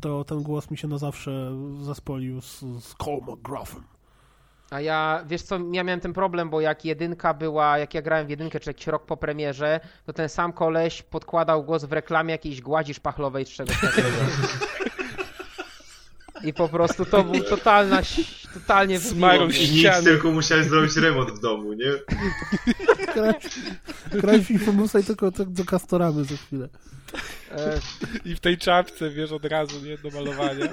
to 0.00 0.24
ten 0.24 0.42
głos 0.42 0.70
mi 0.70 0.78
się 0.78 0.88
na 0.88 0.98
zawsze 0.98 1.52
zaspolił 1.82 2.40
z, 2.40 2.60
z 2.60 2.94
Cole 2.94 3.20
McGruffem. 3.26 3.82
A 4.70 4.80
ja, 4.80 5.24
wiesz 5.26 5.42
co, 5.42 5.58
ja 5.72 5.84
miałem 5.84 6.00
ten 6.00 6.12
problem, 6.12 6.50
bo 6.50 6.60
jak 6.60 6.84
jedynka 6.84 7.34
była, 7.34 7.78
jak 7.78 7.94
ja 7.94 8.02
grałem 8.02 8.26
w 8.26 8.30
jedynkę, 8.30 8.60
czy 8.60 8.70
jakiś 8.70 8.86
rok 8.86 9.06
po 9.06 9.16
premierze, 9.16 9.80
to 10.06 10.12
ten 10.12 10.28
sam 10.28 10.52
koleś 10.52 11.02
podkładał 11.02 11.64
głos 11.64 11.84
w 11.84 11.92
reklamie 11.92 12.32
jakiejś 12.32 12.60
gładzi 12.60 12.94
szpachlowej 12.94 13.44
czy 13.44 13.56
czegoś 13.56 13.80
takiego. 13.80 14.08
I 16.44 16.52
po 16.52 16.68
prostu 16.68 17.04
to 17.04 17.24
był 17.24 17.44
totalna, 17.44 18.02
totalnie 18.54 18.98
mnie. 18.98 19.58
I 19.58 19.70
nic, 19.70 20.04
tylko 20.04 20.30
musiałeś 20.30 20.66
zrobić 20.66 20.96
remont 20.96 21.30
w 21.30 21.40
domu, 21.40 21.72
nie? 21.72 21.92
Infomusa 24.50 24.98
i 24.98 25.04
tylko 25.04 25.32
tak 25.32 25.50
do 25.50 25.64
Castoramy 25.64 26.24
za 26.24 26.36
chwilę. 26.36 26.68
E, 27.50 27.78
I 28.24 28.34
w 28.34 28.40
tej 28.40 28.58
czapce, 28.58 29.10
wiesz, 29.10 29.32
od 29.32 29.44
razu, 29.44 29.80
nie, 29.80 29.98
do 29.98 30.10
malowania. 30.10 30.66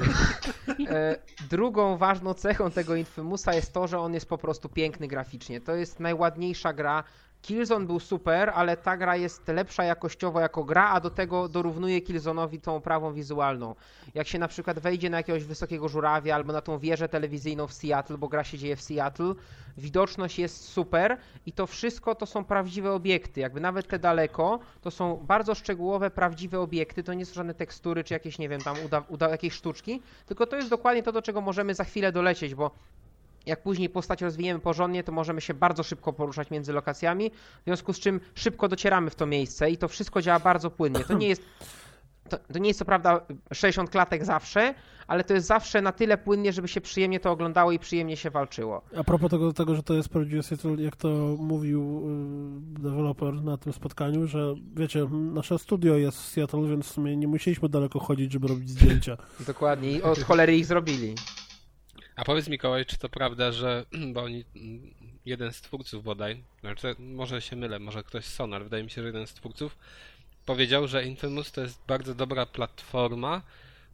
E, 0.90 1.16
drugą 1.50 1.98
ważną 1.98 2.34
cechą 2.34 2.72
tego 2.72 2.96
Infamousa 2.96 3.54
jest 3.54 3.74
to, 3.74 3.88
że 3.88 4.00
on 4.00 4.14
jest 4.14 4.30
po 4.30 4.38
prostu 4.38 4.70
piękny 4.70 5.08
graficznie. 5.08 5.62
To 5.62 5.76
jest 5.76 6.00
najładniejsza 6.00 6.74
gra. 6.74 7.04
Killzone 7.44 7.86
był 7.86 8.00
super, 8.00 8.52
ale 8.56 8.78
ta 8.78 8.98
gra 8.98 9.16
jest 9.16 9.48
lepsza 9.48 9.84
jakościowo 9.84 10.40
jako 10.40 10.64
gra, 10.64 10.90
a 10.90 11.00
do 11.00 11.10
tego 11.10 11.50
dorównuje 11.50 12.02
Killzone'owi 12.02 12.60
tą 12.60 12.82
prawą 12.82 13.14
wizualną. 13.14 13.76
Jak 14.14 14.28
się 14.28 14.40
na 14.40 14.48
przykład 14.48 14.80
wejdzie 14.80 15.10
na 15.10 15.18
jakiegoś 15.18 15.44
wysokiego 15.44 15.88
żurawia 15.90 16.36
albo 16.36 16.54
na 16.54 16.62
tą 16.62 16.80
wieżę 16.80 17.10
telewizyjną 17.10 17.68
w 17.68 17.74
Seattle, 17.74 18.18
bo 18.18 18.28
gra 18.28 18.44
się 18.44 18.58
dzieje 18.58 18.76
w 18.76 18.82
Seattle, 18.82 19.34
widoczność 19.78 20.40
jest 20.40 20.64
super 20.64 21.18
i 21.46 21.52
to 21.52 21.68
wszystko 21.68 22.16
to 22.16 22.26
są 22.26 22.44
prawdziwe 22.44 22.92
obiekty. 22.92 23.40
Jakby 23.42 23.62
nawet 23.62 23.88
te 23.88 24.00
daleko, 24.00 24.60
to 24.82 24.92
są 24.92 25.16
bardzo 25.16 25.56
szczegółowe, 25.56 26.12
prawdziwe 26.12 26.60
obiekty. 26.60 27.04
To 27.04 27.14
nie 27.14 27.26
są 27.26 27.34
żadne 27.34 27.54
tekstury 27.54 28.04
czy 28.04 28.14
jakieś, 28.14 28.40
nie 28.40 28.50
wiem, 28.50 28.62
tam 28.62 28.76
uda, 28.86 29.04
uda 29.08 29.30
jakieś 29.30 29.54
sztuczki, 29.54 30.02
tylko 30.26 30.48
to 30.48 30.56
jest 30.56 30.70
dokładnie 30.70 31.04
to, 31.04 31.12
do 31.12 31.22
czego 31.22 31.42
możemy 31.42 31.76
za 31.76 31.84
chwilę 31.84 32.12
dolecieć, 32.12 32.56
bo 32.56 32.72
jak 33.46 33.64
później 33.64 33.90
postać 33.90 34.22
rozwiniemy 34.22 34.60
porządnie, 34.60 35.04
to 35.04 35.12
możemy 35.12 35.42
się 35.42 35.54
bardzo 35.54 35.84
szybko 35.84 36.14
poruszać 36.14 36.52
między 36.52 36.74
lokacjami, 36.74 37.32
w 37.62 37.64
związku 37.66 37.94
z 37.94 38.00
czym 38.00 38.20
szybko 38.36 38.68
docieramy 38.68 39.10
w 39.10 39.16
to 39.16 39.26
miejsce 39.26 39.72
i 39.72 39.78
to 39.78 39.88
wszystko 39.88 40.22
działa 40.22 40.40
bardzo 40.40 40.72
płynnie. 40.72 41.00
To 41.00 41.14
nie 41.14 41.28
jest, 41.28 41.42
to, 42.30 42.38
to 42.54 42.60
nie 42.60 42.68
jest 42.68 42.80
co 42.80 42.86
prawda 42.86 43.22
60 43.54 43.90
klatek 43.90 44.26
zawsze, 44.26 44.74
ale 45.08 45.24
to 45.24 45.34
jest 45.34 45.48
zawsze 45.48 45.82
na 45.82 45.92
tyle 45.92 46.18
płynnie, 46.18 46.54
żeby 46.54 46.68
się 46.68 46.82
przyjemnie 46.82 47.20
to 47.20 47.32
oglądało 47.32 47.72
i 47.72 47.80
przyjemnie 47.80 48.18
się 48.18 48.30
walczyło. 48.30 48.82
A 48.98 49.04
propos 49.04 49.32
tego, 49.32 49.54
tego 49.54 49.76
że 49.76 49.84
to 49.84 49.94
jest 49.94 50.10
prawdziwy 50.10 50.44
Seattle, 50.44 50.76
jak 50.76 50.96
to 50.96 51.08
mówił 51.40 52.04
y, 52.78 52.82
deweloper 52.82 53.34
na 53.34 53.58
tym 53.58 53.74
spotkaniu, 53.74 54.28
że 54.28 54.56
wiecie, 54.76 55.08
nasze 55.12 55.60
studio 55.60 55.98
jest 55.98 56.18
w 56.18 56.26
Seattle, 56.26 56.68
więc 56.68 56.86
w 56.86 56.92
sumie 56.92 57.18
nie 57.18 57.28
musieliśmy 57.28 57.70
daleko 57.70 58.00
chodzić, 58.00 58.32
żeby 58.32 58.48
robić 58.48 58.70
zdjęcia. 58.70 59.18
Dokładnie 59.48 59.92
i 59.92 60.02
od 60.02 60.20
cholery 60.20 60.58
ich 60.58 60.66
zrobili. 60.66 61.16
A 62.16 62.24
powiedz 62.24 62.48
Mikołaj, 62.48 62.86
czy 62.86 62.98
to 62.98 63.10
prawda, 63.10 63.52
że, 63.52 63.86
bo 64.14 64.24
oni, 64.24 64.46
mm, 64.56 64.94
jeden 65.26 65.54
z 65.54 65.62
twórców 65.62 66.04
bodaj, 66.04 66.44
znaczy 66.62 66.96
może 67.00 67.42
się 67.42 67.56
mylę, 67.56 67.80
może 67.80 68.04
ktoś 68.04 68.26
z 68.26 68.34
Sony, 68.34 68.56
ale 68.56 68.64
wydaje 68.64 68.84
mi 68.84 68.90
się, 68.90 69.02
że 69.02 69.08
jeden 69.08 69.28
z 69.28 69.34
twórców 69.34 69.78
powiedział, 70.46 70.88
że 70.88 71.06
Infamous 71.06 71.52
to 71.52 71.62
jest 71.62 71.82
bardzo 71.88 72.16
dobra 72.16 72.46
platforma 72.46 73.42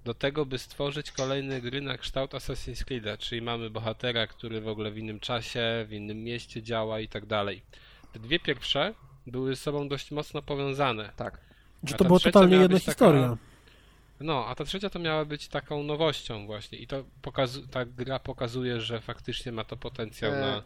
do 0.06 0.14
tego, 0.14 0.46
by 0.46 0.58
stworzyć 0.58 1.12
kolejne 1.12 1.62
gry 1.62 1.82
na 1.82 1.98
kształt 1.98 2.32
Assassin's 2.32 2.84
Creed'a, 2.84 3.18
czyli 3.18 3.41
mamy 3.41 3.70
bohatera, 3.70 4.28
który 4.28 4.62
w 4.62 4.68
ogóle 4.68 4.91
w 4.91 4.98
innym 4.98 5.20
czasie, 5.20 5.86
w 5.88 5.94
innym 5.94 6.24
mieście 6.24 6.64
działa 6.64 7.00
i 7.00 7.08
tak 7.08 7.26
dalej. 7.26 7.62
Te 8.14 8.20
dwie 8.20 8.40
pierwsze 8.40 8.94
były 9.28 9.56
ze 9.56 9.62
sobą 9.62 9.88
dość 9.88 10.12
mocno 10.12 10.41
powiązane. 10.41 11.12
Tak. 11.16 11.38
Że 11.84 11.96
to 11.96 12.06
była 12.06 12.20
totalnie 12.20 12.56
jedna 12.56 12.76
być 12.76 12.86
taka- 12.86 12.94
historia. 12.94 13.38
No, 14.20 14.46
a 14.48 14.56
ta 14.56 14.64
trzecia 14.66 14.90
to 14.90 15.00
miała 15.00 15.26
być 15.26 15.48
taką 15.48 15.84
nowością 15.84 16.46
właśnie 16.46 16.78
i 16.78 16.88
to 16.88 17.04
pokazu- 17.22 17.68
ta 17.68 17.86
gra 17.86 18.20
pokazuje, 18.20 18.82
że 18.82 19.02
faktycznie 19.02 19.52
ma 19.52 19.64
to 19.64 19.78
potencjał 19.78 20.34
E, 20.34 20.41
na, 20.41 20.64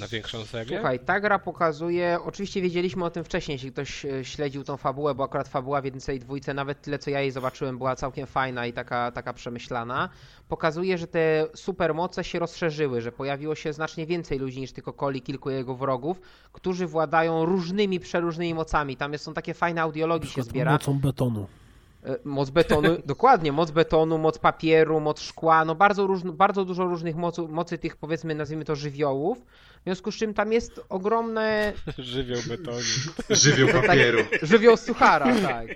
Na 0.00 0.08
większą 0.08 0.44
serię? 0.44 0.76
Słuchaj, 0.76 1.00
ta 1.00 1.20
gra 1.20 1.38
pokazuje, 1.38 2.18
oczywiście 2.24 2.62
wiedzieliśmy 2.62 3.04
o 3.04 3.10
tym 3.10 3.24
wcześniej, 3.24 3.54
jeśli 3.54 3.72
ktoś 3.72 4.04
e, 4.04 4.24
śledził 4.24 4.64
tą 4.64 4.76
fabułę, 4.76 5.14
bo 5.14 5.24
akurat 5.24 5.48
fabuła 5.48 5.80
w 5.80 5.84
jedynce 5.84 6.14
i 6.14 6.18
dwójce, 6.18 6.54
nawet 6.54 6.82
tyle 6.82 6.98
co 6.98 7.10
ja 7.10 7.20
jej 7.20 7.30
zobaczyłem, 7.30 7.78
była 7.78 7.96
całkiem 7.96 8.26
fajna 8.26 8.66
i 8.66 8.72
taka, 8.72 9.10
taka 9.12 9.32
przemyślana. 9.32 10.08
Pokazuje, 10.48 10.98
że 10.98 11.06
te 11.06 11.46
supermoce 11.54 12.24
się 12.24 12.38
rozszerzyły, 12.38 13.00
że 13.00 13.12
pojawiło 13.12 13.54
się 13.54 13.72
znacznie 13.72 14.06
więcej 14.06 14.38
ludzi 14.38 14.60
niż 14.60 14.72
tylko 14.72 14.92
Cole 14.92 15.18
i 15.18 15.22
kilku 15.22 15.50
jego 15.50 15.74
wrogów, 15.74 16.20
którzy 16.52 16.86
władają 16.86 17.44
różnymi, 17.44 18.00
przeróżnymi 18.00 18.54
mocami. 18.54 18.96
Tam 18.96 19.12
jest, 19.12 19.24
są 19.24 19.34
takie 19.34 19.54
fajne 19.54 19.82
audiologii 19.82 20.30
się 20.30 20.42
zbiera. 20.42 20.72
Mocą 20.72 20.98
betonu. 21.00 21.46
E, 22.04 22.18
Moc 22.24 22.50
betonu, 22.50 22.96
dokładnie, 23.06 23.52
moc 23.52 23.70
betonu, 23.70 24.18
moc 24.18 24.38
papieru, 24.38 25.00
moc 25.00 25.20
szkła, 25.20 25.64
no 25.64 25.74
bardzo, 25.74 26.06
różn, 26.06 26.32
bardzo 26.32 26.64
dużo 26.64 26.84
różnych 26.84 27.16
mocy, 27.16 27.42
mocy 27.42 27.78
tych 27.78 27.96
powiedzmy, 27.96 28.34
nazwijmy 28.34 28.64
to 28.64 28.76
żywiołów, 28.76 29.38
w 29.80 29.84
związku 29.84 30.12
z 30.12 30.14
czym 30.16 30.34
tam 30.34 30.52
jest 30.52 30.80
ogromne 30.88 31.72
Żywioł 31.98 32.40
betonu. 32.48 32.78
Żywioł 33.30 33.68
papieru. 33.68 34.18
żywioł 34.42 34.76
suchara, 34.76 35.26
tak. 35.42 35.66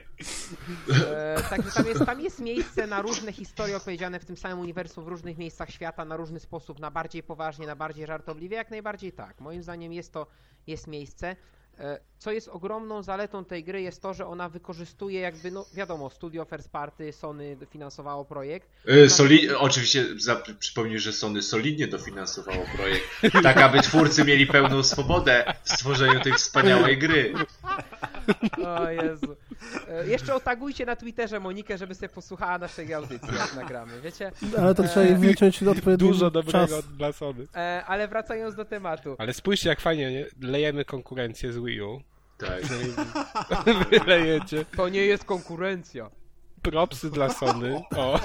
E, 1.14 1.42
także 1.50 1.70
tam 1.70 1.86
jest, 1.86 2.05
tam 2.06 2.20
jest 2.20 2.40
miejsce 2.40 2.86
na 2.86 3.02
różne 3.02 3.32
historie 3.32 3.76
opowiedziane 3.76 4.20
w 4.20 4.24
tym 4.24 4.36
samym 4.36 4.59
uniwersum, 4.59 5.05
w 5.05 5.09
różnych 5.09 5.38
miejscach 5.38 5.70
świata, 5.70 6.05
na 6.05 6.16
różny 6.16 6.40
sposób, 6.40 6.80
na 6.80 6.90
bardziej 6.90 7.22
poważnie, 7.22 7.66
na 7.66 7.76
bardziej 7.76 8.06
żartobliwie, 8.06 8.56
jak 8.56 8.70
najbardziej 8.70 9.12
tak. 9.12 9.40
Moim 9.40 9.62
zdaniem 9.62 9.92
jest 9.92 10.12
to, 10.12 10.26
jest 10.66 10.86
miejsce. 10.86 11.36
E, 11.80 11.98
Co 12.18 12.32
jest 12.32 12.48
ogromną 12.48 13.02
zaletą 13.02 13.44
tej 13.44 13.64
gry 13.64 13.82
jest 13.82 14.02
to, 14.02 14.14
że 14.14 14.26
ona 14.26 14.48
wykorzystuje 14.48 15.20
jakby, 15.20 15.50
no 15.50 15.66
wiadomo, 15.74 16.10
studio 16.10 16.44
First 16.44 16.70
Party, 16.70 17.12
Sony 17.12 17.56
finansowało 17.70 18.24
projekt. 18.24 18.68
Y, 18.88 19.10
Soli... 19.10 19.50
Oczywiście 19.55 20.05
przypomnij, 20.59 20.98
że 20.98 21.12
Sony 21.12 21.42
solidnie 21.42 21.86
dofinansowało 21.86 22.64
projekt, 22.76 23.05
tak 23.42 23.56
aby 23.56 23.80
twórcy 23.80 24.24
mieli 24.24 24.46
pełną 24.46 24.82
swobodę 24.82 25.55
w 25.64 25.72
stworzeniu 25.72 26.20
tej 26.20 26.32
wspaniałej 26.32 26.98
gry. 26.98 27.34
O 28.66 28.90
Jezu. 28.90 29.36
E, 29.89 30.06
Jeszcze 30.09 30.35
otagujcie 30.35 30.86
na 30.86 30.97
Twitterze 30.97 31.40
Monikę, 31.40 31.78
żeby 31.78 31.94
sobie 31.94 32.09
posłuchała 32.09 32.59
naszej 32.59 32.94
audycji, 32.94 33.28
jak 33.39 33.55
nagramy, 33.55 34.01
wiecie? 34.01 34.32
Ale 34.59 34.74
to 34.74 34.82
trzeba 34.82 35.06
jej 35.06 35.16
wyciąć 35.16 35.62
odpowiedni 35.62 36.09
Dużo 36.09 36.30
dobrego 36.30 36.82
dla 36.82 37.12
Sony. 37.12 37.47
E, 37.56 37.85
Ale 37.86 38.09
wracając 38.09 38.55
do 38.55 38.64
tematu. 38.64 39.16
Ale 39.18 39.35
spójrzcie 39.35 39.68
jak 39.68 39.80
fajnie, 39.80 40.12
nie? 40.12 40.26
Lejemy 40.48 40.85
konkurencję 40.85 41.52
z 41.52 41.59
Wii 41.59 41.82
U. 41.82 42.01
Tak. 42.39 42.62
Wylejecie. 43.90 44.64
To 44.76 44.89
nie 44.89 45.01
jest 45.06 45.24
konkurencja. 45.24 46.10
Propsy 46.62 47.10
dla 47.10 47.30
Sony. 47.30 47.82
O, 47.97 48.20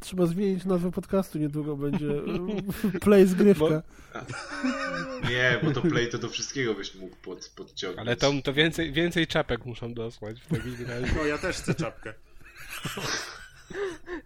Trzeba 0.00 0.26
zmienić 0.26 0.64
nazwę 0.64 0.90
podcastu, 0.90 1.38
niedługo 1.38 1.76
będzie 1.76 2.06
Play 3.04 3.26
zgrywka. 3.26 3.82
Nie, 5.30 5.58
bo 5.62 5.70
to 5.70 5.80
play 5.80 6.08
to 6.08 6.18
do 6.18 6.28
wszystkiego 6.28 6.74
byś 6.74 6.94
mógł 6.94 7.16
pod, 7.16 7.52
podciągnąć. 7.56 8.08
ale 8.08 8.16
to, 8.16 8.32
to 8.44 8.52
więcej, 8.52 8.92
więcej 8.92 9.26
czapek 9.26 9.64
muszą 9.66 9.94
dosłać 9.94 10.40
w 10.40 10.48
takim 10.48 10.86
razie. 10.86 11.06
No 11.16 11.24
ja 11.24 11.38
też 11.38 11.56
chcę 11.56 11.74
czapkę. 11.74 12.14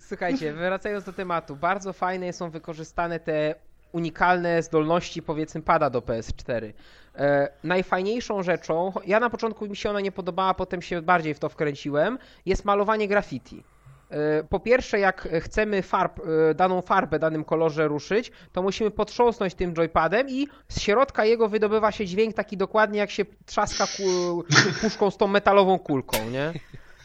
Słuchajcie, 0.08 0.52
wracając 0.52 1.04
do 1.04 1.12
tematu, 1.12 1.56
bardzo 1.56 1.92
fajne 1.92 2.32
są 2.32 2.50
wykorzystane 2.50 3.20
te 3.20 3.54
unikalne 3.92 4.62
zdolności, 4.62 5.22
powiedzmy, 5.22 5.62
pada 5.62 5.90
do 5.90 6.00
PS4. 6.00 6.72
E, 7.16 7.48
najfajniejszą 7.64 8.42
rzeczą, 8.42 8.92
ja 9.06 9.20
na 9.20 9.30
początku 9.30 9.66
mi 9.66 9.76
się 9.76 9.90
ona 9.90 10.00
nie 10.00 10.12
podobała, 10.12 10.54
potem 10.54 10.82
się 10.82 11.02
bardziej 11.02 11.34
w 11.34 11.38
to 11.38 11.48
wkręciłem, 11.48 12.18
jest 12.46 12.64
malowanie 12.64 13.08
graffiti. 13.08 13.64
E, 14.10 14.44
Po 14.44 14.60
pierwsze, 14.60 14.98
jak 14.98 15.28
chcemy 15.40 15.82
farb, 15.82 16.20
e, 16.50 16.54
daną 16.54 16.82
farbę, 16.82 17.18
danym 17.18 17.44
kolorze 17.44 17.88
ruszyć, 17.88 18.32
to 18.52 18.62
musimy 18.62 18.90
potrząsnąć 18.90 19.54
tym 19.54 19.74
joypadem 19.74 20.28
i 20.30 20.48
z 20.68 20.80
środka 20.80 21.24
jego 21.24 21.48
wydobywa 21.48 21.92
się 21.92 22.06
dźwięk 22.06 22.34
taki 22.36 22.56
dokładnie 22.56 22.98
jak 22.98 23.10
się 23.10 23.24
trzaska 23.46 23.86
ku, 23.86 24.44
puszką 24.80 25.10
z 25.10 25.16
tą 25.16 25.26
metalową 25.26 25.78
kulką, 25.78 26.18
nie? 26.30 26.52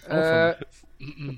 E, 0.10 0.56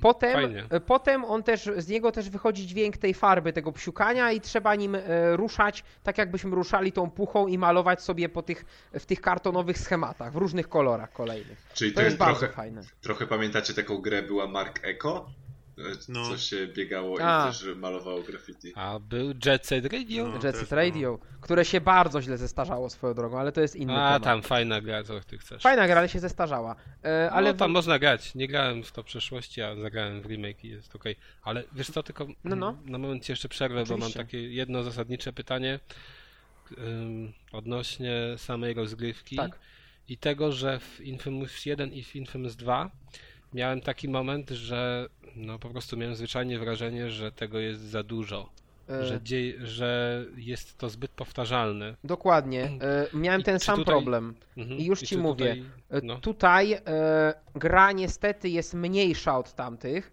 Potem, 0.01 0.33
Fajnie. 0.33 0.65
e, 0.69 0.79
potem 0.79 1.25
on 1.25 1.43
też, 1.43 1.69
z 1.77 1.87
niego 1.87 2.11
też 2.11 2.29
wychodzi 2.29 2.67
dźwięk 2.67 2.97
tej 2.97 3.13
farby, 3.13 3.53
tego 3.53 3.71
psiukania 3.71 4.31
i 4.31 4.41
trzeba 4.41 4.75
nim 4.75 4.95
e, 4.95 5.01
ruszać, 5.37 5.83
tak 6.03 6.17
jakbyśmy 6.17 6.55
ruszali 6.55 6.91
tą 6.91 7.11
puchą 7.11 7.47
i 7.47 7.57
malować 7.57 8.01
sobie 8.03 8.29
po 8.29 8.41
tych, 8.41 8.65
w 8.93 9.05
tych 9.05 9.21
kartonowych 9.21 9.77
schematach, 9.77 10.33
w 10.33 10.35
różnych 10.35 10.69
kolorach 10.69 11.11
kolejnych. 11.11 11.67
Czyli 11.73 11.91
To 11.91 11.95
to 11.95 12.01
jest 12.01 12.11
jest 12.11 12.19
bardzo 12.19 12.39
trochę, 12.39 12.53
fajne. 12.53 12.81
trochę 13.01 13.27
pamiętacie 13.27 13.73
taką 13.73 13.97
grę, 13.97 14.23
była 14.23 14.47
Mark 14.47 14.79
Echo? 14.83 15.25
No. 16.09 16.29
Co 16.29 16.37
się 16.37 16.67
biegało 16.67 17.17
A. 17.21 17.49
i 17.49 17.51
też 17.51 17.65
malowało 17.75 18.21
graffiti. 18.21 18.71
A 18.75 18.99
był 18.99 19.33
Jet 19.45 19.65
Set 19.67 19.85
Radio? 19.93 20.27
No. 20.27 20.33
Jet 20.33 20.41
też, 20.41 20.55
Set 20.55 20.71
no. 20.71 20.77
Radio, 20.77 21.19
które 21.41 21.65
się 21.65 21.81
bardzo 21.81 22.21
źle 22.21 22.37
zestarzało 22.37 22.89
swoją 22.89 23.13
drogą, 23.13 23.39
ale 23.39 23.51
to 23.51 23.61
jest 23.61 23.75
inny 23.75 23.93
A, 23.93 24.07
temat. 24.07 24.23
tam 24.23 24.41
fajna 24.41 24.81
gra, 24.81 25.03
co 25.03 25.19
ty 25.19 25.37
chcesz. 25.37 25.63
Fajna 25.63 25.87
gra, 25.87 25.97
ale 25.97 26.09
się 26.09 26.19
zestarzała. 26.19 26.75
E, 27.03 27.07
Ale 27.07 27.31
ale 27.31 27.53
no, 27.53 27.59
tam 27.59 27.71
można 27.71 27.99
grać. 27.99 28.35
Nie 28.35 28.47
grałem 28.47 28.83
w 28.83 28.91
to 28.91 29.03
w 29.03 29.05
przeszłości, 29.05 29.61
a 29.61 29.75
zagrałem 29.75 30.21
w 30.21 30.25
remake 30.25 30.63
i 30.65 30.69
jest 30.69 30.95
okej. 30.95 31.15
Ale 31.43 31.63
wiesz 31.73 31.87
co, 31.91 32.03
tylko 32.03 32.27
No, 32.43 32.55
no. 32.55 32.77
na 32.85 32.97
moment 32.97 33.25
ci 33.25 33.31
jeszcze 33.31 33.49
przerwę, 33.49 33.83
bo 33.83 33.89
mam 33.89 33.93
Oczywiście. 33.99 34.19
takie 34.19 34.49
jedno 34.53 34.83
zasadnicze 34.83 35.33
pytanie 35.33 35.79
ym, 36.77 37.33
odnośnie 37.51 38.13
samej 38.37 38.73
rozgrywki 38.73 39.35
Tak. 39.35 39.59
i 40.09 40.17
tego, 40.17 40.51
że 40.51 40.79
w 40.79 41.01
Infamous 41.01 41.65
1 41.65 41.93
i 41.93 42.03
w 42.03 42.15
Infamous 42.15 42.55
2 42.55 42.91
miałem 43.53 43.81
taki 43.81 44.09
moment, 44.09 44.49
że 44.49 45.09
no 45.35 45.59
po 45.59 45.69
prostu 45.69 45.97
miałem 45.97 46.15
zwyczajnie 46.15 46.59
wrażenie, 46.59 47.09
że 47.09 47.31
tego 47.31 47.59
jest 47.59 47.81
za 47.81 48.03
dużo. 48.03 48.49
e, 48.89 49.05
Że, 49.05 49.21
dzieje, 49.21 49.65
że 49.65 50.21
jest 50.35 50.77
to 50.77 50.89
zbyt 50.89 51.11
powtarzalne. 51.11 51.95
Dokładnie. 52.03 52.63
E, 52.63 53.07
miałem 53.13 53.41
I 53.41 53.43
ten 53.43 53.59
sam 53.59 53.75
tutaj- 53.77 53.93
problem. 53.93 54.35
Mhm. 54.57 54.79
I 54.79 54.85
już 54.85 54.99
czy 54.99 55.05
ci 55.07 55.17
mówię. 55.17 55.55
Tutaj, 55.55 55.65
E, 55.89 56.01
no, 56.03 56.17
Tutaj 56.19 56.73
e, 56.73 56.81
gra 57.55 57.91
niestety 57.91 58.49
jest 58.49 58.73
mniejsza 58.73 59.37
od 59.37 59.53
tamtych. 59.55 60.11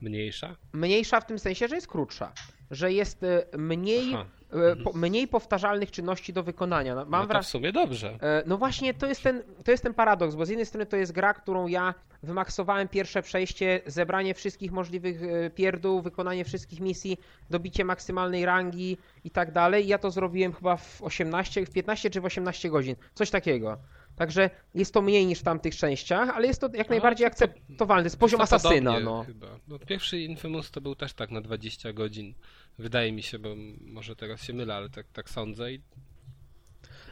mniejsza? 0.00 0.56
Mniejsza 0.72 1.20
w 1.20 1.26
tym 1.26 1.38
sensie, 1.38 1.68
że 1.68 1.74
jest 1.74 1.86
krótsza. 1.88 2.32
Że 2.70 2.92
jest 2.92 3.20
mniej, 3.58 4.14
Aha. 4.14 4.26
E, 4.52 4.76
po, 4.76 4.92
mniej 4.92 5.28
powtarzalnych 5.28 5.90
czynności 5.90 6.32
do 6.32 6.42
wykonania. 6.42 6.94
No, 6.94 7.04
Mam 7.04 7.28
no 7.28 7.34
to 7.34 7.42
w 7.42 7.46
sumie 7.46 7.72
dobrze. 7.72 8.18
No 8.46 8.58
właśnie, 8.58 8.94
to 8.94 9.06
jest, 9.06 9.22
ten, 9.22 9.42
to 9.64 9.70
jest 9.70 9.82
ten 9.82 9.94
paradoks, 9.94 10.34
bo 10.34 10.46
z 10.46 10.48
jednej 10.48 10.66
strony 10.66 10.86
to 10.86 10.96
jest 10.96 11.12
gra, 11.12 11.34
którą 11.34 11.66
ja 11.66 11.94
wymaksowałem 12.22 12.88
pierwsze 12.88 13.22
przejście, 13.22 13.80
zebranie 13.86 14.34
wszystkich 14.34 14.72
możliwych 14.72 15.22
e, 15.22 15.50
pierdół, 15.50 16.02
wykonanie 16.02 16.44
wszystkich 16.44 16.80
misji, 16.80 17.18
dobicie 17.50 17.84
maksymalnej 17.84 18.46
rangi 18.46 18.96
i 19.24 19.30
tak 19.30 19.52
dalej. 19.52 19.86
Ja 19.86 19.98
to 19.98 20.10
zrobiłem 20.10 20.52
chyba 20.52 20.76
w 20.76 21.02
18, 21.02 21.66
w 21.66 21.70
15 21.70 22.10
czy 22.10 22.20
w 22.20 22.24
18 22.24 22.70
godzin, 22.70 22.96
coś 23.14 23.30
takiego. 23.30 23.78
Także 24.16 24.50
jest 24.74 24.94
to 24.94 25.02
mniej 25.02 25.26
niż 25.26 25.38
w 25.38 25.42
tamtych 25.42 25.76
częściach, 25.76 26.28
ale 26.28 26.46
jest 26.46 26.60
to 26.60 26.66
jak 26.74 26.88
No, 26.88 26.92
najbardziej 26.92 27.30
to- 27.30 27.36
to- 27.36 27.44
akceptowalne. 27.44 28.02
To 28.02 28.06
jest 28.06 28.18
poziom 28.18 28.40
asasyna, 28.40 29.00
no. 29.00 29.24
Chyba. 29.26 29.46
no. 29.68 29.78
Pierwszy 29.78 30.18
Infamous 30.20 30.70
to 30.70 30.80
był 30.80 30.94
też 30.94 31.14
tak 31.14 31.30
na 31.30 31.40
20 31.40 31.92
godzin. 31.92 32.34
Wydaje 32.78 33.12
mi 33.12 33.22
się, 33.22 33.38
bo 33.38 33.48
może 33.80 34.16
teraz 34.16 34.42
się 34.42 34.52
mylę, 34.52 34.74
ale 34.74 34.90
tak, 34.90 35.06
tak 35.12 35.30
sądzę 35.30 35.72
i 35.72 35.80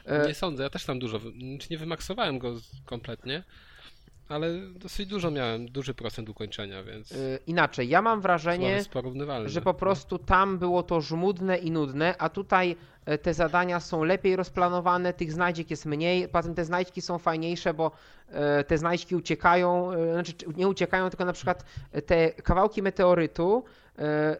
E, 0.05 0.27
nie 0.27 0.33
sądzę, 0.33 0.63
ja 0.63 0.69
też 0.69 0.85
tam 0.85 0.99
dużo, 0.99 1.19
znaczy 1.19 1.67
nie 1.71 1.77
wymaksowałem 1.77 2.39
go 2.39 2.55
kompletnie, 2.85 3.43
ale 4.29 4.53
dosyć 4.75 5.07
dużo 5.07 5.31
miałem, 5.31 5.65
duży 5.65 5.93
procent 5.93 6.29
ukończenia, 6.29 6.83
więc 6.83 7.11
e, 7.11 7.15
Inaczej, 7.47 7.89
ja 7.89 8.01
mam 8.01 8.21
wrażenie, 8.21 8.69
że 9.49 9.61
po 9.61 9.73
prostu 9.73 10.17
tam 10.19 10.57
było 10.57 10.83
to 10.83 11.01
żmudne 11.01 11.57
i 11.57 11.71
nudne, 11.71 12.15
a 12.17 12.29
tutaj 12.29 12.75
e, 13.05 13.17
te 13.17 13.33
zadania 13.33 13.79
są 13.79 14.03
lepiej 14.03 14.35
rozplanowane, 14.35 15.13
tych 15.13 15.31
znajdziek 15.31 15.71
jest 15.71 15.85
mniej, 15.85 16.27
poza 16.27 16.43
tym 16.43 16.55
te 16.55 16.65
znajdźki 16.65 17.01
są 17.01 17.17
fajniejsze, 17.17 17.73
bo 17.73 17.91
te 18.67 18.77
znajdźki 18.77 19.15
uciekają, 19.15 19.91
znaczy 20.13 20.33
czy- 20.33 20.45
nie 20.55 20.67
uciekają, 20.67 21.09
tylko 21.09 21.25
na 21.25 21.33
przykład 21.33 21.63
te 22.05 22.31
kawałki 22.31 22.81
meteorytu 22.81 23.63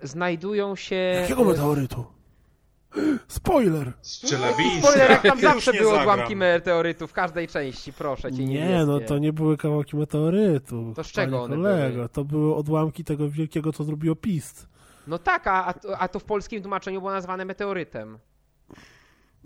znajdują 0.04 0.76
się... 0.76 0.96
Jakiego 0.96 1.42
e, 1.42 1.46
meteorytu? 1.46 2.06
Spoiler! 3.28 3.94
Z 4.02 4.30
Czelabińska. 4.30 4.88
Spoiler, 4.88 5.10
jak 5.12 5.22
tam 5.22 5.40
zawsze 5.52 5.72
nie 5.72 5.80
były 5.80 5.92
zagram. 5.96 6.10
odłamki 6.14 6.36
meteorytu 6.36 7.08
w 7.08 7.14
każdej 7.14 7.48
części, 7.48 7.94
proszę 7.94 8.32
cię, 8.32 8.46
Nie, 8.46 8.84
no 8.88 9.00
to 9.00 9.18
nie 9.18 9.34
były 9.34 9.58
kawałki 9.58 9.98
meteorytu. 9.98 10.94
To 10.96 11.04
z 11.04 11.08
czego 11.12 11.44
one 11.44 11.56
kolego. 11.56 11.96
były? 11.96 12.10
To 12.10 12.24
były 12.26 12.56
odłamki 12.56 13.04
tego 13.04 13.30
wielkiego, 13.30 13.74
co 13.74 13.84
zrobiło 13.84 14.16
PiST. 14.16 14.68
No 15.08 15.18
tak, 15.20 15.48
a, 15.48 15.74
a, 15.98 16.08
to- 16.08 16.20
w 16.20 16.24
polskim 16.24 16.62
tłumaczeniu 16.62 17.00
było 17.00 17.12
nazwane 17.12 17.46
meteorytem. 17.46 18.18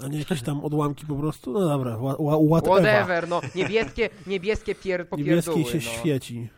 A 0.03 0.07
nie 0.07 0.19
jakieś 0.19 0.41
tam 0.41 0.65
odłamki 0.65 1.05
po 1.05 1.15
prostu? 1.15 1.53
No 1.53 1.59
dobra, 1.59 1.97
wha- 1.97 2.15
wha- 2.17 2.47
whatever. 2.47 2.83
Whatever, 2.83 3.27
no 3.29 3.41
niebieskie, 3.55 4.09
niebieskie 4.27 4.75
pier, 4.75 5.09
popierdóły, 5.09 5.57
Niebieski 5.57 5.81
się 5.81 5.89
no. 5.91 5.97
świeci. 5.99 6.49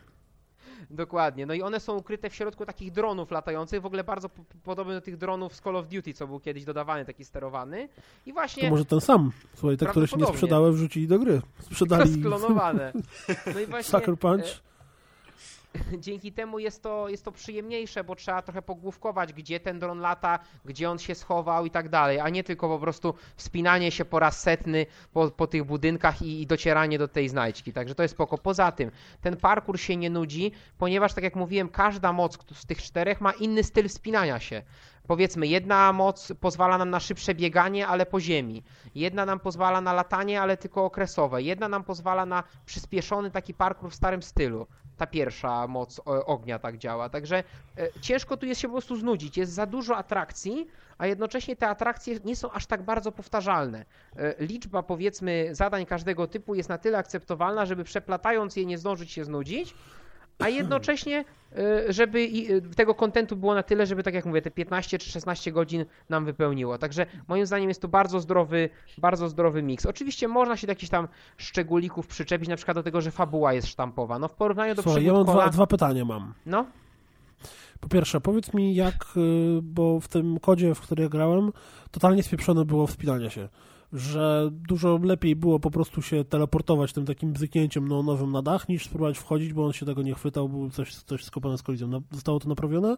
Dokładnie. 0.94 1.46
No 1.46 1.54
i 1.54 1.62
one 1.62 1.80
są 1.80 1.96
ukryte 1.96 2.30
w 2.30 2.34
środku 2.34 2.66
takich 2.66 2.92
dronów 2.92 3.30
latających, 3.30 3.82
w 3.82 3.86
ogóle 3.86 4.04
bardzo 4.04 4.28
po- 4.28 4.42
podobny 4.62 4.94
do 4.94 5.00
tych 5.00 5.16
dronów 5.16 5.54
z 5.56 5.60
Call 5.60 5.76
of 5.76 5.88
Duty, 5.88 6.14
co 6.14 6.26
był 6.26 6.40
kiedyś 6.40 6.64
dodawany, 6.64 7.04
taki 7.04 7.24
sterowany. 7.24 7.88
I 8.26 8.30
To 8.30 8.34
właśnie 8.34 8.70
może 8.70 8.84
ten 8.84 9.00
sam. 9.00 9.30
Słuchaj, 9.54 9.76
te, 9.76 9.86
które 9.86 10.08
się 10.08 10.16
nie 10.16 10.26
sprzedały, 10.26 10.72
wrzucili 10.72 11.08
do 11.08 11.18
gry. 11.18 11.40
Sprzedali 11.60 12.14
sklonowane. 12.20 12.92
No 13.54 13.60
i 13.60 13.66
właśnie 13.66 13.98
Sucker 14.00 14.18
Punch. 14.18 14.44
Dzięki 15.98 16.32
temu 16.32 16.58
jest 16.58 16.82
to, 16.82 17.08
jest 17.08 17.24
to 17.24 17.32
przyjemniejsze, 17.32 18.04
bo 18.04 18.14
trzeba 18.16 18.42
trochę 18.42 18.62
pogłówkować, 18.62 19.32
gdzie 19.32 19.60
ten 19.60 19.78
dron 19.78 19.98
lata, 19.98 20.38
gdzie 20.64 20.90
on 20.90 20.98
się 20.98 21.14
schował 21.14 21.66
i 21.66 21.70
tak 21.70 21.88
dalej, 21.88 22.20
a 22.20 22.28
nie 22.28 22.44
tylko 22.44 22.68
po 22.68 22.78
prostu 22.78 23.14
wspinanie 23.36 23.90
się 23.90 24.04
po 24.04 24.18
raz 24.18 24.40
setny 24.40 24.86
po, 25.12 25.30
po 25.30 25.46
tych 25.46 25.64
budynkach 25.64 26.22
i, 26.22 26.42
i 26.42 26.46
docieranie 26.46 26.98
do 26.98 27.08
tej 27.08 27.28
znajdźki. 27.28 27.72
Także 27.72 27.94
to 27.94 28.02
jest 28.02 28.14
spoko. 28.14 28.38
Poza 28.38 28.72
tym, 28.72 28.90
ten 29.20 29.36
parkour 29.36 29.80
się 29.80 29.96
nie 29.96 30.10
nudzi, 30.10 30.52
ponieważ 30.78 31.14
tak 31.14 31.24
jak 31.24 31.36
mówiłem, 31.36 31.68
każda 31.68 32.12
moc 32.12 32.38
z 32.52 32.66
tych 32.66 32.82
czterech 32.82 33.20
ma 33.20 33.32
inny 33.32 33.64
styl 33.64 33.88
wspinania 33.88 34.40
się. 34.40 34.62
Powiedzmy, 35.06 35.46
jedna 35.46 35.92
moc 35.92 36.32
pozwala 36.40 36.78
nam 36.78 36.90
na 36.90 37.00
szybsze 37.00 37.34
bieganie, 37.34 37.86
ale 37.86 38.06
po 38.06 38.20
ziemi. 38.20 38.62
Jedna 38.94 39.26
nam 39.26 39.40
pozwala 39.40 39.80
na 39.80 39.92
latanie, 39.92 40.40
ale 40.40 40.56
tylko 40.56 40.84
okresowe. 40.84 41.42
Jedna 41.42 41.68
nam 41.68 41.84
pozwala 41.84 42.26
na 42.26 42.42
przyspieszony 42.66 43.30
taki 43.30 43.54
parkour 43.54 43.90
w 43.90 43.94
starym 43.94 44.22
stylu. 44.22 44.66
Ta 44.96 45.06
pierwsza 45.06 45.66
moc 45.66 46.00
ognia 46.04 46.58
tak 46.58 46.78
działa. 46.78 47.08
Także 47.08 47.44
e, 47.78 47.88
ciężko 48.00 48.36
tu 48.36 48.46
jest 48.46 48.60
się 48.60 48.68
po 48.68 48.72
prostu 48.72 48.96
znudzić. 48.96 49.36
Jest 49.36 49.52
za 49.52 49.66
dużo 49.66 49.96
atrakcji, 49.96 50.66
a 50.98 51.06
jednocześnie 51.06 51.56
te 51.56 51.68
atrakcje 51.68 52.18
nie 52.24 52.36
są 52.36 52.50
aż 52.50 52.66
tak 52.66 52.82
bardzo 52.82 53.12
powtarzalne. 53.12 53.84
E, 54.16 54.34
Liczba, 54.38 54.82
powiedzmy, 54.82 55.48
zadań 55.52 55.86
każdego 55.86 56.26
typu 56.26 56.54
jest 56.54 56.68
na 56.68 56.78
tyle 56.78 56.98
akceptowalna, 56.98 57.66
żeby 57.66 57.84
przeplatając 57.84 58.56
je 58.56 58.66
nie 58.66 58.78
zdążyć 58.78 59.12
się 59.12 59.24
znudzić, 59.24 59.74
a 60.38 60.48
jednocześnie, 60.48 61.24
e, 61.56 61.92
żeby 61.92 62.28
e, 62.70 62.74
tego 62.74 62.94
kontentu 62.94 63.36
było 63.36 63.54
na 63.54 63.62
tyle, 63.62 63.86
żeby 63.86 64.02
tak 64.02 64.14
jak 64.14 64.26
mówię, 64.26 64.42
te 64.42 64.50
15 64.50 64.98
czy 64.98 65.10
16 65.10 65.52
godzin 65.52 65.84
nam 66.08 66.24
wypełniło. 66.24 66.78
Także 66.78 67.06
moim 67.28 67.46
zdaniem 67.46 67.68
jest 67.68 67.82
to 67.82 67.88
bardzo 67.88 68.20
zdrowy, 68.20 68.68
bardzo 68.98 69.28
zdrowy 69.28 69.62
miks. 69.62 69.86
Oczywiście 69.86 70.28
można 70.28 70.56
się 70.56 70.66
do 70.66 70.70
jakichś 70.70 70.90
tam 70.90 71.08
szczególików 71.36 72.06
przyczepić, 72.06 72.48
na 72.48 72.56
przykład 72.56 72.76
do 72.76 72.82
tego, 72.82 73.00
że 73.00 73.10
fabuła 73.10 73.52
jest 73.52 73.68
sztampowa. 73.68 74.18
No 74.18 74.28
w 74.28 74.34
porównaniu 74.34 74.74
do 74.74 74.82
Słuchaj, 74.82 75.04
ja 75.04 75.12
mam 75.12 75.24
dwa, 75.24 75.48
dwa 75.48 75.66
pytania 75.66 76.04
mam. 76.04 76.34
No, 76.46 76.66
Po 77.80 77.88
pierwsze, 77.88 78.20
powiedz 78.20 78.54
mi 78.54 78.74
jak, 78.74 79.04
y, 79.16 79.60
bo 79.62 80.00
w 80.00 80.08
tym 80.08 80.40
kodzie, 80.40 80.74
w 80.74 80.80
który 80.80 81.02
ja 81.02 81.08
grałem, 81.08 81.52
totalnie 81.90 82.22
spieprzone 82.22 82.64
było 82.64 82.86
wspinanie 82.86 83.30
się. 83.30 83.48
Że 83.94 84.48
dużo 84.52 84.98
lepiej 85.02 85.36
było 85.36 85.60
po 85.60 85.70
prostu 85.70 86.02
się 86.02 86.24
teleportować 86.24 86.92
tym 86.92 87.06
takim 87.06 87.32
bzyknięciem 87.32 87.88
neonowym 87.88 88.32
na 88.32 88.42
dach, 88.42 88.68
niż 88.68 88.84
spróbować 88.84 89.18
wchodzić, 89.18 89.52
bo 89.52 89.66
on 89.66 89.72
się 89.72 89.86
tego 89.86 90.02
nie 90.02 90.14
chwytał, 90.14 90.48
był 90.48 90.70
coś, 90.70 90.94
coś 90.94 91.24
skopane 91.24 91.58
z 91.58 91.62
kolizją. 91.62 91.88
No, 91.88 92.00
Zostało 92.10 92.40
to 92.40 92.48
naprawione? 92.48 92.96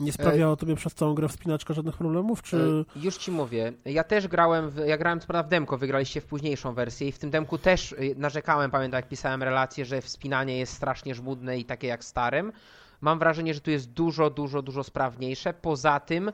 Nie 0.00 0.12
sprawiało 0.12 0.56
tobie 0.56 0.74
przez 0.76 0.94
całą 0.94 1.14
grę 1.14 1.28
wspinaczka 1.28 1.74
żadnych 1.74 1.96
problemów, 1.96 2.42
czy... 2.42 2.84
E, 2.96 3.00
Już 3.00 3.16
ci 3.16 3.30
mówię. 3.30 3.72
Ja 3.84 4.04
też 4.04 4.28
grałem, 4.28 4.70
w, 4.70 4.76
ja 4.76 4.98
grałem 4.98 5.20
co 5.20 5.26
prawda 5.26 5.46
w 5.46 5.50
demko, 5.50 5.78
wygraliście 5.78 6.20
w 6.20 6.24
późniejszą 6.24 6.74
wersję 6.74 7.08
i 7.08 7.12
w 7.12 7.18
tym 7.18 7.30
demku 7.30 7.58
też 7.58 7.92
y, 7.92 8.14
narzekałem, 8.16 8.70
pamiętam 8.70 8.98
jak 8.98 9.08
pisałem 9.08 9.42
relację, 9.42 9.84
że 9.84 10.02
wspinanie 10.02 10.58
jest 10.58 10.72
strasznie 10.72 11.14
żmudne 11.14 11.58
i 11.58 11.64
takie 11.64 11.86
jak 11.86 12.04
starym. 12.04 12.52
Mam 13.00 13.18
wrażenie, 13.18 13.54
że 13.54 13.60
tu 13.60 13.70
jest 13.70 13.92
dużo, 13.92 14.30
dużo, 14.30 14.62
dużo 14.62 14.84
sprawniejsze. 14.84 15.54
Poza 15.54 16.00
tym 16.00 16.32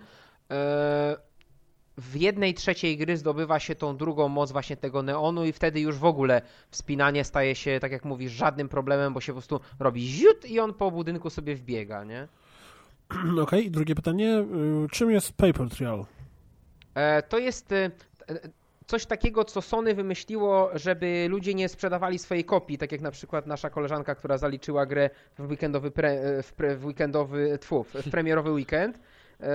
e, 0.51 1.17
w 1.99 2.17
jednej 2.17 2.55
trzeciej 2.55 2.97
gry 2.97 3.17
zdobywa 3.17 3.59
się 3.61 3.75
tą 3.75 3.97
drugą 3.97 4.29
moc 4.29 4.53
właśnie 4.53 4.77
tego 4.77 5.03
neonu 5.03 5.45
i 5.45 5.53
wtedy 5.53 5.81
już 5.81 5.97
w 5.97 6.05
ogóle 6.05 6.43
wspinanie 6.71 7.25
staje 7.25 7.55
się, 7.55 7.81
tak 7.81 7.93
jak 7.93 8.05
mówisz, 8.05 8.33
żadnym 8.33 8.69
problemem, 8.69 9.15
bo 9.15 9.21
się 9.21 9.33
po 9.33 9.39
prostu 9.39 9.61
robi 9.81 10.09
ziut 10.09 10.51
i 10.51 10.61
on 10.61 10.75
po 10.75 10.91
budynku 10.91 11.31
sobie 11.31 11.55
wbiega, 11.55 12.05
nie? 12.05 12.29
Okej, 13.43 13.67
i 13.67 13.71
drugie 13.71 13.95
pytanie. 13.95 14.45
y, 14.85 14.89
Czym 14.91 15.11
jest 15.11 15.33
Paper 15.33 15.71
Trail? 15.71 16.05
E, 16.95 17.23
To 17.23 17.39
jest 17.39 17.73
e, 17.73 17.77
e, 17.85 17.91
coś 18.87 19.07
takiego, 19.07 19.45
co 19.45 19.63
Sony 19.63 19.95
wymyśliło, 19.95 20.71
żeby 20.75 21.27
ludzie 21.31 21.55
nie 21.55 21.69
sprzedawali 21.69 22.19
swojej 22.19 22.45
kopii, 22.45 22.79
tak 22.79 22.93
jak 22.93 23.01
na 23.01 23.11
przykład 23.11 23.47
nasza 23.47 23.71
koleżanka, 23.71 24.15
która 24.15 24.39
zaliczyła 24.39 24.87
grę 24.87 25.11
w 25.39 25.51
weekendowy, 25.51 25.91
pre, 25.91 26.11
e, 26.11 26.43
w, 26.43 26.53
pre, 26.53 26.77
w 26.77 26.85
weekendowy, 26.87 27.59
tfu, 27.61 27.85
w 27.85 28.11
premierowy 28.11 28.51
weekend, 28.53 28.99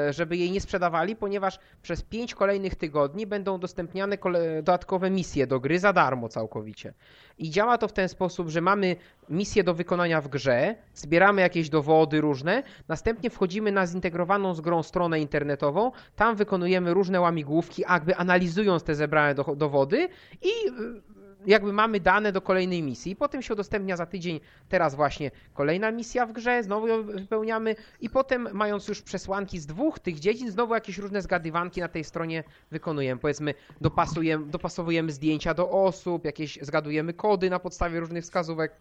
żeby 0.10 0.38
jej 0.38 0.52
nie 0.52 0.62
sprzedawali, 0.62 1.16
ponieważ 1.16 1.60
przez 1.82 2.04
pięć 2.04 2.36
kolejnych 2.36 2.76
tygodni 2.76 3.28
będą 3.28 3.56
udostępniane 3.56 4.18
dodatkowe 4.56 5.10
misje 5.10 5.48
do 5.48 5.60
gry 5.60 5.80
za 5.80 5.94
darmo 5.94 6.30
całkowicie. 6.30 6.94
I 7.38 7.50
działa 7.50 7.78
to 7.78 7.88
w 7.88 7.94
ten 7.94 8.10
sposób, 8.10 8.50
że 8.50 8.62
mamy 8.62 8.96
misję 9.30 9.64
do 9.64 9.74
wykonania 9.74 10.22
w 10.22 10.28
grze, 10.28 10.76
zbieramy 10.94 11.42
jakieś 11.42 11.70
dowody 11.70 12.22
różne, 12.22 12.64
następnie 12.88 13.30
wchodzimy 13.30 13.72
na 13.72 13.88
zintegrowaną 13.88 14.54
z 14.54 14.62
grą 14.62 14.84
stronę 14.84 15.20
internetową, 15.20 15.92
tam 16.16 16.36
wykonujemy 16.36 16.94
różne 16.94 17.22
łamigłówki, 17.22 17.84
jakby 17.90 18.16
analizując 18.16 18.84
te 18.84 18.96
zebrane 18.96 19.36
do, 19.36 19.44
dowody 19.56 20.08
i 20.42 20.68
y, 20.68 21.17
jakby 21.48 21.74
mamy 21.74 22.00
dane 22.00 22.32
do 22.32 22.42
kolejnej 22.42 22.84
misji. 22.84 23.16
Potem 23.16 23.42
się 23.42 23.54
udostępnia 23.54 23.98
za 23.98 24.06
tydzień 24.06 24.40
teraz 24.70 24.96
właśnie 24.96 25.32
kolejna 25.54 25.92
misja 25.92 26.26
w 26.26 26.32
grze, 26.32 26.64
znowu 26.64 26.88
ją 26.88 27.04
wypełniamy 27.04 27.76
i 28.02 28.10
potem 28.10 28.50
mając 28.54 28.88
już 28.88 29.02
przesłanki 29.02 29.60
z 29.60 29.66
dwóch 29.66 30.00
tych 30.00 30.20
dziedzin, 30.20 30.52
znowu 30.52 30.74
jakieś 30.74 30.98
różne 30.98 31.22
zgadywanki 31.22 31.82
na 31.82 31.88
tej 31.88 32.04
stronie 32.04 32.44
wykonujemy. 32.72 33.22
Powiedzmy 33.22 33.54
dopasujemy, 33.82 34.46
dopasowujemy 34.46 35.12
zdjęcia 35.12 35.54
do 35.54 35.70
osób, 35.70 36.26
jakieś 36.26 36.60
zgadujemy 36.62 37.14
kody 37.14 37.50
na 37.50 37.60
podstawie 37.60 38.00
różnych 38.00 38.24
wskazówek. 38.24 38.72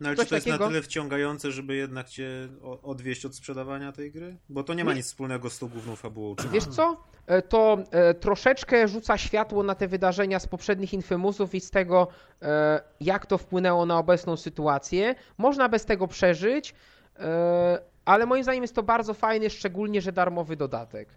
No 0.00 0.08
ale 0.08 0.16
Coś 0.16 0.24
czy 0.26 0.30
to 0.30 0.34
jest 0.34 0.46
takiego? 0.46 0.64
na 0.64 0.70
tyle 0.70 0.82
wciągające, 0.82 1.52
żeby 1.52 1.74
jednak 1.76 2.08
cię 2.08 2.48
odwieść 2.82 3.24
od 3.24 3.34
sprzedawania 3.34 3.92
tej 3.92 4.10
gry? 4.12 4.36
Bo 4.48 4.62
to 4.62 4.74
nie 4.74 4.84
ma 4.84 4.90
Nie. 4.90 4.96
nic 4.96 5.06
wspólnego 5.06 5.50
z 5.50 5.58
tą 5.58 5.68
główną 5.68 5.96
fabułą. 5.96 6.36
Czy 6.36 6.48
Wiesz 6.48 6.64
co? 6.64 6.96
E, 7.26 7.42
To 7.42 7.78
e, 7.90 8.14
troszeczkę 8.14 8.88
rzuca 8.88 9.18
światło 9.18 9.62
na 9.62 9.74
te 9.74 9.88
wydarzenia 9.88 10.38
z 10.38 10.46
poprzednich 10.46 10.92
Infamousów 10.94 11.54
i 11.54 11.60
z 11.60 11.70
tego, 11.70 12.08
e, 12.42 12.80
jak 13.00 13.26
to 13.26 13.38
wpłynęło 13.38 13.86
na 13.86 13.98
obecną 13.98 14.36
sytuację. 14.36 15.14
Można 15.38 15.68
bez 15.68 15.84
tego 15.84 16.06
przeżyć, 16.08 16.74
e, 17.18 17.80
ale 18.04 18.26
moim 18.26 18.42
zdaniem 18.42 18.62
jest 18.62 18.74
to 18.74 18.82
bardzo 18.82 19.14
fajny, 19.14 19.50
szczególnie, 19.50 20.00
że 20.00 20.12
darmowy 20.12 20.56
dodatek. 20.56 21.08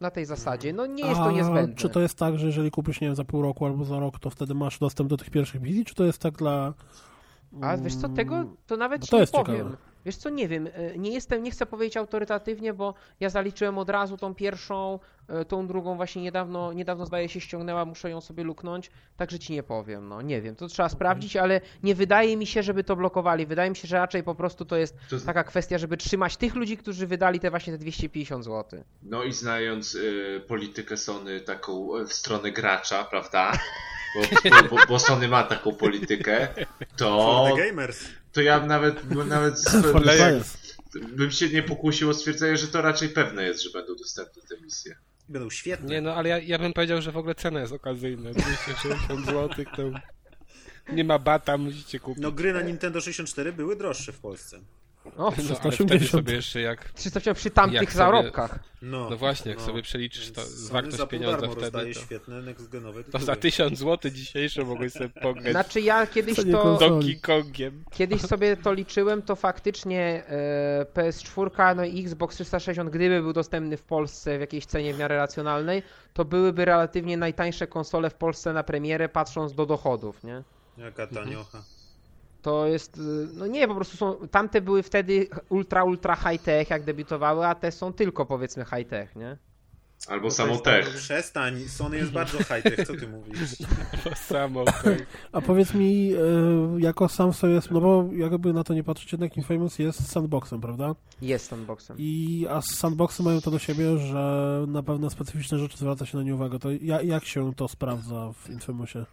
Na 0.00 0.10
tej 0.10 0.24
zasadzie. 0.26 0.72
No 0.72 0.86
nie 0.86 1.04
jest 1.04 1.16
to 1.16 1.24
A 1.24 1.32
niezbędne. 1.32 1.74
Czy 1.76 1.88
to 1.88 2.00
jest 2.00 2.18
tak, 2.18 2.38
że 2.38 2.46
jeżeli 2.46 2.70
kupisz, 2.70 3.00
nie 3.00 3.08
wiem, 3.08 3.14
za 3.14 3.24
pół 3.24 3.42
roku 3.42 3.66
albo 3.66 3.84
za 3.84 3.98
rok, 4.00 4.18
to 4.18 4.30
wtedy 4.30 4.54
masz 4.54 4.78
dostęp 4.78 5.10
do 5.10 5.16
tych 5.16 5.30
pierwszych 5.30 5.60
wizji, 5.62 5.84
czy 5.84 5.94
to 5.94 6.04
jest 6.04 6.18
tak 6.18 6.34
dla... 6.34 6.74
A 7.60 7.76
wiesz 7.76 7.94
co, 7.96 8.08
tego 8.08 8.44
to 8.66 8.76
nawet 8.76 9.02
ci 9.04 9.10
to 9.10 9.20
nie 9.20 9.26
powiem. 9.26 9.56
ciekawe. 9.56 9.91
Wiesz 10.06 10.16
co, 10.16 10.30
nie 10.30 10.48
wiem, 10.48 10.68
e, 10.74 10.98
nie 10.98 11.10
jestem, 11.10 11.42
nie 11.42 11.50
chcę 11.50 11.66
powiedzieć 11.66 11.96
autorytatywnie, 11.96 12.72
bo 12.74 12.94
ja 13.20 13.28
zaliczyłem 13.30 13.78
od 13.78 13.90
razu 13.90 14.16
tą 14.16 14.34
pierwszą, 14.34 14.98
e, 15.28 15.44
tą 15.44 15.66
drugą 15.66 15.96
właśnie 15.96 16.22
niedawno, 16.22 16.72
niedawno 16.72 17.06
zdaje 17.06 17.28
się 17.28 17.40
ściągnęła, 17.40 17.84
muszę 17.84 18.10
ją 18.10 18.20
sobie 18.20 18.44
luknąć, 18.44 18.90
także 19.16 19.38
ci 19.38 19.52
nie 19.52 19.62
powiem, 19.62 20.08
no 20.08 20.22
nie 20.22 20.42
wiem, 20.42 20.56
to 20.56 20.68
trzeba 20.68 20.88
sprawdzić, 20.88 21.36
ale 21.36 21.60
nie 21.82 21.94
wydaje 21.94 22.36
mi 22.36 22.46
się, 22.46 22.62
żeby 22.62 22.84
to 22.84 22.96
blokowali, 22.96 23.46
wydaje 23.46 23.70
mi 23.70 23.76
się, 23.76 23.88
że 23.88 23.96
raczej 23.96 24.22
po 24.22 24.34
prostu 24.34 24.64
to 24.64 24.76
jest 24.76 24.96
To- 25.10 25.20
taka 25.20 25.44
kwestia, 25.44 25.78
żeby 25.78 25.96
trzymać 25.96 26.36
tych 26.36 26.54
ludzi, 26.54 26.76
którzy 26.76 27.06
wydali 27.06 27.40
te 27.40 27.50
właśnie 27.50 27.72
te 27.72 27.78
250 27.78 28.44
zł. 28.44 28.82
No 29.02 29.22
i 29.24 29.32
znając 29.32 29.94
y, 29.94 30.42
politykę 30.48 30.96
Sony 30.96 31.40
taką 31.40 31.88
w 32.06 32.12
stronę 32.12 32.50
gracza, 32.52 33.04
prawda? 33.04 33.52
Bo, 34.14 34.50
bo, 34.50 34.76
bo, 34.76 34.86
bo 34.88 34.98
Sony 34.98 35.28
ma 35.28 35.42
taką 35.42 35.74
politykę, 35.74 36.48
to, 36.96 37.24
For 37.46 37.56
the 37.56 37.66
gamers. 37.68 38.08
To 38.32 38.40
ja 38.40 38.66
nawet, 38.66 39.14
nawet 39.26 39.54
bym 41.16 41.30
się 41.30 41.48
nie 41.48 41.62
pokusił 41.62 42.10
o 42.10 42.14
stwierdzenie, 42.14 42.56
że 42.56 42.68
to 42.68 42.82
raczej 42.82 43.08
pewne 43.08 43.44
jest, 43.44 43.62
że 43.62 43.70
będą 43.70 43.96
dostępne 43.96 44.42
te 44.42 44.60
misje. 44.60 44.96
Będą 45.28 45.50
świetne. 45.50 45.88
Nie 45.88 46.00
no, 46.00 46.14
ale 46.14 46.28
ja, 46.28 46.38
ja 46.38 46.58
bym 46.58 46.72
powiedział, 46.72 47.02
że 47.02 47.12
w 47.12 47.16
ogóle 47.16 47.34
cena 47.34 47.60
jest 47.60 47.72
okazyjna. 47.72 48.30
260 48.30 49.26
zł 49.26 49.64
to 49.76 49.82
nie 50.92 51.04
ma 51.04 51.18
bata, 51.18 51.58
musicie 51.58 52.00
kupić. 52.00 52.22
No 52.22 52.32
gry 52.32 52.52
na 52.52 52.62
Nintendo 52.62 53.00
64 53.00 53.52
były 53.52 53.76
droższe 53.76 54.12
w 54.12 54.18
Polsce. 54.18 54.60
O, 55.04 55.10
No, 55.18 55.26
ale 55.26 55.32
wtedy 55.36 55.54
380. 55.54 56.10
sobie 56.10 56.34
jeszcze 56.34 56.60
jak... 56.60 56.92
300 56.92 57.34
przy 57.34 57.50
tamtych 57.50 57.74
Jak 57.80 57.84
sobie- 57.92 57.96
zarobkach. 57.96 58.58
No, 58.82 59.10
No 59.10 59.16
właśnie, 59.16 59.50
jak 59.50 59.58
no. 59.60 59.66
sobie 59.66 59.82
przeliczysz 59.82 60.32
to, 60.32 60.42
wartość 60.70 61.02
pieniądza 61.10 61.48
wtedy, 61.48 61.94
to, 61.94 62.00
świetne 62.00 62.42
next-genowe 62.42 63.04
to 63.12 63.18
za 63.18 63.36
1000 63.36 63.78
zł 63.78 64.10
dzisiejsze 64.10 64.64
mogłeś 64.64 64.92
sobie 64.92 65.08
pograć 65.08 65.50
Znaczy 65.52 65.80
ja 65.80 66.06
kiedyś 66.06 66.36
to... 66.52 66.78
Donkey 66.78 67.20
Kongiem. 67.20 67.84
Kiedyś 67.90 68.20
sobie 68.20 68.56
to 68.56 68.72
liczyłem, 68.72 69.22
to 69.22 69.36
faktycznie 69.36 70.22
e, 70.28 70.86
PS4, 70.94 71.76
no 71.76 71.84
i 71.84 72.00
Xbox 72.04 72.34
360, 72.34 72.90
gdyby 72.90 73.20
był 73.22 73.32
dostępny 73.32 73.76
w 73.76 73.82
Polsce 73.82 74.38
w 74.38 74.40
jakiejś 74.40 74.66
cenie 74.66 74.94
w 74.94 74.98
miarę 74.98 75.16
racjonalnej, 75.16 75.82
to 76.14 76.24
byłyby 76.24 76.64
relatywnie 76.64 77.16
najtańsze 77.16 77.66
konsole 77.66 78.10
w 78.10 78.14
Polsce 78.14 78.52
na 78.52 78.62
premierę, 78.62 79.08
patrząc 79.08 79.54
do 79.54 79.66
dochodów, 79.66 80.24
nie? 80.24 80.42
Jaka 80.78 81.06
taniocha. 81.06 81.62
To 82.42 82.66
jest, 82.66 82.98
y, 82.98 83.00
no 83.34 83.46
nie, 83.46 83.68
po 83.68 83.74
prostu 83.74 83.96
są, 83.96 84.28
tamte 84.30 84.60
były 84.60 84.82
wtedy 84.82 85.28
ultra, 85.48 85.84
ultra 85.84 86.16
high-tech, 86.16 86.70
jak 86.70 86.84
debiutowały, 86.84 87.46
a 87.46 87.54
te 87.54 87.72
są 87.72 87.92
tylko 87.92 88.26
powiedzmy 88.26 88.64
high-tech, 88.64 89.16
nie? 89.16 89.36
Albo 90.08 90.24
No 90.24 90.30
samą 90.30 90.52
jest 90.52 90.64
tech. 90.64 90.84
tak, 90.86 90.94
Przestań, 90.94 91.60
Sony 91.68 91.96
jest 91.96 92.12
bardzo 92.12 92.38
high-tech, 92.38 92.86
co 92.86 92.94
ty 92.96 93.08
mówisz? 93.08 93.56
To 94.04 94.14
samo. 94.34 94.64
tak. 94.64 95.06
A 95.32 95.40
powiedz 95.40 95.74
mi, 95.74 96.12
y, 96.14 96.80
jako 96.80 97.08
sam 97.08 97.32
sobie, 97.32 97.60
no 97.70 97.80
bo 97.80 98.08
jakby 98.12 98.52
na 98.52 98.64
to 98.64 98.74
nie 98.74 98.84
patrzeć, 98.84 99.12
jednak 99.12 99.36
Infamous 99.36 99.78
jest 99.78 100.08
sandboxem, 100.12 100.60
prawda? 100.60 100.94
Jest 101.22 101.52
unboxem. 101.52 101.96
I, 102.00 102.46
a 102.50 102.60
sandboxy 102.62 103.22
mają 103.22 103.40
to 103.40 103.50
do 103.50 103.58
siebie, 103.58 103.98
że 103.98 104.64
na 104.68 104.82
pewne 104.82 105.10
specyficzne 105.10 105.58
rzeczy 105.58 105.78
zwraca 105.78 106.06
się 106.06 106.18
na 106.18 106.24
nie 106.24 106.34
uwagę. 106.34 106.58
To 106.58 106.68
ja, 106.80 107.02
jak 107.02 107.24
się 107.24 107.54
to 107.54 107.68
sprawdza 107.68 108.32
w 108.32 108.50
Infamousie? 108.50 109.04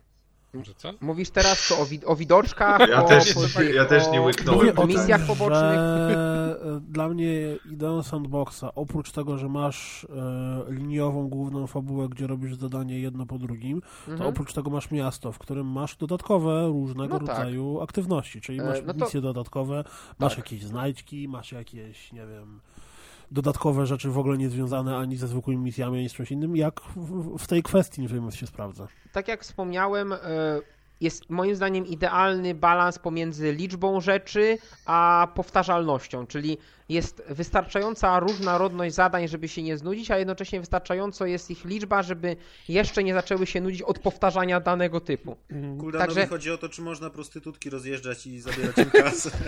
Że 0.64 0.74
co? 0.74 0.94
Mówisz 1.02 1.30
teraz 1.30 1.68
co, 1.68 1.80
o, 1.80 1.86
wi- 1.86 2.06
o 2.06 2.16
widoczkach, 2.16 2.90
Ja 2.90 3.04
o, 3.04 3.08
też- 3.08 3.34
tych- 3.34 3.76
ja 3.76 3.86
też 3.86 4.08
nie 4.12 4.22
o 4.22 4.24
łyknąłem 4.24 4.68
o 4.70 4.72
tutaj. 4.72 4.88
misjach 4.88 5.22
pobocznych. 5.28 5.60
że 5.80 6.60
e, 6.78 6.80
dla 6.92 7.10
mnie 7.10 7.32
ideą 7.72 8.04
sandboxa, 8.04 8.64
oprócz 8.76 9.12
tego, 9.12 9.38
że 9.38 9.50
masz 9.50 10.08
e, 10.70 10.74
liniową 10.74 11.28
główną 11.30 11.68
fabułę, 11.68 12.10
gdzie 12.10 12.28
robisz 12.28 12.56
zadanie 12.56 13.00
jedno 13.00 13.26
po 13.26 13.38
drugim, 13.38 13.82
to 14.06 14.12
Mhm. 14.12 14.30
oprócz 14.30 14.54
tego 14.54 14.70
masz 14.70 14.92
miasto, 14.92 15.32
w 15.32 15.40
którym 15.40 15.68
masz 15.68 15.96
dodatkowe 15.96 16.68
różnego 16.68 17.20
No 17.20 17.28
tak. 17.28 17.38
rodzaju 17.38 17.82
aktywności, 17.82 18.42
czyli 18.42 18.60
E, 18.60 18.64
masz 18.64 18.78
no 18.86 18.94
to- 18.94 19.06
misje 19.06 19.22
dodatkowe, 19.22 19.84
masz 20.20 20.36
Tak. 20.36 20.46
jakieś 20.46 20.64
znajdźki, 20.64 21.28
masz 21.28 21.52
jakieś, 21.52 22.14
nie 22.14 22.26
wiem, 22.28 22.60
dodatkowe 23.32 23.86
rzeczy 23.86 24.10
w 24.10 24.18
ogóle 24.18 24.38
nie 24.38 24.50
związane 24.50 24.98
ani 24.98 25.18
ze 25.18 25.28
zwykłymi 25.28 25.64
misjami, 25.64 25.98
ani 26.00 26.10
z 26.10 26.14
czymś 26.14 26.32
innym, 26.32 26.56
jak 26.56 26.82
w, 26.96 27.38
w 27.38 27.48
tej 27.48 27.64
kwestii 27.64 28.08
film 28.08 28.32
się 28.32 28.48
sprawdza. 28.48 28.88
tak 29.12 29.28
jak 29.28 29.44
wspomniałem, 29.44 30.14
e, 30.14 30.18
jest 31.02 31.30
moim 31.30 31.56
zdaniem 31.56 31.86
idealny 31.86 32.56
balans 32.56 33.00
pomiędzy 33.00 33.54
liczbą 33.54 34.02
rzeczy 34.02 34.58
a 34.86 35.28
powtarzalnością, 35.36 36.28
czyli 36.28 36.58
jest 36.90 37.24
wystarczająca 37.30 38.20
różnorodność 38.20 38.96
zadań, 38.96 39.28
żeby 39.28 39.48
się 39.48 39.64
nie 39.64 39.78
znudzić, 39.78 40.12
a 40.12 40.18
jednocześnie 40.18 40.60
wystarczająco 40.60 41.26
jest 41.26 41.52
ich 41.52 41.66
liczba, 41.66 42.04
żeby 42.04 42.36
jeszcze 42.70 43.04
nie 43.04 43.14
zaczęły 43.14 43.48
się 43.48 43.62
nudzić 43.62 43.82
od 43.82 44.00
powtarzania 44.00 44.60
danego 44.60 45.02
typu. 45.02 45.36
Kuldanowi 45.80 45.98
Także- 45.98 46.28
chodzi 46.28 46.52
o 46.52 46.58
to, 46.58 46.70
czy 46.70 46.82
można 46.82 47.10
prostytutki 47.10 47.70
rozjeżdżać 47.70 48.28
i 48.28 48.40
zabierać 48.40 48.78
im 48.78 48.92
kasę. 48.92 49.32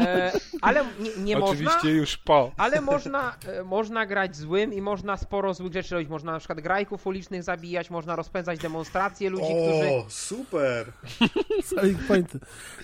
E, 0.00 0.32
ale 0.60 0.84
nie, 1.00 1.24
nie 1.24 1.38
Oczywiście 1.38 1.74
można. 1.74 1.90
już 1.90 2.16
po. 2.16 2.52
Ale 2.56 2.80
można, 2.80 3.36
e, 3.46 3.64
można 3.64 4.06
grać 4.06 4.36
złym 4.36 4.72
i 4.72 4.80
można 4.80 5.16
sporo 5.16 5.54
złych 5.54 5.72
rzeczy 5.72 5.94
robić. 5.94 6.08
Można 6.08 6.32
na 6.32 6.38
przykład 6.38 6.60
grajków 6.60 7.06
ulicznych 7.06 7.42
zabijać, 7.42 7.90
można 7.90 8.16
rozpędzać 8.16 8.58
demonstracje 8.58 9.30
ludzi, 9.30 9.44
którzy. 9.44 9.90
O, 9.90 10.06
super! 10.08 10.92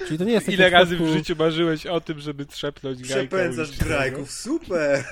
Czyli 0.06 0.18
to 0.18 0.24
nie 0.24 0.32
jest 0.32 0.48
Ile 0.48 0.70
razy 0.70 0.96
w 0.96 1.06
życiu 1.06 1.36
marzyłeś 1.38 1.86
o 1.86 2.00
tym, 2.00 2.18
żeby 2.18 2.46
trzepnąć 2.46 3.02
grajka 3.02 3.36
Przepędzasz 3.36 3.78
grajków, 3.78 4.30
super! 4.30 5.04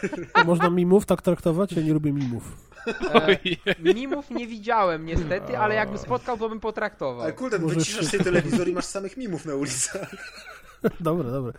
Można 0.44 0.70
mimów 0.70 1.06
tak 1.06 1.22
traktować? 1.22 1.72
Ja 1.72 1.82
nie 1.82 1.92
lubię 1.92 2.12
mimów. 2.12 2.68
E, 3.14 3.38
mimów 3.94 4.30
nie 4.30 4.46
widziałem 4.46 5.06
niestety, 5.06 5.58
ale 5.58 5.74
jakby 5.74 5.98
spotkał, 5.98 6.38
to 6.38 6.48
bym 6.48 6.60
potraktował. 6.60 7.22
Ale 7.22 7.32
kurde, 7.32 7.58
wyciszasz 7.58 8.06
sobie 8.06 8.24
telewizor 8.24 8.68
i 8.68 8.72
masz 8.72 8.84
samych 8.84 9.16
mimów 9.16 9.46
na 9.46 9.54
ulicach. 9.54 10.10
Dobra, 11.00 11.30
dobra. 11.30 11.52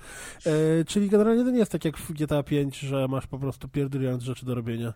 E, 0.46 0.86
czyli 0.86 1.10
generalnie 1.10 1.44
to 1.44 1.50
nie 1.52 1.60
jest 1.60 1.72
tak 1.72 1.86
jak 1.86 1.98
w 1.98 2.12
GTA 2.14 2.44
5, 2.44 2.80
że 2.80 3.08
masz 3.08 3.28
po 3.28 3.40
prostu 3.40 3.68
pierdyliając 3.68 4.24
rzeczy 4.24 4.46
do 4.46 4.56
robienia. 4.56 4.94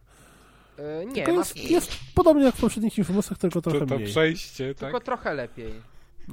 E, 0.78 1.06
nie, 1.06 1.14
Tylko 1.14 1.34
masz 1.34 1.56
jest, 1.56 1.72
jest 1.72 1.92
podobnie 2.16 2.44
jak 2.44 2.56
w 2.56 2.62
poprzednich 2.62 2.98
Infamosach, 2.98 3.38
tylko 3.38 3.62
trochę 3.62 3.80
To, 3.80 3.86
to 3.86 3.96
mniej. 3.96 4.08
przejście, 4.08 4.76
tak? 4.76 4.80
tylko 4.80 5.00
trochę 5.00 5.34
lepiej. 5.34 5.74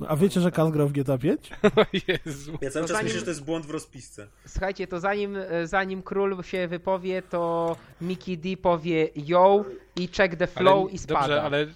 A 0.09 0.17
wiecie, 0.17 0.41
że 0.41 0.51
Kaz 0.51 0.71
grał 0.71 0.89
w 0.89 0.93
GTA 0.93 1.19
5? 1.19 1.51
O 1.77 1.85
Jezu. 2.09 2.59
Ja 2.61 2.71
cały 2.71 2.85
To 2.85 2.89
czas 2.89 2.97
zanim- 2.97 3.05
myślę, 3.05 3.19
że 3.19 3.25
to 3.25 3.31
jest 3.31 3.45
błąd 3.45 3.67
w 3.67 3.71
rozpisce. 3.71 4.27
Słuchajcie, 4.47 4.87
to 4.87 5.01
zanim, 5.01 5.37
e, 5.37 5.67
zanim 5.67 6.03
król 6.03 6.43
się 6.43 6.69
wypowie, 6.69 7.23
to 7.23 7.77
Mickey 8.01 8.39
D 8.39 8.57
powie 8.57 9.09
yo 9.17 9.65
i 9.97 10.09
check 10.09 10.37
the 10.37 10.47
flow 10.47 10.83
Ale- 10.85 10.91
i 10.93 10.99
spada. 10.99 11.21
Dobrze, 11.21 11.43
ale 11.43 11.67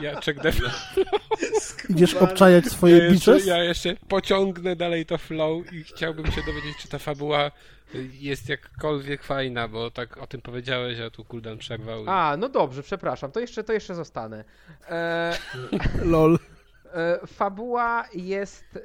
ja 0.00 0.20
check 0.20 0.40
the 0.42 0.52
flow. 0.52 0.72
Idziesz 1.88 2.14
obczajać 2.14 2.64
Ja 2.64 2.70
swoje 2.70 2.94
jeszcze, 2.96 3.12
bitches? 3.32 3.46
ja 3.46 3.64
jeszcze 3.64 3.96
pociągnę 4.08 4.76
dalej 4.76 5.06
to 5.06 5.18
flow 5.18 5.72
i 5.72 5.84
chciałbym 5.84 6.26
się 6.26 6.40
dowiedzieć, 6.46 6.76
czy 6.78 6.88
ta 6.88 6.98
fabuła 6.98 7.50
jest 8.20 8.48
jakkolwiek 8.48 9.22
fajna, 9.24 9.68
bo 9.68 9.90
tak 9.90 10.16
o 10.18 10.26
tym 10.26 10.40
powiedziałeś, 10.42 11.00
a 11.00 11.10
tu 11.10 11.24
Kuldan 11.24 11.58
przerwał. 11.58 12.04
A, 12.06 12.36
no 12.36 12.48
dobrze, 12.48 12.82
przepraszam, 12.82 13.32
to 13.32 13.40
jeszcze, 13.40 13.64
to 13.64 13.72
jeszcze 13.72 13.94
zostanę. 13.94 14.44
E, 14.90 15.36
Lol. 16.04 16.38
E, 16.94 17.26
Fabuła 17.26 18.04
jest 18.14 18.64
e, 18.76 18.80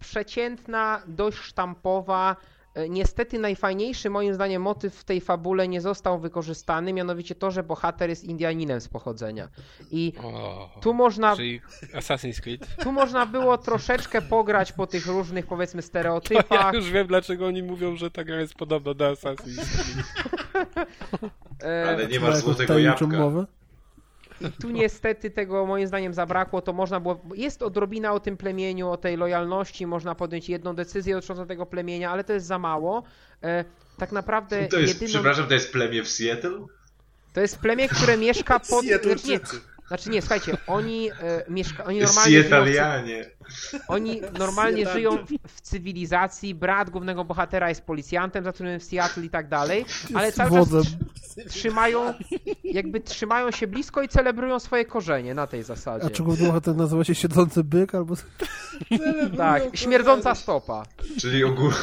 przeciętna, 0.00 1.02
dość 1.06 1.38
sztampowa. 1.38 2.36
E, 2.74 2.88
Niestety 2.88 3.38
najfajniejszy 3.38 4.10
moim 4.10 4.34
zdaniem 4.34 4.62
motyw 4.62 4.94
w 4.94 5.04
tej 5.04 5.20
fabule 5.20 5.68
nie 5.68 5.80
został 5.80 6.18
wykorzystany, 6.18 6.92
mianowicie 6.92 7.34
to, 7.34 7.50
że 7.50 7.62
bohater 7.62 8.08
jest 8.10 8.24
Indianinem 8.24 8.80
z 8.80 8.88
pochodzenia. 8.88 9.48
I 9.90 10.12
O, 10.24 10.70
tu 10.80 10.94
można, 10.94 11.36
Czyli 11.36 11.60
Assassin's 11.94 12.40
Creed. 12.40 12.66
tu 12.82 12.92
można 12.92 13.26
było 13.26 13.58
troszeczkę 13.58 14.22
pograć 14.22 14.72
po 14.72 14.86
tych 14.86 15.06
różnych 15.06 15.46
powiedzmy 15.46 15.78
Ja 15.82 15.86
stereotypach. 15.86 16.74
już 16.74 16.90
wiem, 16.90 17.06
dlaczego 17.06 17.46
oni 17.46 17.62
mówią, 17.62 17.96
że 17.96 18.10
ta 18.10 18.24
gra 18.24 18.40
jest 18.40 18.54
podobna 18.54 18.94
do 18.94 19.12
Assassin's 19.12 19.54
Creed. 19.54 20.06
Ale 21.88 22.06
nie 22.06 22.20
Ma 22.20 22.26
masz 22.28 22.38
złotego 22.38 22.78
jabłka. 22.78 23.18
I 24.48 24.52
tu 24.52 24.70
niestety 24.70 25.30
tego 25.30 25.66
moim 25.66 25.86
zdaniem 25.86 26.14
zabrakło, 26.14 26.62
to 26.62 26.72
można 26.72 27.00
było, 27.00 27.20
jest 27.34 27.62
odrobina 27.62 28.12
o 28.12 28.20
tym 28.20 28.36
plemieniu, 28.36 28.88
o 28.88 28.96
tej 28.96 29.16
lojalności, 29.16 29.86
można 29.86 30.14
podjąć 30.14 30.48
jedną 30.48 30.74
decyzję 30.74 31.14
dotyczącą 31.14 31.46
tego 31.46 31.66
plemienia, 31.66 32.10
ale 32.10 32.24
to 32.24 32.32
jest 32.32 32.46
za 32.46 32.58
mało. 32.58 33.02
E, 33.42 33.64
tak 33.98 34.12
naprawdę 34.12 34.68
To 34.68 34.78
jest, 34.78 34.94
jedyną... 34.94 35.08
przepraszam, 35.08 35.46
to 35.46 35.54
jest 35.54 35.72
plemię 35.72 36.02
w 36.02 36.08
Seattle? 36.08 36.66
To 37.32 37.40
jest 37.40 37.58
plemię, 37.58 37.88
które 37.88 38.16
mieszka 38.16 38.60
pod... 38.60 38.84
Znaczy 38.84 39.28
nie. 39.28 39.40
Znaczy 39.92 40.10
nie, 40.10 40.22
słuchajcie, 40.22 40.56
oni 40.66 41.10
e, 41.10 41.44
mieszka... 41.48 41.84
Oni 41.84 42.00
normalnie 42.00 42.42
żyją, 42.42 42.42
w, 42.42 42.48
Seattleianie. 42.48 43.24
oni 43.88 44.20
normalnie 44.38 44.86
żyją 44.88 45.16
w, 45.16 45.48
w 45.48 45.60
cywilizacji, 45.60 46.54
brat 46.54 46.90
głównego 46.90 47.24
bohatera 47.24 47.68
jest 47.68 47.82
policjantem, 47.82 48.44
zatrudnionym 48.44 48.80
w 48.80 48.84
Seattle 48.84 49.24
i 49.24 49.30
tak 49.30 49.48
dalej, 49.48 49.84
ale 50.14 50.32
cały 50.32 50.50
czas 50.50 50.68
trzymają, 51.48 52.14
jakby 52.64 53.00
trzymają 53.00 53.50
się 53.50 53.66
blisko 53.66 54.02
i 54.02 54.08
celebrują 54.08 54.58
swoje 54.58 54.84
korzenie 54.84 55.34
na 55.34 55.46
tej 55.46 55.62
zasadzie. 55.62 56.06
A 56.06 56.10
czy 56.10 56.22
główny 56.22 56.46
bohater 56.46 56.76
nazywa 56.76 57.04
się 57.04 57.14
Siedzący 57.14 57.64
Byk 57.64 57.94
albo... 57.94 58.14
Tak, 59.36 59.76
śmierdząca 59.76 60.34
stopa. 60.34 60.82
Czyli 61.18 61.44
ogólnie... 61.44 61.76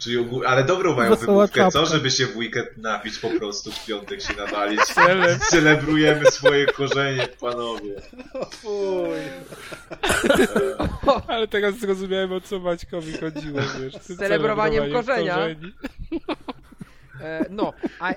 Czyli 0.00 0.18
ogól... 0.18 0.46
Ale 0.46 0.64
dobrą 0.64 0.96
mają 0.96 1.10
Wesoła 1.10 1.26
wymówkę, 1.26 1.70
co? 1.70 1.86
Żeby 1.86 2.10
się 2.10 2.26
w 2.26 2.36
weekend 2.36 2.76
napić 2.76 3.18
po 3.18 3.28
prostu, 3.30 3.72
w 3.72 3.86
piątek 3.86 4.22
się 4.22 4.34
nawalić. 4.36 4.80
Cele. 4.80 5.38
Celebrujemy 5.38 6.30
swoje 6.30 6.66
korzenie, 6.66 7.28
panowie. 7.40 7.94
Fuj. 8.50 9.08
Ale 11.28 11.48
teraz 11.48 11.78
zrozumiałem, 11.78 12.32
o 12.32 12.40
co 12.40 12.58
Maćkowi 12.58 13.18
chodziło, 13.18 13.60
wiesz. 13.80 13.94
Z 13.94 14.18
celebrowaniem 14.18 14.92
korzenia. 14.92 15.34
korzeni. 15.34 15.72
E, 17.20 17.46
No, 17.50 17.72
a 18.00 18.10
e, 18.10 18.16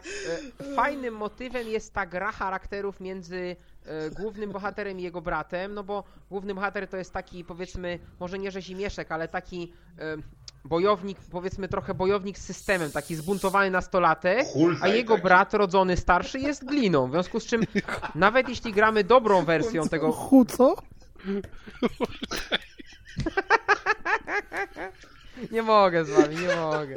fajnym 0.76 1.14
motywem 1.14 1.68
jest 1.68 1.94
ta 1.94 2.06
gra 2.06 2.32
charakterów 2.32 3.00
między 3.00 3.56
głównym 4.18 4.52
bohaterem 4.52 5.00
i 5.00 5.04
jego 5.04 5.22
bratem, 5.22 5.74
no 5.74 5.84
bo 5.84 6.04
główny 6.30 6.56
bohater 6.56 6.88
to 6.88 6.98
jest 6.98 7.14
taki, 7.14 7.44
powiedzmy, 7.44 8.00
może 8.20 8.40
nie 8.40 8.52
rzezimieszek, 8.52 9.12
ale 9.12 9.28
taki 9.28 9.74
e, 10.00 10.18
bojownik, 10.66 11.18
powiedzmy 11.32 11.68
trochę 11.68 11.94
bojownik 11.94 12.38
z 12.38 12.46
systemem, 12.46 12.92
taki 12.92 13.16
zbuntowany 13.16 13.72
nastolatek, 13.72 14.48
a 14.82 14.88
jego 14.88 15.18
brat 15.18 15.54
rodzony 15.54 15.98
starszy 15.98 16.40
jest 16.40 16.66
gliną, 16.66 17.08
w 17.08 17.12
związku 17.12 17.40
z 17.40 17.46
czym 17.46 17.62
nawet 18.16 18.50
jeśli 18.50 18.74
gramy 18.74 19.04
dobrą 19.04 19.46
wersją 19.46 19.90
tego... 19.90 20.12
Hu, 20.12 20.46
co? 20.46 20.76
Nie 25.52 25.62
mogę 25.62 26.06
z 26.06 26.10
wami, 26.10 26.36
nie 26.36 26.56
mogę. 26.56 26.96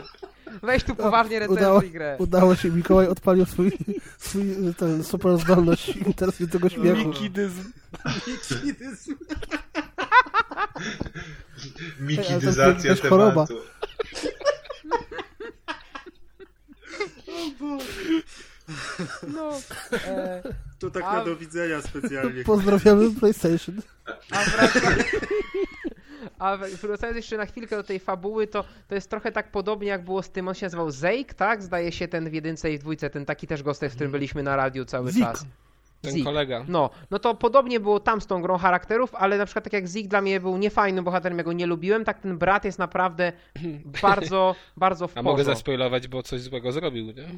Weź 0.62 0.84
tu 0.84 0.94
poważnie 0.94 1.36
Udało, 1.48 1.54
recenzuj 1.74 1.90
grę. 1.90 2.16
udało 2.18 2.56
się, 2.56 2.70
Mikołaj 2.70 3.08
odpalił 3.08 3.46
swój, 3.46 3.72
swój 4.18 4.44
ten 4.78 5.04
super 5.04 5.38
zdolność 5.38 5.88
interesującego 5.88 6.68
śmiechu. 6.68 7.08
Mikidyzm. 7.08 7.72
Mikidyzacja 12.00 12.90
jakaś 12.90 13.08
choroba. 13.10 13.46
tematu. 13.46 13.66
No, 19.28 19.52
e, 19.92 20.42
To 20.78 20.90
tak 20.90 21.02
A- 21.06 21.12
na 21.12 21.24
do 21.24 21.36
widzenia 21.36 21.82
specjalnie. 21.82 22.44
Pozdrawiamy 22.44 23.10
PlayStation. 23.20 23.82
A 24.30 24.44
wracając, 24.44 25.02
a 26.38 26.56
wracając 26.82 27.16
jeszcze 27.16 27.36
na 27.36 27.46
chwilkę 27.46 27.76
do 27.76 27.82
tej 27.82 27.98
fabuły, 27.98 28.46
to, 28.46 28.64
to 28.88 28.94
jest 28.94 29.10
trochę 29.10 29.32
tak 29.32 29.50
podobnie 29.50 29.88
jak 29.88 30.04
było 30.04 30.22
z 30.22 30.30
tym, 30.30 30.48
on 30.48 30.54
się 30.54 30.66
nazywał 30.66 30.90
Zeke, 30.90 31.34
tak? 31.34 31.62
Zdaje 31.62 31.92
się 31.92 32.08
ten 32.08 32.30
w 32.30 32.32
jedynce 32.32 32.72
i 32.72 32.78
w 32.78 32.80
dwójce, 32.80 33.10
ten 33.10 33.24
taki 33.24 33.46
też 33.46 33.62
gość, 33.62 33.80
z 33.80 33.94
którym 33.94 34.12
byliśmy 34.12 34.42
na 34.42 34.56
radiu 34.56 34.84
cały 34.84 35.12
Zik. 35.12 35.24
czas. 35.24 35.46
Ten 36.00 36.12
Zik. 36.12 36.24
kolega. 36.24 36.64
No, 36.68 36.90
no 37.10 37.18
to 37.18 37.34
podobnie 37.34 37.80
było 37.80 38.00
tam 38.00 38.20
z 38.20 38.26
tą 38.26 38.42
grą 38.42 38.58
charakterów, 38.58 39.14
ale 39.14 39.38
na 39.38 39.46
przykład 39.46 39.64
tak 39.64 39.72
jak 39.72 39.88
Zik 39.88 40.08
dla 40.08 40.20
mnie 40.20 40.40
był 40.40 40.56
niefajnym 40.56 41.04
bohaterem, 41.04 41.38
ja 41.38 41.44
go 41.44 41.52
nie 41.52 41.66
lubiłem, 41.66 42.04
tak 42.04 42.20
ten 42.20 42.38
brat 42.38 42.64
jest 42.64 42.78
naprawdę 42.78 43.32
bardzo, 44.02 44.54
bardzo 44.76 45.08
w 45.08 45.18
A 45.18 45.22
mogę 45.22 45.44
zaspoilować, 45.44 46.08
bo 46.08 46.22
coś 46.22 46.40
złego 46.40 46.72
zrobił, 46.72 47.06
nie? 47.06 47.28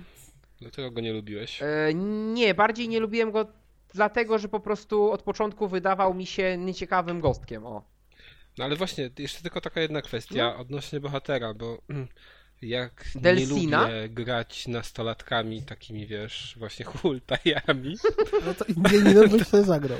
Dlatego 0.61 0.91
go 0.91 1.01
nie 1.01 1.13
lubiłeś. 1.13 1.63
E, 1.63 1.95
nie, 2.35 2.55
bardziej 2.55 2.89
nie 2.89 3.01
lubiłem 3.01 3.31
go 3.31 3.47
dlatego, 3.95 4.39
że 4.39 4.49
po 4.49 4.61
prostu 4.61 5.13
od 5.13 5.23
początku 5.23 5.69
wydawał 5.69 6.15
mi 6.15 6.27
się 6.27 6.57
nieciekawym 6.57 7.21
gostkiem, 7.21 7.67
o. 7.67 7.83
No 8.59 8.65
ale 8.65 8.77
właśnie, 8.77 9.11
jeszcze 9.19 9.43
tylko 9.43 9.61
taka 9.61 9.81
jedna 9.81 10.03
kwestia 10.03 10.53
No. 10.55 10.57
odnośnie 10.57 11.01
bohatera, 11.01 11.55
bo 11.55 11.79
Jak 12.63 13.05
Delfina? 13.15 13.89
nie 13.89 13.95
lubię 13.95 14.09
grać 14.09 14.69
nastolatkami 14.69 15.63
takimi, 15.63 16.07
wiesz, 16.07 16.55
właśnie 16.59 16.85
hultajami, 16.93 17.97
No 18.47 18.55
to 18.55 18.65
Indianinem 18.65 19.29
byś 19.29 19.43
sobie 19.47 19.63
zagrał. 19.65 19.99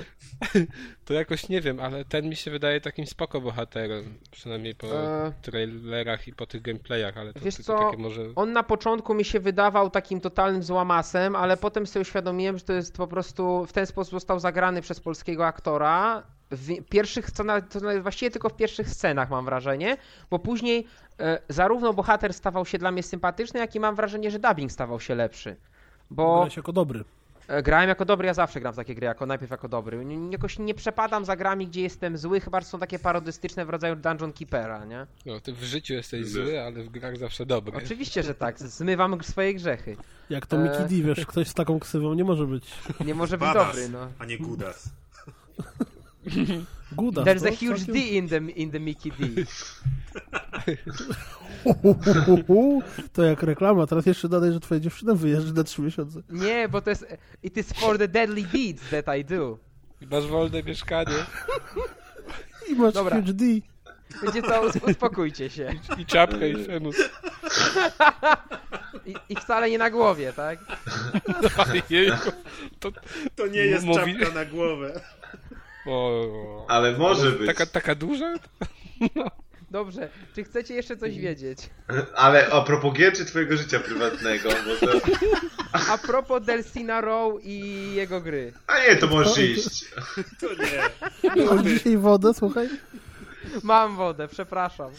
to 1.05 1.15
jakoś 1.15 1.49
nie 1.49 1.61
wiem, 1.61 1.81
ale 1.81 2.05
ten 2.05 2.29
mi 2.29 2.37
się 2.37 2.51
wydaje 2.51 2.81
takim 2.81 3.07
spoko 3.07 3.41
bohaterem. 3.41 4.19
Przynajmniej 4.31 4.75
po 4.75 4.87
E, 4.87 5.33
trailerach 5.43 6.29
i 6.29 6.33
po 6.33 6.47
tych 6.47 6.63
gameplayach, 6.63 7.17
ale 7.19 7.33
to 7.33 7.41
Wiesz 7.41 7.57
tylko 7.57 7.79
co, 7.79 7.85
takie 7.85 8.03
może... 8.03 8.23
On 8.37 8.53
na 8.53 8.63
początku 8.63 9.15
mi 9.15 9.25
się 9.25 9.41
wydawał 9.41 9.91
takim 9.91 10.21
totalnym 10.21 10.63
złamasem, 10.63 11.37
ale 11.37 11.57
potem 11.57 11.87
sobie 11.87 12.01
uświadomiłem, 12.03 12.59
że 12.59 12.65
to 12.65 12.73
jest 12.73 12.97
po 12.97 13.07
prostu 13.07 13.67
w 13.67 13.73
ten 13.73 13.87
sposób 13.87 14.11
został 14.13 14.41
zagrany 14.41 14.83
przez 14.83 15.01
polskiego 15.01 15.47
aktora. 15.47 16.23
W 16.51 16.83
pierwszych 16.85 17.31
scenach, 17.31 17.69
to 17.69 17.81
nawet 17.81 18.03
właściwie 18.03 18.31
tylko 18.31 18.49
w 18.49 18.57
pierwszych 18.57 18.89
scenach 18.91 19.31
mam 19.31 19.45
wrażenie, 19.45 19.97
bo 20.31 20.39
później 20.39 20.87
e, 21.21 21.39
zarówno 21.49 21.93
bohater 21.93 22.35
stawał 22.35 22.67
się 22.67 22.79
dla 22.79 22.91
mnie 22.91 23.03
sympatyczny, 23.03 23.61
jak 23.61 23.75
i 23.75 23.81
mam 23.81 23.95
wrażenie, 23.95 24.31
że 24.31 24.39
dubbing 24.39 24.73
stawał 24.73 25.01
się 25.01 25.15
lepszy. 25.15 25.57
Bo 26.11 26.35
Grałeś 26.35 26.57
jako 26.57 26.73
dobry. 26.73 27.05
e, 27.49 27.63
grałem 27.63 27.89
jako 27.89 28.05
dobry, 28.05 28.27
ja 28.27 28.35
zawsze 28.35 28.61
gram 28.61 28.73
w 28.73 28.77
takie 28.77 28.95
gry, 28.95 29.05
jako 29.07 29.27
najpierw 29.27 29.51
jako 29.51 29.69
dobry. 29.69 30.05
Nie- 30.05 30.31
Jakoś 30.31 30.59
nie 30.59 30.75
przepadam 30.75 31.25
za 31.25 31.37
grami, 31.37 31.67
gdzie 31.67 31.83
jestem 31.83 32.19
zły, 32.19 32.41
chyba 32.41 32.61
są 32.61 32.79
takie 32.79 32.99
parodystyczne 32.99 33.65
w 33.67 33.71
rodzaju 33.71 33.97
Dungeon 33.97 34.33
Keepera, 34.33 34.85
nie? 34.85 35.07
No, 35.27 35.41
ty 35.41 35.53
w 35.53 35.63
życiu 35.63 35.95
jesteś 35.95 36.27
zły, 36.27 36.61
ale 36.63 36.83
w 36.83 36.89
grach 36.89 37.17
zawsze 37.17 37.47
dobry. 37.47 37.77
Oczywiście, 37.77 38.23
że 38.23 38.35
tak, 38.35 38.59
zmywam 38.59 39.23
swoje 39.25 39.55
grzechy. 39.55 39.97
Jak 40.31 40.47
to 40.47 40.57
E. 40.57 40.61
Mickey 40.63 40.83
D, 41.03 41.09
wiesz, 41.09 41.27
ktoś 41.27 41.49
z 41.49 41.55
taką 41.55 41.81
ksywą 41.81 42.15
nie 42.15 42.25
może 42.25 42.47
być. 42.47 42.65
Nie 43.07 43.15
może 43.15 43.39
być 43.39 43.49
Badas, 43.49 43.67
dobry, 43.67 43.89
no. 43.89 44.09
a 44.19 44.25
nie 44.25 44.39
Gudas. 44.39 44.89
Guda. 46.93 47.23
There's 47.23 47.47
a 47.47 47.51
huge 47.51 47.79
całkiem- 47.87 47.93
D 47.95 48.01
in 48.01 48.29
the, 48.29 48.37
in 48.37 48.71
the 48.71 48.81
Mickey 48.81 49.11
D. 49.13 49.27
To 53.13 53.23
jak 53.23 53.43
reklama, 53.43 53.87
teraz 53.87 54.07
jeszcze 54.07 54.29
dodaj, 54.29 54.53
że 54.53 54.61
twoja 54.61 54.81
dziewczyna 54.81 55.15
wyjeżdża 55.15 55.53
na 55.53 55.65
trzy 55.65 55.83
miesiące. 55.83 56.21
Nie, 56.31 56.69
bo 56.69 56.81
to 56.81 56.91
jest... 56.91 57.07
It 57.43 57.57
is 57.57 57.73
for 57.73 57.99
the 57.99 58.09
deadly 58.09 58.43
deeds 58.43 58.83
that 58.91 59.17
I 59.19 59.25
do. 59.25 59.59
Masz 60.11 60.27
wolne 60.27 60.63
mieszkanie 60.63 61.15
I 62.69 62.75
masz 62.75 62.95
Dobra. 62.95 63.17
huge 63.17 63.33
D. 63.33 63.45
Wiecie 64.23 64.43
co, 64.43 64.63
us- 64.63 64.77
uspokójcie 64.91 65.51
się. 65.51 65.75
i 65.99 66.07
czapkę 66.07 66.49
i 66.51 66.65
femus. 66.65 66.97
I, 69.07 69.15
I 69.29 69.37
wcale 69.37 69.71
nie 69.71 69.79
na 69.79 69.91
głowie, 69.91 70.33
tak? 70.33 70.59
Jejku, 71.91 72.31
to... 72.81 72.93
To 73.37 73.47
nie 73.47 73.61
jest 73.61 73.85
Mówi- 73.85 74.19
czapka 74.19 74.35
na 74.35 74.45
głowę. 74.45 75.01
O, 75.87 76.67
Ale 76.69 76.99
może 76.99 77.31
być. 77.33 77.47
Taka, 77.47 77.67
taka 77.67 77.95
duża? 77.95 78.35
Dobrze, 79.71 80.09
czy 80.35 80.45
chcecie 80.45 80.75
jeszcze 80.75 80.97
coś 80.97 81.19
wiedzieć? 81.19 81.59
Ale 82.15 82.49
a 82.53 82.61
propos 82.61 82.95
gier 82.95 83.13
czy 83.17 83.25
twojego 83.25 83.57
życia 83.57 83.81
prywatnego? 83.81 84.49
Bo 84.49 84.87
to... 84.87 85.01
A 85.93 85.99
propos 85.99 86.45
Delcina 86.45 87.01
Row 87.01 87.45
i 87.45 87.61
jego 87.95 88.21
gry. 88.21 88.53
A 88.67 88.79
nie, 88.79 88.97
to 88.97 89.07
możesz 89.07 89.35
To- 89.35 89.41
iść. 89.41 89.85
To 90.41 90.47
nie. 90.55 91.45
Masz 91.47 91.65
dzisiaj 91.67 91.97
wodę, 91.97 92.35
słuchaj? 92.35 92.69
Mam 93.63 93.97
wodę, 93.97 94.29
przepraszam. 94.29 94.91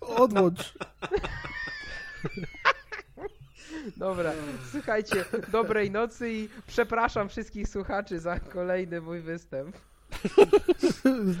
To 0.00 0.06
odłącz. 0.16 0.72
Dobra, 3.96 4.32
słuchajcie, 4.72 5.24
dobrej 5.52 5.90
nocy 5.90 6.32
i 6.32 6.48
przepraszam 6.66 7.28
wszystkich 7.28 7.68
słuchaczy 7.68 8.20
za 8.20 8.40
kolejny 8.40 9.00
mój 9.00 9.20
występ. 9.20 9.76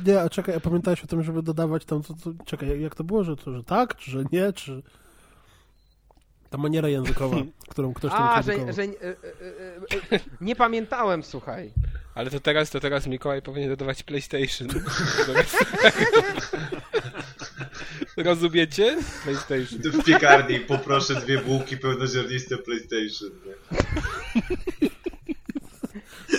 Nie, 0.06 0.20
a 0.20 0.30
czekaj, 0.30 0.54
a 0.54 0.60
pamiętałeś 0.60 1.04
o 1.04 1.06
tym, 1.06 1.22
żeby 1.22 1.42
dodawać 1.42 1.84
tam, 1.84 2.02
co, 2.02 2.14
co, 2.14 2.30
czekaj, 2.44 2.80
jak 2.80 2.94
to 2.94 3.04
było, 3.04 3.24
że, 3.24 3.36
to, 3.36 3.52
że 3.52 3.64
tak, 3.64 3.96
czy 3.96 4.10
że 4.10 4.24
nie, 4.32 4.52
czy... 4.52 4.82
Ta 6.50 6.58
maniera 6.58 6.88
językowa, 6.88 7.36
którą 7.68 7.94
ktoś 7.94 8.12
tam 8.12 8.22
A, 8.22 8.42
że, 8.42 8.72
że 8.72 8.82
e, 8.82 8.86
e, 8.86 10.16
e, 10.16 10.20
nie 10.40 10.56
pamiętałem, 10.56 11.22
słuchaj. 11.22 11.72
Ale 12.14 12.30
to 12.30 12.40
teraz, 12.40 12.70
to 12.70 12.80
teraz 12.80 13.06
Mikołaj 13.06 13.42
powinien 13.42 13.70
dodawać 13.70 14.02
PlayStation. 14.02 14.68
Rozumiecie? 18.16 18.98
PlayStation. 19.24 19.78
W 19.78 20.04
piekarni 20.04 20.60
poproszę 20.60 21.14
dwie 21.14 21.38
bułki 21.38 21.76
pełnoziarniste 21.76 22.58
PlayStation. 22.58 23.30
Nie? 23.46 23.52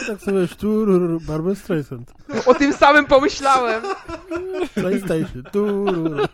Tak 0.08 0.22
sobie 0.22 0.42
wiesz, 0.42 0.56
turur, 0.56 1.22
Barbara 1.22 1.56
Streisand, 1.56 2.12
O 2.46 2.54
tym 2.56 2.74
samym 2.74 3.06
pomyślałem. 3.06 3.84
PlayStation, 4.74 5.44
turur. 5.52 6.28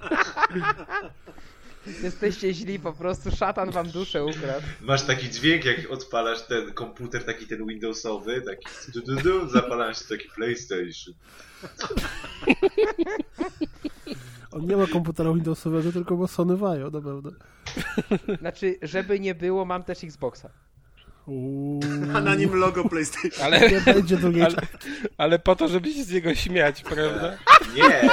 Jesteście 2.03 2.53
źli, 2.53 2.80
po 2.80 2.93
prostu 2.93 3.32
szatan 3.35 3.72
wam 3.72 3.90
duszę 3.90 4.26
ukradł. 4.26 4.66
Masz 4.82 5.01
taki 5.01 5.30
dźwięk, 5.30 5.66
jak 5.66 5.92
odpalasz 5.92 6.42
ten 6.42 6.74
komputer, 6.74 7.26
taki 7.26 7.48
ten 7.48 7.66
Windowsowy, 7.68 8.42
taki 8.42 8.66
du, 8.92 9.01
du, 9.01 9.16
du, 9.22 9.50
zapala 9.50 9.93
się 9.93 10.06
taki 10.09 10.30
PlayStation. 10.35 11.14
On 14.52 14.66
nie 14.66 14.78
ma 14.78 14.88
komputera 14.88 15.34
Windowsowego, 15.34 15.92
tylko 15.92 16.18
ma 16.18 16.28
Sony 16.28 16.58
Vaio, 16.58 16.90
na 16.90 17.02
pewno. 17.02 17.32
Znaczy, 18.40 18.76
żeby 18.82 19.19
nie 19.19 19.36
było, 19.36 19.66
mam 19.66 19.84
też 19.84 20.03
Xboxa. 20.03 20.50
Uuu, 21.28 21.80
A 22.16 22.22
na 22.22 22.36
nim 22.36 22.56
logo 22.56 22.90
PlayStation. 22.90 23.45
Ale, 23.45 23.69
nie 23.72 23.82
będzie 23.82 24.18
drugiej 24.18 24.44
ale, 24.44 24.56
ale 25.18 25.40
po 25.40 25.56
to, 25.56 25.68
żeby 25.68 25.94
się 25.94 26.03
z 26.03 26.11
niego 26.11 26.36
śmiać, 26.36 26.82
prawda? 26.84 27.38
Nie, 27.76 28.10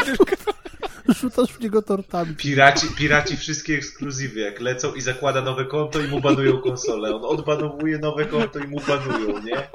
Rzucasz 1.14 1.52
w 1.52 1.60
niego 1.60 1.82
tortami. 1.82 2.34
piraci, 2.34 2.86
piraci 2.96 3.36
wszystkie 3.36 3.74
ekskluzywy, 3.74 4.40
jak 4.40 4.60
lecą 4.60 4.94
i 4.94 5.00
zakłada 5.00 5.40
nowe 5.42 5.64
konto 5.64 6.00
i 6.00 6.08
mu 6.08 6.20
banują 6.20 6.58
konsolę. 6.58 7.16
On 7.16 7.24
odbanowuje 7.24 7.98
nowe 7.98 8.24
konto 8.24 8.58
i 8.58 8.66
mu 8.68 8.80
banują, 8.88 9.42
nie? 9.42 9.68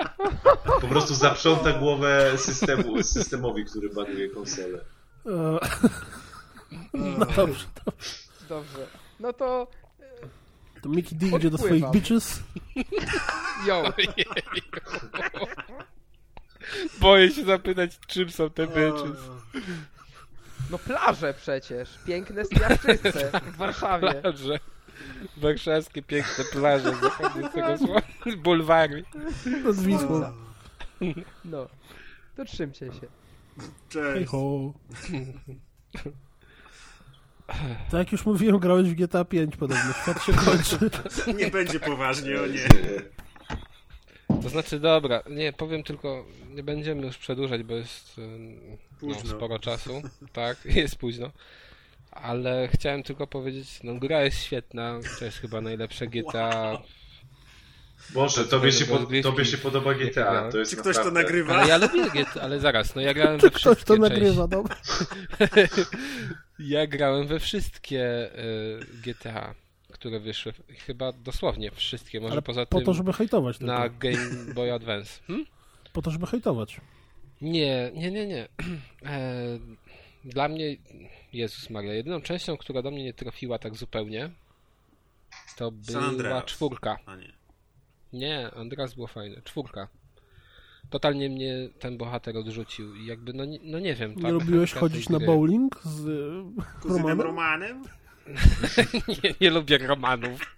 Po 0.81 0.87
prostu 0.87 1.15
zaprząta 1.15 1.71
głowę 1.73 2.31
systemu, 2.37 3.03
systemowi, 3.03 3.65
który 3.65 3.89
banuje 3.89 4.29
konsolę. 4.29 4.79
E, 6.71 6.77
No 6.93 7.25
dobrze, 7.25 7.65
dobrze. 7.85 8.09
Dobrze. 8.49 8.87
No 9.19 9.33
to... 9.33 9.67
To 10.81 10.89
Mickey 10.89 11.15
D 11.17 11.37
idzie 11.37 11.49
do 11.49 11.57
swoich 11.57 11.91
bitches. 11.91 12.43
Yo, 13.67 13.83
Boję 17.01 17.31
się 17.31 17.45
zapytać, 17.45 17.99
czym 18.07 18.29
są 18.31 18.49
te 18.49 18.67
bitches. 18.67 19.17
no 20.69 20.77
plaże 20.79 21.33
przecież. 21.33 21.89
Piękne 22.05 22.45
spiaszczyce 22.45 23.31
w 23.53 23.57
Warszawie. 23.57 24.13
Plaże. 24.13 24.59
Warszawskie 25.37 26.01
piękne 26.01 26.43
plaże 26.51 26.95
zachodzącego 26.95 27.77
słońca. 27.77 28.07
Bulwary. 28.43 29.03
Nad 29.63 29.75
Wisłą. 29.75 30.31
No. 31.45 31.67
To 32.35 32.45
trzymcie 32.45 32.85
się. 32.85 33.07
Hej 33.57 33.69
Cześć. 33.89 34.31
ho. 34.31 34.73
Tak 37.91 37.99
jak 37.99 38.11
już 38.11 38.25
mówiłem, 38.25 38.59
grałeś 38.59 38.89
w 38.89 38.93
GTA 38.95 39.25
5 39.25 39.55
podobno. 39.57 39.93
Świat 40.03 40.23
się 40.23 40.33
kończy. 40.33 40.77
Nie 41.43 41.51
będzie 41.51 41.79
poważnie, 41.79 42.41
o 42.41 42.47
nie. 42.47 42.67
To 44.43 44.49
znaczy, 44.49 44.79
dobra, 44.79 45.23
nie, 45.29 45.53
powiem 45.53 45.83
tylko, 45.83 46.25
nie 46.49 46.63
będziemy 46.63 47.05
już 47.05 47.17
przedłużać, 47.17 47.63
bo 47.63 47.75
jest 47.75 48.17
y, 48.17 48.21
no, 49.01 49.15
sporo 49.15 49.59
czasu. 49.59 50.01
Tak, 50.33 50.65
jest 50.75 50.95
późno. 50.95 51.31
Ale 52.11 52.67
chciałem 52.73 53.03
tylko 53.03 53.27
powiedzieć, 53.27 53.79
no 53.83 53.95
gra 53.95 54.21
jest 54.23 54.43
świetna, 54.43 54.99
to 55.19 55.25
jest 55.25 55.37
chyba 55.37 55.61
najlepsze 55.61 56.07
GTA. 56.07 56.77
Boże, 58.13 58.45
tobie 58.45 58.71
się, 58.71 58.85
po, 58.85 58.97
Rozgrywki. 58.97 59.29
tobie 59.31 59.45
się 59.45 59.57
podoba 59.57 59.93
GTA. 59.93 60.49
To 60.51 60.57
jest 60.57 60.71
Czy 60.71 60.77
ktoś 60.77 60.95
to 60.95 61.03
naprawdę... 61.03 61.21
nagrywa? 61.23 61.53
Ale 61.55 61.67
ja 61.67 61.77
lubię 61.77 62.09
GTA, 62.09 62.41
ale 62.41 62.59
zaraz, 62.59 62.95
no 62.95 63.01
ja 63.01 63.13
grałem 63.13 63.39
we 63.39 63.49
Ktoś 63.49 63.61
wszystkie 63.61 63.85
to 63.85 63.97
części. 63.97 64.01
nagrywa, 64.13 64.47
dobra. 64.47 64.75
Ja 66.61 66.87
grałem 66.87 67.27
we 67.27 67.39
wszystkie 67.39 68.31
y, 68.39 69.01
GTA, 69.03 69.55
które 69.91 70.19
wyszły. 70.19 70.53
Chyba 70.77 71.11
dosłownie 71.11 71.71
wszystkie, 71.71 72.21
może 72.21 72.31
Ale 72.31 72.41
poza 72.41 72.65
po 72.65 72.77
tym 72.77 72.85
to, 72.85 72.93
żeby 72.93 73.13
hejtować 73.13 73.57
tylko. 73.57 73.73
na 73.73 73.89
Game 73.89 74.53
Boy 74.55 74.73
Advance. 74.73 75.19
Hmm? 75.27 75.45
Po 75.93 76.01
to, 76.01 76.11
żeby 76.11 76.27
hejtować. 76.27 76.81
Nie, 77.41 77.91
nie, 77.93 78.11
nie, 78.11 78.27
nie. 78.27 78.47
E, 79.05 79.59
dla 80.25 80.47
mnie, 80.47 80.75
Jezus 81.33 81.69
Maria, 81.69 81.93
jedyną 81.93 82.21
częścią, 82.21 82.57
która 82.57 82.81
do 82.81 82.91
mnie 82.91 83.03
nie 83.03 83.13
trafiła 83.13 83.59
tak 83.59 83.75
zupełnie, 83.75 84.29
to 85.57 85.71
była 85.71 86.41
czwórka. 86.41 86.97
A 87.05 87.15
nie. 87.15 87.33
Nie, 88.13 88.51
Andreas 88.51 88.93
było 88.93 89.07
fajne. 89.07 89.41
Czwórka. 89.41 89.87
Totalnie 90.91 91.29
mnie 91.29 91.69
ten 91.79 91.97
bohater 91.97 92.37
odrzucił 92.37 92.95
i 92.95 93.05
jakby, 93.05 93.33
no, 93.33 93.45
nie- 93.45 93.59
no 93.63 93.79
nie 93.79 93.95
wiem. 93.95 94.15
Nie 94.15 94.21
ta 94.21 94.29
lubiłeś 94.29 94.73
chodzić 94.81 95.09
na 95.09 95.19
bowling 95.19 95.79
z 95.83 96.05
Kuzynem 96.81 97.21
Romanem? 97.21 97.27
Romanem? 97.27 97.83
nie, 99.23 99.33
nie 99.41 99.49
lubię 99.49 99.77
romanów. 99.77 100.39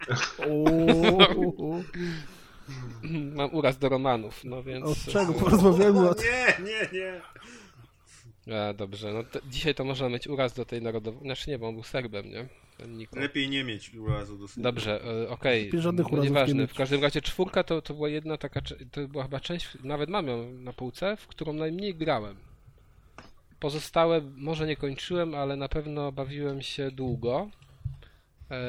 Mam 3.35 3.53
uraz 3.55 3.77
do 3.77 3.89
romanów, 3.89 4.43
no 4.43 4.63
więc... 4.63 4.85
Od 4.85 4.97
czego 5.13 5.33
porozmawiamy? 5.33 5.99
O, 5.99 6.09
Od... 6.09 6.23
nie, 6.23 6.65
nie, 6.65 6.89
nie. 6.99 7.21
A, 8.57 8.73
dobrze, 8.73 9.13
no 9.13 9.23
to, 9.23 9.39
dzisiaj 9.49 9.75
to 9.75 9.83
można 9.83 10.09
mieć 10.09 10.27
uraz 10.27 10.53
do 10.53 10.65
tej 10.65 10.81
narodowej... 10.81 11.21
Znaczy 11.21 11.49
nie, 11.49 11.59
bo 11.59 11.67
on 11.67 11.73
był 11.73 11.83
Serbem, 11.83 12.29
nie? 12.29 12.47
Lepiej 13.15 13.49
nie 13.49 13.63
mieć 13.63 13.95
urazu 13.95 14.37
do 14.37 14.47
syna. 14.47 14.63
Dobrze, 14.63 15.01
e, 15.05 15.29
okej. 15.29 15.65
Lepiej 15.65 15.81
żadnych 15.81 16.11
No, 16.11 16.23
Nieważne. 16.23 16.67
W 16.67 16.73
każdym 16.73 17.01
razie 17.01 17.21
czwórka 17.21 17.63
to, 17.63 17.81
to 17.81 17.93
była 17.93 18.09
jedna 18.09 18.37
taka, 18.37 18.61
to 18.91 19.07
była 19.07 19.23
chyba 19.23 19.39
część, 19.39 19.69
nawet 19.83 20.09
mam 20.09 20.27
ją 20.27 20.51
na 20.51 20.73
półce, 20.73 21.17
w 21.17 21.27
którą 21.27 21.53
najmniej 21.53 21.95
grałem. 21.95 22.35
Pozostałe 23.59 24.21
może 24.35 24.67
nie 24.67 24.75
kończyłem, 24.75 25.35
ale 25.35 25.55
na 25.55 25.69
pewno 25.69 26.11
bawiłem 26.11 26.61
się 26.61 26.91
długo. 26.91 27.49
E, 28.51 28.59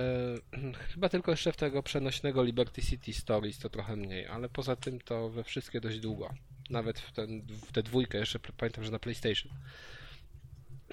chyba 0.92 1.08
tylko 1.08 1.30
jeszcze 1.30 1.52
w 1.52 1.56
tego 1.56 1.82
przenośnego 1.82 2.42
Liberty 2.42 2.82
City 2.82 3.12
Stories 3.12 3.58
to 3.58 3.70
trochę 3.70 3.96
mniej, 3.96 4.26
ale 4.26 4.48
poza 4.48 4.76
tym 4.76 5.00
to 5.00 5.30
we 5.30 5.44
wszystkie 5.44 5.80
dość 5.80 6.00
długo. 6.00 6.34
Nawet 6.70 6.98
w, 6.98 7.12
ten, 7.12 7.42
w 7.42 7.72
tę 7.72 7.82
dwójkę 7.82 8.18
jeszcze 8.18 8.38
pamiętam, 8.56 8.84
że 8.84 8.90
na 8.90 8.98
PlayStation. 8.98 9.52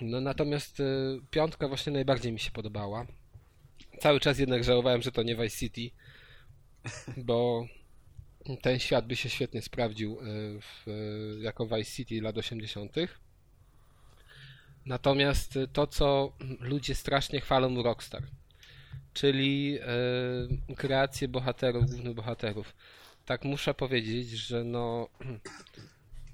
No 0.01 0.21
natomiast 0.21 0.79
e, 0.79 0.83
piątka 1.31 1.67
właśnie 1.67 1.93
najbardziej 1.93 2.31
mi 2.31 2.39
się 2.39 2.51
podobała. 2.51 3.05
Cały 3.99 4.19
czas 4.19 4.39
jednak 4.39 4.63
żałowałem, 4.63 5.01
że 5.01 5.11
to 5.11 5.23
nie 5.23 5.35
Vice 5.35 5.57
City, 5.57 5.95
bo 7.17 7.65
ten 8.61 8.79
świat 8.79 9.07
by 9.07 9.15
się 9.15 9.29
świetnie 9.29 9.61
sprawdził 9.61 10.19
e, 10.19 10.23
w, 10.61 10.87
e, 10.87 10.91
jako 11.41 11.65
Vice 11.65 11.91
City 11.91 12.21
lat 12.21 12.37
80. 12.37 12.95
Natomiast 14.85 15.59
to, 15.73 15.87
co 15.87 16.33
ludzie 16.59 16.95
strasznie 16.95 17.41
chwalą 17.41 17.83
Rockstar, 17.83 18.23
czyli 19.13 19.79
kreację 20.77 21.27
bohaterów, 21.27 21.85
głównych 21.85 22.13
bohaterów. 22.13 22.75
Tak 23.25 23.43
muszę 23.43 23.73
powiedzieć, 23.73 24.29
że 24.29 24.63
no 24.63 25.09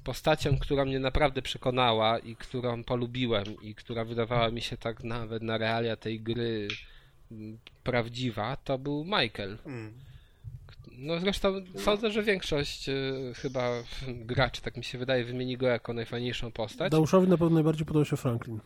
postacią, 0.07 0.57
która 0.57 0.85
mnie 0.85 0.99
naprawdę 0.99 1.41
przekonała 1.41 2.19
i 2.19 2.35
którą 2.35 2.83
polubiłem 2.83 3.45
i 3.61 3.75
która 3.75 4.05
wydawała 4.05 4.51
mi 4.51 4.61
się 4.61 4.77
tak 4.77 5.03
nawet 5.03 5.43
na 5.43 5.57
realia 5.57 5.95
tej 5.95 6.19
gry 6.19 6.67
m, 7.31 7.57
prawdziwa, 7.83 8.57
to 8.63 8.77
był 8.77 9.03
Michael. 9.03 9.57
Mm. 9.65 9.93
No 10.91 11.19
zresztą 11.19 11.61
sądzę, 11.77 12.11
że 12.11 12.23
większość 12.23 12.89
e, 12.89 12.93
chyba 13.35 13.71
graczy, 14.07 14.61
tak 14.61 14.77
mi 14.77 14.83
się 14.83 14.97
wydaje, 14.97 15.25
wymieni 15.25 15.57
go 15.57 15.67
jako 15.67 15.93
najfajniejszą 15.93 16.51
postać. 16.51 16.91
Dauszowi 16.91 17.27
na 17.27 17.37
pewno 17.37 17.53
najbardziej 17.53 17.85
podobał 17.85 18.05
się 18.05 18.17
Franklin. 18.17 18.59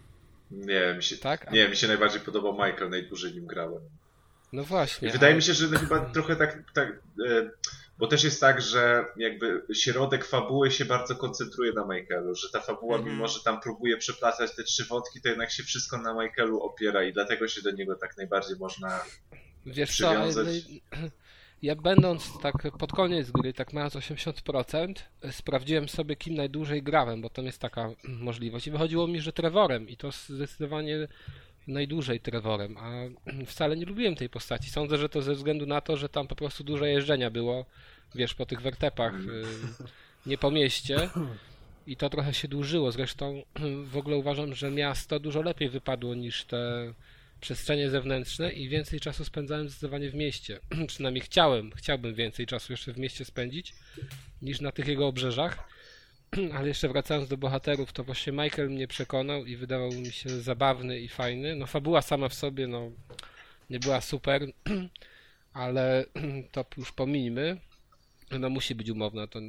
Nie, 0.52 0.94
mi 0.98 1.04
się, 1.04 1.18
Tak? 1.18 1.52
Nie, 1.52 1.70
mi 1.70 1.76
się 1.76 1.88
najbardziej 1.88 2.22
podobał 2.22 2.54
Michael, 2.54 2.90
najdłużej 2.90 3.34
nim 3.34 3.48
grałem. 3.48 3.82
No 4.54 4.64
właśnie. 4.64 5.10
I 5.10 5.12
wydaje 5.12 5.34
a- 5.34 5.36
mi 5.36 5.42
się, 5.42 5.54
że 5.54 5.68
no 5.68 5.80
chyba 5.80 6.00
trochę 6.00 6.36
tak, 6.36 6.64
tak 6.74 6.90
e, 7.30 7.50
bo 8.02 8.08
też 8.08 8.24
jest 8.24 8.42
tak, 8.42 8.62
że 8.62 9.06
jakby 9.18 9.64
środek 9.74 10.26
fabuły 10.26 10.72
się 10.72 10.86
bardzo 10.86 11.16
koncentruje 11.16 11.74
na 11.74 11.86
Michaelu, 11.86 12.36
że 12.36 12.50
ta 12.50 12.60
fabuła, 12.60 12.98
Mhm. 12.98 13.16
mimo 13.16 13.28
że 13.28 13.44
tam 13.44 13.62
próbuje 13.62 13.98
przeplatać 13.98 14.56
te 14.56 14.64
trzy 14.64 14.86
wątki, 14.86 15.22
to 15.22 15.30
jednak 15.30 15.52
się 15.52 15.64
wszystko 15.64 15.98
na 15.98 16.14
Michaelu 16.14 16.62
opiera 16.62 17.04
i 17.04 17.14
dlatego 17.14 17.48
się 17.48 17.62
do 17.62 17.72
niego 17.72 17.96
tak 17.96 18.18
najbardziej 18.18 18.58
można... 18.58 19.04
Wiesz 19.66 19.98
co, 19.98 20.10
przywiązać. 20.10 20.48
ja 21.62 21.76
będąc 21.76 22.40
tak 22.42 22.56
pod 22.80 22.92
koniec 22.92 23.32
gry, 23.32 23.54
tak 23.54 23.74
mając 23.74 23.96
80%, 23.96 24.94
sprawdziłem 25.32 25.90
sobie 25.90 26.16
kim 26.16 26.36
najdłużej 26.36 26.84
grałem, 26.84 27.22
bo 27.22 27.30
tam 27.30 27.46
jest 27.46 27.60
taka 27.60 27.90
możliwość 28.04 28.68
i 28.68 28.72
wychodziło 28.72 29.08
mi, 29.08 29.22
że 29.22 29.34
Trevorem 29.34 29.90
i 29.90 29.98
to 29.98 30.12
zdecydowanie 30.12 31.08
najdłużej 31.68 32.20
Trevorem, 32.20 32.78
a 32.78 32.92
wcale 33.52 33.78
nie 33.78 33.86
lubiłem 33.86 34.16
tej 34.16 34.30
postaci. 34.30 34.70
Sądzę, 34.70 34.98
że 34.98 35.10
to 35.10 35.22
ze 35.22 35.36
względu 35.36 35.66
na 35.66 35.82
to, 35.82 35.98
że 35.98 36.10
tam 36.10 36.28
po 36.28 36.36
prostu 36.36 36.64
dużo 36.64 36.86
jeżdżenia 36.86 37.32
było, 37.32 37.66
wiesz, 38.16 38.34
po 38.34 38.46
tych 38.46 38.62
wertepach, 38.62 39.14
y, 39.14 39.44
nie 40.26 40.38
po 40.38 40.52
mieście. 40.52 41.10
I 41.88 41.96
to 41.96 42.10
trochę 42.10 42.34
się 42.34 42.48
dłużyło. 42.48 42.92
Zresztą 42.92 43.44
w 43.92 43.98
ogóle 43.98 44.18
uważam, 44.18 44.56
że 44.56 44.72
miasto 44.72 45.20
dużo 45.20 45.42
lepiej 45.42 45.70
wypadło 45.70 46.16
niż 46.16 46.46
te 46.46 46.94
przestrzenie 47.42 47.90
zewnętrzne 47.90 48.52
i 48.52 48.70
więcej 48.70 49.00
czasu 49.00 49.26
spędzałem 49.26 49.70
zdecydowanie 49.70 50.10
w 50.10 50.16
mieście. 50.16 50.60
Przynajmniej 50.88 51.22
chciałem, 51.22 51.72
chciałbym 51.76 52.16
więcej 52.16 52.46
czasu 52.46 52.74
jeszcze 52.74 52.94
w 52.94 52.98
mieście 52.98 53.26
spędzić 53.26 53.74
niż 54.42 54.62
na 54.62 54.72
tych 54.72 54.88
jego 54.88 55.08
obrzeżach. 55.08 55.70
Ale 56.58 56.68
jeszcze 56.68 56.90
wracając 56.90 57.30
do 57.30 57.38
bohaterów, 57.38 57.94
to 57.94 58.04
właśnie 58.04 58.34
Michael 58.34 58.70
mnie 58.70 58.88
przekonał 58.88 59.46
i 59.46 59.56
wydawał 59.56 59.92
mi 59.92 60.12
się 60.12 60.30
zabawny 60.30 61.00
i 61.00 61.08
fajny. 61.08 61.56
No 61.56 61.68
fabuła 61.68 62.02
sama 62.02 62.30
w 62.30 62.34
sobie, 62.34 62.68
no 62.68 62.92
nie 63.70 63.80
była 63.80 64.02
super, 64.02 64.46
ale 65.54 66.06
to 66.52 66.66
już 66.78 66.92
pominijmy. 66.92 67.58
No 68.40 68.50
musi 68.50 68.76
być 68.76 68.90
umowna, 68.90 69.28
to, 69.28 69.40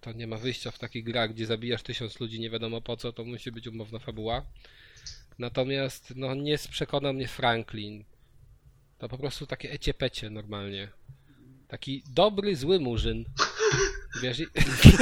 to 0.00 0.12
nie 0.12 0.26
ma 0.26 0.36
wyjścia 0.36 0.70
w 0.70 0.78
takich 0.78 1.04
grach, 1.04 1.34
gdzie 1.34 1.46
zabijasz 1.46 1.82
tysiąc 1.82 2.20
ludzi 2.20 2.40
nie 2.40 2.50
wiadomo 2.50 2.80
po 2.80 2.96
co, 2.96 3.12
to 3.12 3.24
musi 3.24 3.52
być 3.52 3.66
umowna 3.66 3.98
fabuła. 3.98 4.42
Natomiast 5.38 6.12
no 6.16 6.34
nie 6.34 6.58
przekonał 6.70 7.14
mnie 7.14 7.28
Franklin. 7.28 8.04
To 8.98 9.08
po 9.08 9.18
prostu 9.18 9.46
takie 9.46 9.70
eciepecie 9.72 10.30
normalnie. 10.30 10.88
Taki 11.68 12.02
dobry, 12.14 12.56
zły 12.56 12.80
murzyn. 12.80 13.24
Wiesz, 14.22 14.42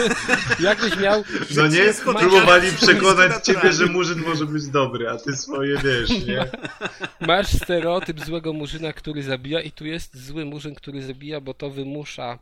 jakbyś 0.61 0.97
miał 0.97 1.25
No 1.57 1.67
nie, 1.67 1.95
próbowali 2.05 2.73
przekonać 2.73 3.33
ciebie, 3.47 3.73
że 3.73 3.87
Murzyn 3.87 4.19
może 4.19 4.47
być 4.47 4.69
dobry, 4.69 5.09
a 5.09 5.17
ty 5.17 5.37
swoje 5.37 5.79
wiesz, 5.79 6.27
nie? 6.27 6.51
Masz 7.29 7.49
stereotyp 7.49 8.25
złego 8.25 8.53
murzyna, 8.53 8.93
który 8.93 9.23
zabija 9.23 9.61
i 9.61 9.71
tu 9.71 9.87
jest 9.87 10.27
zły 10.27 10.45
murzyn, 10.45 10.75
który 10.75 11.03
zabija, 11.03 11.41
bo 11.41 11.55
to 11.55 11.71
wymusza 11.71 12.39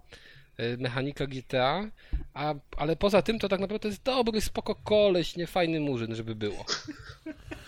mechanika 0.79 1.27
GTA, 1.27 1.91
a, 2.35 2.55
ale 2.77 2.97
poza 2.97 3.23
tym 3.23 3.39
to 3.39 3.49
tak 3.49 3.61
naprawdę 3.61 3.83
to 3.83 3.89
jest 3.89 4.03
dobry, 4.03 4.41
spoko 4.41 4.75
koleś, 4.75 5.37
niefajny 5.37 5.81
murzyn, 5.81 6.15
żeby 6.15 6.35
było. 6.35 6.65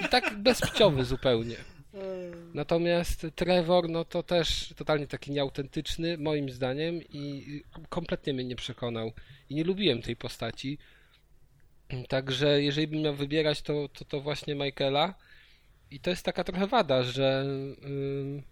I 0.06 0.08
tak 0.08 0.36
bezpciowy 0.38 1.04
zupełnie. 1.04 1.56
Natomiast 2.54 3.26
Trevor, 3.34 3.88
no 3.88 4.04
to 4.04 4.22
też 4.22 4.74
totalnie 4.76 5.06
taki 5.06 5.30
nieautentyczny, 5.30 6.18
moim 6.18 6.50
zdaniem, 6.50 7.00
i 7.12 7.62
kompletnie 7.88 8.32
mnie 8.32 8.44
nie 8.44 8.56
przekonał. 8.56 9.12
I 9.50 9.54
nie 9.54 9.64
lubiłem 9.64 10.02
tej 10.02 10.16
postaci. 10.16 10.78
Także 12.08 12.62
jeżeli 12.62 12.86
bym 12.86 13.00
miał 13.02 13.14
wybierać, 13.14 13.62
to, 13.62 13.88
to, 13.88 14.04
to 14.04 14.20
właśnie 14.20 14.54
Michaela. 14.54 15.14
I 15.90 16.00
to 16.00 16.10
jest 16.10 16.24
taka 16.24 16.44
trochę 16.44 16.66
wada, 16.66 17.02
że 17.02 17.44
ym, 17.84 18.42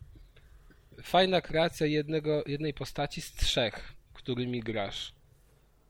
fajna 1.03 1.41
kreacja 1.41 1.87
jednego, 1.87 2.45
jednej 2.47 2.75
postaci 2.75 3.21
z 3.21 3.33
trzech, 3.33 3.95
którymi 4.31 4.61
grasz. 4.61 5.13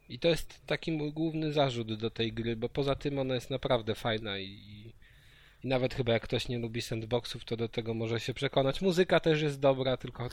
I 0.08 0.18
to 0.18 0.28
jest 0.28 0.66
taki 0.66 0.92
mój 0.92 1.12
główny 1.12 1.52
zarzut 1.52 1.94
do 1.94 2.10
tej 2.10 2.32
gry, 2.32 2.56
bo 2.56 2.68
poza 2.68 2.94
tym 2.94 3.18
ona 3.18 3.34
jest 3.34 3.50
naprawdę 3.50 3.94
fajna 3.94 4.38
i, 4.38 4.44
i 5.64 5.68
nawet 5.68 5.94
chyba 5.94 6.12
jak 6.12 6.22
ktoś 6.22 6.48
nie 6.48 6.58
lubi 6.58 6.82
sandboxów, 6.82 7.44
to 7.44 7.56
do 7.56 7.68
tego 7.68 7.94
może 7.94 8.20
się 8.20 8.34
przekonać. 8.34 8.80
Muzyka 8.80 9.20
też 9.20 9.42
jest 9.42 9.60
dobra, 9.60 9.96
tylko 9.96 10.28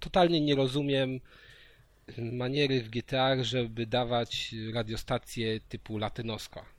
totalnie 0.00 0.40
nie 0.40 0.54
rozumiem 0.54 1.20
maniery 2.18 2.82
w 2.82 2.90
GTA, 2.90 3.44
żeby 3.44 3.86
dawać 3.86 4.54
radiostacje 4.74 5.60
typu 5.60 5.98
latynoska. 5.98 6.77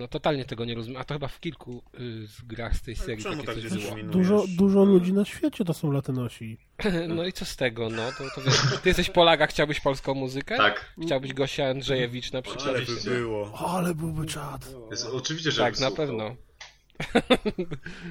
No 0.00 0.08
totalnie 0.08 0.44
tego 0.44 0.64
nie 0.64 0.74
rozumiem, 0.74 1.00
a 1.00 1.04
to 1.04 1.14
chyba 1.14 1.28
w 1.28 1.40
kilku 1.40 1.82
y, 2.00 2.26
z 2.26 2.42
grach 2.42 2.76
z 2.76 2.82
tej 2.82 2.94
Ale 2.94 3.06
serii 3.06 3.22
czemu 3.22 3.36
takie 3.36 3.46
tak 3.46 3.54
coś 3.54 3.64
gdzieś 3.64 3.84
było. 3.84 3.96
Dużo, 4.12 4.44
dużo 4.48 4.84
ludzi 4.84 5.12
na 5.12 5.24
świecie 5.24 5.64
to 5.64 5.74
są 5.74 5.92
latynosi. 5.92 6.58
No 7.08 7.24
i 7.26 7.32
co 7.32 7.44
z 7.44 7.56
tego, 7.56 7.90
no 7.90 8.02
to, 8.18 8.24
to 8.34 8.40
wiesz, 8.40 8.60
ty 8.82 8.88
jesteś 8.88 9.10
Polak, 9.10 9.40
a 9.40 9.46
chciałbyś 9.46 9.80
polską 9.80 10.14
muzykę? 10.14 10.56
Tak. 10.56 10.94
Chciałbyś 11.02 11.34
Gosia 11.34 11.66
Andrzejewicz 11.66 12.32
na 12.32 12.42
przykład? 12.42 12.68
Ale 12.68 12.80
by 12.80 13.10
było. 13.10 13.58
Ale 13.58 13.94
byłby 13.94 14.26
czad. 14.26 14.74
Jest, 14.90 15.06
oczywiście, 15.06 15.50
że 15.50 15.62
Tak, 15.62 15.80
na 15.80 15.90
pewno. 15.90 16.36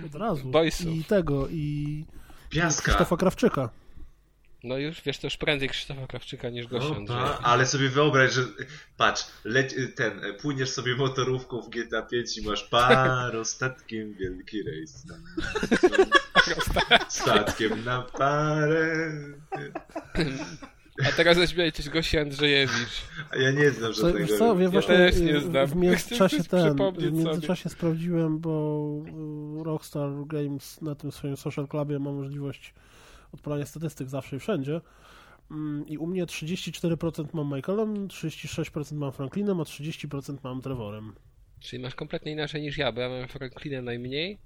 Od 0.05 0.15
razu. 0.15 0.47
Boysów. 0.47 0.87
I 0.87 1.03
tego, 1.03 1.47
i 1.47 2.05
Piaska. 2.49 2.81
Krzysztofa 2.83 3.17
Krawczyka. 3.17 3.69
No 4.63 4.77
już, 4.77 5.01
wiesz, 5.01 5.17
to 5.17 5.27
już 5.27 5.37
prędzej 5.37 5.69
Krzysztofa 5.69 6.07
Krawczyka 6.07 6.49
niż 6.49 6.67
Gosia 6.67 6.85
Opa, 6.85 6.97
Andrzejewicz. 6.97 7.37
ale 7.43 7.65
sobie 7.65 7.89
wyobraź, 7.89 8.33
że 8.33 8.43
patrz, 8.97 9.25
leć, 9.43 9.75
ten, 9.95 10.21
płyniesz 10.41 10.69
sobie 10.69 10.95
motorówką 10.95 11.61
w 11.61 11.69
GTA 11.69 12.01
5 12.01 12.37
i 12.37 12.47
masz 12.47 12.63
parostatkiem 12.63 14.13
wielki 14.13 14.63
rejs. 14.63 15.05
Statkiem 17.09 17.83
na 17.83 18.01
parę. 18.01 19.11
A 21.07 21.11
teraz 21.11 21.37
zaśmiejcie 21.37 21.89
Gosia 21.89 22.21
Andrzejewicz. 22.21 23.01
A 23.31 23.35
ja 23.37 23.51
nie 23.51 23.71
znam 23.71 23.93
Co, 23.93 24.01
żadnego. 24.01 24.27
wiesz 24.27 24.37
co, 24.37 24.55
ja 24.55 24.61
ja 24.63 24.69
właśnie 24.69 24.97
też 24.97 25.17
nie 25.19 25.39
znam. 25.41 25.67
w 25.67 25.75
międzyczasie 25.75 26.43
ten, 26.49 26.75
w 26.93 27.13
międzyczasie 27.13 27.69
sprawdziłem, 27.69 28.39
bo 28.39 28.85
y, 29.59 29.63
Rockstar 29.63 30.09
Games 30.27 30.81
na 30.81 30.95
tym 30.95 31.11
swoim 31.11 31.37
social 31.37 31.67
clubie 31.67 31.99
ma 31.99 32.11
możliwość 32.11 32.73
odpalania 33.31 33.65
statystyk 33.65 34.09
zawsze 34.09 34.35
i 34.35 34.39
wszędzie. 34.39 34.81
Mm, 35.51 35.87
I 35.87 35.97
u 35.97 36.07
mnie 36.07 36.25
34% 36.25 37.25
mam 37.33 37.55
Michaelem, 37.55 38.07
36% 38.07 38.95
mam 38.95 39.11
Franklinem, 39.11 39.59
a 39.59 39.63
30% 39.63 40.37
mam 40.43 40.61
Trevorem. 40.61 41.15
Czyli 41.59 41.81
masz 41.83 41.95
kompletnie 41.95 42.31
inaczej 42.31 42.61
niż 42.61 42.77
ja, 42.77 42.91
bo 42.91 43.01
ja 43.01 43.09
mam 43.09 43.27
Franklinem 43.27 43.85
najmniej, 43.85 44.37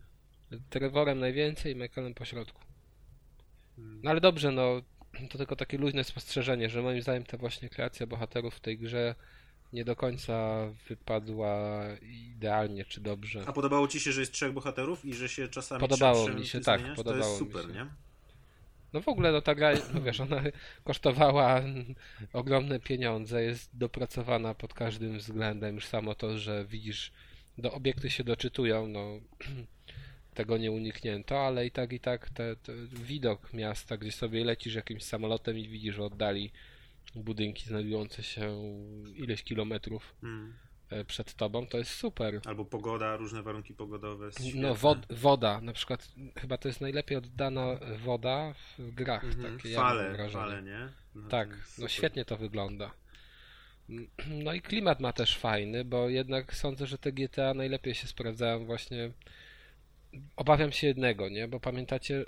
Trevorem 0.70 1.20
najwięcej 1.20 1.74
i 1.74 1.76
Michaelem 1.76 2.14
po 2.14 2.26
środku. 2.26 2.62
No 3.78 4.12
ale 4.12 4.22
dobrze, 4.22 4.52
no 4.52 4.82
to 5.30 5.38
tylko 5.38 5.56
takie 5.56 5.78
luźne 5.78 6.04
spostrzeżenie, 6.04 6.70
że 6.70 6.82
moim 6.82 7.02
zdaniem 7.02 7.24
ta 7.24 7.38
właśnie 7.38 7.70
kreacja 7.70 8.08
bohaterów 8.08 8.56
w 8.56 8.60
tej 8.60 8.78
grze 8.78 9.16
nie 9.74 9.86
do 9.86 9.96
końca 9.96 10.68
wypadła 10.90 11.84
idealnie 12.02 12.86
czy 12.86 13.02
dobrze. 13.02 13.44
A 13.48 13.54
podobało 13.54 13.88
ci 13.88 14.00
się, 14.00 14.12
że 14.12 14.20
jest 14.22 14.34
trzech 14.34 14.54
bohaterów 14.54 15.06
i 15.06 15.14
że 15.14 15.30
się 15.30 15.48
czasami 15.48 15.82
Podobało 15.82 16.30
mi 16.30 16.46
się, 16.46 16.60
tak, 16.62 16.80
zmieniasz? 16.80 16.98
podobało 16.98 17.24
To 17.24 17.30
jest 17.30 17.42
mi 17.42 17.48
super, 17.48 17.66
się. 17.66 17.74
nie? 17.74 17.88
No 18.94 19.02
w 19.02 19.08
ogóle 19.08 19.32
no 19.32 19.42
ta 19.42 19.56
gra, 19.56 19.72
no 19.94 20.02
wiesz, 20.02 20.20
ona 20.20 20.44
kosztowała 20.84 21.62
ogromne 22.34 22.80
pieniądze, 22.80 23.44
jest 23.44 23.78
dopracowana 23.78 24.56
pod 24.56 24.74
każdym 24.74 25.18
względem. 25.18 25.76
Już 25.76 25.86
samo 25.86 26.16
to, 26.16 26.38
że 26.38 26.66
widzisz, 26.66 27.12
do 27.58 27.72
obiekty 27.72 28.10
się 28.10 28.24
doczytują, 28.24 28.88
no 28.88 29.20
tego 30.34 30.58
nie 30.58 30.72
uniknięto, 30.72 31.48
ale 31.48 31.66
i 31.66 31.72
tak 31.72 31.94
i 31.94 32.00
tak 32.00 32.30
te, 32.30 32.56
te 32.56 32.74
widok 32.88 33.54
miasta, 33.54 33.98
gdzie 33.98 34.12
sobie 34.12 34.46
lecisz 34.46 34.76
jakimś 34.76 35.04
samolotem 35.04 35.58
i 35.58 35.68
widzisz 35.68 36.00
oddali 36.00 36.52
budynki 37.16 37.66
znajdujące 37.66 38.24
się 38.24 38.58
ileś 39.16 39.44
kilometrów 39.44 40.16
Mm. 40.24 40.54
E, 40.90 41.06
przed 41.06 41.34
tobą, 41.34 41.68
to 41.68 41.78
jest 41.78 41.92
super. 41.92 42.42
Albo 42.46 42.66
pogoda, 42.66 43.18
różne 43.18 43.44
warunki 43.44 43.74
pogodowe. 43.74 44.30
No, 44.56 44.76
wod, 44.76 44.98
woda, 45.10 45.62
na 45.62 45.74
przykład, 45.74 46.08
chyba 46.42 46.58
to 46.58 46.68
jest 46.68 46.82
najlepiej 46.82 47.18
oddana 47.18 47.80
woda 48.04 48.54
w 48.80 48.92
grach. 48.92 49.24
Mhm. 49.24 49.58
Takie, 49.58 49.70
ja 49.70 49.80
Fale, 49.80 50.12
wrażenie. 50.12 50.34
fale, 50.34 50.64
nie? 50.64 50.90
No, 51.16 51.30
Tak, 51.30 51.50
no 51.78 51.88
świetnie 51.88 52.26
to 52.26 52.38
wygląda. 52.38 52.92
No 54.28 54.54
i 54.54 54.62
klimat 54.62 55.00
ma 55.00 55.14
też 55.14 55.38
fajny, 55.38 55.86
bo 55.86 56.10
jednak 56.10 56.56
sądzę, 56.56 56.88
że 56.88 56.98
te 56.98 57.12
GTA 57.12 57.54
najlepiej 57.54 57.96
się 57.96 58.08
sprawdzają 58.08 58.66
właśnie. 58.66 59.12
Obawiam 60.36 60.72
się 60.72 60.88
jednego, 60.88 61.30
nie? 61.30 61.48
Bo 61.48 61.60
pamiętacie, 61.60 62.26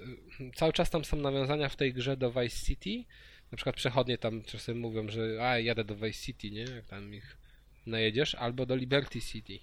cały 0.56 0.74
czas 0.74 0.90
tam 0.90 1.06
są 1.06 1.18
nawiązania 1.18 1.70
w 1.70 1.76
tej 1.76 1.94
grze 1.94 2.18
do 2.18 2.32
Vice 2.32 2.66
City. 2.66 3.04
Na 3.52 3.56
przykład 3.56 3.76
przechodnie 3.76 4.18
tam 4.18 4.44
czasem 4.44 4.80
mówią, 4.80 5.10
że 5.10 5.50
a 5.50 5.60
jadę 5.60 5.84
do 5.84 5.96
Vice 5.96 6.20
City, 6.22 6.52
nie? 6.52 6.62
Jak 6.62 6.86
tam 6.86 7.14
ich 7.14 7.38
najedziesz, 7.86 8.36
albo 8.36 8.66
do 8.66 8.76
Liberty 8.76 9.22
City. 9.22 9.60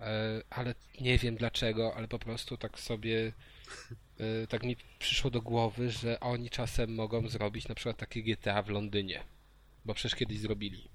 E, 0.00 0.42
ale 0.50 0.74
nie 1.00 1.18
wiem 1.18 1.36
dlaczego, 1.36 1.94
ale 1.96 2.08
po 2.08 2.18
prostu 2.18 2.56
tak 2.56 2.78
sobie 2.78 3.32
e, 4.18 4.46
tak 4.46 4.62
mi 4.62 4.76
przyszło 4.98 5.30
do 5.30 5.42
głowy, 5.42 5.90
że 5.90 6.20
oni 6.20 6.50
czasem 6.50 6.94
mogą 6.94 7.28
zrobić 7.28 7.68
na 7.68 7.74
przykład 7.74 7.96
takie 7.96 8.22
GTA 8.22 8.62
w 8.62 8.68
Londynie. 8.68 9.24
Bo 9.84 9.94
przecież 9.94 10.18
kiedyś 10.18 10.38
zrobili. 10.38 10.88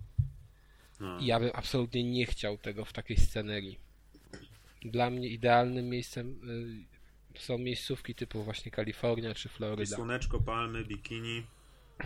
No. 1.00 1.20
I 1.20 1.26
ja 1.26 1.40
bym 1.40 1.52
absolutnie 1.54 2.04
nie 2.04 2.26
chciał 2.26 2.58
tego 2.58 2.86
w 2.86 2.94
takiej 2.94 3.18
scenerii. 3.18 3.80
Dla 4.82 5.10
mnie 5.10 5.28
idealnym 5.28 5.90
miejscem 5.90 6.40
y, 7.36 7.40
są 7.40 7.58
miejscówki 7.58 8.16
typu 8.16 8.44
właśnie 8.44 8.72
Kalifornia 8.72 9.34
czy 9.34 9.48
I 9.48 9.52
Floryda. 9.52 9.96
Słoneczko, 9.96 10.40
palmy, 10.40 10.86
bikini, 10.86 11.44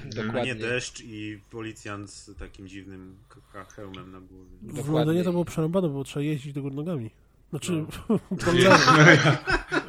a 0.03 0.05
nie 0.05 0.23
Dokładnie. 0.23 0.55
deszcz 0.55 1.01
i 1.01 1.39
policjant 1.51 2.09
z 2.09 2.37
takim 2.37 2.67
dziwnym 2.67 3.15
k- 3.53 3.65
hełmem 3.65 4.11
na 4.11 4.19
głowie. 4.21 4.49
W 4.61 4.67
Dokładnie. 4.75 4.93
Londynie 4.99 5.23
to 5.23 5.31
było 5.31 5.45
przerąbane, 5.45 5.89
bo 5.89 6.03
trzeba 6.03 6.23
jeździć 6.23 6.53
do 6.53 6.61
góry 6.61 6.75
nogami. 6.75 7.09
Znaczy, 7.49 7.71
No. 8.09 8.19
po 8.45 8.51
lewo. 8.51 8.77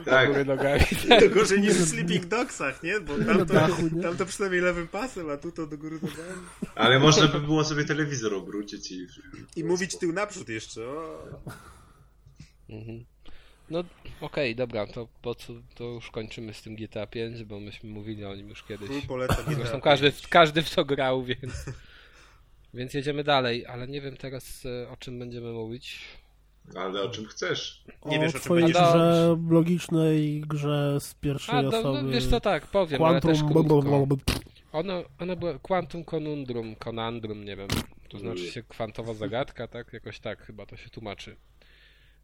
tak, 0.04 0.28
Góry 0.28 0.44
nogami. 0.44 0.80
To 1.20 1.28
gorzej 1.34 1.60
niż 1.60 1.72
w 1.72 1.88
Sleeping 1.88 2.26
Dogsach, 2.26 2.82
nie? 2.82 3.00
Bo 3.00 3.18
tam 3.18 3.38
to, 3.38 3.44
dachu, 3.44 3.82
nie? 3.92 4.02
tam 4.02 4.16
to 4.16 4.26
przynajmniej 4.26 4.62
lewym 4.62 4.88
pasem, 4.88 5.30
a 5.30 5.36
tu 5.36 5.52
to 5.52 5.66
do 5.66 5.78
góry 5.78 5.94
nogami. 6.02 6.46
ale 6.74 6.98
można 6.98 7.26
by 7.28 7.40
było 7.40 7.64
sobie 7.64 7.84
telewizor 7.84 8.34
obrócić 8.34 8.90
i... 8.92 9.06
I 9.56 9.64
mówić 9.64 9.96
tył 9.98 10.12
naprzód 10.12 10.48
jeszcze. 10.48 10.88
O. 10.88 11.28
Mhm. 12.70 13.04
No 13.70 13.84
okej, 14.20 14.56
dobra, 14.56 14.86
to 14.86 15.08
po 15.22 15.34
co 15.34 15.52
to 15.74 15.84
już 15.84 16.10
kończymy 16.10 16.54
z 16.54 16.62
tym 16.62 16.76
GTA 16.76 17.06
5, 17.06 17.44
bo 17.44 17.60
myśmy 17.60 17.90
mówili 17.90 18.24
o 18.24 18.34
nim 18.34 18.48
już 18.48 18.62
kiedyś. 18.62 19.06
Polecam 19.06 19.44
Zresztą 19.44 19.78
GTA 19.78 19.80
każdy, 19.80 20.12
pięć. 20.12 20.26
każdy 20.26 20.62
w 20.62 20.74
to 20.74 20.84
grał, 20.84 21.24
więc. 21.24 21.54
Więc 22.74 22.94
jedziemy 22.94 23.24
dalej, 23.24 23.66
ale 23.66 23.88
nie 23.88 24.00
wiem 24.00 24.16
teraz 24.16 24.66
e, 24.66 24.88
o 24.88 24.96
czym 24.96 25.18
będziemy 25.18 25.52
mówić. 25.52 26.00
Ale 26.76 27.02
o 27.02 27.08
czym 27.08 27.26
chcesz? 27.26 27.84
Nie 28.06 28.18
o 28.18 28.20
wiesz, 28.20 28.28
o 28.28 28.32
czym 28.32 28.40
twojej 28.40 28.64
będzie. 28.64 28.80
grze 28.80 29.36
logicznej, 29.50 30.40
grze 30.40 31.00
z 31.00 31.14
pierwszej 31.14 31.58
A, 31.58 31.62
no, 31.62 31.68
osoby. 31.68 32.02
no 32.02 32.08
wiesz 32.08 32.26
co, 32.26 32.40
tak, 32.40 32.66
powiem, 32.66 33.02
ale 33.02 33.20
też 33.20 33.38
Quantum... 33.38 33.82
krótko. 33.82 34.06
Ono, 34.72 35.02
ono 35.18 35.36
było 35.36 35.58
Quantum 35.58 36.04
Conundrum, 36.04 36.76
Conundrum, 36.76 37.44
nie 37.44 37.56
wiem, 37.56 37.68
to 38.08 38.18
znaczy 38.18 38.50
się 38.50 38.62
kwantowa 38.62 39.14
zagadka, 39.14 39.68
tak? 39.68 39.92
Jakoś 39.92 40.20
tak 40.20 40.42
chyba 40.42 40.66
to 40.66 40.76
się 40.76 40.90
tłumaczy. 40.90 41.36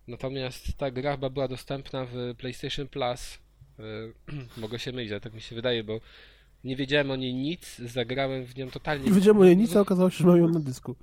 Natomiast 0.08 0.76
ta 0.76 0.90
gra 0.90 1.12
chyba 1.12 1.30
była 1.30 1.48
dostępna 1.48 2.06
w 2.12 2.34
PlayStation 2.38 2.88
Plus. 2.88 3.38
E, 3.78 3.82
Mogę 4.60 4.78
się 4.78 4.92
mylić, 4.92 5.10
ale 5.10 5.20
tak 5.20 5.34
mi 5.34 5.40
się 5.40 5.56
wydaje, 5.56 5.84
bo 5.84 6.00
nie 6.64 6.76
wiedziałem 6.76 7.10
o 7.10 7.16
niej 7.16 7.34
nic, 7.34 7.78
zagrałem 7.78 8.44
w 8.44 8.56
nią 8.56 8.70
totalnie. 8.70 9.04
Nie 9.04 9.12
wiedziałem 9.12 9.38
o 9.38 9.44
jej 9.44 9.56
nic, 9.56 9.76
a 9.76 9.80
okazało 9.80 10.10
się, 10.10 10.18
że 10.18 10.24
mam 10.24 10.38
ją 10.38 10.48
na 10.48 10.60
dysku. 10.60 10.96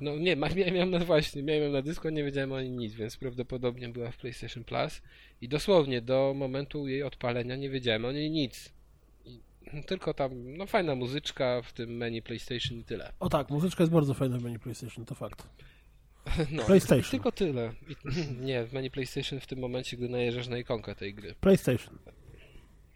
No 0.00 0.16
nie, 0.16 0.36
miałem 0.36 0.76
ją 0.76 0.86
na 0.86 0.98
właśnie, 0.98 1.42
miałem 1.42 1.62
ją 1.62 1.72
na 1.72 1.82
dysku, 1.82 2.08
nie 2.08 2.24
wiedziałem 2.24 2.52
o 2.52 2.60
niej 2.60 2.70
nic, 2.70 2.94
więc 2.94 3.16
prawdopodobnie 3.16 3.88
była 3.88 4.10
w 4.10 4.16
PlayStation 4.16 4.64
Plus 4.64 5.02
i 5.40 5.48
dosłownie 5.48 6.00
do 6.00 6.34
momentu 6.36 6.88
jej 6.88 7.02
odpalenia 7.02 7.56
nie 7.56 7.70
wiedziałem 7.70 8.04
o 8.04 8.12
niej 8.12 8.30
nic. 8.30 8.72
I 9.72 9.84
tylko 9.86 10.14
tam, 10.14 10.56
no 10.56 10.66
fajna 10.66 10.94
muzyczka 10.94 11.62
w 11.62 11.72
tym 11.72 11.96
menu 11.96 12.22
PlayStation 12.22 12.78
i 12.78 12.84
tyle. 12.84 13.12
O 13.20 13.28
tak, 13.28 13.50
muzyczka 13.50 13.82
jest 13.82 13.92
bardzo 13.92 14.14
fajna 14.14 14.38
w 14.38 14.42
menu 14.42 14.58
PlayStation, 14.58 15.04
to 15.04 15.14
fakt. 15.14 15.48
No, 16.50 16.64
PlayStation. 16.64 17.10
Tylko 17.10 17.32
tyle. 17.32 17.72
I, 17.88 17.96
nie, 18.46 18.64
w 18.64 18.72
menu 18.72 18.90
PlayStation 18.90 19.40
w 19.40 19.46
tym 19.46 19.58
momencie, 19.58 19.96
gdy 19.96 20.08
najeżdżasz 20.08 20.48
na 20.48 20.58
ikonkę 20.58 20.94
tej 20.94 21.14
gry. 21.14 21.34
PlayStation. 21.40 21.98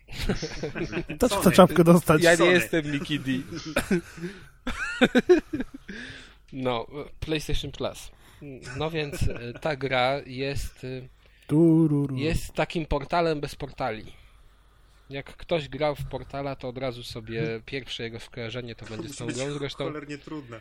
To 1.18 1.28
chcę 1.28 1.52
czapkę 1.52 1.84
dostać. 1.84 2.22
Ja 2.22 2.30
nie 2.30 2.36
Sony. 2.36 2.52
jestem 2.52 2.92
Mickey 2.92 3.20
D. 3.20 3.32
No, 6.52 6.86
PlayStation 7.20 7.72
Plus. 7.72 8.10
No 8.78 8.90
więc 8.90 9.22
e, 9.22 9.52
ta 9.60 9.76
gra 9.76 10.20
jest 10.26 10.84
e, 10.84 12.16
jest 12.16 12.52
takim 12.52 12.86
portalem 12.86 13.40
bez 13.40 13.54
portali. 13.54 14.12
Jak 15.10 15.26
ktoś 15.36 15.68
grał 15.68 15.96
w 15.96 16.04
portala, 16.04 16.56
to 16.56 16.68
od 16.68 16.78
razu 16.78 17.02
sobie 17.02 17.60
pierwsze 17.66 18.02
jego 18.02 18.20
skojarzenie 18.20 18.74
to 18.74 18.86
będzie 18.86 19.08
z 19.08 19.16
tą 19.16 19.26
grą. 19.26 19.58
Zresztą, 19.58 19.84
cholernie 19.84 20.18
trudne. 20.18 20.60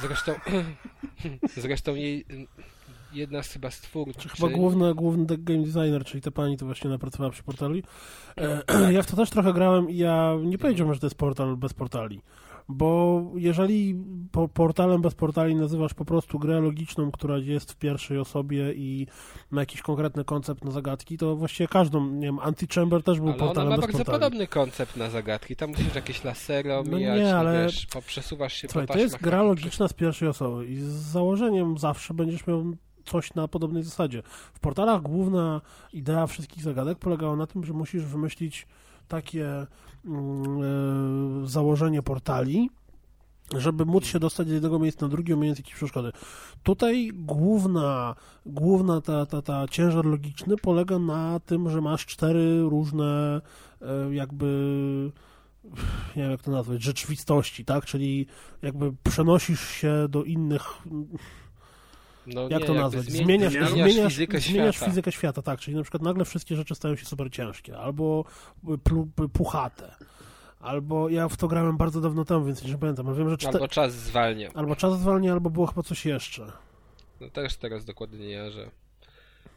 Zresztą, 0.00 0.32
zresztą 1.56 1.94
jej 1.94 2.24
jedna 3.12 3.42
z 3.42 3.48
chyba 3.48 3.70
stwórczyń. 3.70 4.30
Chyba 4.36 4.48
główny, 4.48 4.94
główny 4.94 5.26
game 5.38 5.62
designer, 5.62 6.04
czyli 6.04 6.22
ta 6.22 6.30
pani, 6.30 6.56
to 6.56 6.66
właśnie 6.66 6.90
napracowała 6.90 7.30
przy 7.30 7.42
portali. 7.42 7.82
E, 8.36 8.92
ja 8.92 9.02
w 9.02 9.06
to 9.06 9.16
też 9.16 9.30
trochę 9.30 9.52
grałem 9.52 9.90
i 9.90 9.96
ja 9.96 10.34
nie 10.44 10.58
powiedziałbym, 10.58 10.94
że 10.94 11.00
to 11.00 11.06
jest 11.06 11.16
portal 11.16 11.56
bez 11.56 11.74
portali. 11.74 12.20
Bo 12.68 13.22
jeżeli 13.34 14.04
po, 14.32 14.48
portalem 14.48 15.02
bez 15.02 15.14
portali 15.14 15.54
nazywasz 15.54 15.94
po 15.94 16.04
prostu 16.04 16.38
grę 16.38 16.60
logiczną, 16.60 17.10
która 17.10 17.38
jest 17.38 17.72
w 17.72 17.76
pierwszej 17.76 18.18
osobie 18.18 18.72
i 18.72 19.06
ma 19.50 19.60
jakiś 19.62 19.82
konkretny 19.82 20.24
koncept 20.24 20.64
na 20.64 20.70
zagadki, 20.70 21.18
to 21.18 21.36
właściwie 21.36 21.68
każdą, 21.68 22.10
nie 22.10 22.26
wiem, 22.26 22.38
Antichamber 22.38 23.02
też 23.02 23.18
był 23.20 23.28
Ale 23.28 23.36
ona 23.36 23.44
portalem 23.46 23.70
ma 23.70 23.76
bez 23.76 23.80
bardzo 23.86 23.98
portali. 23.98 24.20
podobny 24.20 24.46
koncept 24.46 24.96
na 24.96 25.10
zagadki. 25.10 25.56
Tam 25.56 25.70
musisz 25.70 25.94
jakieś 25.94 26.24
lasery 26.24 26.68
No 26.68 26.78
omijać, 26.78 27.18
nie, 27.18 27.24
no 27.32 27.36
ale- 27.38 27.64
wiesz, 27.64 27.86
poprzesuwasz 27.86 28.52
się 28.52 28.68
Słuchaj, 28.68 28.86
po 28.86 28.92
to 28.92 28.98
jest 28.98 29.16
gra 29.20 29.42
logiczna 29.42 29.88
z 29.88 29.92
pierwszej 29.92 30.28
osoby 30.28 30.66
i 30.66 30.76
z 30.76 30.84
założeniem 30.92 31.78
zawsze 31.78 32.14
będziesz 32.14 32.46
miał 32.46 32.64
coś 33.04 33.34
na 33.34 33.48
podobnej 33.48 33.82
zasadzie. 33.82 34.22
W 34.54 34.60
portalach 34.60 35.02
główna 35.02 35.60
idea 35.92 36.26
wszystkich 36.26 36.62
zagadek 36.62 36.98
polegała 36.98 37.36
na 37.36 37.46
tym, 37.46 37.64
że 37.64 37.72
musisz 37.72 38.04
wymyślić 38.04 38.66
takie 39.08 39.66
założenie 41.44 42.02
portali, 42.02 42.70
żeby 43.58 43.84
móc 43.84 44.04
się 44.04 44.18
dostać 44.18 44.48
z 44.48 44.50
jednego 44.50 44.78
miejsca 44.78 45.06
na 45.06 45.10
drugie, 45.10 45.34
omijając 45.34 45.58
jakieś 45.58 45.74
przeszkody. 45.74 46.12
Tutaj 46.62 47.10
główna, 47.14 48.14
główna 48.46 49.00
ta, 49.00 49.26
ta, 49.26 49.42
ta 49.42 49.68
ciężar 49.68 50.04
logiczny 50.04 50.56
polega 50.56 50.98
na 50.98 51.40
tym, 51.40 51.70
że 51.70 51.80
masz 51.80 52.06
cztery 52.06 52.62
różne 52.62 53.40
e, 53.82 54.14
jakby 54.14 54.46
nie 56.16 56.22
wiem 56.22 56.30
jak 56.30 56.42
to 56.42 56.50
nazwać, 56.50 56.82
rzeczywistości, 56.82 57.64
tak? 57.64 57.84
Czyli 57.84 58.26
jakby 58.62 58.92
przenosisz 59.02 59.68
się 59.68 60.06
do 60.08 60.24
innych 60.24 60.62
No 62.26 62.48
jak 62.48 62.60
nie, 62.60 62.66
to 62.66 62.74
nazwać? 62.74 63.04
zmieni- 63.04 63.24
Zmieniasz, 63.24 63.52
zmieniasz 63.70 64.12
fizykę 64.12 64.40
zmieniasz 64.40 64.74
świata. 64.76 64.90
fizykę 64.90 65.12
świata, 65.12 65.42
tak. 65.42 65.60
Czyli 65.60 65.76
na 65.76 65.82
przykład 65.82 66.02
nagle 66.02 66.24
wszystkie 66.24 66.56
rzeczy 66.56 66.74
stają 66.74 66.96
się 66.96 67.06
super 67.06 67.30
ciężkie, 67.30 67.78
albo 67.78 68.24
puchate. 69.32 69.94
Albo 70.60 71.08
ja 71.08 71.28
w 71.28 71.36
to 71.36 71.48
grałem 71.48 71.76
bardzo 71.76 72.00
dawno 72.00 72.24
temu, 72.24 72.44
więc 72.44 72.64
nie 72.64 72.78
pamiętam, 72.78 73.06
ale 73.06 73.16
wiem, 73.16 73.30
że 73.30 73.36
czte... 73.36 73.48
Albo 73.48 73.58
albo... 73.58 73.68
czas 73.68 73.92
zwalnia. 73.92 74.50
czas 74.76 75.00
zwalnia, 75.00 75.32
albo 75.32 75.50
było 75.50 75.66
chyba 75.66 75.82
coś 75.82 76.06
jeszcze. 76.06 76.52
No 77.20 77.30
też 77.30 77.56
teraz 77.56 77.84
dokładnie 77.84 78.18
nie 78.18 78.30
ja, 78.30 78.50
że... 78.50 78.70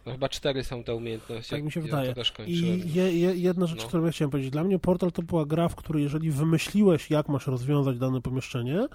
No 0.08 0.14
chyba 0.14 0.30
cztery 0.30 0.64
są 0.64 0.84
te 0.84 0.95
umiejętności. 0.95 1.52
Tak 1.52 1.64
mi 1.64 1.72
się 1.72 1.82
wydaje. 1.82 2.14
I 2.45 2.94
je, 2.94 3.19
je, 3.19 3.36
jedna 3.36 3.66
rzecz, 3.66 3.82
No. 3.82 3.88
którą 3.88 4.06
ja 4.06 4.11
chciałem 4.11 4.32
powiedzieć. 4.32 4.52
Dla 4.52 4.64
mnie 4.64 4.80
Portal 4.80 5.11
to 5.11 5.22
była 5.22 5.45
gra, 5.45 5.69
w 5.69 5.76
której 5.76 6.03
jeżeli 6.03 6.32
wymyśliłeś, 6.32 7.10
jak 7.10 7.30
masz 7.30 7.48
rozwiązać 7.48 7.98
dane 7.98 8.22
pomieszczenie, 8.22 8.88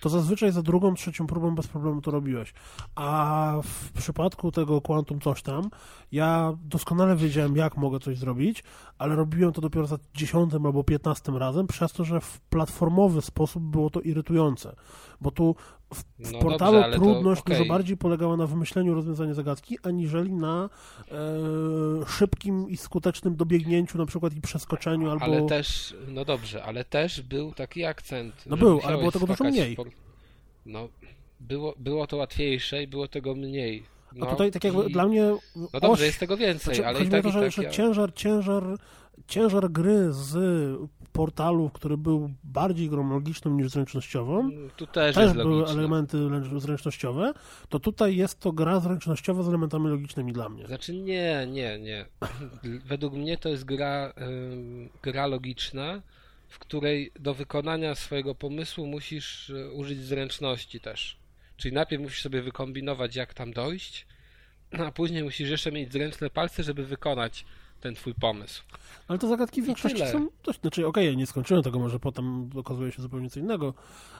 to 0.00 0.08
zazwyczaj 0.08 0.52
za 0.52 0.62
drugą, 0.62 0.94
trzecią 0.94 1.26
próbą 1.26 1.54
bez 1.54 1.66
problemu 1.66 2.00
to 2.00 2.10
robiłeś. 2.10 2.52
A 2.94 3.54
w 3.64 3.92
przypadku 3.92 4.52
tego 4.52 4.80
Quantum 4.80 5.20
coś 5.20 5.42
tam, 5.42 5.70
ja 6.12 6.56
doskonale 6.64 7.16
wiedziałem, 7.16 7.56
jak 7.56 7.76
mogę 7.76 8.00
coś 8.00 8.18
zrobić, 8.18 8.64
ale 8.98 9.16
robiłem 9.16 9.52
to 9.52 9.60
dopiero 9.60 9.86
za 9.86 9.98
dziesiątym 10.14 10.66
albo 10.66 10.84
piętnastym 10.84 11.36
razem, 11.36 11.66
przez 11.66 11.92
to, 11.92 12.04
że 12.04 12.20
w 12.20 12.40
platformowy 12.40 13.22
sposób 13.22 13.62
było 13.62 13.90
to 13.90 14.00
irytujące. 14.00 14.76
Bo 15.20 15.30
tu 15.30 15.56
w 15.94 16.04
No 16.32 16.38
portalu 16.38 16.80
dobrze, 16.80 16.98
to 16.98 17.04
trudność 17.04 17.40
okej. 17.40 17.56
dużo 17.56 17.68
bardziej 17.68 17.96
polegała 17.96 18.36
na 18.36 18.46
wymyśleniu 18.46 18.94
rozwiązania 18.94 19.34
zagadki, 19.34 19.78
aniżeli 19.82 20.32
na 20.32 20.68
e, 21.10 21.16
szybkim 22.06 22.68
i 22.70 22.76
skutecznym 22.76 23.36
dobiegnięciu 23.36 23.98
na 23.98 24.06
przykład 24.06 24.36
i 24.36 24.40
przeskoczeniu 24.40 25.10
albo... 25.10 25.24
Ale 25.24 25.46
też, 25.46 25.94
no 26.08 26.24
dobrze, 26.24 26.64
ale 26.64 26.84
też 26.84 27.22
był 27.22 27.52
taki 27.52 27.84
akcent. 27.84 28.34
No 28.46 28.56
był, 28.56 28.80
ale 28.84 28.98
było 28.98 29.12
tego 29.12 29.26
dużo 29.26 29.44
mniej. 29.44 29.72
w 29.74 29.76
por- 29.76 29.90
No, 30.66 30.88
było, 31.40 31.74
było 31.78 32.06
to 32.06 32.16
łatwiejsze 32.16 32.82
i 32.82 32.86
było 32.86 33.08
tego 33.08 33.34
mniej. 33.34 33.82
No, 34.14 34.26
A 34.26 34.30
tutaj 34.30 34.50
tak 34.52 34.64
jakby 34.64 34.84
i- 34.84 34.92
dla 34.92 35.08
mnie... 35.08 35.22
No 35.56 35.68
dobrze, 35.72 35.88
oś- 35.88 36.00
jest 36.00 36.18
tego 36.20 36.36
więcej, 36.36 36.74
Znaczy, 36.74 36.88
ale 36.88 37.04
i 37.04 37.08
tak, 37.08 37.22
to, 37.22 37.28
i 37.28 37.32
że, 37.32 37.40
tak 37.40 37.50
że 37.52 37.62
ja... 37.62 37.70
ciężar, 37.70 38.14
ciężar, 38.14 38.64
ciężar 39.28 39.70
gry 39.70 40.12
z 40.12 40.34
portalu, 41.12 41.70
który 41.70 41.96
był 41.96 42.30
bardziej 42.44 42.88
grą 42.88 43.10
logiczną 43.10 43.50
niż 43.50 43.68
zręcznościową, 43.68 44.50
Tu 44.76 44.86
też, 44.86 45.14
też 45.14 45.32
były 45.32 45.54
logiczne. 45.60 45.78
elementy 45.80 46.18
zręcznościowe, 46.58 47.32
to 47.68 47.80
tutaj 47.80 48.16
jest 48.16 48.40
to 48.40 48.52
gra 48.52 48.80
zręcznościowa 48.80 49.42
z 49.42 49.48
elementami 49.48 49.88
logicznymi 49.88 50.32
dla 50.32 50.48
mnie. 50.48 50.66
Znaczy 50.66 50.94
nie, 50.94 51.46
nie, 51.50 51.78
nie. 51.78 52.06
Według 52.90 53.14
mnie 53.14 53.38
to 53.38 53.48
jest 53.48 53.64
gra, 53.64 54.12
ym, 54.52 54.88
gra 55.02 55.26
logiczna, 55.26 56.02
w 56.48 56.58
której 56.58 57.12
do 57.20 57.34
wykonania 57.34 57.94
swojego 57.94 58.34
pomysłu 58.34 58.86
musisz 58.86 59.50
y, 59.50 59.72
użyć 59.72 59.98
zręczności 60.04 60.80
też. 60.80 61.16
Czyli 61.56 61.74
najpierw 61.74 62.02
musisz 62.02 62.22
sobie 62.22 62.42
wykombinować, 62.42 63.16
jak 63.16 63.34
tam 63.34 63.52
dojść, 63.52 64.06
a 64.86 64.92
później 64.92 65.22
musisz 65.24 65.50
jeszcze 65.50 65.72
mieć 65.72 65.92
zręczne 65.92 66.30
palce, 66.30 66.62
żeby 66.62 66.84
wykonać 66.86 67.44
ten 67.80 67.94
twój 67.94 68.14
pomysł. 68.14 68.62
Ale 69.08 69.18
te 69.18 69.28
zagadki 69.28 69.62
w 69.62 69.66
większości 69.66 70.06
są 70.12 70.28
dość... 70.44 70.60
Znaczy, 70.60 70.86
okej, 70.86 71.06
ja 71.06 71.12
nie 71.14 71.26
skończyłem 71.26 71.62
tego, 71.62 71.78
może 71.78 71.98
potem 71.98 72.50
okazuje 72.56 72.92
się 72.92 73.02
zupełnie 73.02 73.30
co 73.30 73.40
innego, 73.40 73.74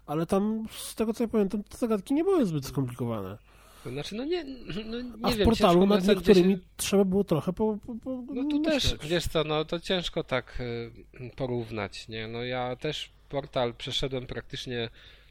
ale 0.06 0.26
tam, 0.26 0.66
z 0.70 0.94
tego 0.94 1.14
co 1.14 1.24
ja 1.24 1.28
pamiętam, 1.28 1.62
te 1.64 1.76
zagadki 1.78 2.14
nie 2.14 2.24
były 2.24 2.46
zbyt 2.46 2.66
skomplikowane. 2.66 3.38
To 3.84 3.90
znaczy, 3.90 4.14
no 4.14 4.24
nie, 4.24 4.44
no 4.86 5.00
nie 5.00 5.12
A 5.22 5.30
w 5.30 5.36
wiem, 5.36 5.44
portalu 5.44 5.86
nad 5.86 6.06
niektórymi 6.08 6.54
się- 6.54 6.60
trzeba 6.76 7.04
było 7.04 7.24
trochę 7.24 7.52
po, 7.52 7.78
po, 7.86 7.94
po 7.94 8.22
No 8.34 8.44
tu 8.50 8.60
też, 8.62 8.84
myśleć. 8.92 9.10
wiesz 9.10 9.24
co, 9.28 9.44
no 9.44 9.64
to 9.64 9.80
ciężko 9.80 10.24
tak 10.24 10.58
y, 10.60 11.30
porównać, 11.36 12.08
nie? 12.08 12.28
No 12.28 12.44
ja 12.44 12.76
też 12.76 13.10
portal 13.28 13.74
przeszedłem 13.74 14.26
praktycznie, 14.26 14.90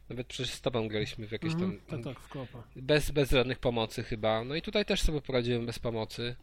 nawet 0.09 0.27
przecież 0.27 0.53
z 0.53 0.61
tobą 0.61 0.87
graliśmy 0.87 1.27
w 1.27 1.31
jakieś 1.31 1.53
Mhm, 1.53 1.79
tam, 1.89 2.03
tak, 2.03 2.13
tak, 2.15 2.23
w 2.23 2.29
kopa. 2.29 2.63
bez, 2.75 3.11
bez 3.11 3.31
żadnych 3.31 3.59
pomocy 3.59 4.03
chyba. 4.03 4.43
No 4.43 4.55
i 4.55 4.61
tutaj 4.61 4.85
też 4.85 5.01
sobie 5.01 5.21
poradziłem 5.21 5.65
bez 5.65 5.79
pomocy. 5.79 6.35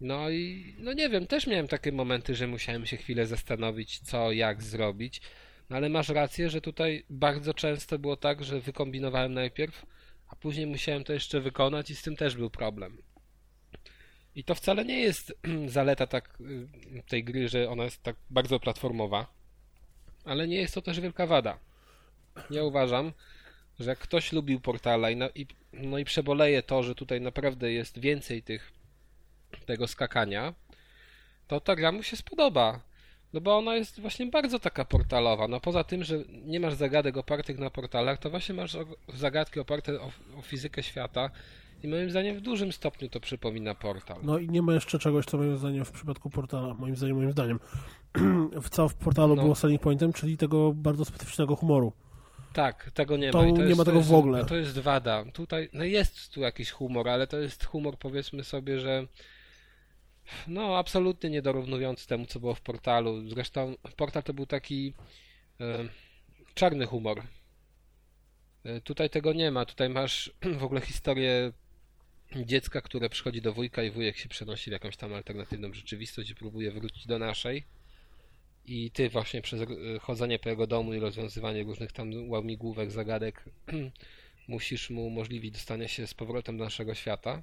No 0.00 0.30
i, 0.30 0.74
no 0.78 0.92
nie 0.92 1.08
wiem, 1.08 1.26
też 1.26 1.46
miałem 1.46 1.68
takie 1.68 1.92
momenty, 1.92 2.34
że 2.34 2.46
musiałem 2.46 2.86
się 2.86 2.96
chwilę 2.96 3.26
zastanowić, 3.26 3.98
co, 3.98 4.32
jak 4.32 4.62
zrobić. 4.62 5.20
No 5.70 5.76
ale 5.76 5.88
masz 5.88 6.08
rację, 6.08 6.50
że 6.50 6.60
tutaj 6.60 7.04
bardzo 7.10 7.54
często 7.54 7.98
było 7.98 8.16
tak, 8.16 8.44
że 8.44 8.60
wykombinowałem 8.60 9.34
najpierw, 9.34 9.86
a 10.28 10.36
później 10.36 10.66
musiałem 10.66 11.04
to 11.04 11.12
jeszcze 11.12 11.40
wykonać 11.40 11.90
i 11.90 11.94
z 11.94 12.02
tym 12.02 12.16
też 12.16 12.36
był 12.36 12.50
problem. 12.50 13.02
I 14.34 14.44
to 14.44 14.54
wcale 14.54 14.84
nie 14.84 15.00
jest 15.00 15.34
zaleta 15.66 16.06
tak 16.06 16.38
y, 16.40 17.02
tej 17.08 17.24
gry, 17.24 17.48
że 17.48 17.70
ona 17.70 17.84
jest 17.84 18.02
tak 18.02 18.16
bardzo 18.30 18.60
platformowa, 18.60 19.26
ale 20.24 20.48
nie 20.48 20.56
jest 20.56 20.74
to 20.74 20.82
też 20.82 21.00
wielka 21.00 21.26
wada. 21.26 21.58
Ja 22.50 22.64
uważam, 22.64 23.12
że 23.80 23.90
jak 23.90 23.98
ktoś 23.98 24.32
lubił 24.32 24.60
portala 24.60 25.10
i, 25.10 25.16
na, 25.16 25.28
i, 25.28 25.46
no 25.72 25.98
i 25.98 26.04
przeboleje 26.04 26.62
to, 26.62 26.82
że 26.82 26.94
tutaj 26.94 27.20
naprawdę 27.20 27.72
jest 27.72 27.98
więcej 27.98 28.42
tych 28.42 28.77
tego 29.66 29.88
skakania, 29.88 30.54
to 31.46 31.60
ta 31.60 31.76
gra 31.76 31.92
mu 31.92 32.02
się 32.02 32.16
spodoba. 32.16 32.80
No 33.32 33.40
bo 33.40 33.56
ona 33.58 33.74
jest 33.76 34.00
właśnie 34.00 34.26
bardzo 34.26 34.58
taka 34.58 34.84
portalowa. 34.84 35.48
No 35.48 35.60
poza 35.60 35.84
tym, 35.84 36.04
że 36.04 36.18
nie 36.28 36.60
masz 36.60 36.74
zagadek 36.74 37.16
opartych 37.16 37.58
na 37.58 37.70
portalach, 37.70 38.18
to 38.18 38.30
właśnie 38.30 38.54
masz 38.54 38.76
zagadki 39.14 39.60
oparte 39.60 40.00
o, 40.00 40.10
o 40.38 40.42
fizykę 40.42 40.82
świata 40.82 41.30
i 41.82 41.88
moim 41.88 42.10
zdaniem 42.10 42.36
w 42.36 42.40
dużym 42.40 42.72
stopniu 42.72 43.08
to 43.08 43.20
przypomina 43.20 43.74
portal. 43.74 44.18
No 44.22 44.38
i 44.38 44.48
nie 44.48 44.62
ma 44.62 44.74
jeszcze 44.74 44.98
czegoś, 44.98 45.24
co 45.24 45.36
moim 45.38 45.56
zdaniem 45.56 45.84
w 45.84 45.92
przypadku 45.92 46.30
portala, 46.30 46.74
moim 46.74 46.96
zdaniem, 46.96 47.16
moim 47.16 47.32
zdaniem, 47.32 47.60
w 48.62 48.68
co 48.70 48.88
w 48.88 48.94
portalu 48.94 49.36
No. 49.36 49.42
było 49.42 49.54
selling 49.54 49.82
pointem, 49.82 50.12
czyli 50.12 50.36
tego 50.36 50.72
bardzo 50.72 51.04
specyficznego 51.04 51.56
humoru. 51.56 51.92
Tak, 52.52 52.90
tego 52.94 53.16
nie 53.16 53.30
To 53.30 53.38
ma. 53.38 53.46
I 53.46 53.52
nie 53.52 53.62
jest, 53.62 53.78
ma 53.78 53.84
to 53.84 53.90
tego 53.90 53.98
jest, 53.98 54.10
w 54.10 54.14
ogóle. 54.14 54.44
To 54.44 54.56
jest 54.56 54.78
wada. 54.78 55.24
Tutaj, 55.32 55.68
no 55.72 55.84
jest 55.84 56.32
tu 56.32 56.40
jakiś 56.40 56.70
humor, 56.70 57.08
ale 57.08 57.26
to 57.26 57.38
jest 57.38 57.64
humor, 57.64 57.98
powiedzmy 57.98 58.44
sobie, 58.44 58.80
że 58.80 59.06
no 60.46 60.78
absolutnie 60.78 61.30
nie 61.30 61.42
dorównujący 61.42 62.06
temu, 62.06 62.26
co 62.26 62.40
było 62.40 62.54
w 62.54 62.60
portalu. 62.60 63.28
Zresztą 63.28 63.76
portal 63.96 64.22
to 64.22 64.34
był 64.34 64.46
taki 64.46 64.94
e, 65.60 65.88
czarny 66.54 66.86
humor. 66.86 67.22
E, 68.64 68.80
tutaj 68.80 69.10
tego 69.10 69.32
nie 69.32 69.50
ma. 69.50 69.64
Tutaj 69.64 69.88
masz 69.88 70.32
w 70.60 70.64
ogóle 70.64 70.80
historię 70.80 71.52
dziecka, 72.36 72.80
które 72.80 73.10
przychodzi 73.10 73.40
do 73.40 73.52
wujka 73.52 73.82
i 73.82 73.90
wujek 73.90 74.16
się 74.16 74.28
przenosi 74.28 74.70
w 74.70 74.72
jakąś 74.72 74.96
tam 74.96 75.14
alternatywną 75.14 75.72
rzeczywistość 75.72 76.30
i 76.30 76.34
próbuje 76.34 76.70
wrócić 76.70 77.06
do 77.06 77.18
naszej. 77.18 77.64
I 78.66 78.90
ty 78.90 79.08
właśnie 79.08 79.42
przez 79.42 79.60
e, 79.60 79.66
chodzenie 80.00 80.38
po 80.38 80.48
jego 80.48 80.66
domu 80.66 80.94
i 80.94 80.98
rozwiązywanie 80.98 81.62
różnych 81.62 81.92
tam 81.92 82.30
łamigłówek, 82.30 82.90
zagadek 82.90 83.44
musisz 84.48 84.90
mu 84.90 85.06
umożliwić 85.06 85.52
dostanie 85.52 85.88
się 85.88 86.06
z 86.06 86.14
powrotem 86.14 86.58
do 86.58 86.64
naszego 86.64 86.94
świata. 86.94 87.42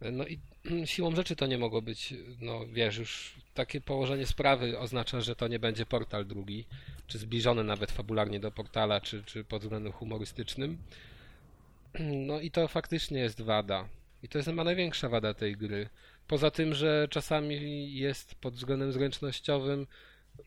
No 0.00 0.26
i 0.26 0.38
siłą 0.86 1.16
rzeczy 1.16 1.36
to 1.36 1.46
nie 1.46 1.58
mogło 1.58 1.82
być, 1.82 2.14
no 2.40 2.66
wiesz, 2.66 2.96
już 2.96 3.34
takie 3.54 3.80
położenie 3.80 4.26
sprawy 4.26 4.78
oznacza, 4.78 5.20
że 5.20 5.36
to 5.36 5.48
nie 5.48 5.58
będzie 5.58 5.86
portal 5.86 6.26
drugi, 6.26 6.64
czy 7.06 7.18
zbliżony 7.18 7.64
nawet 7.64 7.90
fabularnie 7.90 8.40
do 8.40 8.50
portala, 8.50 9.00
czy, 9.00 9.22
czy 9.24 9.44
pod 9.44 9.62
względem 9.62 9.92
humorystycznym. 9.92 10.78
No 12.28 12.40
i 12.40 12.50
to 12.50 12.68
faktycznie 12.68 13.20
jest 13.20 13.40
wada. 13.40 13.88
I 14.22 14.28
to 14.28 14.38
jest 14.38 14.48
chyba 14.48 14.64
największa 14.64 15.08
wada 15.08 15.34
tej 15.34 15.56
gry. 15.56 15.88
Poza 16.26 16.50
tym, 16.50 16.74
że 16.74 17.08
czasami 17.10 17.94
jest 17.94 18.34
pod 18.34 18.54
względem 18.54 18.92
zręcznościowym 18.92 19.86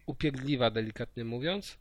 upierdliwa, 0.05 0.71
delikatnie 0.71 1.25
mówiąc, 1.25 1.77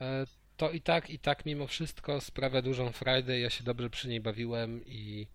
e, 0.00 0.26
to 0.56 0.70
i 0.70 0.80
tak, 0.80 1.10
i 1.10 1.18
tak 1.18 1.46
mimo 1.46 1.66
wszystko 1.66 2.20
sprawia 2.20 2.62
dużą 2.62 2.92
frajdę. 2.92 3.40
Ja 3.40 3.50
się 3.50 3.64
dobrze 3.64 3.90
przy 3.90 4.08
niej 4.08 4.20
bawiłem 4.20 4.86
i, 4.86 5.26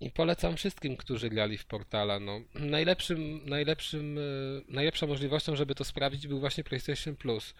i 0.00 0.10
polecam 0.10 0.56
wszystkim, 0.56 0.96
którzy 0.96 1.30
grali 1.30 1.58
w 1.58 1.66
portala. 1.66 2.20
No, 2.20 2.40
najlepszym, 2.54 3.40
najlepszym, 3.46 4.18
e, 4.18 4.22
najlepszą 4.68 5.06
możliwością, 5.06 5.56
żeby 5.56 5.74
to 5.74 5.84
sprawdzić, 5.84 6.26
był 6.26 6.40
właśnie 6.40 6.64
PlayStation 6.64 7.16
Plus. 7.16 7.54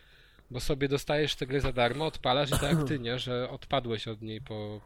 Bo 0.50 0.60
sobie 0.60 0.89
dostajesz 0.89 1.34
tę 1.34 1.47
grę 1.47 1.60
za 1.60 1.73
darmo, 1.73 2.07
odpalasz 2.07 2.50
i 2.50 2.58
tak 2.60 2.89
ty, 2.89 2.99
nie? 2.99 3.18
Że 3.18 3.50
odpadłeś 3.50 4.08
od 4.08 4.23
niej 4.23 4.41
po, 4.41 4.81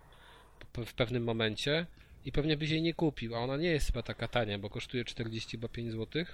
po, 0.72 0.84
w 0.84 0.94
pewnym 0.94 1.24
momencie 1.24 1.86
i 2.24 2.32
pewnie 2.32 2.56
byś 2.56 2.70
jej 2.70 2.82
nie 2.82 2.94
kupił, 2.94 3.36
a 3.36 3.39
ona 3.39 3.56
nie 3.56 3.68
jest 3.68 3.86
chyba 3.86 4.02
taka 4.02 4.28
tania, 4.28 4.58
bo 4.58 4.70
kosztuje 4.70 5.05
45 5.05 5.92
zł. 5.92 6.24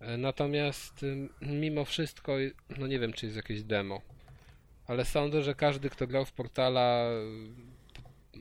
E, 0.00 0.16
Natomiast 0.16 1.04
mimo 1.40 1.84
wszystko, 1.84 2.36
no 2.78 2.86
nie 2.86 2.98
wiem, 2.98 3.12
czy 3.12 3.26
jest 3.26 3.36
jakieś 3.36 3.62
demo, 3.62 4.00
ale 4.86 5.04
sądzę, 5.04 5.42
że 5.42 5.54
każdy, 5.54 5.90
kto 5.90 6.06
grał 6.06 6.24
w 6.24 6.32
portala, 6.32 7.10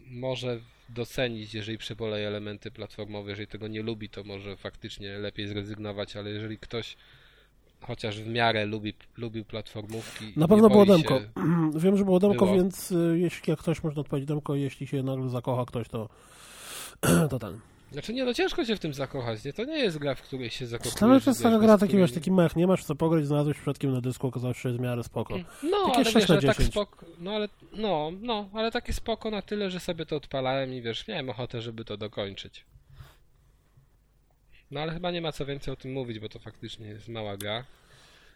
może 0.06 0.60
docenić, 0.94 1.54
jeżeli 1.54 1.78
przeboleje 1.78 2.28
elementy 2.28 2.72
platformowe. 2.72 3.30
Jeżeli 3.30 3.48
tego 3.48 3.68
nie 3.68 3.82
lubi, 3.82 4.10
to 4.10 4.24
może 4.24 4.58
faktycznie 4.58 5.18
lepiej 5.18 5.48
zrezygnować, 5.48 6.16
ale 6.16 6.30
jeżeli 6.30 6.58
ktoś 6.58 6.98
chociaż 7.82 8.22
w 8.22 8.28
miarę 8.28 8.66
lubi, 8.66 8.94
lubił 9.18 9.46
platformówki. 9.46 10.34
Na 10.36 10.48
pewno 10.48 10.70
było 10.70 10.86
demko. 10.86 11.20
Się, 11.20 11.30
Wiem, 11.84 11.98
że 11.98 12.06
było 12.06 12.20
demko, 12.20 12.46
Było. 12.46 12.58
więc 12.58 12.92
y, 12.92 13.20
jeśli 13.20 13.52
jak 13.52 13.60
ktoś 13.60 13.84
można 13.84 14.02
odpowiedzieć 14.02 14.28
demko, 14.28 14.56
jeśli 14.56 14.88
się 14.88 15.04
nagle 15.04 15.30
zakocha 15.30 15.66
ktoś, 15.66 15.90
to, 15.90 16.10
to 17.30 17.40
ten. 17.40 17.60
Znaczy 17.94 18.14
nie, 18.14 18.26
no 18.26 18.34
ciężko 18.34 18.66
się 18.66 18.76
w 18.76 18.80
tym 18.80 18.94
zakochać, 18.94 19.44
nie? 19.46 19.54
To 19.54 19.64
nie 19.66 19.78
jest 19.78 19.98
gra, 19.98 20.16
w 20.16 20.22
której 20.22 20.50
się 20.50 20.68
zakochujesz. 20.68 21.04
Ale 21.04 21.22
to 21.22 21.30
jest 21.30 21.44
bez 21.44 21.62
gra, 21.62 21.78
taki, 21.78 21.90
której- 21.94 22.02
wiesz, 22.02 22.12
taki 22.12 22.32
mech, 22.32 22.56
nie 22.56 22.68
masz 22.68 22.84
co 22.86 22.96
pograć, 22.96 23.26
znalazłeś 23.28 23.58
przypadkiem 23.58 23.92
na 23.94 24.02
dysku, 24.02 24.28
okazało 24.28 24.54
się, 24.54 24.60
że 24.62 24.70
jest 24.70 24.80
w 24.80 24.84
miarę 24.84 25.04
spoko. 25.04 25.38
No, 25.64 25.86
Takie 25.86 25.96
ale 25.96 26.06
6 26.06 26.16
wiesz, 26.16 26.30
na 26.30 26.36
ale 26.36 26.42
tak 26.42 26.58
10. 26.58 26.72
spoko, 26.74 27.06
no 27.20 27.32
ale, 27.32 27.50
no, 27.74 28.12
no, 28.22 28.50
ale 28.54 28.72
takie 28.72 28.94
spoko 28.94 29.32
na 29.32 29.42
tyle, 29.42 29.70
że 29.72 29.80
sobie 29.80 30.06
to 30.06 30.16
odpalałem 30.16 30.74
i 30.74 30.82
wiesz, 30.82 31.08
miałem 31.08 31.30
ochotę, 31.30 31.62
żeby 31.62 31.86
to 31.86 31.98
dokończyć. 31.98 32.66
No 34.72 34.80
ale 34.80 34.94
chyba 34.94 35.12
nie 35.12 35.22
ma 35.22 35.32
co 35.32 35.46
więcej 35.46 35.74
o 35.74 35.78
tym 35.78 35.94
mówić, 35.94 36.20
bo 36.20 36.30
to 36.30 36.40
faktycznie 36.40 36.88
jest 36.88 37.08
mała 37.10 37.38
gra. 37.38 37.64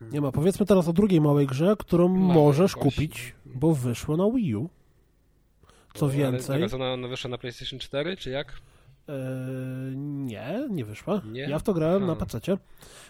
Nie 0.01 0.21
ma. 0.21 0.31
Powiedzmy 0.31 0.65
teraz 0.65 0.87
o 0.87 0.93
drugiej 0.93 1.21
małej 1.21 1.47
grze, 1.47 1.75
którą 1.79 2.07
Małej 2.07 2.33
możesz 2.35 2.73
właśnie. 2.73 2.91
kupić, 2.91 3.35
bo 3.45 3.73
wyszło 3.73 4.17
na 4.17 4.31
Wii 4.31 4.55
U. 4.55 4.69
Co 5.93 6.05
Ale 6.05 6.15
więcej, 6.15 6.41
zaraz 6.41 6.73
ona, 6.73 6.93
ona 6.93 7.07
wyszła 7.07 7.29
na 7.29 7.37
PlayStation 7.37 7.79
4, 7.79 8.17
czy 8.17 8.29
jak? 8.29 8.53
E, 9.09 9.13
nie, 9.95 10.67
nie 10.69 10.85
wyszła. 10.85 11.21
Nie? 11.31 11.41
Ja 11.41 11.59
w 11.59 11.63
to 11.63 11.73
grałem 11.73 12.03
Aha. 12.03 12.15
na 12.19 12.25
PC. 12.25 12.39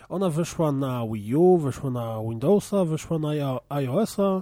Ona 0.09 0.29
wyszła 0.29 0.71
na 0.71 1.03
Wii 1.13 1.35
U, 1.35 1.57
wyszła 1.57 1.89
na 1.91 2.19
Windowsa, 2.29 2.85
wyszła 2.85 3.19
na 3.19 3.27
iO- 3.27 3.59
iOS-a 3.69 4.41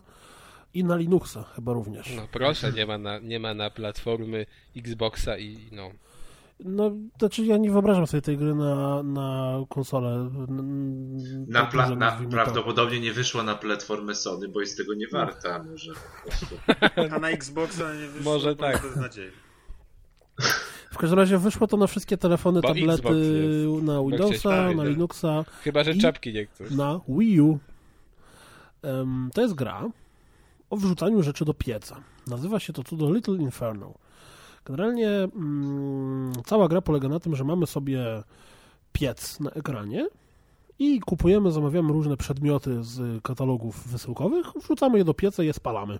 i 0.73 0.83
na 0.83 0.95
Linuxa 0.95 1.43
chyba 1.55 1.73
również. 1.73 2.13
No 2.15 2.21
proszę, 2.31 2.71
nie 2.71 2.85
ma 2.85 2.97
na, 2.97 3.19
nie 3.19 3.39
ma 3.39 3.53
na 3.53 3.69
platformy 3.69 4.45
Xboxa 4.77 5.37
i 5.37 5.57
no. 5.71 5.89
No, 6.59 6.91
znaczy 7.19 7.45
ja 7.45 7.57
nie 7.57 7.71
wyobrażam 7.71 8.07
sobie 8.07 8.21
tej 8.21 8.37
gry 8.37 8.55
na, 8.55 9.03
na 9.03 9.57
konsolę. 9.69 10.29
Na, 11.47 11.61
tak, 11.61 11.71
pla- 11.73 11.97
na, 11.97 12.19
prawdopodobnie 12.31 12.99
nie 12.99 13.13
wyszła 13.13 13.43
na 13.43 13.55
platformę 13.55 14.15
Sony, 14.15 14.47
bo 14.47 14.61
jest 14.61 14.77
tego 14.77 14.93
nie 14.93 15.07
warta. 15.07 15.63
Może 15.63 15.91
po 15.93 16.29
prostu. 16.29 16.55
A 17.15 17.19
na 17.19 17.29
Xboxa 17.29 17.93
nie 17.93 18.07
wyszło. 18.07 18.31
Może 18.33 18.55
tak. 18.55 18.83
W 20.95 20.97
każdym 20.97 21.19
razie 21.19 21.37
wyszło 21.37 21.67
to 21.67 21.77
na 21.77 21.87
wszystkie 21.87 22.17
telefony, 22.17 22.61
Bo 22.61 22.67
tablety, 22.67 23.09
na 23.81 24.01
Windowsa, 24.03 24.71
na 24.73 24.83
Linuxa, 24.83 25.45
Chyba, 25.63 25.83
że 25.83 25.95
czapki 25.95 26.33
nie 26.33 26.45
chcesz. 26.45 26.71
na 26.71 26.99
Wii 27.07 27.41
U. 27.41 27.59
Em, 28.81 29.29
to 29.33 29.41
jest 29.41 29.53
gra 29.53 29.89
o 30.69 30.77
wrzucaniu 30.77 31.23
rzeczy 31.23 31.45
do 31.45 31.53
pieca. 31.53 31.95
Nazywa 32.27 32.59
się 32.59 32.73
to 32.73 32.83
cudo 32.83 33.13
Little 33.13 33.35
Inferno. 33.35 33.93
Generalnie 34.65 35.09
mm, 35.09 36.31
cała 36.45 36.67
gra 36.67 36.81
polega 36.81 37.07
na 37.07 37.19
tym, 37.19 37.35
że 37.35 37.43
mamy 37.43 37.67
sobie 37.67 38.23
piec 38.93 39.39
na 39.39 39.51
ekranie 39.51 40.07
i 40.79 40.99
kupujemy, 40.99 41.51
zamawiamy 41.51 41.93
różne 41.93 42.17
przedmioty 42.17 42.83
z 42.83 43.23
katalogów 43.23 43.87
wysyłkowych, 43.87 44.45
wrzucamy 44.63 44.97
je 44.97 45.05
do 45.05 45.13
pieca 45.13 45.43
i 45.43 45.45
je 45.45 45.53
spalamy. 45.53 45.99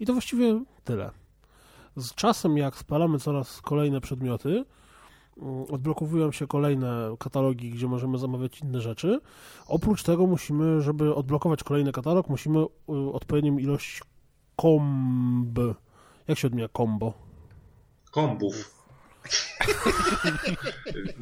I 0.00 0.06
to 0.06 0.12
właściwie 0.12 0.60
tyle. 0.84 1.10
Z 1.96 2.14
czasem, 2.14 2.56
jak 2.56 2.76
spalamy 2.76 3.18
coraz 3.18 3.60
kolejne 3.60 4.00
przedmioty, 4.00 4.64
mm, 5.42 5.64
odblokowują 5.70 6.32
się 6.32 6.46
kolejne 6.46 7.16
katalogi, 7.18 7.70
gdzie 7.70 7.86
możemy 7.86 8.18
zamawiać 8.18 8.60
inne 8.60 8.80
rzeczy. 8.80 9.20
Oprócz 9.66 10.02
tego 10.02 10.26
musimy, 10.26 10.82
żeby 10.82 11.14
odblokować 11.14 11.64
kolejny 11.64 11.92
katalog, 11.92 12.28
musimy 12.28 12.58
y, 12.60 12.66
odpowiednią 13.12 13.58
ilość 13.58 14.02
komb. 14.56 15.58
Jak 16.28 16.38
się 16.38 16.46
odmienia 16.48 16.68
kombo? 16.68 17.12
Kombów. 18.10 18.74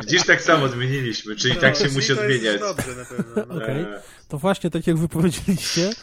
Widzisz, 0.01 0.27
tak 0.27 0.43
samo 0.43 0.69
zmieniliśmy, 0.69 1.37
czyli 1.37 1.57
tak 1.57 1.77
się 1.77 1.85
No, 1.85 1.91
musi 1.95 2.07
czyli 2.07 2.19
to 2.19 2.25
jest 2.25 2.43
odmieniać. 2.43 2.61
Dobrze 2.61 2.97
na 2.97 3.05
pewno. 3.05 3.55
No. 3.55 3.63
Okej. 3.63 3.83
E, 3.83 4.03
To 4.29 4.39
właśnie 4.39 4.71
tak 4.71 4.87
jak 4.87 4.97
wy 4.97 5.09
powiedzieliście, 5.09 5.83
mm, 5.83 5.95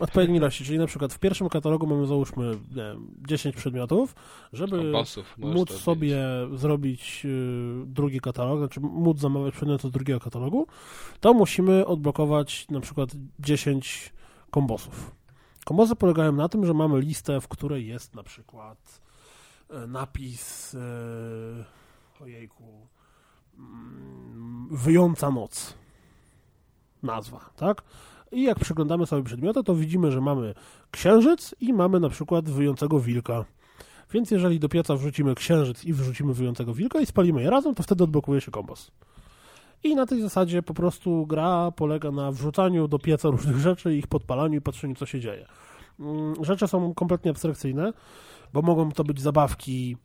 odpowiedniej 0.00 0.38
ilości, 0.38 0.64
czyli 0.64 0.78
na 0.78 0.86
przykład 0.86 1.12
w 1.12 1.18
pierwszym 1.18 1.48
katalogu 1.48 1.86
mamy 1.86 2.06
załóżmy 2.06 2.50
nie 2.50 2.82
wiem, 2.82 3.10
10 3.28 3.56
przedmiotów, 3.56 4.14
żeby 4.52 4.88
O, 4.88 4.92
bossów 4.92 5.38
możesz 5.38 5.56
móc 5.56 5.72
sobie 5.72 6.18
zrobić 6.54 7.22
y, 7.24 7.86
drugi 7.86 8.20
katalog, 8.20 8.58
znaczy 8.58 8.80
móc 8.80 9.18
zamawiać 9.18 9.54
przedmioty 9.54 9.88
z 9.88 9.90
drugiego 9.90 10.20
katalogu, 10.20 10.66
to 11.20 11.34
musimy 11.34 11.86
odblokować 11.86 12.68
na 12.70 12.80
przykład 12.80 13.10
10 13.38 14.12
kombosów. 14.50 15.14
Kombosy 15.64 15.96
polegają 15.96 16.32
na 16.32 16.48
tym, 16.48 16.66
że 16.66 16.74
mamy 16.74 17.00
listę, 17.00 17.40
w 17.40 17.48
której 17.48 17.86
jest 17.86 18.14
na 18.14 18.22
przykład 18.22 19.00
e, 19.70 19.86
napis 19.86 20.74
e, 20.74 20.78
ojejku 22.20 22.88
mm, 23.58 24.68
wyjąca 24.70 25.30
noc 25.30 25.74
nazwa, 27.02 27.50
tak? 27.56 27.82
I 28.34 28.42
jak 28.42 28.58
przeglądamy 28.58 29.06
sobie 29.06 29.22
przedmioty, 29.22 29.62
to 29.62 29.74
widzimy, 29.74 30.10
że 30.10 30.20
mamy 30.20 30.54
księżyc 30.90 31.54
i 31.60 31.72
mamy 31.72 32.00
na 32.00 32.08
przykład 32.08 32.50
wyjącego 32.50 33.00
wilka. 33.00 33.44
Więc 34.12 34.30
jeżeli 34.30 34.60
do 34.60 34.68
pieca 34.68 34.96
wrzucimy 34.96 35.34
księżyc 35.34 35.84
i 35.84 35.92
wrzucimy 35.92 36.34
wyjącego 36.34 36.74
wilka 36.74 37.00
i 37.00 37.06
spalimy 37.06 37.42
je 37.42 37.50
razem, 37.50 37.74
to 37.74 37.82
wtedy 37.82 38.04
odblokuje 38.04 38.40
się 38.40 38.50
kombos. 38.50 38.90
I 39.84 39.94
na 39.94 40.06
tej 40.06 40.22
zasadzie 40.22 40.62
po 40.62 40.74
prostu 40.74 41.26
gra 41.26 41.70
polega 41.70 42.10
na 42.10 42.32
wrzucaniu 42.32 42.88
do 42.88 42.98
pieca 42.98 43.28
różnych 43.28 43.56
rzeczy, 43.56 43.96
ich 43.96 44.06
podpalaniu 44.06 44.58
i 44.58 44.60
patrzeniu, 44.60 44.94
co 44.94 45.06
się 45.06 45.20
dzieje. 45.20 45.46
Mm, 46.00 46.44
Rzeczy 46.44 46.68
są 46.68 46.94
kompletnie 46.94 47.30
abstrakcyjne, 47.30 47.92
bo 48.52 48.62
mogą 48.62 48.92
to 48.92 49.04
być 49.04 49.20
zabawki 49.20 49.96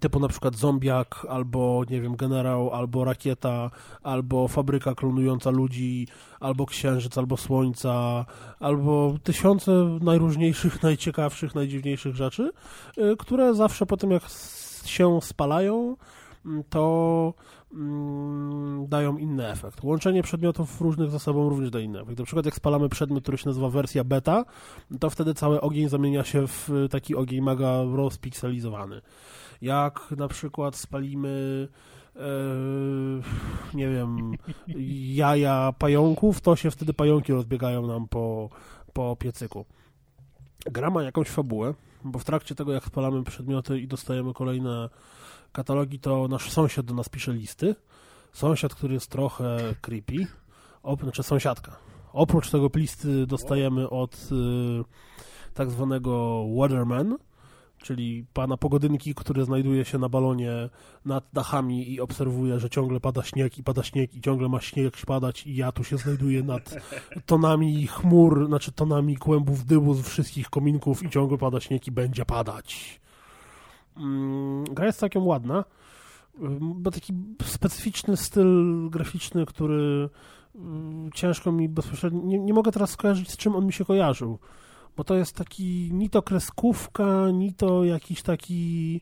typu 0.00 0.20
na 0.20 0.28
przykład 0.28 0.56
zombiak, 0.56 1.26
albo 1.28 1.82
nie 1.90 2.00
wiem, 2.00 2.16
generał, 2.16 2.70
albo 2.70 3.04
rakieta, 3.04 3.70
albo 4.02 4.48
fabryka 4.48 4.94
klonująca 4.94 5.50
ludzi, 5.50 6.06
albo 6.40 6.66
księżyc, 6.66 7.18
albo 7.18 7.36
słońca, 7.36 8.24
albo 8.60 9.14
tysiące 9.22 9.98
najróżniejszych, 10.00 10.82
najciekawszych, 10.88 11.54
najdziwniejszych 11.54 12.16
rzeczy, 12.16 12.52
y, 12.98 13.16
które 13.18 13.54
zawsze 13.54 13.86
po 13.86 13.96
tym 13.96 14.10
jak 14.10 14.22
się 14.84 15.20
spalają, 15.22 15.96
mm, 16.46 16.64
to 16.70 17.34
mm, 17.72 18.86
dają 18.88 19.16
inny 19.16 19.48
efekt. 19.48 19.84
Łączenie 19.84 20.22
przedmiotów 20.22 20.80
różnych 20.80 21.10
ze 21.10 21.18
sobą 21.18 21.48
również 21.48 21.70
daje 21.70 21.84
inny 21.84 22.00
efekt. 22.00 22.18
Na 22.18 22.24
przykład 22.24 22.46
jak 22.46 22.54
spalamy 22.54 22.88
przedmiot, 22.88 23.22
który 23.22 23.38
się 23.38 23.48
nazywa 23.48 23.68
wersja 23.68 24.04
beta, 24.04 24.44
to 25.00 25.10
wtedy 25.10 25.34
cały 25.34 25.60
ogień 25.60 25.88
zamienia 25.88 26.24
się 26.24 26.46
w 26.46 26.70
taki 26.90 27.16
ogień 27.16 27.40
mega 27.40 27.82
rozpikselizowany. 27.82 29.00
Jak 29.62 30.10
na 30.16 30.28
przykład 30.28 30.76
spalimy 30.76 31.68
e, 32.16 32.20
nie 33.74 33.88
wiem, 33.88 34.32
jaja 35.14 35.72
pająków, 35.78 36.40
to 36.40 36.56
się 36.56 36.70
wtedy 36.70 36.94
pająki 36.94 37.32
rozbiegają 37.32 37.86
nam 37.86 38.08
po, 38.08 38.50
po 38.92 39.16
piecyku. 39.16 39.64
Gra 40.64 40.90
ma 40.90 41.02
jakąś 41.02 41.28
fabułę, 41.28 41.74
bo 42.04 42.18
w 42.18 42.24
trakcie 42.24 42.54
tego, 42.54 42.72
jak 42.72 42.84
spalamy 42.84 43.24
przedmioty 43.24 43.80
i 43.80 43.88
dostajemy 43.88 44.34
kolejne 44.34 44.88
katalogi, 45.52 45.98
to 45.98 46.28
nasz 46.28 46.50
sąsiad 46.50 46.86
do 46.86 46.94
nas 46.94 47.08
pisze 47.08 47.32
listy. 47.32 47.74
Sąsiad, 48.32 48.74
który 48.74 48.94
jest 48.94 49.10
trochę 49.10 49.74
creepy, 49.80 50.26
op, 50.82 51.02
znaczy 51.02 51.22
sąsiadka. 51.22 51.76
Oprócz 52.12 52.50
tego 52.50 52.70
listy 52.74 53.26
dostajemy 53.26 53.90
od 53.90 54.14
y, 54.14 55.54
tak 55.54 55.70
zwanego 55.70 56.44
Weatherman, 56.56 57.18
czyli 57.82 58.26
pana 58.32 58.56
pogodynki, 58.56 59.14
który 59.14 59.44
znajduje 59.44 59.84
się 59.84 59.98
na 59.98 60.08
balonie 60.08 60.68
nad 61.04 61.24
dachami 61.32 61.92
i 61.92 62.00
obserwuje, 62.00 62.60
że 62.60 62.70
ciągle 62.70 63.00
pada 63.00 63.22
śnieg 63.22 63.58
i 63.58 63.62
pada 63.62 63.82
śnieg 63.82 64.14
i 64.14 64.20
ciągle 64.20 64.48
ma 64.48 64.60
śnieg 64.60 64.96
padać 65.06 65.46
i 65.46 65.56
ja 65.56 65.72
tu 65.72 65.84
się 65.84 65.98
znajduję 65.98 66.42
nad 66.42 66.74
tonami 67.26 67.86
chmur, 67.86 68.46
znaczy 68.46 68.72
tonami 68.72 69.16
kłębów 69.16 69.64
dymu 69.64 69.94
z 69.94 70.08
wszystkich 70.08 70.50
kominków 70.50 71.02
i 71.02 71.10
ciągle 71.10 71.38
pada 71.38 71.60
śnieg 71.60 71.86
i 71.86 71.90
będzie 71.90 72.24
padać. 72.24 73.00
Mm, 73.96 74.64
Gra 74.64 74.86
jest 74.86 74.98
całkiem 74.98 75.26
ładna, 75.26 75.64
bo 76.60 76.90
taki 76.90 77.12
specyficzny 77.42 78.16
styl 78.16 78.90
graficzny, 78.90 79.46
który 79.46 80.08
mm, 80.54 81.10
ciężko 81.14 81.52
mi 81.52 81.68
bezpośrednio, 81.68 82.22
nie, 82.22 82.38
nie 82.38 82.54
mogę 82.54 82.72
teraz 82.72 82.90
skojarzyć 82.90 83.30
z 83.30 83.36
czym 83.36 83.56
on 83.56 83.66
mi 83.66 83.72
się 83.72 83.84
kojarzył, 83.84 84.38
bo 84.96 85.04
to 85.04 85.14
jest 85.14 85.36
taki 85.36 85.90
ni 85.92 86.10
to 86.10 86.22
kreskówka, 86.22 87.30
ni 87.32 87.54
to 87.54 87.84
jakiś 87.84 88.22
taki 88.22 89.00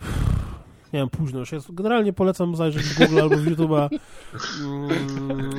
nie 0.92 1.00
wiem, 1.00 1.10
późno 1.10 1.38
już 1.38 1.52
jest. 1.52 1.74
Generalnie 1.74 2.12
polecam 2.12 2.56
zajrzeć 2.56 2.82
w 2.82 2.98
Google 2.98 3.20
albo 3.20 3.36
w 3.36 3.46
YouTube'a. 3.46 3.88
Mm, 4.60 5.50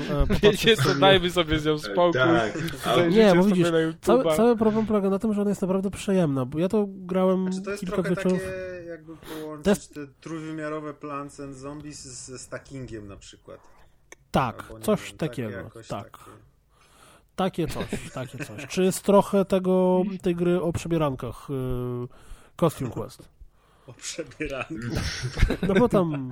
e, 0.43 0.75
co, 0.75 0.83
sobie. 0.83 0.99
dajmy 0.99 1.31
sobie 1.31 1.59
z 1.59 1.65
nią 1.65 1.79
spokój. 1.79 2.13
tak. 2.13 2.57
Nie, 3.11 3.35
bo 3.35 3.43
widzisz. 3.43 3.67
Cały, 4.01 4.35
cały 4.35 4.57
problem 4.57 4.85
polega 4.85 5.09
na 5.09 5.19
tym, 5.19 5.33
że 5.33 5.41
ona 5.41 5.49
jest 5.49 5.61
naprawdę 5.61 5.91
przyjemna, 5.91 6.45
bo 6.45 6.59
ja 6.59 6.69
to 6.69 6.85
grałem 6.89 7.43
Znaczy 7.53 7.61
to 7.65 7.71
jest 7.71 7.79
kilka 7.81 7.95
trochę 7.95 8.09
wieczorów. 8.09 8.39
takie, 8.39 8.85
jakby 8.89 9.13
połączyć 9.17 9.67
jest- 9.67 9.93
te 9.93 10.07
trójwymiarowe 10.21 10.93
Plants 10.93 11.39
and 11.39 11.55
Zombies 11.55 12.05
ze 12.05 12.39
stackingiem 12.39 13.07
na 13.07 13.17
przykład. 13.17 13.59
Tak, 14.31 14.61
Albo 14.63 14.77
nie 14.77 14.83
coś 14.85 15.07
wiem, 15.09 15.17
takiego. 15.17 15.49
takie 15.49 15.63
jakoś 15.63 15.87
tak. 15.87 16.17
takie. 16.17 16.31
Takie 17.35 17.67
coś, 17.67 17.85
takie 18.13 18.37
coś. 18.45 18.67
Czy 18.67 18.83
jest 18.83 19.03
trochę 19.03 19.45
tego, 19.45 20.03
tej 20.21 20.35
gry 20.35 20.61
o 20.61 20.73
przebierankach 20.73 21.47
y, 21.49 21.53
Costume 22.57 22.89
Quest? 22.89 23.29
O 23.87 23.93
przebieranku. 23.93 24.73
No 25.67 25.73
bo 25.73 25.89
tam... 25.89 26.31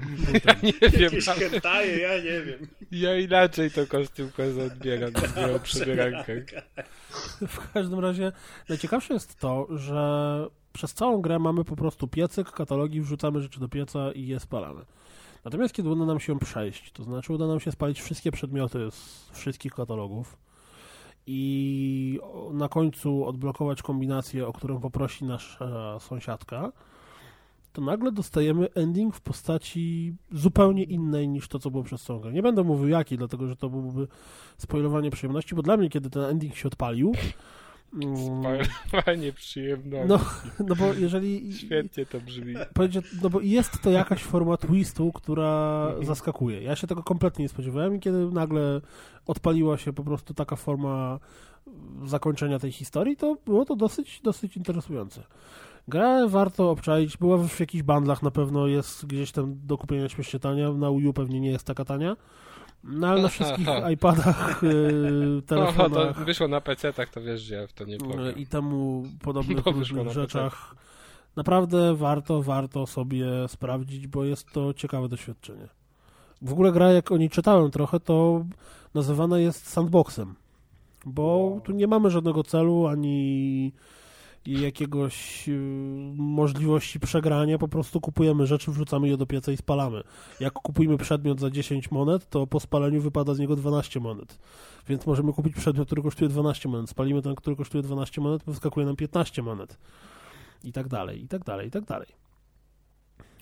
Nie 0.63 0.73
wiem, 0.89 1.01
Jakieś 1.01 1.25
hentaje, 1.25 1.97
ja 1.97 2.17
nie 2.17 2.41
wiem. 2.41 2.67
ja 2.91 3.17
inaczej 3.17 3.71
to 3.71 3.87
kostiumkę 3.87 4.43
odbieram, 4.65 5.11
nie 5.37 5.55
o 5.55 5.59
przebierankach. 5.59 6.37
W 7.47 7.73
każdym 7.73 7.99
razie 7.99 8.31
najciekawsze 8.69 9.13
jest 9.13 9.39
to, 9.39 9.67
że 9.69 10.47
przez 10.73 10.93
całą 10.93 11.21
grę 11.21 11.39
mamy 11.39 11.63
po 11.63 11.75
prostu 11.75 12.07
piecyk, 12.07 12.51
katalogi, 12.51 13.01
wrzucamy 13.01 13.41
rzeczy 13.41 13.59
do 13.59 13.69
pieca 13.69 14.11
i 14.11 14.27
je 14.27 14.39
spalamy. 14.39 14.81
Natomiast 15.45 15.73
kiedy 15.73 15.89
uda 15.89 16.05
nam 16.05 16.19
się 16.19 16.39
przejść, 16.39 16.91
to 16.91 17.03
znaczy 17.03 17.33
uda 17.33 17.47
nam 17.47 17.59
się 17.59 17.71
spalić 17.71 18.01
wszystkie 18.01 18.31
przedmioty 18.31 18.91
z 18.91 19.29
wszystkich 19.33 19.73
katalogów 19.73 20.37
i 21.27 22.19
na 22.53 22.69
końcu 22.69 23.25
odblokować 23.25 23.81
kombinację, 23.81 24.47
o 24.47 24.53
którą 24.53 24.79
poprosi 24.79 25.25
nasza 25.25 25.99
sąsiadka, 25.99 26.71
to 27.73 27.81
nagle 27.81 28.11
dostajemy 28.11 28.67
ending 28.75 29.15
w 29.15 29.21
postaci 29.21 30.13
zupełnie 30.31 30.83
innej 30.83 31.27
niż 31.27 31.47
to, 31.47 31.59
co 31.59 31.71
było 31.71 31.83
przez 31.83 32.03
całą 32.03 32.19
grę. 32.19 32.31
Nie 32.33 32.41
będę 32.41 32.63
mówił 32.63 32.87
jaki, 32.87 33.17
dlatego 33.17 33.47
że 33.47 33.55
to 33.55 33.69
byłoby 33.69 34.07
spoilowanie 34.57 35.11
przyjemności, 35.11 35.55
bo 35.55 35.61
dla 35.61 35.77
mnie, 35.77 35.89
kiedy 35.89 36.09
ten 36.09 36.23
ending 36.23 36.55
się 36.55 36.67
odpalił, 36.67 37.11
Spoilowanie 38.01 39.33
przyjemności. 39.43 40.07
No, 40.07 40.19
no 40.67 40.75
bo 40.75 40.93
jeżeli... 40.93 41.53
Świetnie 41.53 42.05
to 42.05 42.19
brzmi. 42.21 42.53
No 43.21 43.29
bo 43.29 43.41
jest 43.41 43.81
to 43.81 43.89
jakaś 43.91 44.23
forma 44.23 44.57
twistu, 44.57 45.11
która 45.11 45.83
Mhm. 45.87 46.05
zaskakuje. 46.05 46.61
Ja 46.61 46.75
się 46.75 46.87
tego 46.87 47.03
kompletnie 47.03 47.43
nie 47.43 47.49
spodziewałem 47.49 47.95
i 47.95 47.99
kiedy 47.99 48.31
nagle 48.31 48.81
odpaliła 49.25 49.77
się 49.77 49.93
po 49.93 50.03
prostu 50.03 50.33
taka 50.33 50.55
forma 50.55 51.19
zakończenia 52.05 52.59
tej 52.59 52.71
historii, 52.71 53.17
to 53.17 53.37
było 53.45 53.65
to 53.65 53.75
dosyć, 53.75 54.21
dosyć 54.23 54.57
interesujące. 54.57 55.23
Grę 55.87 56.25
warto 56.29 56.69
obczaić, 56.71 57.17
była 57.17 57.37
w 57.37 57.59
jakichś 57.59 57.83
bandlach, 57.83 58.23
na 58.23 58.31
pewno 58.31 58.67
jest 58.67 59.05
gdzieś 59.05 59.31
tam 59.31 59.55
do 59.65 59.77
kupienia 59.77 60.09
śmiesznie 60.09 60.39
tania, 60.39 60.71
na 60.73 60.91
Wii 60.91 61.07
U 61.07 61.13
pewnie 61.13 61.39
nie 61.39 61.49
jest 61.51 61.67
taka 61.67 61.85
tania, 61.85 62.15
no 62.83 63.07
ale 63.07 63.21
na 63.21 63.27
wszystkich 63.27 63.67
iPadach, 63.93 64.63
Oho, 64.63 65.41
telefonach 65.45 66.17
to 66.17 66.25
wyszło 66.25 66.47
na 66.47 66.61
PC, 66.61 66.93
tak 66.93 67.09
to 67.09 67.21
wiesz, 67.21 67.41
że 67.41 67.55
ja 67.55 67.67
w 67.67 67.73
to 67.73 67.85
nie 67.85 67.97
powiem. 67.97 68.37
i 68.37 68.47
temu 68.47 69.03
podobnych 69.21 69.65
różnych 69.75 70.11
rzeczach. 70.11 70.75
Naprawdę 71.35 71.95
warto, 71.95 72.41
warto 72.41 72.87
sobie 72.87 73.27
sprawdzić, 73.47 74.07
bo 74.07 74.25
jest 74.25 74.51
to 74.51 74.73
ciekawe 74.73 75.09
doświadczenie. 75.09 75.67
W 76.41 76.51
ogóle 76.51 76.71
gra, 76.71 76.91
jak 76.91 77.11
o 77.11 77.17
niej 77.17 77.29
czytałem 77.29 77.71
trochę, 77.71 77.99
to 77.99 78.45
nazywana 78.93 79.39
jest 79.39 79.67
sandboxem, 79.69 80.35
bo 81.05 81.59
tu 81.63 81.71
nie 81.71 81.87
mamy 81.87 82.09
żadnego 82.09 82.43
celu, 82.43 82.87
ani 82.87 83.71
jakiegoś 84.45 85.49
y, 85.49 85.51
możliwości 86.15 86.99
przegrania, 86.99 87.57
po 87.57 87.67
prostu 87.67 88.01
kupujemy 88.01 88.47
rzeczy, 88.47 88.71
wrzucamy 88.71 89.07
je 89.07 89.17
do 89.17 89.25
pieca 89.25 89.51
i 89.51 89.57
spalamy. 89.57 90.03
Jak 90.39 90.53
kupujemy 90.53 90.97
przedmiot 90.97 91.39
za 91.39 91.49
10 91.49 91.91
monet, 91.91 92.29
to 92.29 92.47
po 92.47 92.59
spaleniu 92.59 93.01
wypada 93.01 93.33
z 93.33 93.39
niego 93.39 93.55
12 93.55 93.99
monet. 93.99 94.39
Więc 94.87 95.05
możemy 95.05 95.33
kupić 95.33 95.55
przedmiot, 95.55 95.87
który 95.87 96.01
kosztuje 96.01 96.29
12 96.29 96.69
monet. 96.69 96.89
Spalimy 96.89 97.21
ten, 97.21 97.35
który 97.35 97.55
kosztuje 97.55 97.83
12 97.83 98.21
monet, 98.21 98.43
wyskakuje 98.43 98.85
nam 98.85 98.95
15 98.95 99.41
monet. 99.41 99.77
I 100.63 100.71
tak 100.71 100.87
dalej, 100.87 101.23
i 101.23 101.27
tak 101.27 101.43
dalej, 101.43 101.67
i 101.67 101.71
tak 101.71 101.85
dalej. 101.85 102.22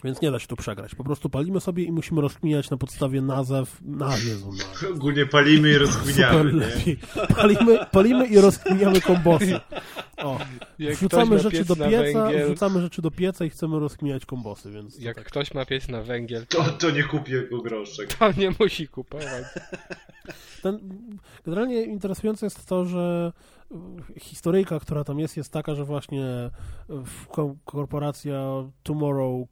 Więc 0.03 0.21
nie 0.21 0.31
da 0.31 0.39
się 0.39 0.47
tu 0.47 0.55
przegrać. 0.55 0.95
Po 0.95 1.03
prostu 1.03 1.30
palimy 1.30 1.59
sobie 1.59 1.83
i 1.83 1.91
musimy 1.91 2.21
rozkminiać 2.21 2.69
na 2.69 2.77
podstawie 2.77 3.21
nazw. 3.21 3.81
Na 3.81 4.17
Jezu. 4.17 4.51
Ogólnie 4.95 5.25
palimy 5.25 5.69
i 5.69 5.77
rozkminiamy, 5.77 6.51
lepiej. 6.51 6.97
Palimy, 7.35 7.80
palimy 7.91 8.27
i 8.27 8.38
rozkminiamy 8.39 9.01
kombosy. 9.01 9.59
O, 10.17 10.39
Jak 10.80 10.95
wrzucamy 10.95 11.39
rzeczy 11.39 11.65
do 11.65 11.75
pieca, 11.75 12.23
węgiel, 12.23 12.45
wrzucamy 12.47 12.81
rzeczy 12.81 13.01
do 13.01 13.11
pieca 13.11 13.45
i 13.45 13.49
chcemy 13.49 13.80
rozkminiać 13.80 14.25
kombosy, 14.25 14.71
więc 14.71 14.99
Jak 14.99 15.15
tak. 15.15 15.25
ktoś 15.25 15.53
ma 15.53 15.65
piec 15.65 15.88
na 15.88 16.01
węgiel, 16.03 16.47
To, 16.47 16.63
to 16.63 16.89
nie 16.91 17.03
kupię 17.03 17.33
jego 17.33 17.61
groszek. 17.61 18.13
to 18.13 18.31
nie 18.31 18.51
musi 18.59 18.88
kupować. 18.88 19.43
Ten, 20.63 20.80
generalnie 21.45 21.83
interesujące 21.83 22.45
jest 22.45 22.65
to, 22.65 22.85
że 22.85 23.31
historyjka, 24.19 24.80
która 24.80 25.03
tam 25.03 25.19
jest, 25.19 25.38
jest 25.38 25.51
taka, 25.51 25.75
że 25.75 25.85
właśnie 25.85 26.51
korporacja 27.66 28.40
Tomorrow 28.83 29.48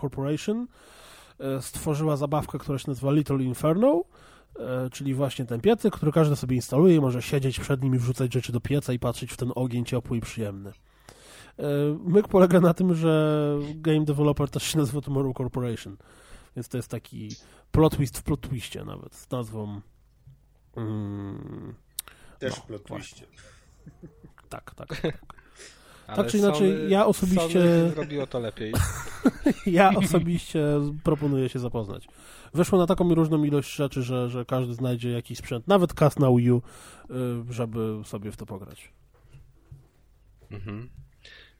Corporation 0.00 0.66
e, 1.38 1.62
stworzyła 1.62 2.16
zabawkę, 2.16 2.58
która 2.58 2.78
się 2.78 2.84
nazywa 2.88 3.12
Little 3.12 3.42
Inferno, 3.42 4.04
e, 4.58 4.90
czyli 4.90 5.14
właśnie 5.14 5.44
ten 5.44 5.60
piecyk, 5.60 5.94
który 5.94 6.12
każdy 6.12 6.36
sobie 6.36 6.56
instaluje 6.56 6.96
i 6.96 7.00
może 7.00 7.22
siedzieć 7.22 7.60
przed 7.60 7.82
nim 7.82 7.94
i 7.94 7.98
wrzucać 7.98 8.32
rzeczy 8.32 8.52
do 8.52 8.60
pieca 8.60 8.92
i 8.92 8.98
patrzeć 8.98 9.32
w 9.32 9.36
ten 9.36 9.52
ogień 9.54 9.84
ciepły 9.84 10.16
i 10.16 10.20
przyjemny. 10.20 10.72
E, 11.58 11.64
Myk 12.04 12.28
polega 12.28 12.60
na 12.60 12.74
tym, 12.74 12.94
że 12.94 13.58
game 13.74 14.04
developer 14.04 14.50
też 14.50 14.62
się 14.62 14.78
nazywa 14.78 15.00
Tomorrow 15.00 15.36
Corporation, 15.36 15.96
więc 16.56 16.68
to 16.68 16.76
jest 16.76 16.90
taki 16.90 17.28
plot 17.70 17.96
twist 17.96 18.18
w 18.18 18.22
plot 18.22 18.40
twiście 18.40 18.84
nawet, 18.84 19.14
z 19.14 19.30
nazwą 19.30 19.80
Mm, 20.76 21.74
Też 22.38 22.56
No, 22.56 22.62
plot 22.62 22.82
właśnie. 22.88 23.26
Twiście. 23.90 24.08
tak, 24.48 24.74
tak. 24.74 24.88
Ale 26.06 26.30
czy 26.30 26.38
inaczej, 26.38 26.72
Sony- 26.72 26.88
ja 26.90 27.06
osobiście- 27.06 27.52
Sony 27.52 27.90
zrobiło 27.90 28.26
to 28.26 28.38
lepiej. 28.38 28.72
Ja 29.66 29.90
osobiście 29.96 30.64
proponuję 31.04 31.48
się 31.48 31.58
zapoznać. 31.58 32.08
Weszło 32.54 32.78
na 32.78 32.86
taką 32.86 33.14
różną 33.14 33.44
ilość 33.44 33.74
rzeczy, 33.74 34.02
że, 34.02 34.28
że 34.28 34.44
każdy 34.44 34.74
znajdzie 34.74 35.10
jakiś 35.10 35.38
sprzęt, 35.38 35.68
nawet 35.68 35.94
kas 35.94 36.18
na 36.18 36.30
Wii 36.30 36.50
U, 36.50 36.56
y, 36.58 36.62
żeby 37.52 38.00
sobie 38.04 38.32
w 38.32 38.36
to 38.36 38.46
pograć. 38.46 38.92
Mhm. 40.50 40.88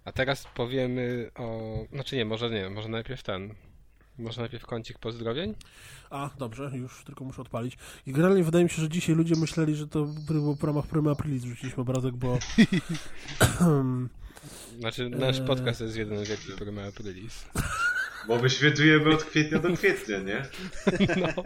A 0.04 0.12
teraz 0.12 0.46
powiemy 0.54 1.30
o... 1.34 1.74
Znaczy 1.92 2.16
nie, 2.16 2.24
może 2.24 2.50
nie, 2.50 2.70
może 2.70 2.88
najpierw 2.88 3.22
ten. 3.22 3.54
Może 4.18 4.40
najpierw 4.40 4.66
kącik 4.66 4.98
pozdrowień? 4.98 5.54
A, 6.10 6.30
dobrze, 6.38 6.70
już 6.74 7.04
tylko 7.04 7.24
muszę 7.24 7.42
odpalić. 7.42 7.78
I 8.06 8.12
generalnie 8.12 8.44
wydaje 8.44 8.64
mi 8.64 8.70
się, 8.70 8.82
że 8.82 8.88
dzisiaj 8.88 9.14
ludzie 9.14 9.34
myśleli, 9.36 9.74
że 9.76 9.88
to 9.88 10.04
było 10.04 10.54
w 10.54 10.64
ramach 10.64 10.86
Prima 10.86 11.10
Aprilis 11.10 11.44
rzuciliśmy 11.44 11.82
obrazek, 11.82 12.14
bo 12.14 12.38
Znaczy, 14.78 15.10
nasz 15.10 15.38
Eee. 15.38 15.46
podcast 15.46 15.80
jest 15.80 15.96
jeden 15.96 16.24
wielki 16.24 16.52
Prima 16.58 16.82
Aprilis. 16.82 17.44
Bo 18.28 18.38
my 18.42 18.50
świętujemy 18.50 19.14
od 19.14 19.24
kwietnia 19.24 19.58
do 19.58 19.76
kwietnia, 19.76 20.18
nie? 20.18 20.42
No. 21.20 21.42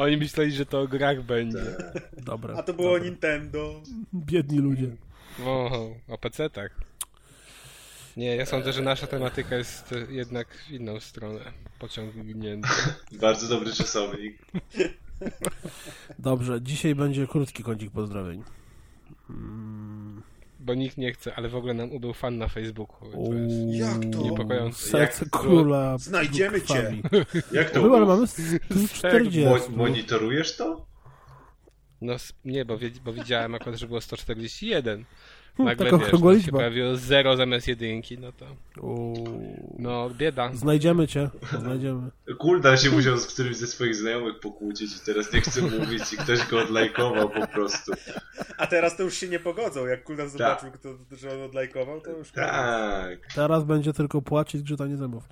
Oni 0.00 0.16
myśleli, 0.16 0.52
że 0.52 0.66
to 0.66 0.80
o 0.80 0.88
grach 0.88 1.22
będzie. 1.22 1.76
dobra. 2.18 2.54
A 2.56 2.62
to 2.62 2.74
było 2.74 2.92
dobra. 2.92 3.04
Nintendo. 3.04 3.82
Biedni 4.14 4.58
ludzie. 4.58 4.96
O, 5.44 5.90
o 6.08 6.18
PC 6.18 6.50
tak. 6.50 6.72
Nie, 8.20 8.36
ja 8.36 8.46
sądzę, 8.46 8.72
że 8.72 8.82
nasza 8.82 9.06
tematyka 9.06 9.56
jest 9.56 9.94
jednak 10.10 10.48
w 10.54 10.70
inną 10.70 11.00
stronę 11.00 11.40
pociągnięta. 11.78 12.68
Bardzo 13.20 13.48
dobry 13.48 13.72
czasownik. 13.72 14.38
Dobrze, 16.18 16.62
dzisiaj 16.62 16.94
będzie 16.94 17.26
krótki 17.26 17.62
kącik 17.62 17.90
pozdrowień. 17.90 18.42
Mm, 19.30 20.22
Bo 20.60 20.74
nikt 20.74 20.98
nie 20.98 21.12
chce, 21.12 21.34
ale 21.34 21.48
w 21.48 21.56
ogóle 21.56 21.74
nam 21.74 21.92
ubył 21.92 22.12
fan 22.14 22.38
na 22.38 22.48
Facebooku. 22.48 23.10
To 23.12 23.34
jest... 23.34 23.56
Jak 23.80 24.12
to? 24.12 24.22
Niepokojące. 24.22 24.88
Serce 24.88 25.24
Jak- 25.24 25.30
króla. 25.30 25.98
Znajdziemy 25.98 26.62
cię. 26.62 26.92
Jak 27.52 27.70
to 27.70 27.82
było? 27.82 28.06
mamy 28.06 28.26
140. 28.26 29.44
Mo- 29.70 29.76
monitorujesz 29.76 30.56
to? 30.56 30.86
No 32.00 32.14
nie, 32.44 32.64
bo, 32.64 32.78
bo 33.04 33.12
widziałem 33.12 33.54
akurat, 33.54 33.78
że 33.78 33.86
było 33.86 34.00
141. 34.00 35.04
Hmm, 35.56 35.72
Nagle 35.72 35.90
taka 35.90 36.04
wiesz, 36.12 36.20
no, 36.22 36.40
się 36.40 36.52
pojawiło 36.52 36.96
0 36.96 37.36
zamiast 37.36 37.68
jedynki, 37.68 38.18
no 38.18 38.32
to 38.32 38.46
Uuu. 38.80 39.76
no 39.78 40.10
bieda. 40.10 40.50
Znajdziemy 40.54 41.08
cię, 41.08 41.30
znajdziemy. 41.58 42.10
Kulda 42.38 42.76
się 42.76 42.90
musiał 42.90 43.18
z 43.18 43.26
którymś 43.26 43.56
ze 43.56 43.66
swoich 43.66 43.94
znajomych 43.94 44.40
pokłócić 44.40 44.96
i 44.96 45.00
teraz 45.06 45.32
nie 45.32 45.40
chce 45.40 45.62
mówić 45.62 46.12
i 46.12 46.16
ktoś 46.16 46.46
go 46.46 46.60
odlajkował 46.62 47.30
po 47.30 47.46
prostu. 47.46 47.92
A 48.56 48.66
teraz 48.66 48.96
to 48.96 49.02
już 49.02 49.14
się 49.14 49.28
nie 49.28 49.40
pogodzą. 49.40 49.86
Jak 49.86 50.04
Kuldan 50.04 50.28
zobaczył, 50.28 50.70
kto, 50.70 50.88
że 51.16 51.32
on 51.34 51.42
odlajkował, 51.42 52.00
to 52.00 52.10
już... 52.10 52.32
Tak. 52.32 53.18
Teraz 53.34 53.64
będzie 53.64 53.92
tylko 53.92 54.22
płacz 54.22 54.54
i 54.54 54.58
zgrzytanie 54.58 54.96
zębów. 54.96 55.24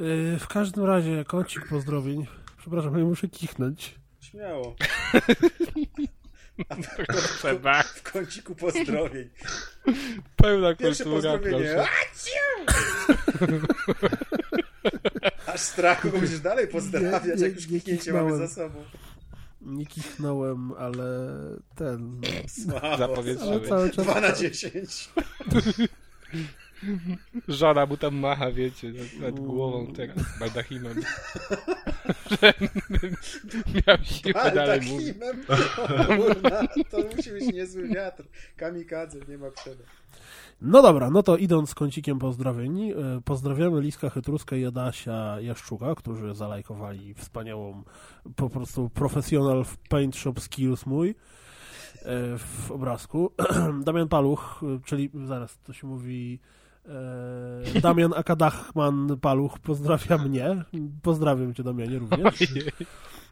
Yy, 0.00 0.38
w 0.38 0.48
każdym 0.48 0.84
razie, 0.84 1.24
kącik 1.24 1.68
pozdrowień. 1.68 2.26
Przepraszam, 2.58 2.98
ja 2.98 3.04
muszę 3.04 3.28
kichnąć. 3.28 3.94
Śmiało. 4.20 4.76
Trzeba. 7.38 7.82
W 7.82 8.02
kąciku 8.12 8.54
pozdrowień. 8.54 9.28
Pełna 10.36 10.74
Pierwsze 10.74 11.04
kultura, 11.04 11.32
pozdrowienie. 11.32 11.74
proszę. 11.74 11.88
Aż 15.46 15.60
strachu 15.60 16.10
go 16.10 16.18
będziesz 16.18 16.40
dalej 16.40 16.68
pozdrawiać, 16.68 17.24
Nie, 17.24 17.34
nie, 17.34 17.42
jak 17.42 17.54
już 17.56 17.66
kliknięcie 17.66 18.12
mamy 18.12 18.36
za 18.36 18.48
sobą. 18.48 18.84
Nie 19.60 19.86
kichnąłem, 19.86 20.72
ale 20.72 21.04
ten... 21.74 22.20
Słabo. 22.48 23.22
Czas... 23.68 23.96
2 23.96 24.20
na 24.20 24.32
10. 24.32 25.08
Żona 27.48 27.86
mu 27.86 27.96
tam 27.96 28.16
macha, 28.16 28.52
wiecie, 28.52 28.92
nad, 28.92 29.20
nad 29.20 29.40
głową 29.40 29.86
teraz, 29.86 30.16
baldachimem. 30.40 31.02
Że 32.30 32.54
miał 33.86 33.96
siłę 34.02 34.50
dalej 34.54 34.80
mówić. 34.80 35.14
To 36.90 36.98
musi 37.16 37.30
być 37.30 37.54
niezły 37.54 37.88
wiatr. 37.88 38.24
Kamikadze, 38.56 39.18
nie 39.28 39.38
ma 39.38 39.50
przede. 39.50 39.84
No 40.60 40.82
dobra, 40.82 41.10
no 41.10 41.22
to 41.22 41.36
idąc 41.36 41.70
z 41.70 41.74
kącikiem 41.74 42.18
pozdrowień, 42.18 42.90
e, 42.90 42.94
pozdrawiamy 43.24 43.80
Liska 43.80 44.10
Chytruska 44.10 44.56
i 44.56 44.64
Adasia 44.64 45.40
Jaszczuka, 45.40 45.94
którzy 45.94 46.34
zalajkowali 46.34 47.14
wspaniałą, 47.14 47.82
po 48.36 48.50
prostu 48.50 48.90
profesjonal 48.90 49.64
w 49.64 49.76
Paint 49.76 50.16
Shop 50.16 50.34
Skills 50.38 50.86
mój 50.86 51.08
e, 51.08 51.14
w 52.38 52.70
obrazku. 52.70 53.32
Damian 53.84 54.08
Paluch, 54.08 54.60
e, 54.62 54.80
czyli 54.84 55.10
zaraz 55.24 55.58
to 55.58 55.72
się 55.72 55.86
mówi 55.86 56.38
Damian 57.82 58.12
Akadachman 58.16 59.16
Paluch 59.20 59.58
pozdrawia 59.58 60.18
mnie. 60.18 60.64
Pozdrawiam 61.02 61.54
cię 61.54 61.62
Damianie 61.62 61.98
również. 61.98 62.34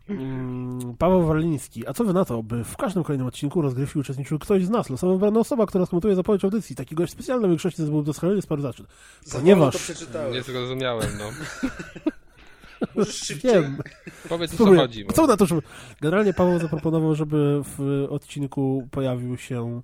Mm, 0.09 0.97
Paweł 0.99 1.27
Warliński. 1.27 1.89
A 1.89 1.93
co 1.93 2.05
wy 2.05 2.13
na 2.13 2.25
to, 2.25 2.43
by 2.43 2.65
w 2.65 2.77
każdym 2.77 3.05
kolejnym 3.05 3.27
odcinku 3.27 3.63
rozgrywki 3.63 3.99
uczestniczył 3.99 4.39
ktoś 4.39 4.65
z 4.65 4.71
nas, 4.71 4.91
losowo 4.91 5.13
wybrana 5.13 5.41
osoba, 5.41 5.67
która 5.67 5.87
skomentuje 5.87 6.15
zapowiedź 6.15 6.45
audycji. 6.45 6.77
Taki 6.77 6.95
gość 6.95 7.13
specjalny 7.13 7.47
w 7.47 7.51
większości 7.51 7.83
zespołu 7.83 8.03
doskonale 8.03 8.37
jest 8.37 8.49
zaczyn. 8.59 8.87
Za 9.25 9.39
Ponieważ- 9.39 9.59
wolno 9.59 9.73
to 9.73 9.79
przeczytałem. 9.79 10.33
Nie 10.33 10.43
zrozumiałem, 10.43 11.09
no. 11.19 11.25
Wiem. 13.45 13.79
Powiedz 14.29 14.55
o 14.55 14.57
co 14.57 14.77
chodzi. 14.77 15.07
Co 15.15 15.23
Bo... 15.23 15.29
na 15.29 15.37
to, 15.37 15.47
żeby... 15.47 15.63
Generalnie 16.01 16.35
Paweł 16.35 16.59
zaproponował, 16.59 17.15
żeby 17.15 17.63
w 17.65 18.07
odcinku 18.11 18.89
pojawił 18.91 19.37
się 19.37 19.81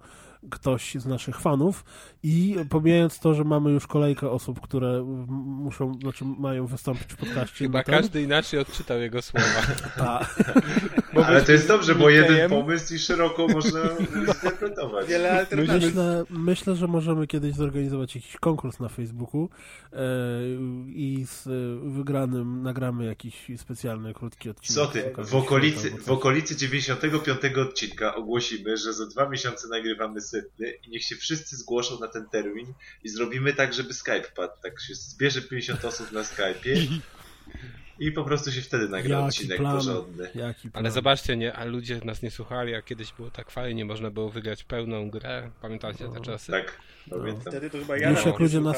ktoś 0.51 0.95
z 0.95 1.07
naszych 1.07 1.41
fanów 1.41 1.85
i 2.23 2.57
pomijając 2.69 3.19
to, 3.19 3.35
że 3.35 3.45
mamy 3.45 3.71
już 3.71 3.87
kolejkę 3.87 4.31
osób, 4.31 4.61
które 4.61 5.05
muszą, 5.29 5.95
znaczy 5.95 6.25
mają 6.25 6.67
wystąpić 6.67 7.13
w 7.13 7.17
podcaście. 7.17 7.65
Chyba 7.65 7.79
no 7.79 7.85
ten- 7.85 7.95
każdy 7.95 8.23
inaczej 8.23 8.61
odczytał 8.61 9.01
jego 9.01 9.23
słowa. 9.23 9.47
Ta, 9.99 10.27
Ale 11.25 11.43
to 11.43 11.53
jest 11.53 11.69
dobrze, 11.69 11.95
bo 11.95 12.11
jeden 12.11 12.37
Mikejem- 12.37 12.49
pomysł 12.49 12.95
i 12.95 12.99
szeroko 12.99 13.49
można 13.49 13.81
zinterpretować. 14.15 15.09
Wiele 15.09 15.39
alternatyw. 15.39 15.85
myślę, 15.85 16.25
myślę, 16.31 16.77
że 16.77 16.87
możemy 16.87 17.27
kiedyś 17.27 17.55
zorganizować 17.55 18.15
jakiś 18.15 18.37
konkurs 18.37 18.81
na 18.81 18.89
Facebooku 18.89 19.49
e, 19.93 19.97
i 20.87 21.27
z 21.27 21.47
e, 21.47 21.51
wygranym 21.91 22.63
nagramy 22.63 23.05
jakiś 23.05 23.47
specjalny, 23.57 24.15
krótki 24.15 24.51
odcinek. 24.51 24.75
Co 24.75 24.87
ty? 24.87 25.13
W 25.25 25.35
okolicy, 25.35 25.91
w 25.91 26.11
okolicy 26.11 26.57
95 26.57 27.41
odcinka 27.59 28.15
ogłosimy, 28.15 28.77
że 28.77 28.93
za 28.93 29.07
dwa 29.07 29.29
miesiące 29.29 29.69
nagrywamy 29.69 30.21
i 30.87 30.91
niech 30.91 31.05
się 31.05 31.17
wszyscy 31.17 31.57
zgłoszą 31.57 31.99
na 32.01 32.09
ten 32.09 32.29
termin 32.29 32.67
i 33.05 33.09
zrobimy 33.09 33.53
tak, 33.53 33.75
żeby 33.75 33.95
Skype 33.95 34.31
padł. 34.37 34.53
Tak 34.63 34.81
się 34.81 34.95
zbierze 34.95 35.43
50 35.43 35.85
osób 35.85 36.13
na 36.13 36.21
Skype'ie 36.23 36.87
i 37.99 38.13
po 38.13 38.25
prostu 38.25 38.53
się 38.53 38.61
wtedy 38.61 38.89
nagra 38.89 39.17
Jaki 39.17 39.29
odcinek 39.29 39.59
plan. 39.59 39.77
porządny. 39.77 40.31
Jaki 40.35 40.71
plan. 40.71 40.85
Ale 40.85 40.91
zobaczcie, 40.91 41.37
nie, 41.37 41.53
a 41.53 41.65
ludzie 41.65 42.01
nas 42.05 42.23
nie 42.23 42.31
słuchali, 42.31 42.75
a 42.75 42.83
kiedyś 42.83 43.13
było 43.13 43.31
tak 43.31 43.51
fajnie, 43.51 43.85
można 43.85 44.11
było 44.11 44.31
wygrać 44.31 44.65
pełną 44.65 45.11
grę. 45.11 45.51
Pamiętacie 45.63 45.99
te 46.09 46.15
No. 46.15 46.21
czasy? 46.21 46.53
Tak, 46.53 46.79
pamiętam. 47.11 47.53
Wtedy 47.53 47.71
to 47.71 47.79
chyba 47.79 47.97
ja 47.99 48.11
Już 48.11 48.27
jak 48.27 48.39
ludzie 48.39 48.61
nas, 48.61 48.77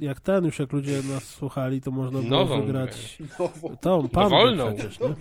jak 0.00 0.20
ten, 0.20 0.44
już 0.44 0.58
jak 0.58 0.72
ludzie 0.72 1.02
nas 1.02 1.24
słuchali, 1.24 1.80
to 1.80 1.90
można 1.90 2.18
było 2.18 2.30
Nową 2.30 2.60
wygrać 2.66 3.18
Nową. 3.38 3.76
tą 3.76 4.08
pandę 4.08 4.30
Dowolną. 4.36 4.74
przecież, 4.76 5.00
nie? 5.00 5.14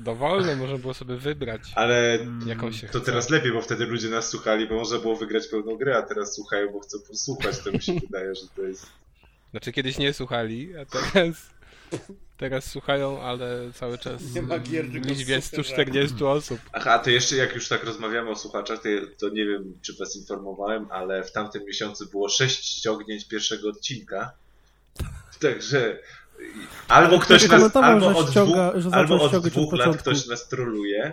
Dowolne 0.00 0.56
można 0.56 0.78
było 0.78 0.94
sobie 0.94 1.16
wybrać. 1.16 1.60
Ale 1.74 2.18
Jaką 2.46 2.72
się 2.72 2.86
to 2.86 2.98
chce. 2.98 3.06
teraz 3.06 3.30
lepiej, 3.30 3.52
bo 3.52 3.60
wtedy 3.62 3.86
ludzie 3.86 4.08
nas 4.08 4.28
słuchali, 4.28 4.68
bo 4.68 4.74
można 4.74 4.98
było 4.98 5.16
wygrać 5.16 5.46
pełną 5.48 5.76
grę, 5.76 5.96
a 5.96 6.02
teraz 6.02 6.34
słuchają, 6.34 6.72
bo 6.72 6.80
chcą 6.80 6.98
posłuchać. 7.08 7.58
To 7.58 7.72
mi 7.72 7.82
się 7.82 7.94
wydaje, 8.08 8.34
że 8.34 8.42
to 8.56 8.62
jest... 8.62 8.86
Znaczy 9.50 9.72
kiedyś 9.72 9.98
nie 9.98 10.12
słuchali, 10.12 10.76
a 10.76 10.84
teraz, 10.84 11.50
teraz 12.36 12.64
słuchają, 12.64 13.22
ale 13.22 13.72
cały 13.74 13.98
czas 13.98 14.34
Nie 14.34 14.42
ma 14.42 14.58
gier, 14.58 14.86
w 14.86 14.92
tylko 14.92 15.08
liczbie 15.08 15.42
super 15.42 15.64
140 15.64 16.24
osób. 16.24 16.60
Aha, 16.72 16.98
to 16.98 17.10
jeszcze 17.10 17.36
jak 17.36 17.54
już 17.54 17.68
tak 17.68 17.84
rozmawiamy 17.84 18.30
o 18.30 18.36
słuchaczach, 18.36 18.82
to, 18.82 18.88
to 19.18 19.34
nie 19.34 19.46
wiem, 19.46 19.78
czy 19.82 19.94
was 19.96 20.16
informowałem, 20.16 20.86
ale 20.90 21.24
w 21.24 21.32
tamtym 21.32 21.64
miesiącu 21.64 22.06
było 22.10 22.28
sześć 22.28 22.64
ściągnięć 22.78 23.28
pierwszego 23.28 23.68
odcinka. 23.68 24.32
Także 25.40 25.98
albo 26.88 27.18
ktoś 27.18 27.48
nas, 27.48 27.76
albo 27.76 28.12
że 28.12 28.18
od 28.18 28.30
ściąga- 28.30 28.78
dwóch, 28.80 28.94
albo 28.94 29.22
od 29.22 29.48
dwóch 29.48 29.72
lat 29.72 29.96
ktoś 29.96 30.26
nas 30.26 30.48
troluje, 30.48 31.12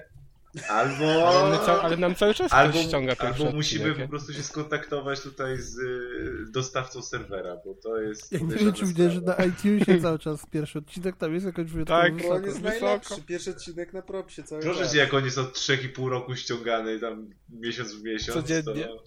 albo, 0.70 1.30
Ale, 1.44 1.60
ca- 1.66 1.82
ale 1.82 1.98
nam 1.98 2.16
cały 2.16 2.34
czas 2.34 2.54
albo, 2.54 2.74
ktoś 2.74 2.86
ściąga 2.86 3.16
pierwszy 3.16 3.44
albo 3.44 3.56
musimy 3.56 3.94
po 3.96 4.08
prostu 4.08 4.34
się 4.34 4.44
skontaktować 4.44 5.22
tutaj 5.22 5.58
z 5.58 5.78
y, 5.80 6.52
dostawcą 6.52 7.02
serwera, 7.02 7.58
bo 7.66 7.74
to 7.74 7.98
jest 7.98 8.32
Ja 8.32 8.40
nie 8.40 8.56
wiem, 8.56 8.74
czy 8.74 8.86
widziałeś, 8.86 9.14
że 9.14 9.22
na 9.22 9.36
iTunesie 9.36 10.02
cały 10.02 10.20
czas 10.20 10.46
pierwszy 10.52 10.80
odcinek 10.80 11.18
tam 11.18 11.34
jest 11.34 11.46
jakoś 11.46 11.66
wyjątkowo 11.72 12.02
Tak, 12.02 12.16
wysoko. 12.16 12.36
on 12.36 12.44
jest 12.46 12.62
Wysoko. 12.62 12.86
najlepszy. 12.86 13.22
Pierwszy 13.28 13.50
odcinek 13.52 13.94
na 13.94 14.02
propsie 14.02 14.44
cały 14.44 14.62
Proszę 14.62 14.80
czas. 14.80 14.92
cię, 14.94 14.98
jak 15.00 15.14
on 15.14 15.26
jest 15.26 15.38
od 15.38 15.54
3,5 15.58 16.10
roku 16.10 16.36
ściągany 16.36 16.96
i 16.96 17.00
tam 17.00 17.30
miesiąc 17.50 17.94
w 17.96 18.04
miesiąc, 18.04 18.34
Codziennie. 18.38 18.64
to 18.64 19.02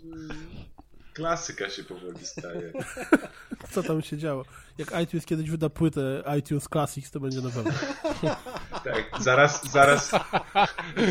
klasyka 1.15 1.71
się 1.71 1.85
powoli 1.85 2.27
staje. 2.27 2.73
Co 3.73 3.83
tam 3.83 4.03
się 4.03 4.19
działo? 4.19 4.45
Jak 4.79 5.03
iTunes 5.03 5.27
kiedyś 5.27 5.51
wyda 5.51 5.71
płytę 5.71 6.23
iTunes 6.39 6.69
Classics, 6.73 7.11
to 7.11 7.21
będzie 7.21 7.41
na 7.41 7.51
pewno. 7.51 7.73
Tak, 8.85 9.11
zaraz, 9.21 9.71
zaraz, 9.71 10.11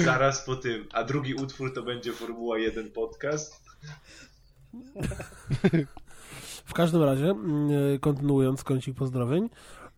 zaraz 0.03 0.45
po 0.45 0.55
tym. 0.55 0.87
A 0.93 1.03
drugi 1.03 1.33
utwór 1.33 1.73
to 1.73 1.83
będzie 1.83 2.13
Formuła 2.13 2.57
1 2.57 2.91
podcast. 2.91 3.63
W 6.65 6.73
każdym 6.73 7.03
razie, 7.03 7.29
mm, 7.29 7.99
kontynuując 7.99 8.63
kącik 8.63 8.95
pozdrowień, 8.95 9.49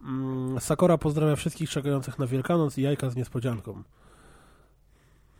mm, 0.01 0.59
Sakora 0.59 0.97
pozdrawia 0.97 1.35
wszystkich 1.35 1.69
czekających 1.69 2.19
na 2.19 2.27
Wielkanoc 2.27 2.77
i 2.77 2.81
jajka 2.81 3.09
z 3.09 3.15
niespodzianką. 3.15 3.83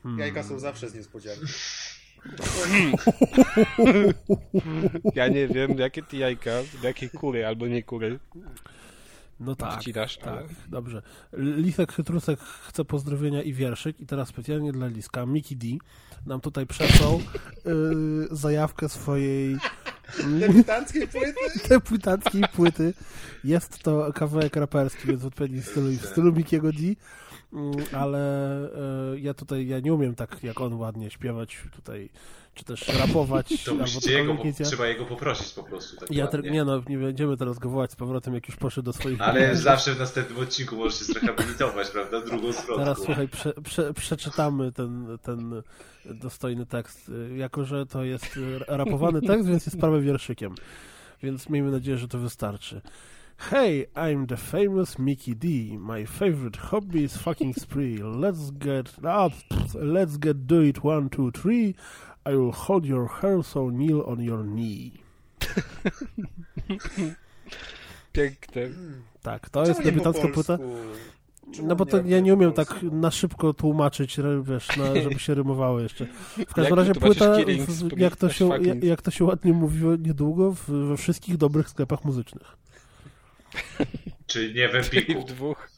Hmm. 0.03 0.19
Jajka 0.19 0.43
są 0.43 0.59
zawsze 0.59 0.89
z 0.89 0.95
niespodzianki. 0.95 1.45
Ja 5.15 5.27
nie 5.27 5.47
wiem, 5.47 5.77
jakie 5.77 6.03
ty 6.03 6.17
jajka, 6.17 6.51
jakie 6.83 7.09
kury 7.09 7.45
albo 7.45 7.67
nie 7.67 7.83
kury. 7.83 8.19
No 9.39 9.55
tak, 9.55 9.81
Wcinasz, 9.81 10.17
tak, 10.17 10.27
ale- 10.27 10.47
dobrze. 10.67 11.01
Lisek 11.37 11.93
Chytrusek 11.93 12.39
chce 12.39 12.85
pozdrowienia 12.85 13.41
i 13.43 13.53
wierszyk 13.53 13.99
i 13.99 14.05
teraz 14.05 14.27
specjalnie 14.27 14.71
dla 14.71 14.87
Liska 14.87 15.25
Miki 15.25 15.55
D 15.57 15.67
nam 16.25 16.41
tutaj 16.41 16.67
przesłał 16.67 17.21
yy, 17.65 18.27
zajawkę 18.31 18.89
swojej 18.89 19.57
Debiutanckiej 20.39 21.07
płyty? 21.07 21.33
debiutanckiej 21.69 22.43
płyty. 22.53 22.93
Jest 23.43 23.79
to 23.83 24.13
kawałek 24.13 24.55
raperski, 24.55 25.07
więc 25.07 25.21
w 25.21 25.25
odpowiednim 25.25 25.61
stylu 25.63 25.91
i 25.91 25.97
w 25.97 26.05
stylu 26.05 26.33
Mikiego 26.33 26.71
D. 26.71 26.77
Mm, 27.53 27.71
Ale 27.93 28.19
e, 29.13 29.19
ja 29.19 29.33
tutaj, 29.33 29.67
ja 29.67 29.79
nie 29.79 29.93
umiem 29.93 30.15
tak 30.15 30.43
jak 30.43 30.61
on 30.61 30.73
ładnie 30.73 31.09
śpiewać 31.09 31.57
tutaj, 31.75 32.09
czy 32.53 32.65
też 32.65 32.87
rapować, 32.87 33.47
To 33.65 33.71
albo 33.71 34.09
jego, 34.09 34.35
po, 34.35 34.63
trzeba 34.63 34.87
jego 34.87 35.05
poprosić 35.05 35.53
po 35.53 35.63
prostu. 35.63 35.97
Tak 35.97 36.11
ja 36.11 36.27
te, 36.27 36.41
nie 36.41 36.63
no, 36.63 36.83
nie 36.89 36.97
będziemy 36.97 37.37
teraz 37.37 37.59
go 37.59 37.69
wołać 37.69 37.91
z 37.91 37.95
powrotem, 37.95 38.33
jak 38.33 38.47
już 38.47 38.57
poszedł 38.57 38.85
do 38.85 38.93
swoich... 38.93 39.21
Ale 39.21 39.55
zawsze 39.71 39.93
w 39.95 39.99
następnym 39.99 40.39
odcinku 40.39 40.75
możesz 40.75 40.99
się 40.99 41.05
zrehabilitować, 41.05 41.89
prawda? 41.89 42.21
Drugą 42.21 42.51
zwrotką. 42.51 42.77
Teraz 42.77 42.97
słuchaj, 42.97 43.27
prze, 43.27 43.53
prze, 43.53 43.93
przeczytamy 43.93 44.71
ten, 44.71 45.17
ten 45.21 45.61
dostojny 46.05 46.65
tekst, 46.65 47.11
jako 47.35 47.65
że 47.65 47.85
to 47.85 48.03
jest 48.03 48.39
rapowany 48.67 49.21
tekst, 49.21 49.49
więc 49.49 49.65
jest 49.65 49.79
prawie 49.79 50.01
wierszykiem. 50.01 50.55
Więc 51.23 51.49
miejmy 51.49 51.71
nadzieję, 51.71 51.97
że 51.97 52.07
to 52.07 52.17
wystarczy. 52.17 52.81
Hey, 53.49 53.87
I'm 53.95 54.27
the 54.27 54.37
famous 54.37 54.99
Mickey 54.99 55.33
D. 55.33 55.75
My 55.77 56.05
favorite 56.05 56.55
hobby 56.55 57.03
is 57.03 57.17
fucking 57.17 57.53
spree. 57.55 57.97
Let's 57.97 58.51
get 58.51 58.85
pff, 58.85 59.75
let's 59.75 60.17
get 60.17 60.47
do 60.47 60.61
it 60.61 60.83
one, 60.83 61.09
two, 61.09 61.31
three. 61.31 61.75
I 62.25 62.35
will 62.35 62.51
hold 62.51 62.85
your 62.85 63.07
hair 63.07 63.41
so 63.43 63.69
kneel 63.69 64.03
on 64.03 64.19
your 64.21 64.43
knee. 64.43 65.01
Piękne. 68.13 68.69
Tak, 69.21 69.49
to 69.49 69.65
jest 69.65 69.71
Czemu 69.71 69.83
po 69.83 69.83
debiutancka 69.83 70.27
płyta. 70.27 70.57
No 71.63 71.75
bo 71.75 71.85
to 71.85 72.01
ja 72.05 72.19
nie 72.19 72.33
umiem 72.33 72.53
tak 72.53 72.83
na 72.83 73.11
szybko 73.11 73.53
tłumaczyć, 73.53 74.17
wiesz, 74.43 74.77
na, 74.77 75.01
żeby 75.01 75.19
się 75.19 75.33
rymowało 75.33 75.79
jeszcze. 75.79 76.07
W 76.47 76.53
każdym 76.53 76.77
razie 76.77 76.95
płyta, 76.95 77.35
jak 77.97 78.15
to, 78.15 78.29
się, 78.29 78.49
jak, 78.61 78.83
jak 78.83 79.01
to 79.01 79.11
się 79.11 79.25
ładnie 79.25 79.53
mówiło 79.53 79.95
niedługo, 79.95 80.51
w, 80.51 80.69
we 80.69 80.97
wszystkich 80.97 81.37
dobrych 81.37 81.69
sklepach 81.69 82.05
muzycznych. 82.05 82.57
Czy 84.27 84.53
nie 84.53 84.69
w 84.69 84.71
I 84.71 84.73
w 84.73 84.75
Empiku? 84.75 85.23
dwóch. 85.23 85.69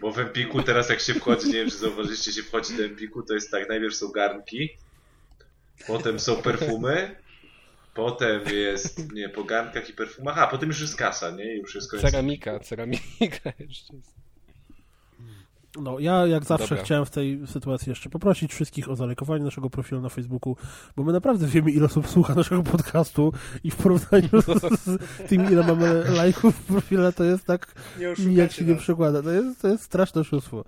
Bo 0.00 0.12
w 0.12 0.18
Empiku 0.18 0.62
teraz 0.62 0.88
jak 0.88 1.00
się 1.00 1.14
wchodzi, 1.14 1.46
nie 1.46 1.52
wiem 1.52 1.70
czy 1.70 1.76
zauważyliście, 1.76 2.32
się 2.32 2.42
wchodzi 2.42 2.76
do 2.76 2.84
Empiku, 2.84 3.22
to 3.22 3.34
jest 3.34 3.50
tak, 3.50 3.68
najpierw 3.68 3.94
są 3.94 4.08
garnki, 4.08 4.70
potem 5.86 6.20
są 6.20 6.36
perfumy, 6.42 7.16
potem 7.94 8.40
jest, 8.54 9.12
nie, 9.12 9.28
po 9.28 9.44
garnkach 9.44 9.90
i 9.90 9.92
perfumach, 9.92 10.38
a 10.38 10.46
potem 10.46 10.68
już 10.68 10.80
jest 10.80 10.96
kasa, 10.96 11.30
nie? 11.30 11.56
Już 11.56 11.74
jest 11.74 11.90
koniec. 11.90 12.06
Ceramika, 12.06 12.58
ceramika 12.60 13.52
jeszcze 13.58 13.96
jest. 13.96 14.21
No, 15.80 15.98
ja 15.98 16.26
jak 16.26 16.44
zawsze 16.44 16.68
Dobra. 16.68 16.84
chciałem 16.84 17.06
w 17.06 17.10
tej 17.10 17.40
sytuacji 17.46 17.90
jeszcze 17.90 18.10
poprosić 18.10 18.52
wszystkich 18.54 18.90
o 18.90 18.96
zalajkowanie 18.96 19.44
naszego 19.44 19.70
profilu 19.70 20.00
na 20.00 20.08
Facebooku, 20.08 20.56
bo 20.96 21.04
my 21.04 21.12
naprawdę 21.12 21.46
wiemy, 21.46 21.70
ile 21.70 21.86
osób 21.86 22.08
słucha 22.08 22.34
naszego 22.34 22.62
podcastu 22.62 23.32
i 23.64 23.70
w 23.70 23.76
porównaniu 23.76 24.28
z, 24.42 24.72
z 24.80 24.98
tym, 25.28 25.52
ile 25.52 25.66
mamy 25.66 26.04
lajków 26.10 26.56
w 26.56 26.64
profile, 26.66 27.12
to 27.12 27.24
jest 27.24 27.44
tak 27.44 27.74
Nie 27.98 28.04
nijak 28.06 28.18
oszukacie 28.18 28.54
się 28.54 28.64
nie 28.64 28.72
nas. 28.74 28.82
przekłada. 28.82 29.22
To 29.22 29.30
jest, 29.30 29.62
to 29.62 29.68
jest 29.68 29.84
straszne 29.84 30.20
oszustwo. 30.20 30.64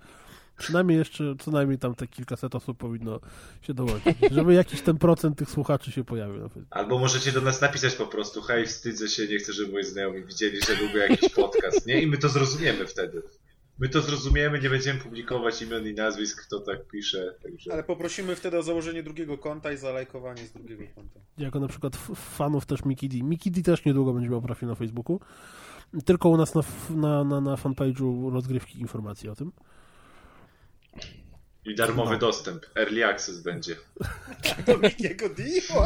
Przynajmniej 0.57 0.97
jeszcze 0.97 1.35
co 1.39 1.51
najmniej 1.51 1.79
tam 1.79 1.95
te 1.95 2.07
kilkaset 2.07 2.55
osób 2.55 2.77
powinno 2.77 3.19
się 3.61 3.73
dołączyć, 3.73 4.17
żeby 4.31 4.53
jakiś 4.53 4.81
ten 4.81 4.97
procent 4.97 5.37
tych 5.37 5.49
słuchaczy 5.49 5.91
się 5.91 6.03
pojawił 6.03 6.37
na 6.41 6.49
Facebooku. 6.49 6.67
Albo 6.79 6.99
możecie 6.99 7.31
do 7.31 7.41
nas 7.41 7.61
napisać 7.61 7.95
po 7.95 8.05
prostu, 8.07 8.41
hej, 8.41 8.65
wstydzę 8.67 9.07
się, 9.07 9.27
nie 9.27 9.37
chcę, 9.37 9.53
żeby 9.53 9.71
moi 9.71 9.83
znajomi 9.83 10.23
widzieli, 10.23 10.61
że 10.61 10.73
lubię 10.73 10.99
jakiś 10.99 11.29
podcast, 11.33 11.85
nie? 11.87 12.01
I 12.01 12.07
my 12.07 12.17
to 12.17 12.29
zrozumiemy 12.29 12.87
wtedy. 12.87 13.21
My 13.79 13.89
to 13.89 14.01
zrozumiemy, 14.01 14.59
nie 14.59 14.69
będziemy 14.69 14.99
publikować 14.99 15.61
imion 15.61 15.87
i 15.87 15.93
nazwisk, 15.93 16.45
kto 16.47 16.59
tak 16.59 16.87
pisze, 16.87 17.35
także... 17.43 17.73
Ale 17.73 17.83
poprosimy 17.83 18.35
wtedy 18.35 18.57
o 18.57 18.63
założenie 18.63 19.03
drugiego 19.03 19.37
konta 19.37 19.71
i 19.71 19.77
zalajkowanie 19.77 20.45
z 20.47 20.51
drugiego 20.53 20.83
konta. 20.95 21.19
Jako 21.37 21.59
na 21.59 21.67
przykład 21.67 21.95
fanów 22.15 22.65
też 22.65 22.85
Mickey 22.85 23.09
D. 23.09 23.17
Mickey 23.23 23.51
D 23.51 23.61
też 23.61 23.85
niedługo 23.85 24.13
będzie 24.13 24.29
miał 24.29 24.41
profil 24.41 24.67
na 24.67 24.75
Facebooku. 24.75 25.19
Tylko 26.05 26.29
u 26.29 26.37
nas 26.37 26.55
na, 26.55 26.61
na, 26.89 27.23
na, 27.23 27.41
na 27.41 27.55
fanpage'u 27.55 28.33
rozgrywki 28.33 28.79
informacji 28.79 29.29
o 29.29 29.35
tym. 29.35 29.51
I 31.65 31.75
darmowy 31.75 32.11
No. 32.13 32.17
dostęp, 32.19 32.65
early 32.75 33.05
access 33.05 33.41
będzie. 33.41 33.75
Do 34.67 34.77
Mikiego 34.77 35.29
D? 35.29 35.43
Wow! 35.75 35.85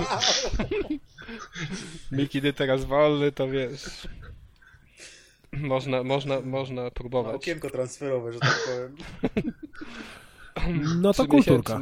My 2.11 2.27
kiedy 2.27 2.53
teraz 2.53 2.85
wolny, 2.85 3.32
to 3.32 3.48
wiesz. 3.50 4.08
Można, 5.53 6.03
można, 6.03 6.42
można 6.42 6.84
Na 6.84 6.92
próbować. 6.92 7.36
okienko 7.36 7.69
transferowe, 7.69 8.34
że 8.34 8.40
tak 8.40 8.60
powiem. 8.66 8.95
No 11.02 11.14
to 11.14 11.28
kulturka. 11.28 11.80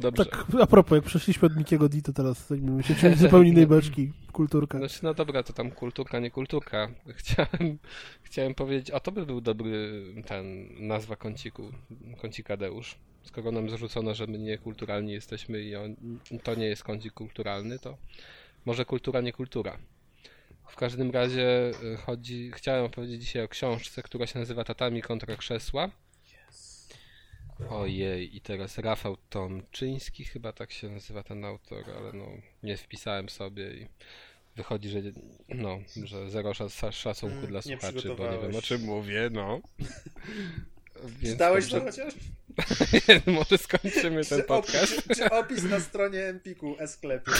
Dobrze. 0.00 0.26
Tak, 0.26 0.46
a 0.60 0.66
propos, 0.66 0.96
jak 0.96 1.04
przeszliśmy 1.04 1.46
od 1.46 1.56
Mikiego 1.56 1.88
D, 1.88 2.02
to 2.02 2.12
teraz 2.12 2.46
zajmiemy 2.46 2.82
się 2.82 2.94
czymś 2.94 3.16
zupełnie 3.24 3.50
innej 3.50 3.66
beczki. 3.66 4.12
Kulturka. 4.32 4.78
Znaczy, 4.78 4.98
no 5.02 5.14
dobra, 5.14 5.42
to 5.42 5.52
tam 5.52 5.70
kulturka, 5.70 6.18
nie 6.20 6.30
kulturka. 6.30 6.88
Chciałem, 7.08 7.78
chciałem 8.22 8.54
powiedzieć, 8.54 8.90
a 8.90 9.00
to 9.00 9.12
by 9.12 9.26
był 9.26 9.40
dobry 9.40 10.02
ten 10.26 10.68
nazwa 10.88 11.16
kąciku, 11.16 11.62
kącika 12.20 12.56
Deusz. 12.56 12.98
Skoro 13.22 13.52
nam 13.52 13.70
zarzucono, 13.70 14.14
że 14.14 14.26
my 14.26 14.38
niekulturalni 14.38 15.12
jesteśmy 15.12 15.62
i 15.62 15.76
on, 15.76 15.96
to 16.42 16.54
nie 16.54 16.66
jest 16.66 16.84
kącik 16.84 17.12
kulturalny, 17.12 17.78
to 17.78 17.96
może 18.66 18.84
kultura, 18.84 19.20
nie 19.20 19.32
kultura. 19.32 19.78
W 20.66 20.76
każdym 20.76 21.10
razie 21.10 21.70
y, 21.82 21.96
chodzi, 21.96 22.50
chciałem 22.54 22.84
opowiedzieć 22.84 23.20
dzisiaj 23.20 23.42
o 23.42 23.48
książce, 23.48 24.02
która 24.02 24.26
się 24.26 24.38
nazywa 24.38 24.64
Tatami 24.64 25.02
kontra 25.02 25.36
krzesła. 25.36 25.90
Ojej, 27.70 28.36
i 28.36 28.40
teraz 28.40 28.78
Rafał 28.78 29.16
Tomczyński, 29.16 30.24
chyba 30.24 30.52
tak 30.52 30.72
się 30.72 30.88
nazywa 30.88 31.22
ten 31.22 31.44
autor, 31.44 31.84
ale 31.98 32.12
no 32.12 32.26
nie 32.62 32.76
wpisałem 32.76 33.28
sobie 33.28 33.74
i 33.74 33.86
wychodzi, 34.56 34.88
że 34.88 34.98
no, 35.48 35.78
że 36.04 36.30
zero 36.30 36.52
szacunku 36.90 37.36
Mm, 37.36 37.46
dla 37.46 37.62
słuchaczy, 37.62 38.14
bo 38.14 38.30
nie 38.30 38.38
wiem 38.38 38.56
o 38.56 38.62
czym 38.62 38.84
mówię, 38.84 39.28
no. 39.32 39.60
Więc 41.02 41.34
Czytałeś 41.34 41.68
to 41.68 41.80
chociaż? 41.80 42.14
Może 43.26 43.58
skończymy 43.58 44.24
ten 44.24 44.38
Czy 44.38 44.46
opis, 44.46 44.72
podcast 44.72 45.08
czy 45.16 45.30
opis 45.30 45.62
na 45.62 45.80
stronie 45.80 46.24
Empiku 46.24 46.76
e-sklepie? 46.78 47.32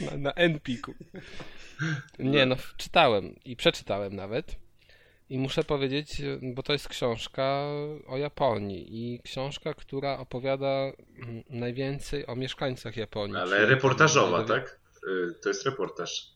na, 0.00 0.16
na 0.16 0.32
Enpiku. 0.32 0.94
Nie, 2.18 2.46
no 2.46 2.56
czytałem 2.76 3.34
i 3.44 3.56
przeczytałem 3.56 4.16
nawet. 4.16 4.56
I 5.30 5.38
muszę 5.38 5.64
powiedzieć, 5.64 6.22
bo 6.42 6.62
to 6.62 6.72
jest 6.72 6.88
książka 6.88 7.62
o 8.06 8.18
Japonii 8.18 8.86
i 8.90 9.20
książka, 9.22 9.74
która 9.74 10.18
opowiada 10.18 10.92
mm, 11.22 11.42
najwięcej 11.50 12.26
o 12.26 12.36
mieszkańcach 12.36 12.96
Japonii. 12.96 13.36
Ale 13.36 13.66
reportażowa, 13.66 14.44
tak? 14.44 14.80
Y, 15.08 15.34
To 15.42 15.48
jest 15.48 15.66
reportaż. 15.66 16.35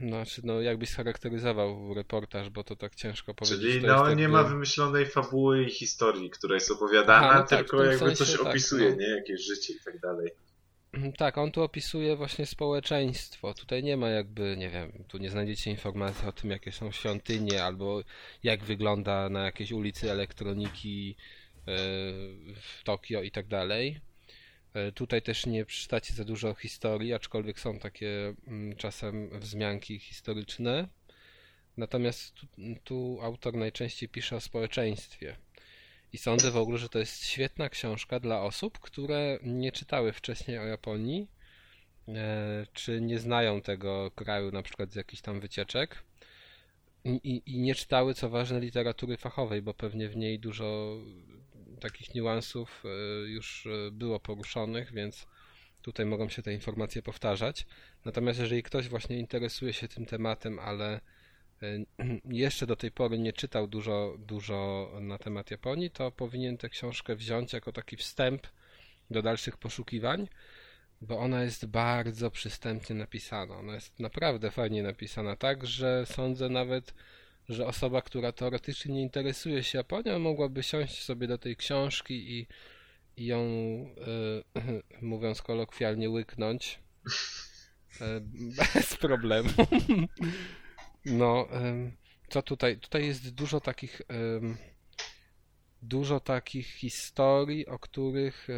Znaczy, 0.00 0.40
no 0.44 0.60
jakbyś 0.60 0.88
scharakteryzował 0.88 1.94
reportaż, 1.94 2.50
bo 2.50 2.64
to 2.64 2.76
tak 2.76 2.94
ciężko 2.94 3.34
powiedzieć. 3.34 3.60
Czyli 3.60 3.86
no 3.86 4.06
jest 4.06 4.18
nie 4.18 4.28
ma 4.28 4.42
wymyślonej 4.42 5.06
fabuły 5.06 5.64
i 5.64 5.70
historii, 5.70 6.30
która 6.30 6.54
jest 6.54 6.70
opowiadana, 6.70 7.30
Aha, 7.30 7.38
no 7.38 7.46
tak, 7.46 7.58
tylko 7.58 7.78
tym 7.78 7.90
jakby 7.90 8.16
coś 8.16 8.32
tak, 8.32 8.40
opisuje, 8.40 8.90
no. 8.90 8.96
nie? 8.96 9.08
Jakieś 9.08 9.46
życie 9.46 9.72
i 9.72 9.76
tak 9.84 10.00
dalej. 10.00 10.30
Tak, 11.16 11.38
on 11.38 11.52
tu 11.52 11.62
opisuje 11.62 12.16
właśnie 12.16 12.46
społeczeństwo. 12.46 13.54
Tutaj 13.54 13.82
nie 13.82 13.96
ma 13.96 14.08
jakby, 14.08 14.56
nie 14.56 14.70
wiem, 14.70 15.04
tu 15.08 15.18
nie 15.18 15.30
znajdziecie 15.30 15.70
informacji 15.70 16.28
o 16.28 16.32
tym, 16.32 16.50
jakie 16.50 16.72
są 16.72 16.92
świątynie, 16.92 17.64
albo 17.64 18.02
jak 18.42 18.64
wygląda 18.64 19.28
na 19.28 19.44
jakiejś 19.44 19.72
ulicy 19.72 20.10
elektroniki 20.10 21.16
e, 21.56 21.64
w 22.60 22.84
Tokio 22.84 23.22
i 23.22 23.30
tak 23.30 23.46
dalej. 23.46 24.00
E, 24.86 24.92
Tutaj 24.92 25.22
też 25.22 25.46
nie 25.46 25.64
przeczytacie 25.64 26.14
za 26.14 26.24
dużo 26.24 26.54
historii, 26.54 27.14
aczkolwiek 27.14 27.60
są 27.60 27.78
takie 27.78 28.34
mm, 28.46 28.76
czasem 28.76 29.40
wzmianki 29.40 29.98
historyczne. 29.98 30.88
Natomiast 31.76 32.34
tu, 32.34 32.46
tu 32.84 33.18
autor 33.22 33.54
najczęściej 33.54 34.08
pisze 34.08 34.36
o 34.36 34.40
społeczeństwie. 34.40 35.36
I 36.12 36.18
sądzę 36.18 36.50
w 36.50 36.56
ogóle, 36.56 36.78
że 36.78 36.88
to 36.88 36.98
jest 36.98 37.24
świetna 37.24 37.68
książka 37.68 38.20
dla 38.20 38.42
osób, 38.42 38.78
które 38.78 39.38
nie 39.42 39.72
czytały 39.72 40.12
wcześniej 40.12 40.58
o 40.58 40.66
Japonii, 40.66 41.28
e, 42.08 42.66
czy 42.72 43.00
nie 43.00 43.18
znają 43.18 43.60
tego 43.60 44.10
kraju 44.10 44.50
na 44.52 44.62
przykład 44.62 44.92
z 44.92 44.96
jakichś 44.96 45.22
tam 45.22 45.40
wycieczek 45.40 46.04
i, 47.04 47.10
i, 47.10 47.42
i 47.54 47.58
nie 47.58 47.74
czytały, 47.74 48.14
co 48.14 48.28
ważne, 48.28 48.60
literatury 48.60 49.16
fachowej, 49.16 49.62
bo 49.62 49.74
pewnie 49.74 50.08
w 50.08 50.16
niej 50.16 50.38
dużo 50.38 50.96
takich 51.78 52.14
niuansów 52.14 52.82
e, 52.84 52.88
już 53.28 53.66
e, 53.66 53.90
było 53.90 54.20
poruszonych, 54.20 54.92
więc 54.92 55.26
tutaj 55.82 56.06
mogą 56.06 56.28
się 56.28 56.42
te 56.42 56.52
informacje 56.52 57.02
powtarzać. 57.02 57.66
Natomiast 58.04 58.40
jeżeli 58.40 58.62
ktoś 58.62 58.88
właśnie 58.88 59.18
interesuje 59.18 59.72
się 59.72 59.88
tym 59.88 60.06
tematem, 60.06 60.58
ale 60.58 61.00
e, 61.62 61.84
jeszcze 62.44 62.66
do 62.66 62.76
tej 62.76 62.90
pory 62.90 63.18
nie 63.18 63.32
czytał 63.32 63.66
dużo, 63.66 64.16
dużo 64.18 64.90
na 65.00 65.18
temat 65.18 65.50
Japonii, 65.50 65.90
to 65.90 66.10
powinien 66.10 66.56
tę 66.58 66.68
książkę 66.68 67.16
wziąć 67.16 67.52
jako 67.52 67.72
taki 67.72 67.96
wstęp 67.96 68.46
do 69.10 69.22
dalszych 69.22 69.56
poszukiwań, 69.56 70.28
bo 71.00 71.18
ona 71.18 71.42
jest 71.42 71.66
bardzo 71.66 72.30
przystępnie 72.30 72.96
napisana. 72.96 73.56
Ona 73.56 73.74
jest 73.74 74.00
naprawdę 74.00 74.50
fajnie 74.50 74.82
napisana, 74.82 75.36
tak, 75.36 75.66
że 75.66 76.06
sądzę 76.06 76.48
nawet, 76.48 76.94
że 77.48 77.66
osoba, 77.66 78.02
która 78.02 78.32
teoretycznie 78.32 78.94
nie 78.94 79.02
interesuje 79.02 79.62
się 79.62 79.78
Japonią, 79.78 80.18
mogłaby 80.18 80.62
siąść 80.62 81.04
sobie 81.04 81.26
do 81.26 81.38
tej 81.38 81.56
książki 81.56 82.38
i, 82.38 82.46
i 83.16 83.26
ją, 83.26 83.38
e, 84.56 85.02
mówiąc 85.02 85.42
kolokwialnie, 85.42 86.10
łyknąć 86.10 86.78
e, 88.00 88.20
bez 88.74 88.96
problemu. 88.96 89.50
No, 91.04 91.48
co 92.28 92.42
tutaj? 92.42 92.78
Tutaj 92.78 93.06
jest 93.06 93.34
dużo 93.34 93.60
takich 93.60 94.02
dużo 95.82 96.20
takich 96.20 96.66
historii, 96.66 97.66
o 97.66 97.78
których 97.78 98.48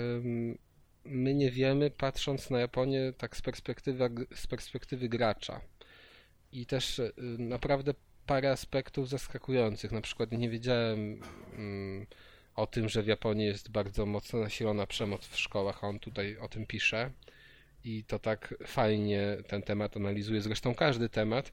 my 1.04 1.34
nie 1.34 1.50
wiemy, 1.50 1.90
patrząc 1.90 2.50
na 2.50 2.60
Japonię 2.60 3.12
tak 3.18 3.36
z 3.36 3.42
perspektywy, 3.42 4.10
z 4.34 4.46
perspektywy 4.46 5.08
gracza. 5.08 5.60
I 6.52 6.66
też 6.66 7.00
naprawdę 7.38 7.94
parę 8.30 8.50
aspektów 8.50 9.08
zaskakujących. 9.08 9.92
Na 9.92 10.00
przykład 10.00 10.32
nie 10.32 10.50
wiedziałem 10.50 11.20
mm, 11.56 12.06
o 12.56 12.66
tym, 12.66 12.88
że 12.88 13.02
w 13.02 13.06
Japonii 13.06 13.46
jest 13.46 13.70
bardzo 13.70 14.06
mocno 14.06 14.40
nasilona 14.40 14.86
przemoc 14.86 15.26
w 15.26 15.38
szkołach, 15.38 15.84
a 15.84 15.88
on 15.88 15.98
tutaj 15.98 16.36
o 16.38 16.48
tym 16.48 16.66
pisze. 16.66 17.10
I 17.84 18.04
to 18.04 18.18
tak 18.18 18.54
fajnie 18.66 19.36
ten 19.48 19.62
temat 19.62 19.96
analizuje. 19.96 20.40
Zresztą 20.40 20.74
każdy 20.74 21.08
temat, 21.08 21.52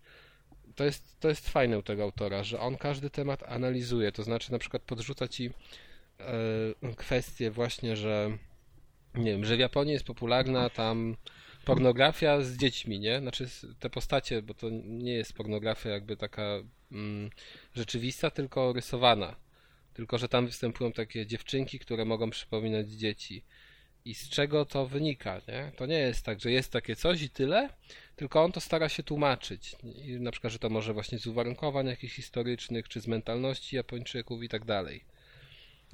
to 0.76 0.84
jest, 0.84 1.20
to 1.20 1.30
jest 1.30 1.50
fajne 1.50 1.80
u 1.80 1.84
tego 1.84 2.04
autora, 2.04 2.44
że 2.44 2.60
on 2.60 2.78
każdy 2.78 3.10
temat 3.10 3.44
analizuje, 3.44 4.12
to 4.12 4.24
znaczy 4.24 4.52
na 4.52 4.60
przykład 4.60 4.82
podrzuca 4.84 5.28
ci 5.28 5.50
e, 6.20 6.96
kwestię 6.96 7.52
właśnie, 7.52 7.96
że 7.96 8.38
nie 9.16 9.32
wiem, 9.32 9.46
że 9.46 9.56
w 9.56 9.60
Japonii 9.60 9.94
jest 9.94 10.06
popularna 10.06 10.70
tam 10.70 11.16
pornografia 11.68 12.42
z 12.42 12.58
dziećmi, 12.58 13.00
nie? 13.00 13.20
Znaczy 13.20 13.48
te 13.80 13.90
postacie, 13.90 14.42
bo 14.42 14.54
to 14.54 14.70
nie 14.84 15.14
jest 15.14 15.34
pornografia 15.34 15.90
jakby 15.90 16.18
taka 16.18 16.44
mm, 16.92 17.30
rzeczywista, 17.76 18.32
tylko 18.32 18.74
rysowana. 18.74 19.36
Tylko, 19.94 20.18
że 20.18 20.28
tam 20.28 20.46
występują 20.46 20.92
takie 20.92 21.26
dziewczynki, 21.26 21.80
które 21.80 22.06
mogą 22.06 22.30
przypominać 22.30 22.90
dzieci. 22.90 23.44
I 24.06 24.14
z 24.14 24.30
czego 24.30 24.66
to 24.66 24.86
wynika, 24.86 25.42
nie? 25.48 25.72
To 25.76 25.86
nie 25.86 26.00
jest 26.00 26.26
tak, 26.26 26.40
że 26.40 26.52
jest 26.52 26.72
takie 26.72 26.96
coś 26.96 27.22
i 27.22 27.30
tyle, 27.30 27.70
tylko 28.16 28.44
on 28.44 28.52
to 28.52 28.60
stara 28.62 28.90
się 28.90 29.04
tłumaczyć. 29.04 29.76
I 30.06 30.12
na 30.12 30.32
przykład, 30.32 30.54
że 30.54 30.60
to 30.60 30.70
może 30.70 30.94
właśnie 30.94 31.20
z 31.20 31.28
uwarunkowań 31.28 31.88
jakichś 31.88 32.16
historycznych, 32.16 32.88
czy 32.88 33.02
z 33.02 33.08
mentalności 33.08 33.76
Japończyków 33.76 34.44
i 34.44 34.50
tak 34.50 34.66
dalej. 34.66 35.04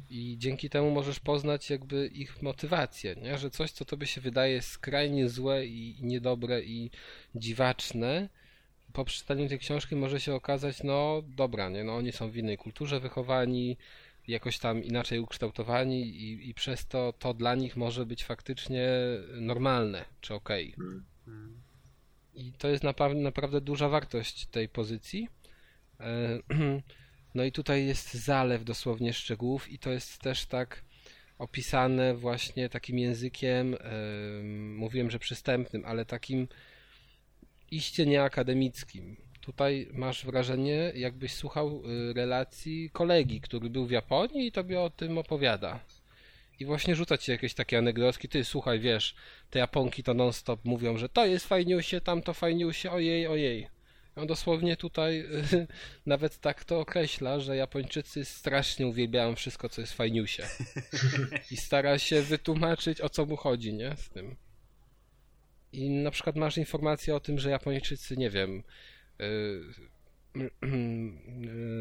I 0.10 0.36
dzięki 0.38 0.70
temu 0.70 0.92
możesz 0.92 1.20
poznać 1.20 1.70
jakby 1.70 2.08
ich 2.08 2.42
motywację, 2.42 3.16
nie? 3.16 3.38
Że 3.38 3.50
coś, 3.50 3.72
co 3.72 3.86
tobie 3.86 4.08
się 4.08 4.22
wydaje 4.22 4.62
skrajnie 4.62 5.30
złe 5.30 5.66
i 5.66 5.98
niedobre 6.02 6.64
i 6.64 6.92
dziwaczne, 7.36 8.30
po 8.94 9.06
przeczytaniu 9.06 9.50
tej 9.50 9.60
książki 9.60 9.96
może 9.96 10.20
się 10.20 10.34
okazać, 10.34 10.84
no 10.84 11.24
dobra, 11.28 11.70
nie? 11.70 11.84
No 11.84 11.96
oni 11.96 12.12
są 12.12 12.32
w 12.32 12.38
innej 12.38 12.58
kulturze 12.58 13.00
wychowani, 13.00 13.78
jakoś 14.28 14.60
tam 14.60 14.84
inaczej 14.84 15.20
ukształtowani 15.20 16.02
i, 16.02 16.50
i 16.50 16.54
przez 16.54 16.88
to 16.88 17.14
to 17.20 17.34
dla 17.34 17.56
nich 17.56 17.78
może 17.78 18.06
być 18.06 18.24
faktycznie 18.24 18.90
normalne, 19.34 20.06
czy 20.22 20.34
okej. 20.34 20.76
Mm. 20.78 21.06
I 22.36 22.52
to 22.52 22.68
jest 22.68 22.84
naprawdę, 22.84 23.22
naprawdę 23.22 23.62
duża 23.62 23.90
wartość 23.90 24.46
tej 24.46 24.70
pozycji. 24.70 25.28
No 27.36 27.44
i 27.44 27.52
tutaj 27.52 27.86
jest 27.86 28.14
zalew 28.14 28.64
dosłownie 28.64 29.14
szczegółów 29.14 29.72
i 29.72 29.80
to 29.80 29.92
jest 29.92 30.18
też 30.18 30.45
tak 30.45 30.84
opisane 31.38 32.16
właśnie 32.16 32.70
takim 32.70 33.00
językiem, 33.00 33.76
em, 33.80 34.76
mówiłem, 34.76 35.12
że 35.12 35.20
przystępnym, 35.20 35.86
ale 35.86 36.06
takim 36.06 36.48
iście 37.72 38.06
nieakademickim. 38.06 39.16
Tutaj 39.42 39.88
masz 39.94 40.26
wrażenie, 40.26 40.92
jakbyś 40.95 41.34
słuchał 41.34 41.84
y, 41.86 42.14
relacji 42.14 42.90
kolegi, 42.94 43.42
który 43.42 43.70
był 43.70 43.86
w 43.86 43.92
Japonii 43.92 44.48
i 44.48 44.52
tobie 44.52 44.82
o 44.82 44.90
tym 44.90 45.18
opowiada. 45.18 45.80
I 46.60 46.66
właśnie 46.66 46.95
rzuca 46.95 47.18
ci 47.18 47.32
jakieś 47.32 47.53
takie 47.53 47.78
anegdotki, 47.78 48.30
ty 48.30 48.44
słuchaj, 48.44 48.80
wiesz, 48.80 49.16
te 49.50 49.60
Japonki 49.60 50.03
to 50.03 50.14
non-stop 50.14 50.66
mówią, 50.66 50.98
że 50.98 51.10
to 51.10 51.26
jest 51.26 51.48
fajniusie, 51.48 52.02
tam 52.02 52.22
to 52.22 52.34
fajniusie, 52.34 52.92
ojej, 52.92 53.28
ojej. 53.28 53.68
On 54.16 54.27
dosłownie 54.27 54.77
tutaj 54.77 55.25
nawet 56.06 56.40
tak 56.40 56.64
to 56.64 56.80
określa, 56.80 57.40
że 57.40 57.56
Japończycy 57.56 58.25
strasznie 58.25 58.88
uwielbiają 58.88 59.35
wszystko, 59.35 59.69
co 59.69 59.82
jest 59.82 59.93
fajniusie. 59.93 60.48
I 61.51 61.58
stara 61.58 62.00
się 62.00 62.22
wytłumaczyć, 62.22 63.01
o 63.01 63.09
co 63.09 63.25
mu 63.25 63.35
chodzi, 63.35 63.74
nie? 63.74 63.95
Z 63.98 64.09
tym. 64.09 64.35
I 65.74 65.90
na 65.90 66.11
przykład 66.11 66.35
masz 66.35 66.58
informację 66.58 67.16
o 67.16 67.19
tym, 67.19 67.40
że 67.40 67.50
Japończycy, 67.50 68.17
nie 68.17 68.30
wiem, 68.30 68.64
y, 69.22 69.24
y, 70.64 70.69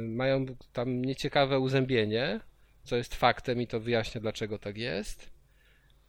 mają 0.08 0.46
tam 0.72 1.04
nieciekawe 1.04 1.58
uzębienie, 1.58 2.40
co 2.84 2.96
jest 2.96 3.14
faktem 3.14 3.62
i 3.62 3.66
to 3.66 3.80
wyjaśnia 3.80 4.20
dlaczego 4.20 4.58
tak 4.58 4.76
jest. 4.76 5.31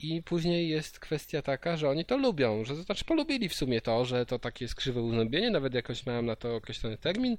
I 0.03 0.23
później 0.23 0.69
jest 0.69 0.99
kwestia 0.99 1.41
taka, 1.41 1.77
że 1.77 1.89
oni 1.89 2.05
to 2.05 2.17
lubią, 2.17 2.65
że 2.65 2.75
to 2.75 2.83
znaczy 2.83 3.05
polubili 3.05 3.49
w 3.49 3.53
sumie 3.53 3.81
to, 3.81 4.05
że 4.05 4.25
to 4.25 4.39
takie 4.39 4.65
jest 4.65 4.75
krzywe 4.75 5.01
uznębienie, 5.01 5.51
nawet 5.51 5.73
jakoś 5.73 6.05
miałem 6.05 6.25
na 6.25 6.35
to 6.35 6.55
określony 6.55 6.97
termin. 6.97 7.37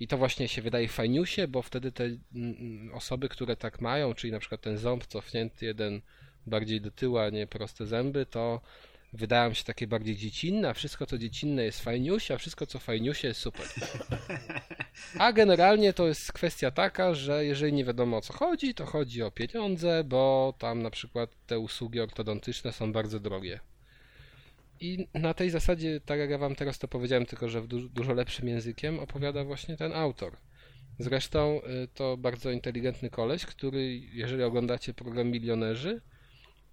I 0.00 0.08
to 0.08 0.18
właśnie 0.18 0.48
się 0.48 0.62
wydaje 0.62 0.88
fajniusie, 0.88 1.48
bo 1.48 1.62
wtedy 1.62 1.92
te 1.92 2.04
mm, 2.04 2.90
osoby, 2.94 3.28
które 3.28 3.56
tak 3.56 3.80
mają, 3.80 4.14
czyli 4.14 4.32
na 4.32 4.38
przykład 4.38 4.60
ten 4.60 4.78
ząb 4.78 5.06
cofnięty 5.06 5.66
jeden 5.66 6.00
bardziej 6.46 6.80
do 6.80 6.90
tyłu, 6.90 7.18
a 7.18 7.30
nie 7.30 7.46
proste 7.46 7.86
zęby, 7.86 8.26
to 8.26 8.60
wydają 9.12 9.54
się 9.54 9.64
takie 9.64 9.86
bardziej 9.86 10.16
dziecinne, 10.16 10.68
a 10.68 10.74
wszystko 10.74 11.06
co 11.06 11.18
dziecinne 11.18 11.64
jest 11.64 11.80
fajniusie, 11.80 12.34
a 12.34 12.38
wszystko 12.38 12.66
co 12.66 12.78
fajniusie 12.78 13.28
jest 13.28 13.40
super. 13.40 13.66
A 15.18 15.32
generalnie 15.32 15.92
to 15.92 16.08
jest 16.08 16.32
kwestia 16.32 16.70
taka, 16.70 17.14
że 17.14 17.44
jeżeli 17.44 17.72
nie 17.72 17.84
wiadomo 17.84 18.16
o 18.16 18.20
co 18.20 18.32
chodzi, 18.32 18.74
to 18.74 18.86
chodzi 18.86 19.22
o 19.22 19.30
pieniądze, 19.30 20.04
bo 20.04 20.54
tam 20.58 20.82
na 20.82 20.90
przykład 20.90 21.30
te 21.46 21.58
usługi 21.58 22.00
ortodontyczne 22.00 22.72
są 22.72 22.92
bardzo 22.92 23.20
drogie. 23.20 23.60
I 24.80 25.08
na 25.14 25.34
tej 25.34 25.50
zasadzie, 25.50 26.00
tak 26.00 26.18
jak 26.18 26.30
ja 26.30 26.38
wam 26.38 26.54
teraz 26.54 26.78
to 26.78 26.88
powiedziałem, 26.88 27.26
tylko 27.26 27.48
że 27.48 27.60
w 27.60 27.66
du- 27.66 27.88
dużo 27.88 28.14
lepszym 28.14 28.48
językiem 28.48 28.98
opowiada 28.98 29.44
właśnie 29.44 29.76
ten 29.76 29.92
autor. 29.92 30.36
Zresztą 30.98 31.60
y, 31.84 31.88
to 31.94 32.16
bardzo 32.16 32.50
inteligentny 32.50 33.10
koleś, 33.10 33.46
który, 33.46 33.98
jeżeli 33.98 34.42
oglądacie 34.42 34.94
program 34.94 35.28
Milionerzy, 35.28 36.00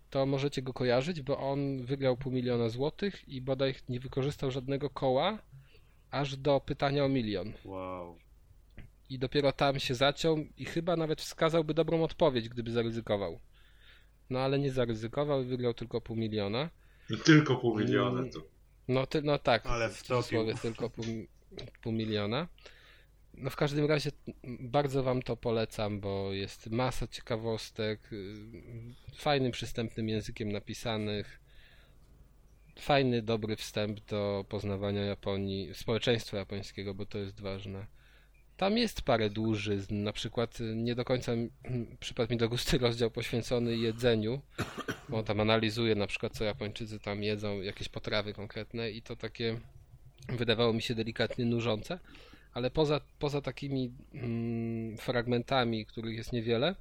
to 0.10 0.26
możecie 0.26 0.61
go 0.61 0.74
kojarzyć, 0.74 1.22
bo 1.22 1.38
on 1.38 1.86
wygrał 1.86 2.18
pół 2.18 2.32
miliona 2.32 2.69
złotych 2.69 3.30
i 3.30 3.42
bodaj 3.42 3.76
nie 3.90 4.00
wykorzystał 4.00 4.52
żadnego 4.52 4.90
koła 4.90 5.38
aż 6.11 6.38
do 6.38 6.60
pytania 6.60 7.06
o 7.06 7.10
milion. 7.10 7.53
Wow. 7.66 8.18
I 9.10 9.19
dopiero 9.19 9.52
tam 9.52 9.80
się 9.80 9.95
zaciął 9.95 10.38
i 10.58 10.66
chyba 10.66 10.95
nawet 10.95 11.22
wskazałby 11.22 11.74
dobrą 11.74 12.03
odpowiedź, 12.03 12.50
gdyby 12.50 12.72
zaryzykował. 12.72 13.40
No 14.30 14.40
ale 14.40 14.60
nie 14.60 14.72
zaryzykował 14.72 15.42
i 15.44 15.45
wygrał 15.45 15.74
tylko 15.74 16.02
pół 16.02 16.16
miliona. 16.16 16.69
No 17.10 17.18
tylko 17.18 17.56
pół 17.56 17.80
miliona 17.80 18.24
to. 18.34 18.40
No, 18.88 19.08
ty, 19.08 19.22
no 19.22 19.40
tak, 19.40 19.66
Ale 19.66 19.90
w 19.90 20.02
cudzysłowie 20.03 20.53
tylko 20.61 20.90
pół, 20.90 21.06
pół 21.82 21.92
miliona. 21.92 22.48
No 23.38 23.50
w 23.50 23.56
każdym 23.56 23.86
razie 23.86 24.12
bardzo 24.44 25.04
wam 25.04 25.22
to 25.22 25.38
polecam, 25.38 26.00
bo 26.00 26.34
jest 26.34 26.70
masa 26.70 27.08
ciekawostek, 27.08 28.14
y, 28.14 28.36
fajnym, 29.16 29.52
przystępnym 29.52 30.10
językiem 30.10 30.52
napisanych, 30.52 31.40
fajny, 32.80 33.22
dobry 33.22 33.56
wstęp 33.56 34.00
do 34.06 34.46
poznawania 34.50 35.02
Japonii, 35.02 35.70
społeczeństwa 35.74 36.38
japońskiego, 36.38 36.94
bo 36.94 37.06
to 37.06 37.18
jest 37.18 37.42
ważne. 37.42 37.88
Tam 38.58 38.78
jest 38.78 39.02
parę 39.02 39.30
dłużyzn, 39.30 40.04
na 40.04 40.14
przykład 40.14 40.62
y, 40.62 40.76
nie 40.76 40.96
do 40.96 41.06
końca 41.06 41.32
przypadł 42.00 42.32
mi 42.32 42.38
do 42.38 42.50
gustu 42.50 42.78
rozdział 42.88 43.12
poświęcony 43.12 43.78
jedzeniu, 43.78 44.42
bo 45.10 45.24
tam 45.24 45.40
analizuje 45.40 45.96
na 45.96 46.08
przykład 46.08 46.34
co 46.34 46.44
Japończycy 46.44 47.00
tam 47.00 47.24
jedzą, 47.24 47.62
jakieś 47.62 47.90
potrawy 47.90 48.34
konkretne 48.34 48.92
i 48.92 49.02
to 49.02 49.16
takie 49.16 49.60
wydawało 50.30 50.74
mi 50.74 50.82
się 50.82 50.96
delikatnie 50.96 51.46
nużące, 51.46 52.00
ale 52.58 52.72
poza, 52.72 53.02
poza 53.19 53.42
takimi 53.42 53.92
mm, 54.14 54.98
fragmentami, 54.98 55.86
których 55.86 56.18
jest 56.18 56.34
niewiele, 56.34 56.76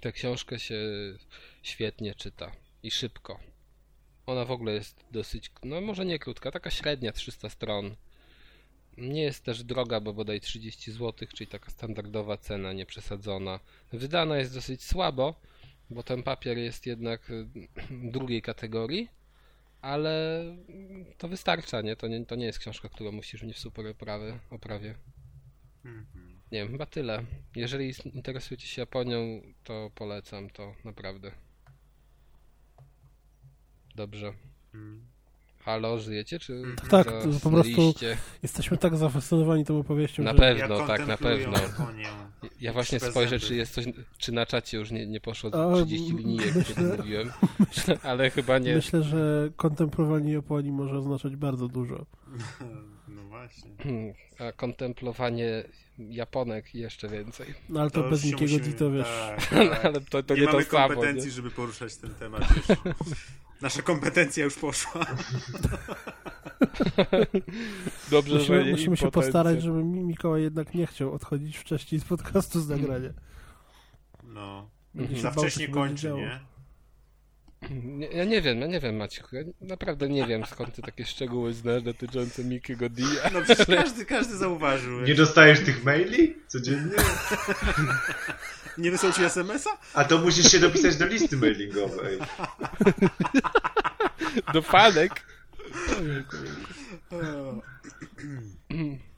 tę 0.00 0.12
książkę 0.12 0.58
się 0.58 0.80
świetnie 1.62 2.14
czyta 2.14 2.52
i 2.82 2.90
szybko. 2.90 3.40
Ona 4.26 4.44
w 4.44 4.50
ogóle 4.50 4.72
jest 4.72 5.04
dosyć, 5.10 5.50
no 5.62 5.80
może 5.80 6.04
nie 6.04 6.18
krótka, 6.18 6.50
taka 6.50 6.70
średnia, 6.70 7.12
300 7.12 7.48
stron. 7.48 7.96
Nie 8.96 9.22
jest 9.22 9.44
też 9.44 9.64
droga, 9.64 10.00
bo 10.00 10.12
bodaj 10.12 10.40
30 10.40 10.92
zł, 10.92 11.28
czyli 11.34 11.48
taka 11.48 11.70
standardowa 11.70 12.36
cena, 12.36 12.72
nieprzesadzona. 12.72 13.60
Wydana 13.92 14.38
jest 14.38 14.54
dosyć 14.54 14.84
słabo, 14.84 15.34
bo 15.90 16.02
ten 16.02 16.22
papier 16.22 16.58
jest 16.58 16.86
jednak 16.86 17.30
y, 17.30 17.46
drugiej 17.90 18.42
kategorii, 18.42 19.08
ale 19.82 20.44
to 21.18 21.28
wystarcza, 21.28 21.80
nie? 21.80 21.96
To 21.96 22.08
nie, 22.08 22.26
to 22.26 22.34
nie 22.34 22.46
jest 22.46 22.58
książka, 22.58 22.88
którą 22.88 23.12
musisz 23.12 23.42
mieć 23.42 23.56
w 23.56 23.60
super 23.60 23.86
oprawy, 23.86 24.38
oprawie. 24.50 24.94
Mhm. 25.84 26.40
Nie 26.52 26.58
wiem, 26.58 26.68
chyba 26.68 26.86
tyle. 26.86 27.24
Jeżeli 27.56 27.94
interesujecie 28.14 28.66
się 28.66 28.82
Japonią, 28.82 29.42
to 29.64 29.90
polecam 29.94 30.50
to 30.50 30.74
naprawdę. 30.84 31.32
Dobrze. 33.94 34.34
Halo, 35.64 35.98
żyjecie, 35.98 36.38
czy 36.38 36.62
Tak, 36.90 37.06
to 37.06 37.28
po 37.42 37.50
prostu-? 37.50 37.94
Jesteśmy 38.42 38.76
tak 38.78 38.96
zafascynowani 38.96 39.64
tą 39.64 39.78
opowieścią, 39.78 40.22
Na 40.22 40.32
że... 40.32 40.38
pewno. 40.38 40.78
Ja 40.78 40.86
tak, 40.86 41.06
na 41.06 41.16
pewno. 41.16 41.58
Ja 42.60 42.72
właśnie 42.72 43.00
spojrzę, 43.00 43.38
czy 43.40 43.54
jest 43.54 43.74
coś, 43.74 43.84
czy 44.18 44.32
na 44.32 44.46
czacie 44.46 44.78
już 44.78 44.90
nie, 44.90 45.06
nie 45.06 45.20
poszło 45.20 45.50
A, 45.72 45.76
30 45.84 46.12
linijek, 46.16 46.54
myślę- 46.54 46.96
mówiłem, 46.98 47.32
ale 48.02 48.30
chyba 48.30 48.58
nie. 48.58 48.74
Myślę, 48.74 49.02
że 49.02 49.50
kontemplowanie 49.56 50.32
Japonii 50.32 50.72
może 50.72 50.98
oznaczać 50.98 51.36
bardzo 51.36 51.68
dużo. 51.68 52.06
No 53.08 53.22
właśnie. 53.24 53.70
Hmm, 53.82 54.12
A 54.38 54.52
kontemplowanie 54.52 55.64
Japonek 55.98 56.74
jeszcze 56.74 57.08
więcej. 57.08 57.46
No 57.68 57.80
ale 57.80 57.90
to, 57.90 58.00
już 58.00 58.10
bez 58.10 58.24
nikiego 58.24 58.42
musimy- 58.42 58.60
dito, 58.60 58.90
wiesz. 58.90 59.06
Tak, 59.06 59.48
tak. 59.70 59.84
ale 59.84 60.00
to, 60.00 60.22
to 60.22 60.34
nie, 60.34 60.40
nie, 60.40 60.46
mamy 60.46 60.64
to 60.64 60.70
samo. 60.70 60.88
kompetencji, 60.88 61.26
Nie? 61.28 61.34
żeby 61.34 61.50
poruszać 61.50 61.96
ten 61.96 62.14
temat 62.14 62.42
już. 62.56 62.76
Nasza 63.62 63.82
kompetencja 63.82 64.44
już 64.44 64.54
poszła. 64.54 65.06
Dobrze, 68.10 68.32
że 68.32 68.38
Musimy, 68.38 68.64
nie 68.64 68.70
musimy 68.70 68.96
się 68.96 69.10
postarać, 69.10 69.62
żeby 69.62 69.84
Mi- 69.84 70.04
Mikołaj 70.04 70.42
jednak 70.42 70.74
nie 70.74 70.86
chciał 70.86 71.12
odchodzić 71.12 71.56
wcześniej 71.58 72.00
z 72.00 72.04
podcastu 72.04 72.60
z 72.60 72.68
nagrania. 72.68 73.10
No. 74.24 74.70
Się 75.14 75.20
Za 75.20 75.30
wcześnie 75.30 75.68
kończy, 75.68 76.02
działo. 76.02 76.18
nie? 76.20 76.40
Nie, 77.70 78.06
ja 78.06 78.24
nie 78.24 78.42
wiem, 78.42 78.60
ja 78.60 78.66
nie 78.66 78.80
wiem 78.80 78.96
Maciek, 78.96 79.26
ja 79.32 79.40
naprawdę 79.60 80.08
nie 80.08 80.26
wiem 80.26 80.46
skąd 80.46 80.74
ty 80.74 80.82
takie 80.82 81.04
szczegóły 81.04 81.52
znasz 81.52 81.82
dotyczące 81.82 82.44
Mikiego 82.44 82.88
D. 82.88 83.02
No 83.34 83.42
przecież 83.42 83.66
każdy, 83.66 84.04
każdy 84.04 84.36
zauważył. 84.36 85.00
Nie 85.00 85.14
dostajesz 85.14 85.60
tych 85.60 85.84
maili 85.84 86.36
codziennie? 86.46 86.96
Nie 88.78 88.90
wysłał 88.90 89.12
ci 89.12 89.24
SMS-a? 89.24 89.70
A 89.94 90.04
to 90.04 90.18
musisz 90.18 90.52
się 90.52 90.58
dopisać 90.58 90.96
do 90.96 91.06
listy 91.06 91.36
mailingowej. 91.36 92.18
Do 94.52 94.62
fanek. 94.62 95.12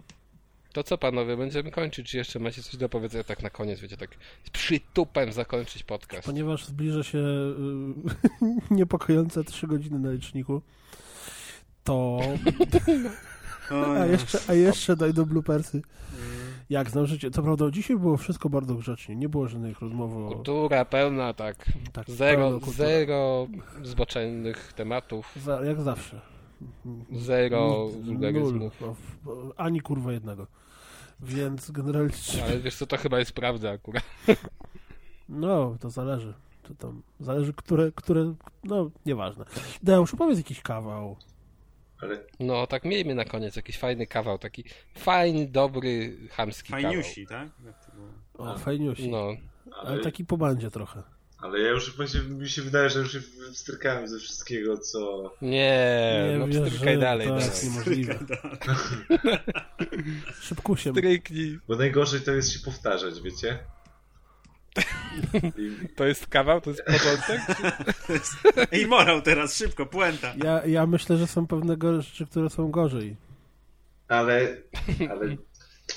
To 0.75 0.83
co 0.83 0.99
panowie, 0.99 1.37
będziemy 1.37 1.71
kończyć, 1.71 2.11
czy 2.11 2.17
jeszcze 2.17 2.39
macie 2.39 2.63
coś 2.63 2.77
do 2.77 2.89
powiedzenia 2.89 3.25
tak 3.25 3.43
na 3.43 3.51
koniec, 3.51 3.81
wiecie, 3.81 3.97
tak 3.97 4.11
z 4.45 4.51
przytupem 4.51 5.33
zakończyć 5.33 5.83
podcast. 5.83 6.27
Ponieważ 6.27 6.67
zbliża 6.67 7.03
się 7.03 7.19
y, 7.19 7.55
niepokojące 8.75 9.45
3 9.45 9.67
godziny 9.67 9.99
na 9.99 10.13
liczniku, 10.13 10.63
to... 11.85 12.19
A 14.01 14.07
jeszcze, 14.07 14.39
a 14.49 14.53
jeszcze 14.55 14.97
dojdą 14.97 15.25
bloopersy. 15.25 15.77
Mm. 15.77 16.29
Jak 16.71 16.91
znam 16.91 17.07
życie. 17.07 17.31
Co 17.31 17.43
prawda 17.43 17.71
dzisiaj 17.71 17.97
było 17.97 18.17
wszystko 18.17 18.49
bardzo 18.49 18.75
grzecznie. 18.75 19.17
Nie 19.17 19.29
było 19.29 19.49
żadnych 19.49 19.81
rozmów 19.81 20.17
o... 20.17 20.35
Kultura 20.35 20.85
pełna, 20.85 21.35
tak. 21.35 21.57
Tak, 21.93 22.11
Zero, 22.11 22.61
zero 22.61 23.47
zboczennych 23.83 24.73
tematów, 24.73 25.33
Za, 25.45 25.65
jak 25.65 25.81
zawsze. 25.81 26.21
zero 27.13 27.69
Nul- 27.69 28.03
wulgaryzmów. 28.05 28.83
Ani 29.57 29.81
kurwa 29.81 30.13
jednego. 30.13 30.47
Więc 31.21 31.71
generalnie... 31.71 32.13
Ale 32.45 32.61
wiesz 32.61 32.77
co, 32.77 32.87
to 32.87 32.97
chyba 32.97 33.19
jest 33.19 33.33
prawda 33.33 33.71
akurat. 33.71 34.05
No, 35.29 35.77
to 35.81 35.91
zależy. 35.91 36.35
To 36.63 36.75
tam 36.75 37.03
zależy, 37.21 37.53
które, 37.53 37.93
które... 37.93 38.35
No, 38.65 38.91
nieważne. 39.07 39.45
Deusz, 39.83 40.15
opowiedz 40.15 40.39
jakiś 40.39 40.61
kawał. 40.61 41.17
Ale 42.03 42.19
No, 42.41 42.67
tak 42.67 42.85
miejmy 42.85 43.15
na 43.15 43.25
koniec 43.25 43.57
jakiś 43.57 43.79
fajny 43.79 44.07
kawał, 44.07 44.39
taki 44.39 44.65
fajny, 44.95 45.47
dobry, 45.47 46.17
chamski 46.31 46.71
Fajniusi, 46.73 47.27
tak? 47.27 47.49
To 47.87 47.93
było? 47.97 48.53
O, 48.53 48.59
fajniusi. 48.59 49.11
kawał. 49.11 49.37
No, 49.67 49.75
Ale 49.77 49.91
ale, 49.91 50.03
taki 50.03 50.25
po 50.25 50.37
bandzie 50.37 50.71
trochę. 50.71 51.03
Ale 51.45 51.61
ja 51.61 51.71
już 51.71 51.97
właśnie, 51.97 52.21
mi 52.21 52.49
się 52.49 52.63
wydaje, 52.63 52.91
że 52.91 52.99
już 52.99 53.13
się 53.13 53.21
wstrykałem 53.53 54.09
ze 54.09 54.19
wszystkiego, 54.19 54.79
co... 54.79 55.33
nie, 55.43 56.37
no 56.39 56.47
wierzę, 56.47 56.71
pstrykaj 56.71 56.99
dalej, 56.99 57.27
to 57.27 57.35
dalej. 57.35 57.49
jest 57.49 57.65
niemożliwe. 57.65 58.19
Szybkusiem. 60.49 60.95
Stryknij. 60.95 61.59
Bo 61.69 61.77
najgorzej 61.77 62.21
to 62.21 62.33
jest 62.33 62.53
się 62.53 62.59
powtarzać, 62.59 63.21
wiecie? 63.23 63.59
I, 65.59 65.89
To 65.97 66.05
jest 66.05 66.27
kawał, 66.27 66.61
to 66.61 66.71
jest 66.71 66.83
początek? 66.85 67.41
Ej, 68.73 68.87
morał 68.87 69.23
teraz, 69.23 69.57
szybko, 69.57 69.87
puenta. 69.87 70.35
Ja, 70.45 70.67
ja 70.67 70.87
myślę, 70.87 71.17
że 71.17 71.27
są 71.27 71.47
pewne 71.47 71.77
rzeczy, 72.03 72.27
które 72.27 72.51
są 72.51 72.71
gorzej. 72.71 73.17
ale... 74.09 74.57
ale 75.11 75.37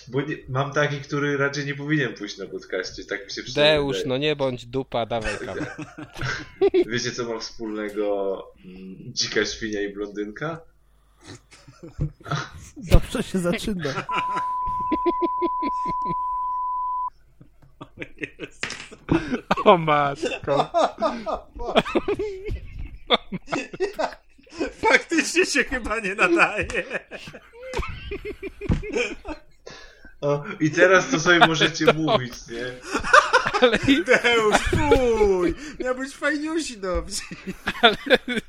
bo 0.07 0.21
nie, 0.21 0.35
mam 0.49 0.73
taki, 0.73 1.01
który 1.01 1.37
raczej 1.37 1.65
nie 1.65 1.75
powinien 1.75 2.13
pójść 2.13 2.37
na 2.37 2.45
podcaście, 2.45 3.03
tak 3.05 3.25
mi 3.25 3.31
się 3.31 3.43
przynajmniej 3.43 3.77
Deusz, 3.77 3.97
wydaje. 3.97 4.09
no 4.09 4.17
nie 4.17 4.35
bądź 4.35 4.65
dupa, 4.65 5.05
dawaj 5.05 5.37
kawał. 5.37 5.65
Wiecie, 6.91 7.11
co 7.11 7.33
ma 7.33 7.39
wspólnego 7.39 8.37
mm, 8.65 9.13
dzika 9.13 9.45
świnia 9.45 9.81
i 9.81 9.93
blondynka? 9.93 10.59
Dobrze 12.91 13.23
się 13.23 13.39
zaczyna. 13.39 13.93
O 19.65 19.77
matko. 19.77 20.71
Faktycznie 24.71 25.45
się 25.45 25.63
chyba 25.63 25.99
nie 25.99 26.15
nadaje. 26.15 26.67
O, 30.21 30.43
I 30.59 30.71
teraz 30.71 31.09
to 31.09 31.19
sobie 31.19 31.39
możecie 31.47 31.93
mówić, 31.93 32.33
nie? 32.51 32.65
Ale, 33.61 33.77
Deusz, 34.05 34.61
fuj! 34.61 35.53
Miał 35.79 35.95
być 35.95 36.13
fajniusi 36.15 36.77
dobrze. 36.77 37.21
ale 37.81 37.97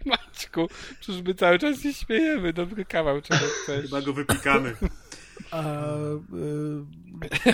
Maćku, 0.04 0.68
przecież 1.00 1.22
my 1.22 1.34
cały 1.34 1.58
czas 1.58 1.80
się 1.80 1.94
śmiejemy. 1.94 2.52
Dobry 2.52 2.84
kawał, 2.84 3.22
czego 3.22 3.40
chcesz. 3.62 3.82
Chyba 3.82 4.00
go 4.02 4.12
wypikamy. 4.12 4.76
A, 5.50 5.62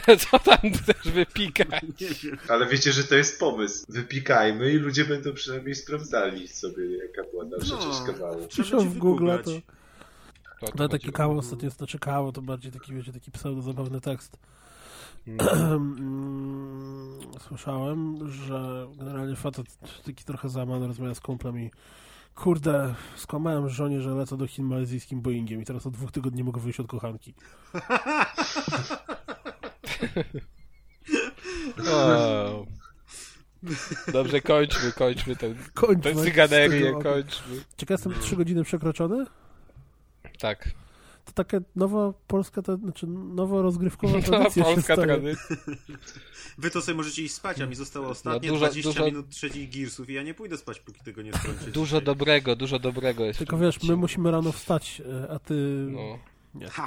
y, 0.09 0.17
Co 0.31 0.39
tam 0.39 0.59
chcesz 0.59 1.13
wypikać? 1.13 1.85
Ale 2.49 2.67
wiecie, 2.67 2.93
że 2.93 3.05
to 3.05 3.15
jest 3.15 3.41
pomysł. 3.41 3.85
Wypikajmy 3.89 4.73
i 4.73 4.77
ludzie 4.77 5.05
będą 5.05 5.33
przynajmniej 5.35 5.75
sprawdzali 5.75 6.49
sobie, 6.49 6.85
jaka 6.97 7.31
była 7.31 7.45
dalsza 7.45 7.75
No. 7.75 7.83
część 7.83 8.01
kawału. 8.07 8.49
Piszą 8.49 8.63
Trzeba 8.63 8.83
ci 8.83 8.89
w 8.89 8.99
Google, 8.99 9.31
to- 9.45 9.51
To, 10.61 10.67
to 10.67 10.73
No 10.77 10.89
taki 10.89 11.13
kawał 11.13 11.39
ostatnio, 11.39 11.71
znaczy 11.71 11.99
kawał 11.99 12.33
to 12.33 12.43
bardziej 12.43 12.73
taki, 12.73 12.93
wiecie, 12.95 13.13
taki 13.13 13.31
pseudo-zabawny 13.31 14.01
tekst. 14.01 14.39
No. 15.27 15.53
Mm, 15.53 17.19
Słyszałem, 17.49 18.29
że 18.33 18.87
generalnie 18.99 19.37
facet 19.37 19.67
taki 20.07 20.25
trochę 20.25 20.49
załamany 20.49 20.87
rozmawia 20.87 21.15
z 21.15 21.21
kumplem 21.21 21.59
i 21.61 21.71
kurde, 22.35 22.95
skłamałem 23.17 23.69
żonie, 23.69 24.01
że 24.01 24.11
lecę 24.15 24.37
do 24.37 24.47
Chin 24.47 24.65
malezyjskim 24.67 25.21
Boeingiem 25.21 25.63
i 25.63 25.65
teraz 25.65 25.87
od 25.87 25.93
dwóch 25.95 26.13
tygodni 26.13 26.39
nie 26.39 26.45
mogę 26.45 26.61
wyjść 26.61 26.81
od 26.81 26.87
kochanki. 26.87 27.35
O. 31.93 32.67
Dobrze, 34.13 34.41
kończmy, 34.41 34.93
kończmy 34.93 35.37
tę 35.37 35.55
Kończmy. 35.75 36.15
tę 36.15 36.23
cyganerię, 36.23 36.93
kończmy. 36.93 37.57
Ciekaw 37.77 37.91
jestem, 37.91 38.23
trzy 38.23 38.37
godziny 38.37 38.65
przekroczone? 38.65 39.27
Tak. 40.39 40.71
To 41.25 41.33
taka 41.33 41.59
nowa 41.77 42.13
polska, 42.27 42.63
ta, 42.63 42.77
znaczy 42.77 43.07
nowa 43.07 43.63
rozgrywkowa 43.63 44.17
No, 44.19 44.23
tradycja 44.23 44.65
się 44.65 44.75
polska 44.75 44.97
tradycja. 44.97 45.57
Wy 46.59 46.71
to 46.71 46.83
sobie 46.83 46.97
możecie 46.97 47.23
iść 47.23 47.35
spać, 47.35 47.61
a 47.61 47.67
mi 47.67 47.75
zostało 47.75 48.09
ostatnie 48.09 48.49
No, 48.49 48.55
dużo- 48.55 48.67
20 48.67 48.91
dużo- 48.91 49.05
minut 49.05 49.29
trzecich 49.29 49.71
Gearsów 49.71 50.11
i 50.11 50.13
ja 50.13 50.23
nie 50.23 50.35
pójdę 50.35 50.57
spać, 50.57 50.81
póki 50.81 51.01
tego 51.05 51.23
nie 51.23 51.33
skończę. 51.33 51.65
Dużo 51.71 51.97
dzisiaj. 52.01 52.05
dobrego, 52.05 52.57
dużo 52.57 52.79
dobrego 52.79 53.25
jest. 53.25 53.39
Tylko 53.39 53.59
wiesz, 53.59 53.83
my 53.83 53.97
musimy 53.97 54.31
rano 54.31 54.53
wstać, 54.53 55.03
e, 55.25 55.31
a 55.31 55.39
ty... 55.39 55.55
No. 55.91 56.19
Nie. 56.55 56.69
Ha, 56.69 56.87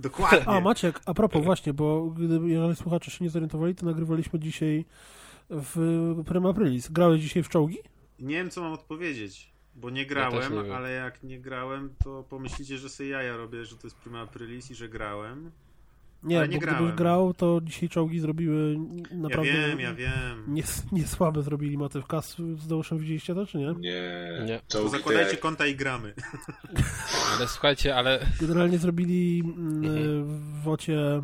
dokładnie. 0.00 0.48
A, 0.48 0.60
Maciek, 0.60 1.00
a 1.06 1.14
propos 1.14 1.44
właśnie, 1.50 1.72
bo 1.72 2.06
gdyby, 2.10 2.48
jeżeli 2.48 2.76
słuchacze 2.76 3.10
się 3.10 3.24
nie 3.24 3.30
zorientowali, 3.30 3.74
to 3.74 3.86
nagrywaliśmy 3.86 4.38
dzisiaj 4.40 4.84
w 5.50 6.14
Prima 6.26 6.48
Aprilis. 6.50 6.88
Grałeś 6.88 7.22
dzisiaj 7.22 7.42
w 7.42 7.48
czołgi? 7.48 7.78
Nie 8.18 8.34
wiem, 8.34 8.50
co 8.50 8.60
mam 8.60 8.72
odpowiedzieć, 8.72 9.52
bo 9.80 9.90
nie 9.90 10.06
grałem, 10.06 10.56
nie 10.56 10.62
wiem. 10.62 10.72
ale 10.72 10.90
jak 10.92 11.22
nie 11.22 11.40
grałem, 11.40 11.94
to 12.04 12.24
pomyślicie, 12.28 12.78
że 12.78 12.88
sobie 12.88 13.08
jaja 13.08 13.36
robię, 13.36 13.64
że 13.64 13.76
to 13.76 13.86
jest 13.86 13.96
prima 13.96 14.20
aprilis 14.20 14.70
i 14.70 14.74
że 14.74 14.88
grałem. 14.88 15.50
Nie, 16.22 16.38
Ale 16.38 16.46
bo 16.46 16.52
nie 16.52 16.58
gdybyś 16.58 16.76
grałem. 16.78 16.96
grał, 16.96 17.34
to 17.34 17.60
dzisiaj 17.62 17.88
czołgi 17.88 18.20
zrobiły 18.20 18.76
naprawdę... 19.12 19.52
ja 19.52 19.66
wiem, 19.68 19.80
ja 19.80 19.94
wiem. 19.94 20.44
Nie, 20.48 20.62
nie 20.92 21.06
słabe 21.06 21.42
zrobili 21.42 21.78
motywka. 21.78 22.22
Z 22.22 22.36
z 22.36 22.66
Deuszem 22.66 22.98
widzieliście 22.98 23.34
to, 23.34 23.46
czy 23.46 23.58
nie? 23.58 23.66
Nie. 23.78 24.44
Nie. 24.46 24.60
Czołgi 24.68 24.90
zakładajcie 24.90 25.30
jak... 25.30 25.40
konta 25.40 25.66
i 25.66 25.74
gramy. 25.76 26.14
Ale 27.36 27.48
słuchajcie, 27.48 27.96
ale 27.96 28.26
Generalnie 28.40 28.78
zrobili 28.78 29.42
mm, 29.56 30.24
w 30.24 30.62
wocie 30.62 31.22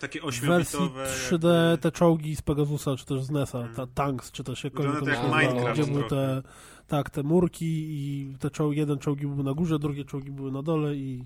Takie 0.00 0.20
wersji 0.20 0.28
ośmiobitowe. 0.28 1.04
3D 1.04 1.70
jakby- 1.70 1.82
te 1.82 1.92
czołgi 1.92 2.36
z 2.36 2.42
Pegasusa, 2.42 2.96
czy 2.96 3.06
też 3.06 3.22
z 3.22 3.30
NESa, 3.30 3.68
ta, 3.76 3.86
Tanks, 3.86 4.32
czy 4.32 4.44
też 4.44 4.62
Wygląda 4.62 5.00
to 5.00 5.08
jak 5.08 5.22
Minecraft 5.22 5.80
gdzie 5.80 5.92
były 5.92 6.04
trochę. 6.08 6.42
Tak, 6.88 7.10
te 7.10 7.22
murki 7.22 7.66
i 7.88 8.34
te 8.40 8.50
czołgi, 8.50 8.78
jeden 8.78 8.98
czołgi 8.98 9.26
był 9.26 9.42
na 9.42 9.54
górze, 9.54 9.78
drugie 9.78 10.04
czołgi 10.04 10.30
były 10.30 10.52
na 10.52 10.62
dole 10.62 10.94
i, 10.96 11.24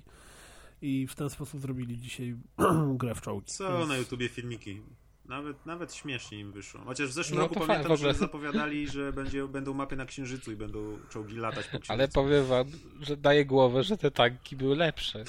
i 0.82 1.06
w 1.06 1.14
ten 1.14 1.30
sposób 1.30 1.60
zrobili 1.60 1.98
dzisiaj 1.98 2.36
grę 3.00 3.14
w 3.14 3.20
czołgi. 3.20 3.46
Co 3.46 3.78
Więc- 3.78 3.88
na 3.88 3.96
YouTubie 3.96 4.28
filmiki? 4.28 4.80
Nawet, 5.26 5.66
nawet 5.66 5.94
śmiesznie 5.94 6.38
im 6.40 6.52
wyszło. 6.52 6.80
Chociaż 6.84 7.08
w 7.08 7.12
zeszłym 7.12 7.38
No 7.38 7.42
roku 7.42 7.66
pamiętam, 7.66 7.96
że 7.96 8.14
zapowiadali, 8.14 8.88
że 8.88 9.12
będzie, 9.12 9.48
będą 9.48 9.74
mapy 9.74 9.96
na 9.96 10.06
Księżycu 10.06 10.52
i 10.52 10.56
będą 10.56 10.98
czołgi 11.10 11.36
latać 11.36 11.64
po 11.64 11.70
Księżycu. 11.70 11.92
Ale 11.92 12.08
powiem 12.08 12.46
wam, 12.46 12.66
że 13.00 13.16
daje 13.16 13.44
głowę, 13.46 13.82
że 13.82 13.96
te 13.96 14.10
tanki 14.10 14.56
były 14.56 14.76
lepsze. 14.76 15.24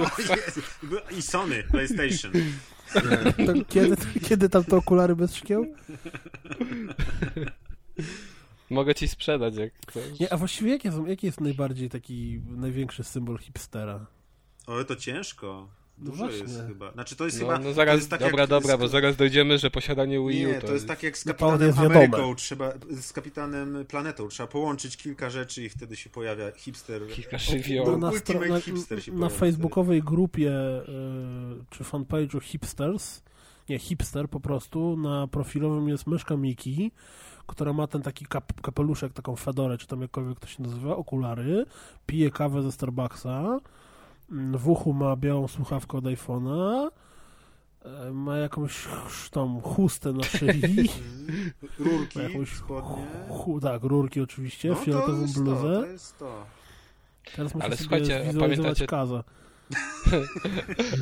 I 1.18 1.22
Sony, 1.22 1.62
PlayStation. 1.70 2.32
To 3.46 3.64
kiedy, 3.68 3.96
kiedy 4.22 4.48
tam 4.48 4.64
te 4.64 4.76
okulary 4.76 5.16
bez 5.16 5.34
szkieł? 5.34 5.66
Mogę 8.70 8.94
ci 8.94 9.08
sprzedać, 9.08 9.56
jak 9.56 9.72
chcesz. 9.88 10.20
Nie, 10.20 10.32
a 10.32 10.36
właściwie 10.36 10.70
jaki 10.70 10.88
jest, 10.88 10.98
jaki 11.06 11.26
jest 11.26 11.40
najbardziej 11.40 11.90
taki 11.90 12.40
największy 12.48 13.04
symbol 13.04 13.38
hipstera? 13.38 14.06
O, 14.66 14.84
to 14.84 14.96
ciężko. 14.96 15.68
No 15.98 16.10
Dużo 16.10 16.16
właśnie. 16.24 16.38
jest 16.42 16.62
chyba. 16.68 16.92
Znaczy 16.92 17.16
to 17.16 17.24
jest 17.24 17.40
No, 17.40 17.46
chyba... 17.46 17.58
no 17.58 17.64
to 17.64 17.72
zaraz, 17.72 17.96
jest 17.96 18.10
tak 18.10 18.20
dobra, 18.20 18.40
jak 18.40 18.50
dobra, 18.50 18.76
z- 18.76 18.80
bo 18.80 18.88
zaraz 18.88 19.16
dojdziemy, 19.16 19.58
że 19.58 19.70
posiadanie 19.70 20.18
Wii 20.28 20.46
U 20.46 20.48
Nie, 20.48 20.60
to 20.60 20.72
jest 20.72 20.88
tak 20.88 21.02
jak 21.02 21.18
z 21.18 21.26
No, 21.26 21.30
jest 21.30 21.38
Kapitanem 21.40 21.72
wiadome. 21.72 21.94
Ameryką, 21.96 22.34
trzeba, 22.34 22.72
z 22.90 23.12
Kapitanem 23.12 23.84
Planetą, 23.88 24.28
trzeba 24.28 24.46
połączyć 24.46 24.96
kilka 24.96 25.30
rzeczy 25.30 25.64
i 25.64 25.68
wtedy 25.68 25.96
się 25.96 26.10
pojawia 26.10 26.52
hipster. 26.52 27.02
Kilka 27.08 27.30
No, 27.32 27.38
żywiołów. 27.38 28.00
na, 28.00 28.10
Ultimate 28.10 28.46
stro- 28.46 28.52
na, 28.52 28.60
hipster 28.60 29.02
się 29.04 29.12
na 29.12 29.28
facebookowej 29.28 30.02
grupie 30.02 30.50
y, 30.50 30.84
czy 31.70 31.84
fanpage'u 31.84 32.40
Hipsters, 32.42 33.22
nie, 33.68 33.78
Hipster 33.78 34.28
po 34.28 34.40
prostu, 34.40 34.96
na 34.96 35.26
profilowym 35.26 35.88
jest 35.88 36.06
myszka 36.06 36.36
Miki, 36.36 36.90
która 37.46 37.72
ma 37.72 37.86
ten 37.86 38.02
taki 38.02 38.26
kap, 38.26 38.60
kapeluszek, 38.60 39.12
taką 39.12 39.36
fedorę, 39.36 39.78
czy 39.78 39.86
tam 39.86 40.00
jakkolwiek 40.02 40.40
to 40.40 40.46
się 40.46 40.62
nazywa, 40.62 40.96
okulary, 40.96 41.66
pije 42.06 42.30
kawę 42.30 42.62
ze 42.62 42.72
Starbucksa, 42.72 43.60
mm, 44.32 44.58
w 44.58 44.68
uchu 44.68 44.92
ma 44.92 45.16
białą 45.16 45.48
słuchawkę 45.48 45.98
od 45.98 46.04
iPhone'a, 46.04 46.88
e, 47.84 48.10
ma 48.12 48.36
jakąś 48.36 48.88
tą 49.30 49.60
chustę 49.60 50.12
na 50.12 50.22
szyi, 50.24 50.88
Rurki, 51.78 52.18
jakąś 52.18 52.56
spodnie. 52.56 53.06
chu, 53.28 53.60
tak, 53.60 53.82
rurki 53.82 54.20
oczywiście, 54.20 54.68
No, 54.68 54.74
to 54.74 54.80
fioletową 54.80 55.26
bluzę. 55.34 55.62
To, 55.74 55.80
to 55.80 55.86
jest 55.86 56.18
to. 56.18 56.46
Teraz 57.36 57.54
muszę 57.54 57.66
Ale 57.66 57.76
sobie 57.76 58.04
słuchajcie, 58.06 58.32
pamiętacie- 58.40 58.86
Kaza. 58.86 59.24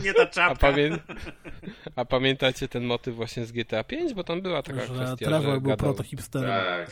Nie 0.04 0.14
ta 0.14 0.22
A, 0.22 0.26
czapka. 0.26 0.54
pamię... 0.70 0.98
A 1.96 2.04
pamiętacie 2.04 2.68
ten 2.68 2.84
motyw 2.84 3.14
właśnie 3.14 3.46
z 3.46 3.52
GTA 3.52 3.84
5? 3.84 4.14
Bo 4.14 4.24
tam 4.24 4.42
była 4.42 4.62
taka 4.62 4.80
Że 4.80 4.86
kwestia, 4.94 5.26
Trevor 5.26 5.42
że 5.42 5.50
był 5.50 5.60
gadał... 5.60 5.76
protohipsterem. 5.76 6.50
Tak. 6.86 6.90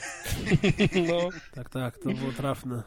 No, 1.09 1.29
Tak, 1.55 1.69
tak, 1.71 1.99
to 1.99 2.11
było 2.11 2.33
trafne. 2.33 2.83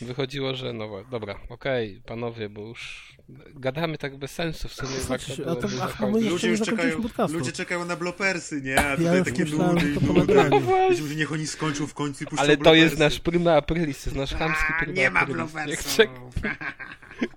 Wychodziło, 0.00 0.54
że 0.54 0.72
no 0.72 1.04
dobra, 1.10 1.40
okej, 1.48 2.02
panowie, 2.06 2.48
bo 2.48 2.60
już 2.60 3.08
gadamy 3.54 3.98
tak 3.98 4.16
bez 4.16 4.30
sensu, 4.30 4.68
w 4.68 4.72
sumie 4.72 4.90
było 5.36 5.50
a 5.52 5.56
to- 5.56 5.68
ach, 5.82 6.00
my 6.00 6.20
Ludzie 6.30 6.46
nie 6.46 6.50
już 6.52 6.60
czekają, 6.60 7.02
podcastu. 7.02 7.38
ludzie 7.38 7.52
czekają 7.52 7.84
na 7.84 7.96
blopersy, 7.96 8.60
nie? 8.62 8.78
A 8.80 8.82
Ja 8.90 8.96
tutaj 8.96 9.18
już 9.18 9.24
takie 9.28 9.44
nudy 9.44 9.92
i 9.92 10.04
nudy. 10.14 10.34
Myślę, 10.90 11.06
że 11.08 11.14
niech 11.14 11.32
oni 11.32 11.46
skończą 11.46 11.86
w 11.86 11.94
końcu 11.94 12.24
i 12.24 12.26
puszczą 12.26 12.42
Ale 12.44 12.56
to 12.56 12.74
jest 12.74 12.96
blopersy. 12.96 13.14
nasz 13.16 13.20
prima 13.20 13.52
aprilis, 13.56 14.04
to 14.04 14.10
jest 14.10 14.16
nasz 14.16 14.34
chamski 14.34 14.72
prima 14.78 14.92
Nie 14.92 15.10
ma 15.10 15.20
aprilis. 15.20 15.40
Niech, 15.54 15.54
blopersów. 15.64 15.96
czek... 15.96 16.10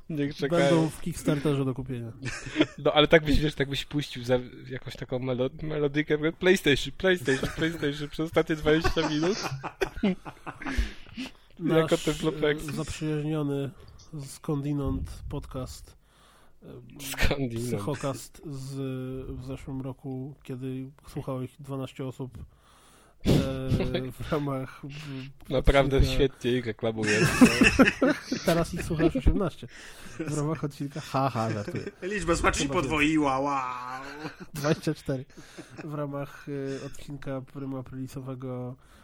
Niech 0.09 0.35
czekają. 0.35 0.65
Będą 0.65 0.89
w 0.89 1.01
Kickstarterze 1.01 1.65
do 1.65 1.73
kupienia. 1.73 2.11
No 2.77 2.93
ale 2.93 3.07
tak 3.07 3.23
byś, 3.25 3.39
wiesz, 3.39 3.55
tak 3.55 3.69
byś 3.69 3.85
puścił 3.85 4.23
za 4.23 4.39
jakąś 4.69 4.95
taką 4.95 5.19
melo 5.19 5.49
melodykę, 5.63 6.17
PlayStation, 6.31 6.93
PlayStation, 6.97 7.49
PlayStation 7.55 8.09
przez 8.09 8.19
ostatnie 8.19 8.55
20 8.55 9.09
minut. 9.09 9.37
Jako 11.63 11.81
Nasz 11.95 12.03
te 12.03 12.13
Flopex. 12.13 12.69
e, 12.69 12.71
zaprzyjaźniony 12.71 13.71
skądinąd 14.25 15.23
podcast 15.29 15.97
e, 16.63 16.67
Skądinąd. 17.25 17.67
Psychokast 17.67 18.41
z, 18.45 18.71
w 19.39 19.45
zeszłym 19.45 19.81
roku, 19.81 20.35
kiedy 20.43 20.91
słuchało 21.07 21.41
ich 21.41 21.55
12 21.59 22.05
osób 22.05 22.37
e, 22.37 23.31
w 24.11 24.21
ramach 24.31 24.81
Naprawdę 25.49 25.99
odcinka- 25.99 26.13
świetnie 26.13 26.51
ich 26.51 26.65
reklamujesz. 26.65 27.29
Teraz 28.45 28.73
ich 28.73 28.83
słucha 28.83 29.03
już 29.03 29.15
18. 29.15 29.67
W 30.19 30.37
ramach 30.37 30.63
odcinka 30.63 31.01
haha, 31.01 31.49
żartuję. 31.51 31.83
Liczba 32.01 32.35
Chyba 32.35 32.73
podwoiła, 32.73 33.39
wow. 33.39 34.01
24. 34.53 35.25
W 35.83 35.93
ramach 35.93 36.45
odcinka 36.85 37.41
Prymu 37.41 37.77
Aprilisowego 37.77 38.75
y, 38.97 39.00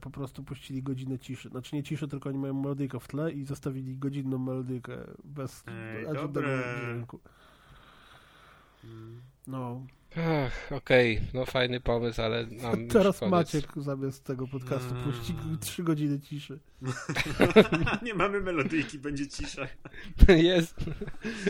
po 0.00 0.10
prostu 0.10 0.44
puścili 0.44 0.82
godzinę 0.82 1.18
ciszy. 1.18 1.48
Znaczy 1.48 1.76
nie 1.76 1.82
ciszy, 1.82 2.08
tylko 2.08 2.28
oni 2.28 2.38
mają 2.38 2.54
melodyjkę 2.54 3.00
w 3.00 3.08
tle 3.08 3.32
i 3.32 3.44
zostawili 3.44 3.96
godzinną 3.96 4.38
melodyjkę 4.38 4.96
bez 5.24 5.64
Ej, 5.66 6.04
dobre. 6.14 6.78
dźwięku. 6.82 7.20
No. 9.46 9.86
Ach, 10.16 10.72
okej, 10.72 11.20
no 11.34 11.46
fajny 11.46 11.80
pomysł, 11.80 12.22
ale 12.22 12.46
mam 12.62 12.80
już 12.80 12.92
Teraz 12.92 13.18
koniec. 13.18 13.30
Maciek 13.30 13.66
zamiast 13.76 14.24
tego 14.24 14.48
podcastu 14.48 14.94
Mm. 14.94 15.04
puści 15.12 15.34
trzy 15.60 15.82
godziny 15.82 16.20
ciszy. 16.20 16.58
Nie 18.02 18.14
mamy 18.14 18.40
melodyjki, 18.40 18.98
będzie 18.98 19.28
cisza. 19.28 19.66
Jest. 20.28 20.74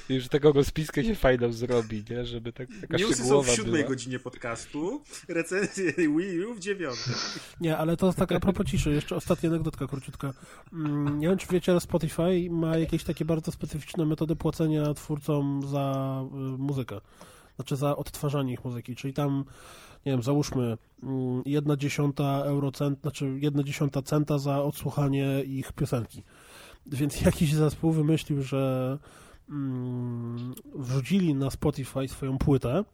Już 0.09 0.29
tego 0.29 0.53
rozpiskę 0.53 1.05
się 1.05 1.15
fajną 1.15 1.53
zrobi, 1.53 2.05
nie? 2.11 2.25
Żeby 2.27 2.53
tak, 2.53 2.69
taka 2.81 2.97
Newsy 2.97 3.25
są 3.25 3.43
w 3.43 3.49
siódmej 3.49 3.75
była. 3.75 3.89
godzinie 3.89 4.19
podcastu, 4.19 5.03
recenzje 5.29 5.93
Wii 5.93 6.45
U 6.45 6.55
w 6.55 6.59
dziewiątej. 6.61 7.15
Nie, 7.61 7.77
ale 7.77 7.97
to 7.97 8.13
tak 8.13 8.33
a 8.33 8.41
propos 8.41 8.67
ciszy, 8.67 8.91
jeszcze 8.91 9.17
ostatnia 9.17 9.51
anegdotka 9.51 9.87
króciutka. 9.87 10.33
Mm, 10.73 11.19
Nie 11.19 11.29
wiem, 11.29 11.39
czy 11.39 11.47
wiecie, 11.51 11.73
ale 11.73 11.81
Spotify 11.81 12.49
ma 12.51 12.79
jakieś 12.79 13.05
takie 13.05 13.25
bardzo 13.25 13.53
specyficzne 13.53 14.07
metody 14.07 14.37
płacenia 14.37 14.95
twórcom 14.95 15.63
za 15.69 16.05
y, 16.33 16.59
muzykę. 16.59 17.01
Znaczy 17.59 17.77
za 17.77 17.97
odtwarzanie 17.97 18.53
ich 18.53 18.65
muzyki, 18.65 18.97
czyli 18.97 19.15
tam, 19.15 19.45
nie 20.07 20.13
wiem, 20.13 20.23
załóżmy 20.23 20.79
mm, 21.03 21.43
jedna 21.47 21.77
dziesiąta 21.77 22.43
eurocent, 22.45 23.01
znaczy 23.01 23.39
jedna 23.41 23.63
dziesiąta 23.63 24.03
centa 24.03 24.39
za 24.39 24.63
odsłuchanie 24.63 25.43
ich 25.43 25.73
piosenki. 25.73 26.23
Więc 26.87 27.21
jakiś 27.31 27.55
zespół 27.55 27.93
wymyślił, 27.93 28.43
że 28.43 28.99
mm, 29.49 30.55
wrzucili 30.75 31.35
na 31.35 31.51
Spotify 31.51 32.09
swoją 32.09 32.39
płytę, 32.39 32.85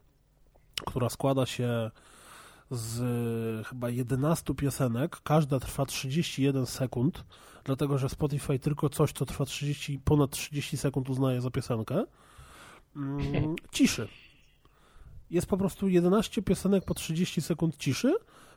która 0.87 1.09
składa 1.09 1.47
się 1.47 1.91
z 2.71 3.01
e, 3.61 3.65
chyba 3.65 3.91
11 3.91 4.55
piosenek. 4.55 5.21
Każda 5.25 5.61
trwa 5.61 5.87
31 5.87 6.67
sekund, 6.67 7.25
dlatego 7.65 7.99
że 7.99 8.09
Spotify 8.09 8.59
tylko 8.59 8.89
coś, 8.89 9.13
co 9.13 9.27
trwa 9.27 9.45
30, 9.45 9.99
ponad 10.05 10.31
30 10.31 10.77
sekund 10.77 11.11
uznaje 11.11 11.41
za 11.41 11.51
piosenkę. 11.51 12.05
Mm, 12.97 13.57
ciszy. 13.73 14.09
Jest 15.35 15.47
po 15.47 15.57
prostu 15.57 15.89
11 15.89 16.43
piosenek 16.43 16.85
po 16.85 16.95
30 16.95 17.43
sekund 17.43 17.77
ciszy, 17.77 18.15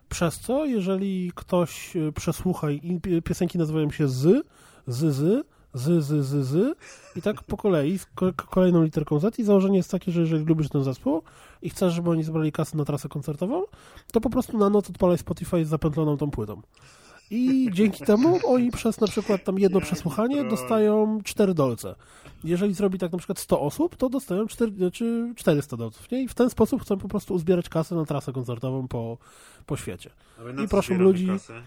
przez 0.09 0.39
co 0.39 0.65
jeżeli 0.65 1.31
ktoś 1.35 1.95
e, 1.95 2.11
przesłucha 2.11 2.71
i 2.71 2.99
pi- 3.01 3.21
piosenki 3.21 3.57
nazywają 3.57 3.91
się 3.91 4.07
z, 4.07 4.45
z, 4.87 5.15
z, 5.15 5.45
z, 5.73 6.03
z, 6.03 6.25
z, 6.25 6.47
z 6.47 6.77
i 7.15 7.21
tak 7.21 7.43
po 7.43 7.57
kolei, 7.57 7.97
z 7.99 8.05
ko- 8.05 8.33
kolejną 8.49 8.83
literką 8.83 9.19
Z 9.19 9.39
i 9.39 9.43
założenie 9.43 9.77
jest 9.77 9.91
takie, 9.91 10.11
że 10.11 10.21
jeżeli 10.21 10.45
lubisz 10.45 10.69
ten 10.69 10.83
zespół 10.83 11.21
i 11.61 11.69
chcesz, 11.69 11.93
żeby 11.93 12.09
oni 12.09 12.23
zebrali 12.23 12.51
kasę 12.51 12.77
na 12.77 12.85
trasę 12.85 13.09
koncertową, 13.09 13.63
to 14.13 14.21
po 14.21 14.29
prostu 14.29 14.57
na 14.57 14.69
noc 14.69 14.89
odpalaj 14.89 15.17
Spotify 15.17 15.65
z 15.65 15.69
zapętloną 15.69 16.17
tą 16.17 16.31
płytą. 16.31 16.61
I 17.31 17.69
dzięki 17.73 18.05
temu 18.05 18.39
oni 18.45 18.71
przez 18.71 19.01
na 19.01 19.07
przykład 19.07 19.43
tam 19.43 19.59
jedno 19.59 19.81
przesłuchanie 19.81 20.43
dostają 20.43 21.19
4 21.23 21.53
dolce. 21.53 21.95
Jeżeli 22.43 22.73
zrobi 22.73 22.99
tak 22.99 23.11
na 23.11 23.17
przykład 23.17 23.39
100 23.39 23.61
osób, 23.61 23.95
to 23.95 24.09
dostają 24.09 24.47
4, 24.47 24.71
znaczy 24.71 25.33
400 25.35 25.77
dolców. 25.77 26.11
Nie? 26.11 26.23
I 26.23 26.27
w 26.27 26.33
ten 26.33 26.49
sposób 26.49 26.81
chcą 26.81 26.97
po 26.97 27.07
prostu 27.07 27.33
uzbierać 27.33 27.69
kasę 27.69 27.95
na 27.95 28.05
trasę 28.05 28.33
koncertową 28.33 28.87
po, 28.87 29.17
po 29.65 29.77
świecie. 29.77 30.09
I 30.63 30.67
zbieramy 30.67 31.03
ludzi- 31.03 31.27
kasę? 31.27 31.63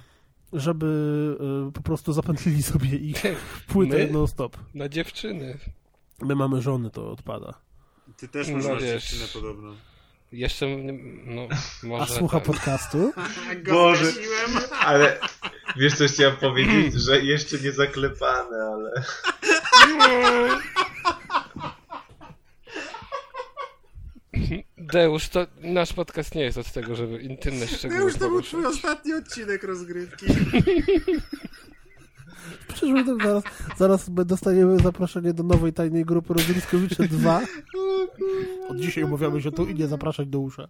Żeby 0.53 0.87
y, 1.69 1.73
po 1.73 1.83
prostu 1.83 2.13
zapętlili 2.13 2.63
sobie 2.63 2.97
ich 2.99 3.23
płytę 3.73 3.97
My? 3.97 4.11
non-stop. 4.13 4.57
Na 4.75 4.89
dziewczyny. 4.89 5.59
My 6.23 6.35
mamy 6.35 6.63
żony, 6.63 6.91
to 6.91 7.11
odpada. 7.13 7.55
Ty 8.17 8.29
też 8.29 8.49
No 8.49 8.55
masz 8.57 8.67
no, 8.67 8.81
dziewczynę 8.81 9.25
podobno. 9.35 9.73
Jeszcze, 10.33 10.67
no, 11.25 11.49
może... 11.83 12.05
A 12.05 12.07
słucha 12.07 12.41
tak. 12.41 12.47
podcastu? 12.47 13.13
Go 13.65 13.73
Boże. 13.73 14.13
Ale 14.81 15.19
wiesz 15.77 15.95
co 15.95 16.07
chciałem 16.09 16.37
powiedzieć, 16.37 16.95
że 16.95 17.21
jeszcze 17.21 17.59
nie 17.59 17.73
zaklepane, 17.73 18.57
ale... 18.57 19.03
Deusz, 24.79 25.29
to 25.29 25.47
nasz 25.61 25.93
podcast 25.93 26.35
nie 26.35 26.43
jest 26.43 26.59
od 26.59 26.73
tego, 26.73 26.95
żeby 26.95 27.19
intymne 27.19 27.67
To 27.67 27.77
szczegóły 27.77 28.01
już 28.01 28.15
to 28.15 28.29
był 28.29 28.43
twój 28.43 28.67
ostatni 28.67 29.15
odcinek 29.15 29.63
rozgrywki. 29.63 30.27
Przecież 32.75 33.05
zaraz, 33.25 33.43
zaraz 33.79 34.11
dostaniemy 34.11 34.79
zaproszenie 34.79 35.35
do 35.35 35.43
nowej 35.43 35.73
tajnej 35.73 36.05
grupy 36.05 36.35
Rozliskowicze 36.35 37.03
2. 37.09 37.41
Od 38.69 38.77
dzisiaj 38.81 39.05
umawiamy 39.05 39.43
się 39.43 39.53
tu 39.53 39.67
i 39.67 39.75
nie 39.75 39.87
zapraszać 39.87 40.29
do 40.29 40.41
usza. 40.41 40.69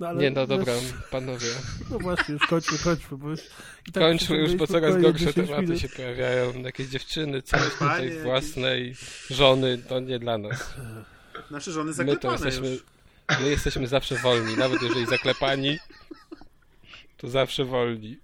No, 0.00 0.08
ale 0.08 0.20
Nie, 0.22 0.30
no 0.30 0.46
dobra, 0.46 0.74
wiesz, 0.74 0.92
panowie. 1.10 1.46
No 1.90 1.98
właśnie, 1.98 2.34
już 2.34 2.46
kończmy, 2.46 2.78
kończmy, 2.78 3.16
bo 3.18 3.30
już 3.30 3.40
i 3.88 3.92
tak 3.92 4.02
Kończmy 4.02 4.36
już, 4.36 4.54
bo 4.56 4.66
coraz 4.66 4.96
gorsze 5.02 5.18
10 5.18 5.34
tematy 5.34 5.62
minut. 5.62 5.78
się 5.80 5.88
pojawiają. 5.88 6.52
Jakieś 6.62 6.86
dziewczyny, 6.86 7.42
coś 7.42 7.60
Panie 7.60 7.70
tutaj 7.72 8.04
jakieś. 8.08 8.22
własnej 8.22 8.94
żony, 9.30 9.78
to 9.78 10.00
nie 10.00 10.18
dla 10.18 10.38
nas. 10.38 10.74
Nasze 11.50 11.72
żony 11.72 11.90
My 11.90 11.96
to 11.96 11.96
zaklepane 11.96 12.32
jesteśmy, 12.34 12.70
już. 12.70 12.82
my 13.40 13.50
jesteśmy 13.50 13.86
zawsze 13.86 14.16
wolni, 14.16 14.56
nawet 14.56 14.82
jeżeli 14.82 15.06
zaklepani, 15.06 15.78
to 17.16 17.28
zawsze 17.28 17.64
wolni. 17.64 18.18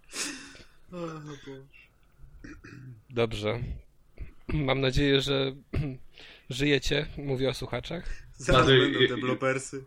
Dobrze. 3.10 3.60
Mam 4.48 4.80
nadzieję, 4.80 5.20
że 5.20 5.52
żyjecie, 6.50 7.06
mówię 7.16 7.48
o 7.48 7.54
słuchaczach. 7.54 8.04
Zaraz 8.36 8.66
będą 8.66 8.98
te 9.08 9.16
blopersy. 9.16 9.84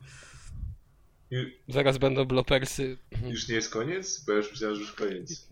Zaraz 1.67 1.98
będą 1.98 2.25
blopersy. 2.25 2.98
Już 3.30 3.48
nie 3.48 3.56
jest 3.56 3.69
koniec? 3.69 4.24
Bo 4.25 4.32
ja 4.32 4.38
już 4.38 4.51
myślałem, 4.51 4.75
że 4.75 4.82
już 4.82 4.92
koniec. 4.93 5.48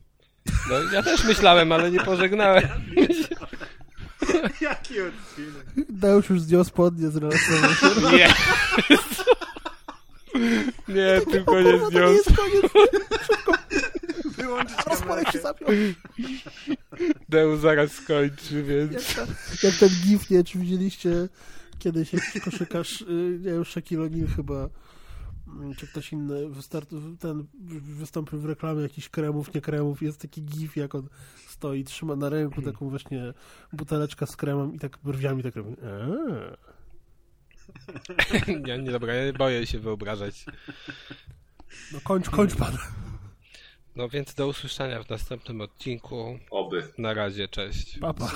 No, 0.69 0.80
ja 0.93 1.03
też 1.03 1.23
myślałem, 1.23 1.72
ale 1.72 1.91
nie 1.91 1.99
pożegnałem. 1.99 2.64
Jaki 4.61 4.93
odcinek. 5.01 5.65
Deusz 5.90 6.30
już 6.30 6.41
zdjął 6.41 6.64
spodnie 6.64 7.09
z. 7.09 7.19
Nie. 8.14 8.33
Nie, 10.88 11.22
tylko 11.32 11.61
nie 11.61 11.72
Kurwa, 11.72 11.85
to 11.85 11.90
nie 11.90 11.90
zdjął. 11.90 12.14
jest 12.14 12.35
koniec, 12.35 12.72
Wyłączyć 14.43 14.77
rozporek 14.89 15.31
się 15.31 15.39
zapiął. 15.39 15.69
Deu 17.30 17.57
zaraz 17.57 17.91
skończy, 17.91 18.63
więc... 18.63 18.93
Jak, 18.93 19.03
ta, 19.03 19.33
jak 19.67 19.75
ten 19.75 19.89
gif, 19.89 20.30
nie 20.30 20.43
czy 20.43 20.59
widzieliście 20.59 21.30
kiedyś 21.80 22.13
jakiś 22.13 22.41
koszykarz, 22.41 23.01
y, 23.01 23.39
nie 23.41 23.51
wiem, 23.51 23.65
Shaquille 23.65 24.09
O'Neal 24.09 24.35
chyba, 24.35 24.69
mm, 25.47 25.75
czy 25.75 25.88
ktoś 25.88 26.11
inny, 26.11 26.49
wystart, 26.49 26.89
ten 27.19 27.45
wystąpił 27.81 28.39
w 28.39 28.45
reklamie 28.45 28.81
jakichś 28.81 29.09
kremów, 29.09 29.53
nie 29.53 29.61
kremów, 29.61 30.01
jest 30.01 30.22
taki 30.22 30.43
gif, 30.43 30.75
jak 30.75 30.95
on 30.95 31.07
stoi, 31.47 31.83
trzyma 31.83 32.15
na 32.15 32.30
ręku 32.30 32.61
taką 32.61 32.89
właśnie 32.89 33.33
buteleczkę 33.73 34.27
z 34.27 34.35
kremem 34.35 34.75
i 34.75 34.80
tak 34.80 34.97
brwiami 35.03 35.43
tak 35.43 35.55
robi. 35.55 35.72
Eee. 35.72 36.57
Nie, 38.47 38.77
nie, 38.83 38.91
dobra, 38.91 39.13
ja 39.13 39.33
boję 39.33 39.67
się 39.67 39.80
wyobrażać. 39.80 40.45
No 41.93 41.99
kończ, 42.03 42.30
kończ 42.30 42.55
pan. 42.55 42.77
No 43.95 44.09
więc 44.09 44.33
do 44.33 44.47
usłyszenia 44.47 45.03
w 45.03 45.09
następnym 45.09 45.61
odcinku. 45.61 46.39
Oby. 46.51 46.88
Na 46.97 47.13
razie, 47.13 47.47
cześć. 47.47 47.99
Papa. 47.99 48.30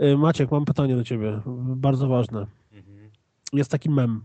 Y, 0.00 0.16
Maciek, 0.18 0.50
mam 0.50 0.64
pytanie 0.64 0.96
do 0.96 1.04
ciebie, 1.04 1.40
bardzo 1.76 2.08
ważne. 2.08 2.46
Jest 3.52 3.70
taki 3.70 3.90
mem. 3.90 4.24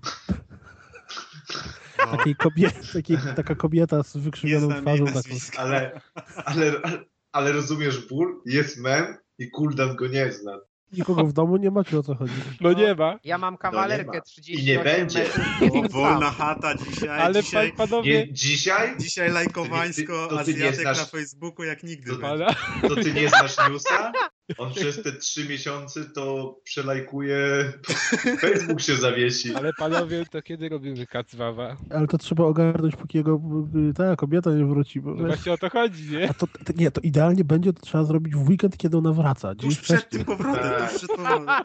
No. 2.11 2.17
Takiej 2.17 2.35
kobie, 2.35 2.71
takiej, 2.93 3.17
taka 3.35 3.55
kobieta 3.55 4.03
z 4.03 4.17
wykrzywioną 4.17 4.81
twarzą. 4.81 5.05
Taką. 5.05 5.19
Ale, 5.57 6.01
ale, 6.45 6.71
ale 7.31 7.51
rozumiesz 7.51 8.07
ból? 8.07 8.41
Jest 8.45 8.77
mem 8.77 9.17
i 9.39 9.49
Kuldan 9.49 9.95
go 9.95 10.07
nie 10.07 10.31
zna. 10.31 10.59
Nikogo 10.91 11.23
w 11.25 11.33
domu 11.33 11.57
nie 11.57 11.71
macie 11.71 11.99
o 11.99 12.03
co 12.03 12.15
chodzi. 12.15 12.33
No 12.61 12.73
nie 12.73 12.95
ma. 12.95 13.19
Ja 13.23 13.37
mam 13.37 13.53
ma. 13.53 13.57
kawalerkę 13.57 14.17
I 14.17 14.21
38 14.21 14.65
nie 14.65 14.79
będzie. 14.83 15.25
metrów. 15.61 15.91
Wolna 16.01 16.31
chata 16.31 16.75
dzisiaj. 16.77 17.09
Ale 17.21 17.43
dzisiaj, 17.43 17.69
pan, 17.73 17.87
panowie... 17.87 18.13
Nie, 18.27 18.33
dzisiaj? 18.33 18.97
dzisiaj 18.97 19.29
lajkowańsko, 19.31 20.27
ty- 20.27 20.45
ty 20.45 20.53
nie 20.59 20.67
Azjatek 20.69 20.79
znasz- 20.87 20.97
na 20.97 21.05
Facebooku 21.05 21.63
jak 21.63 21.83
nigdy. 21.83 22.11
To-? 22.17 22.87
To 22.89 22.95
ty 22.95 23.13
nie 23.13 23.29
znasz 23.29 23.55
newsa? 23.69 24.11
On 24.57 24.73
przez 24.73 25.01
te 25.03 25.11
trzy 25.11 25.45
miesiące 25.49 26.05
to 26.05 26.55
przelajkuje. 26.63 27.73
Facebook 28.41 28.81
się 28.81 28.95
zawiesi. 28.95 29.55
Ale 29.55 29.73
panowie, 29.73 30.25
to 30.31 30.41
kiedy 30.41 30.69
robimy 30.69 31.07
kacwawa? 31.07 31.77
Ale 31.89 32.07
to 32.07 32.17
trzeba 32.17 32.43
ogarnąć, 32.43 32.95
póki 32.95 33.17
jego 33.17 33.41
y, 33.89 33.93
ta 33.93 34.15
kobieta 34.15 34.51
nie 34.51 34.65
wróci. 34.65 35.01
Bo 35.01 35.15
No 35.15 35.25
właśnie 35.25 35.51
o 35.53 35.57
to 35.57 35.69
chodzi, 35.69 36.09
nie? 36.11 36.29
A 36.29 36.33
to, 36.33 36.47
to, 36.47 36.73
nie, 36.75 36.91
to 36.91 37.01
idealnie 37.01 37.43
będzie, 37.43 37.73
to 37.73 37.81
trzeba 37.81 38.03
zrobić 38.03 38.35
w 38.35 38.49
weekend, 38.49 38.77
kiedy 38.77 38.97
ona 38.97 39.11
wraca. 39.13 39.55
Dzień 39.55 39.69
Tuż 39.69 39.79
przed 39.79 39.99
wcześniej. 40.01 40.25
tym 40.25 40.37
powrotem, 40.37 40.63
Tak. 40.79 40.89
przed 40.95 41.09
powrotem. 41.11 41.55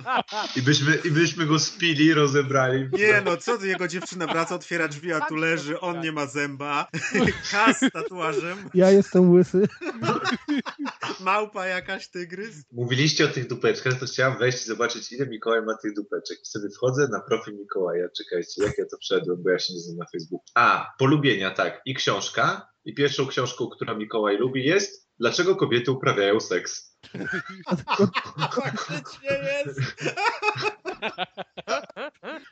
I 0.57 0.63
byśmy, 0.63 0.95
I 1.05 1.11
byśmy 1.11 1.47
go 1.47 1.59
spili, 1.59 2.15
rozebrali. 2.15 2.89
Nie 2.93 3.23
no, 3.25 3.37
co 3.37 3.59
ty, 3.59 3.67
jego 3.69 3.89
dziewczyna 3.89 4.27
wraca, 4.27 4.55
otwiera 4.55 4.89
drzwi, 4.89 5.13
a 5.13 5.21
tu 5.21 5.37
leży, 5.37 5.81
on 5.81 6.01
nie 6.01 6.13
ma 6.13 6.27
zęba, 6.27 6.87
kas 7.53 7.79
z 7.81 7.93
tatuażem, 7.93 8.59
Ja 8.75 8.91
jestem 8.91 9.31
łysy. 9.31 9.69
małpa 11.21 11.67
jakaś, 11.67 12.09
tygrys. 12.09 12.65
Mówiliście 12.73 13.25
o 13.25 13.29
tych 13.29 13.49
dupeczkach, 13.49 14.01
to 14.01 14.07
chciałem 14.07 14.39
wejść 14.39 14.63
i 14.63 14.65
zobaczyć, 14.65 15.13
ile 15.13 15.27
Mikołaj 15.27 15.63
ma 15.63 15.77
tych 15.83 15.95
dupeczek. 15.95 16.39
I 16.43 16.47
sobie 16.47 16.69
wchodzę 16.77 17.09
na 17.09 17.21
profil 17.21 17.55
Mikołaja. 17.55 18.09
Czekajcie, 18.19 18.65
jak 18.65 18.79
ja 18.79 18.85
to 18.91 18.97
wszedłem, 19.01 19.43
bo 19.43 19.51
ja 19.51 19.59
się 19.59 19.75
nie 19.75 19.81
znam 19.81 19.97
na 19.97 20.07
Facebooku. 20.13 20.45
A, 20.55 20.95
polubienia, 20.99 21.51
tak. 21.51 21.81
I 21.87 21.95
książka. 21.95 22.69
I 22.85 22.95
pierwszą 22.95 23.27
książką, 23.27 23.69
którą 23.69 23.97
Mikołaj 23.97 24.37
lubi 24.37 24.65
jest 24.65 25.03
Dlaczego 25.23 25.57
kobiety 25.57 25.91
uprawiają 25.91 26.41
seks? 26.41 26.97
Faktycznie 28.55 29.31
jest! 29.31 29.81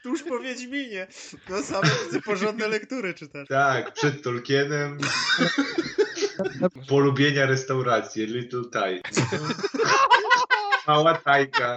Tuż 0.03 0.23
po 0.23 0.39
Wiedźminie. 0.39 1.07
No 1.49 1.63
same 1.63 1.89
porządne 2.25 2.69
lektury 2.69 3.15
czytasz. 3.15 3.49
Tak, 3.49 3.95
przed 3.95 4.23
Tolkienem. 4.23 4.99
Polubienia 6.89 7.47
restauracji, 7.47 8.27
Little 8.27 8.65
Thai. 8.73 9.01
Mała 10.87 11.15
tajka. 11.15 11.77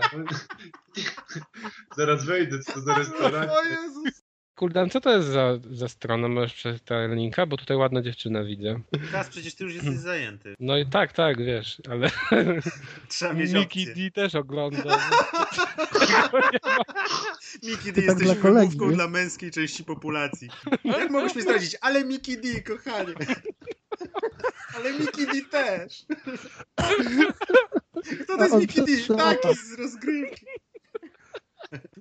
Zaraz 1.98 2.26
wejdę, 2.26 2.60
co 2.60 2.74
to 2.74 2.82
za 2.82 2.96
restauracja. 2.96 3.54
O 3.54 3.64
Jezus! 3.64 4.24
Kuldan, 4.56 4.90
co 4.90 5.02
to 5.02 5.10
jest 5.18 5.28
za, 5.28 5.60
za 5.72 5.88
strona? 5.88 6.28
Możesz 6.28 6.54
przeczytać 6.54 7.12
linka, 7.12 7.46
bo 7.46 7.58
tutaj 7.58 7.78
ładna 7.78 8.02
dziewczyna 8.02 8.44
widzę. 8.44 8.82
Kas, 9.12 9.30
przecież 9.30 9.56
ty 9.56 9.64
już 9.64 9.74
jesteś 9.74 9.98
zajęty. 9.98 10.56
No 10.60 10.78
i 10.78 10.86
tak, 10.86 11.14
tak, 11.14 11.38
wiesz, 11.38 11.82
ale 11.90 12.10
Trzeba 13.10 13.34
mieć 13.34 13.52
Miki. 13.52 13.86
D 13.86 14.12
też 14.12 14.36
ogląda. 14.36 15.00
Miki 17.64 17.94
D 17.94 18.02
Tak 18.02 18.20
jesteś 18.20 18.38
wymówką 18.38 18.94
dla 18.94 19.08
męskiej 19.08 19.52
części 19.52 19.84
populacji. 19.84 20.50
Jak 20.84 21.10
mogłeś 21.10 21.36
mi 21.36 21.42
zdradzić? 21.42 21.78
Ale 21.82 22.06
Miki 22.06 22.38
D, 22.38 22.62
kochanie. 22.62 23.14
Ale 24.76 24.94
Miki 24.94 25.28
D 25.28 25.42
też. 25.52 26.06
Kto 28.24 28.38
to 28.38 28.44
jest 28.44 28.54
on 28.54 28.60
Miki 28.60 28.82
D? 28.82 29.16
Taki 29.18 29.56
z 29.56 29.74
rozgrywki. 29.80 30.46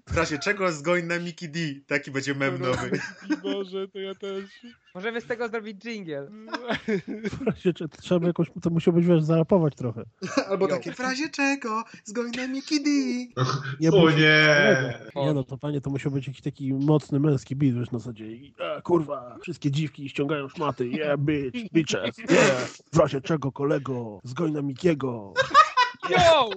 W 0.07 0.17
razie 0.17 0.39
czego 0.39 0.73
zgoń 0.73 1.03
na 1.03 1.19
Miki 1.19 1.49
D? 1.49 1.59
Taki 1.87 2.11
będzie 2.11 2.35
mem 2.35 2.59
nowy. 2.59 2.91
Boże, 3.43 3.89
to 3.89 3.99
ja 3.99 4.15
też. 4.15 4.45
Możemy 4.95 5.21
z 5.21 5.27
tego 5.27 5.49
zrobić 5.49 5.85
jingle. 5.85 6.29
W 7.31 7.47
razie 7.47 7.73
czy- 7.73 7.89
Trzeba 7.89 8.27
jakoś, 8.27 8.49
to 8.63 8.71
musiał 8.71 8.95
być, 8.95 9.07
wiesz, 9.07 9.23
zarapować 9.23 9.75
trochę. 9.75 10.03
Albo 10.49 10.69
takie 10.69 10.93
W 10.93 11.01
razie 11.01 11.29
czego? 11.29 11.85
Zgoń 12.05 12.31
na 12.37 12.49
Mickey 12.49 12.83
D. 12.83 12.91
Nie 13.81 13.91
O 13.91 14.11
nie! 14.11 14.95
Nie 15.17 15.35
no, 15.35 15.45
to 15.45 15.59
panie, 15.59 15.81
to 15.81 15.91
musiał 15.91 16.13
być 16.13 16.27
jakiś 16.27 16.43
taki 16.43 16.75
mocny 16.75 17.21
męski 17.21 17.57
beat, 17.57 17.75
wiesz, 17.75 17.91
na 17.91 17.99
zasadzie 17.99 18.25
e, 18.59 18.83
kurwa, 18.83 19.39
wszystkie 19.43 19.71
dziwki 19.71 20.09
ściągają 20.09 20.49
szmaty, 20.49 20.89
yeah, 20.89 21.19
bitch, 21.19 21.73
bitches, 21.73 22.19
yeah, 22.19 22.69
w 22.93 22.97
razie 22.99 23.21
czego, 23.21 23.53
kolego, 23.53 24.21
zgoń 24.25 24.53
na 24.53 24.63
Mikiego. 24.63 25.35
Yo! 26.11 26.51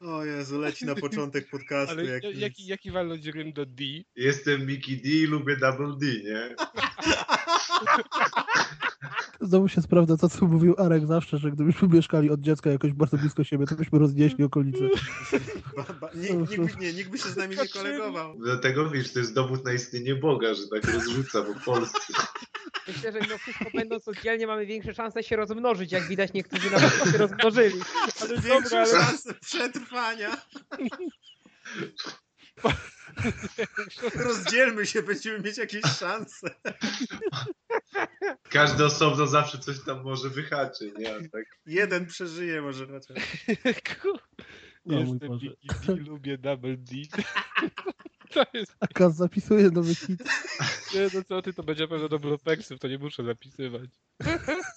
O 0.00 0.24
Jezu, 0.24 0.60
leci 0.60 0.86
na 0.86 0.94
początek 0.94 1.50
podcastu. 1.50 1.92
Ale 1.92 2.04
jak 2.04 2.24
jaki, 2.24 2.66
jaki 2.66 2.90
walnąć 2.90 3.26
rym 3.26 3.52
do 3.52 3.66
D? 3.66 3.84
Jestem 4.16 4.66
Mickey 4.66 4.96
D 4.96 5.08
i 5.08 5.26
lubię 5.26 5.56
Double 5.56 5.96
D, 6.00 6.06
nie? 6.06 6.54
Znowu 9.42 9.68
się 9.68 9.82
sprawdza 9.82 10.16
to, 10.16 10.28
co 10.28 10.46
mówił 10.46 10.74
Arek 10.78 11.06
zawsze, 11.06 11.38
że 11.38 11.50
gdybyśmy 11.50 11.88
mieszkali 11.88 12.30
od 12.30 12.40
dziecka 12.40 12.70
jakoś 12.70 12.92
bardzo 12.92 13.18
blisko 13.18 13.44
siebie, 13.44 13.66
to 13.66 13.74
byśmy 13.74 13.98
roznieśli 13.98 14.44
okolice. 14.44 14.84
Nikt, 16.14 16.80
nie, 16.80 16.92
nikt 16.92 17.10
by 17.10 17.18
się 17.18 17.28
z 17.28 17.36
nami 17.36 17.56
nie 17.56 17.68
kolegował. 17.68 18.34
Dlatego 18.38 18.90
wiesz, 18.90 19.12
to 19.12 19.18
jest 19.18 19.34
dowód 19.34 19.64
na 19.64 19.72
istnienie 19.72 20.14
Boga, 20.14 20.54
że 20.54 20.68
tak 20.68 20.94
rozrzuca 20.94 21.42
po 21.42 21.54
Polsce. 21.64 21.98
Myślę, 22.88 23.12
że 23.12 23.20
mimo 23.20 23.38
wszystko 23.38 23.64
będąc 23.74 24.08
oddzielnie 24.08 24.46
mamy 24.46 24.66
większe 24.66 24.94
szanse 24.94 25.22
się 25.22 25.36
rozmnożyć, 25.36 25.92
jak 25.92 26.08
widać 26.08 26.32
niektórzy 26.32 26.70
nawet 26.70 27.12
się 27.12 27.18
rozmnożyli. 27.18 27.80
Ale 28.20 28.40
Większą 28.40 28.62
dobra, 28.62 28.78
ale 28.78 29.04
szansę 29.04 29.34
przetrwania. 29.34 30.36
Rozdzielmy 34.14 34.86
się, 34.86 35.02
będziemy 35.02 35.40
mieć 35.40 35.58
jakieś 35.58 35.82
szanse. 35.82 36.54
Każdy 38.52 38.84
osobno 38.84 39.26
zawsze 39.26 39.58
coś 39.58 39.84
tam 39.84 40.02
może 40.02 40.28
wyhaczy, 40.28 40.92
nie? 40.98 41.28
Tak 41.28 41.44
Jeden 41.66 42.06
przeżyje 42.06 42.62
może 42.62 42.86
chociaż. 42.86 43.18
O 44.86 44.92
mój 44.92 45.18
Boże. 45.18 45.46
Lubię 45.96 46.38
Double 46.38 46.76
D. 46.76 46.94
To 48.34 48.44
jest, 48.54 48.76
Akaz 48.80 49.16
zapisuje 49.16 49.70
nowy 49.70 49.94
hit. 49.94 50.22
nie, 50.94 51.00
no 51.14 51.20
co 51.28 51.42
ty, 51.42 51.52
to 51.52 51.62
będzie 51.62 51.88
pewno 51.88 52.08
do 52.08 52.18
Blopexów, 52.18 52.78
to 52.80 52.88
nie 52.88 52.98
muszę 52.98 53.24
zapisywać. 53.24 53.90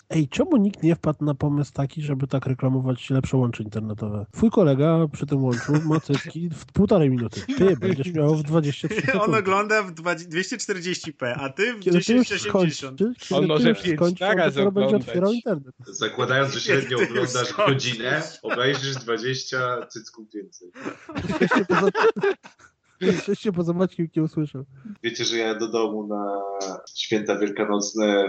Ej, 0.09 0.27
czemu 0.29 0.57
nikt 0.57 0.83
nie 0.83 0.95
wpadł 0.95 1.25
na 1.25 1.35
pomysł 1.35 1.71
taki, 1.73 2.01
żeby 2.01 2.27
tak 2.27 2.45
reklamować 2.45 3.09
lepsze 3.09 3.37
łącze 3.37 3.63
internetowe? 3.63 4.25
Twój 4.31 4.49
kolega 4.51 4.97
przy 5.13 5.25
tym 5.25 5.43
łączu 5.43 5.73
ma 5.85 5.99
cycki 5.99 6.49
w 6.49 6.65
półtorej 6.65 7.09
minuty. 7.09 7.41
Ty 7.57 7.77
będziesz 7.77 8.13
miał 8.13 8.35
w 8.35 8.43
23 8.43 8.95
On 8.95 9.01
sekundy. 9.19 9.39
ogląda 9.39 9.83
w 9.83 9.91
20 9.91 10.55
240p, 10.57 11.35
a 11.39 11.49
ty 11.49 11.73
w 11.73 11.79
Kiedy 11.79 12.01
ty 12.01 12.13
już 12.13 12.27
1080. 12.27 12.99
skończysz, 12.99 13.27
kiedy 13.29 13.35
On 13.41 13.47
może 13.47 13.69
już 13.69 13.81
pięć 13.81 13.95
skończysz, 13.95 14.21
on 14.21 14.37
naraz 14.37 14.57
oglądać. 14.57 15.33
internet. 15.35 15.75
zakładając, 15.87 16.53
że 16.53 16.59
średnio 16.59 16.97
oglądasz 17.03 17.53
godzinę, 17.53 18.21
obejrzysz 18.43 18.95
20 18.95 19.85
cycków 19.89 20.27
więcej. 20.33 20.71
Jeszcze 23.01 23.51
poza, 23.51 23.73
Maćkiem 23.73 24.07
nie 24.15 24.23
usłyszał. 24.23 24.65
Wiecie, 25.03 25.25
że 25.25 25.37
ja 25.37 25.55
do 25.55 25.67
domu 25.67 26.07
na 26.07 26.41
święta 26.95 27.37
wielkanocne 27.37 28.27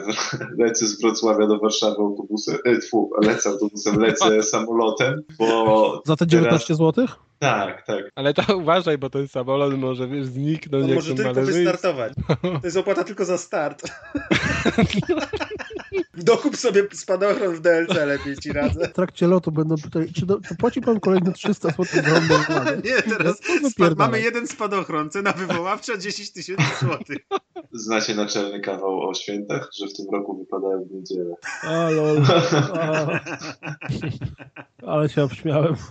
lecę 0.58 0.86
z 0.86 1.00
Wrocławia 1.00 1.46
do 1.46 1.58
Warszawy 1.58 1.96
autobusem, 1.98 2.58
e, 2.64 2.78
tfu, 2.78 3.10
lecę 3.22 3.48
autobusem, 3.48 3.98
lecę 3.98 4.42
samolotem, 4.52 5.22
bo 5.38 6.02
Za 6.06 6.16
te 6.16 6.26
19 6.26 6.74
zł? 6.74 7.06
tak, 7.38 7.86
tak, 7.86 8.04
Ale 8.14 8.34
to 8.34 8.56
uważaj, 8.56 8.98
bo 8.98 9.10
ten 9.10 9.28
samolot 9.28 9.78
może 9.78 10.08
wiesz, 10.08 10.26
zniknąć 10.26 10.84
On 10.84 10.88
jak 10.90 10.96
może 10.96 11.14
tylko 11.14 11.32
wystartować. 11.34 12.12
To 12.42 12.60
jest 12.64 12.76
opłata 12.76 13.04
tylko 13.04 13.24
za 13.24 13.38
start. 13.38 13.82
Dokup 16.16 16.56
sobie 16.56 16.82
spadochron 16.92 17.54
w 17.54 17.60
DLC, 17.60 17.94
lepiej 18.06 18.36
ci 18.36 18.52
radzę. 18.52 18.88
W 18.88 18.92
trakcie 18.92 19.26
lotu 19.26 19.52
będą 19.52 19.74
pytali, 19.84 20.12
czy 20.12 20.26
do, 20.26 20.40
to 20.40 20.54
płaci 20.58 20.80
pan 20.80 21.00
kolejne 21.00 21.32
300 21.32 21.68
zł 21.70 21.84
za? 21.94 22.00
Nie, 22.88 23.02
teraz 23.02 23.26
No, 23.26 23.32
to 23.32 23.42
spa- 23.42 23.68
wypierdalaj. 23.68 23.94
mamy 23.96 24.20
jeden 24.20 24.46
spadochron, 24.46 25.10
cena 25.10 25.32
wywoławcza 25.32 25.96
10 25.98 26.32
tysięcy 26.32 26.64
złotych. 26.80 27.18
znacie 27.72 28.14
naczelny 28.14 28.60
kawał 28.60 29.08
o 29.08 29.14
świętach, 29.14 29.68
że 29.80 29.86
w 29.86 29.96
tym 29.96 30.06
roku 30.12 30.38
wypadają 30.38 30.84
w 30.84 30.90
niedzielę. 30.94 31.34
A, 31.62 31.90
lol. 31.90 32.22
A. 32.80 33.20
Ale 34.86 35.08
się 35.08 35.22
obśmiałem. 35.24 35.74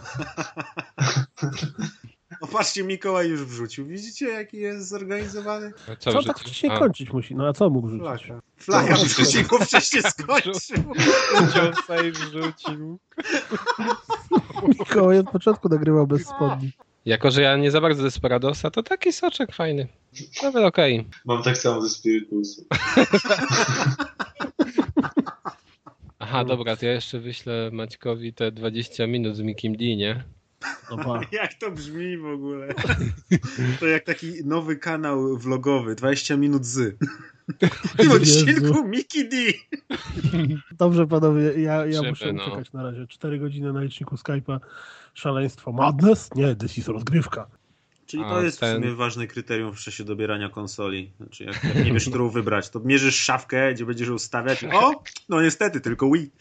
O, 2.46 2.48
patrzcie, 2.48 2.84
Mikołaj 2.84 3.30
już 3.30 3.46
wrzucił. 3.46 3.86
Widzicie, 3.86 4.26
jaki 4.26 4.58
jest 4.58 4.90
zorganizowany? 4.90 5.72
A 5.92 5.96
Co, 5.96 6.22
w 6.22 6.26
tak 6.26 6.40
wcześniej 6.40 6.72
A, 6.72 6.80
kończyć 6.80 7.14
musi? 7.14 7.36
No 7.36 7.48
a 7.48 7.54
co 7.54 7.70
mógł 7.70 7.90
rzucić? 7.90 8.08
Flaka. 8.08 8.42
Flaka 8.58 8.96
wrzucił, 8.96 9.44
bo 9.50 9.58
wcześniej 9.60 10.04
skończył. 10.12 10.84
Udział 11.34 11.74
save 11.88 12.16
rzucił. 12.32 13.00
Mikołaj 14.80 15.20
od 15.20 15.30
początku 15.30 15.70
nagrywał 15.70 16.08
bez 16.08 16.28
spodni. 16.28 16.72
Jako, 17.06 17.32
że 17.32 17.42
ja 17.42 17.58
nie 17.58 17.72
za 17.72 17.82
bardzo 17.82 18.04
Desperadosa, 18.04 18.72
to 18.72 18.84
taki 18.84 19.14
soczek 19.14 19.56
fajny. 19.56 19.88
Nawet 20.44 20.64
okej. 20.64 21.08
Mam 21.26 21.44
tak 21.44 21.58
samo 21.58 21.82
ze 21.82 21.90
Spiritusem. 21.90 22.66
Aha, 26.20 26.46
dobra, 26.46 26.76
to 26.76 26.86
ja 26.86 26.92
jeszcze 26.92 27.20
wyślę 27.20 27.70
Maćkowi 27.74 28.34
te 28.34 28.52
20 28.52 29.08
minut 29.08 29.36
z 29.36 29.42
Mikim 29.42 29.76
D, 29.76 29.96
nie? 29.96 30.24
No. 30.98 31.20
Jak 31.32 31.54
to 31.54 31.72
brzmi 31.72 32.18
w 32.18 32.26
ogóle? 32.26 32.68
To 33.80 33.88
jak 33.88 34.04
taki 34.04 34.46
nowy 34.46 34.76
kanał 34.76 35.38
vlogowy, 35.38 35.96
20 35.96 36.38
minut 36.38 36.66
z. 36.66 36.78
W 37.94 37.98
tym 37.98 38.12
odcinku 38.12 38.88
Miki 38.88 39.30
D. 39.30 39.38
Dobrze 40.72 41.08
panowie, 41.08 41.62
ja, 41.62 41.86
ja 41.86 41.94
Żeby, 41.94 42.10
muszę 42.10 42.34
no. 42.34 42.46
uciekać 42.46 42.74
na 42.74 42.84
razie. 42.84 43.08
4 43.08 43.40
godziny 43.40 43.74
na 43.74 43.82
liczniku 43.82 44.16
Skype'a. 44.16 44.60
Szaleństwo. 45.14 45.72
Madness? 45.72 46.30
Nie, 46.36 46.56
this 46.56 46.78
is 46.78 46.88
rozgrywka. 46.88 47.48
Czyli 48.06 48.24
A 48.24 48.30
to 48.30 48.44
jest 48.44 48.60
ten- 48.60 48.82
w 48.82 48.84
sumie 48.84 48.96
ważne 48.96 49.28
kryterium 49.28 49.74
w 49.76 49.80
czasie 49.80 50.04
dobierania 50.04 50.50
konsoli. 50.50 51.12
Znaczy, 51.18 51.44
jak, 51.44 51.64
jak 51.64 51.86
nie 51.86 51.94
wiesz, 51.94 52.10
którą 52.10 52.30
wybrać, 52.30 52.70
to 52.70 52.80
mierzysz 52.80 53.16
szafkę, 53.16 53.74
gdzie 53.74 53.86
będziesz 53.86 54.08
ją 54.08 54.20
stawiać. 54.20 54.64
O! 54.74 55.04
No 55.30 55.42
niestety, 55.42 55.82
tylko 55.82 56.12
Wii. 56.12 56.32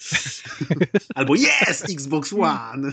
Albo 1.15 1.35
yes! 1.35 1.85
Xbox 1.91 2.33
One! 2.33 2.93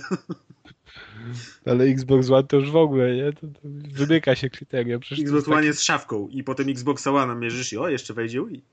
Ale 1.65 1.83
Xbox 1.85 2.29
One 2.29 2.43
to 2.43 2.57
już 2.57 2.71
w 2.71 2.75
ogóle, 2.75 3.15
nie? 3.15 3.33
To, 3.33 3.39
to 3.41 3.59
wymyka 3.93 4.35
się 4.35 4.49
kryteria. 4.49 4.99
Przecież 4.99 5.19
Xbox 5.23 5.35
jest 5.35 5.47
One 5.47 5.57
taki- 5.57 5.67
jest 5.67 5.83
szafką 5.83 6.27
i 6.31 6.43
potem 6.43 6.69
Xbox 6.69 7.07
One 7.07 7.35
mierzysz 7.35 7.73
i 7.73 7.77
o, 7.77 7.89
jeszcze 7.89 8.13
wejdzie 8.13 8.45
Wii. 8.45 8.63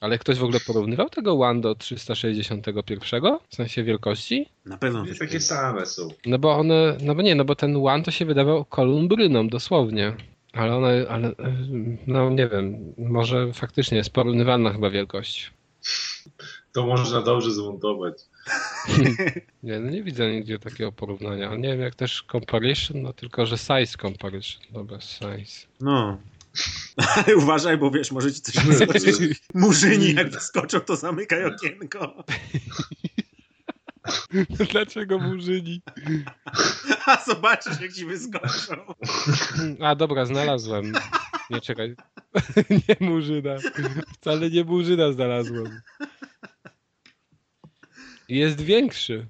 Ale 0.00 0.18
ktoś 0.18 0.38
w 0.38 0.44
ogóle 0.44 0.60
porównywał 0.66 1.08
tego 1.08 1.34
One 1.40 1.60
do 1.60 1.74
361? 1.74 2.98
W 3.48 3.54
sensie 3.54 3.84
wielkości? 3.84 4.48
Na 4.66 4.76
pewno 4.76 5.02
Nie 5.02 5.08
też 5.08 5.18
takie 5.18 5.40
same 5.40 5.86
są. 5.86 6.08
No 6.26 6.38
bo 6.38 6.56
one, 6.56 6.96
no 7.02 7.14
bo 7.14 7.22
nie, 7.22 7.34
no 7.34 7.44
bo 7.44 7.54
ten 7.54 7.76
One 7.76 8.02
to 8.04 8.10
się 8.10 8.24
wydawał 8.24 8.64
kolumbryną 8.64 9.48
dosłownie. 9.48 10.16
Ale 10.52 10.76
one, 10.76 11.06
ale, 11.08 11.34
no 12.06 12.30
nie 12.30 12.48
wiem, 12.48 12.94
może 12.98 13.52
faktycznie 13.52 13.98
jest 13.98 14.10
porównywalna 14.10 14.72
chyba 14.72 14.90
wielkość. 14.90 15.52
To 16.72 16.86
można 16.86 17.22
dobrze 17.22 17.50
zmontować. 17.50 18.14
Nie, 19.62 19.78
no 19.80 19.90
nie 19.90 20.02
widzę 20.02 20.30
nigdzie 20.30 20.58
takiego 20.58 20.92
porównania. 20.92 21.56
Nie 21.56 21.68
wiem 21.68 21.80
jak 21.80 21.94
też 21.94 22.24
comparison, 22.32 23.02
no 23.02 23.12
tylko 23.12 23.46
że 23.46 23.58
size 23.58 23.98
comparison. 24.02 24.62
Dobra, 24.70 25.00
size. 25.00 25.66
No. 25.80 26.18
Ale 26.96 27.36
uważaj, 27.42 27.78
bo 27.78 27.90
wiesz, 27.90 28.12
może 28.12 28.32
ci 28.32 28.40
coś 28.40 28.64
wyskoczyć. 28.64 29.16
Murzyni 29.54 30.14
jak 30.14 30.30
wyskoczą, 30.30 30.80
to 30.80 30.96
zamykaj 30.96 31.44
okienko. 31.44 32.24
Dlaczego 34.72 35.18
murzyni? 35.18 35.82
A 37.06 37.24
zobaczysz, 37.24 37.80
jak 37.80 37.92
ci 37.92 38.06
wyskoczą. 38.06 38.94
A 39.80 39.94
dobra, 39.94 40.24
znalazłem. 40.24 40.92
Nie 41.50 41.60
czekaj. 41.60 41.94
Nie 42.70 43.08
murzyna. 43.08 43.56
Wcale 44.14 44.50
nie 44.50 44.64
murzyna 44.64 45.12
znalazłem. 45.12 45.80
Jest 48.30 48.60
większy. 48.60 49.26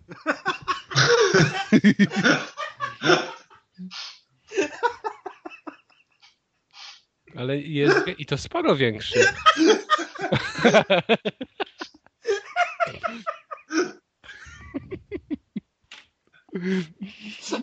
Ale 7.37 7.59
jest 7.59 7.99
i 8.19 8.27
to 8.27 8.39
sporo 8.39 8.77
większy. 8.77 9.25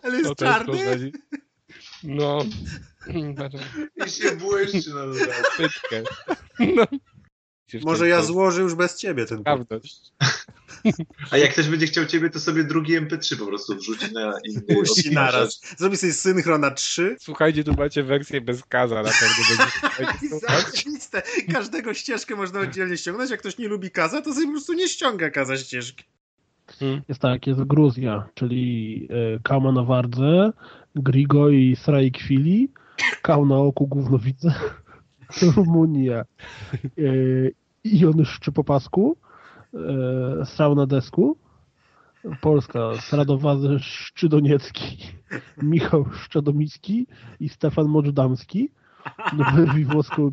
Ale 0.04 0.18
jest 0.18 0.36
czarny. 0.36 1.12
No. 2.04 2.46
I 4.06 4.10
się 4.10 4.36
błyszczy 4.36 4.94
na 4.94 5.06
dodatek. 5.06 5.72
No. 6.60 6.88
Może 7.82 8.08
ja 8.08 8.22
złożę 8.22 8.62
już 8.62 8.76
bez 8.76 8.98
ciebie 8.98 9.26
ten 9.26 9.44
Prawda. 9.44 9.80
A 11.32 11.38
jak 11.38 11.52
ktoś 11.52 11.68
będzie 11.68 11.88
chciał 11.88 12.06
ciebie, 12.06 12.30
to 12.30 12.40
sobie 12.40 12.64
drugi 12.64 13.02
MP3 13.02 13.38
po 13.40 13.46
prostu 13.46 13.76
wrzuci 13.76 14.14
na 14.14 14.34
inny 14.50 14.62
Puści 14.62 15.12
naraz. 15.12 15.62
Zrobi 15.78 15.98
sobie 15.98 16.14
synchro 16.14 16.58
na 16.58 16.72
trzy. 16.72 17.16
Słuchajcie, 17.20 17.64
tu 17.64 17.74
macie 17.74 18.04
wersję 18.04 18.42
bez 18.42 18.64
kaza, 18.64 18.96
na 18.96 19.10
pewno. 19.10 19.66
Zajebiste. 20.48 21.22
Każdego 21.54 21.94
ścieżkę 21.94 22.36
można 22.36 22.60
oddzielnie 22.60 22.98
ściągnąć. 22.98 23.32
Jak 23.32 23.40
ktoś 23.40 23.58
nie 23.58 23.68
lubi 23.68 23.92
kaza, 23.92 24.22
to 24.22 24.34
sobie 24.34 24.46
po 24.46 24.52
prostu 24.52 24.74
nie 24.74 24.88
ściąga 24.88 25.30
kaza 25.30 25.58
ścieżki. 25.58 26.04
Jest 27.10 27.22
tak, 27.22 27.48
jest 27.48 27.64
Gruzja, 27.64 28.30
czyli 28.34 29.08
e, 29.36 29.40
Kama 29.44 29.72
na 29.72 29.84
wardze, 29.84 30.54
Grigo 30.96 31.50
i 31.50 31.76
Sraikwili, 31.76 32.72
Kał 33.22 33.46
na 33.46 33.58
oku 33.58 33.88
Głównowice, 33.88 34.54
Rumunia, 35.56 36.26
e, 36.84 37.02
Ion 37.84 38.26
Szczy 38.26 38.52
po 38.52 38.64
pasku, 38.64 39.18
e, 39.74 40.46
Srał 40.46 40.76
na 40.76 40.86
desku, 40.86 41.38
Polska, 42.42 42.92
Sradowazy 43.02 43.80
Szczydoniecki, 43.80 44.98
Michał 45.58 46.06
Szczadomicki 46.14 47.08
i 47.40 47.50
Stefan 47.50 47.88
Modżdamski, 47.88 48.70
wyrwi 49.56 49.86
włoską 49.86 50.30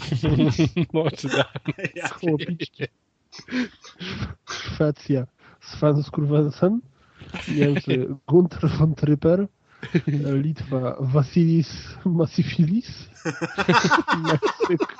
Chłopiczki. 2.21 2.85
Szwecja. 4.51 5.27
Sven 5.61 6.03
Skurwensen. 6.03 6.81
Niemcy 7.49 8.07
Gunther 8.27 8.71
von 8.71 8.95
Tryper. 8.95 9.49
Litwa 10.43 10.97
Vasilis 11.01 11.99
Massifilis. 12.05 13.09
Meksyk 14.23 14.97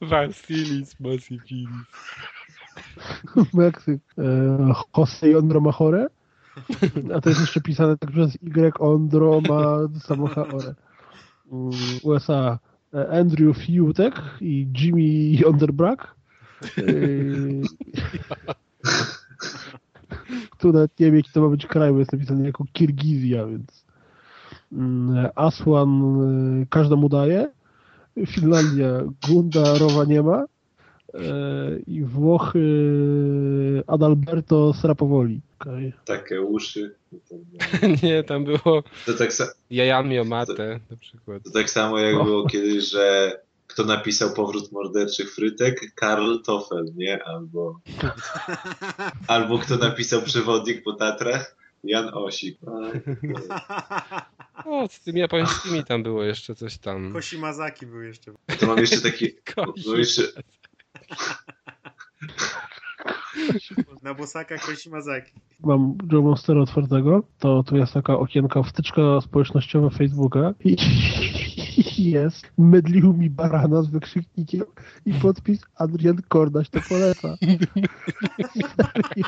Vasilis 0.00 1.00
Massifilis. 1.00 1.86
Meksyk 3.54 4.00
e, 4.18 4.22
Jose 4.96 5.38
Ondromachore. 5.38 6.06
A 7.14 7.20
to 7.20 7.28
jest 7.28 7.40
jeszcze 7.40 7.60
pisane 7.60 7.96
tak 7.98 8.10
przez 8.10 8.38
Y 8.42 10.00
Samochaore. 10.00 10.74
Mm, 11.52 11.70
USA 12.02 12.58
e, 12.94 13.20
Andrew 13.20 13.56
Fiutek 13.56 14.14
i 14.40 14.68
Jimmy 14.76 15.46
Onderbrack. 15.46 16.14
Yy, 16.76 17.62
tu 20.58 20.72
nawet 20.72 21.00
nie 21.00 21.06
wiem 21.06 21.16
jaki 21.16 21.30
to 21.32 21.40
ma 21.40 21.48
być 21.48 21.66
kraj, 21.66 21.92
bo 21.92 21.98
jest 21.98 22.12
napisane 22.12 22.46
jako 22.46 22.64
Kirgizja, 22.72 23.46
więc 23.46 23.84
mm, 24.72 25.28
Aswan 25.34 26.20
y, 26.62 26.66
każdemu 26.66 27.08
daje. 27.08 27.50
Finlandia 28.26 28.88
Gundarowa 29.28 30.04
nie 30.04 30.22
ma. 30.22 30.44
E, 31.14 31.78
I 31.86 32.04
Włochy 32.04 32.62
Adalberto 33.86 34.74
Srapowoli. 34.74 35.40
Okay. 35.58 35.92
Takie 36.04 36.40
uszy. 36.42 36.94
Nie, 38.02 38.24
tam 38.24 38.44
było 38.44 38.82
To 39.06 39.14
tak, 39.18 39.30
sa- 39.32 39.52
jajami 39.70 40.18
o 40.18 40.24
matę 40.24 40.80
na 40.90 40.96
przykład. 40.96 41.42
to 41.42 41.50
tak 41.50 41.70
samo 41.70 41.98
jak 41.98 42.14
No. 42.14 42.24
było 42.24 42.46
kiedyś, 42.46 42.84
że 42.90 43.36
kto 43.66 43.84
napisał 43.84 44.30
Powrót 44.34 44.72
Morderczych 44.72 45.34
Frytek? 45.34 45.94
Karl 45.94 46.36
Toffel, 46.46 46.84
nie? 46.96 47.24
Albo, 47.24 47.80
albo 49.28 49.58
kto 49.58 49.76
napisał 49.76 50.22
Przewodnik 50.22 50.82
po 50.82 50.92
Tatrach? 50.92 51.56
Jan 51.84 52.10
Osik. 52.14 52.58
O, 54.64 54.88
z 54.88 55.00
tymi 55.00 55.20
japońskimi 55.20 55.84
tam 55.84 56.02
było 56.02 56.22
jeszcze 56.24 56.54
coś 56.54 56.78
tam. 56.78 57.12
Kosimazaki 57.12 57.86
był 57.86 58.02
jeszcze. 58.02 58.32
To 58.60 58.66
mam 58.66 58.78
jeszcze 58.78 59.00
taki... 59.00 59.28
Mam 59.56 59.98
jeszcze, 59.98 60.22
Na 64.02 64.14
bosaka 64.14 64.58
Kosimazaki. 64.58 65.32
Mam 65.60 65.98
Joe 66.12 66.22
Monstera 66.22 66.60
otwartego, 66.60 67.22
to 67.38 67.62
tu 67.62 67.76
jest 67.76 67.92
taka 67.92 68.18
okienka 68.18 68.62
wtyczka 68.62 69.20
społecznościowa 69.20 69.90
Facebooka 69.90 70.54
i 70.64 70.76
jest 72.10 72.52
mydlił 72.58 73.12
mi 73.12 73.30
barana 73.30 73.82
z 73.82 73.86
wykrzyknikiem 73.86 74.64
i 75.06 75.14
podpis 75.14 75.60
Adrian 75.76 76.22
Kordaś 76.28 76.70
to 76.70 76.80
poleca. 76.88 77.36
Serio. 78.76 79.26